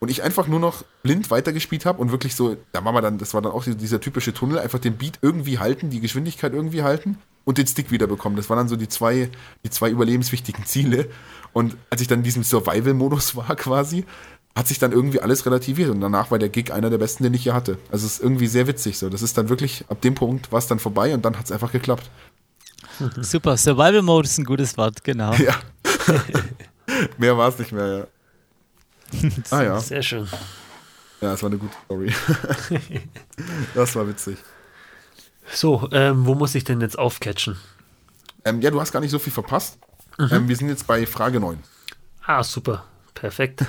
und 0.00 0.10
ich 0.10 0.22
einfach 0.22 0.46
nur 0.46 0.60
noch 0.60 0.84
blind 1.02 1.28
weitergespielt 1.32 1.84
habe 1.84 2.00
und 2.00 2.12
wirklich 2.12 2.36
so, 2.36 2.56
da 2.70 2.84
war 2.84 2.92
man 2.92 3.02
dann, 3.02 3.18
das 3.18 3.34
war 3.34 3.42
dann 3.42 3.50
auch 3.50 3.64
dieser 3.64 4.00
typische 4.00 4.32
Tunnel, 4.32 4.60
einfach 4.60 4.78
den 4.78 4.96
Beat 4.96 5.18
irgendwie 5.22 5.58
halten, 5.58 5.90
die 5.90 5.98
Geschwindigkeit 5.98 6.52
irgendwie 6.52 6.84
halten 6.84 7.18
und 7.48 7.56
den 7.56 7.66
Stick 7.66 7.90
wiederbekommen. 7.90 8.36
Das 8.36 8.50
waren 8.50 8.58
dann 8.58 8.68
so 8.68 8.76
die 8.76 8.88
zwei, 8.88 9.30
die 9.64 9.70
zwei 9.70 9.88
überlebenswichtigen 9.88 10.66
Ziele. 10.66 11.08
Und 11.54 11.78
als 11.88 12.02
ich 12.02 12.06
dann 12.06 12.18
in 12.18 12.22
diesem 12.22 12.42
Survival-Modus 12.44 13.36
war 13.36 13.56
quasi, 13.56 14.04
hat 14.54 14.68
sich 14.68 14.78
dann 14.78 14.92
irgendwie 14.92 15.20
alles 15.20 15.46
relativiert 15.46 15.88
und 15.88 16.02
danach 16.02 16.30
war 16.30 16.38
der 16.38 16.50
Gig 16.50 16.74
einer 16.74 16.90
der 16.90 16.98
besten, 16.98 17.22
den 17.22 17.32
ich 17.32 17.44
hier 17.44 17.54
hatte. 17.54 17.78
Also 17.90 18.04
es 18.04 18.16
ist 18.16 18.22
irgendwie 18.22 18.48
sehr 18.48 18.66
witzig 18.66 18.98
so. 18.98 19.08
Das 19.08 19.22
ist 19.22 19.38
dann 19.38 19.48
wirklich, 19.48 19.86
ab 19.88 20.02
dem 20.02 20.14
Punkt 20.14 20.52
war 20.52 20.58
es 20.58 20.66
dann 20.66 20.78
vorbei 20.78 21.14
und 21.14 21.24
dann 21.24 21.38
hat 21.38 21.46
es 21.46 21.50
einfach 21.50 21.72
geklappt. 21.72 22.10
Super, 23.22 23.56
Survival 23.56 24.02
Mode 24.02 24.28
ist 24.28 24.36
ein 24.36 24.44
gutes 24.44 24.76
Wort, 24.76 25.02
genau. 25.02 25.32
Ja. 25.32 25.54
mehr 27.16 27.38
war 27.38 27.48
es 27.48 27.58
nicht 27.58 27.72
mehr, 27.72 28.08
ja. 29.10 29.30
ah 29.56 29.62
ja. 29.62 29.80
Sehr 29.80 30.02
schön. 30.02 30.28
Ja, 31.22 31.32
es 31.32 31.42
war 31.42 31.48
eine 31.48 31.58
gute 31.58 31.74
Story. 31.86 32.12
das 33.74 33.96
war 33.96 34.06
witzig. 34.06 34.36
So, 35.52 35.88
ähm, 35.92 36.26
wo 36.26 36.34
muss 36.34 36.54
ich 36.54 36.64
denn 36.64 36.80
jetzt 36.80 36.98
aufcatchen? 36.98 37.56
Ähm, 38.44 38.60
ja, 38.60 38.70
du 38.70 38.80
hast 38.80 38.92
gar 38.92 39.00
nicht 39.00 39.10
so 39.10 39.18
viel 39.18 39.32
verpasst. 39.32 39.78
Mhm. 40.18 40.28
Ähm, 40.32 40.48
wir 40.48 40.56
sind 40.56 40.68
jetzt 40.68 40.86
bei 40.86 41.06
Frage 41.06 41.40
9. 41.40 41.58
Ah, 42.24 42.42
super. 42.42 42.84
Perfekt. 43.14 43.64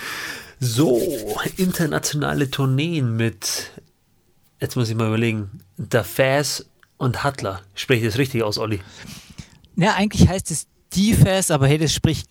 so, 0.60 1.00
internationale 1.56 2.50
Tourneen 2.50 3.16
mit, 3.16 3.70
jetzt 4.60 4.76
muss 4.76 4.88
ich 4.88 4.94
mal 4.94 5.08
überlegen, 5.08 5.60
Der 5.76 6.04
Faz 6.04 6.66
und 6.96 7.24
Hattler. 7.24 7.62
Spreche 7.74 8.06
ich 8.06 8.12
das 8.12 8.18
richtig 8.18 8.42
aus, 8.42 8.58
Olli? 8.58 8.80
Ja, 9.76 9.94
eigentlich 9.94 10.28
heißt 10.28 10.50
es 10.50 10.66
Die 10.92 11.14
Faz, 11.14 11.50
aber 11.50 11.66
hey, 11.66 11.78
das 11.78 11.92
spricht 11.92 12.28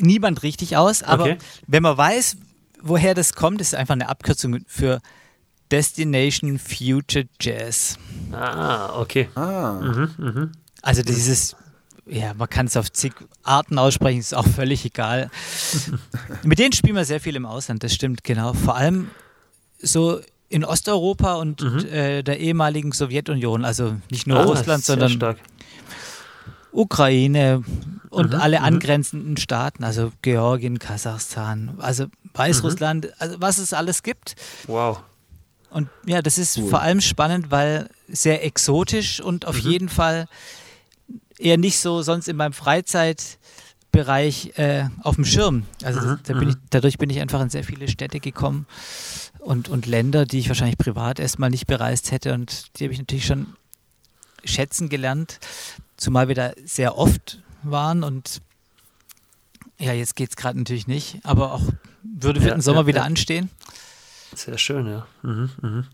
niemand 0.00 0.42
richtig 0.42 0.76
aus. 0.76 1.02
Aber 1.02 1.24
okay. 1.24 1.38
wenn 1.66 1.82
man 1.82 1.96
weiß, 1.96 2.36
woher 2.82 3.14
das 3.14 3.34
kommt, 3.34 3.60
ist 3.60 3.74
einfach 3.74 3.94
eine 3.94 4.08
Abkürzung 4.08 4.60
für 4.66 5.00
Destination 5.70 6.58
Future 6.58 7.26
Jazz. 7.40 7.98
Ah, 8.32 8.98
okay. 8.98 9.28
Ah. 9.34 9.80
Mhm, 9.82 10.10
mh. 10.18 10.48
Also 10.82 11.02
dieses, 11.02 11.56
ja, 12.06 12.34
man 12.34 12.48
kann 12.48 12.66
es 12.66 12.76
auf 12.76 12.92
zig 12.92 13.12
Arten 13.42 13.78
aussprechen, 13.78 14.20
ist 14.20 14.34
auch 14.34 14.46
völlig 14.46 14.84
egal. 14.84 15.30
Mit 16.44 16.58
denen 16.58 16.72
spielen 16.72 16.96
wir 16.96 17.04
sehr 17.04 17.20
viel 17.20 17.36
im 17.36 17.46
Ausland, 17.46 17.82
das 17.82 17.94
stimmt, 17.94 18.22
genau. 18.22 18.52
Vor 18.52 18.76
allem 18.76 19.10
so 19.80 20.20
in 20.48 20.64
Osteuropa 20.64 21.34
und 21.34 21.62
mhm. 21.62 21.86
äh, 21.86 22.22
der 22.22 22.38
ehemaligen 22.38 22.92
Sowjetunion, 22.92 23.64
also 23.64 23.96
nicht 24.10 24.26
nur 24.26 24.38
ah, 24.38 24.44
Russland, 24.44 24.84
sondern 24.84 25.10
stark. 25.10 25.38
Ukraine 26.70 27.64
und 28.10 28.32
mhm, 28.32 28.40
alle 28.40 28.58
mhm. 28.58 28.64
angrenzenden 28.64 29.36
Staaten, 29.36 29.82
also 29.82 30.12
Georgien, 30.22 30.78
Kasachstan, 30.78 31.74
also 31.78 32.06
Weißrussland, 32.34 33.06
mhm. 33.06 33.10
also 33.18 33.36
was 33.40 33.58
es 33.58 33.72
alles 33.72 34.02
gibt. 34.02 34.36
Wow. 34.66 35.00
Und 35.76 35.90
ja, 36.06 36.22
das 36.22 36.38
ist 36.38 36.56
cool. 36.56 36.70
vor 36.70 36.80
allem 36.80 37.02
spannend, 37.02 37.50
weil 37.50 37.90
sehr 38.08 38.42
exotisch 38.46 39.20
und 39.20 39.46
auf 39.46 39.62
mhm. 39.62 39.70
jeden 39.70 39.88
Fall 39.90 40.26
eher 41.38 41.58
nicht 41.58 41.80
so 41.80 42.00
sonst 42.00 42.28
in 42.28 42.36
meinem 42.36 42.54
Freizeitbereich 42.54 44.58
äh, 44.58 44.88
auf 45.02 45.16
dem 45.16 45.26
Schirm. 45.26 45.66
Also 45.84 46.00
mhm. 46.00 46.18
da 46.22 46.32
bin 46.32 46.48
ich, 46.48 46.54
dadurch 46.70 46.96
bin 46.96 47.10
ich 47.10 47.20
einfach 47.20 47.42
in 47.42 47.50
sehr 47.50 47.62
viele 47.62 47.88
Städte 47.88 48.20
gekommen 48.20 48.66
und, 49.38 49.68
und 49.68 49.84
Länder, 49.84 50.24
die 50.24 50.38
ich 50.38 50.48
wahrscheinlich 50.48 50.78
privat 50.78 51.20
erstmal 51.20 51.50
nicht 51.50 51.66
bereist 51.66 52.10
hätte 52.10 52.32
und 52.32 52.78
die 52.78 52.84
habe 52.84 52.94
ich 52.94 52.98
natürlich 52.98 53.26
schon 53.26 53.48
schätzen 54.44 54.88
gelernt, 54.88 55.40
zumal 55.98 56.28
wir 56.28 56.34
da 56.34 56.52
sehr 56.64 56.96
oft 56.96 57.42
waren 57.62 58.02
und 58.02 58.40
ja, 59.78 59.92
jetzt 59.92 60.16
geht 60.16 60.30
es 60.30 60.36
gerade 60.36 60.56
natürlich 60.56 60.86
nicht, 60.86 61.18
aber 61.22 61.52
auch 61.52 61.64
würde 62.02 62.40
für 62.40 62.48
ja, 62.48 62.54
den 62.54 62.62
Sommer 62.62 62.80
ja, 62.80 62.86
wieder 62.86 63.00
ja. 63.00 63.04
anstehen. 63.04 63.50
Sehr 64.36 64.58
schön, 64.58 64.86
ja. 64.86 65.06
Mhm, 65.22 65.50
mh. 65.62 65.84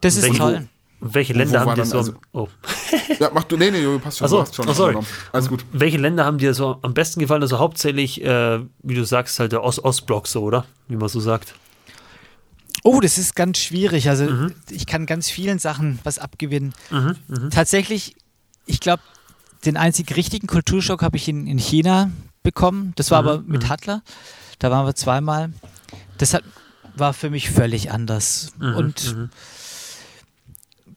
Das 0.00 0.16
ist 0.16 0.22
welche, 0.22 0.38
toll. 0.38 0.68
Welche 1.00 1.32
Länder 1.32 1.60
haben 1.60 1.74
dir 1.74 1.84
so. 1.84 1.98
Also, 1.98 2.14
oh. 2.32 2.48
ja, 3.18 3.30
mach 3.34 3.44
du, 3.44 3.56
nee, 3.56 3.70
nee, 3.70 3.98
passt 3.98 4.18
schon. 4.18 4.26
Achso, 4.26 4.40
hast 4.40 4.54
schon 4.54 4.68
oh, 4.68 4.72
sorry. 4.72 4.96
Alles 5.32 5.48
gut. 5.48 5.64
Welche 5.72 5.98
Länder 5.98 6.24
haben 6.24 6.38
dir 6.38 6.54
so 6.54 6.78
am 6.82 6.94
besten 6.94 7.20
gefallen? 7.20 7.42
Also 7.42 7.58
hauptsächlich, 7.58 8.22
äh, 8.22 8.60
wie 8.82 8.94
du 8.94 9.04
sagst, 9.04 9.40
halt 9.40 9.52
der 9.52 9.64
Ost-Ost-Block 9.64 10.28
so, 10.28 10.42
oder? 10.42 10.66
Wie 10.88 10.96
man 10.96 11.08
so 11.08 11.20
sagt. 11.20 11.54
Oh, 12.84 13.00
das 13.00 13.18
ist 13.18 13.34
ganz 13.34 13.58
schwierig. 13.58 14.08
Also 14.08 14.24
mhm. 14.24 14.54
ich 14.70 14.86
kann 14.86 15.06
ganz 15.06 15.30
vielen 15.30 15.58
Sachen 15.58 15.98
was 16.04 16.18
abgewinnen. 16.18 16.74
Mhm, 16.90 17.16
mh. 17.28 17.48
Tatsächlich, 17.50 18.14
ich 18.66 18.80
glaube, 18.80 19.02
den 19.64 19.76
einzigen 19.76 20.14
richtigen 20.14 20.46
Kulturschock 20.46 21.02
habe 21.02 21.16
ich 21.16 21.28
in, 21.28 21.46
in 21.46 21.58
China 21.58 22.10
bekommen. 22.42 22.92
Das 22.96 23.10
war 23.10 23.22
mhm, 23.22 23.28
aber 23.28 23.42
mit 23.42 23.68
Hattler. 23.68 23.96
Mhm. 23.96 24.02
Da 24.58 24.70
waren 24.70 24.86
wir 24.86 24.94
zweimal. 24.94 25.50
Das 26.18 26.34
hat, 26.34 26.44
war 26.96 27.12
für 27.12 27.30
mich 27.30 27.50
völlig 27.50 27.90
anders. 27.90 28.52
Mhm, 28.58 28.76
Und 28.76 29.16
mhm. 29.16 29.30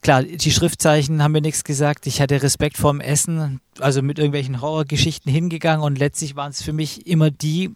klar, 0.02 0.24
die 0.24 0.52
Schriftzeichen 0.52 1.22
haben 1.22 1.32
mir 1.32 1.42
nichts 1.42 1.64
gesagt. 1.64 2.08
Ich 2.08 2.22
hatte 2.22 2.42
Respekt 2.42 2.78
vorm 2.78 3.00
Essen, 3.00 3.62
also 3.80 4.02
mit 4.02 4.20
irgendwelchen 4.20 4.62
Horrorgeschichten 4.62 5.32
hingegangen 5.32 5.84
und 5.84 5.98
letztlich 5.98 6.36
waren 6.36 6.52
es 6.52 6.62
für 6.62 6.74
mich 6.74 7.08
immer 7.08 7.32
die 7.32 7.74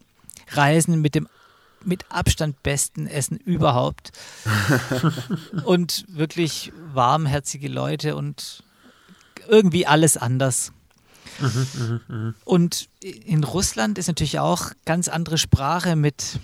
Reisen 0.52 1.02
mit 1.02 1.16
dem 1.16 1.28
mit 1.84 2.06
Abstand 2.10 2.62
besten 2.62 3.08
Essen 3.08 3.38
überhaupt. 3.38 4.12
und 5.66 6.06
wirklich 6.10 6.72
warmherzige 6.94 7.68
Leute 7.68 8.16
und 8.16 8.64
irgendwie 9.48 9.88
alles 9.88 10.18
anders. 10.18 10.74
Mhm, 11.40 11.68
mh, 11.74 12.02
mh. 12.08 12.34
Und 12.46 12.90
in 13.02 13.44
Russland 13.44 13.98
ist 13.98 14.08
natürlich 14.08 14.40
auch 14.40 14.72
ganz 14.86 15.08
andere 15.08 15.38
Sprache 15.38 15.96
mit 15.96 16.40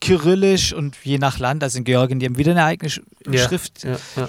Kyrillisch 0.00 0.72
und 0.72 0.96
je 1.02 1.18
nach 1.18 1.38
Land, 1.38 1.62
also 1.62 1.78
in 1.78 1.84
Georgien, 1.84 2.18
die 2.18 2.26
haben 2.26 2.38
wieder 2.38 2.52
eine 2.52 2.64
eigene 2.64 2.90
Sch 2.90 3.00
ja, 3.28 3.46
Schrift. 3.46 3.84
Ja, 3.84 3.96
ja. 4.16 4.28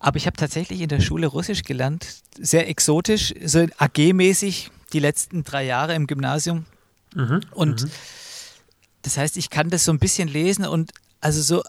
Aber 0.00 0.16
ich 0.16 0.26
habe 0.26 0.36
tatsächlich 0.36 0.80
in 0.80 0.88
der 0.88 1.00
Schule 1.00 1.26
Russisch 1.26 1.62
gelernt, 1.62 2.22
sehr 2.38 2.68
exotisch, 2.68 3.34
so 3.44 3.60
AG-mäßig 3.78 4.70
die 4.92 5.00
letzten 5.00 5.44
drei 5.44 5.64
Jahre 5.64 5.94
im 5.94 6.06
Gymnasium. 6.06 6.66
Mhm, 7.14 7.40
und 7.52 7.84
mhm. 7.84 7.90
Das 9.02 9.16
heißt, 9.16 9.36
ich 9.36 9.50
kann 9.50 9.70
das 9.70 9.84
so 9.84 9.92
ein 9.92 9.98
bisschen 9.98 10.28
lesen 10.28 10.66
und 10.66 10.92
also 11.20 11.40
so 11.40 11.62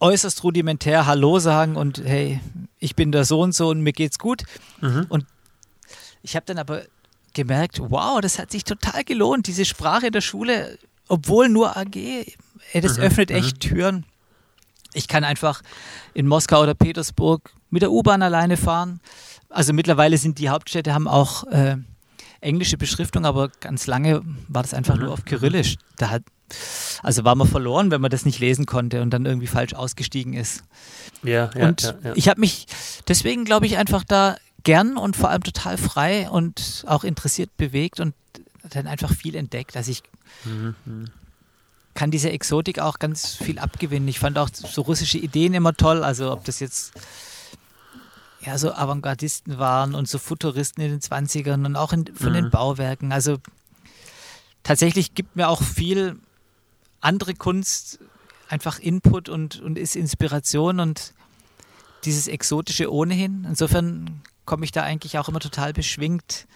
äußerst 0.00 0.42
rudimentär 0.44 1.06
Hallo 1.06 1.38
sagen 1.38 1.76
und 1.76 2.02
hey, 2.04 2.40
ich 2.78 2.96
bin 2.96 3.12
der 3.12 3.24
so 3.24 3.40
und 3.40 3.54
so 3.54 3.68
und 3.68 3.80
mir 3.80 3.92
geht's 3.92 4.18
gut. 4.18 4.44
Mhm. 4.80 5.06
Und 5.08 5.26
ich 6.22 6.36
habe 6.36 6.46
dann 6.46 6.58
aber 6.58 6.82
gemerkt, 7.34 7.80
wow, 7.80 8.20
das 8.20 8.38
hat 8.38 8.50
sich 8.50 8.64
total 8.64 9.04
gelohnt, 9.04 9.46
diese 9.46 9.64
Sprache 9.64 10.06
in 10.06 10.12
der 10.12 10.20
Schule, 10.20 10.78
obwohl 11.08 11.48
nur 11.48 11.76
AG, 11.76 12.26
das 12.80 12.98
mhm. 12.98 13.04
öffnet 13.04 13.30
echt 13.30 13.56
mhm. 13.56 13.60
Türen. 13.60 14.06
Ich 14.92 15.08
kann 15.08 15.24
einfach 15.24 15.62
in 16.14 16.26
Moskau 16.26 16.62
oder 16.62 16.74
Petersburg 16.74 17.52
mit 17.70 17.82
der 17.82 17.90
U-Bahn 17.90 18.22
alleine 18.22 18.56
fahren. 18.56 19.00
Also 19.50 19.72
mittlerweile 19.72 20.18
sind 20.18 20.38
die 20.38 20.48
Hauptstädte 20.48 20.94
haben 20.94 21.08
auch 21.08 21.44
äh, 21.44 21.76
englische 22.40 22.76
Beschriftung, 22.76 23.24
aber 23.24 23.48
ganz 23.60 23.86
lange 23.86 24.22
war 24.48 24.62
das 24.62 24.74
einfach 24.74 24.94
mhm. 24.96 25.02
nur 25.02 25.12
auf 25.12 25.24
Kyrillisch. 25.24 25.76
Da 25.96 26.10
hat, 26.10 26.22
also 27.02 27.24
war 27.24 27.34
man 27.34 27.48
verloren, 27.48 27.90
wenn 27.90 28.00
man 28.00 28.10
das 28.10 28.24
nicht 28.24 28.38
lesen 28.38 28.66
konnte 28.66 29.02
und 29.02 29.10
dann 29.10 29.26
irgendwie 29.26 29.46
falsch 29.46 29.74
ausgestiegen 29.74 30.34
ist. 30.34 30.62
Ja, 31.22 31.50
ja. 31.54 31.68
Und 31.68 31.82
ja, 31.82 31.94
ja. 32.04 32.12
ich 32.14 32.28
habe 32.28 32.40
mich 32.40 32.66
deswegen, 33.08 33.44
glaube 33.44 33.66
ich, 33.66 33.76
einfach 33.76 34.04
da 34.04 34.36
gern 34.62 34.96
und 34.96 35.16
vor 35.16 35.30
allem 35.30 35.42
total 35.42 35.76
frei 35.76 36.28
und 36.30 36.84
auch 36.86 37.04
interessiert 37.04 37.56
bewegt 37.56 38.00
und 38.00 38.14
dann 38.70 38.86
einfach 38.86 39.12
viel 39.12 39.34
entdeckt. 39.34 39.76
Also 39.76 39.90
ich 39.90 40.02
mhm. 40.44 40.74
Kann 41.94 42.10
diese 42.10 42.30
Exotik 42.30 42.78
auch 42.78 42.98
ganz 42.98 43.34
viel 43.36 43.58
abgewinnen. 43.58 44.08
Ich 44.08 44.18
fand 44.18 44.38
auch 44.38 44.48
so 44.52 44.82
russische 44.82 45.18
Ideen 45.18 45.54
immer 45.54 45.74
toll. 45.74 46.02
Also 46.02 46.32
ob 46.32 46.44
das 46.44 46.60
jetzt 46.60 46.92
ja, 48.40 48.58
so 48.58 48.72
Avantgardisten 48.72 49.58
waren 49.58 49.94
und 49.94 50.08
so 50.08 50.18
Futuristen 50.18 50.82
in 50.82 50.90
den 50.90 51.00
20ern 51.00 51.64
und 51.64 51.76
auch 51.76 51.92
in, 51.92 52.06
von 52.14 52.30
mhm. 52.30 52.34
den 52.34 52.50
Bauwerken. 52.50 53.12
Also 53.12 53.38
tatsächlich 54.62 55.14
gibt 55.14 55.36
mir 55.36 55.48
auch 55.48 55.62
viel 55.62 56.18
andere 57.00 57.34
Kunst 57.34 58.00
einfach 58.48 58.78
Input 58.78 59.28
und, 59.28 59.60
und 59.60 59.78
ist 59.78 59.96
Inspiration 59.96 60.80
und 60.80 61.14
dieses 62.04 62.28
Exotische 62.28 62.92
ohnehin. 62.92 63.46
Insofern 63.48 64.22
komme 64.44 64.64
ich 64.64 64.72
da 64.72 64.82
eigentlich 64.82 65.18
auch 65.18 65.28
immer 65.28 65.40
total 65.40 65.72
beschwingt 65.72 66.46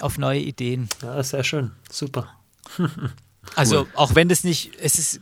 auf 0.00 0.18
neue 0.18 0.40
Ideen. 0.40 0.88
Ja, 1.02 1.22
sehr 1.22 1.42
schön. 1.44 1.72
Super. 1.90 2.28
also 3.54 3.86
auch 3.94 4.14
wenn 4.14 4.28
das 4.28 4.44
nicht, 4.44 4.72
es 4.80 4.98
ist 4.98 5.20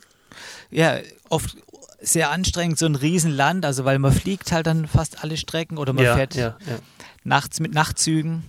ja 0.70 0.98
oft 1.28 1.56
sehr 2.00 2.30
anstrengend, 2.30 2.78
so 2.78 2.86
ein 2.86 2.96
Riesenland, 2.96 3.64
also 3.64 3.84
weil 3.84 3.98
man 3.98 4.12
fliegt 4.12 4.52
halt 4.52 4.66
dann 4.66 4.86
fast 4.86 5.22
alle 5.22 5.36
Strecken 5.36 5.78
oder 5.78 5.92
man 5.92 6.04
ja, 6.04 6.16
fährt 6.16 6.34
ja, 6.34 6.56
ja. 6.66 6.78
nachts 7.22 7.60
mit 7.60 7.72
Nachtzügen. 7.72 8.44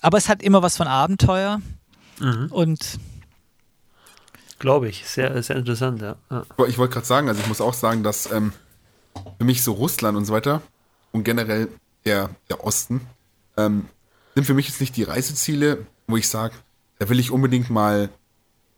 Aber 0.00 0.18
es 0.18 0.28
hat 0.28 0.42
immer 0.42 0.62
was 0.62 0.76
von 0.76 0.86
Abenteuer 0.86 1.60
mhm. 2.18 2.48
und 2.50 2.98
Glaube 4.58 4.88
ich, 4.88 5.08
sehr, 5.08 5.42
sehr 5.42 5.56
interessant, 5.56 6.00
ja. 6.02 6.14
Ich 6.68 6.78
wollte 6.78 6.94
gerade 6.94 7.06
sagen, 7.06 7.28
also 7.28 7.40
ich 7.40 7.48
muss 7.48 7.60
auch 7.60 7.74
sagen, 7.74 8.04
dass 8.04 8.30
ähm, 8.30 8.52
für 9.36 9.44
mich 9.44 9.64
so 9.64 9.72
Russland 9.72 10.16
und 10.16 10.24
so 10.24 10.32
weiter 10.32 10.62
und 11.10 11.24
generell 11.24 11.66
der, 12.04 12.30
der 12.48 12.62
Osten 12.64 13.00
ähm, 13.56 13.88
sind 14.36 14.44
für 14.44 14.54
mich 14.54 14.68
jetzt 14.68 14.80
nicht 14.80 14.96
die 14.96 15.02
Reiseziele, 15.02 15.84
wo 16.06 16.16
ich 16.16 16.28
sage, 16.28 16.54
da 17.00 17.08
will 17.08 17.18
ich 17.18 17.32
unbedingt 17.32 17.70
mal, 17.70 18.08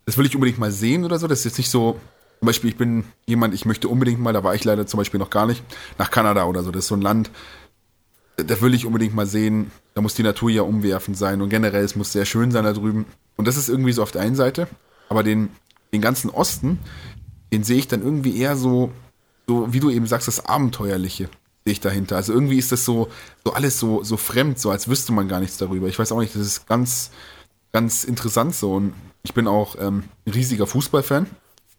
das 0.06 0.18
will 0.18 0.26
ich 0.26 0.34
unbedingt 0.34 0.58
mal 0.58 0.70
sehen 0.70 1.04
oder 1.04 1.18
so. 1.18 1.26
Das 1.26 1.40
ist 1.40 1.44
jetzt 1.44 1.58
nicht 1.58 1.70
so, 1.70 1.98
zum 2.40 2.46
Beispiel, 2.46 2.70
ich 2.70 2.76
bin 2.76 3.04
jemand, 3.26 3.54
ich 3.54 3.64
möchte 3.64 3.88
unbedingt 3.88 4.20
mal, 4.20 4.32
da 4.32 4.44
war 4.44 4.54
ich 4.54 4.64
leider 4.64 4.86
zum 4.86 4.98
Beispiel 4.98 5.20
noch 5.20 5.30
gar 5.30 5.46
nicht, 5.46 5.62
nach 5.98 6.10
Kanada 6.10 6.44
oder 6.44 6.62
so. 6.62 6.70
Das 6.70 6.84
ist 6.84 6.88
so 6.88 6.94
ein 6.94 7.02
Land, 7.02 7.30
da 8.36 8.60
will 8.60 8.74
ich 8.74 8.86
unbedingt 8.86 9.14
mal 9.14 9.26
sehen. 9.26 9.70
Da 9.94 10.00
muss 10.00 10.14
die 10.14 10.22
Natur 10.22 10.50
ja 10.50 10.62
umwerfend 10.62 11.16
sein 11.16 11.40
und 11.40 11.48
generell, 11.48 11.84
es 11.84 11.96
muss 11.96 12.12
sehr 12.12 12.24
schön 12.24 12.50
sein 12.50 12.64
da 12.64 12.72
drüben. 12.72 13.06
Und 13.36 13.48
das 13.48 13.56
ist 13.56 13.68
irgendwie 13.68 13.92
so 13.92 14.02
auf 14.02 14.12
der 14.12 14.22
einen 14.22 14.34
Seite. 14.34 14.68
Aber 15.08 15.22
den, 15.22 15.50
den 15.92 16.00
ganzen 16.00 16.30
Osten, 16.30 16.78
den 17.52 17.64
sehe 17.64 17.78
ich 17.78 17.88
dann 17.88 18.02
irgendwie 18.02 18.36
eher 18.36 18.56
so, 18.56 18.90
so, 19.46 19.72
wie 19.72 19.80
du 19.80 19.90
eben 19.90 20.06
sagst, 20.06 20.28
das 20.28 20.46
Abenteuerliche 20.46 21.28
sehe 21.64 21.72
ich 21.72 21.80
dahinter. 21.80 22.16
Also 22.16 22.32
irgendwie 22.32 22.58
ist 22.58 22.72
das 22.72 22.84
so, 22.84 23.08
so 23.44 23.52
alles 23.52 23.78
so, 23.78 24.02
so 24.02 24.16
fremd, 24.16 24.58
so 24.58 24.70
als 24.70 24.88
wüsste 24.88 25.12
man 25.12 25.28
gar 25.28 25.40
nichts 25.40 25.56
darüber. 25.56 25.86
Ich 25.86 25.98
weiß 25.98 26.12
auch 26.12 26.20
nicht, 26.20 26.34
das 26.34 26.42
ist 26.42 26.66
ganz, 26.66 27.10
ganz 27.72 28.04
interessant 28.04 28.54
so. 28.54 28.74
Und 28.74 28.94
ich 29.24 29.34
bin 29.34 29.48
auch 29.48 29.76
ähm, 29.80 30.04
ein 30.26 30.32
riesiger 30.32 30.66
Fußballfan 30.66 31.26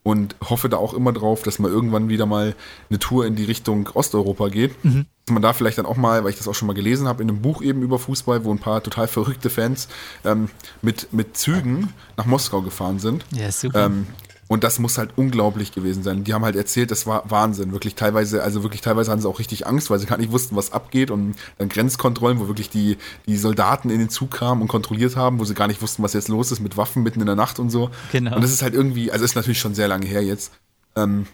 und 0.03 0.35
hoffe 0.49 0.67
da 0.67 0.77
auch 0.77 0.93
immer 0.93 1.13
drauf, 1.13 1.41
dass 1.43 1.57
man 1.57 1.71
irgendwann 1.71 2.09
wieder 2.09 2.25
mal 2.25 2.55
eine 2.89 2.99
Tour 2.99 3.25
in 3.25 3.35
die 3.35 3.45
Richtung 3.45 3.89
Osteuropa 3.93 4.49
geht. 4.49 4.83
Mhm. 4.83 5.05
Dass 5.25 5.33
man 5.33 5.41
da 5.41 5.53
vielleicht 5.53 5.77
dann 5.77 5.87
auch 5.87 5.95
mal, 5.95 6.23
weil 6.23 6.29
ich 6.29 6.37
das 6.37 6.47
auch 6.47 6.53
schon 6.53 6.67
mal 6.67 6.73
gelesen 6.73 7.07
habe, 7.07 7.23
in 7.23 7.29
einem 7.29 7.41
Buch 7.41 7.63
eben 7.63 7.81
über 7.81 7.97
Fußball, 7.97 8.43
wo 8.43 8.51
ein 8.51 8.59
paar 8.59 8.83
total 8.83 9.07
verrückte 9.07 9.49
Fans 9.49 9.87
ähm, 10.23 10.49
mit, 10.83 11.11
mit 11.13 11.37
Zügen 11.37 11.93
nach 12.17 12.25
Moskau 12.25 12.61
gefahren 12.61 12.99
sind. 12.99 13.25
Ja, 13.31 13.51
super. 13.51 13.87
Ähm, 13.87 14.05
und 14.47 14.63
das 14.63 14.77
muss 14.77 14.99
halt 14.99 15.11
unglaublich 15.15 15.71
gewesen 15.71 16.03
sein. 16.03 16.23
Die 16.23 16.33
haben 16.33 16.45
halt 16.45 16.55
erzählt, 16.55 16.91
das 16.91 17.07
war 17.07 17.29
Wahnsinn. 17.31 17.71
Wirklich 17.71 17.95
teilweise, 17.95 18.43
also 18.43 18.61
wirklich 18.61 18.81
teilweise 18.81 19.11
hatten 19.11 19.21
sie 19.21 19.27
auch 19.27 19.39
richtig 19.39 19.65
Angst, 19.65 19.89
weil 19.89 19.97
sie 19.97 20.05
gar 20.05 20.17
nicht 20.17 20.31
wussten, 20.31 20.55
was 20.55 20.71
abgeht. 20.71 21.09
Und 21.09 21.35
dann 21.57 21.67
Grenzkontrollen, 21.67 22.39
wo 22.39 22.47
wirklich 22.47 22.69
die, 22.69 22.97
die 23.25 23.37
Soldaten 23.37 23.89
in 23.89 23.97
den 23.97 24.09
Zug 24.09 24.29
kamen 24.29 24.61
und 24.61 24.67
kontrolliert 24.67 25.15
haben, 25.15 25.39
wo 25.39 25.45
sie 25.45 25.55
gar 25.55 25.67
nicht 25.67 25.81
wussten, 25.81 26.03
was 26.03 26.13
jetzt 26.13 26.27
los 26.27 26.51
ist 26.51 26.59
mit 26.59 26.77
Waffen 26.77 27.01
mitten 27.01 27.21
in 27.21 27.25
der 27.25 27.35
Nacht 27.35 27.57
und 27.57 27.71
so. 27.71 27.89
Genau. 28.11 28.35
Und 28.35 28.43
das 28.43 28.51
ist 28.51 28.61
halt 28.61 28.75
irgendwie, 28.75 29.11
also 29.11 29.25
ist 29.25 29.35
natürlich 29.35 29.59
schon 29.59 29.73
sehr 29.73 29.87
lange 29.87 30.05
her 30.05 30.23
jetzt. 30.23 30.51
Ähm, 30.95 31.25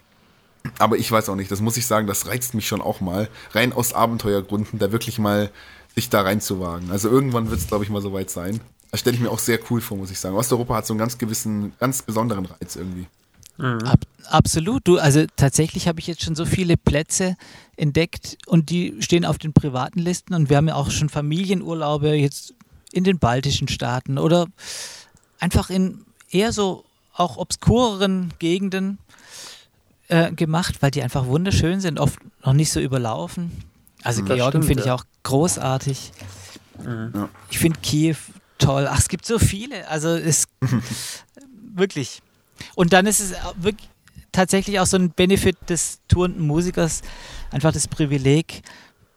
aber 0.78 0.96
ich 0.96 1.10
weiß 1.12 1.28
auch 1.28 1.36
nicht, 1.36 1.50
das 1.50 1.60
muss 1.60 1.76
ich 1.76 1.86
sagen, 1.86 2.06
das 2.06 2.26
reizt 2.26 2.54
mich 2.54 2.66
schon 2.66 2.80
auch 2.80 3.02
mal, 3.02 3.28
rein 3.52 3.74
aus 3.74 3.92
Abenteuergründen, 3.92 4.78
da 4.78 4.90
wirklich 4.90 5.18
mal 5.18 5.50
sich 5.94 6.08
da 6.08 6.22
reinzuwagen. 6.22 6.90
Also 6.90 7.10
irgendwann 7.10 7.50
wird 7.50 7.60
es, 7.60 7.66
glaube 7.66 7.84
ich, 7.84 7.90
mal 7.90 8.00
soweit 8.00 8.30
sein. 8.30 8.60
Das 8.92 9.00
stelle 9.00 9.16
ich 9.16 9.22
mir 9.22 9.30
auch 9.30 9.38
sehr 9.38 9.58
cool 9.70 9.80
vor, 9.80 9.96
muss 9.96 10.10
ich 10.10 10.20
sagen. 10.20 10.36
Osteuropa 10.36 10.76
hat 10.76 10.86
so 10.86 10.92
einen 10.92 10.98
ganz 10.98 11.16
gewissen, 11.16 11.72
ganz 11.80 12.02
besonderen 12.02 12.44
Reiz 12.44 12.76
irgendwie. 12.76 13.06
Mhm. 13.56 13.78
Ab, 13.84 14.00
absolut. 14.28 14.86
Du, 14.86 14.98
also 14.98 15.24
tatsächlich 15.34 15.88
habe 15.88 15.98
ich 15.98 16.06
jetzt 16.06 16.22
schon 16.22 16.34
so 16.34 16.44
viele 16.44 16.76
Plätze 16.76 17.36
entdeckt 17.76 18.36
und 18.44 18.68
die 18.68 18.96
stehen 19.00 19.24
auf 19.24 19.38
den 19.38 19.54
privaten 19.54 19.98
Listen 19.98 20.34
und 20.34 20.50
wir 20.50 20.58
haben 20.58 20.68
ja 20.68 20.74
auch 20.74 20.90
schon 20.90 21.08
Familienurlaube 21.08 22.10
jetzt 22.14 22.52
in 22.92 23.02
den 23.02 23.18
baltischen 23.18 23.66
Staaten 23.66 24.18
oder 24.18 24.46
einfach 25.40 25.70
in 25.70 26.04
eher 26.30 26.52
so 26.52 26.84
auch 27.14 27.38
obskureren 27.38 28.34
Gegenden 28.38 28.98
äh, 30.08 30.32
gemacht, 30.32 30.82
weil 30.82 30.90
die 30.90 31.02
einfach 31.02 31.24
wunderschön 31.26 31.80
sind, 31.80 31.98
oft 31.98 32.18
noch 32.44 32.52
nicht 32.52 32.70
so 32.70 32.78
überlaufen. 32.78 33.52
Also 34.02 34.20
das 34.20 34.36
Georgien 34.36 34.62
finde 34.62 34.82
ich 34.82 34.90
auch 34.90 35.04
großartig. 35.22 36.12
Mhm. 36.84 37.30
Ich 37.50 37.58
finde 37.58 37.78
Kiew 37.80 38.16
toll. 38.64 38.86
Ach, 38.88 38.98
es 38.98 39.08
gibt 39.08 39.26
so 39.26 39.38
viele. 39.38 39.88
Also 39.88 40.08
es 40.08 40.46
wirklich. 41.74 42.22
Und 42.74 42.92
dann 42.92 43.06
ist 43.06 43.20
es 43.20 43.34
wirklich 43.56 43.88
tatsächlich 44.32 44.80
auch 44.80 44.86
so 44.86 44.96
ein 44.96 45.10
Benefit 45.10 45.56
des 45.68 46.00
tourenden 46.08 46.46
Musikers, 46.46 47.02
einfach 47.50 47.72
das 47.72 47.88
Privileg. 47.88 48.62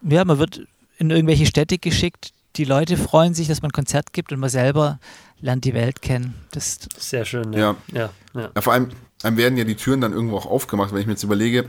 Ja, 0.01 0.25
man 0.25 0.39
wird 0.39 0.67
in 0.97 1.09
irgendwelche 1.09 1.45
Städte 1.45 1.77
geschickt, 1.77 2.33
die 2.57 2.65
Leute 2.65 2.97
freuen 2.97 3.33
sich, 3.33 3.47
dass 3.47 3.61
man 3.61 3.69
ein 3.69 3.73
Konzert 3.73 4.13
gibt 4.13 4.31
und 4.31 4.39
man 4.39 4.49
selber 4.49 4.99
lernt 5.41 5.65
die 5.65 5.73
Welt 5.73 6.01
kennen. 6.01 6.35
Das 6.51 6.79
Sehr 6.97 7.25
schön, 7.25 7.51
ja. 7.53 7.59
Ja. 7.59 7.75
ja. 7.93 8.09
ja. 8.33 8.51
ja 8.55 8.61
vor 8.61 8.73
allem, 8.73 8.89
einem 9.23 9.37
werden 9.37 9.57
ja 9.57 9.63
die 9.63 9.75
Türen 9.75 10.01
dann 10.01 10.13
irgendwo 10.13 10.37
auch 10.37 10.45
aufgemacht, 10.45 10.93
wenn 10.93 10.99
ich 10.99 11.05
mir 11.05 11.13
jetzt 11.13 11.23
überlege, 11.23 11.65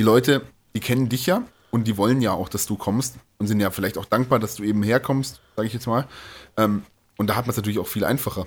die 0.00 0.04
Leute, 0.04 0.42
die 0.74 0.80
kennen 0.80 1.08
dich 1.08 1.26
ja 1.26 1.42
und 1.70 1.86
die 1.86 1.96
wollen 1.96 2.20
ja 2.20 2.32
auch, 2.32 2.48
dass 2.48 2.66
du 2.66 2.76
kommst 2.76 3.16
und 3.38 3.46
sind 3.46 3.60
ja 3.60 3.70
vielleicht 3.70 3.98
auch 3.98 4.06
dankbar, 4.06 4.38
dass 4.40 4.56
du 4.56 4.64
eben 4.64 4.82
herkommst, 4.82 5.40
sage 5.56 5.68
ich 5.68 5.74
jetzt 5.74 5.86
mal. 5.86 6.06
Ähm, 6.56 6.82
und 7.16 7.28
da 7.28 7.36
hat 7.36 7.46
man 7.46 7.50
es 7.50 7.56
natürlich 7.56 7.78
auch 7.78 7.86
viel 7.86 8.04
einfacher. 8.04 8.46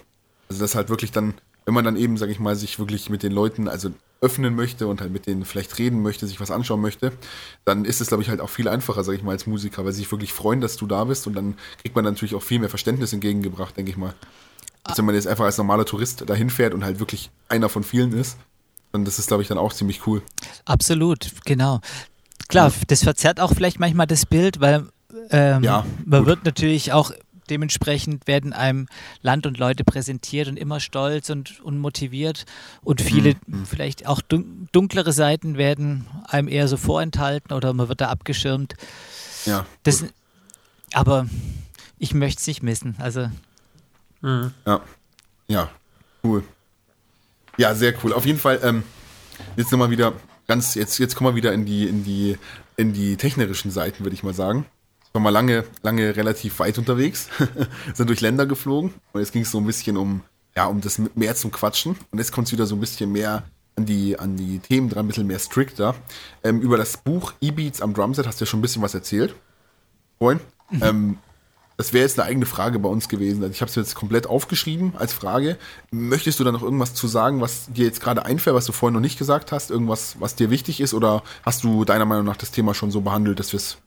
Also 0.50 0.62
das 0.62 0.76
halt 0.76 0.90
wirklich 0.90 1.12
dann, 1.12 1.36
wenn 1.66 1.74
man 1.74 1.86
dann 1.86 1.98
eben, 1.98 2.18
sage 2.18 2.32
ich 2.32 2.40
mal, 2.40 2.56
sich 2.56 2.80
wirklich 2.80 3.10
mit 3.10 3.24
den 3.24 3.32
Leuten, 3.32 3.68
also 3.68 3.92
öffnen 4.22 4.56
möchte 4.56 4.88
und 4.88 5.02
halt 5.02 5.12
mit 5.12 5.28
denen 5.28 5.46
vielleicht 5.46 5.78
reden 5.78 6.02
möchte, 6.02 6.26
sich 6.26 6.40
was 6.40 6.50
anschauen 6.50 6.82
möchte, 6.82 7.12
dann 7.66 7.86
ist 7.86 8.02
es, 8.02 8.08
glaube 8.08 8.24
ich, 8.24 8.30
halt 8.30 8.42
auch 8.42 8.50
viel 8.50 8.68
einfacher, 8.68 9.04
sage 9.04 9.18
ich 9.18 9.24
mal, 9.24 9.32
als 9.32 9.46
Musiker, 9.46 9.86
weil 9.86 9.92
sie 9.92 10.00
sich 10.00 10.12
wirklich 10.12 10.34
freuen, 10.34 10.62
dass 10.62 10.76
du 10.76 10.88
da 10.88 11.04
bist 11.04 11.28
und 11.28 11.34
dann 11.34 11.56
kriegt 11.82 11.96
man 11.96 12.04
natürlich 12.04 12.34
auch 12.34 12.42
viel 12.42 12.60
mehr 12.60 12.70
Verständnis 12.70 13.14
entgegengebracht, 13.14 13.78
denke 13.78 13.92
ich 13.92 13.98
mal. 13.98 14.14
Als 14.84 14.98
wenn 14.98 15.06
man 15.06 15.16
jetzt 15.16 15.28
einfach 15.28 15.46
als 15.46 15.58
normaler 15.58 15.86
Tourist 15.86 16.28
dahin 16.28 16.50
fährt 16.50 16.74
und 16.74 16.84
halt 16.84 17.00
wirklich 17.00 17.30
einer 17.50 17.70
von 17.70 17.84
vielen 17.84 18.14
ist, 18.14 18.38
dann 18.94 19.06
das 19.06 19.20
ist, 19.20 19.28
glaube 19.28 19.44
ich, 19.44 19.50
dann 19.50 19.58
auch 19.58 19.74
ziemlich 19.74 20.08
cool. 20.08 20.22
Absolut, 20.66 21.30
genau. 21.46 21.82
Klar, 22.48 22.72
das 22.88 23.04
verzerrt 23.04 23.40
auch 23.40 23.54
vielleicht 23.54 23.80
manchmal 23.80 24.08
das 24.08 24.26
Bild, 24.26 24.62
weil 24.62 24.88
ähm, 25.30 25.64
ja, 25.64 25.86
man 26.06 26.22
gut. 26.22 26.28
wird 26.28 26.46
natürlich 26.46 26.94
auch 26.94 27.12
dementsprechend 27.50 28.28
werden 28.28 28.54
einem 28.54 28.88
Land 29.22 29.46
und 29.46 29.58
Leute 29.58 29.84
präsentiert 29.84 30.48
und 30.48 30.58
immer 30.58 30.80
stolz 30.80 31.30
und, 31.30 31.60
und 31.62 31.78
motiviert. 31.78 32.46
Und 32.84 33.02
viele, 33.02 33.36
mhm. 33.46 33.66
vielleicht 33.66 34.08
auch 34.08 34.22
dunklere 34.22 35.14
Seiten 35.14 35.58
werden 35.58 36.08
einem 36.28 36.48
eher 36.48 36.68
so 36.68 36.78
vorenthalten 36.78 37.54
oder 37.54 37.74
man 37.74 37.90
wird 37.90 38.02
da 38.02 38.10
abgeschirmt. 38.10 38.76
Ja. 39.46 39.66
Das, 39.84 40.06
aber 40.94 41.28
ich 41.98 42.14
möchte 42.14 42.40
es 42.40 42.48
nicht 42.48 42.64
missen. 42.64 42.96
Also. 43.00 43.30
Mhm. 44.22 44.54
Ja. 44.66 44.82
Ja, 45.48 45.70
cool. 46.24 46.44
Ja, 47.58 47.74
sehr 47.74 47.94
cool. 48.04 48.14
Auf 48.14 48.26
jeden 48.26 48.40
Fall, 48.40 48.60
ähm, 48.64 48.84
jetzt 49.56 49.72
nochmal 49.72 49.90
wieder 49.90 50.14
ganz, 50.48 50.76
jetzt, 50.76 51.00
jetzt 51.00 51.16
kommen 51.16 51.32
wir 51.32 51.36
wieder 51.36 51.54
in 51.54 51.66
die, 51.66 51.88
in 51.88 52.04
die, 52.04 52.38
in 52.76 52.94
die 52.94 53.16
technischen 53.16 53.72
Seiten, 53.72 54.04
würde 54.04 54.14
ich 54.14 54.24
mal 54.24 54.34
sagen 54.34 54.66
war 55.18 55.22
mal 55.22 55.30
lange, 55.32 55.64
lange 55.82 56.16
relativ 56.16 56.60
weit 56.60 56.78
unterwegs, 56.78 57.28
sind 57.96 58.08
durch 58.08 58.22
Länder 58.22 58.46
geflogen 58.46 58.94
und 59.14 59.20
jetzt 59.20 59.34
ging 59.34 59.42
es 59.42 59.52
so 59.52 59.58
ein 59.58 59.66
bisschen 59.66 59.98
um, 59.98 60.22
ja, 60.56 60.68
um 60.68 60.80
das 60.80 61.02
mehr 61.16 61.36
zum 61.36 61.52
Quatschen 61.52 61.96
und 62.12 62.20
jetzt 62.20 62.32
kommt 62.32 62.48
es 62.48 62.54
wieder 62.54 62.68
so 62.68 62.76
ein 62.76 62.80
bisschen 62.80 63.12
mehr 63.12 63.44
an 63.76 63.86
die, 63.86 64.18
an 64.20 64.38
die 64.38 64.60
Themen 64.60 64.90
dran, 64.90 65.06
ein 65.06 65.08
bisschen 65.08 65.26
mehr 65.26 65.40
strikter. 65.40 65.96
Ähm, 66.44 66.62
über 66.62 66.78
das 66.78 66.98
Buch 66.98 67.34
E-Beats 67.42 67.82
am 67.82 67.96
Drumset 67.96 68.28
hast 68.28 68.40
du 68.40 68.46
ja 68.46 68.50
schon 68.50 68.60
ein 68.60 68.62
bisschen 68.62 68.84
was 68.84 68.94
erzählt, 68.94 69.34
vorhin. 70.20 70.40
Mhm. 70.70 70.84
Ähm, 70.84 71.18
das 71.78 71.94
wäre 71.94 72.04
jetzt 72.04 72.20
eine 72.20 72.28
eigene 72.30 72.46
Frage 72.46 72.78
bei 72.78 72.90
uns 72.90 73.08
gewesen. 73.10 73.42
Also 73.42 73.54
ich 73.54 73.62
habe 73.62 73.70
es 73.70 73.76
jetzt 73.76 73.96
komplett 73.96 74.28
aufgeschrieben 74.28 74.94
als 74.98 75.14
Frage. 75.14 75.58
Möchtest 75.92 76.40
du 76.40 76.44
da 76.44 76.52
noch 76.52 76.64
irgendwas 76.64 76.96
zu 76.96 77.08
sagen, 77.08 77.42
was 77.42 77.72
dir 77.72 77.86
jetzt 77.86 78.02
gerade 78.02 78.26
einfällt, 78.26 78.56
was 78.56 78.66
du 78.66 78.72
vorhin 78.72 78.94
noch 78.96 79.02
nicht 79.02 79.20
gesagt 79.20 79.52
hast? 79.52 79.70
Irgendwas, 79.70 80.16
was 80.20 80.36
dir 80.36 80.50
wichtig 80.50 80.80
ist? 80.80 80.96
Oder 80.96 81.24
hast 81.44 81.64
du 81.64 81.86
deiner 81.86 82.06
Meinung 82.06 82.26
nach 82.26 82.38
das 82.38 82.52
Thema 82.52 82.74
schon 82.74 82.90
so 82.90 83.02
behandelt, 83.02 83.40
dass 83.40 83.54
wir 83.54 83.58
es 83.58 83.78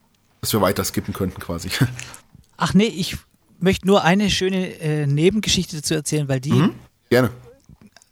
dass 0.40 0.52
wir 0.52 0.60
weiter 0.60 0.84
skippen 0.84 1.14
könnten 1.14 1.40
quasi. 1.40 1.70
Ach 2.56 2.74
nee, 2.74 2.86
ich 2.86 3.16
möchte 3.58 3.86
nur 3.86 4.04
eine 4.04 4.30
schöne 4.30 4.78
äh, 4.80 5.06
Nebengeschichte 5.06 5.76
dazu 5.76 5.94
erzählen, 5.94 6.28
weil 6.28 6.40
die 6.40 6.52
mhm, 6.52 6.74
gerne. 7.08 7.30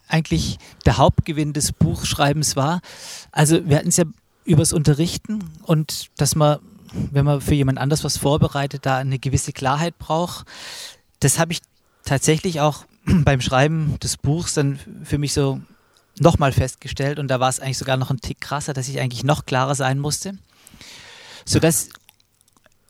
eigentlich 0.09 0.59
der 0.86 0.98
Hauptgewinn 0.98 1.52
des 1.52 1.72
Buchschreibens 1.72 2.56
war. 2.56 2.80
Also 3.32 3.66
wir 3.66 3.76
hatten 3.76 3.88
es 3.88 3.96
ja 3.96 4.05
übers 4.44 4.72
Unterrichten 4.72 5.44
und 5.62 6.09
dass 6.16 6.34
man, 6.34 6.59
wenn 6.92 7.24
man 7.24 7.40
für 7.40 7.55
jemand 7.55 7.78
anders 7.78 8.05
was 8.05 8.16
vorbereitet, 8.16 8.86
da 8.86 8.98
eine 8.98 9.18
gewisse 9.18 9.52
Klarheit 9.52 9.98
braucht. 9.98 10.46
Das 11.20 11.38
habe 11.38 11.52
ich 11.52 11.60
tatsächlich 12.05 12.60
auch 12.60 12.84
beim 13.05 13.40
Schreiben 13.40 13.98
des 14.00 14.16
Buchs 14.16 14.55
dann 14.55 14.78
für 15.05 15.18
mich 15.18 15.32
so 15.32 15.60
nochmal 16.20 16.52
festgestellt 16.52 17.18
und 17.18 17.28
da 17.28 17.38
war 17.38 17.48
es 17.48 17.60
eigentlich 17.60 17.78
sogar 17.78 17.96
noch 17.96 18.10
ein 18.10 18.20
Tick 18.20 18.40
krasser, 18.40 18.72
dass 18.72 18.88
ich 18.88 18.98
eigentlich 19.00 19.24
noch 19.24 19.46
klarer 19.46 19.74
sein 19.74 19.98
musste. 19.98 20.36
Sodass 21.44 21.90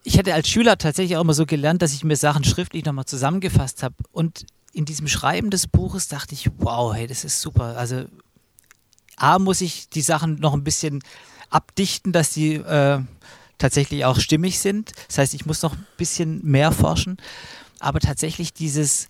ich 0.08 0.16
hätte 0.16 0.32
als 0.32 0.48
Schüler 0.48 0.78
tatsächlich 0.78 1.18
auch 1.18 1.20
immer 1.20 1.34
so 1.34 1.44
gelernt, 1.44 1.82
dass 1.82 1.92
ich 1.92 2.02
mir 2.02 2.16
Sachen 2.16 2.42
schriftlich 2.42 2.82
nochmal 2.86 3.04
zusammengefasst 3.04 3.82
habe. 3.82 3.94
Und 4.10 4.46
in 4.72 4.86
diesem 4.86 5.06
Schreiben 5.06 5.50
des 5.50 5.66
Buches 5.66 6.08
dachte 6.08 6.34
ich, 6.34 6.50
wow, 6.56 6.94
hey, 6.94 7.06
das 7.06 7.24
ist 7.24 7.42
super. 7.42 7.76
Also 7.76 8.06
A, 9.16 9.38
muss 9.38 9.60
ich 9.60 9.90
die 9.90 10.00
Sachen 10.00 10.36
noch 10.36 10.54
ein 10.54 10.64
bisschen 10.64 11.00
abdichten, 11.50 12.12
dass 12.12 12.30
die 12.30 12.54
äh, 12.54 13.00
tatsächlich 13.58 14.06
auch 14.06 14.18
stimmig 14.18 14.60
sind. 14.60 14.92
Das 15.08 15.18
heißt, 15.18 15.34
ich 15.34 15.44
muss 15.44 15.60
noch 15.60 15.74
ein 15.74 15.86
bisschen 15.98 16.42
mehr 16.42 16.72
forschen. 16.72 17.18
Aber 17.78 18.00
tatsächlich 18.00 18.54
dieses 18.54 19.08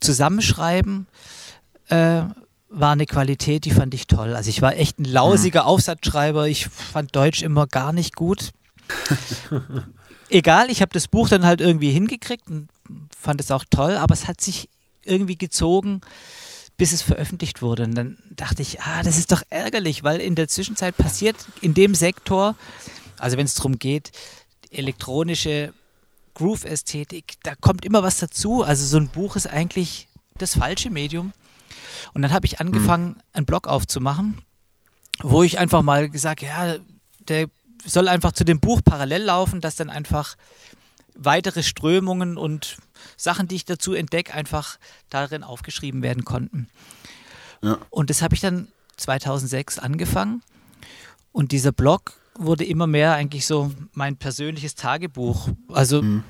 Zusammenschreiben 0.00 1.06
äh, 1.88 2.24
war 2.68 2.92
eine 2.92 3.06
Qualität, 3.06 3.64
die 3.64 3.70
fand 3.70 3.94
ich 3.94 4.08
toll. 4.08 4.36
Also 4.36 4.50
ich 4.50 4.60
war 4.60 4.76
echt 4.76 4.98
ein 4.98 5.06
lausiger 5.06 5.62
mhm. 5.62 5.68
Aufsatzschreiber. 5.68 6.48
Ich 6.48 6.66
fand 6.66 7.16
Deutsch 7.16 7.40
immer 7.40 7.66
gar 7.66 7.94
nicht 7.94 8.14
gut. 8.14 8.50
egal, 10.28 10.70
ich 10.70 10.80
habe 10.80 10.92
das 10.92 11.08
Buch 11.08 11.28
dann 11.28 11.44
halt 11.44 11.60
irgendwie 11.60 11.90
hingekriegt 11.90 12.48
und 12.48 12.68
fand 13.16 13.40
es 13.40 13.50
auch 13.50 13.64
toll, 13.68 13.96
aber 13.96 14.14
es 14.14 14.26
hat 14.26 14.40
sich 14.40 14.68
irgendwie 15.04 15.36
gezogen, 15.36 16.00
bis 16.76 16.92
es 16.92 17.02
veröffentlicht 17.02 17.62
wurde. 17.62 17.84
Und 17.84 17.94
dann 17.94 18.18
dachte 18.30 18.62
ich, 18.62 18.80
ah, 18.80 19.02
das 19.02 19.18
ist 19.18 19.32
doch 19.32 19.42
ärgerlich, 19.50 20.02
weil 20.02 20.20
in 20.20 20.34
der 20.34 20.48
Zwischenzeit 20.48 20.96
passiert 20.96 21.36
in 21.60 21.74
dem 21.74 21.94
Sektor, 21.94 22.56
also 23.18 23.36
wenn 23.36 23.46
es 23.46 23.54
darum 23.54 23.78
geht, 23.78 24.12
elektronische 24.70 25.72
Groove-Ästhetik, 26.34 27.34
da 27.42 27.54
kommt 27.54 27.84
immer 27.84 28.02
was 28.02 28.18
dazu. 28.18 28.62
Also 28.62 28.84
so 28.86 28.96
ein 28.96 29.08
Buch 29.08 29.36
ist 29.36 29.46
eigentlich 29.46 30.08
das 30.36 30.56
falsche 30.56 30.90
Medium. 30.90 31.32
Und 32.12 32.22
dann 32.22 32.32
habe 32.32 32.46
ich 32.46 32.60
angefangen, 32.60 33.08
mhm. 33.08 33.22
einen 33.32 33.46
Blog 33.46 33.68
aufzumachen, 33.68 34.38
wo 35.22 35.42
ich 35.42 35.58
einfach 35.58 35.82
mal 35.82 36.08
gesagt, 36.10 36.42
ja, 36.42 36.76
der 37.28 37.48
soll 37.84 38.08
einfach 38.08 38.32
zu 38.32 38.44
dem 38.44 38.60
Buch 38.60 38.80
parallel 38.84 39.22
laufen, 39.22 39.60
dass 39.60 39.76
dann 39.76 39.90
einfach 39.90 40.36
weitere 41.14 41.62
Strömungen 41.62 42.36
und 42.36 42.76
Sachen, 43.16 43.48
die 43.48 43.56
ich 43.56 43.64
dazu 43.64 43.94
entdecke, 43.94 44.34
einfach 44.34 44.78
darin 45.10 45.42
aufgeschrieben 45.42 46.02
werden 46.02 46.24
konnten. 46.24 46.68
Ja. 47.62 47.78
Und 47.90 48.10
das 48.10 48.22
habe 48.22 48.34
ich 48.34 48.40
dann 48.40 48.68
2006 48.96 49.78
angefangen. 49.78 50.42
Und 51.32 51.52
dieser 51.52 51.72
Blog 51.72 52.14
wurde 52.36 52.64
immer 52.64 52.86
mehr 52.86 53.14
eigentlich 53.14 53.46
so 53.46 53.72
mein 53.92 54.16
persönliches 54.16 54.74
Tagebuch. 54.74 55.48
Also 55.68 56.02
mhm. 56.02 56.24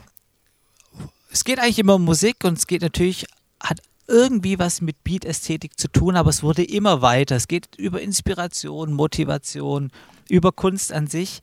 es 1.31 1.45
geht 1.45 1.59
eigentlich 1.59 1.79
immer 1.79 1.95
um 1.95 2.05
Musik 2.05 2.45
und 2.45 2.59
es 2.59 2.67
geht 2.67 2.83
natürlich, 2.83 3.27
hat 3.61 3.81
irgendwie 4.07 4.59
was 4.59 4.81
mit 4.81 5.03
Beat-Ästhetik 5.03 5.79
zu 5.79 5.89
tun, 5.89 6.17
aber 6.17 6.31
es 6.31 6.43
wurde 6.43 6.63
immer 6.63 7.01
weiter. 7.01 7.37
Es 7.37 7.49
geht 7.49 7.75
über 7.77 8.01
Inspiration, 8.03 8.93
Motivation, 8.93 9.91
über 10.29 10.53
Kunst 10.53 10.93
an 10.93 11.07
sich. 11.07 11.41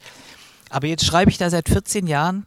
Aber 0.69 0.87
jetzt 0.87 1.05
schreibe 1.05 1.31
ich 1.31 1.37
da 1.37 1.49
seit 1.49 1.69
14 1.69 2.07
Jahren 2.07 2.45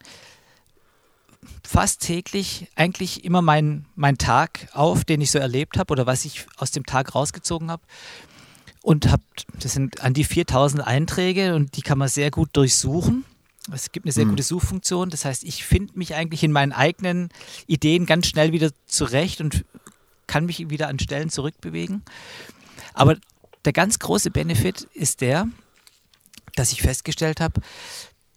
fast 1.67 2.03
täglich 2.03 2.69
eigentlich 2.75 3.25
immer 3.25 3.43
meinen 3.43 3.87
mein 3.97 4.19
Tag 4.19 4.69
auf, 4.73 5.05
den 5.05 5.21
ich 5.21 5.31
so 5.31 5.39
erlebt 5.39 5.79
habe 5.79 5.93
oder 5.93 6.07
was 6.07 6.25
ich 6.25 6.47
aus 6.57 6.71
dem 6.71 6.87
Tag 6.87 7.15
rausgezogen 7.15 7.71
habe. 7.71 7.83
Und 8.83 9.11
habe, 9.11 9.23
das 9.61 9.73
sind 9.73 10.03
an 10.03 10.13
die 10.13 10.25
4000 10.25 10.87
Einträge 10.87 11.55
und 11.55 11.77
die 11.77 11.83
kann 11.83 11.97
man 11.97 12.09
sehr 12.09 12.31
gut 12.31 12.51
durchsuchen. 12.53 13.25
Es 13.73 13.93
gibt 13.93 14.05
eine 14.05 14.13
sehr 14.13 14.27
mhm. 14.27 14.31
gute 14.31 14.43
Suchfunktion. 14.43 15.09
Das 15.09 15.25
heißt, 15.25 15.43
ich 15.43 15.65
finde 15.65 15.99
mich 15.99 16.15
eigentlich 16.15 16.45
in 16.45 16.53
meinen 16.53 16.73
eigenen 16.73 17.31
Ideen 17.67 18.05
ganz 18.05 18.27
schnell 18.27 18.53
wieder 18.53 18.71
zurecht 18.87 19.41
und 19.41 19.65
kann 20.27 20.45
mich 20.45 20.69
wieder 20.69 20.89
an 20.89 20.99
Stellen 20.99 21.31
zurückbewegen. 21.31 22.03
Aber 22.93 23.17
der 23.65 23.73
ganz 23.73 23.99
große 23.99 24.31
Benefit 24.31 24.83
ist 24.93 25.23
der, 25.23 25.49
dass 26.57 26.73
ich 26.73 26.83
festgestellt 26.83 27.41
habe, 27.41 27.61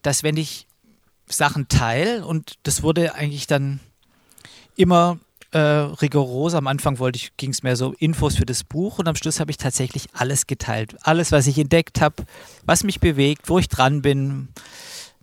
dass 0.01 0.23
wenn 0.23 0.37
ich 0.37 0.67
Sachen 1.29 1.67
teile 1.67 2.25
und 2.25 2.55
das 2.63 2.83
wurde 2.83 3.15
eigentlich 3.15 3.47
dann 3.47 3.79
immer 4.75 5.19
äh, 5.51 5.59
rigoros. 5.59 6.53
Am 6.53 6.67
Anfang 6.67 6.99
wollte 6.99 7.17
ich, 7.17 7.35
ging 7.37 7.51
es 7.51 7.63
mehr 7.63 7.75
so 7.75 7.93
Infos 7.99 8.35
für 8.35 8.45
das 8.45 8.63
Buch 8.63 8.99
und 8.99 9.07
am 9.07 9.15
Schluss 9.15 9.39
habe 9.39 9.51
ich 9.51 9.57
tatsächlich 9.57 10.07
alles 10.13 10.47
geteilt. 10.47 10.95
Alles, 11.01 11.31
was 11.31 11.47
ich 11.47 11.57
entdeckt 11.57 12.01
habe, 12.01 12.25
was 12.65 12.83
mich 12.83 12.99
bewegt, 12.99 13.49
wo 13.49 13.59
ich 13.59 13.67
dran 13.67 14.01
bin, 14.01 14.49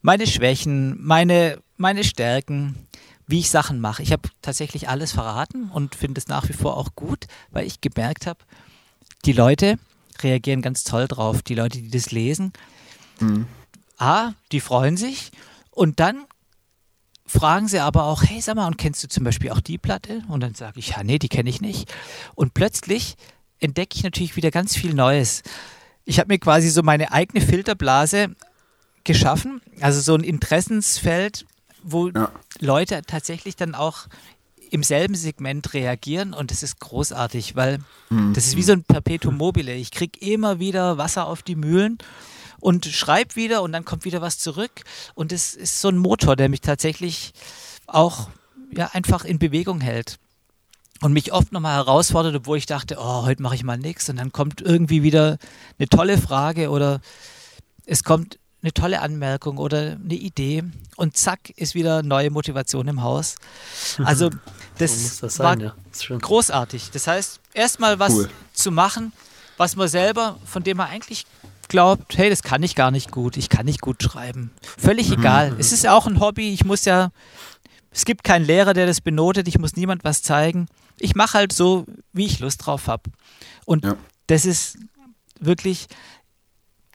meine 0.02 0.26
Schwächen, 0.26 0.96
meine, 1.02 1.58
meine 1.76 2.04
Stärken, 2.04 2.86
wie 3.26 3.40
ich 3.40 3.50
Sachen 3.50 3.80
mache. 3.80 4.02
Ich 4.02 4.12
habe 4.12 4.28
tatsächlich 4.42 4.88
alles 4.88 5.12
verraten 5.12 5.70
und 5.70 5.94
finde 5.94 6.18
es 6.18 6.28
nach 6.28 6.48
wie 6.48 6.52
vor 6.52 6.76
auch 6.76 6.94
gut, 6.94 7.26
weil 7.50 7.66
ich 7.66 7.80
gemerkt 7.80 8.26
habe, 8.26 8.40
die 9.24 9.32
Leute 9.32 9.78
reagieren 10.22 10.60
ganz 10.60 10.84
toll 10.84 11.08
drauf. 11.08 11.42
Die 11.42 11.54
Leute, 11.54 11.80
die 11.80 11.90
das 11.90 12.10
lesen, 12.10 12.52
mhm. 13.20 13.46
A, 13.98 14.32
die 14.52 14.60
freuen 14.60 14.96
sich 14.96 15.30
und 15.70 16.00
dann 16.00 16.24
fragen 17.26 17.68
sie 17.68 17.80
aber 17.80 18.04
auch, 18.04 18.22
hey, 18.22 18.40
sag 18.40 18.56
mal, 18.56 18.66
und 18.66 18.78
kennst 18.78 19.02
du 19.02 19.08
zum 19.08 19.24
Beispiel 19.24 19.50
auch 19.50 19.60
die 19.60 19.78
Platte? 19.78 20.22
Und 20.28 20.40
dann 20.40 20.54
sage 20.54 20.78
ich, 20.78 20.90
ja, 20.90 21.02
nee, 21.02 21.18
die 21.18 21.28
kenne 21.28 21.50
ich 21.50 21.60
nicht. 21.60 21.92
Und 22.34 22.54
plötzlich 22.54 23.16
entdecke 23.60 23.96
ich 23.96 24.04
natürlich 24.04 24.36
wieder 24.36 24.50
ganz 24.50 24.76
viel 24.76 24.94
Neues. 24.94 25.42
Ich 26.04 26.18
habe 26.18 26.32
mir 26.32 26.38
quasi 26.38 26.68
so 26.68 26.82
meine 26.82 27.12
eigene 27.12 27.44
Filterblase 27.44 28.34
geschaffen, 29.04 29.60
also 29.80 30.00
so 30.00 30.14
ein 30.14 30.22
Interessensfeld, 30.22 31.46
wo 31.82 32.08
ja. 32.08 32.30
Leute 32.60 33.02
tatsächlich 33.06 33.56
dann 33.56 33.74
auch 33.74 34.06
im 34.70 34.82
selben 34.82 35.14
Segment 35.14 35.72
reagieren 35.72 36.34
und 36.34 36.50
das 36.50 36.62
ist 36.62 36.80
großartig, 36.80 37.54
weil 37.54 37.78
mhm. 38.10 38.32
das 38.34 38.46
ist 38.46 38.56
wie 38.56 38.62
so 38.62 38.72
ein 38.72 38.82
Perpetuum 38.82 39.36
mobile. 39.36 39.72
Ich 39.74 39.90
kriege 39.90 40.18
immer 40.20 40.58
wieder 40.58 40.98
Wasser 40.98 41.26
auf 41.26 41.42
die 41.42 41.54
Mühlen 41.54 41.98
und 42.64 42.86
schreibe 42.86 43.36
wieder 43.36 43.60
und 43.60 43.72
dann 43.72 43.84
kommt 43.84 44.06
wieder 44.06 44.22
was 44.22 44.38
zurück. 44.38 44.84
Und 45.14 45.32
es 45.32 45.52
ist 45.52 45.82
so 45.82 45.88
ein 45.88 45.98
Motor, 45.98 46.34
der 46.34 46.48
mich 46.48 46.62
tatsächlich 46.62 47.34
auch 47.86 48.30
ja, 48.70 48.88
einfach 48.94 49.26
in 49.26 49.38
Bewegung 49.38 49.82
hält. 49.82 50.18
Und 51.02 51.12
mich 51.12 51.34
oft 51.34 51.52
nochmal 51.52 51.74
herausfordert, 51.74 52.34
obwohl 52.34 52.56
ich 52.56 52.64
dachte, 52.64 52.96
oh, 52.98 53.26
heute 53.26 53.42
mache 53.42 53.54
ich 53.54 53.64
mal 53.64 53.76
nichts. 53.76 54.08
Und 54.08 54.16
dann 54.16 54.32
kommt 54.32 54.62
irgendwie 54.62 55.02
wieder 55.02 55.36
eine 55.78 55.88
tolle 55.90 56.16
Frage 56.16 56.70
oder 56.70 57.02
es 57.84 58.02
kommt 58.02 58.38
eine 58.62 58.72
tolle 58.72 59.02
Anmerkung 59.02 59.58
oder 59.58 59.98
eine 60.02 60.14
Idee 60.14 60.64
und 60.96 61.18
zack 61.18 61.50
ist 61.56 61.74
wieder 61.74 62.02
neue 62.02 62.30
Motivation 62.30 62.88
im 62.88 63.02
Haus. 63.02 63.34
Also 64.02 64.30
das, 64.78 65.18
das 65.18 65.34
sein, 65.34 65.60
war 65.60 65.74
ja. 66.08 66.18
großartig. 66.18 66.92
Das 66.92 67.08
heißt, 67.08 67.40
erstmal 67.52 67.98
was 67.98 68.14
cool. 68.14 68.30
zu 68.54 68.70
machen, 68.70 69.12
was 69.58 69.76
man 69.76 69.88
selber, 69.88 70.38
von 70.46 70.62
dem 70.62 70.78
man 70.78 70.88
eigentlich 70.88 71.26
glaubt, 71.68 72.16
hey, 72.16 72.30
das 72.30 72.42
kann 72.42 72.62
ich 72.62 72.74
gar 72.74 72.90
nicht 72.90 73.10
gut, 73.10 73.36
ich 73.36 73.48
kann 73.48 73.66
nicht 73.66 73.80
gut 73.80 74.02
schreiben. 74.02 74.50
Völlig 74.78 75.08
mhm. 75.08 75.20
egal. 75.20 75.56
Es 75.58 75.72
ist 75.72 75.86
auch 75.86 76.06
ein 76.06 76.20
Hobby, 76.20 76.52
ich 76.52 76.64
muss 76.64 76.84
ja, 76.84 77.10
es 77.90 78.04
gibt 78.04 78.24
keinen 78.24 78.44
Lehrer, 78.44 78.74
der 78.74 78.86
das 78.86 79.00
benotet, 79.00 79.48
ich 79.48 79.58
muss 79.58 79.76
niemand 79.76 80.04
was 80.04 80.22
zeigen. 80.22 80.66
Ich 80.98 81.14
mache 81.14 81.38
halt 81.38 81.52
so, 81.52 81.86
wie 82.12 82.26
ich 82.26 82.40
Lust 82.40 82.66
drauf 82.66 82.86
habe. 82.86 83.10
Und 83.64 83.84
ja. 83.84 83.96
das 84.26 84.44
ist 84.44 84.78
wirklich 85.40 85.88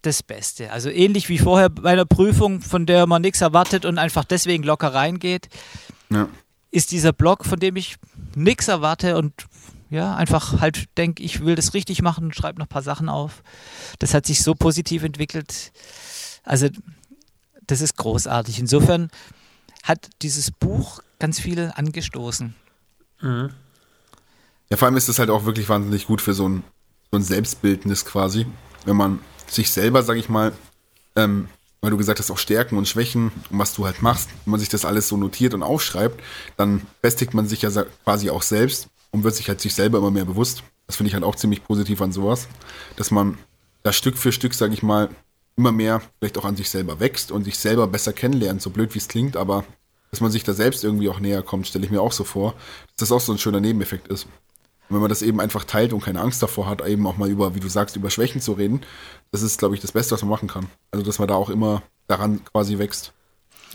das 0.01 0.23
Beste. 0.23 0.71
Also 0.71 0.89
ähnlich 0.89 1.29
wie 1.29 1.37
vorher 1.37 1.69
bei 1.69 1.91
einer 1.91 2.05
Prüfung, 2.05 2.61
von 2.61 2.85
der 2.85 3.05
man 3.05 3.21
nichts 3.21 3.41
erwartet 3.41 3.85
und 3.85 3.97
einfach 3.97 4.23
deswegen 4.23 4.63
locker 4.63 4.93
reingeht, 4.93 5.49
ja. 6.09 6.29
ist 6.71 6.91
dieser 6.91 7.13
Blog, 7.13 7.45
von 7.45 7.59
dem 7.59 7.75
ich 7.75 7.97
nichts 8.35 8.67
erwarte 8.67 9.17
und 9.17 9.33
ja, 9.89 10.15
einfach 10.15 10.61
halt 10.61 10.85
denke, 10.97 11.23
ich 11.23 11.43
will 11.43 11.55
das 11.55 11.73
richtig 11.73 12.01
machen 12.01 12.31
schreibe 12.33 12.59
noch 12.59 12.67
ein 12.67 12.69
paar 12.69 12.83
Sachen 12.83 13.09
auf. 13.09 13.43
Das 13.97 14.13
hat 14.13 14.25
sich 14.25 14.43
so 14.43 14.53
positiv 14.53 15.03
entwickelt. 15.03 15.71
Also, 16.43 16.69
das 17.65 17.81
ist 17.81 17.97
großartig. 17.97 18.59
Insofern 18.59 19.09
hat 19.83 20.09
dieses 20.21 20.51
Buch 20.51 21.01
ganz 21.17 21.39
viel 21.39 21.71
angestoßen. 21.75 22.53
Mhm. 23.21 23.49
Ja, 24.69 24.77
vor 24.77 24.85
allem 24.85 24.97
ist 24.97 25.09
das 25.09 25.17
halt 25.17 25.31
auch 25.31 25.45
wirklich 25.45 25.67
wahnsinnig 25.69 26.05
gut 26.05 26.21
für 26.21 26.33
so 26.33 26.47
ein, 26.47 26.63
so 27.11 27.17
ein 27.17 27.23
Selbstbildnis 27.23 28.05
quasi. 28.05 28.45
Wenn 28.85 28.95
man 28.95 29.19
sich 29.47 29.71
selber, 29.71 30.03
sag 30.03 30.17
ich 30.17 30.29
mal, 30.29 30.53
ähm, 31.15 31.49
weil 31.81 31.91
du 31.91 31.97
gesagt 31.97 32.19
hast, 32.19 32.29
auch 32.29 32.37
Stärken 32.37 32.77
und 32.77 32.87
Schwächen 32.87 33.31
und 33.49 33.57
was 33.57 33.73
du 33.73 33.85
halt 33.85 34.01
machst, 34.01 34.29
wenn 34.45 34.51
man 34.51 34.59
sich 34.59 34.69
das 34.69 34.85
alles 34.85 35.07
so 35.07 35.17
notiert 35.17 35.53
und 35.53 35.63
aufschreibt, 35.63 36.21
dann 36.57 36.85
festigt 37.01 37.33
man 37.33 37.47
sich 37.47 37.63
ja 37.63 37.69
quasi 38.03 38.29
auch 38.29 38.43
selbst 38.43 38.88
und 39.11 39.23
wird 39.23 39.35
sich 39.35 39.47
halt 39.47 39.61
sich 39.61 39.73
selber 39.73 39.97
immer 39.97 40.11
mehr 40.11 40.25
bewusst. 40.25 40.63
Das 40.87 40.95
finde 40.95 41.09
ich 41.09 41.13
halt 41.13 41.23
auch 41.23 41.35
ziemlich 41.35 41.63
positiv 41.63 42.01
an 42.01 42.11
sowas, 42.11 42.47
dass 42.95 43.11
man 43.11 43.37
da 43.83 43.93
Stück 43.93 44.17
für 44.17 44.31
Stück, 44.31 44.53
sage 44.53 44.73
ich 44.73 44.83
mal, 44.83 45.09
immer 45.55 45.71
mehr 45.71 46.01
vielleicht 46.17 46.37
auch 46.37 46.45
an 46.45 46.55
sich 46.55 46.69
selber 46.69 46.99
wächst 46.99 47.31
und 47.31 47.43
sich 47.43 47.57
selber 47.57 47.87
besser 47.87 48.13
kennenlernt, 48.13 48.61
so 48.61 48.69
blöd 48.69 48.93
wie 48.95 48.99
es 48.99 49.07
klingt, 49.07 49.35
aber 49.35 49.65
dass 50.11 50.21
man 50.21 50.31
sich 50.31 50.43
da 50.43 50.53
selbst 50.53 50.83
irgendwie 50.83 51.09
auch 51.09 51.19
näher 51.19 51.43
kommt, 51.43 51.67
stelle 51.67 51.85
ich 51.85 51.91
mir 51.91 52.01
auch 52.01 52.11
so 52.11 52.23
vor, 52.23 52.53
dass 52.97 53.09
das 53.09 53.11
auch 53.11 53.21
so 53.21 53.31
ein 53.31 53.37
schöner 53.37 53.59
Nebeneffekt 53.59 54.07
ist. 54.07 54.25
Und 54.89 54.95
wenn 54.95 55.01
man 55.01 55.09
das 55.09 55.21
eben 55.21 55.39
einfach 55.39 55.65
teilt 55.65 55.93
und 55.93 56.03
keine 56.03 56.21
Angst 56.21 56.41
davor 56.41 56.67
hat, 56.67 56.85
eben 56.85 57.05
auch 57.05 57.17
mal 57.17 57.29
über, 57.29 57.53
wie 57.53 57.59
du 57.59 57.67
sagst, 57.67 57.95
über 57.95 58.09
Schwächen 58.09 58.41
zu 58.41 58.53
reden, 58.53 58.81
das 59.31 59.43
ist, 59.43 59.59
glaube 59.59 59.75
ich, 59.75 59.81
das 59.81 59.91
Beste, 59.91 60.13
was 60.13 60.21
man 60.21 60.31
machen 60.31 60.47
kann. 60.47 60.67
Also, 60.91 61.05
dass 61.05 61.19
man 61.19 61.27
da 61.27 61.35
auch 61.35 61.49
immer 61.49 61.83
daran 62.07 62.43
quasi 62.45 62.79
wächst. 62.79 63.13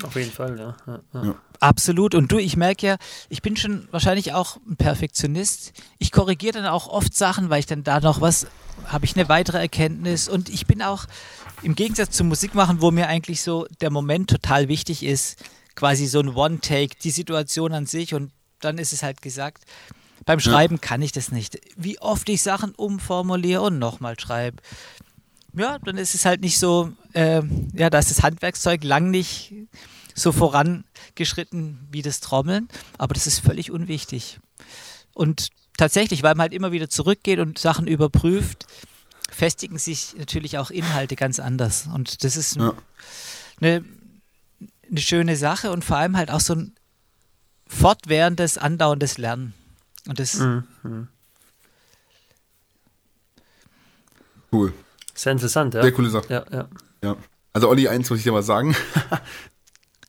Auf 0.03 0.17
jeden 0.17 0.33
Fall, 0.33 0.59
ja. 0.59 0.77
ja, 0.87 1.01
ja. 1.23 1.35
Absolut. 1.65 2.15
Und 2.15 2.31
du, 2.31 2.37
ich 2.37 2.59
merke 2.59 2.87
ja, 2.87 2.97
ich 3.31 3.41
bin 3.41 3.57
schon 3.57 3.89
wahrscheinlich 3.91 4.35
auch 4.35 4.59
ein 4.69 4.77
Perfektionist. 4.77 5.73
Ich 5.99 6.13
korrigiere 6.13 6.53
dann 6.53 6.67
auch 6.67 6.89
oft 6.89 7.17
Sachen, 7.17 7.49
weil 7.49 7.61
ich 7.61 7.67
dann 7.67 7.83
da 7.83 8.01
noch 8.01 8.21
was, 8.21 8.47
habe 8.85 9.07
ich 9.07 9.17
eine 9.17 9.31
weitere 9.31 9.61
Erkenntnis. 9.61 10.29
Und 10.29 10.51
ich 10.51 10.67
bin 10.67 10.83
auch 10.83 11.07
im 11.63 11.75
Gegensatz 11.75 12.11
zum 12.19 12.29
Musikmachen, 12.29 12.83
wo 12.83 12.91
mir 12.91 13.09
eigentlich 13.09 13.41
so 13.41 13.67
der 13.81 13.89
Moment 13.89 14.29
total 14.29 14.69
wichtig 14.69 15.03
ist, 15.03 15.43
quasi 15.75 16.07
so 16.07 16.21
ein 16.21 16.35
One-Take, 16.35 16.97
die 17.03 17.11
Situation 17.11 17.73
an 17.73 17.87
sich 17.87 18.13
und 18.13 18.31
dann 18.61 18.77
ist 18.77 18.93
es 18.93 19.03
halt 19.03 19.23
gesagt. 19.23 19.65
Beim 20.27 20.41
Schreiben 20.41 20.75
ja. 20.75 20.81
kann 20.83 21.01
ich 21.01 21.13
das 21.13 21.33
nicht. 21.33 21.59
Wie 21.77 21.99
oft 21.99 22.29
ich 22.29 22.43
Sachen 22.43 22.75
umformuliere 22.75 23.63
und 23.63 23.79
nochmal 23.79 24.21
schreibe. 24.21 24.59
Ja, 25.57 25.79
dann 25.79 25.97
ist 25.97 26.15
es 26.15 26.27
halt 26.27 26.43
nicht 26.43 26.59
so, 26.59 26.93
äh, 27.15 27.41
ja, 27.73 27.89
da 27.89 27.99
ist 28.01 28.11
das 28.11 28.23
Handwerkszeug 28.23 28.85
lang 28.85 29.11
nicht 29.11 29.55
so 30.15 30.33
vorangeschritten 30.33 31.87
wie 31.91 32.03
das 32.03 32.21
Trommeln, 32.21 32.69
aber 32.99 33.15
das 33.15 33.27
ist 33.27 33.41
völlig 33.41 33.71
unwichtig. 33.71 34.39
Und 35.13 35.51
tatsächlich, 35.77 36.23
weil 36.23 36.35
man 36.35 36.43
halt 36.43 36.55
immer 36.55 36.73
wieder 36.73 36.89
zurückgeht 36.89 37.41
und 37.41 37.59
Sachen 37.59 37.87
überprüft, 37.87 38.67
festigen 39.31 39.79
sich 39.79 40.15
natürlich 40.17 40.59
auch 40.59 40.71
Inhalte 40.71 41.17
ganz 41.17 41.41
anders. 41.41 41.89
Und 41.93 42.25
das 42.25 42.37
ist 42.37 42.57
ja. 42.57 42.75
eine, 43.61 43.85
eine 44.89 45.01
schöne 45.01 45.37
Sache 45.37 45.73
und 45.73 45.85
vor 45.85 45.97
allem 45.97 46.17
halt 46.17 46.31
auch 46.31 46.41
so 46.41 46.55
ein 46.55 46.75
fortwährendes, 47.67 48.59
andauerndes 48.59 49.19
Lernen. 49.19 49.55
Und 50.07 50.19
das. 50.21 50.35
Mhm. 50.35 51.09
Cool. 54.53 54.73
Sehr 55.15 55.33
interessant, 55.33 55.75
ja. 55.75 55.83
Sehr 55.83 55.93
coole 55.93 56.11
Sache. 56.11 56.27
Ja, 56.29 56.45
ja. 56.53 56.69
ja. 57.03 57.17
Also 57.53 57.69
Olli, 57.69 57.89
eins 57.89 58.11
muss 58.11 58.19
ich 58.19 58.25
dir 58.25 58.33
mal 58.33 58.43
sagen. 58.43 58.77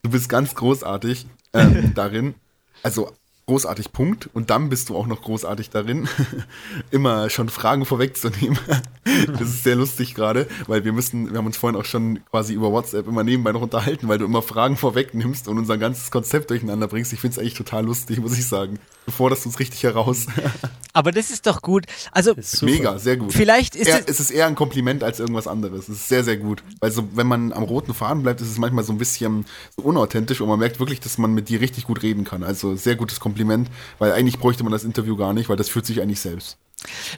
du 0.06 0.12
bist 0.12 0.28
ganz 0.28 0.54
großartig 0.54 1.26
ähm, 1.52 1.92
darin. 1.94 2.34
Also 2.82 3.10
großartig, 3.46 3.92
Punkt. 3.92 4.28
Und 4.32 4.50
dann 4.50 4.68
bist 4.68 4.88
du 4.88 4.96
auch 4.96 5.06
noch 5.06 5.22
großartig 5.22 5.70
darin, 5.70 6.08
immer 6.90 7.30
schon 7.30 7.48
Fragen 7.48 7.84
vorwegzunehmen. 7.84 8.58
das 9.38 9.42
ist 9.42 9.62
sehr 9.62 9.76
lustig 9.76 10.14
gerade, 10.14 10.48
weil 10.66 10.84
wir 10.84 10.92
müssen, 10.92 11.30
wir 11.30 11.38
haben 11.38 11.46
uns 11.46 11.56
vorhin 11.56 11.78
auch 11.78 11.84
schon 11.84 12.18
quasi 12.30 12.54
über 12.54 12.72
WhatsApp 12.72 13.06
immer 13.06 13.22
nebenbei 13.22 13.52
noch 13.52 13.62
unterhalten, 13.62 14.08
weil 14.08 14.18
du 14.18 14.24
immer 14.24 14.42
Fragen 14.42 14.76
vorwegnimmst 14.76 15.46
und 15.46 15.58
unser 15.58 15.78
ganzes 15.78 16.10
Konzept 16.10 16.50
durcheinander 16.50 16.88
bringst. 16.88 17.12
Ich 17.12 17.20
finde 17.20 17.34
es 17.34 17.38
eigentlich 17.38 17.54
total 17.54 17.84
lustig, 17.84 18.18
muss 18.18 18.36
ich 18.36 18.46
sagen. 18.46 18.80
Bevor 19.04 19.30
das 19.30 19.46
uns 19.46 19.60
richtig 19.60 19.84
heraus. 19.84 20.26
Aber 20.92 21.12
das 21.12 21.30
ist 21.30 21.46
doch 21.46 21.62
gut. 21.62 21.84
Also 22.10 22.34
mega, 22.62 22.98
sehr 22.98 23.16
gut. 23.16 23.32
Vielleicht 23.32 23.76
ist 23.76 23.86
eher, 23.86 24.02
es 24.06 24.18
ist 24.18 24.32
eher 24.32 24.46
ein 24.46 24.56
Kompliment 24.56 25.04
als 25.04 25.20
irgendwas 25.20 25.46
anderes. 25.46 25.88
Es 25.88 26.00
ist 26.00 26.08
sehr, 26.08 26.24
sehr 26.24 26.36
gut. 26.36 26.64
Weil 26.80 26.90
so, 26.90 27.06
wenn 27.14 27.28
man 27.28 27.52
am 27.52 27.62
roten 27.62 27.94
Faden 27.94 28.24
bleibt, 28.24 28.40
ist 28.40 28.50
es 28.50 28.58
manchmal 28.58 28.82
so 28.82 28.92
ein 28.92 28.98
bisschen 28.98 29.44
so 29.76 29.82
unauthentisch 29.84 30.40
und 30.40 30.48
man 30.48 30.58
merkt 30.58 30.80
wirklich, 30.80 30.98
dass 30.98 31.18
man 31.18 31.32
mit 31.32 31.48
dir 31.48 31.60
richtig 31.60 31.84
gut 31.84 32.02
reden 32.02 32.24
kann. 32.24 32.42
Also 32.42 32.74
sehr 32.74 32.96
gutes 32.96 33.20
Kompliment 33.20 33.35
Kompliment, 33.36 33.70
weil 33.98 34.12
eigentlich 34.12 34.38
bräuchte 34.38 34.64
man 34.64 34.72
das 34.72 34.84
Interview 34.84 35.16
gar 35.16 35.32
nicht, 35.32 35.48
weil 35.48 35.56
das 35.56 35.68
fühlt 35.68 35.84
sich 35.84 36.00
eigentlich 36.00 36.20
selbst. 36.20 36.56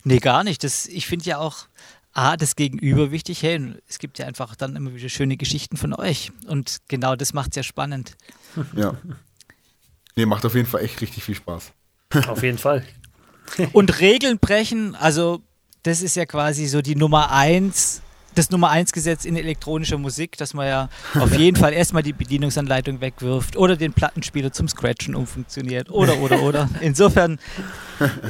Nee, 0.03 0.19
gar 0.19 0.45
nicht. 0.45 0.65
Das, 0.65 0.86
ich 0.86 1.07
finde 1.07 1.27
ja 1.27 1.39
auch, 1.39 1.66
A, 2.12 2.36
das 2.36 2.57
Gegenüber 2.57 3.12
wichtig. 3.12 3.43
Hey, 3.43 3.74
es 3.86 3.99
gibt 3.99 4.19
ja 4.19 4.27
einfach 4.27 4.57
dann 4.57 4.74
immer 4.74 4.95
wieder 4.95 5.09
schöne 5.09 5.36
Geschichten 5.36 5.77
von 5.77 5.95
euch. 5.95 6.32
Und 6.49 6.78
genau 6.89 7.15
das 7.15 7.32
macht 7.32 7.51
es 7.51 7.57
ja 7.57 7.62
spannend. 7.62 8.16
Ja. 8.74 8.95
Nee, 10.16 10.27
macht 10.27 10.45
auf 10.45 10.55
jeden 10.55 10.66
Fall 10.66 10.82
echt 10.82 11.01
richtig 11.01 11.23
viel 11.23 11.36
Spaß. 11.36 11.73
Auf 12.27 12.43
jeden 12.43 12.59
Fall. 12.59 12.85
Und 13.73 14.01
Regeln 14.01 14.39
brechen, 14.39 14.97
also 14.97 15.43
das 15.82 16.01
ist 16.01 16.16
ja 16.16 16.24
quasi 16.24 16.66
so 16.66 16.81
die 16.81 16.97
Nummer 16.97 17.31
eins 17.31 18.01
das 18.39 18.51
Nummer 18.51 18.70
1 18.70 18.93
Gesetz 18.93 19.24
in 19.24 19.36
elektronischer 19.36 19.98
Musik, 19.98 20.36
dass 20.36 20.55
man 20.55 20.66
ja 20.66 20.89
auf 21.15 21.36
jeden 21.36 21.56
Fall 21.56 21.73
erstmal 21.73 22.05
die 22.05 22.12
Bedienungsanleitung 22.12 23.01
wegwirft 23.01 23.56
oder 23.56 23.77
den 23.77 23.93
Plattenspieler 23.93 24.52
zum 24.52 24.69
Scratchen 24.69 25.15
umfunktioniert 25.15 25.90
oder, 25.90 26.19
oder, 26.19 26.43
oder. 26.43 26.70
Insofern 26.81 27.39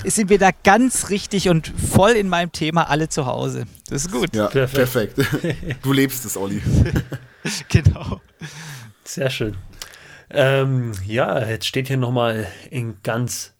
sind 0.04 0.30
wir 0.30 0.38
da 0.38 0.50
ganz 0.64 1.10
richtig 1.10 1.48
und 1.50 1.68
voll 1.68 2.12
in 2.12 2.28
meinem 2.28 2.52
Thema 2.52 2.88
alle 2.88 3.08
zu 3.08 3.26
Hause. 3.26 3.66
Das 3.90 4.06
ist 4.06 4.12
gut. 4.12 4.34
Ja, 4.34 4.46
perfekt. 4.46 5.14
perfekt. 5.14 5.76
Du 5.82 5.92
lebst 5.92 6.24
es, 6.24 6.36
Olli. 6.36 6.62
genau. 7.68 8.20
Sehr 9.04 9.30
schön. 9.30 9.56
Ähm, 10.30 10.92
ja, 11.06 11.46
jetzt 11.46 11.66
steht 11.66 11.88
hier 11.88 11.96
nochmal 11.96 12.46
in 12.70 12.96
ganz 13.02 13.54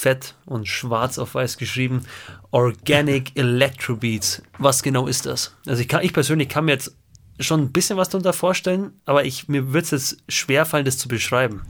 fett 0.00 0.34
und 0.46 0.66
schwarz 0.66 1.18
auf 1.18 1.34
weiß 1.34 1.58
geschrieben. 1.58 2.06
Organic 2.50 3.36
Electrobeats. 3.36 4.42
Was 4.58 4.82
genau 4.82 5.06
ist 5.06 5.26
das? 5.26 5.54
Also 5.66 5.82
ich, 5.82 5.88
kann, 5.88 6.02
ich 6.02 6.14
persönlich 6.14 6.48
kann 6.48 6.64
mir 6.64 6.72
jetzt 6.72 6.96
schon 7.38 7.60
ein 7.60 7.72
bisschen 7.72 7.98
was 7.98 8.08
darunter 8.08 8.32
vorstellen, 8.32 8.92
aber 9.04 9.24
ich, 9.24 9.48
mir 9.48 9.72
wird 9.72 9.84
es 9.84 9.90
jetzt 9.90 10.16
schwerfallen, 10.28 10.86
das 10.86 10.96
zu 10.96 11.08
beschreiben. 11.08 11.62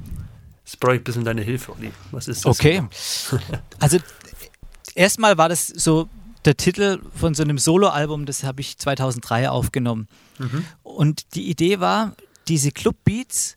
Jetzt 0.64 0.78
brauche 0.78 0.94
ich 0.94 1.00
ein 1.00 1.04
bisschen 1.04 1.24
deine 1.24 1.42
Hilfe, 1.42 1.72
Olli. 1.72 1.90
Was 2.12 2.28
ist 2.28 2.44
das? 2.44 2.56
Okay. 2.56 2.82
also 3.80 3.98
erstmal 4.94 5.36
war 5.36 5.48
das 5.48 5.66
so 5.66 6.08
der 6.44 6.56
Titel 6.56 7.00
von 7.14 7.34
so 7.34 7.42
einem 7.42 7.58
Soloalbum, 7.58 8.26
das 8.26 8.44
habe 8.44 8.60
ich 8.60 8.78
2003 8.78 9.50
aufgenommen. 9.50 10.06
Mhm. 10.38 10.64
Und 10.84 11.34
die 11.34 11.50
Idee 11.50 11.80
war, 11.80 12.14
diese 12.46 12.70
Clubbeats 12.70 13.56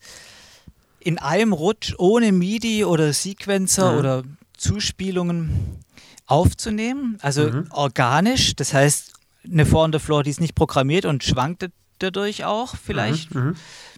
in 0.99 1.19
einem 1.19 1.53
Rutsch 1.53 1.93
ohne 1.99 2.31
MIDI 2.31 2.85
oder 2.85 3.13
Sequencer 3.13 3.93
mhm. 3.93 3.99
oder 3.99 4.23
Zuspielungen 4.63 5.79
aufzunehmen, 6.25 7.17
also 7.21 7.51
mhm. 7.51 7.67
organisch, 7.71 8.55
das 8.55 8.73
heißt 8.73 9.13
eine 9.45 9.69
on 9.73 9.91
the 9.91 9.99
Floor, 9.99 10.23
die 10.23 10.29
ist 10.29 10.39
nicht 10.39 10.55
programmiert 10.55 11.05
und 11.05 11.23
schwankt 11.23 11.69
dadurch 11.99 12.45
auch 12.45 12.75
vielleicht 12.77 13.35
mhm. 13.35 13.41
mhm. 13.41 13.55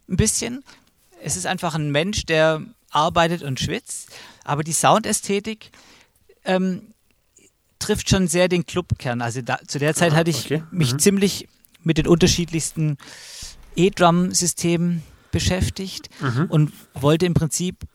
ein 0.09 0.17
bisschen. 0.17 0.63
Es 1.23 1.37
ist 1.37 1.45
einfach 1.45 1.75
ein 1.75 1.91
Mensch, 1.91 2.25
der 2.25 2.61
arbeitet 2.89 3.43
und 3.43 3.59
schwitzt, 3.59 4.09
aber 4.43 4.63
die 4.63 4.73
Soundästhetik 4.73 5.71
ähm, 6.45 6.93
trifft 7.77 8.09
schon 8.09 8.27
sehr 8.27 8.47
den 8.47 8.65
Clubkern. 8.65 9.21
Also 9.21 9.41
da, 9.41 9.59
zu 9.67 9.77
der 9.77 9.93
Zeit 9.93 10.13
ah, 10.13 10.15
hatte 10.15 10.31
ich 10.31 10.45
okay. 10.45 10.63
mich 10.71 10.93
mhm. 10.93 10.99
ziemlich 10.99 11.47
mit 11.83 11.99
den 11.99 12.07
unterschiedlichsten 12.07 12.97
E-Drum-Systemen 13.75 15.03
beschäftigt 15.31 16.09
mhm. 16.21 16.45
und 16.49 16.73
wollte 16.93 17.27
im 17.27 17.35
Prinzip 17.35 17.85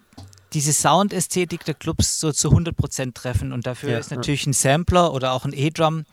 diese 0.53 0.73
Soundästhetik 0.73 1.65
der 1.65 1.75
Clubs 1.75 2.21
so 2.21 2.33
zu 2.33 2.49
100% 2.51 3.15
treffen. 3.15 3.53
Und 3.53 3.67
dafür 3.67 3.91
ja, 3.91 3.99
ist 3.99 4.11
natürlich 4.11 4.45
ja. 4.45 4.51
ein 4.51 4.53
Sampler 4.53 5.13
oder 5.13 5.33
auch 5.33 5.45
ein 5.45 5.53
E-Drum 5.53 6.05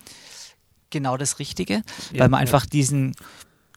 genau 0.90 1.18
das 1.18 1.40
Richtige, 1.40 1.84
ja, 2.14 2.20
weil 2.20 2.30
man 2.30 2.40
einfach 2.40 2.66
diesen, 2.66 3.16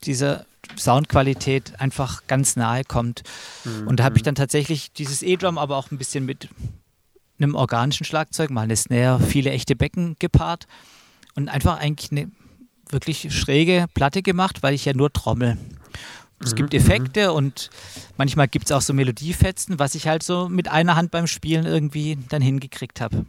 dieser 0.04 0.44
Soundqualität 0.78 1.80
einfach 1.80 2.26
ganz 2.26 2.56
nahe 2.56 2.84
kommt. 2.84 3.22
Mhm. 3.64 3.88
Und 3.88 4.00
da 4.00 4.04
habe 4.04 4.16
ich 4.16 4.22
dann 4.22 4.34
tatsächlich 4.34 4.92
dieses 4.92 5.22
E-Drum 5.22 5.58
aber 5.58 5.76
auch 5.76 5.90
ein 5.90 5.98
bisschen 5.98 6.24
mit 6.24 6.48
einem 7.38 7.54
organischen 7.54 8.04
Schlagzeug, 8.04 8.50
mal 8.50 8.62
eine 8.62 8.76
Snare, 8.76 9.20
viele 9.20 9.50
echte 9.50 9.74
Becken 9.74 10.16
gepaart 10.18 10.66
und 11.34 11.48
einfach 11.48 11.78
eigentlich 11.78 12.12
eine 12.12 12.30
wirklich 12.90 13.34
schräge 13.34 13.86
Platte 13.94 14.22
gemacht, 14.22 14.62
weil 14.62 14.74
ich 14.74 14.84
ja 14.84 14.92
nur 14.92 15.12
trommel. 15.12 15.56
Es 16.42 16.54
gibt 16.54 16.72
mhm, 16.72 16.78
Effekte 16.78 17.30
mhm. 17.30 17.36
und 17.36 17.70
manchmal 18.16 18.48
gibt 18.48 18.66
es 18.66 18.72
auch 18.72 18.80
so 18.80 18.94
Melodiefetzen, 18.94 19.78
was 19.78 19.94
ich 19.94 20.08
halt 20.08 20.22
so 20.22 20.48
mit 20.48 20.68
einer 20.68 20.96
Hand 20.96 21.10
beim 21.10 21.26
Spielen 21.26 21.66
irgendwie 21.66 22.18
dann 22.28 22.40
hingekriegt 22.40 23.00
habe. 23.00 23.26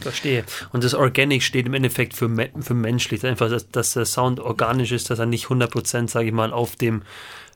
Verstehe. 0.00 0.44
Und 0.72 0.84
das 0.84 0.94
Organic 0.94 1.42
steht 1.42 1.66
im 1.66 1.74
Endeffekt 1.74 2.14
für, 2.14 2.28
für 2.60 2.74
menschlich. 2.74 3.24
Einfach, 3.24 3.48
dass, 3.48 3.68
dass 3.68 3.92
der 3.94 4.04
Sound 4.04 4.40
organisch 4.40 4.92
ist, 4.92 5.10
dass 5.10 5.18
er 5.18 5.26
nicht 5.26 5.46
100%, 5.46 6.08
sage 6.08 6.26
ich 6.26 6.32
mal, 6.32 6.52
auf 6.52 6.76
dem, 6.76 7.02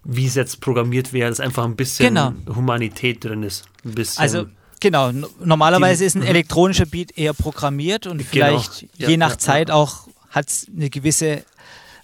wie 0.04 0.26
es 0.26 0.34
jetzt 0.34 0.60
programmiert 0.60 1.12
wäre, 1.12 1.28
dass 1.28 1.40
einfach 1.40 1.64
ein 1.64 1.76
bisschen 1.76 2.14
genau. 2.14 2.32
Humanität 2.54 3.24
drin 3.24 3.42
ist. 3.42 3.64
Ein 3.84 3.92
bisschen. 3.92 4.22
Also, 4.22 4.46
genau. 4.80 5.10
Normalerweise 5.44 6.04
ist 6.04 6.14
ein 6.14 6.22
mhm. 6.22 6.28
elektronischer 6.28 6.86
Beat 6.86 7.16
eher 7.18 7.34
programmiert 7.34 8.06
und 8.06 8.18
genau. 8.18 8.30
vielleicht 8.30 8.86
ja, 8.96 9.08
je 9.08 9.16
nach 9.16 9.32
ja, 9.32 9.38
Zeit 9.38 9.68
ja. 9.68 9.74
auch 9.74 10.06
hat 10.30 10.48
es 10.48 10.66
eine 10.74 10.90
gewisse 10.90 11.42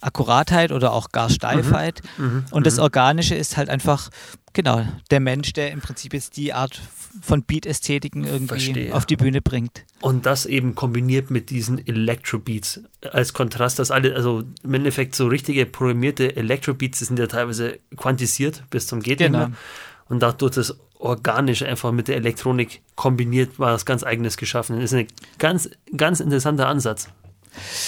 Akkuratheit 0.02 0.72
oder 0.72 0.92
auch 0.92 1.10
gar 1.10 1.30
Steifheit. 1.30 2.02
Mhm. 2.18 2.24
Mhm. 2.24 2.44
Und 2.50 2.66
das 2.66 2.76
mhm. 2.76 2.82
Organische 2.82 3.34
ist 3.34 3.56
halt 3.56 3.70
einfach, 3.70 4.10
genau, 4.52 4.86
der 5.10 5.20
Mensch, 5.20 5.52
der 5.52 5.70
im 5.70 5.80
Prinzip 5.80 6.12
jetzt 6.12 6.36
die 6.36 6.52
Art 6.52 6.80
von 7.20 7.42
Beat-Ästhetiken 7.42 8.24
irgendwie 8.24 8.46
Verstehe. 8.48 8.94
auf 8.94 9.06
die 9.06 9.16
Bühne 9.16 9.40
bringt. 9.42 9.84
Und 10.00 10.26
das 10.26 10.46
eben 10.46 10.74
kombiniert 10.74 11.30
mit 11.30 11.50
diesen 11.50 11.86
Electro-Beats 11.86 12.80
als 13.12 13.32
Kontrast, 13.32 13.78
dass 13.78 13.90
alle, 13.90 14.14
also 14.14 14.42
im 14.62 14.74
Endeffekt 14.74 15.14
so 15.14 15.26
richtige 15.26 15.66
programmierte 15.66 16.36
Electro-Beats 16.36 17.00
sind 17.00 17.18
ja 17.18 17.26
teilweise 17.26 17.78
quantisiert 17.96 18.64
bis 18.70 18.86
zum 18.86 19.00
geht 19.00 19.18
genau. 19.18 19.48
Und 20.08 20.22
dadurch 20.22 20.54
das 20.54 20.76
organisch 20.98 21.62
einfach 21.62 21.92
mit 21.92 22.08
der 22.08 22.16
Elektronik 22.16 22.82
kombiniert, 22.96 23.58
war 23.58 23.72
das 23.72 23.84
ganz 23.84 24.04
eigenes 24.04 24.36
geschaffen. 24.36 24.76
Das 24.76 24.92
ist 24.92 24.98
ein 24.98 25.08
ganz, 25.38 25.70
ganz 25.96 26.20
interessanter 26.20 26.68
Ansatz. 26.68 27.08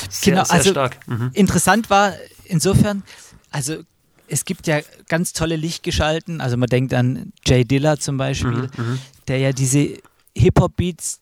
Sehr, 0.09 0.33
genau, 0.33 0.45
sehr 0.45 0.55
also 0.55 0.71
stark. 0.71 0.99
Mhm. 1.07 1.31
Interessant 1.33 1.91
war 1.91 2.15
insofern, 2.45 3.03
also 3.51 3.83
es 4.29 4.45
gibt 4.45 4.67
ja 4.67 4.81
ganz 5.09 5.33
tolle 5.33 5.57
Lichtgeschalten, 5.57 6.41
also 6.41 6.57
man 6.57 6.69
denkt 6.69 6.95
an 6.95 7.33
Jay 7.45 7.65
Diller 7.65 7.99
zum 7.99 8.17
Beispiel, 8.17 8.71
mhm, 8.77 8.85
mhm. 8.85 8.99
der 9.29 9.39
ja 9.39 9.53
diese 9.53 9.99
Hip-Hop-Beats 10.37 11.21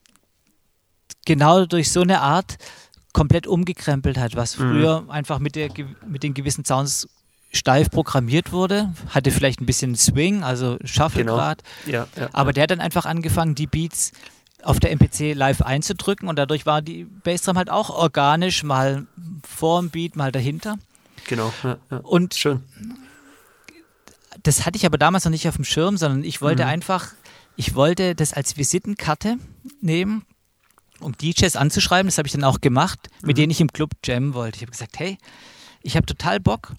genau 1.24 1.66
durch 1.66 1.90
so 1.90 2.02
eine 2.02 2.20
Art 2.20 2.56
komplett 3.12 3.46
umgekrempelt 3.46 4.18
hat, 4.18 4.36
was 4.36 4.58
mhm. 4.58 4.62
früher 4.62 5.00
mhm. 5.02 5.10
einfach 5.10 5.38
mit, 5.38 5.56
der, 5.56 5.68
mit 6.06 6.22
den 6.22 6.34
gewissen 6.34 6.64
Sounds 6.64 7.08
steif 7.52 7.90
programmiert 7.90 8.52
wurde, 8.52 8.94
hatte 9.10 9.30
vielleicht 9.30 9.60
ein 9.60 9.66
bisschen 9.66 9.94
Swing, 9.94 10.42
also 10.42 10.78
Shuffle-Grad, 10.84 11.62
genau. 11.84 11.98
ja, 11.98 12.08
ja, 12.18 12.30
aber 12.32 12.50
ja. 12.50 12.52
der 12.54 12.62
hat 12.62 12.70
dann 12.70 12.80
einfach 12.80 13.04
angefangen, 13.04 13.54
die 13.54 13.66
Beats 13.66 14.12
auf 14.62 14.80
der 14.80 14.90
MPC 14.92 15.34
live 15.34 15.62
einzudrücken 15.62 16.28
und 16.28 16.36
dadurch 16.36 16.66
war 16.66 16.82
die 16.82 17.04
Bassdrum 17.04 17.56
halt 17.56 17.70
auch 17.70 17.90
organisch, 17.90 18.62
mal 18.62 19.06
vor 19.46 19.80
dem 19.80 19.90
Beat, 19.90 20.16
mal 20.16 20.32
dahinter. 20.32 20.78
Genau. 21.26 21.52
Ja, 21.62 21.78
ja. 21.90 21.98
Und 21.98 22.34
schön. 22.34 22.62
Das 24.42 24.66
hatte 24.66 24.76
ich 24.76 24.86
aber 24.86 24.98
damals 24.98 25.24
noch 25.24 25.30
nicht 25.30 25.48
auf 25.48 25.56
dem 25.56 25.64
Schirm, 25.64 25.96
sondern 25.96 26.24
ich 26.24 26.40
wollte 26.40 26.64
mhm. 26.64 26.70
einfach, 26.70 27.12
ich 27.56 27.74
wollte 27.74 28.14
das 28.14 28.32
als 28.32 28.56
Visitenkarte 28.56 29.36
nehmen, 29.80 30.24
um 31.00 31.16
DJs 31.16 31.54
anzuschreiben. 31.56 32.08
Das 32.08 32.18
habe 32.18 32.26
ich 32.26 32.32
dann 32.32 32.44
auch 32.44 32.60
gemacht, 32.60 33.08
mhm. 33.20 33.26
mit 33.26 33.38
denen 33.38 33.50
ich 33.50 33.60
im 33.60 33.72
Club 33.72 33.92
jammen 34.04 34.34
wollte. 34.34 34.56
Ich 34.56 34.62
habe 34.62 34.72
gesagt, 34.72 34.98
hey, 34.98 35.18
ich 35.82 35.96
habe 35.96 36.06
total 36.06 36.40
Bock. 36.40 36.72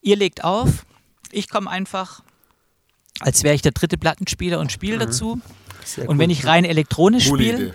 Ihr 0.00 0.16
legt 0.16 0.44
auf, 0.44 0.86
ich 1.30 1.48
komme 1.48 1.70
einfach, 1.70 2.22
als 3.20 3.42
wäre 3.42 3.54
ich 3.54 3.62
der 3.62 3.72
dritte 3.72 3.98
Plattenspieler 3.98 4.58
und 4.58 4.72
spiele 4.72 4.96
mhm. 4.96 5.00
dazu. 5.00 5.40
Sehr 5.84 6.08
und 6.08 6.18
wenn 6.18 6.30
ich 6.30 6.46
rein 6.46 6.64
elektronisch 6.64 7.26
spiele, 7.26 7.74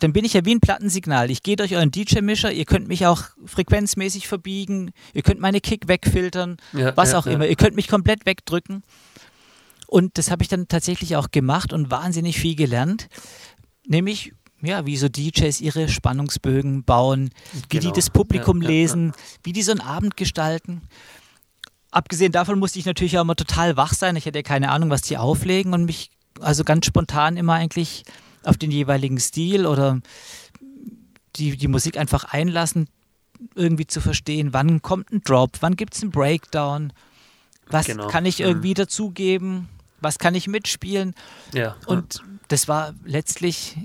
dann 0.00 0.12
bin 0.12 0.24
ich 0.24 0.32
ja 0.32 0.44
wie 0.44 0.54
ein 0.54 0.60
Plattensignal. 0.60 1.30
Ich 1.30 1.42
gehe 1.42 1.56
durch 1.56 1.74
euren 1.76 1.90
DJ-Mischer, 1.90 2.50
ihr 2.50 2.64
könnt 2.64 2.88
mich 2.88 3.06
auch 3.06 3.22
frequenzmäßig 3.44 4.26
verbiegen, 4.26 4.92
ihr 5.12 5.22
könnt 5.22 5.40
meine 5.40 5.60
Kick 5.60 5.88
wegfiltern, 5.88 6.56
ja, 6.72 6.96
was 6.96 7.12
ja, 7.12 7.18
auch 7.18 7.26
ja. 7.26 7.32
immer. 7.32 7.46
Ihr 7.46 7.56
könnt 7.56 7.76
mich 7.76 7.86
komplett 7.86 8.26
wegdrücken. 8.26 8.82
Und 9.86 10.18
das 10.18 10.30
habe 10.30 10.42
ich 10.42 10.48
dann 10.48 10.68
tatsächlich 10.68 11.16
auch 11.16 11.30
gemacht 11.30 11.72
und 11.72 11.90
wahnsinnig 11.90 12.38
viel 12.38 12.54
gelernt. 12.54 13.08
Nämlich, 13.86 14.32
ja, 14.62 14.86
wie 14.86 14.96
so 14.96 15.08
DJs 15.08 15.60
ihre 15.60 15.88
Spannungsbögen 15.88 16.84
bauen, 16.84 17.30
wie 17.52 17.78
genau. 17.78 17.90
die 17.90 18.00
das 18.00 18.08
Publikum 18.08 18.60
lesen, 18.60 19.12
wie 19.42 19.52
die 19.52 19.62
so 19.62 19.72
einen 19.72 19.80
Abend 19.80 20.16
gestalten. 20.16 20.82
Abgesehen 21.90 22.30
davon 22.30 22.58
musste 22.58 22.78
ich 22.78 22.86
natürlich 22.86 23.18
auch 23.18 23.22
immer 23.22 23.36
total 23.36 23.76
wach 23.76 23.92
sein. 23.92 24.14
Ich 24.16 24.26
hatte 24.26 24.38
ja 24.38 24.42
keine 24.42 24.70
Ahnung, 24.70 24.90
was 24.90 25.02
die 25.02 25.18
auflegen 25.18 25.74
und 25.74 25.84
mich 25.84 26.10
also 26.40 26.64
ganz 26.64 26.86
spontan 26.86 27.36
immer 27.36 27.54
eigentlich 27.54 28.04
auf 28.42 28.56
den 28.56 28.70
jeweiligen 28.70 29.18
Stil 29.18 29.66
oder 29.66 30.00
die, 31.36 31.56
die 31.56 31.68
Musik 31.68 31.96
einfach 31.98 32.24
einlassen, 32.24 32.88
irgendwie 33.54 33.86
zu 33.86 34.00
verstehen, 34.00 34.52
wann 34.52 34.82
kommt 34.82 35.12
ein 35.12 35.22
Drop, 35.22 35.58
wann 35.60 35.76
gibt 35.76 35.94
es 35.94 36.02
einen 36.02 36.10
Breakdown, 36.10 36.92
was 37.66 37.86
genau. 37.86 38.08
kann 38.08 38.26
ich 38.26 38.40
irgendwie 38.40 38.70
mhm. 38.70 38.74
dazugeben, 38.74 39.68
was 40.00 40.18
kann 40.18 40.34
ich 40.34 40.48
mitspielen. 40.48 41.14
Ja. 41.54 41.76
Und 41.86 42.22
das 42.48 42.68
war 42.68 42.94
letztlich, 43.04 43.76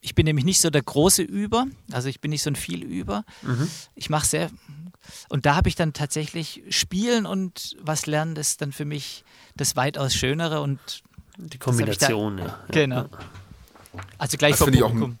ich 0.00 0.14
bin 0.14 0.26
nämlich 0.26 0.44
nicht 0.44 0.60
so 0.60 0.70
der 0.70 0.82
große 0.82 1.22
Über, 1.22 1.66
also 1.90 2.08
ich 2.08 2.20
bin 2.20 2.30
nicht 2.30 2.42
so 2.42 2.50
ein 2.50 2.56
Vielüber. 2.56 3.24
Mhm. 3.42 3.68
Ich 3.94 4.10
mache 4.10 4.26
sehr, 4.26 4.50
und 5.28 5.46
da 5.46 5.56
habe 5.56 5.68
ich 5.68 5.74
dann 5.74 5.92
tatsächlich 5.92 6.62
Spielen 6.68 7.26
und 7.26 7.76
was 7.80 8.06
lernen, 8.06 8.34
das 8.34 8.48
ist 8.48 8.62
dann 8.62 8.72
für 8.72 8.84
mich 8.84 9.24
das 9.56 9.76
weitaus 9.76 10.14
Schönere 10.14 10.60
und 10.60 11.02
die 11.36 11.58
Kombination, 11.58 12.38
da, 12.38 12.44
ja. 12.44 12.58
Genau. 12.70 13.06
Also 14.18 14.36
gleich 14.36 14.52
das 14.52 14.64
finde 14.64 14.78
ich, 14.78 14.84
auch, 14.84 14.92
find 14.92 15.16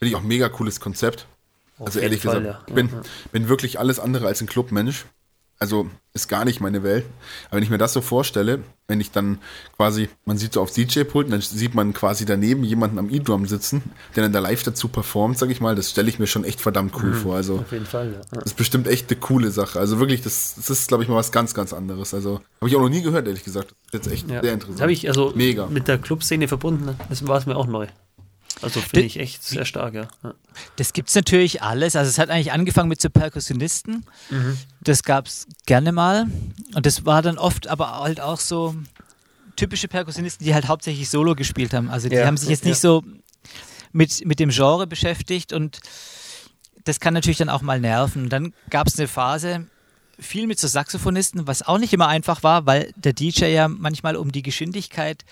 ich 0.00 0.14
auch 0.14 0.20
ein 0.20 0.28
mega 0.28 0.48
cooles 0.48 0.80
Konzept. 0.80 1.26
Auf 1.78 1.86
also 1.86 2.00
ehrlich 2.00 2.22
Fall, 2.22 2.40
gesagt, 2.40 2.60
ja. 2.60 2.64
ich 2.68 2.74
bin, 2.74 2.88
ja. 2.88 3.02
bin 3.32 3.48
wirklich 3.48 3.78
alles 3.78 3.98
andere 3.98 4.26
als 4.26 4.40
ein 4.40 4.46
Clubmensch. 4.46 5.06
Also 5.58 5.88
ist 6.14 6.28
gar 6.28 6.44
nicht 6.44 6.60
meine 6.60 6.82
Welt. 6.82 7.04
Aber 7.46 7.56
wenn 7.56 7.64
ich 7.64 7.70
mir 7.70 7.78
das 7.78 7.92
so 7.92 8.00
vorstelle, 8.00 8.60
wenn 8.86 9.00
ich 9.00 9.10
dann 9.10 9.38
quasi, 9.76 10.08
man 10.24 10.38
sieht 10.38 10.52
so 10.52 10.60
aufs 10.60 10.74
DJ-Pult, 10.74 11.32
dann 11.32 11.40
sieht 11.40 11.74
man 11.74 11.92
quasi 11.92 12.24
daneben 12.24 12.62
jemanden 12.62 12.98
am 12.98 13.10
E-Drum 13.10 13.46
sitzen, 13.46 13.82
der 14.14 14.22
dann 14.22 14.32
da 14.32 14.38
live 14.38 14.62
dazu 14.62 14.86
performt, 14.88 15.38
sag 15.38 15.50
ich 15.50 15.60
mal, 15.60 15.74
das 15.74 15.90
stelle 15.90 16.08
ich 16.08 16.20
mir 16.20 16.28
schon 16.28 16.44
echt 16.44 16.60
verdammt 16.60 16.94
cool 17.02 17.10
mhm, 17.10 17.14
vor. 17.14 17.34
Also, 17.34 17.58
auf 17.58 17.72
jeden 17.72 17.86
Fall, 17.86 18.12
ja. 18.12 18.20
Das 18.30 18.44
ist 18.44 18.56
bestimmt 18.56 18.86
echt 18.86 19.10
eine 19.10 19.18
coole 19.18 19.50
Sache. 19.50 19.80
Also 19.80 19.98
wirklich, 19.98 20.22
das, 20.22 20.54
das 20.56 20.70
ist, 20.70 20.88
glaube 20.88 21.02
ich, 21.02 21.08
mal 21.08 21.16
was 21.16 21.32
ganz, 21.32 21.54
ganz 21.54 21.72
anderes. 21.72 22.14
Also 22.14 22.40
habe 22.60 22.68
ich 22.68 22.76
auch 22.76 22.80
noch 22.80 22.90
nie 22.90 23.02
gehört, 23.02 23.26
ehrlich 23.26 23.44
gesagt. 23.44 23.74
Das 23.90 24.02
ist 24.02 24.06
jetzt 24.06 24.12
echt 24.12 24.30
ja. 24.30 24.40
sehr 24.40 24.52
interessant. 24.52 24.80
Habe 24.82 24.92
ich 24.92 25.08
also 25.08 25.32
Mega. 25.34 25.66
mit 25.66 25.88
der 25.88 25.98
Clubszene 25.98 26.46
verbunden, 26.46 26.96
das 27.08 27.26
war 27.26 27.38
es 27.38 27.46
mir 27.46 27.56
auch 27.56 27.66
neu. 27.66 27.88
Also 28.64 28.80
finde 28.80 29.06
ich 29.06 29.18
echt 29.18 29.42
sehr 29.42 29.64
stark, 29.64 29.94
ja. 29.94 30.08
Das 30.76 30.92
gibt 30.92 31.08
es 31.08 31.14
natürlich 31.14 31.62
alles. 31.62 31.96
Also 31.96 32.08
es 32.08 32.18
hat 32.18 32.30
eigentlich 32.30 32.52
angefangen 32.52 32.88
mit 32.88 33.00
so 33.00 33.10
Perkussionisten. 33.10 34.04
Mhm. 34.30 34.58
Das 34.80 35.02
gab 35.02 35.26
es 35.26 35.46
gerne 35.66 35.92
mal. 35.92 36.26
Und 36.74 36.86
das 36.86 37.06
war 37.06 37.22
dann 37.22 37.38
oft 37.38 37.68
aber 37.68 38.00
halt 38.00 38.20
auch 38.20 38.40
so 38.40 38.74
typische 39.56 39.88
Perkussionisten, 39.88 40.44
die 40.44 40.54
halt 40.54 40.68
hauptsächlich 40.68 41.08
Solo 41.08 41.34
gespielt 41.34 41.74
haben. 41.74 41.90
Also 41.90 42.08
die 42.08 42.16
ja, 42.16 42.26
haben 42.26 42.36
sich 42.36 42.48
jetzt 42.48 42.64
nicht 42.64 42.78
so 42.78 43.02
mit, 43.92 44.24
mit 44.26 44.40
dem 44.40 44.50
Genre 44.50 44.86
beschäftigt 44.86 45.52
und 45.52 45.80
das 46.84 47.00
kann 47.00 47.14
natürlich 47.14 47.38
dann 47.38 47.48
auch 47.48 47.62
mal 47.62 47.80
nerven. 47.80 48.28
Dann 48.28 48.52
gab 48.68 48.86
es 48.86 48.98
eine 48.98 49.08
Phase, 49.08 49.66
viel 50.18 50.46
mit 50.46 50.58
so 50.58 50.68
Saxophonisten, 50.68 51.46
was 51.46 51.62
auch 51.62 51.78
nicht 51.78 51.92
immer 51.92 52.08
einfach 52.08 52.42
war, 52.42 52.66
weil 52.66 52.92
der 52.96 53.12
DJ 53.12 53.46
ja 53.46 53.68
manchmal 53.68 54.16
um 54.16 54.32
die 54.32 54.42
Geschwindigkeit 54.42 55.24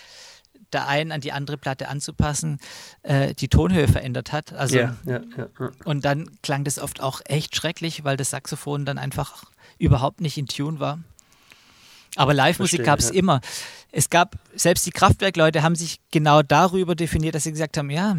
der 0.75 0.89
einen 0.89 1.13
an 1.13 1.21
die 1.21 1.33
andere 1.33 1.57
Platte 1.57 1.89
anzupassen, 1.89 2.59
äh, 3.03 3.35
die 3.35 3.49
Tonhöhe 3.49 3.89
verändert 3.89 4.33
hat. 4.33 4.53
Also, 4.53 4.77
ja, 4.77 4.97
ja, 5.05 5.21
ja, 5.37 5.49
Und 5.85 6.05
dann 6.05 6.31
klang 6.43 6.65
das 6.65 6.79
oft 6.79 7.01
auch 7.01 7.21
echt 7.25 7.57
schrecklich, 7.57 8.05
weil 8.05 8.17
das 8.17 8.31
Saxophon 8.31 8.85
dann 8.85 8.99
einfach 8.99 9.45
überhaupt 9.79 10.21
nicht 10.21 10.39
in 10.39 10.47
Tune 10.47 10.81
war. 10.81 11.01
Aber 12.17 12.35
Live-Musik 12.35 12.85
gab 12.85 12.99
es 12.99 13.11
immer. 13.11 13.41
Es 13.91 14.11
gab, 14.11 14.37
selbst 14.55 14.87
die 14.87 14.91
Kraftwerkleute 14.91 15.63
haben 15.63 15.75
sich 15.75 16.01
genau 16.11 16.43
darüber 16.43 16.95
definiert, 16.95 17.35
dass 17.35 17.45
sie 17.45 17.53
gesagt 17.53 17.79
haben, 17.79 17.91
ja, 17.91 18.17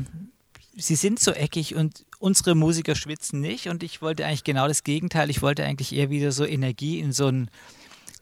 sie 0.75 0.95
sind 0.95 1.19
so 1.19 1.31
eckig 1.31 1.75
und 1.75 2.05
unsere 2.19 2.55
Musiker 2.55 2.95
schwitzen 2.95 3.39
nicht. 3.39 3.67
Und 3.67 3.83
ich 3.83 4.01
wollte 4.01 4.25
eigentlich 4.25 4.43
genau 4.43 4.67
das 4.67 4.83
Gegenteil. 4.83 5.29
Ich 5.29 5.41
wollte 5.41 5.63
eigentlich 5.63 5.93
eher 5.93 6.09
wieder 6.09 6.31
so 6.31 6.45
Energie 6.45 6.99
in 6.99 7.11
so 7.11 7.27
einen 7.27 7.49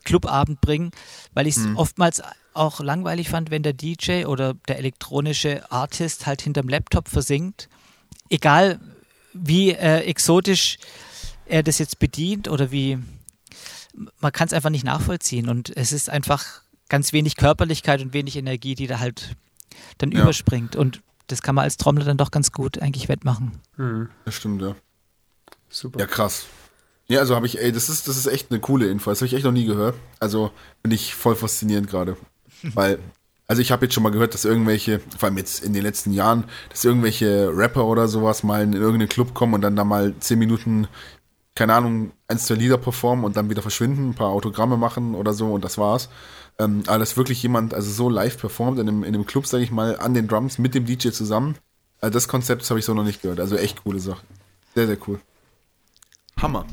Clubabend 0.04 0.62
bringen, 0.62 0.92
weil 1.34 1.48
ich 1.48 1.58
es 1.58 1.64
mhm. 1.64 1.78
oftmals 1.78 2.22
auch 2.54 2.80
langweilig 2.80 3.30
fand, 3.30 3.52
wenn 3.52 3.64
der 3.64 3.74
DJ 3.74 4.26
oder 4.26 4.54
der 4.68 4.78
elektronische 4.78 5.72
Artist 5.72 6.26
halt 6.26 6.42
hinterm 6.42 6.68
Laptop 6.68 7.08
versinkt. 7.08 7.70
Egal 8.30 8.80
wie 9.34 9.72
äh, 9.72 10.02
exotisch 10.02 10.78
er 11.46 11.64
das 11.64 11.80
jetzt 11.80 12.00
bedient 12.00 12.48
oder 12.48 12.72
wie 12.72 12.98
man 14.20 14.32
kann 14.32 14.48
es 14.48 14.54
einfach 14.54 14.70
nicht 14.70 14.86
nachvollziehen 14.86 15.50
und 15.50 15.76
es 15.76 15.92
ist 15.92 16.10
einfach 16.10 16.62
ganz 16.90 17.14
wenig 17.14 17.36
Körperlichkeit 17.36 18.02
und 18.02 18.14
wenig 18.14 18.38
Energie, 18.38 18.76
die 18.76 18.88
da 18.88 19.00
halt 19.00 19.36
dann 19.98 20.12
ja. 20.12 20.22
überspringt 20.22 20.76
und 20.76 21.02
das 21.28 21.42
kann 21.42 21.56
man 21.56 21.64
als 21.64 21.78
Trommler 21.78 22.06
dann 22.06 22.18
doch 22.18 22.32
ganz 22.32 22.52
gut 22.52 22.82
eigentlich 22.82 23.10
wettmachen. 23.10 23.60
Mhm. 23.78 24.10
Das 24.26 24.36
stimmt, 24.36 24.62
ja. 24.62 24.76
Super. 25.70 26.00
Ja, 26.00 26.06
krass. 26.06 26.46
Ja, 27.08 27.20
also 27.20 27.36
habe 27.36 27.46
ich, 27.46 27.60
ey, 27.60 27.72
das 27.72 27.90
ist, 27.90 28.08
das 28.08 28.18
ist 28.18 28.28
echt 28.28 28.52
eine 28.52 28.60
coole 28.60 28.88
Info. 28.90 29.10
Das 29.10 29.20
habe 29.20 29.28
ich 29.28 29.34
echt 29.34 29.44
noch 29.44 29.52
nie 29.52 29.66
gehört. 29.66 29.96
Also 30.20 30.52
bin 30.84 30.92
ich 30.92 31.16
voll 31.16 31.36
faszinierend 31.36 31.90
gerade. 31.90 32.18
Weil, 32.64 33.00
also 33.48 33.62
ich 33.62 33.72
habe 33.72 33.86
jetzt 33.86 33.94
schon 33.94 34.04
mal 34.04 34.12
gehört, 34.12 34.34
dass 34.34 34.46
irgendwelche, 34.46 35.00
vor 35.18 35.28
allem 35.28 35.38
jetzt 35.38 35.64
in 35.64 35.74
den 35.74 35.84
letzten 35.84 36.12
Jahren, 36.12 36.46
dass 36.70 36.86
irgendwelche 36.86 37.52
Rapper 37.56 37.86
oder 37.86 38.08
sowas 38.08 38.44
mal 38.44 38.64
in 38.64 38.74
irgendeinen 38.74 39.10
Club 39.10 39.34
kommen 39.34 39.54
und 39.54 39.62
dann 39.62 39.76
da 39.76 39.84
mal 39.84 40.14
zehn 40.20 40.40
Minuten 40.40 40.88
keine 41.54 41.74
Ahnung, 41.74 42.12
ein, 42.28 42.40
zwei 42.40 42.56
Lieder 42.56 42.78
performen 42.78 43.26
und 43.26 43.36
dann 43.36 43.50
wieder 43.50 43.62
verschwinden, 43.62 44.12
ein 44.12 44.16
paar 44.16 44.30
Autogramme 44.30 44.78
machen 44.78 45.16
oder 45.16 45.34
so 45.34 45.52
und 45.52 45.66
das 45.66 45.78
war's. 45.78 46.10
Ähm, 46.58 46.84
aber 46.88 47.00
dass 47.00 47.18
wirklich 47.18 47.44
jemand 47.44 47.74
also 47.74 47.92
so 47.92 48.10
live 48.10 48.38
performt 48.38 48.80
in 48.80 48.88
einem, 48.88 49.04
in 49.04 49.14
einem 49.14 49.26
Club, 49.26 49.46
sage 49.46 49.64
ich 49.64 49.72
mal, 49.72 49.98
an 50.00 50.14
den 50.14 50.28
Drums 50.28 50.58
mit 50.60 50.76
dem 50.76 50.86
DJ 50.86 51.10
zusammen, 51.10 51.56
also 52.00 52.14
das 52.14 52.28
Konzept 52.28 52.68
habe 52.70 52.80
ich 52.80 52.86
so 52.86 52.94
noch 52.94 53.04
nicht 53.04 53.22
gehört. 53.22 53.40
Also 53.40 53.56
echt 53.58 53.84
coole 53.84 54.00
Sache. 54.00 54.24
Sehr, 54.74 54.88
sehr 54.88 54.98
cool. 55.08 55.20
Hammer. 56.42 56.66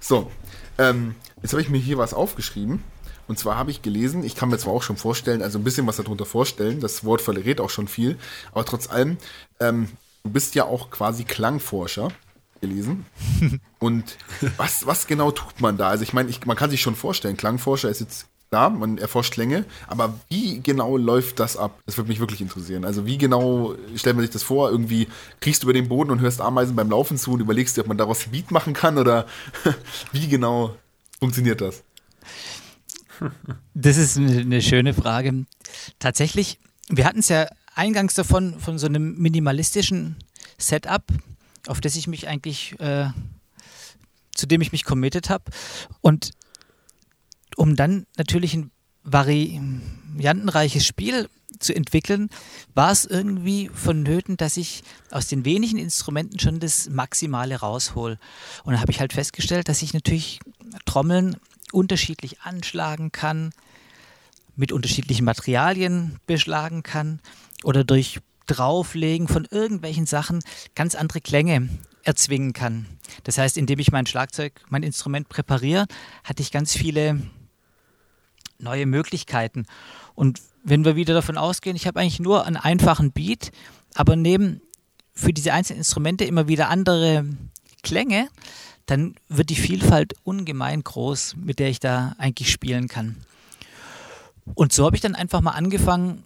So, 0.00 0.30
ähm, 0.78 1.14
jetzt 1.42 1.52
habe 1.52 1.62
ich 1.62 1.70
mir 1.70 1.78
hier 1.78 1.98
was 1.98 2.12
aufgeschrieben. 2.12 2.82
Und 3.28 3.38
zwar 3.38 3.56
habe 3.56 3.70
ich 3.70 3.82
gelesen, 3.82 4.24
ich 4.24 4.34
kann 4.34 4.48
mir 4.48 4.58
zwar 4.58 4.72
auch 4.72 4.82
schon 4.82 4.96
vorstellen, 4.96 5.42
also 5.42 5.58
ein 5.58 5.64
bisschen 5.64 5.86
was 5.86 5.96
darunter 5.96 6.24
vorstellen, 6.24 6.80
das 6.80 7.04
Wort 7.04 7.20
verrät 7.20 7.60
auch 7.60 7.70
schon 7.70 7.86
viel, 7.86 8.16
aber 8.52 8.64
trotz 8.64 8.90
allem, 8.90 9.18
ähm, 9.60 9.88
du 10.24 10.30
bist 10.30 10.54
ja 10.54 10.64
auch 10.64 10.90
quasi 10.90 11.24
Klangforscher 11.24 12.08
gelesen. 12.60 13.06
Und 13.78 14.16
was, 14.56 14.86
was 14.86 15.06
genau 15.06 15.30
tut 15.30 15.60
man 15.60 15.76
da? 15.76 15.88
Also 15.88 16.02
ich 16.02 16.12
meine, 16.12 16.30
ich, 16.30 16.44
man 16.46 16.56
kann 16.56 16.70
sich 16.70 16.80
schon 16.80 16.96
vorstellen, 16.96 17.36
Klangforscher 17.36 17.88
ist 17.88 18.00
jetzt 18.00 18.26
klar, 18.50 18.70
man 18.70 18.98
erforscht 18.98 19.34
Klänge, 19.34 19.64
aber 19.86 20.14
wie 20.28 20.60
genau 20.60 20.96
läuft 20.96 21.38
das 21.38 21.56
ab? 21.56 21.78
Das 21.86 21.96
würde 21.96 22.08
mich 22.08 22.20
wirklich 22.20 22.40
interessieren. 22.40 22.84
Also 22.84 23.06
wie 23.06 23.18
genau 23.18 23.74
stellt 23.94 24.16
man 24.16 24.24
sich 24.24 24.32
das 24.32 24.42
vor? 24.42 24.70
Irgendwie 24.70 25.08
kriegst 25.40 25.62
du 25.62 25.66
über 25.66 25.74
den 25.74 25.88
Boden 25.88 26.10
und 26.10 26.20
hörst 26.20 26.40
Ameisen 26.40 26.74
beim 26.74 26.90
Laufen 26.90 27.18
zu 27.18 27.32
und 27.32 27.40
überlegst 27.40 27.76
dir, 27.76 27.82
ob 27.82 27.88
man 27.88 27.98
daraus 27.98 28.26
ein 28.26 28.30
Beat 28.30 28.50
machen 28.50 28.72
kann 28.72 28.98
oder 28.98 29.26
wie 30.12 30.28
genau 30.28 30.74
funktioniert 31.20 31.60
das? 31.60 31.82
Das 33.74 33.96
ist 33.96 34.16
eine 34.16 34.60
schöne 34.62 34.94
Frage. 34.94 35.46
Tatsächlich, 35.98 36.58
wir 36.88 37.04
hatten 37.04 37.20
es 37.20 37.28
ja 37.28 37.48
eingangs 37.74 38.14
davon, 38.14 38.58
von 38.58 38.78
so 38.78 38.86
einem 38.86 39.16
minimalistischen 39.18 40.16
Setup 40.58 41.04
auf 41.68 41.80
das 41.80 41.96
ich 41.96 42.06
mich 42.06 42.28
eigentlich, 42.28 42.78
äh, 42.80 43.10
zu 44.34 44.46
dem 44.46 44.60
ich 44.60 44.72
mich 44.72 44.84
committed 44.84 45.30
habe. 45.30 45.44
Und 46.00 46.32
um 47.56 47.76
dann 47.76 48.06
natürlich 48.16 48.54
ein 48.54 48.70
variantenreiches 49.04 50.86
Spiel 50.86 51.28
zu 51.58 51.74
entwickeln, 51.74 52.30
war 52.74 52.92
es 52.92 53.04
irgendwie 53.04 53.70
vonnöten, 53.72 54.36
dass 54.36 54.56
ich 54.56 54.82
aus 55.10 55.26
den 55.26 55.44
wenigen 55.44 55.78
Instrumenten 55.78 56.38
schon 56.38 56.60
das 56.60 56.88
Maximale 56.88 57.56
raushol. 57.56 58.18
Und 58.64 58.74
da 58.74 58.80
habe 58.80 58.92
ich 58.92 59.00
halt 59.00 59.12
festgestellt, 59.12 59.68
dass 59.68 59.82
ich 59.82 59.92
natürlich 59.92 60.40
Trommeln 60.84 61.36
unterschiedlich 61.72 62.40
anschlagen 62.40 63.12
kann, 63.12 63.50
mit 64.56 64.72
unterschiedlichen 64.72 65.24
Materialien 65.24 66.18
beschlagen 66.26 66.82
kann 66.82 67.20
oder 67.62 67.84
durch 67.84 68.20
Drauflegen 68.46 69.28
von 69.28 69.46
irgendwelchen 69.50 70.06
Sachen 70.06 70.40
ganz 70.74 70.94
andere 70.94 71.20
Klänge 71.20 71.68
erzwingen 72.02 72.52
kann. 72.52 72.86
Das 73.24 73.38
heißt, 73.38 73.56
indem 73.56 73.78
ich 73.78 73.92
mein 73.92 74.06
Schlagzeug, 74.06 74.62
mein 74.68 74.82
Instrument 74.82 75.28
präpariere, 75.28 75.86
hatte 76.24 76.42
ich 76.42 76.50
ganz 76.50 76.74
viele 76.74 77.20
neue 78.58 78.86
Möglichkeiten. 78.86 79.66
Und 80.14 80.40
wenn 80.64 80.84
wir 80.84 80.96
wieder 80.96 81.14
davon 81.14 81.38
ausgehen, 81.38 81.76
ich 81.76 81.86
habe 81.86 82.00
eigentlich 82.00 82.20
nur 82.20 82.44
einen 82.46 82.56
einfachen 82.56 83.12
Beat, 83.12 83.52
aber 83.94 84.16
neben 84.16 84.60
für 85.12 85.32
diese 85.32 85.52
einzelnen 85.52 85.80
Instrumente 85.80 86.24
immer 86.24 86.48
wieder 86.48 86.68
andere 86.68 87.24
Klänge, 87.82 88.28
dann 88.88 89.16
wird 89.28 89.50
die 89.50 89.54
Vielfalt 89.56 90.14
ungemein 90.24 90.82
groß, 90.82 91.36
mit 91.36 91.58
der 91.58 91.68
ich 91.68 91.78
da 91.78 92.14
eigentlich 92.16 92.50
spielen 92.50 92.88
kann. 92.88 93.16
Und 94.54 94.72
so 94.72 94.86
habe 94.86 94.96
ich 94.96 95.02
dann 95.02 95.14
einfach 95.14 95.42
mal 95.42 95.50
angefangen, 95.50 96.24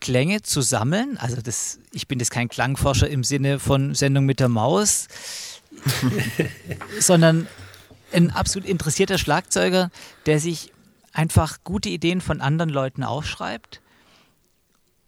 Klänge 0.00 0.42
zu 0.42 0.60
sammeln. 0.60 1.16
Also 1.16 1.40
das, 1.40 1.80
ich 1.92 2.06
bin 2.06 2.18
jetzt 2.18 2.30
kein 2.30 2.50
Klangforscher 2.50 3.08
im 3.08 3.24
Sinne 3.24 3.58
von 3.58 3.94
Sendung 3.94 4.26
mit 4.26 4.38
der 4.38 4.50
Maus, 4.50 5.08
sondern 7.00 7.48
ein 8.12 8.30
absolut 8.30 8.68
interessierter 8.68 9.16
Schlagzeuger, 9.16 9.90
der 10.26 10.40
sich 10.40 10.72
einfach 11.14 11.58
gute 11.64 11.88
Ideen 11.88 12.20
von 12.20 12.42
anderen 12.42 12.70
Leuten 12.70 13.02
aufschreibt, 13.02 13.80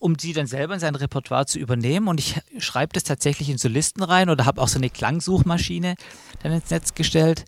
um 0.01 0.18
sie 0.18 0.32
dann 0.32 0.47
selber 0.47 0.74
in 0.74 0.81
sein 0.81 0.97
Repertoire 0.97 1.47
zu 1.47 1.59
übernehmen. 1.60 2.09
Und 2.09 2.18
ich 2.18 2.40
schreibe 2.59 2.94
das 2.94 3.05
tatsächlich 3.05 3.51
in 3.51 3.59
so 3.59 3.68
Listen 3.68 4.02
rein 4.02 4.31
oder 4.31 4.47
habe 4.47 4.60
auch 4.60 4.68
so 4.68 4.78
eine 4.78 4.90
Klangsuchmaschine 4.90 5.94
dann 6.43 6.52
ins 6.52 6.70
Netz 6.70 6.94
gestellt, 6.94 7.44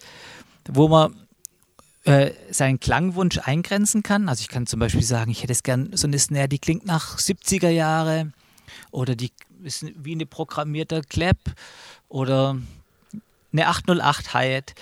wo 0.68 0.86
man 0.86 1.16
äh, 2.04 2.32
seinen 2.50 2.78
Klangwunsch 2.78 3.38
eingrenzen 3.38 4.02
kann. 4.02 4.28
Also 4.28 4.42
ich 4.42 4.48
kann 4.48 4.66
zum 4.66 4.80
Beispiel 4.80 5.02
sagen, 5.02 5.30
ich 5.30 5.42
hätte 5.42 5.52
es 5.52 5.62
gern 5.62 5.96
so 5.96 6.06
eine 6.06 6.18
Snare, 6.18 6.48
die 6.48 6.58
klingt 6.58 6.84
nach 6.84 7.18
70er 7.18 7.70
Jahre 7.70 8.32
oder 8.90 9.16
die 9.16 9.32
ist 9.64 9.86
wie 9.96 10.12
eine 10.12 10.26
programmierte 10.26 11.02
Clap 11.02 11.38
oder 12.08 12.58
eine 13.52 13.66
808 13.66 14.34
Hi-Hat. 14.34 14.74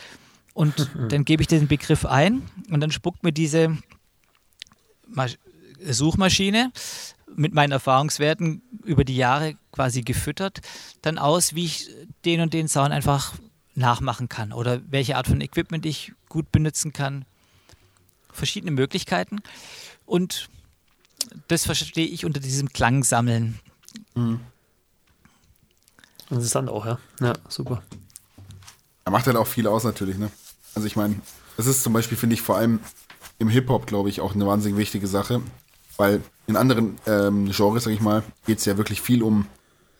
Und 0.54 0.90
dann 1.08 1.24
gebe 1.24 1.42
ich 1.42 1.46
den 1.46 1.68
Begriff 1.68 2.04
ein 2.04 2.42
und 2.68 2.80
dann 2.80 2.90
spuckt 2.90 3.22
mir 3.22 3.32
diese 3.32 3.78
Suchmaschine 5.88 6.72
mit 7.34 7.54
meinen 7.54 7.72
Erfahrungswerten 7.72 8.62
über 8.84 9.04
die 9.04 9.16
Jahre 9.16 9.56
quasi 9.72 10.02
gefüttert, 10.02 10.60
dann 11.02 11.18
aus, 11.18 11.54
wie 11.54 11.64
ich 11.64 11.88
den 12.24 12.40
und 12.40 12.52
den 12.52 12.68
Sound 12.68 12.92
einfach 12.92 13.34
nachmachen 13.74 14.28
kann 14.28 14.52
oder 14.52 14.80
welche 14.90 15.16
Art 15.16 15.26
von 15.26 15.40
Equipment 15.40 15.86
ich 15.86 16.12
gut 16.28 16.50
benutzen 16.52 16.92
kann. 16.92 17.24
Verschiedene 18.32 18.72
Möglichkeiten. 18.72 19.40
Und 20.06 20.48
das 21.48 21.64
verstehe 21.64 22.06
ich 22.06 22.24
unter 22.24 22.40
diesem 22.40 22.72
Klangsammeln. 22.72 23.58
Mhm. 24.14 24.40
Interessant 26.30 26.68
auch, 26.68 26.86
ja. 26.86 26.98
Ja, 27.20 27.34
super. 27.48 27.82
Er 29.04 29.12
macht 29.12 29.26
halt 29.26 29.36
auch 29.36 29.46
viel 29.46 29.66
aus 29.66 29.84
natürlich, 29.84 30.16
ne? 30.16 30.30
Also 30.74 30.86
ich 30.86 30.94
meine, 30.94 31.20
das 31.56 31.66
ist 31.66 31.82
zum 31.82 31.92
Beispiel, 31.92 32.16
finde 32.16 32.34
ich, 32.34 32.42
vor 32.42 32.56
allem 32.56 32.78
im 33.38 33.48
Hip-Hop, 33.48 33.86
glaube 33.86 34.08
ich, 34.08 34.20
auch 34.20 34.34
eine 34.34 34.46
wahnsinnig 34.46 34.78
wichtige 34.78 35.08
Sache. 35.08 35.42
Weil 35.96 36.22
in 36.50 36.56
anderen 36.56 36.98
ähm, 37.06 37.50
Genres, 37.50 37.84
sag 37.84 37.92
ich 37.92 38.00
mal, 38.00 38.22
geht 38.46 38.58
es 38.58 38.64
ja 38.64 38.76
wirklich 38.76 39.00
viel 39.00 39.22
um 39.22 39.46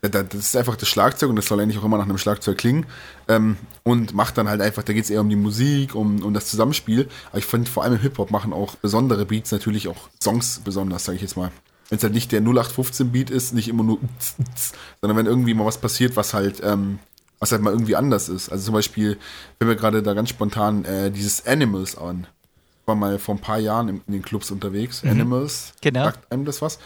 das 0.02 0.35
ist 0.35 0.56
einfach 0.56 0.77
das 0.77 0.89
Schlagzeug 0.89 1.28
und 1.28 1.36
das 1.36 1.47
soll 1.47 1.60
eigentlich 1.60 1.78
auch 1.78 1.85
immer 1.85 1.98
nach 1.98 2.06
einem 2.06 2.18
Schlagzeug 2.18 2.56
klingen. 2.56 2.86
Ähm, 3.28 3.56
und 3.82 4.14
macht 4.14 4.39
dann 4.39 4.48
halt 4.48 4.60
einfach, 4.60 4.82
da 4.82 4.93
geht 4.93 5.05
es 5.05 5.10
eher 5.10 5.20
um 5.20 5.28
die 5.28 5.36
Musik, 5.36 5.94
um, 5.94 6.22
um 6.22 6.32
das 6.32 6.47
Zusammenspiel. 6.47 7.09
Aber 7.31 7.39
ich 7.39 7.44
finde 7.44 7.70
vor 7.70 7.85
allem 7.85 7.94
im 7.94 8.01
Hip-Hop 8.01 8.31
machen 8.31 8.52
auch 8.52 8.77
besondere 8.77 9.27
Beats 9.27 9.52
natürlich 9.52 9.89
auch 9.89 10.09
Songs 10.22 10.60
besonders, 10.64 11.05
sage 11.05 11.16
ich 11.16 11.22
jetzt 11.22 11.36
mal. 11.36 11.51
Wenn 11.90 11.98
es 11.98 12.05
halt 12.05 12.14
nicht 12.14 12.32
der 12.32 12.40
0815-Beat 12.40 13.31
ist, 13.31 13.52
nicht 13.52 13.68
immer 13.68 13.82
nur, 13.82 13.98
sondern 15.01 15.18
wenn 15.18 15.27
irgendwie 15.27 15.55
mal 15.55 15.66
was 15.66 15.78
passiert, 15.78 16.16
was 16.16 16.32
halt, 16.32 16.62
ähm, 16.62 16.98
was 17.39 17.52
halt 17.52 17.62
mal 17.62 17.72
irgendwie 17.72 17.97
anders 17.97 18.28
ist. 18.28 18.48
Also 18.51 18.66
zum 18.66 18.74
Beispiel, 18.74 19.18
wenn 19.59 19.68
wir 19.68 19.77
gerade 19.77 20.02
da 20.02 20.14
ganz 20.14 20.31
spontan 20.31 20.85
äh, 20.85 21.10
dieses 21.10 21.47
Animals 21.47 21.98
an. 21.98 22.27
War 22.90 22.96
mal 22.96 23.18
vor 23.20 23.36
ein 23.36 23.40
paar 23.40 23.58
Jahren 23.58 23.88
in, 23.88 24.00
in 24.08 24.12
den 24.14 24.22
Clubs 24.22 24.50
unterwegs. 24.50 25.04
Mhm. 25.04 25.10
Animals. 25.10 25.74
Genau. 25.80 26.04
Sagt 26.04 26.32
einem 26.32 26.44
das 26.44 26.60
was? 26.60 26.78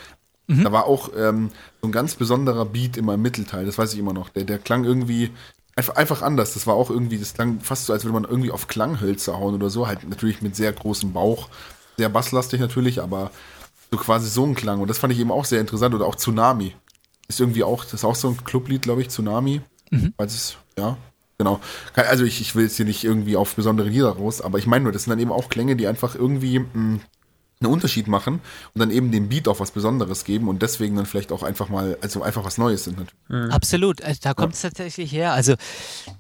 Mhm. 0.46 0.64
Da 0.64 0.72
war 0.72 0.84
auch 0.84 1.10
ähm, 1.16 1.50
so 1.80 1.88
ein 1.88 1.92
ganz 1.92 2.14
besonderer 2.14 2.66
Beat 2.66 2.96
immer 2.98 3.14
im 3.14 3.22
Mittelteil, 3.22 3.64
das 3.64 3.78
weiß 3.78 3.94
ich 3.94 3.98
immer 3.98 4.12
noch. 4.12 4.28
Der, 4.28 4.44
der 4.44 4.58
klang 4.58 4.84
irgendwie 4.84 5.30
einfach, 5.76 5.96
einfach 5.96 6.22
anders. 6.22 6.54
Das 6.54 6.66
war 6.66 6.74
auch 6.74 6.90
irgendwie, 6.90 7.18
das 7.18 7.34
klang 7.34 7.60
fast 7.60 7.86
so, 7.86 7.92
als 7.92 8.04
würde 8.04 8.14
man 8.14 8.24
irgendwie 8.24 8.50
auf 8.50 8.68
Klanghölzer 8.68 9.38
hauen 9.38 9.54
oder 9.54 9.70
so. 9.70 9.86
Halt 9.86 10.08
natürlich 10.08 10.42
mit 10.42 10.54
sehr 10.56 10.72
großem 10.72 11.12
Bauch, 11.12 11.48
sehr 11.96 12.08
basslastig 12.08 12.60
natürlich, 12.60 13.02
aber 13.02 13.30
so 13.90 13.96
quasi 13.96 14.28
so 14.28 14.44
ein 14.44 14.54
Klang. 14.54 14.80
Und 14.80 14.88
das 14.88 14.98
fand 14.98 15.12
ich 15.12 15.18
eben 15.18 15.32
auch 15.32 15.44
sehr 15.44 15.60
interessant. 15.60 15.94
Oder 15.94 16.06
auch 16.06 16.16
Tsunami. 16.16 16.74
Ist 17.26 17.40
irgendwie 17.40 17.64
auch, 17.64 17.84
das 17.84 17.94
ist 17.94 18.04
auch 18.04 18.14
so 18.14 18.28
ein 18.28 18.44
Clublied, 18.44 18.82
glaube 18.82 19.00
ich, 19.00 19.08
Tsunami. 19.08 19.62
Mhm. 19.90 20.12
Weil 20.16 20.26
es, 20.26 20.56
ja, 20.76 20.98
genau. 21.38 21.60
Also 21.94 22.24
ich, 22.24 22.40
ich 22.40 22.54
will 22.54 22.64
jetzt 22.64 22.76
hier 22.76 22.86
nicht 22.86 23.04
irgendwie 23.04 23.36
auf 23.36 23.54
besondere 23.54 23.88
Lieder 23.88 24.10
raus, 24.10 24.40
aber 24.40 24.58
ich 24.58 24.66
meine 24.66 24.84
nur, 24.84 24.92
das 24.92 25.04
sind 25.04 25.10
dann 25.10 25.18
eben 25.18 25.32
auch 25.32 25.48
Klänge, 25.48 25.76
die 25.76 25.86
einfach 25.86 26.14
irgendwie 26.14 26.60
mh, 26.60 26.68
hm, 26.72 27.00
einen 27.60 27.72
Unterschied 27.72 28.08
machen 28.08 28.40
und 28.74 28.78
dann 28.78 28.90
eben 28.90 29.10
dem 29.10 29.28
Beat 29.28 29.48
auch 29.48 29.60
was 29.60 29.70
Besonderes 29.70 30.24
geben 30.24 30.48
und 30.48 30.62
deswegen 30.62 30.96
dann 30.96 31.06
vielleicht 31.06 31.32
auch 31.32 31.42
einfach 31.42 31.68
mal, 31.68 31.96
also 32.00 32.22
einfach 32.22 32.44
was 32.44 32.58
Neues 32.58 32.84
sind. 32.84 32.98
Mhm. 33.28 33.50
Absolut, 33.50 34.02
also 34.02 34.20
da 34.22 34.34
kommt 34.34 34.54
es 34.54 34.62
ja. 34.62 34.70
tatsächlich 34.70 35.12
her. 35.12 35.32
Also 35.32 35.54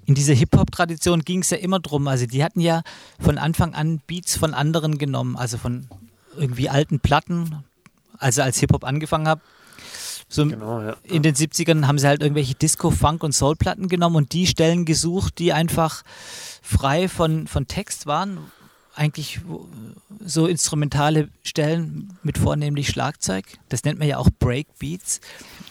in 0.06 0.14
dieser 0.14 0.34
Hip-Hop-Tradition 0.34 1.20
ging 1.20 1.40
es 1.40 1.50
ja 1.50 1.58
immer 1.58 1.80
drum. 1.80 2.08
Also 2.08 2.26
die 2.26 2.42
hatten 2.42 2.60
ja 2.60 2.82
von 3.20 3.38
Anfang 3.38 3.74
an 3.74 4.00
Beats 4.06 4.36
von 4.36 4.54
anderen 4.54 4.98
genommen, 4.98 5.36
also 5.36 5.58
von 5.58 5.86
irgendwie 6.36 6.68
alten 6.68 7.00
Platten. 7.00 7.64
Also 8.18 8.42
als 8.42 8.58
Hip-Hop 8.58 8.84
angefangen 8.84 9.28
habe, 9.28 9.42
so 10.34 10.46
genau, 10.46 10.80
ja. 10.80 10.96
in 11.04 11.22
den 11.22 11.34
70ern 11.34 11.86
haben 11.86 11.98
sie 11.98 12.08
halt 12.08 12.20
irgendwelche 12.20 12.54
Disco, 12.54 12.90
Funk 12.90 13.22
und 13.22 13.32
Soul-Platten 13.32 13.88
genommen 13.88 14.16
und 14.16 14.32
die 14.32 14.46
Stellen 14.48 14.84
gesucht, 14.84 15.38
die 15.38 15.52
einfach 15.52 16.02
frei 16.60 17.08
von, 17.08 17.46
von 17.46 17.68
Text 17.68 18.06
waren, 18.06 18.38
eigentlich 18.96 19.40
so 20.24 20.46
instrumentale 20.46 21.28
Stellen 21.44 22.18
mit 22.22 22.38
vornehmlich 22.38 22.88
Schlagzeug. 22.88 23.44
Das 23.68 23.84
nennt 23.84 24.00
man 24.00 24.08
ja 24.08 24.18
auch 24.18 24.28
Breakbeats. 24.38 25.20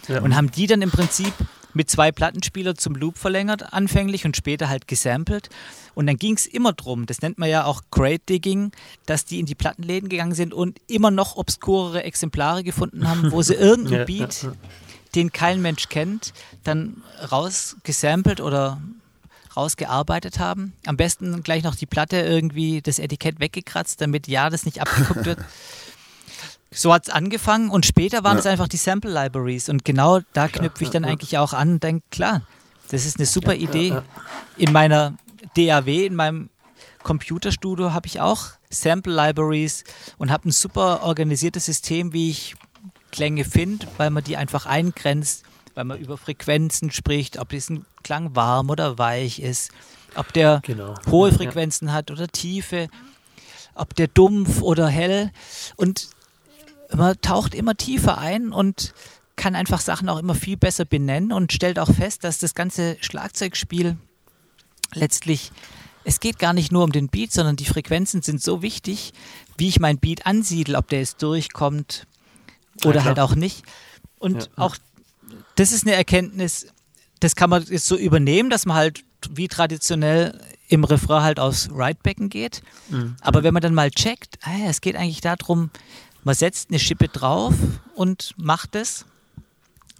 Ja. 0.07 0.21
Und 0.21 0.35
haben 0.35 0.49
die 0.51 0.67
dann 0.67 0.81
im 0.81 0.91
Prinzip 0.91 1.33
mit 1.73 1.89
zwei 1.89 2.11
Plattenspielern 2.11 2.77
zum 2.77 2.95
Loop 2.95 3.17
verlängert, 3.17 3.73
anfänglich 3.73 4.25
und 4.25 4.37
später 4.37 4.69
halt 4.69 4.87
gesampelt. 4.87 5.49
Und 5.95 6.07
dann 6.07 6.17
ging 6.17 6.35
es 6.35 6.45
immer 6.45 6.73
drum, 6.73 7.05
das 7.05 7.21
nennt 7.21 7.37
man 7.37 7.49
ja 7.49 7.65
auch 7.65 7.83
Crate 7.91 8.23
Digging, 8.29 8.71
dass 9.05 9.25
die 9.25 9.39
in 9.39 9.45
die 9.45 9.55
Plattenläden 9.55 10.09
gegangen 10.09 10.35
sind 10.35 10.53
und 10.53 10.79
immer 10.87 11.11
noch 11.11 11.35
obskurere 11.35 12.03
Exemplare 12.03 12.63
gefunden 12.63 13.07
haben, 13.07 13.31
wo 13.31 13.41
sie 13.41 13.53
irgendeinen 13.53 14.05
Beat, 14.05 14.47
den 15.15 15.31
kein 15.31 15.61
Mensch 15.61 15.89
kennt, 15.89 16.33
dann 16.63 17.03
rausgesampelt 17.31 18.41
oder 18.41 18.81
rausgearbeitet 19.55 20.39
haben. 20.39 20.73
Am 20.85 20.97
besten 20.97 21.43
gleich 21.43 21.63
noch 21.63 21.75
die 21.75 21.85
Platte 21.85 22.17
irgendwie 22.17 22.81
das 22.81 22.97
Etikett 22.97 23.39
weggekratzt, 23.39 24.01
damit 24.01 24.27
ja 24.27 24.49
das 24.49 24.65
nicht 24.65 24.81
abgeguckt 24.81 25.25
wird. 25.25 25.39
So 26.73 26.93
hat 26.93 27.07
es 27.07 27.13
angefangen 27.13 27.69
und 27.69 27.85
später 27.85 28.23
waren 28.23 28.37
es 28.37 28.45
einfach 28.45 28.67
die 28.67 28.77
Sample 28.77 29.11
Libraries 29.11 29.69
und 29.69 29.85
genau 29.85 30.19
da 30.33 30.47
knüpfe 30.47 30.83
ich 30.83 30.89
dann 30.89 31.05
eigentlich 31.05 31.37
auch 31.37 31.53
an 31.53 31.73
und 31.73 31.83
denke, 31.83 32.03
klar, 32.11 32.41
das 32.89 33.05
ist 33.05 33.17
eine 33.17 33.25
super 33.25 33.55
Idee. 33.55 33.95
In 34.57 34.71
meiner 34.71 35.15
DAW, 35.55 36.05
in 36.05 36.15
meinem 36.15 36.49
Computerstudio 37.03 37.93
habe 37.93 38.07
ich 38.07 38.21
auch 38.21 38.47
Sample 38.69 39.13
Libraries 39.13 39.83
und 40.17 40.31
habe 40.31 40.49
ein 40.49 40.51
super 40.51 41.03
organisiertes 41.03 41.65
System, 41.65 42.13
wie 42.13 42.31
ich 42.31 42.55
Klänge 43.11 43.45
finde, 43.45 43.87
weil 43.97 44.09
man 44.09 44.23
die 44.23 44.37
einfach 44.37 44.65
eingrenzt 44.65 45.43
weil 45.75 45.85
man 45.85 45.99
über 45.99 46.17
Frequenzen 46.17 46.91
spricht, 46.91 47.39
ob 47.39 47.49
diesen 47.49 47.85
Klang 48.03 48.35
warm 48.35 48.69
oder 48.69 48.97
weich 48.97 49.39
ist, 49.39 49.71
ob 50.15 50.33
der 50.33 50.61
genau. 50.63 50.95
hohe 51.09 51.31
Frequenzen 51.31 51.87
ja. 51.87 51.93
hat 51.93 52.11
oder 52.11 52.27
tiefe, 52.27 52.89
ob 53.75 53.95
der 53.95 54.07
dumpf 54.07 54.61
oder 54.61 54.87
hell. 54.87 55.31
Und 55.75 56.09
man 56.95 57.19
taucht 57.21 57.55
immer 57.55 57.75
tiefer 57.75 58.17
ein 58.17 58.51
und 58.51 58.93
kann 59.35 59.55
einfach 59.55 59.81
Sachen 59.81 60.09
auch 60.09 60.19
immer 60.19 60.35
viel 60.35 60.57
besser 60.57 60.85
benennen 60.85 61.31
und 61.31 61.51
stellt 61.51 61.79
auch 61.79 61.91
fest, 61.91 62.23
dass 62.23 62.39
das 62.39 62.53
ganze 62.53 62.97
Schlagzeugspiel 63.01 63.97
letztlich, 64.93 65.51
es 66.03 66.19
geht 66.19 66.37
gar 66.37 66.53
nicht 66.53 66.71
nur 66.71 66.83
um 66.83 66.91
den 66.91 67.07
Beat, 67.07 67.31
sondern 67.31 67.55
die 67.55 67.65
Frequenzen 67.65 68.21
sind 68.21 68.41
so 68.41 68.61
wichtig, 68.61 69.13
wie 69.57 69.69
ich 69.69 69.79
mein 69.79 69.97
Beat 69.97 70.25
ansiedle, 70.25 70.77
ob 70.77 70.89
der 70.89 70.99
jetzt 70.99 71.21
durchkommt 71.23 72.05
oder 72.85 72.99
ja, 72.99 73.05
halt 73.05 73.19
auch 73.19 73.35
nicht. 73.35 73.63
Und 74.19 74.43
ja. 74.43 74.49
auch 74.57 74.75
das 75.55 75.71
ist 75.71 75.85
eine 75.85 75.95
Erkenntnis, 75.95 76.67
das 77.19 77.35
kann 77.35 77.49
man 77.49 77.63
jetzt 77.63 77.87
so 77.87 77.97
übernehmen, 77.97 78.49
dass 78.49 78.65
man 78.65 78.77
halt 78.77 79.03
wie 79.29 79.47
traditionell 79.47 80.39
im 80.67 80.83
Refrain 80.83 81.23
halt 81.23 81.39
aufs 81.39 81.69
Right-Becken 81.71 82.29
geht. 82.29 82.61
Mhm. 82.89 83.15
Aber 83.21 83.43
wenn 83.43 83.53
man 83.53 83.61
dann 83.61 83.73
mal 83.73 83.91
checkt, 83.91 84.39
ah, 84.41 84.67
es 84.67 84.81
geht 84.81 84.95
eigentlich 84.95 85.21
darum, 85.21 85.69
man 86.23 86.35
setzt 86.35 86.69
eine 86.69 86.79
Schippe 86.79 87.07
drauf 87.07 87.53
und 87.95 88.33
macht 88.37 88.75
es, 88.75 89.05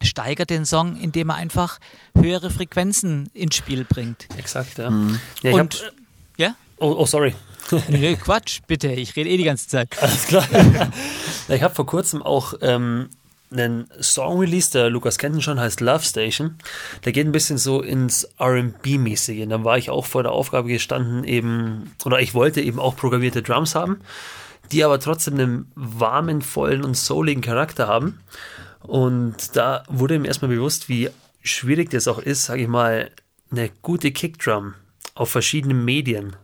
steigert 0.01 0.49
den 0.49 0.65
Song, 0.65 0.97
indem 0.99 1.29
er 1.29 1.35
einfach 1.35 1.79
höhere 2.15 2.49
Frequenzen 2.49 3.29
ins 3.33 3.55
Spiel 3.55 3.85
bringt. 3.85 4.27
Exakt, 4.37 4.77
ja. 4.77 4.89
Mhm. 4.89 5.19
ja 5.41 5.53
und, 5.53 5.83
hab, 5.83 5.93
ja? 6.37 6.55
Oh, 6.77 6.95
oh, 6.97 7.05
sorry. 7.05 7.35
nee, 7.87 8.15
Quatsch, 8.15 8.59
bitte, 8.67 8.91
ich 8.91 9.15
rede 9.15 9.29
eh 9.29 9.37
die 9.37 9.43
ganze 9.43 9.67
Zeit. 9.67 9.89
Alles 10.01 10.27
klar. 10.27 10.47
ich 11.47 11.61
habe 11.61 11.73
vor 11.73 11.85
kurzem 11.85 12.21
auch 12.21 12.55
ähm, 12.61 13.09
einen 13.51 13.87
Song 14.01 14.39
release, 14.39 14.71
der 14.71 14.89
Lukas 14.89 15.17
kennt 15.17 15.35
ihn 15.35 15.41
schon, 15.41 15.59
heißt 15.59 15.79
Love 15.79 16.03
Station. 16.03 16.57
Der 17.05 17.11
geht 17.11 17.25
ein 17.25 17.31
bisschen 17.31 17.57
so 17.57 17.81
ins 17.81 18.27
RB-mäßige. 18.39 19.47
Dann 19.47 19.63
war 19.63 19.77
ich 19.77 19.89
auch 19.89 20.05
vor 20.05 20.23
der 20.23 20.31
Aufgabe 20.31 20.69
gestanden, 20.69 21.23
eben, 21.23 21.91
oder 22.03 22.19
ich 22.19 22.33
wollte 22.33 22.61
eben 22.61 22.79
auch 22.79 22.95
programmierte 22.95 23.41
Drums 23.41 23.75
haben, 23.75 23.99
die 24.71 24.83
aber 24.83 24.99
trotzdem 24.99 25.35
einen 25.35 25.71
warmen, 25.75 26.41
vollen 26.41 26.83
und 26.83 26.97
souligen 26.97 27.41
Charakter 27.41 27.87
haben. 27.87 28.19
Und 28.81 29.55
da 29.55 29.83
wurde 29.87 30.19
mir 30.19 30.27
erstmal 30.27 30.51
bewusst, 30.51 30.89
wie 30.89 31.09
schwierig 31.41 31.89
das 31.89 32.07
auch 32.07 32.19
ist, 32.19 32.45
sage 32.45 32.63
ich 32.63 32.67
mal, 32.67 33.11
eine 33.51 33.69
gute 33.81 34.11
Kickdrum 34.11 34.73
auf 35.15 35.29
verschiedenen 35.29 35.85
Medien 35.85 36.35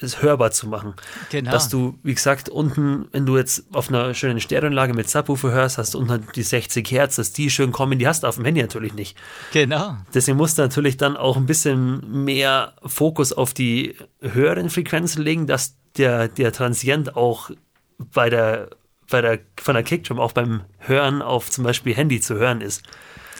es 0.00 0.22
hörbar 0.22 0.50
zu 0.50 0.68
machen. 0.68 0.94
Genau. 1.30 1.50
Dass 1.50 1.68
du, 1.68 1.98
wie 2.02 2.14
gesagt, 2.14 2.48
unten, 2.48 3.08
wenn 3.12 3.24
du 3.24 3.36
jetzt 3.36 3.64
auf 3.72 3.88
einer 3.88 4.12
schönen 4.14 4.40
Stereoanlage 4.40 4.94
mit 4.94 5.08
Subwoofer 5.08 5.50
hörst, 5.50 5.78
hast 5.78 5.94
du 5.94 5.98
unten 5.98 6.26
die 6.34 6.42
60 6.42 6.90
Hertz, 6.90 7.16
dass 7.16 7.32
die 7.32 7.50
schön 7.50 7.72
kommen, 7.72 7.98
die 7.98 8.06
hast 8.06 8.22
du 8.22 8.26
auf 8.26 8.36
dem 8.36 8.44
Handy 8.44 8.60
natürlich 8.60 8.94
nicht. 8.94 9.16
Genau. 9.52 9.96
Deswegen 10.14 10.36
musst 10.36 10.58
du 10.58 10.62
natürlich 10.62 10.96
dann 10.96 11.16
auch 11.16 11.36
ein 11.36 11.46
bisschen 11.46 12.24
mehr 12.24 12.74
Fokus 12.84 13.32
auf 13.32 13.54
die 13.54 13.96
höheren 14.20 14.70
Frequenzen 14.70 15.22
legen, 15.22 15.46
dass 15.46 15.76
der, 15.96 16.28
der 16.28 16.52
Transient 16.52 17.16
auch 17.16 17.50
bei 17.98 18.28
der, 18.28 18.68
bei 19.10 19.22
der, 19.22 19.38
von 19.58 19.74
der 19.74 19.82
Kickdrum 19.82 20.20
auch 20.20 20.32
beim 20.32 20.62
Hören 20.78 21.22
auf 21.22 21.50
zum 21.50 21.64
Beispiel 21.64 21.94
Handy 21.94 22.20
zu 22.20 22.34
hören 22.34 22.60
ist. 22.60 22.82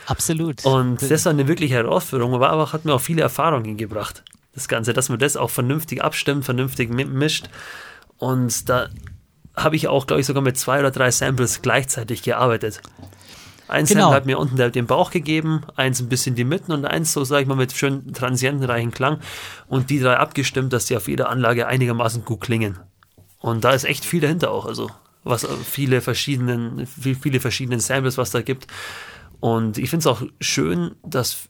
Absolut. 0.07 0.65
Und 0.65 1.11
das 1.11 1.24
war 1.24 1.33
eine 1.33 1.49
wirkliche 1.49 1.74
Herausforderung, 1.74 2.35
aber, 2.35 2.51
aber 2.51 2.73
hat 2.73 2.85
mir 2.85 2.95
auch 2.95 3.01
viele 3.01 3.23
Erfahrungen 3.23 3.77
gebracht 3.77 4.23
das 4.57 4.69
Ganze, 4.69 4.93
dass 4.93 5.09
man 5.09 5.19
das 5.19 5.37
auch 5.37 5.51
vernünftig 5.51 6.03
abstimmt, 6.03 6.45
vernünftig 6.45 6.91
mischt. 6.91 7.49
Und 8.16 8.69
da 8.69 8.89
habe 9.55 9.77
ich 9.77 9.87
auch, 9.87 10.07
glaube 10.07 10.20
ich, 10.20 10.27
sogar 10.27 10.43
mit 10.43 10.59
zwei 10.59 10.81
oder 10.81 10.91
drei 10.91 11.11
Samples 11.11 11.62
gleichzeitig 11.62 12.23
gearbeitet. 12.23 12.81
Ein 13.69 13.85
genau. 13.85 14.01
Sample 14.01 14.16
hat 14.16 14.27
mir 14.27 14.39
unten 14.39 14.57
den 14.57 14.87
Bauch 14.87 15.11
gegeben, 15.11 15.62
eins 15.74 16.01
ein 16.01 16.09
bisschen 16.09 16.37
die 16.37 16.45
Mitten 16.45 16.73
und 16.73 16.85
eins 16.85 17.12
so, 17.12 17.24
sage 17.24 17.43
ich 17.43 17.49
mal, 17.49 17.57
mit 17.57 17.73
schön 17.73 18.12
transientenreichen 18.12 18.93
Klang 18.93 19.19
und 19.69 19.91
die 19.91 20.01
drei 20.01 20.16
abgestimmt, 20.16 20.73
dass 20.73 20.87
die 20.87 20.97
auf 20.97 21.09
jeder 21.09 21.28
Anlage 21.28 21.66
einigermaßen 21.66 22.24
gut 22.24 22.41
klingen. 22.41 22.78
Und 23.41 23.65
da 23.65 23.73
ist 23.73 23.85
echt 23.85 24.05
viel 24.05 24.20
dahinter 24.20 24.51
auch, 24.53 24.66
also 24.66 24.91
was 25.24 25.47
viele 25.65 26.01
verschiedenen, 26.01 26.87
viele 26.87 27.41
verschiedene 27.41 27.81
Samples, 27.81 28.16
was 28.16 28.31
da 28.31 28.41
gibt. 28.41 28.69
Und 29.41 29.77
ich 29.78 29.91
finde 29.91 30.01
es 30.01 30.07
auch 30.07 30.23
schön, 30.41 30.95
dass 31.05 31.49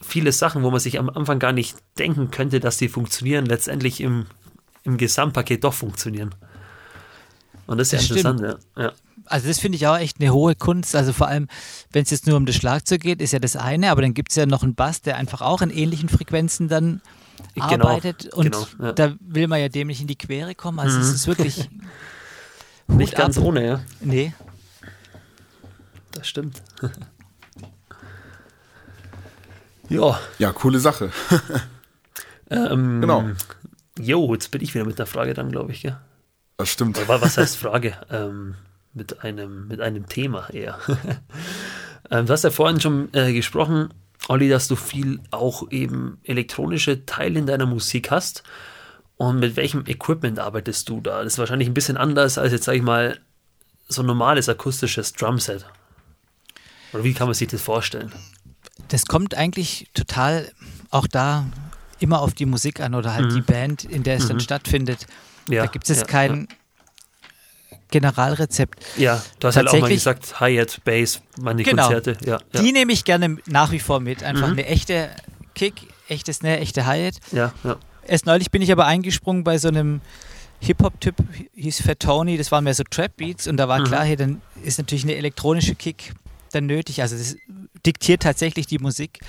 viele 0.00 0.32
Sachen, 0.32 0.62
wo 0.62 0.70
man 0.70 0.80
sich 0.80 0.98
am 0.98 1.10
Anfang 1.10 1.38
gar 1.38 1.52
nicht 1.52 1.76
denken 1.98 2.30
könnte, 2.30 2.60
dass 2.60 2.76
die 2.76 2.88
funktionieren, 2.88 3.46
letztendlich 3.46 4.00
im, 4.00 4.26
im 4.84 4.96
Gesamtpaket 4.96 5.64
doch 5.64 5.74
funktionieren. 5.74 6.34
Und 7.66 7.78
das 7.78 7.92
ist 7.92 8.02
das 8.02 8.08
ja 8.08 8.30
interessant, 8.30 8.60
ja. 8.76 8.82
ja. 8.82 8.92
Also 9.26 9.46
das 9.48 9.58
finde 9.58 9.76
ich 9.76 9.86
auch 9.86 9.98
echt 9.98 10.20
eine 10.20 10.32
hohe 10.32 10.54
Kunst. 10.54 10.96
Also 10.96 11.12
vor 11.12 11.28
allem, 11.28 11.48
wenn 11.92 12.02
es 12.02 12.10
jetzt 12.10 12.26
nur 12.26 12.36
um 12.36 12.46
das 12.46 12.56
Schlagzeug 12.56 13.02
geht, 13.02 13.20
ist 13.20 13.32
ja 13.32 13.38
das 13.38 13.56
eine, 13.56 13.90
aber 13.90 14.00
dann 14.00 14.14
gibt 14.14 14.30
es 14.30 14.36
ja 14.36 14.46
noch 14.46 14.62
einen 14.62 14.74
Bass, 14.74 15.02
der 15.02 15.16
einfach 15.16 15.42
auch 15.42 15.60
in 15.60 15.68
ähnlichen 15.68 16.08
Frequenzen 16.08 16.68
dann 16.68 17.02
genau, 17.54 17.68
arbeitet. 17.70 18.32
Und 18.32 18.52
genau, 18.52 18.66
ja. 18.80 18.92
da 18.92 19.14
will 19.20 19.48
man 19.48 19.60
ja 19.60 19.68
dem 19.68 19.88
nicht 19.88 20.00
in 20.00 20.06
die 20.06 20.16
Quere 20.16 20.54
kommen. 20.54 20.78
Also 20.78 20.96
mhm. 20.96 21.02
es 21.02 21.12
ist 21.12 21.26
wirklich 21.26 21.68
nicht 22.86 23.14
ganz 23.14 23.36
ab. 23.36 23.44
ohne, 23.44 23.66
ja. 23.66 23.80
Nee. 24.00 24.32
Das 26.12 26.26
stimmt. 26.26 26.62
Ja. 29.88 30.20
Ja, 30.38 30.52
coole 30.52 30.78
Sache. 30.78 31.10
ähm, 32.50 33.00
genau. 33.00 33.30
Jo, 33.98 34.32
jetzt 34.34 34.50
bin 34.50 34.62
ich 34.62 34.74
wieder 34.74 34.84
mit 34.84 34.98
der 34.98 35.06
Frage 35.06 35.34
dann, 35.34 35.50
glaube 35.50 35.72
ich, 35.72 35.82
gell? 35.82 35.98
Das 36.56 36.70
stimmt. 36.70 36.98
Aber 36.98 37.20
was 37.20 37.38
heißt 37.38 37.56
Frage? 37.56 37.94
ähm, 38.10 38.54
mit, 38.94 39.24
einem, 39.24 39.68
mit 39.68 39.80
einem 39.80 40.08
Thema 40.08 40.50
eher. 40.50 40.78
ähm, 42.10 42.26
du 42.26 42.32
hast 42.32 42.44
ja 42.44 42.50
vorhin 42.50 42.80
schon 42.80 43.08
äh, 43.14 43.32
gesprochen, 43.32 43.94
Olli, 44.28 44.48
dass 44.48 44.68
du 44.68 44.76
viel 44.76 45.20
auch 45.30 45.70
eben 45.70 46.18
elektronische 46.24 47.06
Teile 47.06 47.38
in 47.38 47.46
deiner 47.46 47.66
Musik 47.66 48.10
hast. 48.10 48.42
Und 49.16 49.40
mit 49.40 49.56
welchem 49.56 49.84
Equipment 49.86 50.38
arbeitest 50.38 50.88
du 50.88 51.00
da? 51.00 51.22
Das 51.22 51.34
ist 51.34 51.38
wahrscheinlich 51.38 51.68
ein 51.68 51.74
bisschen 51.74 51.96
anders 51.96 52.38
als 52.38 52.52
jetzt, 52.52 52.64
sag 52.64 52.74
ich 52.74 52.82
mal, 52.82 53.18
so 53.88 54.02
ein 54.02 54.06
normales 54.06 54.48
akustisches 54.48 55.12
Drumset. 55.12 55.64
Oder 56.92 57.04
wie 57.04 57.14
kann 57.14 57.26
man 57.26 57.34
sich 57.34 57.48
das 57.48 57.62
vorstellen? 57.62 58.12
Das 58.88 59.06
kommt 59.06 59.34
eigentlich 59.34 59.88
total 59.92 60.50
auch 60.90 61.06
da 61.06 61.46
immer 62.00 62.20
auf 62.20 62.34
die 62.34 62.46
Musik 62.46 62.80
an 62.80 62.94
oder 62.94 63.14
halt 63.14 63.30
mhm. 63.30 63.34
die 63.34 63.40
Band, 63.40 63.84
in 63.84 64.02
der 64.02 64.16
es 64.16 64.24
mhm. 64.24 64.28
dann 64.28 64.40
stattfindet. 64.40 65.06
Ja, 65.48 65.64
da 65.64 65.70
gibt 65.70 65.88
es 65.90 65.98
ja, 65.98 66.04
kein 66.04 66.48
ja. 67.70 67.76
Generalrezept. 67.90 68.84
Ja, 68.96 69.22
du 69.40 69.48
hast 69.48 69.56
halt 69.56 69.68
auch 69.68 69.80
mal 69.80 69.90
gesagt, 69.90 70.40
Hi-Hat, 70.40 70.80
Bass, 70.84 71.20
meine 71.40 71.62
genau. 71.62 71.84
Konzerte. 71.84 72.16
Ja, 72.24 72.38
Die 72.60 72.72
nehme 72.72 72.92
ich 72.92 73.04
gerne 73.04 73.38
nach 73.46 73.72
wie 73.72 73.80
vor 73.80 74.00
mit. 74.00 74.22
Einfach 74.22 74.46
mhm. 74.46 74.52
eine 74.54 74.66
echte 74.66 75.10
Kick, 75.54 75.74
echte 76.08 76.32
Snare, 76.32 76.58
echte 76.58 76.86
Hi-Hat. 76.86 77.14
Ja, 77.32 77.52
ja. 77.64 77.76
Erst 78.06 78.26
neulich 78.26 78.50
bin 78.50 78.62
ich 78.62 78.72
aber 78.72 78.86
eingesprungen 78.86 79.44
bei 79.44 79.58
so 79.58 79.68
einem 79.68 80.00
Hip-Hop-Typ, 80.60 81.16
hieß 81.54 81.82
Fat 81.82 82.00
Tony, 82.00 82.36
das 82.36 82.50
waren 82.50 82.64
mehr 82.64 82.74
so 82.74 82.82
Trap-Beats 82.82 83.46
und 83.46 83.58
da 83.58 83.68
war 83.68 83.80
mhm. 83.80 83.84
klar, 83.84 84.04
hier, 84.04 84.16
dann 84.16 84.42
ist 84.64 84.78
natürlich 84.78 85.04
eine 85.04 85.14
elektronische 85.16 85.74
Kick 85.74 86.14
dann 86.50 86.66
nötig. 86.66 87.02
Also 87.02 87.16
das 87.16 87.36
diktiert 87.84 88.22
tatsächlich 88.22 88.66
die 88.66 88.78
Musik. 88.78 89.20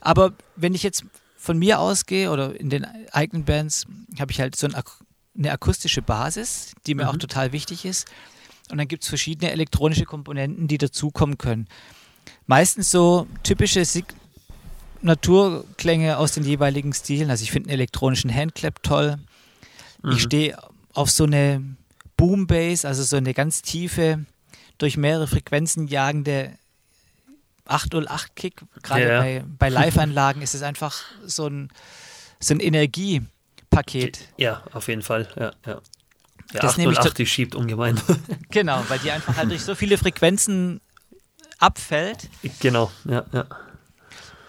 Aber 0.00 0.32
wenn 0.56 0.74
ich 0.74 0.82
jetzt 0.82 1.04
von 1.36 1.58
mir 1.58 1.80
ausgehe 1.80 2.30
oder 2.30 2.58
in 2.58 2.70
den 2.70 2.86
eigenen 3.12 3.44
Bands, 3.44 3.86
habe 4.18 4.32
ich 4.32 4.40
halt 4.40 4.56
so 4.56 4.66
ein, 4.66 4.74
eine 5.36 5.52
akustische 5.52 6.02
Basis, 6.02 6.72
die 6.86 6.94
mir 6.94 7.04
mhm. 7.04 7.08
auch 7.10 7.16
total 7.16 7.52
wichtig 7.52 7.84
ist. 7.84 8.08
Und 8.70 8.78
dann 8.78 8.88
gibt 8.88 9.02
es 9.02 9.08
verschiedene 9.08 9.50
elektronische 9.50 10.04
Komponenten, 10.04 10.68
die 10.68 10.78
dazukommen 10.78 11.38
können. 11.38 11.68
Meistens 12.46 12.90
so 12.90 13.26
typische 13.42 13.82
Naturklänge 15.00 16.18
aus 16.18 16.32
den 16.32 16.44
jeweiligen 16.44 16.92
Stilen. 16.92 17.30
Also 17.30 17.44
ich 17.44 17.50
finde 17.50 17.68
einen 17.68 17.78
elektronischen 17.78 18.34
Handclap 18.34 18.82
toll. 18.82 19.16
Mhm. 20.02 20.12
Ich 20.12 20.22
stehe 20.22 20.58
auf 20.92 21.10
so 21.10 21.24
eine 21.24 21.64
Boom 22.16 22.46
Bass, 22.46 22.84
also 22.84 23.02
so 23.04 23.16
eine 23.16 23.32
ganz 23.32 23.62
tiefe, 23.62 24.26
durch 24.78 24.96
mehrere 24.96 25.26
Frequenzen 25.26 25.86
jagende 25.86 26.56
808 27.66 28.34
Kick. 28.34 28.62
Gerade 28.82 29.08
ja. 29.08 29.20
bei, 29.20 29.44
bei 29.58 29.68
Live-Anlagen 29.68 30.42
ist 30.42 30.54
es 30.54 30.62
einfach 30.62 31.02
so 31.24 31.46
ein, 31.46 31.68
so 32.40 32.54
ein 32.54 32.60
Energiepaket. 32.60 34.20
Ja, 34.36 34.62
auf 34.72 34.88
jeden 34.88 35.02
Fall. 35.02 35.28
Ja, 35.36 35.52
ja. 35.66 35.80
Ja, 36.52 36.60
das 36.60 36.78
808, 36.78 37.18
die 37.18 37.26
schiebt 37.26 37.54
ungemein. 37.54 38.00
Genau, 38.50 38.82
weil 38.88 38.98
die 39.00 39.10
einfach 39.10 39.36
halt 39.36 39.50
durch 39.50 39.62
so 39.62 39.74
viele 39.74 39.98
Frequenzen 39.98 40.80
abfällt. 41.58 42.30
Genau, 42.60 42.90
ja, 43.04 43.26
ja. 43.32 43.44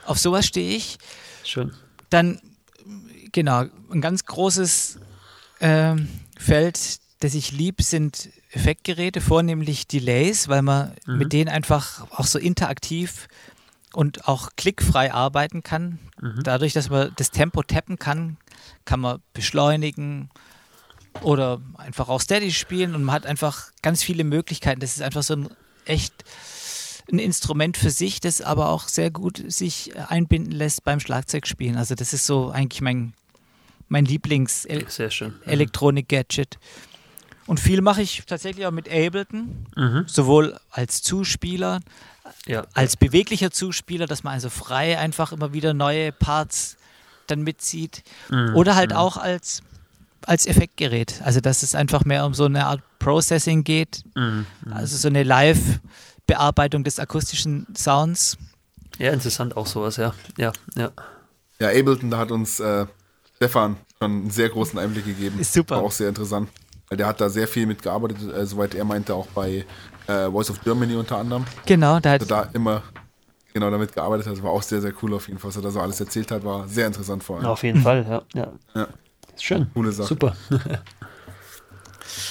Auf 0.05 0.17
sowas 0.17 0.45
stehe 0.45 0.77
ich. 0.77 0.97
Schön. 1.43 1.73
Dann, 2.09 2.39
genau, 3.33 3.65
ein 3.91 3.99
ganz 3.99 4.23
großes 4.23 4.99
äh, 5.59 5.95
Feld, 6.37 6.99
das 7.19 7.33
ich 7.33 7.51
lieb, 7.51 7.81
sind 7.81 8.29
Effektgeräte, 8.51 9.21
vornehmlich 9.21 9.87
Delays, 9.87 10.47
weil 10.47 10.61
man 10.61 10.93
mhm. 11.05 11.17
mit 11.17 11.33
denen 11.33 11.49
einfach 11.49 12.09
auch 12.11 12.25
so 12.25 12.39
interaktiv 12.39 13.27
und 13.93 14.27
auch 14.27 14.51
klickfrei 14.55 15.13
arbeiten 15.13 15.61
kann. 15.63 15.99
Mhm. 16.21 16.43
Dadurch, 16.43 16.73
dass 16.73 16.89
man 16.89 17.11
das 17.17 17.31
Tempo 17.31 17.63
tappen 17.63 17.99
kann, 17.99 18.37
kann 18.85 19.01
man 19.01 19.19
beschleunigen 19.33 20.29
oder 21.21 21.59
einfach 21.75 22.07
auch 22.07 22.21
steady 22.21 22.51
spielen 22.51 22.95
und 22.95 23.03
man 23.03 23.15
hat 23.15 23.25
einfach 23.25 23.71
ganz 23.81 24.01
viele 24.03 24.23
Möglichkeiten. 24.23 24.79
Das 24.79 24.95
ist 24.95 25.01
einfach 25.01 25.23
so 25.23 25.35
ein 25.35 25.49
echt 25.85 26.13
ein 27.11 27.19
Instrument 27.19 27.75
für 27.75 27.89
sich, 27.89 28.19
das 28.19 28.41
aber 28.41 28.69
auch 28.69 28.87
sehr 28.87 29.09
gut 29.09 29.43
sich 29.51 29.97
einbinden 29.97 30.51
lässt 30.51 30.83
beim 30.83 30.99
Schlagzeugspielen. 30.99 31.75
Also 31.75 31.95
das 31.95 32.13
ist 32.13 32.27
so 32.27 32.51
eigentlich 32.51 32.81
mein, 32.81 33.13
mein 33.87 34.05
Lieblings-Elektronik-Gadget. 34.05 36.59
Mhm. 36.59 36.88
Und 37.49 37.59
viel 37.59 37.81
mache 37.81 38.03
ich 38.03 38.21
tatsächlich 38.27 38.67
auch 38.67 38.71
mit 38.71 38.87
Ableton, 38.87 39.65
mhm. 39.75 40.03
sowohl 40.05 40.59
als 40.69 41.01
Zuspieler, 41.01 41.79
ja. 42.45 42.67
als 42.75 42.95
beweglicher 42.95 43.49
Zuspieler, 43.49 44.05
dass 44.05 44.21
man 44.23 44.33
also 44.33 44.51
frei 44.51 44.99
einfach 44.99 45.31
immer 45.31 45.51
wieder 45.51 45.73
neue 45.73 46.11
Parts 46.11 46.77
dann 47.25 47.41
mitzieht. 47.41 48.03
Mhm. 48.29 48.55
Oder 48.55 48.75
halt 48.75 48.91
mhm. 48.91 48.97
auch 48.97 49.17
als, 49.17 49.63
als 50.27 50.45
Effektgerät. 50.45 51.23
Also 51.23 51.39
dass 51.39 51.63
es 51.63 51.73
einfach 51.73 52.05
mehr 52.05 52.23
um 52.27 52.35
so 52.35 52.45
eine 52.45 52.67
Art 52.67 52.83
Processing 52.99 53.63
geht. 53.63 54.03
Mhm. 54.13 54.45
Mhm. 54.63 54.73
Also 54.73 54.95
so 54.97 55.07
eine 55.07 55.23
Live-Bearbeitung 55.23 56.83
des 56.83 56.99
akustischen 56.99 57.65
Sounds. 57.75 58.37
Ja, 58.99 59.11
interessant 59.11 59.57
auch 59.57 59.65
sowas, 59.65 59.97
ja. 59.97 60.13
Ja, 60.37 60.51
ja. 60.75 60.91
Ja, 61.57 61.69
Ableton, 61.69 62.11
da 62.11 62.19
hat 62.19 62.29
uns 62.29 62.59
äh, 62.59 62.85
Stefan 63.37 63.77
schon 63.97 64.11
einen 64.11 64.29
sehr 64.29 64.49
großen 64.49 64.77
Einblick 64.77 65.05
gegeben. 65.05 65.39
Ist 65.39 65.53
super. 65.53 65.77
War 65.77 65.83
auch 65.83 65.91
sehr 65.91 66.09
interessant. 66.09 66.47
Der 66.91 67.05
hat 67.05 67.21
da 67.21 67.29
sehr 67.29 67.47
viel 67.47 67.67
mitgearbeitet, 67.67 68.17
äh, 68.33 68.45
soweit 68.45 68.73
er 68.73 68.83
meinte, 68.83 69.13
auch 69.13 69.27
bei 69.27 69.65
äh, 70.07 70.29
Voice 70.29 70.49
of 70.49 70.61
Germany 70.63 70.95
unter 70.95 71.17
anderem. 71.17 71.45
Genau, 71.65 71.99
da 71.99 72.11
hat 72.11 72.29
da 72.29 72.49
immer 72.53 72.81
genau 73.53 73.69
damit 73.69 73.93
gearbeitet 73.93 74.25
hat. 74.25 74.33
Das 74.33 74.43
war 74.43 74.51
auch 74.51 74.63
sehr, 74.63 74.81
sehr 74.81 74.93
cool 75.01 75.13
auf 75.13 75.27
jeden 75.27 75.39
Fall. 75.39 75.49
Was 75.49 75.55
er 75.55 75.61
da 75.61 75.69
so 75.69 75.79
alles 75.79 75.99
erzählt 75.99 76.31
hat, 76.31 76.43
war 76.43 76.67
sehr 76.67 76.87
interessant 76.87 77.23
vor 77.23 77.37
allem. 77.37 77.45
auf 77.45 77.61
jeden 77.63 77.81
Fall, 77.83 78.05
ja. 78.09 78.41
ja. 78.41 78.53
ja. 78.73 78.87
Ist 79.35 79.43
schön. 79.43 79.69
Coole 79.73 79.91
Sache. 79.91 80.07
Super. 80.07 80.35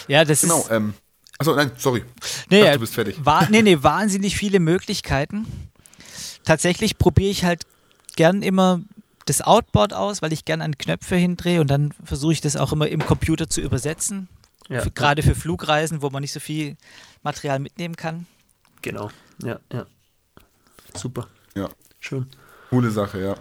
ja, 0.09 0.25
das 0.25 0.41
genau, 0.41 0.59
ist. 0.59 0.69
Genau, 0.69 0.77
ähm, 0.77 0.95
achso, 1.39 1.55
nein, 1.55 1.71
sorry. 1.77 2.05
Nee, 2.51 2.61
dachte, 2.63 2.73
du 2.75 2.81
bist 2.81 2.95
fertig. 2.95 3.25
War, 3.25 3.49
nee, 3.51 3.63
nee, 3.63 3.79
wahnsinnig 3.81 4.37
viele 4.37 4.59
Möglichkeiten. 4.59 5.47
Tatsächlich 6.45 6.99
probiere 6.99 7.31
ich 7.31 7.45
halt 7.45 7.63
gern 8.17 8.43
immer 8.43 8.81
das 9.27 9.43
Outboard 9.43 9.93
aus, 9.93 10.23
weil 10.23 10.33
ich 10.33 10.45
gern 10.45 10.63
an 10.63 10.79
Knöpfe 10.79 11.15
hindrehe 11.17 11.61
und 11.61 11.69
dann 11.69 11.93
versuche 12.03 12.33
ich 12.33 12.41
das 12.41 12.57
auch 12.57 12.73
immer 12.73 12.89
im 12.89 13.05
Computer 13.05 13.49
zu 13.49 13.61
übersetzen. 13.61 14.29
Ja. 14.69 14.83
Für, 14.83 14.91
gerade 14.91 15.23
für 15.23 15.35
Flugreisen, 15.35 16.03
wo 16.03 16.11
man 16.11 16.21
nicht 16.21 16.33
so 16.33 16.41
viel 16.41 16.77
Material 17.23 17.59
mitnehmen 17.59 17.97
kann. 17.97 18.27
Genau, 18.83 19.11
ja, 19.43 19.59
ja. 19.73 19.87
Super. 20.95 21.29
Ja. 21.55 21.69
Schön. 22.01 22.27
Coole 22.71 22.91
Sache, 22.91 23.21
ja. 23.21 23.35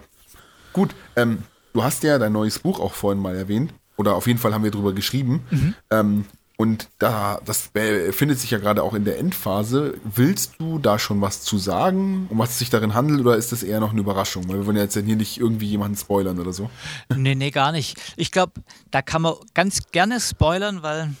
Gut, 0.72 0.94
ähm, 1.16 1.42
du 1.72 1.82
hast 1.82 2.02
ja 2.02 2.18
dein 2.18 2.32
neues 2.32 2.58
Buch 2.58 2.80
auch 2.80 2.94
vorhin 2.94 3.20
mal 3.20 3.36
erwähnt. 3.36 3.72
Oder 3.96 4.14
auf 4.14 4.26
jeden 4.26 4.38
Fall 4.38 4.54
haben 4.54 4.64
wir 4.64 4.70
drüber 4.70 4.92
geschrieben. 4.92 5.44
Mhm. 5.50 5.74
Ähm, 5.90 6.24
und 6.60 6.88
da, 6.98 7.40
das 7.44 7.68
befindet 7.68 8.40
sich 8.40 8.50
ja 8.50 8.58
gerade 8.58 8.82
auch 8.82 8.92
in 8.92 9.04
der 9.04 9.16
Endphase. 9.20 9.96
Willst 10.02 10.54
du 10.58 10.80
da 10.80 10.98
schon 10.98 11.20
was 11.20 11.42
zu 11.42 11.56
sagen, 11.56 12.26
um 12.30 12.38
was 12.38 12.50
es 12.50 12.58
sich 12.58 12.68
darin 12.68 12.94
handelt, 12.94 13.20
oder 13.20 13.36
ist 13.36 13.52
das 13.52 13.62
eher 13.62 13.78
noch 13.78 13.92
eine 13.92 14.00
Überraschung? 14.00 14.48
Weil 14.48 14.56
wir 14.56 14.66
wollen 14.66 14.76
ja 14.76 14.82
jetzt 14.82 14.94
hier 14.94 15.04
nicht 15.16 15.38
irgendwie 15.38 15.68
jemanden 15.68 15.96
spoilern 15.96 16.40
oder 16.40 16.52
so. 16.52 16.68
Nee, 17.14 17.36
nee, 17.36 17.52
gar 17.52 17.70
nicht. 17.70 17.96
Ich 18.16 18.32
glaube, 18.32 18.54
da 18.90 19.02
kann 19.02 19.22
man 19.22 19.34
ganz 19.54 19.92
gerne 19.92 20.20
spoilern, 20.20 20.82
weil 20.82 21.14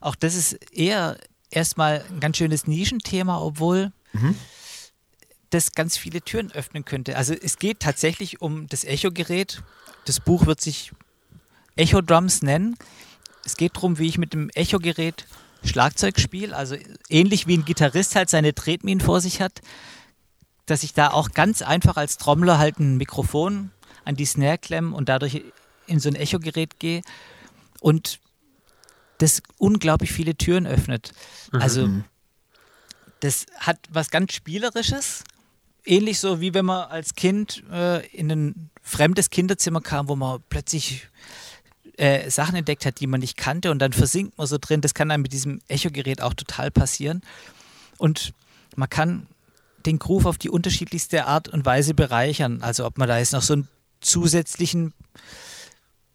auch 0.00 0.14
das 0.14 0.36
ist 0.36 0.52
eher 0.72 1.18
erstmal 1.50 2.04
ein 2.08 2.20
ganz 2.20 2.36
schönes 2.36 2.68
Nischenthema, 2.68 3.40
obwohl 3.40 3.90
mhm. 4.12 4.36
das 5.50 5.72
ganz 5.72 5.96
viele 5.96 6.22
Türen 6.22 6.52
öffnen 6.52 6.84
könnte. 6.84 7.16
Also 7.16 7.34
es 7.34 7.58
geht 7.58 7.80
tatsächlich 7.80 8.40
um 8.40 8.68
das 8.68 8.84
Echo-Gerät. 8.84 9.60
Das 10.04 10.20
Buch 10.20 10.46
wird 10.46 10.60
sich 10.60 10.92
Echo 11.74 12.00
Drums 12.00 12.42
nennen. 12.42 12.76
Es 13.44 13.56
geht 13.56 13.76
darum, 13.76 13.98
wie 13.98 14.08
ich 14.08 14.18
mit 14.18 14.32
dem 14.32 14.50
Echo-Gerät 14.50 15.26
Schlagzeug 15.64 16.20
spiele, 16.20 16.54
also 16.54 16.76
ähnlich 17.08 17.46
wie 17.46 17.56
ein 17.56 17.64
Gitarrist 17.64 18.16
halt 18.16 18.30
seine 18.30 18.54
Tretminen 18.54 19.00
vor 19.00 19.20
sich 19.20 19.40
hat, 19.40 19.60
dass 20.66 20.82
ich 20.82 20.94
da 20.94 21.10
auch 21.10 21.30
ganz 21.30 21.62
einfach 21.62 21.96
als 21.96 22.18
Trommler 22.18 22.58
halt 22.58 22.78
ein 22.78 22.96
Mikrofon 22.96 23.70
an 24.04 24.16
die 24.16 24.26
Snare 24.26 24.58
klemme 24.58 24.94
und 24.94 25.08
dadurch 25.08 25.42
in 25.86 26.00
so 26.00 26.08
ein 26.08 26.14
Echo-Gerät 26.14 26.78
gehe 26.78 27.02
und 27.80 28.20
das 29.18 29.42
unglaublich 29.58 30.12
viele 30.12 30.34
Türen 30.36 30.66
öffnet. 30.66 31.12
Mhm. 31.52 31.60
Also 31.60 31.88
das 33.20 33.46
hat 33.58 33.78
was 33.90 34.10
ganz 34.10 34.32
Spielerisches, 34.32 35.24
ähnlich 35.84 36.20
so 36.20 36.40
wie 36.40 36.54
wenn 36.54 36.64
man 36.64 36.88
als 36.88 37.14
Kind 37.14 37.62
äh, 37.70 38.06
in 38.08 38.30
ein 38.30 38.70
fremdes 38.82 39.30
Kinderzimmer 39.30 39.80
kam, 39.80 40.08
wo 40.08 40.16
man 40.16 40.42
plötzlich 40.48 41.08
äh, 41.96 42.30
Sachen 42.30 42.56
entdeckt 42.56 42.86
hat, 42.86 43.00
die 43.00 43.06
man 43.06 43.20
nicht 43.20 43.36
kannte 43.36 43.70
und 43.70 43.78
dann 43.78 43.92
versinkt 43.92 44.36
man 44.38 44.46
so 44.46 44.58
drin. 44.60 44.80
Das 44.80 44.94
kann 44.94 45.08
dann 45.08 45.22
mit 45.22 45.32
diesem 45.32 45.60
Echo-Gerät 45.68 46.20
auch 46.20 46.34
total 46.34 46.70
passieren. 46.70 47.22
Und 47.98 48.32
man 48.76 48.88
kann 48.88 49.26
den 49.86 49.98
Groove 49.98 50.26
auf 50.26 50.38
die 50.38 50.50
unterschiedlichste 50.50 51.26
Art 51.26 51.48
und 51.48 51.64
Weise 51.64 51.94
bereichern. 51.94 52.62
Also 52.62 52.86
ob 52.86 52.98
man 52.98 53.08
da 53.08 53.18
jetzt 53.18 53.32
noch 53.32 53.42
so 53.42 53.54
einen 53.54 53.68
zusätzlichen 54.00 54.92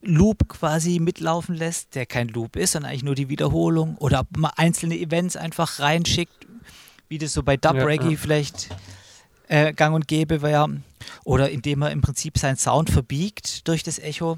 Loop 0.02 0.48
quasi 0.48 1.00
mitlaufen 1.00 1.56
lässt, 1.56 1.96
der 1.96 2.06
kein 2.06 2.30
Loop 2.30 2.56
ist, 2.56 2.72
sondern 2.72 2.92
eigentlich 2.92 3.04
nur 3.04 3.16
die 3.16 3.30
Wiederholung. 3.30 3.98
Oder 3.98 4.22
ob 4.22 4.38
man 4.38 4.52
einzelne 4.56 4.98
Events 4.98 5.36
einfach 5.36 5.80
reinschickt, 5.80 6.48
wie 7.10 7.18
das 7.18 7.34
so 7.34 7.44
bei 7.44 7.58
Dub 7.58 7.76
Reggae 7.76 8.06
ja, 8.06 8.12
ja. 8.12 8.18
vielleicht 8.18 8.70
äh, 9.48 9.74
gang 9.74 9.96
und 9.96 10.08
gäbe 10.08 10.42
wäre. 10.42 10.82
Oder 11.24 11.50
indem 11.50 11.80
man 11.80 11.92
im 11.92 12.02
Prinzip 12.02 12.38
seinen 12.38 12.58
Sound 12.58 12.90
verbiegt 12.90 13.68
durch 13.68 13.84
das 13.84 14.00
Echo. 14.00 14.38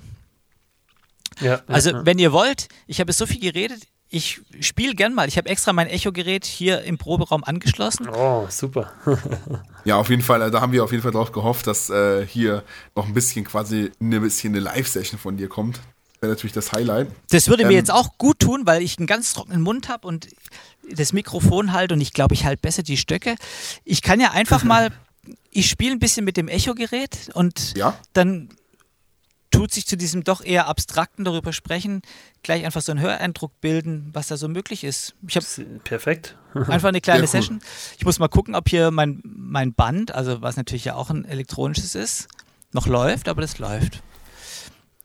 Ja, 1.39 1.61
also, 1.67 1.91
ja. 1.91 2.05
wenn 2.05 2.19
ihr 2.19 2.31
wollt, 2.31 2.67
ich 2.87 2.99
habe 2.99 3.13
so 3.13 3.25
viel 3.25 3.39
geredet, 3.39 3.81
ich 4.13 4.41
spiele 4.59 4.93
gern 4.93 5.13
mal. 5.13 5.29
Ich 5.29 5.37
habe 5.37 5.47
extra 5.47 5.71
mein 5.71 5.87
Echo-Gerät 5.87 6.45
hier 6.45 6.81
im 6.81 6.97
Proberaum 6.97 7.45
angeschlossen. 7.45 8.09
Oh, 8.09 8.45
super. 8.49 8.91
ja, 9.85 9.95
auf 9.95 10.09
jeden 10.09 10.21
Fall. 10.21 10.51
Da 10.51 10.59
haben 10.59 10.73
wir 10.73 10.83
auf 10.83 10.91
jeden 10.91 11.01
Fall 11.01 11.13
drauf 11.13 11.31
gehofft, 11.31 11.65
dass 11.65 11.89
äh, 11.89 12.27
hier 12.27 12.63
noch 12.93 13.07
ein 13.07 13.13
bisschen 13.13 13.45
quasi 13.45 13.89
ein 14.01 14.09
bisschen 14.21 14.53
eine 14.53 14.59
Live-Session 14.59 15.17
von 15.17 15.37
dir 15.37 15.47
kommt. 15.47 15.79
wäre 16.19 16.33
natürlich 16.33 16.51
das 16.51 16.73
Highlight. 16.73 17.07
Das 17.29 17.47
würde 17.47 17.63
ähm, 17.63 17.69
mir 17.69 17.75
jetzt 17.75 17.89
auch 17.89 18.17
gut 18.17 18.39
tun, 18.39 18.63
weil 18.65 18.81
ich 18.81 18.97
einen 18.97 19.07
ganz 19.07 19.33
trockenen 19.33 19.61
Mund 19.61 19.87
habe 19.87 20.05
und 20.05 20.27
das 20.89 21.13
Mikrofon 21.13 21.71
halt 21.71 21.93
und 21.93 22.01
ich 22.01 22.11
glaube, 22.11 22.33
ich 22.33 22.43
halte 22.43 22.61
besser 22.61 22.83
die 22.83 22.97
Stöcke. 22.97 23.35
Ich 23.85 24.01
kann 24.01 24.19
ja 24.19 24.31
einfach 24.31 24.63
mal, 24.65 24.89
ich 25.51 25.69
spiele 25.69 25.93
ein 25.93 25.99
bisschen 25.99 26.25
mit 26.25 26.35
dem 26.35 26.49
Echo-Gerät 26.49 27.29
und 27.33 27.77
ja? 27.77 27.97
dann 28.11 28.49
tut 29.51 29.71
sich 29.71 29.85
zu 29.85 29.97
diesem 29.97 30.23
doch 30.23 30.43
eher 30.43 30.67
abstrakten 30.67 31.25
darüber 31.25 31.53
sprechen, 31.53 32.01
gleich 32.41 32.65
einfach 32.65 32.81
so 32.81 32.91
einen 32.91 33.01
Höreindruck 33.01 33.59
bilden, 33.61 34.09
was 34.13 34.27
da 34.27 34.37
so 34.37 34.47
möglich 34.47 34.83
ist. 34.83 35.13
Ich 35.27 35.35
habe 35.35 35.45
perfekt. 35.83 36.37
einfach 36.53 36.89
eine 36.89 37.01
kleine 37.01 37.21
cool. 37.21 37.27
Session. 37.27 37.61
Ich 37.97 38.05
muss 38.05 38.17
mal 38.17 38.29
gucken, 38.29 38.55
ob 38.55 38.69
hier 38.69 38.91
mein, 38.91 39.21
mein 39.23 39.73
Band, 39.73 40.13
also 40.13 40.41
was 40.41 40.57
natürlich 40.57 40.85
ja 40.85 40.95
auch 40.95 41.09
ein 41.09 41.25
elektronisches 41.25 41.95
ist, 41.95 42.27
noch 42.71 42.87
läuft, 42.87 43.27
aber 43.27 43.41
das 43.41 43.59
läuft. 43.59 44.01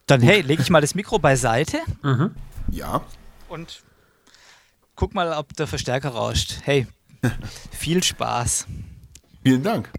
Dann, 0.07 0.21
hey, 0.21 0.41
lege 0.41 0.63
ich 0.63 0.71
mal 0.71 0.81
das 0.81 0.95
Mikro 0.95 1.19
beiseite. 1.19 1.79
Mhm. 2.03 2.35
Ja. 2.71 3.05
Und 3.49 3.83
guck 4.95 5.15
mal, 5.15 5.33
ob 5.33 5.55
der 5.55 5.67
Verstärker 5.67 6.11
rauscht. 6.11 6.61
Hey, 6.63 6.87
viel 7.73 8.03
Spaß. 8.03 8.67
Vielen 9.43 9.63
Dank. 9.65 9.91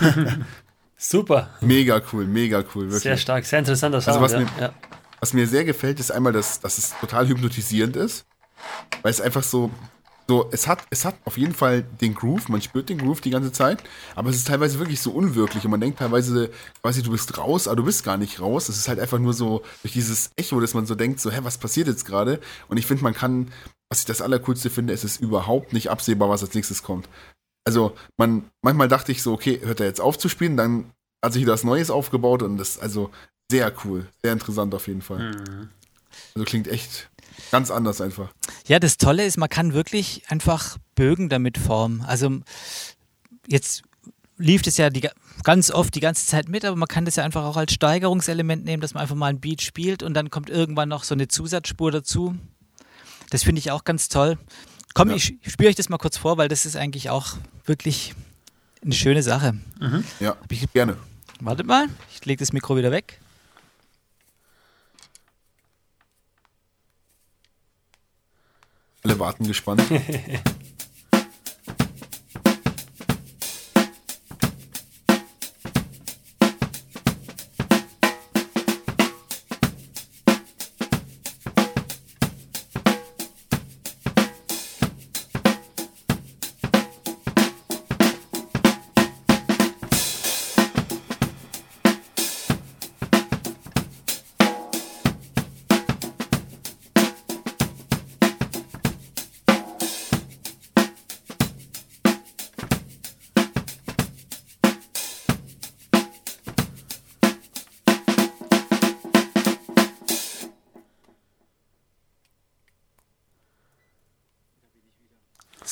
Super. 0.96 1.48
Mega 1.62 2.02
cool, 2.12 2.26
mega 2.26 2.62
cool. 2.74 2.84
Wirklich. 2.84 3.02
Sehr 3.02 3.16
stark, 3.16 3.46
sehr 3.46 3.58
interessanter 3.60 4.02
Sound. 4.02 4.18
Also 4.18 4.20
was, 4.20 4.32
ja. 4.32 4.40
mir, 4.40 4.74
was 5.18 5.32
mir 5.32 5.46
sehr 5.46 5.64
gefällt, 5.64 5.98
ist 5.98 6.10
einmal, 6.10 6.32
dass, 6.32 6.60
dass 6.60 6.76
es 6.76 6.94
total 7.00 7.26
hypnotisierend 7.26 7.96
ist, 7.96 8.26
weil 9.00 9.10
es 9.10 9.20
einfach 9.22 9.42
so, 9.42 9.70
so 10.28 10.50
es, 10.52 10.68
hat, 10.68 10.84
es 10.90 11.06
hat 11.06 11.14
auf 11.24 11.38
jeden 11.38 11.54
Fall 11.54 11.82
den 11.82 12.14
Groove, 12.14 12.50
man 12.50 12.60
spürt 12.60 12.90
den 12.90 12.98
Groove 12.98 13.22
die 13.22 13.30
ganze 13.30 13.50
Zeit, 13.50 13.82
aber 14.14 14.28
es 14.28 14.36
ist 14.36 14.48
teilweise 14.48 14.78
wirklich 14.78 15.00
so 15.00 15.10
unwirklich 15.10 15.64
und 15.64 15.70
man 15.70 15.80
denkt 15.80 16.00
teilweise 16.00 16.50
quasi, 16.82 17.02
du 17.02 17.12
bist 17.12 17.38
raus, 17.38 17.66
aber 17.66 17.76
du 17.76 17.84
bist 17.84 18.04
gar 18.04 18.18
nicht 18.18 18.38
raus. 18.38 18.68
Es 18.68 18.76
ist 18.76 18.88
halt 18.88 19.00
einfach 19.00 19.18
nur 19.18 19.32
so 19.32 19.62
durch 19.80 19.94
dieses 19.94 20.32
Echo, 20.36 20.60
dass 20.60 20.74
man 20.74 20.84
so 20.84 20.94
denkt, 20.94 21.20
so, 21.20 21.30
hä, 21.30 21.40
was 21.42 21.56
passiert 21.56 21.88
jetzt 21.88 22.04
gerade? 22.04 22.40
Und 22.68 22.76
ich 22.76 22.84
finde, 22.84 23.04
man 23.04 23.14
kann, 23.14 23.50
was 23.88 24.00
ich 24.00 24.06
das 24.06 24.20
Allercoolste 24.20 24.68
finde, 24.68 24.92
es 24.92 25.02
ist 25.02 25.18
überhaupt 25.18 25.72
nicht 25.72 25.88
absehbar, 25.90 26.28
was 26.28 26.42
als 26.42 26.52
nächstes 26.52 26.82
kommt 26.82 27.08
also 27.70 27.94
man, 28.16 28.50
manchmal 28.62 28.88
dachte 28.88 29.12
ich 29.12 29.22
so, 29.22 29.32
okay, 29.32 29.60
hört 29.62 29.78
er 29.78 29.86
jetzt 29.86 30.00
auf 30.00 30.18
zu 30.18 30.28
spielen, 30.28 30.56
dann 30.56 30.90
hat 31.24 31.32
sich 31.32 31.44
das 31.44 31.62
Neues 31.62 31.88
aufgebaut 31.88 32.42
und 32.42 32.56
das 32.58 32.70
ist 32.70 32.82
also 32.82 33.10
sehr 33.48 33.72
cool, 33.84 34.08
sehr 34.22 34.32
interessant 34.32 34.74
auf 34.74 34.88
jeden 34.88 35.02
Fall. 35.02 35.30
Mhm. 35.30 35.68
Also 36.34 36.44
klingt 36.44 36.66
echt 36.66 37.10
ganz 37.52 37.70
anders 37.70 38.00
einfach. 38.00 38.32
Ja, 38.66 38.80
das 38.80 38.96
Tolle 38.96 39.24
ist, 39.24 39.36
man 39.36 39.48
kann 39.48 39.72
wirklich 39.72 40.24
einfach 40.28 40.78
Bögen 40.96 41.28
damit 41.28 41.58
formen. 41.58 42.00
Also 42.02 42.40
jetzt 43.46 43.82
lief 44.36 44.66
es 44.66 44.76
ja 44.76 44.90
die, 44.90 45.08
ganz 45.44 45.70
oft 45.70 45.94
die 45.94 46.00
ganze 46.00 46.26
Zeit 46.26 46.48
mit, 46.48 46.64
aber 46.64 46.76
man 46.76 46.88
kann 46.88 47.04
das 47.04 47.14
ja 47.14 47.24
einfach 47.24 47.44
auch 47.44 47.56
als 47.56 47.72
Steigerungselement 47.72 48.64
nehmen, 48.64 48.80
dass 48.80 48.94
man 48.94 49.02
einfach 49.02 49.14
mal 49.14 49.28
ein 49.28 49.40
Beat 49.40 49.62
spielt 49.62 50.02
und 50.02 50.14
dann 50.14 50.30
kommt 50.30 50.50
irgendwann 50.50 50.88
noch 50.88 51.04
so 51.04 51.14
eine 51.14 51.28
Zusatzspur 51.28 51.92
dazu. 51.92 52.34
Das 53.30 53.44
finde 53.44 53.60
ich 53.60 53.70
auch 53.70 53.84
ganz 53.84 54.08
toll. 54.08 54.38
Komm, 54.94 55.10
ja. 55.10 55.16
ich 55.16 55.36
spiele 55.46 55.68
euch 55.68 55.76
das 55.76 55.88
mal 55.88 55.98
kurz 55.98 56.16
vor, 56.16 56.36
weil 56.36 56.48
das 56.48 56.66
ist 56.66 56.76
eigentlich 56.76 57.10
auch 57.10 57.36
wirklich 57.64 58.14
eine 58.82 58.94
schöne 58.94 59.22
Sache. 59.22 59.54
Mhm. 59.80 60.04
Ja, 60.18 60.36
ich, 60.48 60.70
gerne. 60.72 60.96
Wartet 61.40 61.66
mal, 61.66 61.88
ich 62.12 62.24
lege 62.24 62.40
das 62.40 62.52
Mikro 62.52 62.76
wieder 62.76 62.90
weg. 62.90 63.20
Alle 69.02 69.18
warten 69.18 69.46
gespannt. 69.46 69.82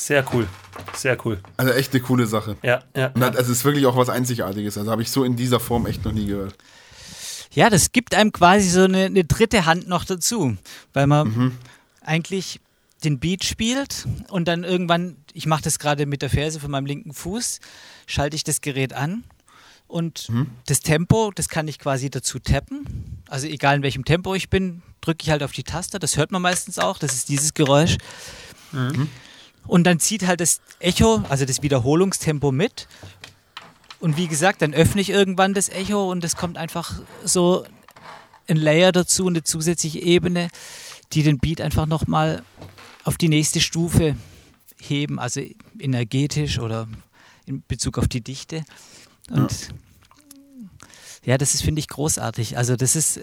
Sehr 0.09 0.25
cool. 0.33 0.47
Sehr 0.95 1.23
cool. 1.23 1.39
Also 1.55 1.71
echt 1.71 1.93
eine 1.93 2.01
coole 2.01 2.25
Sache. 2.25 2.57
Ja, 2.63 2.81
ja. 2.95 3.09
Und 3.09 3.21
also 3.21 3.41
es 3.41 3.59
ist 3.59 3.63
wirklich 3.63 3.85
auch 3.85 3.95
was 3.95 4.09
Einzigartiges. 4.09 4.75
Also 4.75 4.89
habe 4.89 5.03
ich 5.03 5.11
so 5.11 5.23
in 5.23 5.35
dieser 5.35 5.59
Form 5.59 5.85
echt 5.85 6.03
noch 6.03 6.11
nie 6.11 6.25
gehört. 6.25 6.55
Ja, 7.51 7.69
das 7.69 7.91
gibt 7.91 8.15
einem 8.15 8.31
quasi 8.31 8.71
so 8.71 8.85
eine, 8.85 9.05
eine 9.05 9.23
dritte 9.23 9.67
Hand 9.67 9.87
noch 9.87 10.05
dazu, 10.05 10.57
weil 10.93 11.05
man 11.05 11.27
mhm. 11.27 11.57
eigentlich 12.01 12.59
den 13.03 13.19
Beat 13.19 13.43
spielt 13.43 14.07
und 14.29 14.47
dann 14.47 14.63
irgendwann, 14.63 15.15
ich 15.33 15.45
mache 15.45 15.61
das 15.61 15.77
gerade 15.77 16.07
mit 16.07 16.23
der 16.23 16.31
Ferse 16.31 16.59
von 16.59 16.71
meinem 16.71 16.87
linken 16.87 17.13
Fuß, 17.13 17.59
schalte 18.07 18.35
ich 18.35 18.43
das 18.43 18.61
Gerät 18.61 18.93
an 18.93 19.23
und 19.87 20.27
mhm. 20.29 20.47
das 20.65 20.79
Tempo, 20.79 21.31
das 21.35 21.49
kann 21.49 21.67
ich 21.67 21.77
quasi 21.77 22.09
dazu 22.09 22.39
tappen. 22.39 23.21
Also 23.27 23.45
egal 23.45 23.75
in 23.75 23.83
welchem 23.83 24.05
Tempo 24.05 24.33
ich 24.33 24.49
bin, 24.49 24.81
drücke 25.01 25.19
ich 25.21 25.29
halt 25.29 25.43
auf 25.43 25.51
die 25.51 25.63
Taste. 25.63 25.99
Das 25.99 26.17
hört 26.17 26.31
man 26.31 26.41
meistens 26.41 26.79
auch. 26.79 26.97
Das 26.97 27.13
ist 27.13 27.29
dieses 27.29 27.53
Geräusch. 27.53 27.97
Mhm. 28.71 29.07
Und 29.69 29.83
dann 29.83 29.99
zieht 29.99 30.25
halt 30.25 30.41
das 30.41 30.61
Echo, 30.79 31.23
also 31.29 31.45
das 31.45 31.61
Wiederholungstempo 31.61 32.51
mit. 32.51 32.87
Und 33.99 34.17
wie 34.17 34.27
gesagt, 34.27 34.63
dann 34.63 34.73
öffne 34.73 34.99
ich 34.99 35.11
irgendwann 35.11 35.53
das 35.53 35.69
Echo 35.69 36.09
und 36.09 36.23
es 36.23 36.35
kommt 36.35 36.57
einfach 36.57 36.99
so 37.23 37.65
ein 38.47 38.57
Layer 38.57 38.91
dazu, 38.91 39.27
eine 39.27 39.43
zusätzliche 39.43 39.99
Ebene, 39.99 40.49
die 41.13 41.21
den 41.21 41.37
Beat 41.37 41.61
einfach 41.61 41.85
nochmal 41.85 42.41
auf 43.03 43.17
die 43.17 43.29
nächste 43.29 43.61
Stufe 43.61 44.15
heben, 44.81 45.19
also 45.19 45.39
energetisch 45.77 46.57
oder 46.57 46.87
in 47.45 47.63
Bezug 47.67 47.99
auf 47.99 48.07
die 48.07 48.21
Dichte. 48.21 48.63
Und 49.29 49.69
ja, 51.23 51.33
ja 51.33 51.37
das 51.37 51.53
ist, 51.53 51.61
finde 51.61 51.77
ich, 51.77 51.87
großartig. 51.89 52.57
Also 52.57 52.75
das 52.75 52.95
ist 52.95 53.19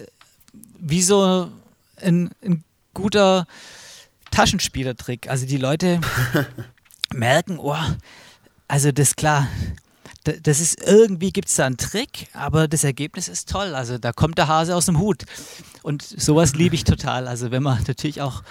wie 0.79 1.01
so 1.01 1.51
ein, 1.97 2.31
ein 2.41 2.63
guter 2.93 3.47
Taschenspielertrick. 4.37 5.31
Also 5.31 5.47
die 5.47 5.57
Leute 5.57 5.99
merken, 7.13 7.57
oh, 7.57 7.75
also 8.67 8.91
das 8.91 9.09
ist 9.09 9.17
klar, 9.17 9.47
das 10.43 10.59
ist 10.59 10.79
irgendwie 10.85 11.31
gibt 11.31 11.47
es 11.47 11.55
da 11.55 11.65
einen 11.65 11.77
Trick, 11.77 12.27
aber 12.33 12.67
das 12.67 12.83
Ergebnis 12.83 13.29
ist 13.29 13.49
toll. 13.49 13.73
Also 13.73 13.97
da 13.97 14.13
kommt 14.13 14.37
der 14.37 14.47
Hase 14.47 14.75
aus 14.75 14.85
dem 14.85 14.99
Hut. 14.99 15.25
Und 15.81 16.03
sowas 16.03 16.53
liebe 16.53 16.75
ich 16.75 16.83
total. 16.83 17.27
Also 17.27 17.49
wenn 17.49 17.63
man 17.63 17.83
natürlich 17.87 18.21
auch 18.21 18.43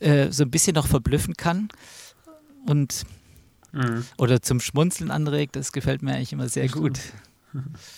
äh, 0.00 0.32
so 0.32 0.44
ein 0.44 0.50
bisschen 0.50 0.74
noch 0.74 0.86
verblüffen 0.86 1.36
kann 1.36 1.68
und 2.66 3.02
mhm. 3.72 4.06
oder 4.16 4.40
zum 4.40 4.60
Schmunzeln 4.60 5.10
anregt, 5.10 5.56
das 5.56 5.72
gefällt 5.72 6.00
mir 6.00 6.14
eigentlich 6.14 6.32
immer 6.32 6.48
sehr 6.48 6.68
gut. 6.68 6.98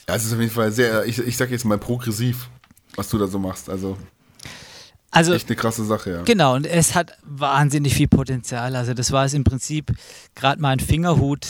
Ja, 0.09 0.17
es 0.17 0.25
ist 0.25 0.33
auf 0.33 0.41
jeden 0.41 0.53
Fall 0.53 0.73
sehr, 0.73 1.05
ich, 1.05 1.21
ich 1.21 1.37
sag 1.37 1.53
jetzt 1.53 1.65
mal 1.65 1.79
progressiv, 1.79 2.49
was 2.97 3.09
du 3.09 3.19
da 3.19 3.29
so 3.29 3.39
machst. 3.39 3.71
Also 3.71 3.97
also, 5.11 5.33
Echt 5.33 5.49
eine 5.49 5.57
krasse 5.57 5.85
Sache, 5.85 6.11
ja. 6.11 6.23
Genau, 6.23 6.55
und 6.55 6.67
es 6.67 6.95
hat 6.95 7.17
wahnsinnig 7.23 7.95
viel 7.95 8.09
Potenzial. 8.09 8.77
Also 8.77 8.93
das 8.93 9.11
war 9.11 9.25
es 9.25 9.33
im 9.33 9.43
Prinzip 9.43 9.93
gerade 10.35 10.61
mal 10.61 10.71
ein 10.71 10.81
Fingerhut 10.81 11.47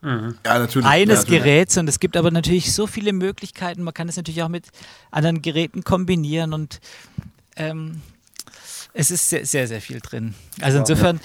mhm. 0.00 0.36
ja, 0.46 0.58
natürlich. 0.58 0.88
eines 0.88 1.08
ja, 1.08 1.20
natürlich. 1.22 1.42
Geräts. 1.42 1.76
Und 1.76 1.88
es 1.88 2.00
gibt 2.00 2.16
aber 2.16 2.30
natürlich 2.30 2.72
so 2.72 2.86
viele 2.86 3.12
Möglichkeiten. 3.12 3.82
Man 3.82 3.92
kann 3.92 4.08
es 4.08 4.16
natürlich 4.16 4.42
auch 4.42 4.48
mit 4.48 4.68
anderen 5.10 5.42
Geräten 5.42 5.84
kombinieren 5.84 6.54
und 6.54 6.80
ähm, 7.56 8.00
es 8.94 9.10
ist 9.10 9.28
sehr, 9.28 9.44
sehr, 9.44 9.68
sehr 9.68 9.82
viel 9.82 10.00
drin. 10.00 10.34
Also 10.60 10.78
insofern 10.78 11.20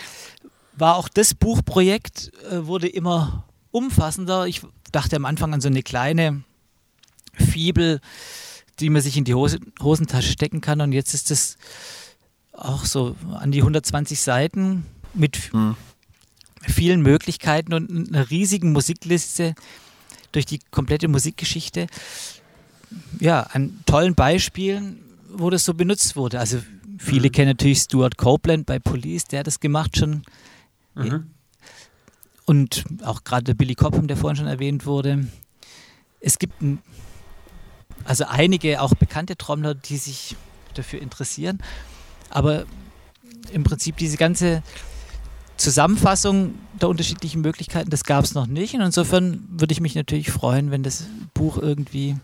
war 0.75 0.97
auch 0.97 1.07
das 1.07 1.33
Buchprojekt, 1.33 2.31
äh, 2.51 2.65
wurde 2.65 2.87
immer 2.87 3.45
umfassender. 3.71 4.45
Ich 4.45 4.61
dachte 4.91 5.15
am 5.15 5.25
Anfang 5.25 5.53
an 5.53 5.61
so 5.61 5.69
eine 5.69 5.83
kleine 5.83 6.43
Fibel, 7.33 8.01
die 8.79 8.89
man 8.89 9.01
sich 9.01 9.17
in 9.17 9.23
die 9.23 9.33
Hose, 9.33 9.59
Hosentasche 9.81 10.31
stecken 10.31 10.61
kann. 10.61 10.81
Und 10.81 10.91
jetzt 10.91 11.13
ist 11.13 11.31
es 11.31 11.57
auch 12.53 12.85
so 12.85 13.15
an 13.33 13.51
die 13.51 13.59
120 13.59 14.19
Seiten 14.19 14.85
mit 15.13 15.53
mhm. 15.53 15.75
vielen 16.61 17.01
Möglichkeiten 17.01 17.73
und 17.73 18.09
einer 18.09 18.29
riesigen 18.29 18.71
Musikliste 18.71 19.55
durch 20.31 20.45
die 20.45 20.59
komplette 20.71 21.07
Musikgeschichte. 21.07 21.87
Ja, 23.19 23.41
an 23.41 23.79
tollen 23.85 24.15
Beispielen, 24.15 24.99
wo 25.31 25.49
das 25.49 25.65
so 25.65 25.73
benutzt 25.73 26.15
wurde. 26.15 26.39
Also 26.39 26.59
viele 26.97 27.29
mhm. 27.29 27.31
kennen 27.31 27.49
natürlich 27.49 27.79
Stuart 27.79 28.17
Copeland 28.17 28.65
bei 28.65 28.79
Police, 28.79 29.25
der 29.25 29.39
hat 29.39 29.47
das 29.47 29.59
gemacht 29.59 29.97
schon. 29.97 30.23
Mhm. 30.95 31.31
Und 32.45 32.83
auch 33.03 33.23
gerade 33.23 33.53
Billy 33.53 33.75
Cobham, 33.75 34.07
der 34.07 34.17
vorhin 34.17 34.37
schon 34.37 34.47
erwähnt 34.47 34.87
wurde. 34.87 35.27
Es 36.19 36.39
gibt 36.39 36.61
ein 36.61 36.79
also 38.09 38.25
einige 38.25 38.81
auch 38.81 38.95
bekannte 38.95 39.37
Trommler, 39.37 39.75
die 39.75 39.97
sich 39.97 40.35
dafür 40.73 40.99
interessieren. 40.99 41.59
Aber 42.31 42.65
im 43.51 43.63
Prinzip 43.63 43.97
diese 43.97 44.17
ganze 44.17 44.63
Zusammenfassung 45.57 46.55
der 46.81 46.89
unterschiedlichen 46.89 47.41
Möglichkeiten, 47.41 47.91
das 47.91 48.03
gab 48.05 48.25
es 48.25 48.33
noch 48.33 48.47
nicht. 48.47 48.73
Und 48.73 48.81
insofern 48.81 49.47
würde 49.51 49.73
ich 49.73 49.79
mich 49.79 49.93
natürlich 49.93 50.31
freuen, 50.31 50.71
wenn 50.71 50.81
das 50.81 51.05
Buch 51.35 51.59
irgendwie 51.59 52.17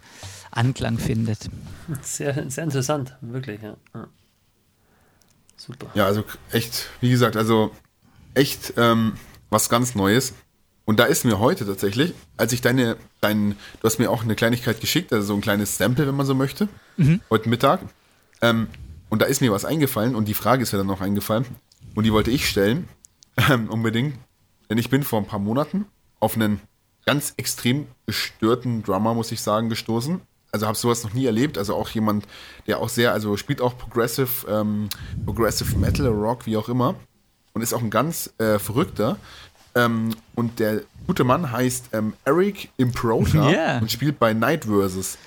Anklang 0.49 0.97
findet. 0.97 1.49
Sehr, 2.01 2.49
sehr 2.49 2.63
interessant, 2.63 3.15
wirklich, 3.21 3.61
ja. 3.61 3.77
ja. 3.93 4.07
Super. 5.55 5.91
Ja, 5.93 6.07
also 6.07 6.23
echt, 6.51 6.89
wie 6.99 7.11
gesagt, 7.11 7.37
also 7.37 7.69
echt 8.33 8.73
ähm, 8.77 9.13
was 9.51 9.69
ganz 9.69 9.93
Neues. 9.93 10.33
Und 10.85 10.99
da 10.99 11.05
ist 11.05 11.25
mir 11.25 11.39
heute 11.39 11.65
tatsächlich, 11.65 12.13
als 12.37 12.53
ich 12.53 12.61
deine, 12.61 12.95
dein, 13.19 13.55
du 13.81 13.87
hast 13.87 13.97
mir 13.97 14.11
auch 14.11 14.23
eine 14.23 14.35
Kleinigkeit 14.35 14.79
geschickt, 14.79 15.11
also 15.11 15.25
so 15.25 15.33
ein 15.33 15.41
kleines 15.41 15.77
Sample, 15.77 16.07
wenn 16.07 16.15
man 16.15 16.27
so 16.27 16.35
möchte, 16.35 16.69
mhm. 16.97 17.21
heute 17.29 17.49
Mittag. 17.49 17.81
Ähm, 18.41 18.67
und 19.09 19.21
da 19.21 19.25
ist 19.25 19.41
mir 19.41 19.51
was 19.51 19.65
eingefallen 19.65 20.15
und 20.15 20.27
die 20.27 20.33
Frage 20.35 20.63
ist 20.63 20.71
mir 20.73 20.77
dann 20.77 20.87
noch 20.87 21.01
eingefallen 21.01 21.45
und 21.95 22.03
die 22.03 22.13
wollte 22.13 22.31
ich 22.31 22.47
stellen, 22.47 22.87
ähm, 23.49 23.69
unbedingt. 23.69 24.15
Denn 24.69 24.77
ich 24.77 24.89
bin 24.89 25.03
vor 25.03 25.19
ein 25.19 25.27
paar 25.27 25.39
Monaten 25.39 25.85
auf 26.19 26.35
einen 26.35 26.61
ganz 27.05 27.33
extrem 27.37 27.87
gestörten 28.05 28.83
Drummer, 28.83 29.13
muss 29.13 29.31
ich 29.31 29.41
sagen, 29.41 29.69
gestoßen. 29.69 30.21
Also 30.51 30.67
habe 30.67 30.77
sowas 30.77 31.03
noch 31.03 31.13
nie 31.13 31.25
erlebt. 31.25 31.57
Also 31.57 31.75
auch 31.75 31.89
jemand, 31.89 32.25
der 32.65 32.79
auch 32.79 32.89
sehr, 32.89 33.11
also 33.11 33.37
spielt 33.37 33.61
auch 33.61 33.77
Progressive, 33.77 34.47
ähm, 34.49 34.89
Progressive 35.25 35.77
Metal, 35.77 36.07
Rock, 36.07 36.45
wie 36.45 36.57
auch 36.57 36.69
immer. 36.69 36.95
Und 37.53 37.61
ist 37.61 37.73
auch 37.73 37.81
ein 37.81 37.89
ganz 37.89 38.33
äh, 38.37 38.59
verrückter. 38.59 39.17
Ähm, 39.76 40.15
und 40.35 40.60
der 40.60 40.81
gute 41.06 41.23
Mann 41.23 41.52
heißt 41.52 41.89
ähm, 41.93 42.14
Eric 42.23 42.69
Improta 42.77 43.49
yeah. 43.49 43.77
und 43.80 43.91
spielt 43.91 44.19
bei 44.19 44.34
Night 44.34 44.65
Versus. 44.65 45.18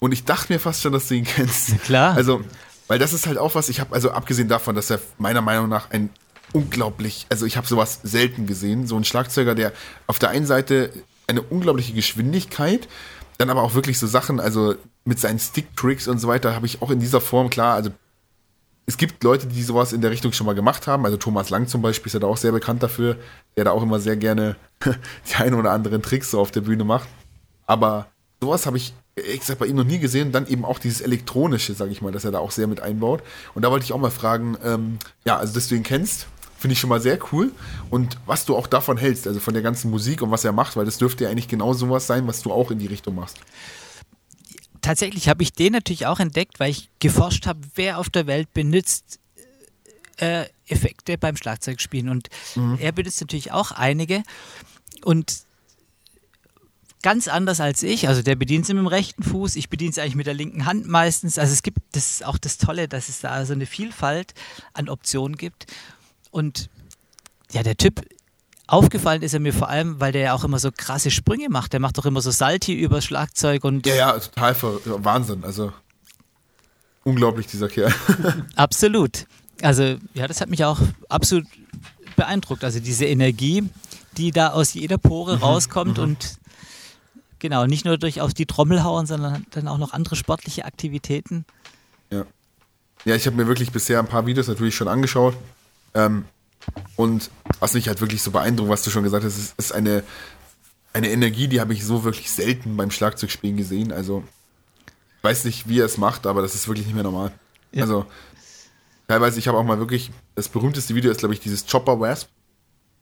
Und 0.00 0.12
ich 0.12 0.24
dachte 0.24 0.52
mir 0.52 0.58
fast 0.58 0.82
schon, 0.82 0.92
dass 0.92 1.08
du 1.08 1.14
ihn 1.14 1.24
kennst. 1.24 1.82
Klar. 1.82 2.14
Also, 2.14 2.42
weil 2.86 2.98
das 2.98 3.12
ist 3.12 3.26
halt 3.26 3.38
auch 3.38 3.54
was, 3.54 3.68
ich 3.68 3.80
habe, 3.80 3.94
also 3.94 4.10
abgesehen 4.10 4.48
davon, 4.48 4.74
dass 4.74 4.90
er 4.90 5.00
meiner 5.18 5.42
Meinung 5.42 5.68
nach 5.68 5.90
ein 5.90 6.10
unglaublich, 6.52 7.26
also 7.28 7.44
ich 7.44 7.56
habe 7.56 7.66
sowas 7.66 8.00
selten 8.02 8.46
gesehen, 8.46 8.86
so 8.86 8.96
ein 8.96 9.04
Schlagzeuger, 9.04 9.54
der 9.54 9.72
auf 10.06 10.18
der 10.18 10.30
einen 10.30 10.46
Seite 10.46 10.90
eine 11.26 11.42
unglaubliche 11.42 11.92
Geschwindigkeit, 11.92 12.88
dann 13.36 13.50
aber 13.50 13.62
auch 13.62 13.74
wirklich 13.74 13.98
so 13.98 14.06
Sachen, 14.06 14.40
also 14.40 14.74
mit 15.04 15.20
seinen 15.20 15.38
Stick-Tricks 15.38 16.08
und 16.08 16.18
so 16.18 16.28
weiter, 16.28 16.54
habe 16.54 16.66
ich 16.66 16.80
auch 16.80 16.90
in 16.90 17.00
dieser 17.00 17.20
Form, 17.20 17.50
klar, 17.50 17.74
also 17.74 17.90
es 18.88 18.96
gibt 18.96 19.22
Leute, 19.22 19.46
die 19.46 19.62
sowas 19.62 19.92
in 19.92 20.00
der 20.00 20.10
Richtung 20.10 20.32
schon 20.32 20.46
mal 20.46 20.54
gemacht 20.54 20.86
haben. 20.86 21.04
Also 21.04 21.18
Thomas 21.18 21.50
Lang 21.50 21.68
zum 21.68 21.82
Beispiel 21.82 22.06
ist 22.06 22.14
ja 22.14 22.20
da 22.20 22.26
auch 22.26 22.38
sehr 22.38 22.52
bekannt 22.52 22.82
dafür, 22.82 23.16
der 23.54 23.64
da 23.64 23.72
auch 23.72 23.82
immer 23.82 24.00
sehr 24.00 24.16
gerne 24.16 24.56
die 25.28 25.34
ein 25.34 25.52
oder 25.52 25.72
anderen 25.72 26.00
Tricks 26.00 26.30
so 26.30 26.40
auf 26.40 26.52
der 26.52 26.62
Bühne 26.62 26.84
macht. 26.84 27.06
Aber 27.66 28.06
sowas 28.40 28.64
habe 28.64 28.78
ich 28.78 28.94
ich 29.16 29.44
sag, 29.44 29.58
bei 29.58 29.66
ihm 29.66 29.76
noch 29.76 29.84
nie 29.84 29.98
gesehen. 29.98 30.32
Dann 30.32 30.46
eben 30.46 30.64
auch 30.64 30.78
dieses 30.78 31.02
elektronische, 31.02 31.74
sage 31.74 31.90
ich 31.90 32.00
mal, 32.00 32.12
dass 32.12 32.24
er 32.24 32.30
da 32.30 32.38
auch 32.38 32.50
sehr 32.50 32.66
mit 32.66 32.80
einbaut. 32.80 33.22
Und 33.54 33.62
da 33.62 33.70
wollte 33.70 33.84
ich 33.84 33.92
auch 33.92 33.98
mal 33.98 34.10
fragen, 34.10 34.56
ähm, 34.64 34.98
ja, 35.26 35.36
also 35.36 35.52
dass 35.52 35.68
du 35.68 35.74
ihn 35.74 35.82
kennst, 35.82 36.26
finde 36.56 36.72
ich 36.72 36.80
schon 36.80 36.88
mal 36.88 37.00
sehr 37.00 37.18
cool. 37.32 37.52
Und 37.90 38.16
was 38.24 38.46
du 38.46 38.56
auch 38.56 38.68
davon 38.68 38.96
hältst, 38.96 39.26
also 39.26 39.38
von 39.38 39.52
der 39.52 39.62
ganzen 39.62 39.90
Musik 39.90 40.22
und 40.22 40.30
was 40.30 40.44
er 40.46 40.52
macht, 40.52 40.76
weil 40.76 40.86
das 40.86 40.96
dürfte 40.96 41.24
ja 41.24 41.30
eigentlich 41.30 41.48
genau 41.48 41.74
sowas 41.74 42.06
sein, 42.06 42.26
was 42.26 42.40
du 42.40 42.52
auch 42.52 42.70
in 42.70 42.78
die 42.78 42.86
Richtung 42.86 43.16
machst. 43.16 43.38
Tatsächlich 44.80 45.28
habe 45.28 45.42
ich 45.42 45.52
den 45.52 45.72
natürlich 45.72 46.06
auch 46.06 46.20
entdeckt, 46.20 46.60
weil 46.60 46.70
ich 46.70 46.90
geforscht 46.98 47.46
habe, 47.46 47.60
wer 47.74 47.98
auf 47.98 48.10
der 48.10 48.26
Welt 48.26 48.52
benutzt 48.52 49.20
äh, 50.18 50.46
Effekte 50.66 51.18
beim 51.18 51.36
Schlagzeugspielen. 51.36 52.08
Und 52.08 52.28
mhm. 52.54 52.78
er 52.80 52.92
benutzt 52.92 53.20
natürlich 53.20 53.52
auch 53.52 53.72
einige. 53.72 54.22
Und 55.04 55.44
ganz 57.02 57.28
anders 57.28 57.60
als 57.60 57.82
ich. 57.82 58.08
Also 58.08 58.22
der 58.22 58.36
bedient 58.36 58.64
es 58.64 58.68
mit 58.68 58.78
dem 58.78 58.86
rechten 58.86 59.22
Fuß, 59.22 59.56
ich 59.56 59.68
bediene 59.68 59.90
es 59.90 59.98
eigentlich 59.98 60.16
mit 60.16 60.26
der 60.26 60.34
linken 60.34 60.66
Hand 60.66 60.86
meistens. 60.86 61.38
Also 61.38 61.52
es 61.52 61.62
gibt, 61.62 61.78
das 61.92 62.10
ist 62.10 62.24
auch 62.24 62.38
das 62.38 62.58
Tolle, 62.58 62.88
dass 62.88 63.08
es 63.08 63.20
da 63.20 63.44
so 63.46 63.52
eine 63.52 63.66
Vielfalt 63.66 64.34
an 64.72 64.88
Optionen 64.88 65.36
gibt. 65.36 65.66
Und 66.30 66.68
ja, 67.52 67.62
der 67.62 67.76
Typ, 67.76 68.04
aufgefallen 68.68 69.22
ist 69.22 69.34
er 69.34 69.40
mir 69.40 69.52
vor 69.52 69.68
allem, 69.68 69.98
weil 69.98 70.12
der 70.12 70.22
ja 70.22 70.34
auch 70.34 70.44
immer 70.44 70.60
so 70.60 70.70
krasse 70.70 71.10
Sprünge 71.10 71.48
macht. 71.48 71.72
Der 71.72 71.80
macht 71.80 71.98
doch 71.98 72.06
immer 72.06 72.20
so 72.20 72.30
Salti 72.30 72.74
über 72.74 73.00
Schlagzeug 73.00 73.64
und. 73.64 73.86
Ja, 73.86 73.94
ja, 73.94 74.18
total 74.18 74.54
Wahnsinn. 74.84 75.42
Also 75.42 75.72
unglaublich, 77.02 77.46
dieser 77.48 77.68
Kerl. 77.68 77.92
absolut. 78.54 79.26
Also, 79.62 79.96
ja, 80.14 80.28
das 80.28 80.40
hat 80.40 80.50
mich 80.50 80.64
auch 80.64 80.78
absolut 81.08 81.46
beeindruckt. 82.14 82.62
Also 82.62 82.78
diese 82.78 83.06
Energie, 83.06 83.68
die 84.16 84.30
da 84.30 84.50
aus 84.50 84.74
jeder 84.74 84.98
Pore 84.98 85.36
mhm, 85.36 85.42
rauskommt 85.42 85.96
mhm. 85.96 86.04
und 86.04 86.38
Genau, 87.38 87.66
nicht 87.66 87.84
nur 87.84 87.98
durch 87.98 88.20
auf 88.20 88.34
die 88.34 88.46
Trommel 88.46 88.82
hauen, 88.82 89.06
sondern 89.06 89.46
dann 89.50 89.68
auch 89.68 89.78
noch 89.78 89.92
andere 89.92 90.16
sportliche 90.16 90.64
Aktivitäten. 90.64 91.44
Ja. 92.10 92.24
Ja, 93.04 93.14
ich 93.14 93.26
habe 93.26 93.36
mir 93.36 93.46
wirklich 93.46 93.70
bisher 93.70 94.00
ein 94.00 94.08
paar 94.08 94.26
Videos 94.26 94.48
natürlich 94.48 94.74
schon 94.74 94.88
angeschaut. 94.88 95.36
Ähm, 95.94 96.24
und 96.96 97.30
was 97.60 97.74
mich 97.74 97.88
halt 97.88 98.00
wirklich 98.00 98.22
so 98.22 98.30
beeindruckt, 98.30 98.70
was 98.70 98.82
du 98.82 98.90
schon 98.90 99.04
gesagt 99.04 99.24
hast, 99.24 99.38
ist, 99.38 99.54
ist 99.58 99.72
eine, 99.72 100.02
eine 100.92 101.10
Energie, 101.10 101.48
die 101.48 101.60
habe 101.60 101.72
ich 101.72 101.84
so 101.84 102.04
wirklich 102.04 102.30
selten 102.30 102.76
beim 102.76 102.90
Schlagzeugspielen 102.90 103.56
gesehen. 103.56 103.92
Also, 103.92 104.24
ich 105.18 105.24
weiß 105.24 105.44
nicht, 105.44 105.68
wie 105.68 105.80
er 105.80 105.86
es 105.86 105.98
macht, 105.98 106.26
aber 106.26 106.42
das 106.42 106.54
ist 106.54 106.68
wirklich 106.68 106.86
nicht 106.86 106.94
mehr 106.94 107.04
normal. 107.04 107.32
Ja. 107.72 107.82
Also, 107.82 108.06
teilweise, 109.06 109.38
ich 109.38 109.48
habe 109.48 109.58
auch 109.58 109.64
mal 109.64 109.78
wirklich, 109.78 110.10
das 110.34 110.48
berühmteste 110.48 110.94
Video 110.94 111.10
ist, 111.10 111.18
glaube 111.18 111.34
ich, 111.34 111.40
dieses 111.40 111.66
Chopper 111.66 112.00
Wasp, 112.00 112.28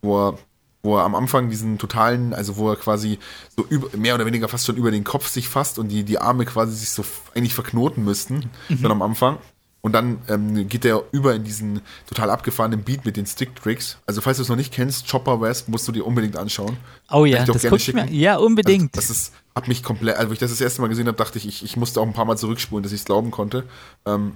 wo 0.02 0.28
er 0.28 0.38
wo 0.86 0.96
er 0.96 1.04
am 1.04 1.14
Anfang 1.14 1.50
diesen 1.50 1.78
totalen, 1.78 2.32
also 2.32 2.56
wo 2.56 2.70
er 2.70 2.76
quasi 2.76 3.18
so 3.56 3.66
über, 3.68 3.94
mehr 3.96 4.14
oder 4.14 4.24
weniger 4.24 4.48
fast 4.48 4.64
schon 4.64 4.76
über 4.76 4.90
den 4.90 5.04
Kopf 5.04 5.28
sich 5.28 5.48
fasst 5.48 5.78
und 5.78 5.88
die, 5.88 6.04
die 6.04 6.18
Arme 6.18 6.46
quasi 6.46 6.74
sich 6.74 6.90
so 6.90 7.04
eigentlich 7.34 7.54
verknoten 7.54 8.04
müssten, 8.04 8.50
mhm. 8.68 8.78
schon 8.78 8.92
am 8.92 9.02
Anfang. 9.02 9.38
Und 9.82 9.92
dann 9.92 10.18
ähm, 10.28 10.68
geht 10.68 10.84
er 10.84 11.04
über 11.12 11.34
in 11.34 11.44
diesen 11.44 11.80
total 12.08 12.30
abgefahrenen 12.30 12.82
Beat 12.82 13.04
mit 13.04 13.16
den 13.16 13.24
Stick-Tricks. 13.24 13.98
Also 14.04 14.20
falls 14.20 14.38
du 14.38 14.42
es 14.42 14.48
noch 14.48 14.56
nicht 14.56 14.72
kennst, 14.72 15.08
Chopper 15.08 15.40
West 15.40 15.68
musst 15.68 15.86
du 15.86 15.92
dir 15.92 16.04
unbedingt 16.04 16.36
anschauen. 16.36 16.76
Oh 17.10 17.24
ja, 17.24 17.44
das 17.44 17.62
gerne 17.62 17.78
schicken. 17.78 18.04
Mir, 18.06 18.12
ja, 18.12 18.36
unbedingt. 18.36 18.96
Also, 18.96 19.12
das 19.12 19.16
ist, 19.16 19.32
hat 19.54 19.68
mich 19.68 19.84
komplett, 19.84 20.16
also 20.16 20.32
ich 20.32 20.40
das 20.40 20.50
das 20.50 20.60
erste 20.60 20.80
Mal 20.80 20.88
gesehen 20.88 21.06
habe, 21.06 21.16
dachte 21.16 21.38
ich, 21.38 21.46
ich, 21.46 21.62
ich 21.62 21.76
musste 21.76 22.00
auch 22.00 22.06
ein 22.06 22.14
paar 22.14 22.24
Mal 22.24 22.36
zurückspulen, 22.36 22.82
dass 22.82 22.92
ich 22.92 23.00
es 23.00 23.04
glauben 23.04 23.30
konnte. 23.30 23.64
Ähm, 24.06 24.32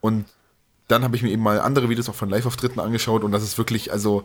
und 0.00 0.24
dann 0.86 1.04
habe 1.04 1.16
ich 1.16 1.22
mir 1.22 1.30
eben 1.30 1.42
mal 1.42 1.60
andere 1.60 1.90
Videos 1.90 2.08
auch 2.08 2.14
von 2.14 2.30
Live-Auftritten 2.30 2.80
angeschaut 2.80 3.24
und 3.24 3.32
das 3.32 3.42
ist 3.42 3.58
wirklich, 3.58 3.92
also 3.92 4.24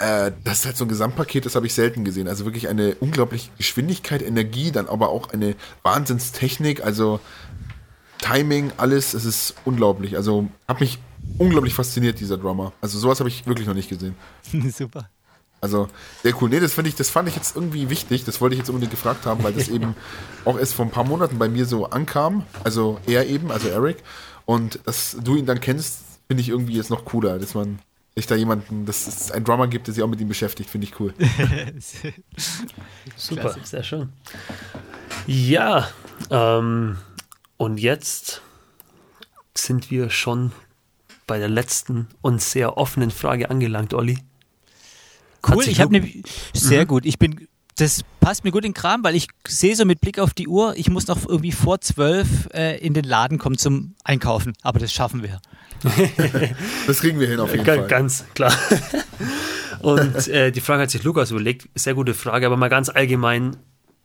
äh, 0.00 0.32
das 0.42 0.60
ist 0.60 0.66
halt 0.66 0.76
so 0.76 0.84
ein 0.84 0.88
Gesamtpaket, 0.88 1.46
das 1.46 1.54
habe 1.54 1.66
ich 1.66 1.74
selten 1.74 2.04
gesehen. 2.04 2.26
Also 2.26 2.44
wirklich 2.44 2.68
eine 2.68 2.96
unglaubliche 2.96 3.50
Geschwindigkeit, 3.56 4.22
Energie, 4.22 4.72
dann 4.72 4.88
aber 4.88 5.10
auch 5.10 5.30
eine 5.30 5.54
Wahnsinnstechnik, 5.82 6.84
also 6.84 7.20
Timing, 8.24 8.72
alles, 8.78 9.12
es 9.12 9.26
ist 9.26 9.54
unglaublich. 9.66 10.16
Also 10.16 10.48
hat 10.66 10.80
mich 10.80 10.98
unglaublich 11.36 11.74
fasziniert, 11.74 12.20
dieser 12.20 12.38
Drummer. 12.38 12.72
Also 12.80 12.98
sowas 12.98 13.20
habe 13.20 13.28
ich 13.28 13.46
wirklich 13.46 13.66
noch 13.66 13.74
nicht 13.74 13.90
gesehen. 13.90 14.14
Super. 14.72 15.10
Also 15.60 15.88
sehr 16.22 16.40
cool. 16.40 16.48
Nee, 16.48 16.60
das 16.60 16.72
fand 16.72 16.88
ich, 16.88 16.94
das 16.94 17.10
fand 17.10 17.28
ich 17.28 17.36
jetzt 17.36 17.54
irgendwie 17.54 17.90
wichtig. 17.90 18.24
Das 18.24 18.40
wollte 18.40 18.54
ich 18.54 18.60
jetzt 18.60 18.70
unbedingt 18.70 18.92
gefragt 18.92 19.26
haben, 19.26 19.44
weil 19.44 19.52
das 19.52 19.68
eben 19.76 19.94
auch 20.46 20.58
erst 20.58 20.72
vor 20.72 20.86
ein 20.86 20.90
paar 20.90 21.04
Monaten 21.04 21.38
bei 21.38 21.50
mir 21.50 21.66
so 21.66 21.86
ankam. 21.90 22.44
Also 22.64 22.98
er 23.06 23.26
eben, 23.26 23.50
also 23.50 23.68
Eric. 23.68 24.02
Und 24.46 24.80
dass 24.86 25.16
du 25.22 25.36
ihn 25.36 25.44
dann 25.44 25.60
kennst, 25.60 26.00
finde 26.26 26.40
ich 26.40 26.48
irgendwie 26.48 26.76
jetzt 26.76 26.90
noch 26.90 27.04
cooler, 27.04 27.38
dass 27.38 27.54
man 27.54 27.78
sich 28.14 28.26
da 28.26 28.36
jemanden, 28.36 28.86
dass 28.86 29.06
es 29.06 29.32
einen 29.32 29.44
Drummer 29.44 29.66
gibt, 29.66 29.86
der 29.86 29.94
sich 29.94 30.02
auch 30.02 30.08
mit 30.08 30.20
ihm 30.20 30.28
beschäftigt, 30.28 30.70
finde 30.70 30.86
ich 30.86 30.98
cool. 30.98 31.12
Super, 33.16 33.40
Klasse. 33.40 33.60
sehr 33.64 33.82
schön. 33.82 34.08
Ja, 35.26 35.88
ähm, 36.30 36.96
und 37.56 37.78
jetzt 37.78 38.42
sind 39.56 39.90
wir 39.90 40.10
schon 40.10 40.52
bei 41.26 41.38
der 41.38 41.48
letzten 41.48 42.08
und 42.20 42.42
sehr 42.42 42.76
offenen 42.76 43.10
Frage 43.10 43.50
angelangt, 43.50 43.94
Olli. 43.94 44.18
Cool, 45.46 45.68
ich 45.68 45.80
habe 45.80 45.96
eine 45.96 46.22
sehr 46.52 46.82
mhm. 46.82 46.88
gut. 46.88 47.06
Ich 47.06 47.18
bin 47.18 47.48
das 47.76 48.04
passt 48.20 48.44
mir 48.44 48.52
gut 48.52 48.64
in 48.64 48.70
den 48.70 48.74
Kram, 48.74 49.02
weil 49.02 49.16
ich 49.16 49.26
sehe 49.48 49.74
so 49.74 49.84
mit 49.84 50.00
Blick 50.00 50.18
auf 50.18 50.32
die 50.32 50.46
Uhr, 50.46 50.74
ich 50.76 50.90
muss 50.90 51.06
noch 51.06 51.26
irgendwie 51.28 51.52
vor 51.52 51.80
zwölf 51.80 52.48
äh, 52.52 52.78
in 52.78 52.94
den 52.94 53.04
Laden 53.04 53.38
kommen 53.38 53.58
zum 53.58 53.94
Einkaufen. 54.04 54.52
Aber 54.62 54.78
das 54.78 54.92
schaffen 54.92 55.22
wir. 55.22 55.40
das 56.86 57.00
kriegen 57.00 57.18
wir 57.18 57.26
hin 57.26 57.40
auf 57.40 57.50
jeden 57.50 57.64
G 57.64 57.74
Fall. 57.74 57.88
Ganz 57.88 58.24
klar. 58.34 58.56
Und 59.80 60.28
äh, 60.28 60.50
die 60.52 60.60
Frage 60.60 60.82
hat 60.82 60.90
sich 60.90 61.02
Lukas 61.02 61.30
überlegt. 61.30 61.68
Sehr 61.74 61.94
gute 61.94 62.14
Frage, 62.14 62.46
aber 62.46 62.56
mal 62.56 62.68
ganz 62.68 62.88
allgemein. 62.88 63.56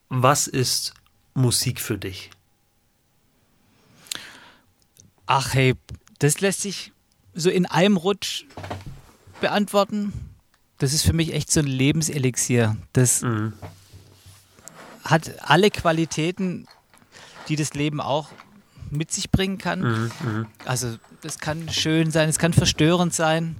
Was 0.09 0.47
ist 0.47 0.93
Musik 1.35 1.79
für 1.79 1.97
dich? 1.97 2.31
Ach 5.31 5.53
hey, 5.53 5.75
das 6.17 6.41
lässt 6.41 6.61
sich 6.61 6.91
so 7.35 7.51
in 7.51 7.67
einem 7.67 7.97
Rutsch 7.97 8.45
beantworten. 9.39 10.11
Das 10.79 10.91
ist 10.91 11.03
für 11.03 11.13
mich 11.13 11.35
echt 11.35 11.51
so 11.51 11.59
ein 11.59 11.67
Lebenselixier. 11.67 12.75
Das 12.93 13.21
mhm. 13.21 13.53
hat 15.03 15.31
alle 15.47 15.69
Qualitäten, 15.69 16.67
die 17.47 17.55
das 17.55 17.75
Leben 17.75 18.01
auch 18.01 18.29
mit 18.89 19.11
sich 19.11 19.29
bringen 19.29 19.59
kann. 19.59 19.81
Mhm, 19.81 20.11
mhm, 20.23 20.47
also 20.65 20.97
es 21.21 21.37
kann 21.37 21.69
schön 21.69 22.09
sein, 22.09 22.27
es 22.27 22.39
kann 22.39 22.51
verstörend 22.51 23.13
sein 23.13 23.55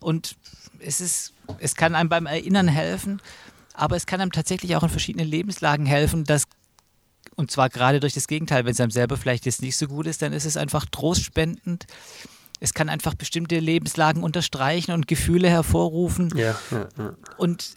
und 0.00 0.36
es 0.78 1.02
ist, 1.02 1.34
es 1.58 1.74
kann 1.74 1.94
einem 1.94 2.08
beim 2.08 2.24
Erinnern 2.24 2.66
helfen, 2.66 3.20
aber 3.74 3.96
es 3.96 4.06
kann 4.06 4.22
einem 4.22 4.32
tatsächlich 4.32 4.74
auch 4.74 4.82
in 4.82 4.88
verschiedenen 4.88 5.28
Lebenslagen 5.28 5.84
helfen, 5.84 6.24
dass 6.24 6.44
und 7.36 7.50
zwar 7.50 7.68
gerade 7.68 8.00
durch 8.00 8.14
das 8.14 8.28
Gegenteil, 8.28 8.64
wenn 8.64 8.72
es 8.72 8.80
einem 8.80 8.90
selber 8.90 9.16
vielleicht 9.16 9.46
jetzt 9.46 9.62
nicht 9.62 9.76
so 9.76 9.86
gut 9.86 10.06
ist, 10.06 10.22
dann 10.22 10.32
ist 10.32 10.44
es 10.44 10.56
einfach 10.56 10.86
trostspendend. 10.86 11.86
Es 12.60 12.74
kann 12.74 12.88
einfach 12.88 13.14
bestimmte 13.14 13.58
Lebenslagen 13.58 14.22
unterstreichen 14.22 14.92
und 14.92 15.08
Gefühle 15.08 15.48
hervorrufen. 15.50 16.32
Ja, 16.36 16.56
ja, 16.70 16.88
ja. 16.96 17.14
Und 17.36 17.76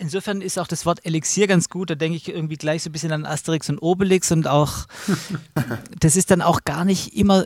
insofern 0.00 0.40
ist 0.40 0.58
auch 0.58 0.66
das 0.66 0.86
Wort 0.86 1.04
Elixier 1.04 1.46
ganz 1.46 1.68
gut. 1.68 1.90
Da 1.90 1.94
denke 1.94 2.16
ich 2.16 2.28
irgendwie 2.28 2.56
gleich 2.56 2.82
so 2.82 2.90
ein 2.90 2.92
bisschen 2.92 3.12
an 3.12 3.26
Asterix 3.26 3.68
und 3.68 3.78
Obelix 3.78 4.32
und 4.32 4.48
auch, 4.48 4.86
das 6.00 6.16
ist 6.16 6.30
dann 6.30 6.42
auch 6.42 6.64
gar 6.64 6.84
nicht 6.84 7.14
immer 7.16 7.44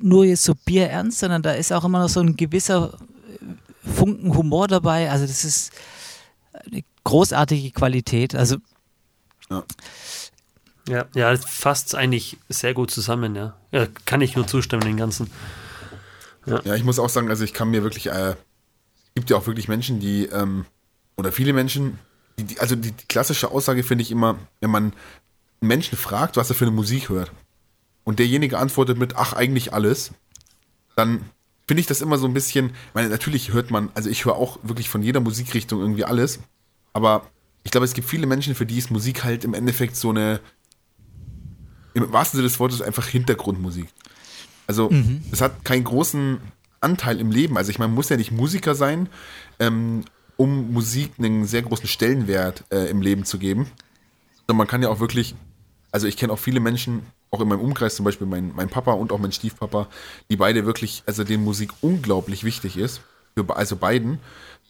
nur 0.00 0.24
jetzt 0.24 0.44
so 0.44 0.54
bierernst, 0.54 1.18
sondern 1.18 1.42
da 1.42 1.52
ist 1.52 1.72
auch 1.72 1.84
immer 1.84 2.00
noch 2.00 2.08
so 2.08 2.20
ein 2.20 2.36
gewisser 2.36 2.98
Funken 3.82 4.36
Humor 4.36 4.68
dabei. 4.68 5.10
Also 5.10 5.26
das 5.26 5.44
ist 5.44 5.72
eine 6.52 6.82
großartige 7.04 7.70
Qualität. 7.70 8.34
Also 8.34 8.56
ja. 9.50 9.64
Ja, 10.88 11.06
ja, 11.14 11.30
das 11.30 11.44
fasst 11.44 11.94
eigentlich 11.94 12.38
sehr 12.48 12.74
gut 12.74 12.90
zusammen, 12.90 13.34
ja. 13.34 13.56
ja. 13.72 13.86
Kann 14.04 14.20
ich 14.20 14.36
nur 14.36 14.46
zustimmen, 14.46 14.82
den 14.82 14.96
ganzen. 14.96 15.30
Ja. 16.46 16.60
ja, 16.64 16.74
ich 16.76 16.84
muss 16.84 16.98
auch 16.98 17.08
sagen, 17.08 17.28
also 17.28 17.42
ich 17.42 17.52
kann 17.52 17.70
mir 17.70 17.82
wirklich, 17.82 18.06
äh, 18.06 18.36
gibt 19.14 19.30
ja 19.30 19.36
auch 19.36 19.46
wirklich 19.46 19.66
Menschen, 19.66 19.98
die 19.98 20.26
ähm, 20.26 20.64
oder 21.16 21.32
viele 21.32 21.52
Menschen, 21.52 21.98
die, 22.38 22.44
die, 22.44 22.60
also 22.60 22.76
die, 22.76 22.92
die 22.92 23.06
klassische 23.08 23.50
Aussage 23.50 23.82
finde 23.82 24.02
ich 24.02 24.12
immer, 24.12 24.38
wenn 24.60 24.70
man 24.70 24.92
Menschen 25.60 25.98
fragt, 25.98 26.36
was 26.36 26.50
er 26.50 26.54
für 26.54 26.66
eine 26.66 26.74
Musik 26.74 27.08
hört, 27.08 27.32
und 28.04 28.20
derjenige 28.20 28.58
antwortet 28.58 28.98
mit, 28.98 29.16
ach, 29.16 29.32
eigentlich 29.32 29.74
alles, 29.74 30.12
dann 30.94 31.22
finde 31.66 31.80
ich 31.80 31.88
das 31.88 32.00
immer 32.00 32.18
so 32.18 32.26
ein 32.28 32.34
bisschen, 32.34 32.70
meine, 32.94 33.08
natürlich 33.08 33.52
hört 33.52 33.72
man, 33.72 33.90
also 33.94 34.08
ich 34.08 34.24
höre 34.24 34.36
auch 34.36 34.60
wirklich 34.62 34.88
von 34.88 35.02
jeder 35.02 35.18
Musikrichtung 35.18 35.80
irgendwie 35.80 36.04
alles, 36.04 36.38
aber 36.92 37.26
ich 37.64 37.72
glaube, 37.72 37.84
es 37.84 37.94
gibt 37.94 38.08
viele 38.08 38.28
Menschen, 38.28 38.54
für 38.54 38.64
die 38.64 38.78
ist 38.78 38.92
Musik 38.92 39.24
halt 39.24 39.42
im 39.42 39.54
Endeffekt 39.54 39.96
so 39.96 40.10
eine, 40.10 40.40
im 41.96 42.12
wahrsten 42.12 42.36
Sinne 42.36 42.48
des 42.48 42.60
Wortes 42.60 42.82
einfach 42.82 43.06
Hintergrundmusik. 43.06 43.88
Also 44.66 44.90
mhm. 44.90 45.22
es 45.32 45.40
hat 45.40 45.64
keinen 45.64 45.84
großen 45.84 46.38
Anteil 46.80 47.20
im 47.20 47.30
Leben. 47.30 47.56
Also 47.56 47.70
ich 47.70 47.78
meine, 47.78 47.88
man 47.88 47.94
muss 47.94 48.10
ja 48.10 48.16
nicht 48.18 48.32
Musiker 48.32 48.74
sein, 48.74 49.08
ähm, 49.58 50.04
um 50.36 50.72
Musik 50.72 51.12
einen 51.18 51.46
sehr 51.46 51.62
großen 51.62 51.88
Stellenwert 51.88 52.64
äh, 52.70 52.90
im 52.90 53.00
Leben 53.00 53.24
zu 53.24 53.38
geben. 53.38 53.66
Sondern 54.46 54.58
man 54.58 54.66
kann 54.66 54.82
ja 54.82 54.90
auch 54.90 55.00
wirklich, 55.00 55.34
also 55.90 56.06
ich 56.06 56.18
kenne 56.18 56.34
auch 56.34 56.38
viele 56.38 56.60
Menschen, 56.60 57.02
auch 57.30 57.40
in 57.40 57.48
meinem 57.48 57.60
Umkreis, 57.60 57.96
zum 57.96 58.04
Beispiel 58.04 58.26
mein, 58.26 58.52
mein 58.54 58.68
Papa 58.68 58.92
und 58.92 59.10
auch 59.10 59.18
mein 59.18 59.32
Stiefpapa, 59.32 59.88
die 60.30 60.36
beide 60.36 60.66
wirklich, 60.66 61.02
also 61.06 61.24
denen 61.24 61.44
Musik 61.44 61.70
unglaublich 61.80 62.44
wichtig 62.44 62.76
ist. 62.76 63.00
für 63.34 63.56
also 63.56 63.76
beiden, 63.76 64.20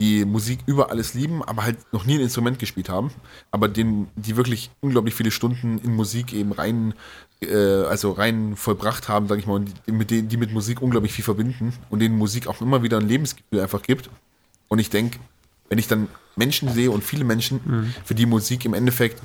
die 0.01 0.25
Musik 0.25 0.61
über 0.67 0.91
alles 0.91 1.15
lieben, 1.15 1.43
aber 1.43 1.65
halt 1.65 1.79
noch 1.93 2.05
nie 2.05 2.17
ein 2.17 2.21
Instrument 2.21 2.59
gespielt 2.59 2.89
haben, 2.89 3.11
aber 3.51 3.69
den, 3.69 4.09
die 4.17 4.37
wirklich 4.37 4.71
unglaublich 4.81 5.15
viele 5.15 5.31
Stunden 5.31 5.79
in 5.79 5.95
Musik 5.95 6.33
eben 6.33 6.53
rein, 6.53 6.95
äh, 7.41 7.55
also 7.55 8.13
rein 8.13 8.57
vollbracht 8.57 9.09
haben, 9.09 9.27
sag 9.27 9.39
ich 9.39 9.47
mal, 9.47 9.55
und 9.55 9.73
die 9.87 9.93
mit, 9.93 10.11
denen, 10.11 10.29
die 10.29 10.37
mit 10.37 10.53
Musik 10.53 10.83
unglaublich 10.83 11.13
viel 11.13 11.25
verbinden 11.25 11.73
und 11.89 12.01
denen 12.01 12.17
Musik 12.17 12.47
auch 12.47 12.61
immer 12.61 12.83
wieder 12.83 12.99
ein 12.99 13.09
Lebensgefühl 13.09 13.61
einfach 13.61 13.83
gibt. 13.83 14.11
Und 14.69 14.81
ich 14.81 14.91
denke, 14.91 15.19
wenn 15.69 15.79
ich 15.79 15.89
dann 15.89 16.09
Menschen 16.37 16.73
sehe 16.73 16.91
und 16.91 17.03
viele 17.03 17.25
Menschen, 17.25 17.61
mhm. 17.65 17.95
für 18.05 18.15
die 18.15 18.27
Musik 18.27 18.65
im 18.65 18.75
Endeffekt, 18.75 19.23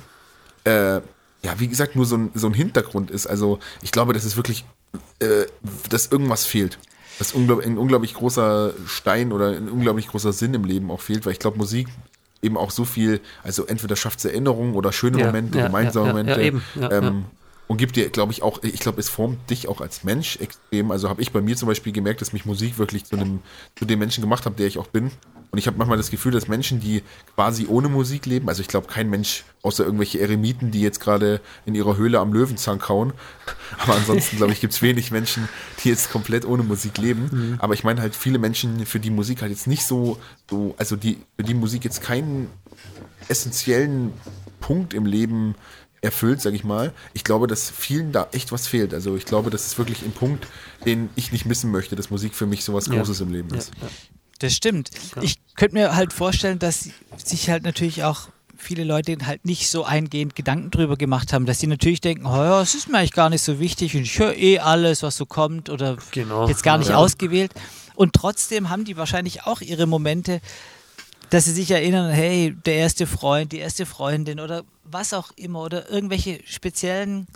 äh, 0.64 1.00
ja, 1.44 1.58
wie 1.58 1.68
gesagt, 1.68 1.96
nur 1.96 2.06
so 2.06 2.16
ein, 2.16 2.30
so 2.34 2.46
ein 2.46 2.54
Hintergrund 2.54 3.10
ist. 3.10 3.26
Also 3.26 3.58
ich 3.82 3.92
glaube, 3.92 4.12
das 4.12 4.24
ist 4.24 4.36
wirklich, 4.36 4.64
äh, 5.18 5.44
dass 5.88 6.06
irgendwas 6.06 6.46
fehlt. 6.46 6.78
Dass 7.22 7.34
unglaublich, 7.34 7.68
ein 7.68 7.78
unglaublich 7.78 8.14
großer 8.14 8.72
Stein 8.84 9.30
oder 9.30 9.50
ein 9.50 9.68
unglaublich 9.68 10.08
großer 10.08 10.32
Sinn 10.32 10.54
im 10.54 10.64
Leben 10.64 10.90
auch 10.90 11.00
fehlt, 11.00 11.24
weil 11.24 11.32
ich 11.32 11.38
glaube, 11.38 11.56
Musik 11.56 11.86
eben 12.42 12.56
auch 12.56 12.72
so 12.72 12.84
viel, 12.84 13.20
also 13.44 13.64
entweder 13.64 13.94
schafft 13.94 14.18
es 14.18 14.24
Erinnerungen 14.24 14.74
oder 14.74 14.90
schöne 14.90 15.20
ja, 15.20 15.26
Momente, 15.26 15.56
ja, 15.56 15.66
gemeinsame 15.66 16.08
ja, 16.08 16.12
Momente. 16.14 16.42
Eben, 16.42 16.62
ähm, 16.90 17.24
und 17.72 17.78
gibt 17.78 17.96
dir, 17.96 18.10
glaube 18.10 18.32
ich, 18.32 18.42
auch, 18.42 18.62
ich 18.62 18.80
glaube, 18.80 19.00
es 19.00 19.08
formt 19.08 19.48
dich 19.48 19.66
auch 19.66 19.80
als 19.80 20.04
Mensch 20.04 20.36
extrem. 20.36 20.90
Also 20.90 21.08
habe 21.08 21.22
ich 21.22 21.32
bei 21.32 21.40
mir 21.40 21.56
zum 21.56 21.68
Beispiel 21.68 21.90
gemerkt, 21.90 22.20
dass 22.20 22.34
mich 22.34 22.44
Musik 22.44 22.76
wirklich 22.76 23.06
zu, 23.06 23.16
einem, 23.16 23.40
zu 23.76 23.86
dem 23.86 23.98
Menschen 23.98 24.20
gemacht 24.20 24.44
hat, 24.44 24.58
der 24.58 24.66
ich 24.66 24.76
auch 24.76 24.88
bin. 24.88 25.10
Und 25.50 25.58
ich 25.58 25.66
habe 25.66 25.78
manchmal 25.78 25.96
das 25.96 26.10
Gefühl, 26.10 26.32
dass 26.32 26.48
Menschen, 26.48 26.80
die 26.80 27.02
quasi 27.34 27.66
ohne 27.66 27.88
Musik 27.88 28.26
leben, 28.26 28.50
also 28.50 28.60
ich 28.60 28.68
glaube, 28.68 28.88
kein 28.88 29.08
Mensch, 29.08 29.44
außer 29.62 29.86
irgendwelche 29.86 30.20
Eremiten, 30.20 30.70
die 30.70 30.82
jetzt 30.82 31.00
gerade 31.00 31.40
in 31.64 31.74
ihrer 31.74 31.96
Höhle 31.96 32.20
am 32.20 32.34
Löwenzahn 32.34 32.78
kauen, 32.78 33.14
aber 33.78 33.94
ansonsten, 33.94 34.36
glaube 34.36 34.52
ich, 34.52 34.60
gibt 34.60 34.74
es 34.74 34.82
wenig 34.82 35.10
Menschen, 35.10 35.48
die 35.82 35.88
jetzt 35.88 36.12
komplett 36.12 36.44
ohne 36.44 36.64
Musik 36.64 36.98
leben. 36.98 37.30
Mhm. 37.32 37.54
Aber 37.58 37.72
ich 37.72 37.84
meine 37.84 38.02
halt 38.02 38.14
viele 38.14 38.38
Menschen, 38.38 38.84
für 38.84 39.00
die 39.00 39.08
Musik 39.08 39.40
halt 39.40 39.50
jetzt 39.50 39.66
nicht 39.66 39.86
so, 39.86 40.18
so, 40.50 40.74
also 40.76 40.94
die, 40.94 41.16
für 41.38 41.44
die 41.44 41.54
Musik 41.54 41.84
jetzt 41.84 42.02
keinen 42.02 42.50
essentiellen 43.28 44.12
Punkt 44.60 44.92
im 44.92 45.06
Leben 45.06 45.54
erfüllt, 46.02 46.40
sage 46.42 46.56
ich 46.56 46.64
mal. 46.64 46.92
Ich 47.14 47.24
glaube, 47.24 47.46
dass 47.46 47.70
vielen 47.70 48.12
da 48.12 48.28
echt 48.32 48.52
was 48.52 48.66
fehlt. 48.66 48.92
Also 48.92 49.16
ich 49.16 49.24
glaube, 49.24 49.50
das 49.50 49.66
ist 49.66 49.78
wirklich 49.78 50.02
ein 50.02 50.12
Punkt, 50.12 50.46
den 50.84 51.08
ich 51.14 51.32
nicht 51.32 51.46
missen 51.46 51.70
möchte, 51.70 51.96
dass 51.96 52.10
Musik 52.10 52.34
für 52.34 52.46
mich 52.46 52.64
so 52.64 52.74
was 52.74 52.90
Großes 52.90 53.20
ja. 53.20 53.24
im 53.24 53.32
Leben 53.32 53.54
ist. 53.54 53.72
Ja, 53.80 53.86
ja. 53.86 53.92
Das 54.40 54.54
stimmt. 54.54 54.90
Ich 55.20 55.36
könnte 55.54 55.76
mir 55.76 55.94
halt 55.94 56.12
vorstellen, 56.12 56.58
dass 56.58 56.88
sich 57.16 57.48
halt 57.48 57.62
natürlich 57.62 58.02
auch 58.02 58.28
viele 58.56 58.82
Leute 58.82 59.16
halt 59.24 59.44
nicht 59.44 59.70
so 59.70 59.84
eingehend 59.84 60.34
Gedanken 60.34 60.70
drüber 60.70 60.96
gemacht 60.96 61.32
haben, 61.32 61.46
dass 61.46 61.60
sie 61.60 61.68
natürlich 61.68 62.00
denken, 62.00 62.26
oh 62.26 62.34
ja, 62.34 62.60
es 62.60 62.74
ist 62.74 62.88
mir 62.88 62.98
eigentlich 62.98 63.12
gar 63.12 63.30
nicht 63.30 63.42
so 63.42 63.60
wichtig 63.60 63.94
und 63.94 64.02
ich 64.02 64.18
höre 64.18 64.36
eh 64.36 64.58
alles, 64.58 65.02
was 65.02 65.16
so 65.16 65.26
kommt 65.26 65.70
oder 65.70 65.96
genau. 66.10 66.48
jetzt 66.48 66.64
gar 66.64 66.78
nicht 66.78 66.90
ja. 66.90 66.96
ausgewählt. 66.96 67.52
Und 67.94 68.14
trotzdem 68.14 68.70
haben 68.70 68.84
die 68.84 68.96
wahrscheinlich 68.96 69.44
auch 69.44 69.60
ihre 69.60 69.86
Momente, 69.86 70.40
dass 71.32 71.46
sie 71.46 71.52
sich 71.52 71.70
erinnern, 71.70 72.10
hey, 72.10 72.54
der 72.66 72.74
erste 72.74 73.06
Freund, 73.06 73.52
die 73.52 73.58
erste 73.58 73.86
Freundin 73.86 74.38
oder 74.38 74.64
was 74.84 75.14
auch 75.14 75.30
immer 75.34 75.62
oder 75.62 75.90
irgendwelche 75.90 76.40
speziellen 76.44 77.26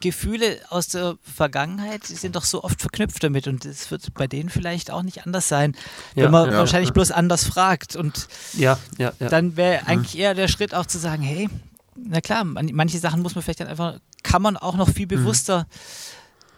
Gefühle 0.00 0.58
aus 0.70 0.88
der 0.88 1.18
Vergangenheit 1.22 2.04
sind 2.04 2.34
doch 2.34 2.44
so 2.44 2.64
oft 2.64 2.80
verknüpft 2.80 3.22
damit 3.22 3.46
und 3.46 3.66
es 3.66 3.90
wird 3.90 4.14
bei 4.14 4.26
denen 4.26 4.48
vielleicht 4.48 4.90
auch 4.90 5.02
nicht 5.02 5.26
anders 5.26 5.50
sein, 5.50 5.76
wenn 6.14 6.24
ja, 6.24 6.30
man 6.30 6.50
ja, 6.50 6.56
wahrscheinlich 6.56 6.94
bloß 6.94 7.10
anders 7.10 7.44
fragt. 7.44 7.94
Und 7.94 8.26
ja, 8.54 8.78
ja, 8.96 9.12
dann 9.18 9.58
wäre 9.58 9.86
eigentlich 9.86 10.16
eher 10.16 10.32
der 10.32 10.48
Schritt 10.48 10.74
auch 10.74 10.86
zu 10.86 10.98
sagen, 10.98 11.22
hey, 11.22 11.50
na 11.96 12.22
klar, 12.22 12.42
manche 12.44 12.98
Sachen 12.98 13.20
muss 13.20 13.34
man 13.34 13.42
vielleicht 13.44 13.60
dann 13.60 13.68
einfach, 13.68 13.98
kann 14.22 14.40
man 14.40 14.56
auch 14.56 14.76
noch 14.76 14.88
viel 14.88 15.04
mhm. 15.04 15.10
bewusster 15.10 15.66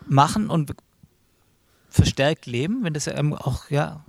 mhm. 0.07 0.15
machen 0.15 0.49
und 0.49 0.75
verstärkt 1.91 2.47
leben, 2.47 2.85
wenn 2.85 2.95
das 2.95 3.09
einem 3.09 3.35
auch, 3.35 3.69
ja, 3.69 4.05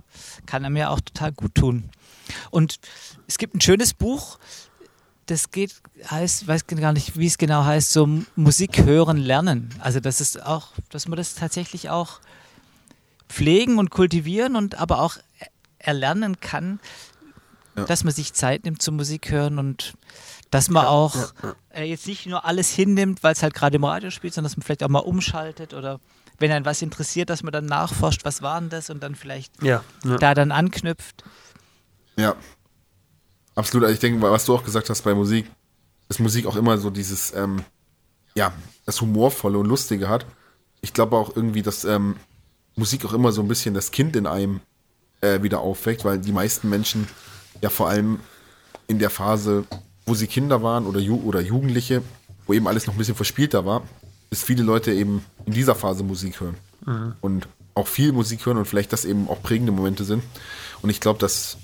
kann 0.46 0.64
einem 0.64 0.76
ja 0.76 0.90
auch 0.90 1.00
total 1.00 1.32
gut 1.32 1.56
tun. 1.56 1.90
Und 2.50 2.78
es 3.26 3.38
gibt 3.38 3.54
ein 3.54 3.60
schönes 3.60 3.94
Buch, 3.94 4.38
das 5.26 5.50
geht, 5.50 5.74
heißt, 6.10 6.48
weiß 6.48 6.66
gar 6.66 6.92
nicht, 6.92 7.18
wie 7.18 7.26
es 7.26 7.36
genau 7.36 7.64
heißt, 7.64 7.92
so 7.92 8.08
Musik 8.34 8.84
hören 8.84 9.18
lernen. 9.18 9.74
Also 9.78 10.00
das 10.00 10.20
ist 10.20 10.42
auch, 10.42 10.68
dass 10.90 11.06
man 11.06 11.16
das 11.16 11.34
tatsächlich 11.34 11.90
auch 11.90 12.20
pflegen 13.28 13.78
und 13.78 13.90
kultivieren 13.90 14.56
und 14.56 14.76
aber 14.76 15.00
auch 15.00 15.16
erlernen 15.78 16.40
kann, 16.40 16.80
ja. 17.76 17.84
dass 17.84 18.04
man 18.04 18.14
sich 18.14 18.32
Zeit 18.32 18.64
nimmt 18.64 18.80
zum 18.80 18.96
Musik 18.96 19.30
hören 19.30 19.58
und 19.58 19.94
dass 20.50 20.70
man 20.70 20.84
ja, 20.84 20.88
auch 20.88 21.14
ja, 21.14 21.54
äh, 21.74 21.84
jetzt 21.84 22.06
nicht 22.06 22.26
nur 22.26 22.46
alles 22.46 22.70
hinnimmt, 22.70 23.22
weil 23.22 23.32
es 23.32 23.42
halt 23.42 23.52
gerade 23.52 23.76
im 23.76 23.84
Radio 23.84 24.10
spielt, 24.10 24.32
sondern 24.32 24.50
dass 24.50 24.56
man 24.56 24.64
vielleicht 24.64 24.82
auch 24.82 24.88
mal 24.88 25.00
umschaltet 25.00 25.74
oder 25.74 26.00
wenn 26.38 26.50
einen 26.52 26.64
was 26.64 26.80
interessiert, 26.80 27.28
dass 27.30 27.42
man 27.42 27.52
dann 27.52 27.66
nachforscht, 27.66 28.24
was 28.24 28.40
war 28.42 28.60
denn 28.60 28.70
das 28.70 28.90
und 28.90 29.02
dann 29.02 29.14
vielleicht 29.14 29.52
da 30.18 30.34
dann 30.34 30.52
anknüpft. 30.52 31.24
Ja, 32.18 32.36
Absolut, 33.58 33.86
also 33.86 33.94
ich 33.94 33.98
denke, 33.98 34.22
was 34.22 34.44
du 34.44 34.54
auch 34.54 34.62
gesagt 34.62 34.88
hast 34.88 35.02
bei 35.02 35.14
Musik, 35.14 35.50
dass 36.06 36.20
Musik 36.20 36.46
auch 36.46 36.54
immer 36.54 36.78
so 36.78 36.90
dieses, 36.90 37.34
ähm, 37.34 37.64
ja, 38.36 38.52
das 38.86 39.00
Humorvolle 39.00 39.58
und 39.58 39.66
Lustige 39.66 40.08
hat. 40.08 40.26
Ich 40.80 40.92
glaube 40.92 41.16
auch 41.16 41.34
irgendwie, 41.34 41.62
dass 41.62 41.84
ähm, 41.84 42.14
Musik 42.76 43.04
auch 43.04 43.12
immer 43.12 43.32
so 43.32 43.42
ein 43.42 43.48
bisschen 43.48 43.74
das 43.74 43.90
Kind 43.90 44.14
in 44.14 44.28
einem 44.28 44.60
äh, 45.22 45.42
wieder 45.42 45.58
aufweckt, 45.58 46.04
weil 46.04 46.18
die 46.18 46.30
meisten 46.30 46.68
Menschen 46.68 47.08
ja 47.60 47.68
vor 47.68 47.88
allem 47.88 48.20
in 48.86 49.00
der 49.00 49.10
Phase, 49.10 49.64
wo 50.06 50.14
sie 50.14 50.28
Kinder 50.28 50.62
waren 50.62 50.86
oder, 50.86 51.00
Ju 51.00 51.16
oder 51.24 51.40
Jugendliche, 51.40 52.02
wo 52.46 52.52
eben 52.52 52.68
alles 52.68 52.86
noch 52.86 52.94
ein 52.94 52.98
bisschen 52.98 53.16
verspielter 53.16 53.66
war, 53.66 53.82
dass 54.30 54.44
viele 54.44 54.62
Leute 54.62 54.92
eben 54.92 55.24
in 55.46 55.52
dieser 55.52 55.74
Phase 55.74 56.04
Musik 56.04 56.40
hören. 56.40 56.54
Mhm. 56.86 57.14
Und 57.22 57.48
auch 57.74 57.88
viel 57.88 58.12
Musik 58.12 58.46
hören 58.46 58.58
und 58.58 58.66
vielleicht 58.66 58.92
das 58.92 59.04
eben 59.04 59.28
auch 59.28 59.42
prägende 59.42 59.72
Momente 59.72 60.04
sind. 60.04 60.22
Und 60.82 60.90
ich 60.90 61.00
glaube, 61.00 61.18
dass 61.18 61.58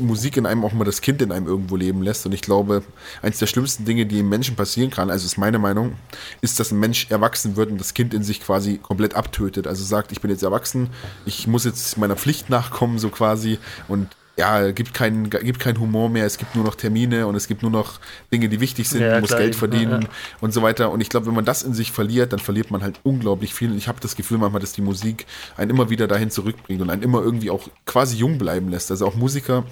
Musik 0.00 0.36
in 0.36 0.46
einem 0.46 0.64
auch 0.64 0.72
mal 0.72 0.84
das 0.84 1.00
Kind 1.00 1.22
in 1.22 1.32
einem 1.32 1.46
irgendwo 1.46 1.76
leben 1.76 2.02
lässt. 2.02 2.26
Und 2.26 2.32
ich 2.32 2.42
glaube, 2.42 2.82
eins 3.22 3.38
der 3.38 3.46
schlimmsten 3.46 3.84
Dinge, 3.84 4.06
die 4.06 4.20
im 4.20 4.28
Menschen 4.28 4.56
passieren 4.56 4.90
kann, 4.90 5.10
also 5.10 5.26
ist 5.26 5.38
meine 5.38 5.58
Meinung, 5.58 5.94
ist, 6.40 6.60
dass 6.60 6.70
ein 6.70 6.80
Mensch 6.80 7.10
erwachsen 7.10 7.56
wird 7.56 7.70
und 7.70 7.78
das 7.78 7.94
Kind 7.94 8.14
in 8.14 8.22
sich 8.22 8.40
quasi 8.40 8.78
komplett 8.78 9.14
abtötet. 9.14 9.66
Also 9.66 9.84
sagt, 9.84 10.12
ich 10.12 10.20
bin 10.20 10.30
jetzt 10.30 10.42
erwachsen, 10.42 10.90
ich 11.24 11.46
muss 11.46 11.64
jetzt 11.64 11.98
meiner 11.98 12.16
Pflicht 12.16 12.50
nachkommen, 12.50 12.98
so 12.98 13.08
quasi. 13.08 13.58
Und 13.88 14.08
ja, 14.38 14.70
gibt 14.70 14.92
keinen 14.92 15.30
gibt 15.30 15.60
keinen 15.60 15.80
Humor 15.80 16.10
mehr, 16.10 16.26
es 16.26 16.36
gibt 16.36 16.54
nur 16.54 16.64
noch 16.64 16.74
Termine 16.74 17.26
und 17.26 17.34
es 17.36 17.48
gibt 17.48 17.62
nur 17.62 17.70
noch 17.70 18.00
Dinge, 18.30 18.50
die 18.50 18.60
wichtig 18.60 18.86
sind, 18.86 19.00
ja, 19.00 19.12
man 19.12 19.20
muss 19.22 19.30
klar, 19.30 19.40
Geld 19.40 19.54
verdienen 19.54 19.90
ja, 19.90 20.00
ja. 20.00 20.08
und 20.42 20.52
so 20.52 20.60
weiter. 20.60 20.90
Und 20.90 21.00
ich 21.00 21.08
glaube, 21.08 21.26
wenn 21.26 21.34
man 21.34 21.46
das 21.46 21.62
in 21.62 21.72
sich 21.72 21.90
verliert, 21.90 22.34
dann 22.34 22.40
verliert 22.40 22.70
man 22.70 22.82
halt 22.82 23.00
unglaublich 23.02 23.54
viel. 23.54 23.70
Und 23.70 23.78
ich 23.78 23.88
habe 23.88 23.98
das 24.00 24.14
Gefühl 24.14 24.36
manchmal, 24.36 24.60
dass 24.60 24.74
die 24.74 24.82
Musik 24.82 25.26
einen 25.56 25.70
immer 25.70 25.88
wieder 25.88 26.06
dahin 26.06 26.30
zurückbringt 26.30 26.82
und 26.82 26.90
einen 26.90 27.02
immer 27.02 27.22
irgendwie 27.22 27.48
auch 27.48 27.68
quasi 27.86 28.16
jung 28.16 28.36
bleiben 28.36 28.68
lässt. 28.68 28.90
Also 28.90 29.06
auch 29.06 29.14
Musiker, 29.14 29.64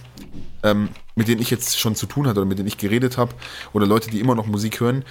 ähm, 0.62 0.89
mit 1.15 1.28
denen 1.28 1.43
ich 1.43 1.51
jetzt 1.51 1.78
schon 1.78 1.94
zu 1.94 2.07
tun 2.07 2.26
hatte 2.26 2.41
oder 2.41 2.49
mit 2.49 2.59
denen 2.59 2.68
ich 2.68 2.78
geredet 2.78 3.18
habe, 3.18 3.34
oder 3.75 3.86
Leute, 3.86 4.10
die 4.10 4.20
immer 4.20 4.34
noch 4.34 4.47
Musik 4.47 4.81
hören, 4.81 5.05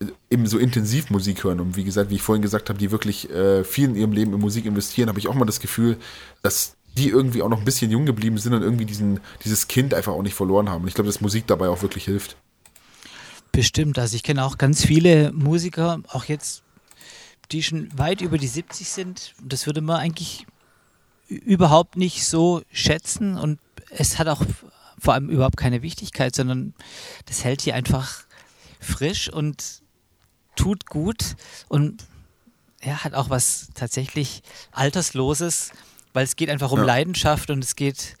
äh, 0.00 0.06
eben 0.30 0.46
so 0.46 0.58
intensiv 0.58 1.10
Musik 1.10 1.42
hören 1.42 1.58
und 1.58 1.76
wie 1.76 1.82
gesagt, 1.82 2.10
wie 2.10 2.14
ich 2.14 2.22
vorhin 2.22 2.42
gesagt 2.42 2.68
habe, 2.68 2.78
die 2.78 2.92
wirklich 2.92 3.28
äh, 3.30 3.64
viel 3.64 3.88
in 3.88 3.96
ihrem 3.96 4.12
Leben 4.12 4.32
in 4.32 4.40
Musik 4.40 4.64
investieren, 4.64 5.08
habe 5.08 5.18
ich 5.18 5.26
auch 5.26 5.34
mal 5.34 5.44
das 5.44 5.58
Gefühl, 5.58 5.96
dass 6.42 6.76
die 6.96 7.08
irgendwie 7.08 7.42
auch 7.42 7.48
noch 7.48 7.58
ein 7.58 7.64
bisschen 7.64 7.90
jung 7.90 8.06
geblieben 8.06 8.38
sind 8.38 8.54
und 8.54 8.62
irgendwie 8.62 8.84
diesen, 8.84 9.20
dieses 9.44 9.68
Kind 9.68 9.94
einfach 9.94 10.12
auch 10.12 10.22
nicht 10.22 10.34
verloren 10.34 10.68
haben. 10.68 10.82
Und 10.82 10.88
ich 10.88 10.94
glaube, 10.94 11.08
dass 11.08 11.20
Musik 11.20 11.46
dabei 11.46 11.68
auch 11.68 11.82
wirklich 11.82 12.04
hilft. 12.04 12.36
Bestimmt. 13.50 13.98
Also 13.98 14.16
ich 14.16 14.22
kenne 14.22 14.44
auch 14.44 14.58
ganz 14.58 14.84
viele 14.84 15.32
Musiker, 15.32 16.00
auch 16.08 16.24
jetzt, 16.24 16.62
die 17.50 17.62
schon 17.62 17.88
weit 17.96 18.20
über 18.20 18.38
die 18.38 18.46
70 18.46 18.88
sind. 18.88 19.34
Das 19.42 19.66
würde 19.66 19.80
man 19.80 20.00
eigentlich 20.00 20.46
überhaupt 21.28 21.96
nicht 21.96 22.26
so 22.26 22.62
schätzen 22.70 23.38
und 23.38 23.58
es 23.90 24.18
hat 24.18 24.28
auch 24.28 24.42
vor 24.98 25.14
allem 25.14 25.28
überhaupt 25.28 25.56
keine 25.56 25.82
Wichtigkeit, 25.82 26.34
sondern 26.34 26.74
das 27.26 27.44
hält 27.44 27.62
hier 27.62 27.74
einfach 27.74 28.24
frisch 28.80 29.30
und 29.30 29.82
tut 30.56 30.86
gut 30.86 31.36
und 31.68 32.04
ja, 32.82 33.04
hat 33.04 33.14
auch 33.14 33.30
was 33.30 33.68
tatsächlich 33.74 34.42
Altersloses 34.72 35.72
weil 36.12 36.24
es 36.24 36.36
geht 36.36 36.50
einfach 36.50 36.72
um 36.72 36.80
ja. 36.80 36.84
Leidenschaft 36.84 37.50
und 37.50 37.62
es 37.64 37.76
geht 37.76 38.16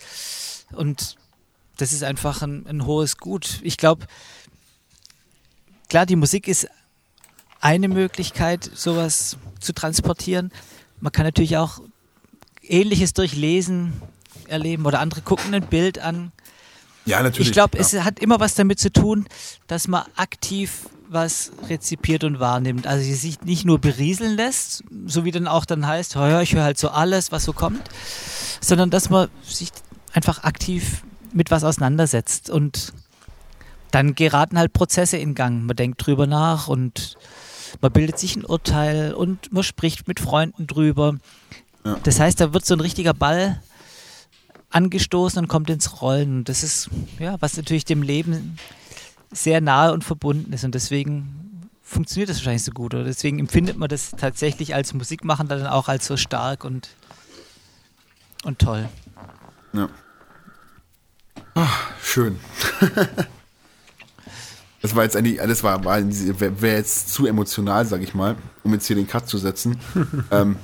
und 0.72 1.16
das 1.76 1.92
ist 1.92 2.04
einfach 2.04 2.42
ein, 2.42 2.66
ein 2.66 2.86
hohes 2.86 3.16
Gut. 3.16 3.60
Ich 3.62 3.76
glaube, 3.76 4.06
klar, 5.88 6.06
die 6.06 6.16
Musik 6.16 6.48
ist 6.48 6.68
eine 7.60 7.88
Möglichkeit, 7.88 8.70
sowas 8.74 9.36
zu 9.60 9.72
transportieren. 9.72 10.52
Man 11.00 11.12
kann 11.12 11.24
natürlich 11.24 11.56
auch 11.56 11.80
Ähnliches 12.62 13.12
durch 13.12 13.34
Lesen 13.34 13.92
erleben 14.48 14.86
oder 14.86 15.00
andere 15.00 15.22
gucken 15.22 15.54
ein 15.54 15.66
Bild 15.66 15.98
an. 15.98 16.32
Ja, 17.04 17.22
natürlich. 17.22 17.48
Ich 17.48 17.52
glaube, 17.52 17.78
ja. 17.78 17.82
es 17.82 17.94
hat 17.94 18.20
immer 18.20 18.38
was 18.40 18.54
damit 18.54 18.78
zu 18.78 18.92
tun, 18.92 19.26
dass 19.66 19.88
man 19.88 20.04
aktiv 20.16 20.88
was 21.12 21.52
rezipiert 21.68 22.24
und 22.24 22.40
wahrnimmt. 22.40 22.86
Also 22.86 23.04
sie 23.04 23.14
sich 23.14 23.42
nicht 23.42 23.64
nur 23.64 23.78
berieseln 23.78 24.36
lässt, 24.36 24.84
so 25.06 25.24
wie 25.24 25.30
dann 25.30 25.46
auch 25.46 25.64
dann 25.64 25.86
heißt, 25.86 26.14
ja, 26.14 26.40
ich 26.40 26.54
höre 26.54 26.64
halt 26.64 26.78
so 26.78 26.88
alles, 26.88 27.32
was 27.32 27.44
so 27.44 27.52
kommt, 27.52 27.82
sondern 28.60 28.90
dass 28.90 29.10
man 29.10 29.28
sich 29.42 29.70
einfach 30.12 30.44
aktiv 30.44 31.02
mit 31.32 31.50
was 31.50 31.64
auseinandersetzt 31.64 32.50
und 32.50 32.92
dann 33.90 34.14
geraten 34.14 34.58
halt 34.58 34.72
Prozesse 34.72 35.18
in 35.18 35.34
Gang. 35.34 35.64
Man 35.64 35.76
denkt 35.76 36.04
drüber 36.04 36.26
nach 36.26 36.68
und 36.68 37.16
man 37.80 37.92
bildet 37.92 38.18
sich 38.18 38.36
ein 38.36 38.44
Urteil 38.44 39.14
und 39.14 39.52
man 39.52 39.62
spricht 39.62 40.08
mit 40.08 40.20
Freunden 40.20 40.66
drüber. 40.66 41.16
Ja. 41.84 41.98
Das 42.02 42.20
heißt, 42.20 42.40
da 42.40 42.52
wird 42.52 42.66
so 42.66 42.74
ein 42.74 42.80
richtiger 42.80 43.14
Ball 43.14 43.62
angestoßen 44.70 45.38
und 45.38 45.48
kommt 45.48 45.70
ins 45.70 46.00
Rollen. 46.00 46.44
Das 46.44 46.62
ist, 46.62 46.88
ja, 47.18 47.36
was 47.40 47.56
natürlich 47.56 47.84
dem 47.84 48.02
Leben 48.02 48.56
sehr 49.32 49.60
nahe 49.60 49.92
und 49.92 50.04
verbunden 50.04 50.52
ist. 50.52 50.64
Und 50.64 50.74
deswegen 50.74 51.68
funktioniert 51.82 52.30
das 52.30 52.38
wahrscheinlich 52.38 52.64
so 52.64 52.72
gut. 52.72 52.94
Oder 52.94 53.04
deswegen 53.04 53.38
empfindet 53.38 53.76
man 53.76 53.88
das 53.88 54.10
tatsächlich 54.10 54.74
als 54.74 54.94
Musikmacher 54.94 55.44
dann 55.44 55.66
auch 55.66 55.88
als 55.88 56.06
so 56.06 56.16
stark 56.16 56.64
und, 56.64 56.90
und 58.44 58.58
toll. 58.58 58.88
Ja. 59.72 59.88
Ach, 61.54 61.90
schön. 62.02 62.38
das 64.82 64.96
war 64.96 65.04
jetzt 65.04 65.16
eigentlich, 65.16 65.38
das 65.38 65.62
war, 65.62 65.84
war 65.84 66.00
wäre 66.02 66.76
jetzt 66.76 67.12
zu 67.12 67.26
emotional, 67.26 67.86
sag 67.86 68.02
ich 68.02 68.14
mal, 68.14 68.36
um 68.62 68.72
jetzt 68.72 68.86
hier 68.86 68.96
den 68.96 69.06
Cut 69.06 69.28
zu 69.28 69.38
setzen. 69.38 69.78
ähm, 70.30 70.56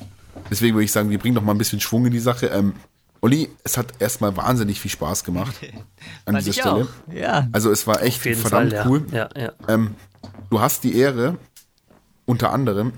deswegen 0.51 0.75
würde 0.75 0.85
ich 0.85 0.93
sagen, 0.93 1.11
wir 1.11 1.19
bringen 1.19 1.35
noch 1.35 1.43
mal 1.43 1.53
ein 1.53 1.59
bisschen 1.59 1.81
Schwung 1.81 2.07
in 2.07 2.13
die 2.13 2.21
Sache. 2.21 2.47
Ähm, 2.47 2.75
Olli, 3.21 3.49
es 3.65 3.77
hat 3.77 3.95
erstmal 3.99 4.37
wahnsinnig 4.37 4.81
viel 4.81 4.91
Spaß 4.91 5.25
gemacht 5.25 5.55
an 6.25 6.37
dieser 6.37 6.53
Stelle. 6.53 6.89
Auch. 6.89 7.13
Ja. 7.13 7.49
Also 7.53 7.71
es 7.71 7.87
war 7.87 8.03
echt 8.03 8.21
verdammt 8.21 8.73
Fall, 8.73 8.87
cool. 8.87 9.07
Ja. 9.11 9.29
Ja, 9.37 9.53
ähm, 9.67 9.95
du 10.51 10.61
hast 10.61 10.85
die 10.85 10.97
Ehre, 10.97 11.37
unter 12.27 12.53
anderem, 12.53 12.93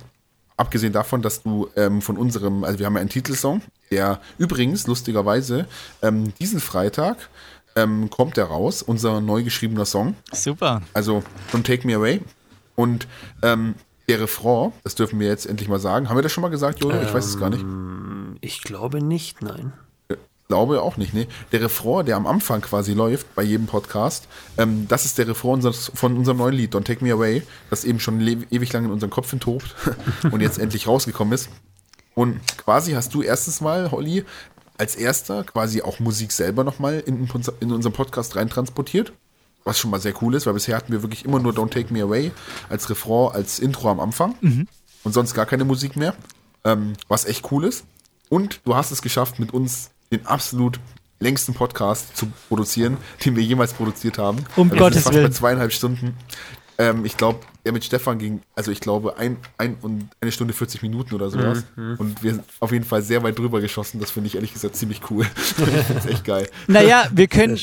abgesehen 0.57 0.93
davon, 0.93 1.23
dass 1.23 1.43
du 1.43 1.69
ähm, 1.77 2.03
von 2.03 2.19
unserem, 2.19 2.65
also 2.65 2.79
wir 2.79 2.87
haben 2.87 2.95
ja 2.95 3.01
einen 3.01 3.09
Titelsong, 3.09 3.63
der 3.91 4.21
übrigens 4.37 4.87
lustigerweise 4.87 5.67
ähm, 6.03 6.35
diesen 6.39 6.61
Freitag 6.61 7.31
ähm, 7.77 8.11
kommt 8.11 8.37
der 8.37 8.47
raus, 8.47 8.83
unser 8.83 9.21
neu 9.21 9.43
geschriebener 9.43 9.87
Song. 9.87 10.17
Super. 10.33 10.83
Also 10.93 11.23
Don't 11.53 11.63
Take 11.63 11.87
Me 11.87 11.95
Away. 11.95 12.21
Und 12.77 13.07
ähm, 13.43 13.75
der 14.09 14.21
Refrain, 14.21 14.73
das 14.83 14.97
dürfen 14.97 15.21
wir 15.21 15.29
jetzt 15.29 15.47
endlich 15.47 15.69
mal 15.69 15.79
sagen. 15.79 16.09
Haben 16.09 16.17
wir 16.17 16.23
das 16.23 16.33
schon 16.33 16.43
mal 16.43 16.49
gesagt, 16.49 16.81
Jojo? 16.81 17.01
Ich 17.01 17.15
weiß 17.15 17.25
es 17.25 17.39
gar 17.39 17.49
nicht. 17.49 17.65
Ich 18.41 18.63
glaube 18.63 19.03
nicht, 19.03 19.41
nein 19.41 19.73
glaube 20.51 20.83
auch 20.83 20.97
nicht, 20.97 21.15
ne? 21.15 21.29
Der 21.53 21.61
Refrain, 21.61 22.05
der 22.05 22.17
am 22.17 22.27
Anfang 22.27 22.61
quasi 22.61 22.93
läuft 22.93 23.37
bei 23.37 23.45
jedem 23.45 23.67
Podcast, 23.67 24.27
ähm, 24.59 24.89
das 24.89 25.05
ist 25.05 25.17
der 25.17 25.29
Refrain 25.29 25.63
von 25.63 26.17
unserem 26.17 26.39
neuen 26.39 26.55
Lied, 26.55 26.75
Don't 26.75 26.83
Take 26.83 27.05
Me 27.05 27.13
Away, 27.13 27.45
das 27.71 27.85
eben 27.85 28.01
schon 28.01 28.21
ewig 28.21 28.73
lang 28.73 28.85
in 28.85 28.91
unserem 28.91 29.13
Kopf 29.13 29.33
tobt 29.39 29.77
und 30.33 30.41
jetzt 30.41 30.59
endlich 30.59 30.89
rausgekommen 30.89 31.33
ist. 31.35 31.51
Und 32.17 32.41
quasi 32.57 32.93
hast 32.93 33.15
du 33.15 33.23
erstens 33.23 33.61
mal, 33.61 33.93
Holly, 33.93 34.25
als 34.77 34.97
erster 34.97 35.45
quasi 35.45 35.83
auch 35.83 36.01
Musik 36.01 36.33
selber 36.33 36.65
nochmal 36.65 36.99
in, 37.07 37.29
in 37.61 37.73
unseren 37.73 37.93
Podcast 37.93 38.35
reintransportiert. 38.35 39.13
Was 39.63 39.79
schon 39.79 39.93
mal 39.93 40.01
sehr 40.01 40.21
cool 40.21 40.35
ist, 40.35 40.47
weil 40.47 40.55
bisher 40.55 40.77
hatten 40.77 40.91
wir 40.91 41.03
wirklich 41.03 41.25
immer 41.25 41.39
nur 41.39 41.53
Don't 41.53 41.71
Take 41.71 41.93
Me 41.95 42.03
Away 42.03 42.33
als 42.69 42.91
Refrain, 42.91 43.31
als 43.35 43.61
Intro 43.61 43.89
am 43.89 44.01
Anfang 44.01 44.35
mhm. 44.41 44.67
und 45.05 45.13
sonst 45.13 45.35
gar 45.35 45.47
keine 45.47 45.65
Musik 45.65 45.95
mehr. 45.95 46.15
Ähm, 46.65 46.95
was 47.07 47.25
echt 47.25 47.53
cool 47.53 47.65
ist. 47.65 47.85
Und 48.29 48.61
du 48.65 48.75
hast 48.75 48.91
es 48.91 49.01
geschafft, 49.01 49.39
mit 49.39 49.55
uns 49.55 49.91
den 50.11 50.27
absolut 50.27 50.81
längsten 51.21 51.55
Podcast 51.55 52.17
zu 52.17 52.27
produzieren, 52.49 52.97
den 53.25 53.37
wir 53.37 53.43
jemals 53.43 53.73
produziert 53.75 54.19
haben. 54.19 54.45
Um 54.57 54.71
also 54.71 54.83
Gottes 54.83 55.03
fast 55.03 55.15
Willen. 55.15 55.29
Bei 55.29 55.33
zweieinhalb 55.33 55.73
Stunden. 55.73 56.17
Ähm, 56.79 57.05
ich 57.05 57.17
glaube, 57.17 57.41
er 57.63 57.73
mit 57.73 57.85
Stefan 57.85 58.19
ging, 58.19 58.41
also 58.57 58.71
ich 58.71 58.81
glaube, 58.81 59.19
ein, 59.19 59.37
ein 59.59 59.77
und 59.83 60.09
eine 60.21 60.33
Stunde 60.33 60.55
40 60.55 60.83
Minuten 60.83 61.15
oder 61.15 61.31
sowas. 61.31 61.65
Mhm. 61.77 61.97
Und 61.99 62.23
wir 62.23 62.33
sind 62.33 62.45
auf 62.59 62.73
jeden 62.73 62.87
Fall 62.87 63.03
sehr 63.03 63.23
weit 63.23 63.39
drüber 63.39 63.61
geschossen. 63.61 64.01
Das 64.01 64.11
finde 64.11 64.29
ich 64.29 64.35
ehrlich 64.35 64.53
gesagt 64.55 64.77
ziemlich 64.77 65.03
cool. 65.11 65.27
das 65.59 66.05
ist 66.05 66.11
echt 66.11 66.25
geil. 66.25 66.49
Naja, 66.67 67.07
wir 67.13 67.29
können 67.29 67.61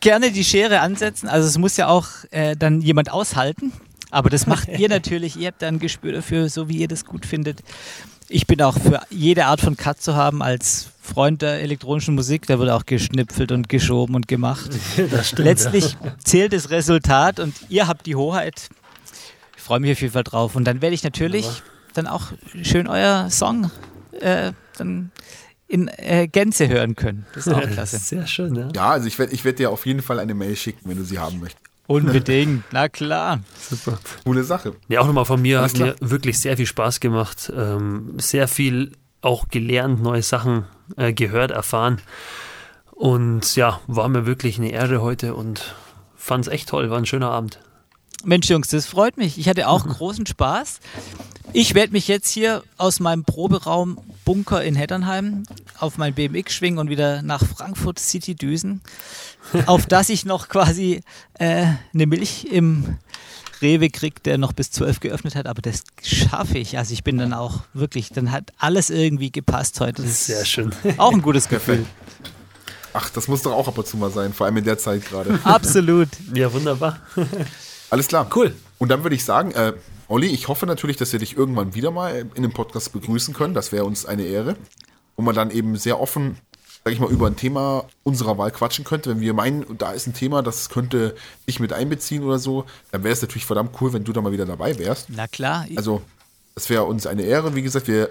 gerne 0.00 0.30
die 0.30 0.44
Schere 0.44 0.80
ansetzen. 0.80 1.28
Also 1.28 1.48
es 1.48 1.56
muss 1.56 1.78
ja 1.78 1.88
auch 1.88 2.08
äh, 2.30 2.54
dann 2.56 2.82
jemand 2.82 3.10
aushalten. 3.10 3.72
Aber 4.10 4.28
das 4.28 4.46
macht 4.46 4.68
ihr 4.68 4.88
natürlich. 4.90 5.36
Ihr 5.36 5.48
habt 5.48 5.62
da 5.62 5.68
ein 5.68 5.78
Gespür 5.78 6.12
dafür, 6.12 6.50
so 6.50 6.68
wie 6.68 6.76
ihr 6.76 6.88
das 6.88 7.06
gut 7.06 7.24
findet 7.24 7.62
ich 8.28 8.46
bin 8.46 8.60
auch 8.62 8.78
für 8.78 9.00
jede 9.10 9.46
Art 9.46 9.60
von 9.60 9.76
Cut 9.76 10.00
zu 10.00 10.14
haben 10.14 10.42
als 10.42 10.88
Freund 11.00 11.42
der 11.42 11.60
elektronischen 11.60 12.14
Musik. 12.14 12.46
Da 12.46 12.58
wird 12.58 12.70
auch 12.70 12.84
geschnipfelt 12.86 13.52
und 13.52 13.68
geschoben 13.68 14.14
und 14.14 14.28
gemacht. 14.28 14.70
Das 15.10 15.28
stimmt, 15.28 15.46
Letztlich 15.46 15.96
ja. 16.02 16.16
zählt 16.22 16.52
das 16.52 16.70
Resultat 16.70 17.40
und 17.40 17.54
ihr 17.68 17.86
habt 17.86 18.06
die 18.06 18.16
Hoheit. 18.16 18.68
Ich 19.56 19.62
freue 19.62 19.80
mich 19.80 19.92
auf 19.92 20.00
jeden 20.00 20.12
Fall 20.12 20.24
drauf. 20.24 20.56
Und 20.56 20.64
dann 20.64 20.82
werde 20.82 20.94
ich 20.94 21.04
natürlich 21.04 21.46
Aber. 21.46 21.62
dann 21.94 22.06
auch 22.06 22.32
schön 22.62 22.88
euer 22.88 23.30
Song 23.30 23.70
äh, 24.20 24.52
dann 24.78 25.10
in 25.68 25.88
äh, 25.88 26.28
Gänze 26.28 26.68
hören 26.68 26.94
können. 26.94 27.26
Das 27.34 27.46
ist 27.46 27.52
auch 27.52 27.60
klasse. 27.72 27.98
Sehr 27.98 28.26
schön, 28.26 28.54
ja. 28.54 28.68
Ja, 28.74 28.90
also 28.90 29.06
ich 29.06 29.18
werde 29.18 29.32
ich 29.32 29.44
werd 29.44 29.58
dir 29.58 29.70
auf 29.70 29.86
jeden 29.86 30.02
Fall 30.02 30.20
eine 30.20 30.34
Mail 30.34 30.56
schicken, 30.56 30.88
wenn 30.88 30.96
du 30.96 31.04
sie 31.04 31.18
haben 31.18 31.40
möchtest. 31.40 31.65
Unbedingt, 31.86 32.64
na 32.72 32.88
klar. 32.88 33.40
Super. 33.58 33.98
Coole 34.24 34.44
Sache. 34.44 34.74
Ja, 34.88 35.00
auch 35.00 35.06
nochmal 35.06 35.24
von 35.24 35.40
mir 35.40 35.60
hat 35.60 35.78
mir 35.78 35.94
wirklich 36.00 36.38
sehr 36.40 36.56
viel 36.56 36.66
Spaß 36.66 37.00
gemacht. 37.00 37.52
Ähm, 37.54 38.14
sehr 38.18 38.48
viel 38.48 38.92
auch 39.22 39.48
gelernt, 39.48 40.02
neue 40.02 40.22
Sachen 40.22 40.64
äh, 40.96 41.12
gehört, 41.12 41.50
erfahren. 41.50 42.00
Und 42.92 43.56
ja, 43.56 43.80
war 43.86 44.08
mir 44.08 44.26
wirklich 44.26 44.58
eine 44.58 44.70
Ehre 44.70 45.02
heute 45.02 45.34
und 45.34 45.74
fand 46.16 46.46
es 46.46 46.52
echt 46.52 46.68
toll. 46.68 46.90
War 46.90 46.98
ein 46.98 47.06
schöner 47.06 47.30
Abend. 47.30 47.60
Mensch, 48.24 48.48
Jungs, 48.48 48.68
das 48.68 48.86
freut 48.86 49.16
mich. 49.16 49.38
Ich 49.38 49.48
hatte 49.48 49.68
auch 49.68 49.86
großen 49.88 50.26
Spaß. 50.26 50.80
Ich 51.52 51.74
werde 51.74 51.92
mich 51.92 52.08
jetzt 52.08 52.28
hier 52.28 52.62
aus 52.76 53.00
meinem 53.00 53.24
Proberaum 53.24 53.98
Bunker 54.24 54.62
in 54.62 54.74
Heddernheim 54.74 55.44
auf 55.78 55.98
mein 55.98 56.14
BMX 56.14 56.52
schwingen 56.52 56.78
und 56.78 56.90
wieder 56.90 57.22
nach 57.22 57.44
Frankfurt 57.44 57.98
City 57.98 58.34
düsen, 58.34 58.80
auf 59.66 59.86
das 59.86 60.08
ich 60.08 60.24
noch 60.24 60.48
quasi 60.48 61.02
äh, 61.38 61.66
eine 61.94 62.06
Milch 62.06 62.46
im 62.50 62.98
Rewe 63.62 63.88
kriege, 63.88 64.20
der 64.24 64.36
noch 64.38 64.52
bis 64.52 64.70
12 64.72 65.00
geöffnet 65.00 65.34
hat, 65.34 65.46
aber 65.46 65.62
das 65.62 65.84
schaffe 66.02 66.58
ich. 66.58 66.76
Also 66.76 66.92
ich 66.92 67.04
bin 67.04 67.16
dann 67.18 67.32
auch 67.32 67.60
wirklich, 67.72 68.10
dann 68.10 68.32
hat 68.32 68.52
alles 68.58 68.90
irgendwie 68.90 69.30
gepasst 69.30 69.80
heute. 69.80 70.02
Das 70.02 70.10
ist 70.10 70.26
Sehr 70.26 70.44
schön. 70.44 70.72
Auch 70.98 71.12
ein 71.12 71.22
gutes 71.22 71.48
Gefühl. 71.48 71.86
Ach, 72.92 73.08
das 73.10 73.28
muss 73.28 73.42
doch 73.42 73.52
auch 73.52 73.68
ab 73.68 73.78
und 73.78 73.86
zu 73.86 73.96
mal 73.96 74.10
sein, 74.10 74.32
vor 74.32 74.46
allem 74.46 74.56
in 74.56 74.64
der 74.64 74.78
Zeit 74.78 75.06
gerade. 75.06 75.38
Absolut. 75.44 76.08
Ja, 76.34 76.52
wunderbar. 76.52 76.98
Alles 77.90 78.08
klar. 78.08 78.28
Cool. 78.34 78.54
Und 78.78 78.90
dann 78.90 79.02
würde 79.04 79.16
ich 79.16 79.24
sagen, 79.24 79.52
äh, 79.52 79.72
Olli, 80.08 80.28
ich 80.28 80.48
hoffe 80.48 80.66
natürlich, 80.66 80.96
dass 80.96 81.12
wir 81.12 81.18
dich 81.18 81.36
irgendwann 81.36 81.74
wieder 81.74 81.90
mal 81.90 82.26
in 82.34 82.42
dem 82.42 82.52
Podcast 82.52 82.92
begrüßen 82.92 83.34
können. 83.34 83.54
Das 83.54 83.72
wäre 83.72 83.84
uns 83.84 84.06
eine 84.06 84.24
Ehre. 84.24 84.56
Und 85.16 85.24
man 85.24 85.34
dann 85.34 85.50
eben 85.50 85.76
sehr 85.76 85.98
offen, 86.00 86.36
sag 86.84 86.92
ich 86.92 87.00
mal, 87.00 87.10
über 87.10 87.26
ein 87.26 87.36
Thema 87.36 87.86
unserer 88.02 88.38
Wahl 88.38 88.50
quatschen 88.50 88.84
könnte. 88.84 89.10
Wenn 89.10 89.20
wir 89.20 89.34
meinen, 89.34 89.78
da 89.78 89.92
ist 89.92 90.06
ein 90.06 90.14
Thema, 90.14 90.42
das 90.42 90.68
könnte 90.68 91.16
dich 91.48 91.58
mit 91.58 91.72
einbeziehen 91.72 92.22
oder 92.22 92.38
so, 92.38 92.66
dann 92.92 93.02
wäre 93.02 93.12
es 93.12 93.22
natürlich 93.22 93.46
verdammt 93.46 93.80
cool, 93.80 93.92
wenn 93.92 94.04
du 94.04 94.12
da 94.12 94.20
mal 94.20 94.32
wieder 94.32 94.46
dabei 94.46 94.78
wärst. 94.78 95.08
Na 95.08 95.26
klar. 95.26 95.66
Also, 95.74 96.02
das 96.54 96.68
wäre 96.70 96.84
uns 96.84 97.06
eine 97.06 97.22
Ehre. 97.22 97.54
Wie 97.54 97.62
gesagt, 97.62 97.88
wir, 97.88 98.10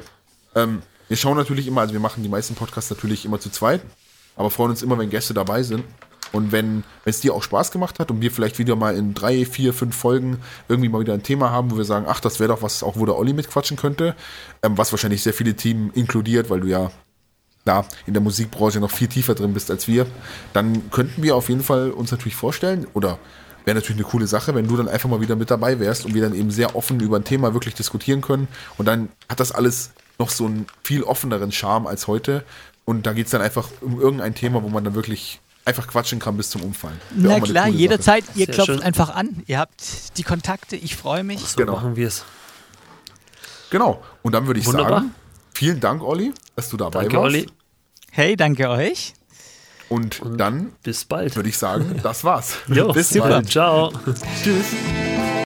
ähm, 0.56 0.82
wir 1.08 1.18
schauen 1.18 1.38
natürlich 1.38 1.68
immer, 1.68 1.82
also 1.82 1.94
wir 1.94 2.02
machen 2.02 2.24
die 2.24 2.30
meisten 2.30 2.56
Podcasts 2.56 2.90
natürlich 2.90 3.24
immer 3.24 3.40
zu 3.40 3.52
zweit, 3.52 3.82
aber 4.36 4.50
freuen 4.50 4.72
uns 4.72 4.82
immer, 4.82 4.98
wenn 4.98 5.10
Gäste 5.10 5.34
dabei 5.34 5.64
sind. 5.64 5.84
Und 6.36 6.52
wenn 6.52 6.84
es 7.06 7.22
dir 7.22 7.34
auch 7.34 7.44
Spaß 7.44 7.72
gemacht 7.72 8.00
hat 8.00 8.12
und 8.12 8.22
wir 8.22 8.32
vielleicht 8.32 8.60
wieder 8.60 8.76
mal 8.76 8.96
in 8.96 9.14
drei, 9.14 9.46
vier, 9.46 9.74
fünf 9.74 9.96
Folgen 9.96 10.40
irgendwie 10.68 10.90
mal 10.90 11.00
wieder 11.00 11.14
ein 11.14 11.24
Thema 11.24 11.50
haben, 11.50 11.72
wo 11.72 11.78
wir 11.78 11.86
sagen, 11.86 12.06
ach, 12.08 12.20
das 12.20 12.40
wäre 12.40 12.50
doch 12.50 12.62
was, 12.62 12.84
auch 12.84 12.98
wo 12.98 13.06
der 13.06 13.18
Olli 13.18 13.34
mitquatschen 13.34 13.78
könnte, 13.78 14.16
ähm, 14.62 14.78
was 14.78 14.92
wahrscheinlich 14.92 15.24
sehr 15.24 15.34
viele 15.34 15.56
Team 15.56 15.92
inkludiert, 15.94 16.50
weil 16.50 16.60
du 16.60 16.68
ja 16.68 16.92
da 17.64 17.86
in 18.06 18.14
der 18.14 18.22
Musikbranche 18.22 18.80
noch 18.80 18.92
viel 18.92 19.08
tiefer 19.08 19.34
drin 19.34 19.54
bist 19.54 19.72
als 19.72 19.88
wir, 19.88 20.06
dann 20.54 20.92
könnten 20.92 21.24
wir 21.24 21.36
auf 21.36 21.50
jeden 21.50 21.64
Fall 21.64 21.90
uns 21.92 22.12
natürlich 22.12 22.36
vorstellen 22.36 22.86
oder 22.94 23.18
wäre 23.66 23.76
natürlich 23.76 23.98
eine 23.98 24.10
coole 24.10 24.28
Sache, 24.28 24.54
wenn 24.56 24.68
du 24.68 24.78
dann 24.78 24.88
einfach 24.88 25.10
mal 25.10 25.22
wieder 25.22 25.36
mit 25.36 25.50
dabei 25.50 25.80
wärst 25.80 26.06
und 26.06 26.14
wir 26.14 26.22
dann 26.22 26.36
eben 26.36 26.52
sehr 26.52 26.76
offen 26.76 27.00
über 27.00 27.18
ein 27.18 27.24
Thema 27.24 27.54
wirklich 27.54 27.74
diskutieren 27.74 28.22
können. 28.22 28.48
Und 28.78 28.88
dann 28.88 29.10
hat 29.28 29.40
das 29.40 29.52
alles 29.52 29.92
noch 30.20 30.30
so 30.30 30.46
einen 30.46 30.68
viel 30.84 31.04
offeneren 31.04 31.52
Charme 31.52 31.88
als 31.88 32.08
heute. 32.08 32.44
Und 32.86 33.08
da 33.08 33.14
geht 33.14 33.26
es 33.26 33.32
dann 33.32 33.42
einfach 33.42 33.70
um 33.82 34.00
irgendein 34.00 34.36
Thema, 34.36 34.62
wo 34.62 34.70
man 34.70 34.84
dann 34.84 34.94
wirklich 34.94 35.40
einfach 35.66 35.88
quatschen 35.88 36.20
kann 36.20 36.38
bis 36.38 36.50
zum 36.52 36.64
Umfallen. 36.64 37.00
Na 37.16 37.40
klar, 37.40 37.68
jederzeit, 37.68 38.26
Sache. 38.26 38.40
ihr 38.40 38.48
klopft 38.48 38.72
schön. 38.72 38.82
einfach 38.82 39.14
an. 39.14 39.44
Ihr 39.48 39.60
habt 39.60 40.18
die 40.18 40.24
Kontakte, 40.24 40.76
ich 40.76 40.96
freue 40.96 41.24
mich. 41.24 41.42
So 41.42 41.58
genau. 41.58 41.74
machen 41.74 41.96
wir 41.96 42.08
es. 42.08 42.24
Genau. 43.72 44.02
Und 44.22 44.34
dann 44.34 44.48
würde 44.48 44.60
ich 44.60 44.68
Wunderbar. 44.68 45.00
sagen, 45.00 45.16
vielen 45.54 45.80
Dank, 45.80 46.04
Olli, 46.04 46.34
dass 46.56 46.70
du 46.70 46.78
dabei 46.78 47.02
danke, 47.02 47.18
warst. 47.18 47.26
Olli. 47.26 47.48
Hey, 48.12 48.36
danke 48.36 48.70
euch. 48.70 49.14
Und, 49.90 50.22
Und 50.22 50.38
dann 50.38 50.72
bis 50.84 51.06
bald. 51.06 51.36
Würde 51.36 51.50
ich 51.50 51.58
sagen, 51.58 52.00
das 52.02 52.24
war's. 52.24 52.58
Jo, 52.68 52.92
bis 52.92 53.10
super. 53.10 53.30
bald. 53.30 53.50
Ciao. 53.50 53.92
Tschüss. 54.44 54.66